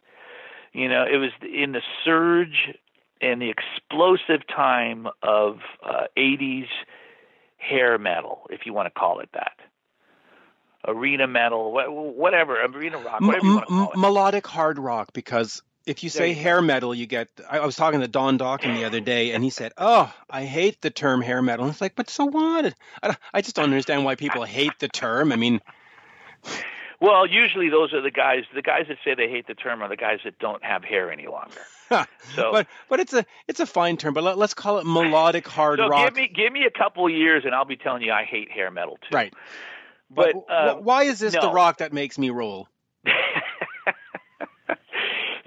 You 0.73 0.89
know, 0.89 1.03
it 1.03 1.17
was 1.17 1.31
in 1.41 1.71
the 1.71 1.81
surge 2.03 2.73
and 3.21 3.41
the 3.41 3.49
explosive 3.49 4.45
time 4.47 5.07
of 5.23 5.59
uh, 5.83 6.03
80s 6.17 6.67
hair 7.57 7.97
metal, 7.97 8.41
if 8.49 8.65
you 8.65 8.73
want 8.73 8.85
to 8.93 8.99
call 8.99 9.19
it 9.19 9.29
that. 9.33 9.53
Arena 10.85 11.27
metal, 11.27 11.73
whatever, 11.73 12.63
arena 12.63 12.97
rock, 12.97 13.19
whatever 13.19 13.45
you 13.45 13.55
want 13.55 13.67
to 13.67 13.73
call 13.73 13.91
it. 13.91 13.97
Melodic 13.97 14.45
hard 14.45 14.77
rock, 14.77 15.09
because 15.13 15.61
if 15.87 16.03
you 16.03 16.09
say 16.09 16.29
you 16.29 16.35
hair 16.35 16.61
metal, 16.61 16.93
you 16.93 17.05
get. 17.05 17.29
I 17.49 17.65
was 17.65 17.75
talking 17.75 18.01
to 18.01 18.07
Don 18.07 18.37
Dokken 18.37 18.75
the 18.75 18.83
other 18.83 18.99
day, 18.99 19.31
and 19.31 19.43
he 19.43 19.49
said, 19.49 19.71
"Oh, 19.77 20.13
I 20.29 20.43
hate 20.43 20.81
the 20.81 20.89
term 20.89 21.21
hair 21.21 21.41
metal." 21.41 21.65
And 21.65 21.71
it's 21.71 21.81
like, 21.81 21.95
but 21.95 22.09
so 22.09 22.25
what? 22.25 22.73
I, 23.01 23.15
I 23.33 23.41
just 23.41 23.55
don't 23.55 23.65
understand 23.65 24.03
why 24.03 24.15
people 24.15 24.43
hate 24.43 24.77
the 24.79 24.89
term. 24.89 25.31
I 25.31 25.37
mean, 25.37 25.61
well, 26.99 27.25
usually 27.25 27.69
those 27.69 27.93
are 27.93 28.01
the 28.01 28.11
guys. 28.11 28.43
The 28.53 28.61
guys 28.61 28.85
that 28.89 28.97
say 29.03 29.15
they 29.15 29.29
hate 29.29 29.47
the 29.47 29.55
term 29.55 29.81
are 29.81 29.87
the 29.87 29.95
guys 29.95 30.19
that 30.25 30.37
don't 30.39 30.63
have 30.63 30.83
hair 30.83 31.11
any 31.11 31.27
longer. 31.27 31.61
so, 32.35 32.51
but 32.51 32.67
but 32.89 32.99
it's 32.99 33.13
a 33.13 33.25
it's 33.47 33.61
a 33.61 33.65
fine 33.65 33.95
term. 33.95 34.13
But 34.13 34.23
let, 34.23 34.37
us 34.37 34.53
call 34.53 34.79
it 34.79 34.85
melodic 34.85 35.47
hard 35.47 35.79
so 35.79 35.87
rock. 35.87 36.09
Give 36.09 36.15
me 36.15 36.27
give 36.27 36.51
me 36.51 36.65
a 36.65 36.71
couple 36.71 37.09
years, 37.09 37.45
and 37.45 37.55
I'll 37.55 37.65
be 37.65 37.77
telling 37.77 38.01
you 38.01 38.11
I 38.11 38.23
hate 38.23 38.51
hair 38.51 38.69
metal 38.71 38.97
too. 39.01 39.15
Right. 39.15 39.33
But, 40.09 40.33
but 40.33 40.53
uh, 40.53 40.75
why 40.75 41.03
is 41.03 41.19
this 41.19 41.33
no. 41.33 41.41
the 41.41 41.51
rock 41.51 41.79
that 41.79 41.91
makes 41.91 42.17
me 42.17 42.29
roll? 42.29 42.67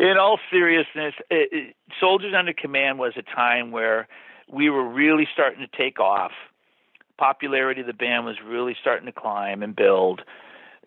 In 0.00 0.16
all 0.16 0.38
seriousness, 0.50 1.14
it, 1.30 1.48
it, 1.52 1.76
Soldiers 2.00 2.32
Under 2.36 2.54
Command 2.54 2.98
was 2.98 3.12
a 3.16 3.22
time 3.22 3.70
where 3.70 4.08
we 4.50 4.70
were 4.70 4.88
really 4.88 5.28
starting 5.30 5.60
to 5.60 5.76
take 5.76 6.00
off. 6.00 6.32
Popularity 7.18 7.82
of 7.82 7.86
the 7.86 7.92
band 7.92 8.24
was 8.24 8.36
really 8.44 8.74
starting 8.80 9.04
to 9.06 9.12
climb 9.12 9.62
and 9.62 9.76
build. 9.76 10.22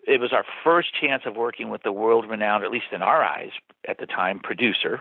It 0.06 0.20
was 0.20 0.32
our 0.32 0.44
first 0.64 0.88
chance 1.00 1.22
of 1.26 1.36
working 1.36 1.70
with 1.70 1.84
the 1.84 1.92
world 1.92 2.28
renowned, 2.28 2.64
at 2.64 2.72
least 2.72 2.86
in 2.90 3.02
our 3.02 3.22
eyes 3.22 3.52
at 3.88 3.98
the 3.98 4.06
time, 4.06 4.40
producer, 4.40 5.00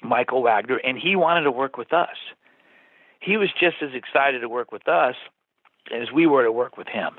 Michael 0.00 0.42
Wagner, 0.42 0.76
and 0.76 0.96
he 0.96 1.16
wanted 1.16 1.42
to 1.42 1.50
work 1.50 1.76
with 1.76 1.92
us. 1.92 2.16
He 3.20 3.36
was 3.36 3.48
just 3.60 3.76
as 3.82 3.90
excited 3.94 4.40
to 4.40 4.48
work 4.48 4.70
with 4.70 4.86
us 4.86 5.16
as 5.92 6.12
we 6.12 6.28
were 6.28 6.44
to 6.44 6.52
work 6.52 6.76
with 6.76 6.86
him. 6.86 7.14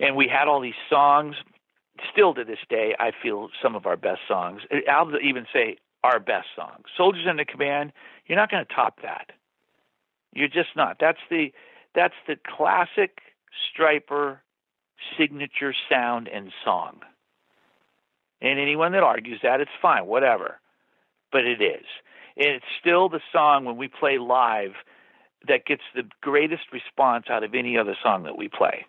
And 0.00 0.16
we 0.16 0.28
had 0.28 0.48
all 0.48 0.60
these 0.60 0.72
songs 0.88 1.36
still 2.12 2.34
to 2.34 2.44
this 2.44 2.58
day, 2.68 2.94
I 2.98 3.12
feel 3.22 3.48
some 3.62 3.74
of 3.74 3.86
our 3.86 3.96
best 3.96 4.20
songs. 4.28 4.62
I'll 4.90 5.10
even 5.22 5.46
say 5.52 5.78
our 6.02 6.20
best 6.20 6.48
songs. 6.56 6.84
Soldiers 6.96 7.26
in 7.28 7.36
the 7.36 7.44
Command, 7.44 7.92
you're 8.26 8.38
not 8.38 8.50
going 8.50 8.64
to 8.64 8.74
top 8.74 9.00
that. 9.02 9.32
You're 10.32 10.48
just 10.48 10.76
not. 10.76 10.96
That's 11.00 11.18
the 11.30 11.52
that's 11.94 12.14
the 12.26 12.36
classic 12.56 13.18
Stryper 13.70 14.38
signature 15.16 15.74
sound 15.88 16.28
and 16.28 16.50
song. 16.64 17.00
And 18.40 18.58
anyone 18.58 18.92
that 18.92 19.02
argues 19.02 19.40
that, 19.42 19.60
it's 19.60 19.70
fine, 19.80 20.06
whatever. 20.06 20.60
But 21.30 21.44
it 21.44 21.62
is. 21.62 21.84
And 22.36 22.48
it's 22.48 22.64
still 22.80 23.08
the 23.08 23.20
song 23.32 23.64
when 23.64 23.76
we 23.76 23.88
play 23.88 24.18
live 24.18 24.72
that 25.46 25.64
gets 25.66 25.82
the 25.94 26.02
greatest 26.20 26.64
response 26.72 27.26
out 27.30 27.44
of 27.44 27.54
any 27.54 27.78
other 27.78 27.96
song 28.02 28.24
that 28.24 28.36
we 28.36 28.48
play. 28.48 28.86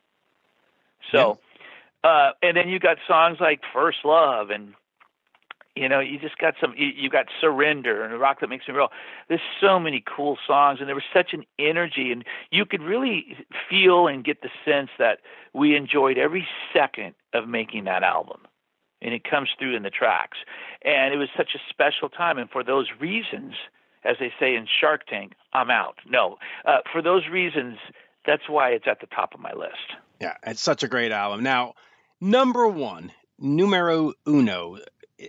So 1.12 1.38
uh, 2.06 2.32
and 2.44 2.56
then 2.56 2.70
you 2.70 2.80
got 2.80 2.98
songs 3.08 3.38
like 3.40 3.62
First 3.74 4.00
Love 4.06 4.52
and 4.52 4.76
you 5.76 5.90
know, 5.90 6.00
you 6.00 6.18
just 6.18 6.38
got 6.38 6.54
some. 6.62 6.74
You, 6.78 7.10
got 7.10 7.26
Surrender 7.42 8.06
and 8.06 8.18
Rock 8.18 8.40
That 8.40 8.48
Makes 8.48 8.66
Me 8.70 8.74
Real. 8.74 8.88
There's 9.28 9.42
so 9.60 9.78
many 9.78 10.02
cool 10.16 10.38
songs, 10.48 10.80
and 10.80 10.88
there 10.88 10.96
was 10.96 11.04
such 11.14 11.34
an 11.34 11.44
energy, 11.60 12.14
and 12.14 12.24
you 12.50 12.66
could 12.66 12.82
really 12.82 13.36
feel 13.70 14.08
and 14.08 14.24
get 14.24 14.42
the 14.42 14.48
sense 14.64 14.90
that 15.00 15.20
we 15.54 15.76
enjoyed 15.76 16.18
every 16.18 16.48
second 16.72 17.14
of 17.34 17.50
making 17.50 17.84
that 17.84 18.04
album, 18.04 18.40
and 19.02 19.14
it 19.14 19.30
comes 19.30 19.50
through 19.60 19.76
in 19.76 19.84
the 19.84 19.90
tracks. 19.90 20.38
And 20.86 21.14
it 21.14 21.18
was 21.18 21.28
such 21.36 21.50
a 21.56 21.60
special 21.70 22.08
time, 22.08 22.38
and 22.38 22.50
for 22.50 22.64
those 22.64 22.88
reasons, 22.98 23.56
as 24.06 24.16
they 24.18 24.32
say 24.40 24.56
in 24.56 24.68
Shark 24.80 25.08
Tank, 25.08 25.34
I'm 25.52 25.70
out. 25.70 25.98
No, 26.08 26.38
uh, 26.64 26.78
for 26.90 27.02
those 27.02 27.28
reasons, 27.30 27.80
that's 28.26 28.48
why 28.48 28.70
it's 28.70 28.88
at 28.88 29.02
the 29.02 29.08
top 29.08 29.34
of 29.34 29.42
my 29.42 29.52
list. 29.52 29.92
Yeah, 30.22 30.36
it's 30.48 30.62
such 30.62 30.84
a 30.84 30.88
great 30.88 31.12
album. 31.12 31.44
Now 31.44 31.74
Number 32.26 32.68
one, 32.68 33.12
numero 33.38 34.14
uno. 34.26 34.80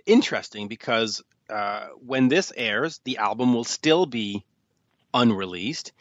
Interesting 0.07 0.67
because 0.67 1.21
uh, 1.47 1.89
when 2.03 2.27
this 2.27 2.51
airs, 2.57 2.99
the 3.03 3.17
album 3.17 3.53
will 3.53 3.65
still 3.65 4.07
be 4.07 4.43
unreleased. 5.13 5.91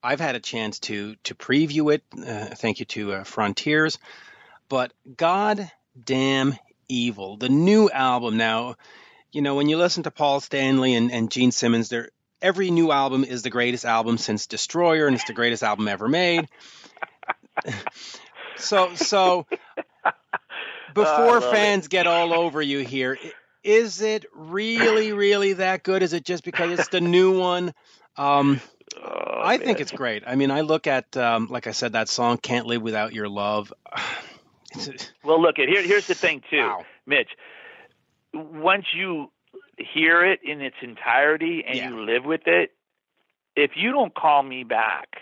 I've 0.00 0.20
had 0.20 0.36
a 0.36 0.40
chance 0.40 0.78
to 0.80 1.16
to 1.24 1.34
preview 1.34 1.92
it. 1.92 2.04
Uh, 2.16 2.54
thank 2.54 2.78
you 2.78 2.86
to 2.86 3.14
uh, 3.14 3.24
Frontiers, 3.24 3.98
but 4.68 4.92
God 5.16 5.68
damn 6.00 6.54
evil, 6.88 7.36
the 7.36 7.48
new 7.48 7.90
album. 7.90 8.36
Now, 8.36 8.76
you 9.32 9.42
know 9.42 9.56
when 9.56 9.68
you 9.68 9.76
listen 9.76 10.04
to 10.04 10.12
Paul 10.12 10.38
Stanley 10.38 10.94
and, 10.94 11.10
and 11.10 11.32
Gene 11.32 11.50
Simmons, 11.50 11.88
there 11.88 12.10
every 12.40 12.70
new 12.70 12.92
album 12.92 13.24
is 13.24 13.42
the 13.42 13.50
greatest 13.50 13.84
album 13.84 14.18
since 14.18 14.46
Destroyer, 14.46 15.08
and 15.08 15.16
it's 15.16 15.24
the 15.24 15.32
greatest 15.32 15.64
album 15.64 15.88
ever 15.88 16.06
made. 16.06 16.48
so 18.56 18.94
so 18.94 19.46
before 20.94 21.40
fans 21.40 21.86
it. 21.86 21.90
get 21.90 22.06
all 22.06 22.32
over 22.32 22.62
you 22.62 22.80
here, 22.80 23.18
is 23.62 24.00
it 24.00 24.26
really, 24.34 25.12
really 25.12 25.54
that 25.54 25.82
good? 25.82 26.02
Is 26.02 26.12
it 26.12 26.24
just 26.24 26.44
because 26.44 26.78
it's 26.78 26.88
the 26.88 27.00
new 27.00 27.38
one? 27.38 27.74
Um, 28.16 28.60
oh, 29.02 29.40
I 29.42 29.56
man. 29.56 29.66
think 29.66 29.80
it's 29.80 29.90
great. 29.90 30.22
I 30.26 30.36
mean, 30.36 30.50
I 30.50 30.60
look 30.60 30.86
at, 30.86 31.16
um, 31.16 31.48
like 31.50 31.66
I 31.66 31.72
said, 31.72 31.92
that 31.92 32.08
song 32.08 32.38
"Can't 32.38 32.66
Live 32.66 32.82
Without 32.82 33.12
Your 33.12 33.28
Love." 33.28 33.72
well, 35.24 35.40
look 35.40 35.58
at 35.58 35.68
here. 35.68 35.82
Here's 35.82 36.06
the 36.06 36.14
thing, 36.14 36.42
too, 36.50 36.58
wow. 36.58 36.84
Mitch. 37.06 37.30
Once 38.32 38.86
you 38.94 39.30
hear 39.78 40.24
it 40.24 40.40
in 40.42 40.60
its 40.60 40.76
entirety 40.82 41.64
and 41.66 41.76
yeah. 41.76 41.88
you 41.88 42.04
live 42.04 42.24
with 42.24 42.46
it, 42.46 42.72
if 43.56 43.72
you 43.76 43.92
don't 43.92 44.14
call 44.14 44.42
me 44.42 44.64
back 44.64 45.16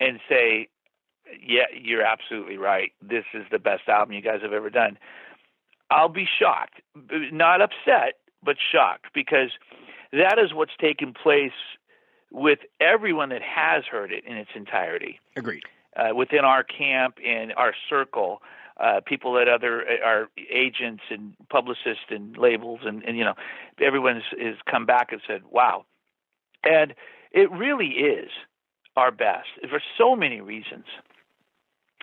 and 0.00 0.20
say, 0.28 0.68
yeah, 1.44 1.64
you're 1.74 2.02
absolutely 2.02 2.56
right. 2.56 2.92
This 3.02 3.24
is 3.34 3.44
the 3.50 3.58
best 3.58 3.88
album 3.88 4.14
you 4.14 4.22
guys 4.22 4.40
have 4.42 4.52
ever 4.52 4.70
done. 4.70 4.98
I'll 5.90 6.08
be 6.08 6.26
shocked, 6.26 6.80
not 7.32 7.62
upset, 7.62 8.14
but 8.42 8.56
shocked 8.72 9.06
because 9.14 9.50
that 10.12 10.38
is 10.38 10.52
what's 10.52 10.76
taken 10.78 11.14
place 11.14 11.52
with 12.30 12.58
everyone 12.80 13.30
that 13.30 13.42
has 13.42 13.84
heard 13.84 14.12
it 14.12 14.24
in 14.24 14.36
its 14.36 14.50
entirety. 14.54 15.18
Agreed. 15.36 15.62
Uh, 15.96 16.14
within 16.14 16.44
our 16.44 16.62
camp 16.62 17.16
and 17.24 17.52
our 17.54 17.72
circle, 17.88 18.42
uh, 18.78 19.00
people 19.04 19.38
at 19.38 19.48
other 19.48 19.84
our 20.04 20.28
agents 20.50 21.02
and 21.10 21.34
publicists 21.48 22.04
and 22.10 22.36
labels 22.36 22.80
and, 22.84 23.02
and 23.02 23.18
you 23.18 23.24
know 23.24 23.34
everyone 23.80 24.14
has, 24.14 24.40
has 24.40 24.54
come 24.70 24.86
back 24.86 25.10
and 25.10 25.20
said, 25.26 25.42
"Wow," 25.50 25.84
and 26.62 26.94
it 27.32 27.50
really 27.50 27.88
is 27.88 28.30
our 28.96 29.10
best 29.10 29.48
for 29.68 29.80
so 29.96 30.14
many 30.14 30.40
reasons. 30.40 30.84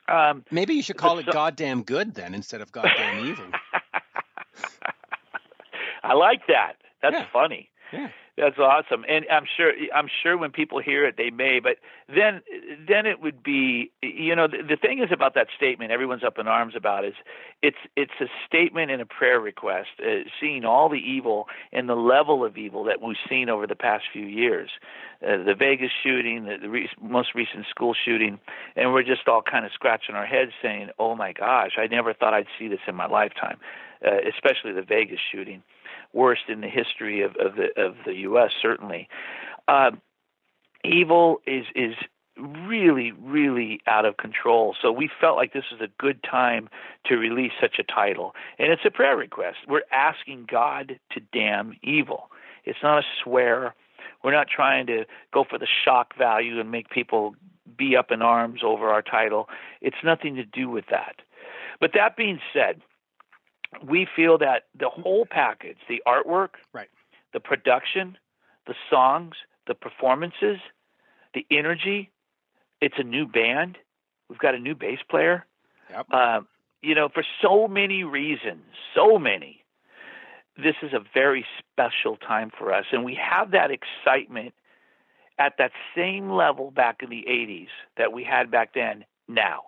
Um, 0.07 0.43
Maybe 0.51 0.73
you 0.75 0.83
should 0.83 0.97
call 0.97 1.17
it 1.19 1.25
so- 1.25 1.31
"Goddamn 1.31 1.83
Good" 1.83 2.13
then 2.15 2.33
instead 2.35 2.61
of 2.61 2.71
"Goddamn 2.71 3.25
Evil." 3.25 3.45
I 6.03 6.13
like 6.13 6.45
that. 6.47 6.75
That's 7.01 7.15
Yeah. 7.15 7.25
funny. 7.33 7.69
Yeah. 7.91 8.09
That's 8.37 8.57
awesome, 8.59 9.05
and 9.07 9.25
I'm 9.31 9.45
sure 9.55 9.71
I'm 9.95 10.09
sure 10.21 10.37
when 10.37 10.51
people 10.51 10.81
hear 10.81 11.05
it, 11.05 11.15
they 11.15 11.29
may. 11.29 11.61
But 11.61 11.77
then, 12.09 12.41
then 12.85 13.05
it 13.05 13.21
would 13.21 13.41
be, 13.41 13.91
you 14.01 14.35
know, 14.35 14.45
the, 14.45 14.57
the 14.57 14.75
thing 14.75 14.99
is 14.99 15.09
about 15.09 15.35
that 15.35 15.47
statement. 15.55 15.91
Everyone's 15.91 16.23
up 16.25 16.37
in 16.37 16.45
arms 16.45 16.73
about 16.75 17.05
is 17.05 17.13
it's 17.61 17.77
it's 17.95 18.11
a 18.19 18.25
statement 18.45 18.91
and 18.91 19.01
a 19.01 19.05
prayer 19.05 19.39
request, 19.39 19.87
uh, 20.05 20.27
seeing 20.41 20.65
all 20.65 20.89
the 20.89 20.97
evil 20.99 21.47
and 21.71 21.87
the 21.87 21.95
level 21.95 22.43
of 22.43 22.57
evil 22.57 22.83
that 22.83 23.01
we've 23.01 23.15
seen 23.29 23.47
over 23.47 23.65
the 23.65 23.75
past 23.75 24.03
few 24.11 24.25
years, 24.25 24.69
uh, 25.25 25.37
the 25.37 25.55
Vegas 25.57 25.91
shooting, 26.03 26.43
the, 26.43 26.57
the 26.61 26.69
re- 26.69 26.89
most 27.01 27.35
recent 27.35 27.65
school 27.69 27.93
shooting, 27.93 28.37
and 28.75 28.91
we're 28.91 29.03
just 29.03 29.29
all 29.29 29.41
kind 29.41 29.65
of 29.65 29.71
scratching 29.71 30.13
our 30.13 30.25
heads, 30.25 30.51
saying, 30.61 30.89
"Oh 30.99 31.15
my 31.15 31.31
gosh, 31.31 31.77
I 31.77 31.87
never 31.87 32.13
thought 32.13 32.33
I'd 32.33 32.47
see 32.59 32.67
this 32.67 32.81
in 32.85 32.95
my 32.95 33.07
lifetime," 33.07 33.59
uh, 34.05 34.17
especially 34.27 34.73
the 34.73 34.81
Vegas 34.85 35.19
shooting 35.31 35.63
worst 36.15 36.43
in 36.47 36.61
the 36.61 36.69
history 36.69 37.21
of, 37.21 37.35
of 37.35 37.55
the 37.55 37.69
of 37.81 37.95
the 38.05 38.13
U.S. 38.29 38.51
Certainly, 38.61 39.07
uh, 39.67 39.91
evil 40.83 41.41
is 41.45 41.65
is 41.75 41.95
really, 42.37 43.11
really 43.11 43.79
out 43.87 44.05
of 44.05 44.17
control. 44.17 44.75
So 44.81 44.91
we 44.91 45.09
felt 45.21 45.37
like 45.37 45.53
this 45.53 45.65
was 45.71 45.81
a 45.81 45.91
good 45.97 46.21
time 46.23 46.69
to 47.05 47.15
release 47.15 47.53
such 47.61 47.79
a 47.79 47.83
title. 47.83 48.33
And 48.59 48.71
it's 48.71 48.81
a 48.85 48.91
prayer 48.91 49.15
request. 49.15 49.57
We're 49.67 49.83
asking 49.91 50.47
God 50.51 50.99
to 51.13 51.21
damn 51.31 51.77
evil. 51.81 52.29
It's 52.65 52.79
not 52.83 52.99
a 52.99 53.03
swear. 53.23 53.73
We're 54.23 54.33
not 54.33 54.47
trying 54.53 54.87
to 54.87 55.05
go 55.33 55.45
for 55.49 55.57
the 55.57 55.67
shock 55.85 56.17
value 56.17 56.59
and 56.59 56.71
make 56.71 56.89
people 56.89 57.35
be 57.77 57.95
up 57.95 58.11
in 58.11 58.21
arms 58.21 58.61
over 58.63 58.89
our 58.89 59.01
title. 59.01 59.47
It's 59.81 60.03
nothing 60.03 60.35
to 60.35 60.43
do 60.43 60.69
with 60.69 60.85
that. 60.91 61.17
But 61.79 61.91
that 61.93 62.17
being 62.17 62.39
said, 62.53 62.81
we 63.83 64.07
feel 64.15 64.37
that 64.39 64.63
the 64.77 64.89
whole 64.89 65.25
package, 65.25 65.77
the 65.89 66.01
artwork, 66.07 66.49
right. 66.73 66.89
the 67.33 67.39
production, 67.39 68.17
the 68.67 68.75
songs, 68.89 69.35
the 69.67 69.75
performances, 69.75 70.57
the 71.33 71.45
energy, 71.51 72.11
it's 72.81 72.95
a 72.97 73.03
new 73.03 73.27
band. 73.27 73.77
We've 74.29 74.39
got 74.39 74.55
a 74.55 74.59
new 74.59 74.75
bass 74.75 74.99
player. 75.09 75.45
Yep. 75.89 76.05
Uh, 76.11 76.41
you 76.81 76.95
know, 76.95 77.09
for 77.09 77.23
so 77.41 77.67
many 77.67 78.03
reasons, 78.03 78.63
so 78.93 79.17
many, 79.17 79.63
this 80.57 80.75
is 80.81 80.93
a 80.93 80.99
very 81.13 81.45
special 81.59 82.17
time 82.17 82.51
for 82.57 82.73
us. 82.73 82.85
And 82.91 83.03
we 83.03 83.15
have 83.15 83.51
that 83.51 83.71
excitement 83.71 84.53
at 85.37 85.53
that 85.57 85.71
same 85.95 86.29
level 86.29 86.71
back 86.71 87.01
in 87.01 87.09
the 87.09 87.25
80s 87.27 87.67
that 87.97 88.13
we 88.13 88.23
had 88.23 88.51
back 88.51 88.73
then 88.73 89.05
now. 89.27 89.63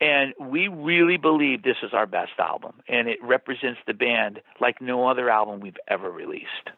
And 0.00 0.32
we 0.40 0.68
really 0.68 1.18
believe 1.18 1.62
this 1.62 1.76
is 1.82 1.92
our 1.92 2.06
best 2.06 2.32
album, 2.38 2.72
and 2.88 3.06
it 3.06 3.22
represents 3.22 3.80
the 3.86 3.92
band 3.92 4.40
like 4.58 4.80
no 4.80 5.06
other 5.08 5.28
album 5.28 5.60
we've 5.60 5.76
ever 5.86 6.10
released. 6.10 6.70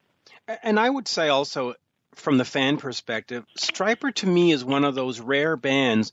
And 0.62 0.78
I 0.78 0.90
would 0.90 1.06
say 1.06 1.28
also, 1.28 1.74
from 2.16 2.36
the 2.36 2.44
fan 2.44 2.78
perspective, 2.78 3.44
Stryper 3.56 4.12
to 4.16 4.26
me 4.26 4.50
is 4.50 4.64
one 4.64 4.84
of 4.84 4.96
those 4.96 5.20
rare 5.20 5.56
bands 5.56 6.12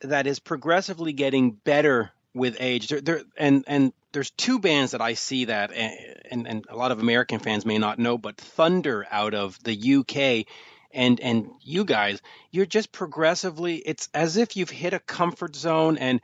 that 0.00 0.26
is 0.26 0.40
progressively 0.40 1.12
getting 1.12 1.52
better 1.52 2.10
with 2.34 2.56
age. 2.60 2.92
And 3.36 3.64
and 3.66 3.92
there's 4.12 4.30
two 4.30 4.58
bands 4.58 4.92
that 4.92 5.00
I 5.00 5.14
see 5.14 5.46
that, 5.46 5.72
and 5.72 6.48
and 6.48 6.64
a 6.68 6.76
lot 6.76 6.90
of 6.90 6.98
American 6.98 7.38
fans 7.38 7.64
may 7.64 7.78
not 7.78 7.98
know, 7.98 8.18
but 8.18 8.36
Thunder 8.36 9.06
out 9.10 9.34
of 9.34 9.62
the 9.62 9.94
UK, 9.96 10.46
and 10.92 11.20
and 11.20 11.50
you 11.62 11.84
guys, 11.84 12.20
you're 12.50 12.66
just 12.66 12.90
progressively. 12.90 13.76
It's 13.76 14.08
as 14.14 14.36
if 14.36 14.56
you've 14.56 14.70
hit 14.70 14.92
a 14.92 14.98
comfort 14.98 15.54
zone, 15.54 15.98
and 15.98 16.20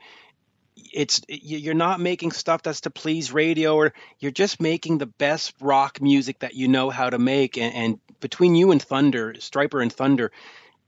it's 0.75 1.21
you're 1.27 1.73
not 1.73 1.99
making 1.99 2.31
stuff 2.31 2.63
that's 2.63 2.81
to 2.81 2.89
please 2.89 3.31
radio, 3.31 3.75
or 3.75 3.93
you're 4.19 4.31
just 4.31 4.61
making 4.61 4.97
the 4.97 5.05
best 5.05 5.53
rock 5.61 6.01
music 6.01 6.39
that 6.39 6.55
you 6.55 6.67
know 6.67 6.89
how 6.89 7.09
to 7.09 7.19
make. 7.19 7.57
And, 7.57 7.73
and 7.73 7.99
between 8.19 8.55
you 8.55 8.71
and 8.71 8.81
Thunder, 8.81 9.33
Stryper 9.33 9.81
and 9.81 9.91
Thunder, 9.91 10.31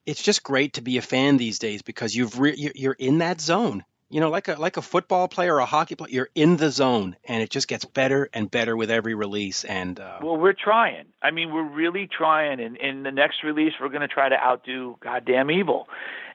it's 0.06 0.22
just 0.22 0.44
great 0.44 0.74
to 0.74 0.82
be 0.82 0.98
a 0.98 1.02
fan 1.02 1.38
these 1.38 1.60
days 1.60 1.82
because 1.82 2.16
you've 2.16 2.40
re- 2.40 2.72
you're 2.76 2.94
in 2.94 3.20
that 3.20 3.42
zone 3.42 3.84
you 4.10 4.22
know, 4.22 4.30
like 4.30 4.48
a 4.48 4.54
like 4.54 4.78
a 4.78 4.82
football 4.82 5.28
player 5.28 5.56
or 5.56 5.60
a 5.60 5.66
hockey 5.66 5.96
player, 5.96 6.10
you're 6.10 6.30
in 6.34 6.56
the 6.56 6.70
zone, 6.70 7.18
and 7.26 7.44
it 7.44 7.50
just 7.50 7.68
gets 7.68 7.84
better 7.84 8.30
and 8.34 8.50
better 8.50 8.76
with 8.76 8.90
every 8.90 9.16
release. 9.16 9.66
And 9.66 10.00
uh, 10.00 10.20
well, 10.22 10.38
we're 10.38 10.54
trying. 10.54 11.08
I 11.22 11.32
mean, 11.32 11.54
we're 11.54 11.70
really 11.70 12.08
trying. 12.08 12.62
And 12.62 12.78
in 12.78 13.04
the 13.04 13.12
next 13.12 13.44
release, 13.44 13.74
we're 13.82 13.90
going 13.90 14.02
to 14.02 14.08
try 14.08 14.30
to 14.30 14.36
outdo 14.36 14.98
goddamn 15.02 15.52
evil, 15.52 15.88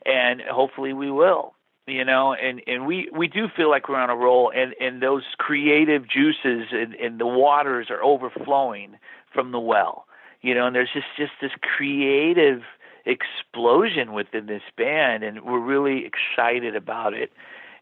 and 0.05 0.43
hopefully 0.43 0.93
we 0.93 1.11
will. 1.11 1.55
You 1.87 2.05
know, 2.05 2.33
and 2.33 2.63
and 2.67 2.87
we 2.87 3.09
we 3.13 3.27
do 3.27 3.49
feel 3.49 3.69
like 3.69 3.89
we're 3.89 3.97
on 3.97 4.11
a 4.11 4.17
roll, 4.17 4.53
and 4.55 4.75
and 4.81 5.03
those 5.03 5.25
creative 5.39 6.09
juices 6.09 6.69
and, 6.71 6.95
and 6.95 7.19
the 7.19 7.27
waters 7.27 7.89
are 7.91 8.03
overflowing 8.03 8.97
from 9.33 9.51
the 9.51 9.61
well. 9.61 10.07
You 10.43 10.55
know, 10.55 10.67
and 10.67 10.77
there's 10.77 10.93
just 10.93 11.07
just 11.17 11.33
this 11.41 11.51
creative 11.61 12.63
explosion 13.05 14.13
within 14.13 14.47
this 14.47 14.63
band, 14.77 15.25
and 15.25 15.43
we're 15.43 15.59
really 15.59 16.05
excited 16.07 16.77
about 16.77 17.15
it 17.15 17.33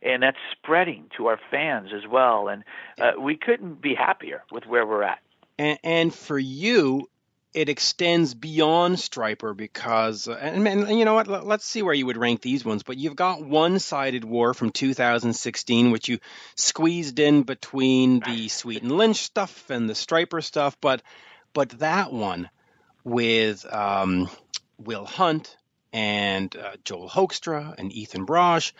and 0.02 0.22
that's 0.22 0.38
spreading 0.52 1.04
to 1.16 1.26
our 1.26 1.38
fans 1.50 1.90
as 1.94 2.08
well. 2.10 2.48
And 2.48 2.64
uh, 2.98 3.12
we 3.20 3.36
couldn't 3.36 3.80
be 3.80 3.94
happier 3.94 4.42
with 4.50 4.66
where 4.66 4.86
we're 4.86 5.02
at. 5.02 5.20
And, 5.58 5.78
and 5.84 6.14
for 6.14 6.38
you, 6.38 7.08
it 7.52 7.68
extends 7.68 8.34
beyond 8.34 8.96
Stryper 8.96 9.56
because, 9.56 10.28
uh, 10.28 10.38
and, 10.40 10.66
and, 10.66 10.98
you 10.98 11.04
know 11.04 11.14
what? 11.14 11.28
Let's 11.28 11.64
see 11.64 11.82
where 11.82 11.94
you 11.94 12.06
would 12.06 12.16
rank 12.16 12.42
these 12.42 12.64
ones. 12.64 12.82
But 12.82 12.96
you've 12.96 13.16
got 13.16 13.44
One-Sided 13.44 14.24
War 14.24 14.54
from 14.54 14.70
2016, 14.70 15.90
which 15.90 16.08
you 16.08 16.18
squeezed 16.54 17.18
in 17.18 17.42
between 17.42 18.20
the 18.20 18.48
Sweet 18.48 18.82
and 18.82 18.92
Lynch 18.92 19.18
stuff 19.18 19.70
and 19.70 19.88
the 19.88 19.94
Stryper 19.94 20.42
stuff. 20.42 20.76
But 20.80 21.02
but 21.52 21.70
that 21.80 22.12
one 22.12 22.48
with 23.02 23.66
um, 23.72 24.30
Will 24.78 25.04
Hunt 25.04 25.56
and 25.92 26.54
uh, 26.54 26.76
Joel 26.84 27.08
Hoekstra 27.08 27.74
and 27.76 27.92
Ethan 27.92 28.26
Brosh 28.26 28.72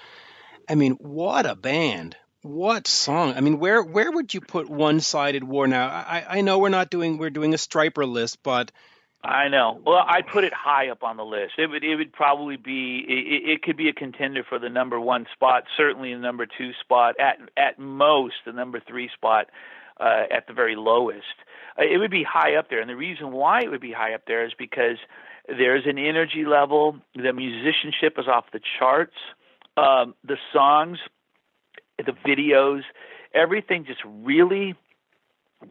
I 0.70 0.76
mean, 0.76 0.92
what 1.00 1.46
a 1.46 1.56
band! 1.56 2.16
What 2.42 2.86
song? 2.86 3.34
I 3.36 3.40
mean, 3.40 3.58
where 3.58 3.82
where 3.82 4.10
would 4.10 4.32
you 4.32 4.40
put 4.40 4.70
One 4.70 5.00
Sided 5.00 5.44
War 5.44 5.66
now? 5.66 5.88
I 5.88 6.24
I 6.38 6.40
know 6.40 6.58
we're 6.58 6.70
not 6.70 6.90
doing 6.90 7.18
we're 7.18 7.30
doing 7.30 7.52
a 7.52 7.58
Stryper 7.58 8.10
list, 8.10 8.38
but 8.42 8.72
I 9.22 9.48
know. 9.48 9.78
Well, 9.84 10.02
I 10.06 10.22
put 10.22 10.44
it 10.44 10.54
high 10.54 10.88
up 10.88 11.02
on 11.02 11.18
the 11.18 11.24
list. 11.24 11.54
It 11.58 11.66
would 11.66 11.84
it 11.84 11.96
would 11.96 12.14
probably 12.14 12.56
be 12.56 13.04
it, 13.06 13.50
it 13.50 13.62
could 13.62 13.76
be 13.76 13.90
a 13.90 13.92
contender 13.92 14.42
for 14.48 14.58
the 14.58 14.70
number 14.70 14.98
one 14.98 15.26
spot, 15.34 15.64
certainly 15.76 16.14
the 16.14 16.20
number 16.20 16.46
two 16.46 16.70
spot, 16.80 17.16
at 17.20 17.36
at 17.58 17.78
most 17.78 18.36
the 18.46 18.52
number 18.52 18.80
three 18.80 19.10
spot, 19.14 19.50
uh, 20.00 20.22
at 20.30 20.46
the 20.46 20.54
very 20.54 20.76
lowest. 20.76 21.26
Uh, 21.78 21.82
it 21.82 21.98
would 21.98 22.10
be 22.10 22.24
high 22.24 22.54
up 22.54 22.70
there, 22.70 22.80
and 22.80 22.88
the 22.88 22.96
reason 22.96 23.32
why 23.32 23.60
it 23.60 23.70
would 23.70 23.82
be 23.82 23.92
high 23.92 24.14
up 24.14 24.22
there 24.26 24.46
is 24.46 24.52
because 24.58 24.96
there's 25.46 25.84
an 25.84 25.98
energy 25.98 26.46
level. 26.46 26.96
The 27.14 27.34
musicianship 27.34 28.18
is 28.18 28.26
off 28.26 28.46
the 28.50 28.60
charts 28.78 29.16
um, 29.76 30.14
the 30.24 30.36
songs, 30.52 30.98
the 32.06 32.12
videos, 32.12 32.82
everything 33.34 33.84
just 33.84 34.00
really 34.04 34.74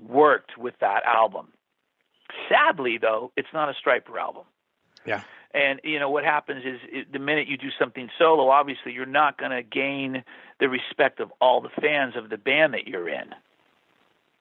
worked 0.08 0.58
with 0.58 0.76
that 0.82 1.04
album. 1.06 1.48
Sadly, 2.48 2.98
though, 3.02 3.32
it's 3.36 3.48
not 3.54 3.70
a 3.70 3.74
Stryper 3.74 4.20
album. 4.20 4.44
Yeah. 5.06 5.24
And 5.52 5.82
you 5.84 5.98
know 5.98 6.12
what 6.12 6.24
happens 6.24 6.64
is 6.64 6.80
it, 6.92 7.12
the 7.12 7.18
minute 7.18 7.48
you 7.48 7.58
do 7.58 7.70
something 7.80 8.10
solo, 8.20 8.50
obviously 8.50 8.92
you're 8.92 9.08
not 9.08 9.38
going 9.40 9.52
to 9.52 9.64
gain 9.64 10.24
the 10.60 10.70
respect 10.70 11.20
of 11.20 11.32
all 11.42 11.62
the 11.62 11.70
fans 11.82 12.16
of 12.16 12.30
the 12.30 12.38
band 12.38 12.76
that 12.76 12.88
you're 12.88 13.10
in. 13.10 13.34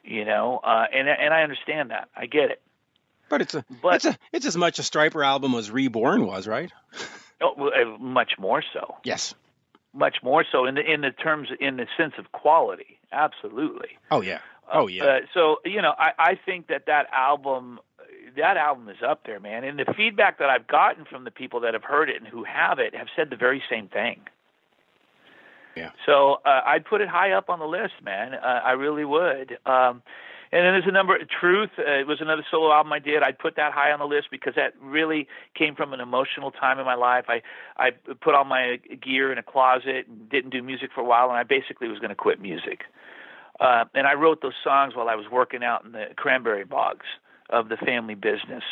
You 0.05 0.27
know, 0.27 0.61
uh, 0.63 0.85
and 0.93 1.09
and 1.09 1.33
I 1.33 1.43
understand 1.43 1.91
that. 1.91 2.09
I 2.15 2.27
get 2.27 2.51
it. 2.51 2.61
But 3.31 3.41
it's 3.41 3.55
a 3.55 3.65
but, 3.83 3.97
it's 3.97 4.05
a 4.05 4.19
it's 4.33 4.47
as 4.47 4.57
much 4.57 4.79
a 4.79 4.83
Stryper 4.83 5.25
album 5.25 5.55
as 5.55 5.71
Reborn 5.71 6.27
was, 6.27 6.47
right? 6.47 6.71
oh, 7.41 7.69
uh, 7.69 7.99
much 7.99 8.33
more 8.39 8.63
so. 8.75 8.97
Yes 9.05 9.35
much 9.99 10.19
more 10.23 10.45
so 10.51 10.65
in 10.65 10.77
the 10.77 10.83
in 10.83 11.01
the 11.01 11.11
terms 11.11 11.49
in 11.61 11.77
the 11.77 11.87
sense 11.97 12.15
of 12.19 12.33
quality. 12.33 12.99
Absolutely. 13.13 13.91
Oh 14.11 14.21
yeah. 14.21 14.39
Oh 14.73 14.87
yeah. 14.87 15.05
Uh, 15.05 15.19
so 15.35 15.57
you 15.65 15.83
know, 15.83 15.95
I, 15.99 16.13
I 16.19 16.39
think 16.47 16.69
that 16.69 16.87
that 16.87 17.07
album 17.13 17.81
that 18.37 18.57
album 18.57 18.89
is 18.89 18.99
up 19.07 19.25
there, 19.27 19.41
man. 19.41 19.65
And 19.65 19.79
the 19.79 19.93
feedback 19.97 20.39
that 20.39 20.49
I've 20.49 20.67
gotten 20.67 21.05
from 21.05 21.25
the 21.25 21.31
people 21.31 21.61
that 21.61 21.75
have 21.75 21.85
heard 21.85 22.09
it 22.09 22.17
and 22.17 22.27
who 22.27 22.45
have 22.45 22.79
it 22.79 22.95
have 22.95 23.09
said 23.17 23.31
the 23.31 23.37
very 23.37 23.63
same 23.71 23.89
thing. 23.89 24.21
Yeah. 25.77 25.91
So 26.07 26.41
uh, 26.45 26.63
I'd 26.67 26.85
put 26.85 27.01
it 27.01 27.09
high 27.09 27.33
up 27.33 27.49
on 27.49 27.59
the 27.59 27.67
list, 27.67 27.95
man. 28.03 28.35
Uh, 28.35 28.61
I 28.65 28.73
really 28.73 29.05
would. 29.05 29.59
Um, 29.65 30.03
and 30.51 30.65
then 30.65 30.73
there's 30.73 30.87
a 30.87 30.93
number. 30.93 31.19
Truth 31.41 31.71
uh, 31.79 32.01
it 32.01 32.07
was 32.07 32.21
another 32.21 32.45
solo 32.51 32.73
album 32.73 32.93
I 32.93 32.99
did. 32.99 33.23
I 33.23 33.33
put 33.33 33.57
that 33.57 33.73
high 33.73 33.93
on 33.93 33.99
the 33.99 34.07
list 34.07 34.29
because 34.31 34.55
that 34.55 34.75
really 34.81 35.29
came 35.55 35.75
from 35.75 35.93
an 35.93 36.01
emotional 36.01 36.51
time 36.51 36.79
in 36.79 36.87
my 36.87 36.95
life. 36.95 37.27
I 37.29 37.43
I 37.77 37.91
put 38.21 38.35
all 38.35 38.45
my 38.45 38.79
gear 39.01 39.31
in 39.31 39.39
a 39.39 39.43
closet 39.43 40.07
and 40.09 40.29
didn't 40.29 40.51
do 40.51 40.63
music 40.63 40.91
for 40.95 41.01
a 41.01 41.05
while, 41.05 41.29
and 41.29 41.37
I 41.37 41.43
basically 41.43 41.89
was 41.89 41.99
going 41.99 42.11
to 42.11 42.17
quit 42.17 42.41
music. 42.41 42.83
Uh, 43.61 43.85
and 43.95 44.07
I 44.07 44.15
wrote 44.15 44.41
those 44.41 44.55
songs 44.63 44.95
while 44.95 45.09
I 45.09 45.17
was 45.17 45.27
working 45.31 45.65
out 45.65 45.85
in 45.85 45.93
the 45.93 46.07
cranberry 46.17 46.65
bogs 46.65 47.07
of 47.51 47.69
the 47.69 47.77
family 47.77 48.15
business. 48.15 48.63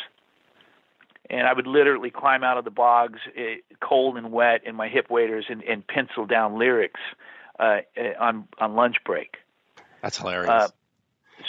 And 1.29 1.45
I 1.45 1.51
would 1.51 1.67
literally 1.67 2.09
climb 2.09 2.41
out 2.43 2.57
of 2.57 2.63
the 2.63 2.71
bogs, 2.71 3.19
uh, 3.37 3.41
cold 3.81 4.17
and 4.17 4.31
wet, 4.31 4.61
in 4.65 4.75
my 4.75 4.87
hip 4.87 5.09
waders, 5.09 5.47
and, 5.49 5.61
and 5.63 5.85
pencil 5.85 6.25
down 6.25 6.57
lyrics 6.57 7.01
uh, 7.59 7.79
on 8.19 8.47
on 8.59 8.75
lunch 8.75 8.97
break. 9.05 9.35
That's 10.01 10.17
hilarious. 10.17 10.71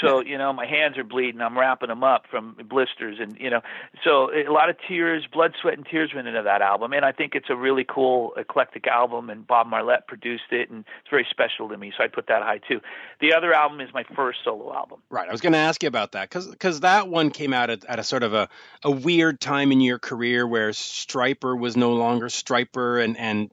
So 0.01 0.21
you 0.21 0.39
know, 0.39 0.53
my 0.53 0.67
hands 0.67 0.99
are 0.99 1.05
bleeding. 1.05 1.41
I'm 1.41 1.59
wrapping 1.59 1.89
them 1.89 2.05
up 2.05 2.27
from 2.31 2.57
blisters, 2.69 3.19
and 3.21 3.37
you 3.39 3.51
know, 3.51 3.61
so 4.05 4.31
a 4.33 4.51
lot 4.51 4.71
of 4.71 4.77
tears, 4.87 5.27
blood, 5.33 5.55
sweat, 5.61 5.75
and 5.75 5.87
tears 5.87 6.13
went 6.15 6.29
into 6.29 6.43
that 6.43 6.63
album. 6.63 6.93
And 6.93 7.05
I 7.05 7.13
think 7.13 7.35
it's 7.35 7.51
a 7.51 7.57
really 7.57 7.85
cool, 7.85 8.33
eclectic 8.37 8.87
album. 8.87 9.31
And 9.31 9.47
Bob 9.47 9.67
Marlette 9.67 10.07
produced 10.07 10.51
it, 10.51 10.71
and 10.71 10.85
it's 11.01 11.11
very 11.11 11.27
special 11.31 11.69
to 11.69 11.77
me. 11.77 11.93
So 11.97 12.05
I 12.05 12.09
put 12.09 12.27
that 12.29 12.43
high 12.43 12.59
too. 12.59 12.81
The 13.21 13.35
other 13.35 13.53
album 13.53 13.81
is 13.81 13.89
my 13.93 14.05
first 14.15 14.41
solo 14.45 14.75
album. 14.75 15.01
Right. 15.11 15.29
I 15.29 15.33
was 15.33 15.41
going 15.41 15.53
to 15.53 15.59
ask 15.59 15.83
you 15.83 15.89
about 15.89 16.13
that 16.13 16.29
because 16.29 16.47
because 16.47 16.81
that 16.81 17.09
one 17.09 17.31
came 17.31 17.53
out 17.53 17.71
at, 17.71 17.85
at 17.85 17.99
a 17.99 18.05
sort 18.05 18.23
of 18.23 18.35
a, 18.35 18.49
a 18.85 18.91
weird 18.91 19.41
time 19.41 19.73
in 19.73 19.81
your 19.81 19.99
career 19.99 20.47
where 20.47 20.71
Stryper 20.71 21.59
was 21.59 21.77
no 21.77 21.95
longer 21.95 22.27
Stryper, 22.27 23.03
and 23.03 23.17
and 23.17 23.51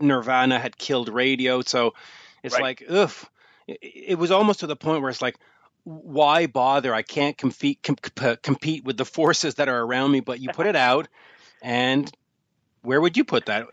Nirvana 0.00 0.58
had 0.58 0.76
killed 0.76 1.08
radio. 1.08 1.62
So 1.62 1.94
it's 2.42 2.54
right. 2.54 2.62
like, 2.62 2.84
ugh. 2.88 3.12
It 3.66 4.18
was 4.18 4.30
almost 4.30 4.60
to 4.60 4.66
the 4.66 4.76
point 4.76 5.00
where 5.00 5.08
it's 5.08 5.22
like, 5.22 5.38
why 5.84 6.46
bother? 6.46 6.94
I 6.94 7.02
can't 7.02 7.38
compete 7.38 7.82
com- 7.82 8.36
compete 8.42 8.84
with 8.84 8.96
the 8.96 9.04
forces 9.04 9.56
that 9.56 9.68
are 9.68 9.80
around 9.80 10.10
me. 10.12 10.20
But 10.20 10.40
you 10.40 10.50
put 10.50 10.66
it 10.66 10.76
out, 10.76 11.08
and 11.62 12.10
Where 12.82 13.00
would 13.00 13.16
you 13.16 13.24
put 13.24 13.46
that? 13.46 13.66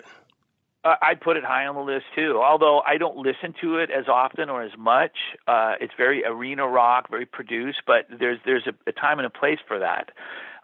Uh, 0.84 0.96
I'd 1.02 1.22
put 1.22 1.38
it 1.38 1.44
high 1.44 1.68
on 1.68 1.76
the 1.76 1.82
list 1.82 2.06
too. 2.16 2.42
Although 2.44 2.82
I 2.82 2.98
don't 2.98 3.18
listen 3.18 3.54
to 3.62 3.78
it 3.78 3.92
as 3.92 4.08
often 4.08 4.50
or 4.50 4.64
as 4.64 4.72
much. 4.78 5.12
Uh, 5.48 5.76
it's 5.80 5.94
very 5.98 6.26
arena 6.26 6.68
rock, 6.68 7.10
very 7.10 7.26
produced, 7.26 7.82
but 7.86 8.08
there's 8.10 8.40
there's 8.46 8.68
a, 8.68 8.74
a 8.90 8.92
time 8.94 9.20
and 9.20 9.26
a 9.26 9.30
place 9.30 9.60
for 9.68 9.80
that. 9.80 10.12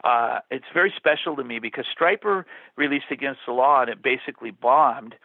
Uh, 0.04 0.40
it's 0.50 0.66
very 0.74 0.94
special 0.96 1.36
to 1.36 1.44
me 1.44 1.60
because 1.60 1.86
Stryper 2.00 2.46
released 2.78 3.08
Against 3.12 3.42
the 3.46 3.54
Law 3.54 3.82
and 3.82 3.90
it 3.90 4.02
basically 4.02 4.52
bombed. 4.52 5.16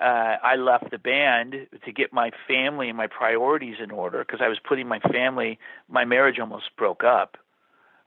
Uh, 0.00 0.36
I 0.42 0.56
left 0.56 0.90
the 0.90 0.98
band 0.98 1.66
to 1.84 1.92
get 1.92 2.12
my 2.12 2.30
family 2.48 2.88
and 2.88 2.96
my 2.96 3.06
priorities 3.06 3.76
in 3.82 3.90
order 3.90 4.20
because 4.20 4.40
I 4.42 4.48
was 4.48 4.58
putting 4.66 4.88
my 4.88 4.98
family, 5.00 5.58
my 5.88 6.06
marriage 6.06 6.38
almost 6.38 6.74
broke 6.78 7.04
up 7.04 7.36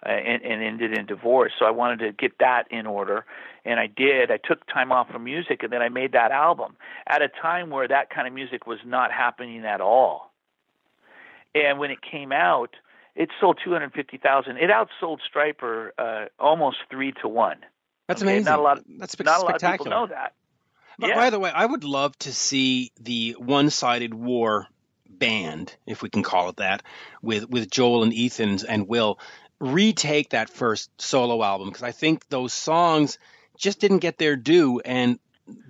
uh, 0.04 0.10
and, 0.10 0.42
and 0.44 0.64
ended 0.64 0.98
in 0.98 1.06
divorce. 1.06 1.52
So 1.60 1.66
I 1.66 1.72
wanted 1.72 2.00
to 2.00 2.12
get 2.12 2.40
that 2.40 2.64
in 2.72 2.88
order, 2.88 3.26
and 3.64 3.80
I 3.80 3.88
did. 3.88 4.32
I 4.32 4.38
took 4.38 4.66
time 4.66 4.92
off 4.92 5.10
from 5.10 5.24
music, 5.24 5.62
and 5.62 5.72
then 5.72 5.84
I 5.84 5.90
made 5.90 6.14
that 6.14 6.32
album 6.32 6.78
at 7.08 7.22
a 7.22 7.28
time 7.30 7.70
where 7.70 7.88
that 7.88 8.10
kind 8.10 8.28
of 8.28 8.34
music 8.34 8.66
was 8.66 8.80
not 8.84 9.12
happening 9.12 9.64
at 9.64 9.80
all. 9.80 10.32
And 11.54 11.78
when 11.78 11.92
it 11.92 12.00
came 12.02 12.32
out, 12.32 12.72
it 13.16 13.30
sold 13.40 13.60
250,000. 13.64 14.58
It 14.58 14.70
outsold 14.72 15.20
Stryper 15.32 15.90
uh, 16.00 16.26
almost 16.40 16.78
three 16.90 17.12
to 17.22 17.28
one. 17.28 17.58
That's 18.08 18.22
Okay, 18.24 18.32
amazing. 18.32 18.46
Not 18.46 18.60
a 18.60 18.62
lot. 18.62 18.80
That's 18.98 19.20
not 19.20 19.28
a 19.28 19.44
lot 19.44 19.56
of 19.56 19.62
spectacular. 19.62 19.78
people 19.78 19.86
know 19.92 20.08
that. 20.08 20.34
But 21.00 21.10
Yeah. 21.10 21.16
by 21.16 21.30
the 21.30 21.40
way, 21.40 21.52
I 21.52 21.66
would 21.66 21.84
love 21.84 22.18
to 22.20 22.34
see 22.34 22.92
the 23.00 23.36
one-sided 23.40 24.14
war 24.14 24.68
band, 25.10 25.76
if 25.86 26.02
we 26.02 26.10
can 26.10 26.24
call 26.24 26.50
it 26.50 26.58
that, 26.58 26.84
with 27.22 27.50
with 27.50 27.70
Joel 27.72 28.04
and 28.04 28.14
Ethan's 28.14 28.64
and 28.64 28.88
Will 28.88 29.20
retake 29.60 30.30
that 30.30 30.50
first 30.50 30.90
solo 31.00 31.42
album 31.44 31.70
because 31.70 31.84
I 31.84 31.92
think 31.92 32.28
those 32.28 32.52
songs 32.52 33.18
just 33.58 33.80
didn't 33.80 34.00
get 34.00 34.18
their 34.18 34.36
due 34.36 34.80
and 34.80 35.20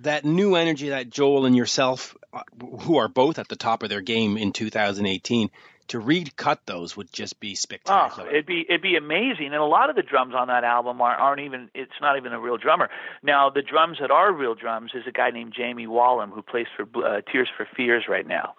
that 0.00 0.24
new 0.24 0.56
energy 0.56 0.88
that 0.88 1.10
Joel 1.10 1.46
and 1.46 1.54
yourself 1.54 2.16
uh, 2.32 2.42
who 2.80 2.96
are 2.96 3.08
both 3.08 3.38
at 3.38 3.48
the 3.48 3.56
top 3.56 3.82
of 3.82 3.90
their 3.90 4.00
game 4.00 4.36
in 4.36 4.52
2018 4.52 5.50
to 5.88 6.00
recut 6.00 6.60
those 6.66 6.96
would 6.96 7.12
just 7.12 7.40
be 7.40 7.54
spectacular. 7.54 8.00
Oh, 8.00 8.08
spectacular. 8.08 8.30
it'd 8.30 8.46
be 8.46 8.64
it'd 8.68 8.82
be 8.82 8.96
amazing, 8.96 9.46
and 9.46 9.56
a 9.56 9.64
lot 9.64 9.90
of 9.90 9.96
the 9.96 10.02
drums 10.02 10.34
on 10.34 10.48
that 10.48 10.64
album 10.64 11.00
are, 11.00 11.14
aren't 11.14 11.40
even. 11.40 11.70
It's 11.74 11.92
not 12.00 12.16
even 12.16 12.32
a 12.32 12.40
real 12.40 12.56
drummer. 12.56 12.88
Now, 13.22 13.50
the 13.50 13.62
drums 13.62 13.98
that 14.00 14.10
are 14.10 14.32
real 14.32 14.54
drums 14.54 14.92
is 14.94 15.02
a 15.06 15.12
guy 15.12 15.30
named 15.30 15.52
Jamie 15.56 15.86
Wollam 15.86 16.30
who 16.32 16.42
plays 16.42 16.66
for 16.76 16.84
uh, 17.04 17.20
Tears 17.30 17.48
for 17.56 17.66
Fears 17.76 18.04
right 18.08 18.26
now, 18.26 18.54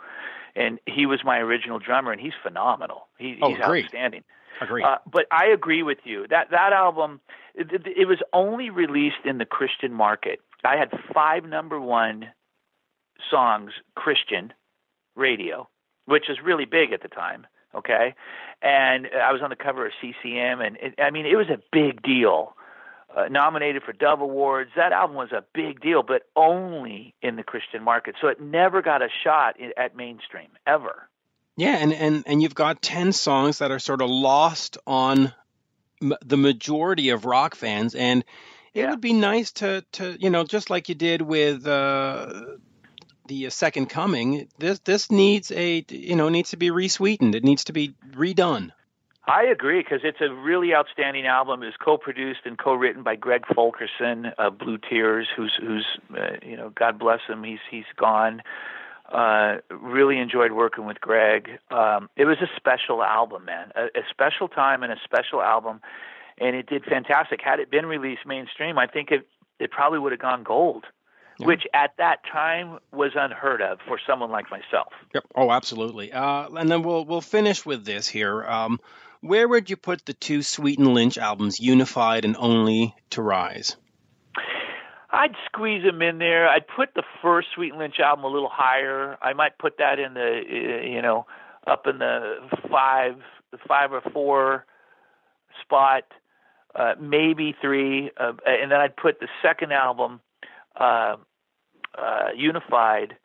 and 0.56 0.80
he 0.86 1.06
was 1.06 1.22
my 1.24 1.38
original 1.40 1.80
drummer, 1.80 2.12
and 2.12 2.22
he's 2.22 2.34
phenomenal. 2.44 3.08
He, 3.18 3.38
Oh, 3.42 3.50
he's 3.50 3.58
great. 3.66 3.86
outstanding. 3.86 4.24
Agree. 4.62 4.84
Uh, 4.84 4.98
but 5.12 5.26
I 5.32 5.48
agree 5.48 5.84
with 5.84 5.98
you 6.06 6.28
that 6.30 6.52
that 6.52 6.72
album 6.72 7.20
it, 7.56 7.86
it 7.86 8.08
was 8.08 8.20
only 8.32 8.70
released 8.70 9.26
in 9.26 9.38
the 9.38 9.46
Christian 9.46 9.92
market. 9.94 10.40
I 10.64 10.78
had 10.78 10.92
five 11.14 11.44
number 11.44 11.80
one 11.80 12.28
songs 13.30 13.72
Christian 13.96 14.54
radio, 15.16 15.68
which 16.06 16.26
was 16.30 16.38
really 16.44 16.66
big 16.66 16.92
at 16.92 17.02
the 17.02 17.08
time. 17.08 17.46
Okay, 17.74 18.16
and 18.62 19.08
I 19.08 19.32
was 19.34 19.42
on 19.42 19.50
the 19.50 19.56
cover 19.56 19.86
of 19.86 19.92
CCM, 20.02 20.62
and 20.62 20.78
it, 20.78 20.96
I 21.00 21.12
mean 21.12 21.26
it 21.26 21.36
was 21.36 21.50
a 21.50 21.60
big 21.72 22.02
deal. 22.02 22.56
Uh, 23.16 23.30
nominated 23.30 23.82
for 23.84 23.94
Dove 23.94 24.20
Awards. 24.20 24.72
That 24.76 24.92
album 24.92 25.16
was 25.16 25.32
a 25.32 25.42
big 25.54 25.80
deal, 25.80 26.04
but 26.04 26.24
only 26.36 27.14
in 27.22 27.38
the 27.38 27.44
Christian 27.44 27.82
market. 27.82 28.16
So 28.20 28.28
it 28.28 28.42
never 28.42 28.82
got 28.82 29.02
a 29.02 29.08
shot 29.24 29.56
i 29.58 29.72
at 29.82 29.96
mainstream 29.96 30.50
ever. 30.68 31.08
Yeah, 31.56 31.78
and, 31.78 31.94
and, 31.94 32.24
and 32.28 32.42
you've 32.42 32.56
got 32.56 32.82
10 32.82 33.14
songs 33.14 33.60
that 33.60 33.72
are 33.72 33.80
sort 33.80 34.02
of 34.02 34.10
lost 34.10 34.78
on 34.86 35.32
m- 36.02 36.16
the 36.26 36.36
majority 36.36 37.08
of 37.08 37.24
rock 37.24 37.56
fans. 37.56 37.96
And 37.96 38.26
it 38.74 38.82
Yeah. 38.82 38.90
would 38.90 39.00
be 39.00 39.14
nice 39.14 39.54
to, 39.54 39.86
to, 39.94 40.18
you 40.20 40.30
know, 40.30 40.44
just 40.44 40.70
like 40.70 40.90
you 40.90 40.96
did 40.96 41.22
with 41.22 41.66
uh, 41.66 42.58
the 43.28 43.48
uh, 43.48 43.50
Second 43.50 43.88
Coming, 43.88 44.48
this 44.60 44.80
this 44.80 45.12
needs 45.12 45.52
a, 45.52 45.86
you 45.90 46.16
know, 46.16 46.30
needs 46.30 46.52
to 46.52 46.58
be 46.58 46.70
resweetened. 46.70 47.36
It 47.36 47.44
needs 47.44 47.66
to 47.66 47.74
be 47.74 47.94
redone. 48.12 48.72
I 49.28 49.44
agree 49.44 49.80
because 49.80 50.02
it's 50.04 50.22
a 50.22 50.32
really 50.32 50.76
outstanding 50.76 51.26
album. 51.26 51.64
It's 51.64 51.78
co-produced 51.78 52.42
and 52.46 52.60
co-written 52.60 53.02
by 53.02 53.16
Greg 53.16 53.46
Fulkerson 53.56 54.28
of 54.38 54.60
Blue 54.60 54.78
Tears, 54.78 55.28
who's 55.36 55.58
who's 55.60 55.86
uh, 56.16 56.38
you 56.44 56.56
know 56.56 56.70
God 56.70 57.00
bless 57.00 57.22
him, 57.28 57.44
he's 57.44 57.60
he's 57.70 57.86
gone. 57.96 58.44
Uh, 59.12 59.58
really 59.70 60.18
enjoyed 60.18 60.52
working 60.52 60.86
with 60.86 61.00
Greg. 61.00 61.50
Um, 61.70 62.10
it 62.16 62.26
was 62.26 62.38
a 62.42 62.50
special 62.56 63.04
album, 63.04 63.46
man, 63.46 63.72
a, 63.76 63.86
a 64.00 64.04
special 64.10 64.48
time 64.48 64.82
and 64.82 64.92
a 64.92 64.98
special 65.04 65.44
album, 65.44 65.80
and 66.40 66.56
it 66.56 66.68
did 66.68 66.84
fantastic. 66.86 67.40
Had 67.44 67.60
it 67.60 67.70
been 67.70 67.86
released 67.86 68.26
mainstream, 68.26 68.78
I 68.78 68.88
think 68.88 69.12
it 69.12 69.28
it 69.60 69.72
probably 69.72 70.00
would 70.00 70.12
have 70.12 70.22
gone 70.22 70.44
gold, 70.44 70.86
Yeah. 71.38 71.48
which 71.48 71.64
at 71.74 71.92
that 71.98 72.20
time 72.32 72.80
was 72.94 73.12
unheard 73.16 73.62
of 73.62 73.80
for 73.88 74.00
someone 74.08 74.32
like 74.32 74.50
myself. 74.50 74.94
Yep. 75.14 75.26
Oh, 75.36 75.52
absolutely. 75.52 76.14
Uh, 76.14 76.48
and 76.50 76.70
then 76.72 76.82
we'll 76.82 77.04
we'll 77.06 77.22
finish 77.22 77.66
with 77.66 77.84
this 77.84 78.08
here. 78.08 78.44
Um, 78.44 78.80
where 79.22 79.48
would 79.48 79.70
you 79.70 79.76
put 79.76 80.06
the 80.06 80.14
two 80.14 80.44
Sweet 80.44 80.80
and 80.80 80.94
Lynch 80.94 81.18
albums, 81.18 81.60
Unified 81.60 82.26
and 82.26 82.38
Only 82.38 82.96
to 83.12 83.22
Rise? 83.22 83.76
I'd 85.10 85.36
squeeze 85.46 85.84
them 85.84 86.02
in 86.02 86.18
there. 86.20 86.48
I'd 86.48 86.68
put 86.68 86.94
the 86.94 87.04
first 87.22 87.48
Sweet 87.56 87.72
and 87.72 87.80
Lynch 87.80 88.00
album 88.00 88.26
a 88.26 88.28
little 88.28 88.52
higher. 88.52 89.18
I 89.22 89.34
might 89.34 89.58
put 89.58 89.78
that 89.78 89.98
in 90.00 90.14
the 90.14 90.22
uh, 90.22 90.86
you 90.86 91.02
know 91.02 91.26
up 91.68 91.88
in 91.88 92.00
the 92.00 92.38
five, 92.70 93.16
the 93.52 93.58
five 93.68 93.92
or 93.92 94.02
four 94.14 94.66
spot, 95.62 96.04
uh, 96.76 96.94
maybe 97.00 97.56
three, 97.62 98.12
uh, 98.18 98.34
and 98.46 98.72
then 98.72 98.80
I'd 98.80 98.96
put 98.96 99.20
the 99.20 99.28
second 99.42 99.72
album, 99.72 100.20
uh, 100.78 101.16
uh, 101.98 102.28
Unified, 102.36 103.16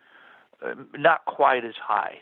uh, 0.64 0.74
not 0.96 1.24
quite 1.24 1.64
as 1.64 1.74
high. 1.80 2.18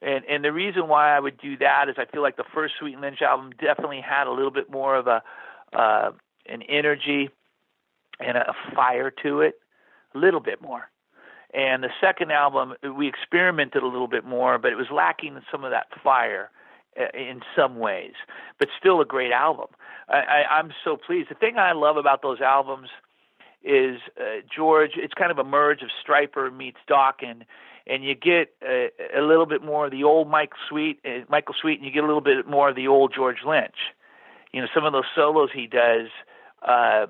And 0.00 0.24
and 0.24 0.44
the 0.44 0.52
reason 0.52 0.88
why 0.88 1.16
I 1.16 1.20
would 1.20 1.38
do 1.38 1.56
that 1.58 1.88
is 1.88 1.96
I 1.96 2.06
feel 2.06 2.22
like 2.22 2.36
the 2.36 2.44
first 2.52 2.74
Sweet 2.78 2.94
and 2.94 3.02
Lynch 3.02 3.22
album 3.22 3.52
definitely 3.60 4.00
had 4.00 4.26
a 4.26 4.32
little 4.32 4.50
bit 4.50 4.70
more 4.70 4.96
of 4.96 5.06
a 5.06 5.22
uh, 5.72 6.10
an 6.46 6.62
energy 6.62 7.30
and 8.18 8.36
a 8.36 8.52
fire 8.74 9.10
to 9.22 9.40
it, 9.40 9.60
a 10.14 10.18
little 10.18 10.40
bit 10.40 10.60
more. 10.60 10.90
And 11.54 11.82
the 11.82 11.90
second 12.00 12.32
album, 12.32 12.74
we 12.96 13.08
experimented 13.08 13.82
a 13.82 13.86
little 13.86 14.08
bit 14.08 14.24
more, 14.24 14.58
but 14.58 14.72
it 14.72 14.76
was 14.76 14.86
lacking 14.90 15.38
some 15.50 15.64
of 15.64 15.70
that 15.70 15.86
fire 16.02 16.50
uh, 16.98 17.16
in 17.16 17.42
some 17.54 17.78
ways, 17.78 18.14
but 18.58 18.68
still 18.78 19.00
a 19.00 19.04
great 19.04 19.32
album. 19.32 19.68
I, 20.08 20.18
I, 20.18 20.58
I'm 20.58 20.72
so 20.82 20.96
pleased. 20.96 21.30
The 21.30 21.34
thing 21.34 21.58
I 21.58 21.72
love 21.72 21.96
about 21.96 22.22
those 22.22 22.40
albums 22.40 22.88
is 23.64 24.00
uh, 24.18 24.40
George. 24.54 24.92
It's 24.96 25.14
kind 25.14 25.30
of 25.30 25.38
a 25.38 25.44
merge 25.44 25.82
of 25.82 25.88
Stryper 26.04 26.54
meets 26.54 26.78
Dokken, 26.88 27.42
and 27.86 28.04
you 28.04 28.14
get 28.14 28.54
a, 28.62 28.90
a 29.16 29.22
little 29.22 29.46
bit 29.46 29.62
more 29.62 29.86
of 29.86 29.90
the 29.90 30.04
old 30.04 30.28
Mike 30.28 30.52
Sweet, 30.68 31.00
uh, 31.04 31.24
Michael 31.28 31.54
Sweet, 31.60 31.78
and 31.78 31.86
you 31.86 31.92
get 31.92 32.04
a 32.04 32.06
little 32.06 32.20
bit 32.20 32.46
more 32.46 32.70
of 32.70 32.76
the 32.76 32.88
old 32.88 33.12
George 33.14 33.44
Lynch. 33.46 33.76
You 34.52 34.60
know, 34.60 34.68
some 34.74 34.84
of 34.84 34.92
those 34.92 35.06
solos 35.14 35.50
he 35.54 35.66
does. 35.66 36.08
Uh, 36.66 37.06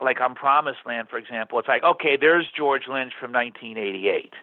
like 0.00 0.20
on 0.20 0.34
Promised 0.34 0.80
Land, 0.84 1.08
for 1.08 1.16
example, 1.16 1.58
it's 1.58 1.68
like, 1.68 1.82
okay, 1.82 2.18
there's 2.20 2.46
George 2.54 2.82
Lynch 2.86 3.12
from 3.18 3.32
1988. 3.32 4.34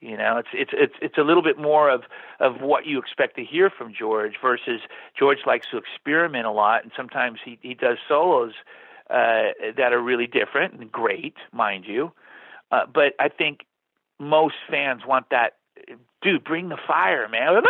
You 0.00 0.16
know, 0.16 0.36
it's 0.38 0.48
it's 0.52 0.72
it's 0.74 0.94
it's 1.00 1.16
a 1.16 1.22
little 1.22 1.44
bit 1.44 1.58
more 1.58 1.88
of 1.88 2.02
of 2.40 2.60
what 2.60 2.86
you 2.86 2.98
expect 2.98 3.36
to 3.36 3.44
hear 3.44 3.70
from 3.70 3.94
George 3.96 4.34
versus 4.42 4.80
George 5.16 5.38
likes 5.46 5.68
to 5.70 5.76
experiment 5.76 6.44
a 6.44 6.50
lot, 6.50 6.82
and 6.82 6.90
sometimes 6.96 7.38
he 7.44 7.56
he 7.62 7.74
does 7.74 7.98
solos 8.08 8.52
uh, 9.12 9.52
that 9.76 9.92
are 9.92 10.00
really 10.00 10.26
different 10.26 10.74
and 10.74 10.90
great, 10.90 11.34
mind 11.52 11.84
you. 11.86 12.12
Uh, 12.70 12.86
but 12.92 13.12
I 13.20 13.28
think 13.28 13.60
most 14.18 14.54
fans 14.70 15.02
want 15.06 15.26
that. 15.30 15.56
Dude, 16.22 16.44
bring 16.44 16.68
the 16.68 16.78
fire, 16.86 17.28
man. 17.28 17.62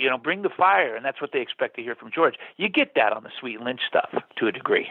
You 0.00 0.10
know, 0.10 0.18
bring 0.18 0.42
the 0.42 0.50
fire, 0.56 0.96
and 0.96 1.04
that's 1.04 1.20
what 1.20 1.30
they 1.32 1.40
expect 1.40 1.76
to 1.76 1.82
hear 1.82 1.94
from 1.94 2.10
George. 2.12 2.34
You 2.56 2.68
get 2.68 2.94
that 2.96 3.12
on 3.12 3.22
the 3.22 3.30
Sweet 3.38 3.60
Lynch 3.60 3.80
stuff 3.86 4.10
to 4.38 4.46
a 4.46 4.52
degree. 4.52 4.90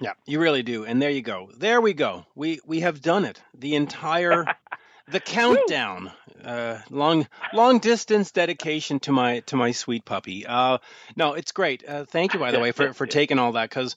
Yeah, 0.00 0.12
you 0.26 0.40
really 0.40 0.62
do. 0.62 0.84
And 0.84 1.00
there 1.00 1.10
you 1.10 1.22
go. 1.22 1.50
There 1.56 1.80
we 1.80 1.92
go. 1.92 2.26
We 2.34 2.60
we 2.66 2.80
have 2.80 3.00
done 3.00 3.24
it. 3.24 3.40
The 3.54 3.76
entire 3.76 4.44
the 5.08 5.20
countdown. 5.20 6.12
Uh, 6.42 6.78
long 6.88 7.28
long 7.52 7.80
distance 7.80 8.32
dedication 8.32 8.98
to 9.00 9.12
my 9.12 9.40
to 9.40 9.56
my 9.56 9.72
sweet 9.72 10.06
puppy. 10.06 10.46
Uh, 10.46 10.78
no, 11.16 11.34
it's 11.34 11.52
great. 11.52 11.86
Uh, 11.86 12.06
thank 12.06 12.32
you 12.32 12.40
by 12.40 12.50
the 12.50 12.60
way 12.60 12.72
for 12.72 12.94
for 12.94 13.06
taking 13.18 13.38
all 13.38 13.52
that 13.52 13.68
because 13.68 13.94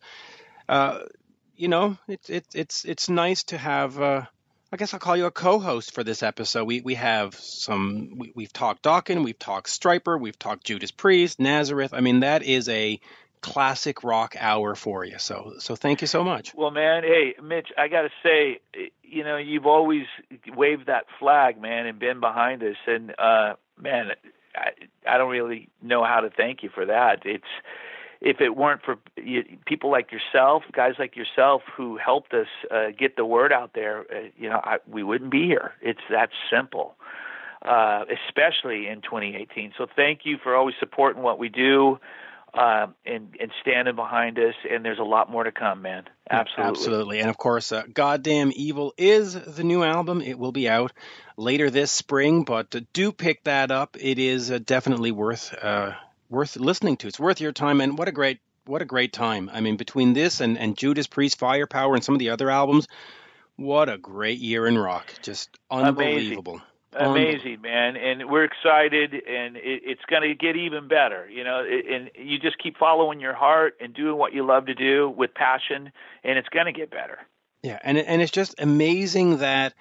uh, 0.68 1.00
you 1.56 1.68
know 1.68 1.98
it's 2.08 2.30
it's 2.30 2.56
it's 2.56 2.86
it's 2.86 3.10
nice 3.10 3.44
to 3.46 3.58
have. 3.58 4.00
Uh, 4.00 4.26
I 4.72 4.76
guess 4.76 4.94
I'll 4.94 5.00
call 5.00 5.16
you 5.16 5.28
a 5.28 5.32
co-host 5.32 5.94
for 5.94 6.04
this 6.04 6.24
episode. 6.24 6.66
We 6.66 6.82
we 6.82 6.96
have 6.96 7.36
some. 7.36 8.18
We, 8.18 8.32
we've 8.36 8.54
talked 8.54 8.84
Dokken, 8.84 9.24
we've 9.24 9.38
talked 9.38 9.68
Stryper, 9.70 10.20
we've 10.20 10.38
talked 10.38 10.64
Judas 10.64 10.92
Priest, 10.92 11.40
Nazareth. 11.40 11.94
I 11.94 12.02
mean 12.02 12.22
that 12.22 12.44
is 12.44 12.68
a 12.70 13.00
classic 13.42 14.04
rock 14.04 14.36
hour 14.40 14.74
for 14.74 15.06
you. 15.06 15.20
So 15.20 15.54
so 15.60 15.76
thank 15.76 16.02
you 16.02 16.08
so 16.08 16.24
much. 16.24 16.56
Well, 16.56 16.72
man, 16.72 17.04
hey, 17.04 17.36
Mitch, 17.44 17.70
I 17.78 17.88
got 17.88 18.04
to 18.04 18.10
say, 18.24 18.62
you 19.04 19.24
know, 19.24 19.38
you've 19.38 19.68
always 19.68 20.06
waved 20.56 20.88
that 20.88 21.06
flag, 21.20 21.62
man, 21.62 21.86
and 21.86 22.00
been 22.00 22.20
behind 22.20 22.64
us. 22.64 22.78
And 22.88 23.14
uh, 23.20 23.54
man, 23.80 24.12
I, 24.56 24.70
I 25.08 25.18
don't 25.18 25.30
really 25.30 25.70
know 25.82 26.04
how 26.04 26.22
to 26.22 26.30
thank 26.30 26.64
you 26.64 26.70
for 26.70 26.86
that. 26.86 27.26
It's 27.26 27.44
if 28.24 28.40
it 28.40 28.56
weren't 28.56 28.82
for 28.84 28.98
you, 29.18 29.44
people 29.66 29.92
like 29.92 30.12
yourself, 30.12 30.64
guys 30.72 30.94
like 30.98 31.16
yourself 31.18 31.62
who 31.76 31.98
helped 31.98 32.34
us 32.34 32.48
uh, 32.72 32.86
get 32.98 33.18
the 33.18 33.26
word 33.26 33.52
out 33.52 33.72
there, 33.76 34.00
uh, 34.00 34.30
you 34.38 34.50
know, 34.50 34.62
I, 34.64 34.78
we 34.88 35.04
wouldn't 35.04 35.30
be 35.30 35.46
here. 35.46 35.74
It's 35.82 36.00
that 36.10 36.30
simple, 36.50 36.96
uh, 37.62 38.06
especially 38.30 38.88
in 38.88 39.02
2018. 39.02 39.74
So 39.78 39.88
thank 39.94 40.22
you 40.24 40.38
for 40.42 40.56
always 40.56 40.76
supporting 40.80 41.22
what 41.22 41.38
we 41.38 41.50
do. 41.50 42.00
Uh, 42.56 42.86
and 43.04 43.36
and 43.40 43.52
standing 43.62 43.96
behind 43.96 44.38
us, 44.38 44.54
and 44.70 44.86
there's 44.86 45.00
a 45.00 45.04
lot 45.04 45.28
more 45.28 45.44
to 45.44 45.52
come, 45.52 45.82
man. 45.82 46.04
Absolutely, 46.30 46.70
absolutely, 46.70 47.20
and 47.20 47.28
of 47.32 47.36
course, 47.36 47.72
uh, 47.72 47.82
"Goddamn 47.92 48.52
Evil" 48.54 48.94
is 48.96 49.34
the 49.34 49.64
new 49.64 49.82
album. 49.82 50.22
It 50.22 50.38
will 50.38 50.52
be 50.52 50.70
out 50.70 50.92
later 51.36 51.72
this 51.72 51.92
spring, 51.92 52.44
but 52.44 52.76
uh, 52.76 52.82
do 52.94 53.12
pick 53.12 53.44
that 53.46 53.72
up. 53.72 53.98
It 54.00 54.20
is 54.20 54.52
uh, 54.52 54.60
definitely 54.64 55.12
worth 55.12 55.52
uh, 55.60 55.94
worth 56.34 56.58
listening 56.58 56.98
to. 56.98 57.08
It's 57.08 57.20
worth 57.20 57.40
your 57.40 57.54
time, 57.54 57.80
and 57.80 57.98
what 57.98 58.08
a 58.08 58.12
great 58.12 58.40
what 58.66 58.82
a 58.82 58.86
great 58.86 59.14
time. 59.14 59.50
I 59.54 59.62
mean, 59.62 59.78
between 59.78 60.14
this 60.14 60.42
and, 60.42 60.58
and 60.58 60.78
Judas 60.78 61.08
Priest 61.08 61.38
Firepower 61.38 61.96
and 61.96 62.04
some 62.04 62.16
of 62.16 62.20
the 62.20 62.30
other 62.30 62.50
albums, 62.50 62.88
what 63.56 63.90
a 63.90 63.98
great 63.98 64.40
year 64.40 64.68
in 64.68 64.78
rock. 64.78 65.14
Just 65.22 65.50
unbelievable. 65.70 66.54
Amazing. 66.54 66.70
Amazing, 66.96 67.62
man, 67.62 67.98
and 67.98 68.30
we're 68.30 68.44
excited, 68.44 69.14
and 69.14 69.58
it, 69.58 69.82
it's 69.84 70.06
going 70.06 70.22
to 70.22 70.36
get 70.36 70.56
even 70.56 70.88
better. 70.88 71.28
You 71.28 71.44
know, 71.44 71.64
and 71.64 72.12
you 72.16 72.38
just 72.38 72.60
keep 72.60 72.78
following 72.78 73.20
your 73.20 73.34
heart 73.34 73.78
and 73.82 73.96
doing 73.96 74.16
what 74.16 74.34
you 74.34 74.46
love 74.46 74.68
to 74.68 74.76
do 74.76 75.10
with 75.10 75.34
passion, 75.34 75.92
and 76.24 76.38
it's 76.38 76.50
going 76.50 76.68
to 76.68 76.72
get 76.72 76.92
better. 76.92 77.20
Yeah, 77.64 77.80
and 77.84 77.98
and 77.98 78.22
it's 78.22 78.32
just 78.32 78.54
amazing 78.60 79.38
that 79.38 79.74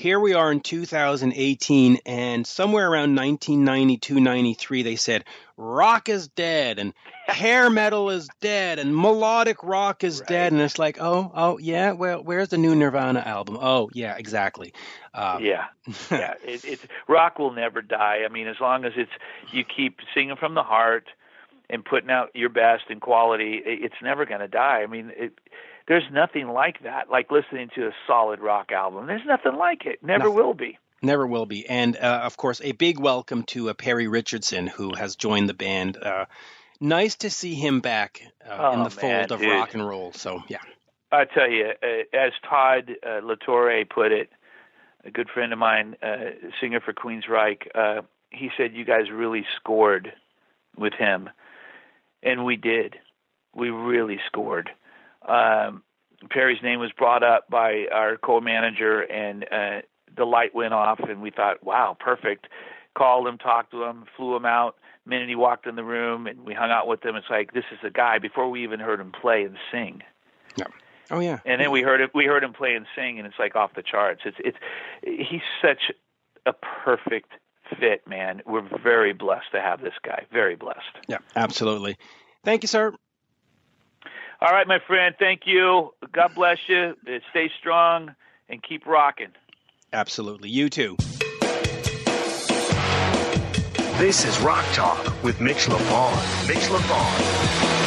here 0.00 0.18
we 0.18 0.32
are 0.32 0.50
in 0.50 0.60
2018, 0.60 1.98
and 2.06 2.46
somewhere 2.46 2.90
around 2.90 3.14
1992, 3.14 4.18
93, 4.18 4.82
they 4.82 4.96
said 4.96 5.24
rock 5.58 6.08
is 6.08 6.28
dead 6.28 6.78
and 6.78 6.94
hair 7.26 7.68
metal 7.68 8.08
is 8.08 8.28
dead 8.40 8.78
and 8.78 8.96
melodic 8.96 9.62
rock 9.62 10.02
is 10.02 10.20
right. 10.20 10.28
dead. 10.28 10.52
And 10.52 10.60
it's 10.62 10.78
like, 10.78 10.96
oh, 11.00 11.30
oh, 11.34 11.58
yeah, 11.58 11.92
well, 11.92 12.22
where's 12.22 12.48
the 12.48 12.56
new 12.56 12.74
Nirvana 12.74 13.20
album? 13.20 13.58
Oh, 13.60 13.90
yeah, 13.92 14.16
exactly. 14.16 14.72
Um, 15.12 15.44
yeah, 15.44 15.66
yeah. 16.10 16.34
It, 16.44 16.64
it's 16.64 16.86
rock 17.06 17.38
will 17.38 17.52
never 17.52 17.82
die. 17.82 18.20
I 18.24 18.28
mean, 18.28 18.48
as 18.48 18.56
long 18.58 18.86
as 18.86 18.92
it's 18.96 19.12
you 19.52 19.64
keep 19.64 20.00
singing 20.14 20.36
from 20.36 20.54
the 20.54 20.62
heart 20.62 21.08
and 21.68 21.84
putting 21.84 22.10
out 22.10 22.30
your 22.34 22.48
best 22.48 22.84
and 22.88 23.02
quality, 23.02 23.60
it, 23.64 23.84
it's 23.84 24.02
never 24.02 24.24
going 24.24 24.40
to 24.40 24.48
die. 24.48 24.80
I 24.82 24.86
mean, 24.86 25.12
it 25.14 25.38
there's 25.90 26.04
nothing 26.12 26.46
like 26.46 26.84
that, 26.84 27.10
like 27.10 27.32
listening 27.32 27.68
to 27.74 27.88
a 27.88 27.90
solid 28.06 28.38
rock 28.38 28.70
album. 28.70 29.08
There's 29.08 29.26
nothing 29.26 29.58
like 29.58 29.86
it. 29.86 29.98
Never 30.04 30.26
nothing. 30.26 30.36
will 30.36 30.54
be. 30.54 30.78
Never 31.02 31.26
will 31.26 31.46
be. 31.46 31.68
And 31.68 31.96
uh, 31.96 32.20
of 32.22 32.36
course, 32.36 32.60
a 32.62 32.70
big 32.70 33.00
welcome 33.00 33.42
to 33.46 33.70
uh, 33.70 33.74
Perry 33.74 34.06
Richardson, 34.06 34.68
who 34.68 34.94
has 34.94 35.16
joined 35.16 35.48
the 35.48 35.54
band. 35.54 35.96
Uh, 35.96 36.26
nice 36.80 37.16
to 37.16 37.30
see 37.30 37.56
him 37.56 37.80
back 37.80 38.22
uh, 38.48 38.56
oh, 38.56 38.72
in 38.74 38.78
the 38.84 39.02
man, 39.02 39.28
fold 39.28 39.32
of 39.32 39.40
dude. 39.40 39.50
rock 39.50 39.74
and 39.74 39.84
roll. 39.84 40.12
So, 40.12 40.44
yeah. 40.46 40.60
I 41.10 41.24
tell 41.24 41.50
you, 41.50 41.72
uh, 41.82 42.16
as 42.16 42.30
Todd 42.48 42.92
uh, 43.04 43.18
La 43.24 43.34
Torre 43.44 43.84
put 43.84 44.12
it, 44.12 44.30
a 45.04 45.10
good 45.10 45.28
friend 45.28 45.52
of 45.52 45.58
mine, 45.58 45.96
singer 46.60 46.78
for 46.78 46.92
Queensryche, 46.92 48.04
he 48.30 48.50
said, 48.56 48.74
You 48.74 48.84
guys 48.84 49.10
really 49.12 49.44
scored 49.56 50.12
with 50.78 50.92
him. 50.92 51.30
And 52.22 52.44
we 52.44 52.54
did. 52.54 52.94
We 53.56 53.70
really 53.70 54.20
scored 54.28 54.70
um, 55.26 55.82
Perry's 56.28 56.62
name 56.62 56.80
was 56.80 56.90
brought 56.92 57.22
up 57.22 57.48
by 57.48 57.86
our 57.92 58.16
co-manager, 58.16 59.00
and 59.00 59.44
uh, 59.50 59.80
the 60.16 60.24
light 60.24 60.54
went 60.54 60.74
off, 60.74 61.00
and 61.00 61.22
we 61.22 61.30
thought, 61.30 61.62
"Wow, 61.64 61.96
perfect." 61.98 62.46
Called 62.96 63.26
him, 63.28 63.38
talked 63.38 63.70
to 63.70 63.84
him, 63.84 64.04
flew 64.16 64.34
him 64.34 64.44
out. 64.44 64.76
The 65.04 65.10
minute 65.10 65.28
he 65.28 65.36
walked 65.36 65.66
in 65.66 65.76
the 65.76 65.84
room, 65.84 66.26
and 66.26 66.44
we 66.44 66.54
hung 66.54 66.70
out 66.70 66.88
with 66.88 67.04
him, 67.04 67.14
it's 67.14 67.30
like 67.30 67.52
this 67.52 67.64
is 67.72 67.78
the 67.82 67.90
guy. 67.90 68.18
Before 68.18 68.50
we 68.50 68.64
even 68.64 68.80
heard 68.80 69.00
him 69.00 69.12
play 69.12 69.44
and 69.44 69.56
sing. 69.70 70.02
Yeah. 70.56 70.66
Oh 71.10 71.20
yeah. 71.20 71.38
And 71.44 71.60
then 71.60 71.70
we 71.70 71.82
heard 71.82 72.00
it. 72.00 72.10
We 72.14 72.24
heard 72.24 72.44
him 72.44 72.52
play 72.52 72.74
and 72.74 72.86
sing, 72.94 73.18
and 73.18 73.26
it's 73.26 73.38
like 73.38 73.56
off 73.56 73.74
the 73.74 73.82
charts. 73.82 74.22
It's 74.24 74.36
it's 74.40 74.58
he's 75.02 75.42
such 75.62 75.92
a 76.46 76.52
perfect 76.52 77.32
fit, 77.78 78.06
man. 78.06 78.42
We're 78.46 78.68
very 78.82 79.12
blessed 79.12 79.52
to 79.52 79.60
have 79.60 79.80
this 79.80 79.94
guy. 80.04 80.26
Very 80.32 80.56
blessed. 80.56 80.80
Yeah, 81.08 81.18
absolutely. 81.36 81.96
Thank 82.44 82.62
you, 82.62 82.68
sir. 82.68 82.92
All 84.42 84.50
right, 84.50 84.66
my 84.66 84.78
friend. 84.86 85.14
Thank 85.18 85.42
you. 85.44 85.92
God 86.12 86.34
bless 86.34 86.58
you. 86.66 86.96
Stay 87.30 87.50
strong 87.58 88.14
and 88.48 88.62
keep 88.62 88.86
rocking. 88.86 89.32
Absolutely. 89.92 90.48
You 90.48 90.70
too. 90.70 90.96
This 93.98 94.24
is 94.24 94.40
Rock 94.40 94.64
Talk 94.72 95.22
with 95.22 95.42
Mitch 95.42 95.66
Lafon. 95.66 96.48
Mitch 96.48 96.56
Lafon. 96.56 97.79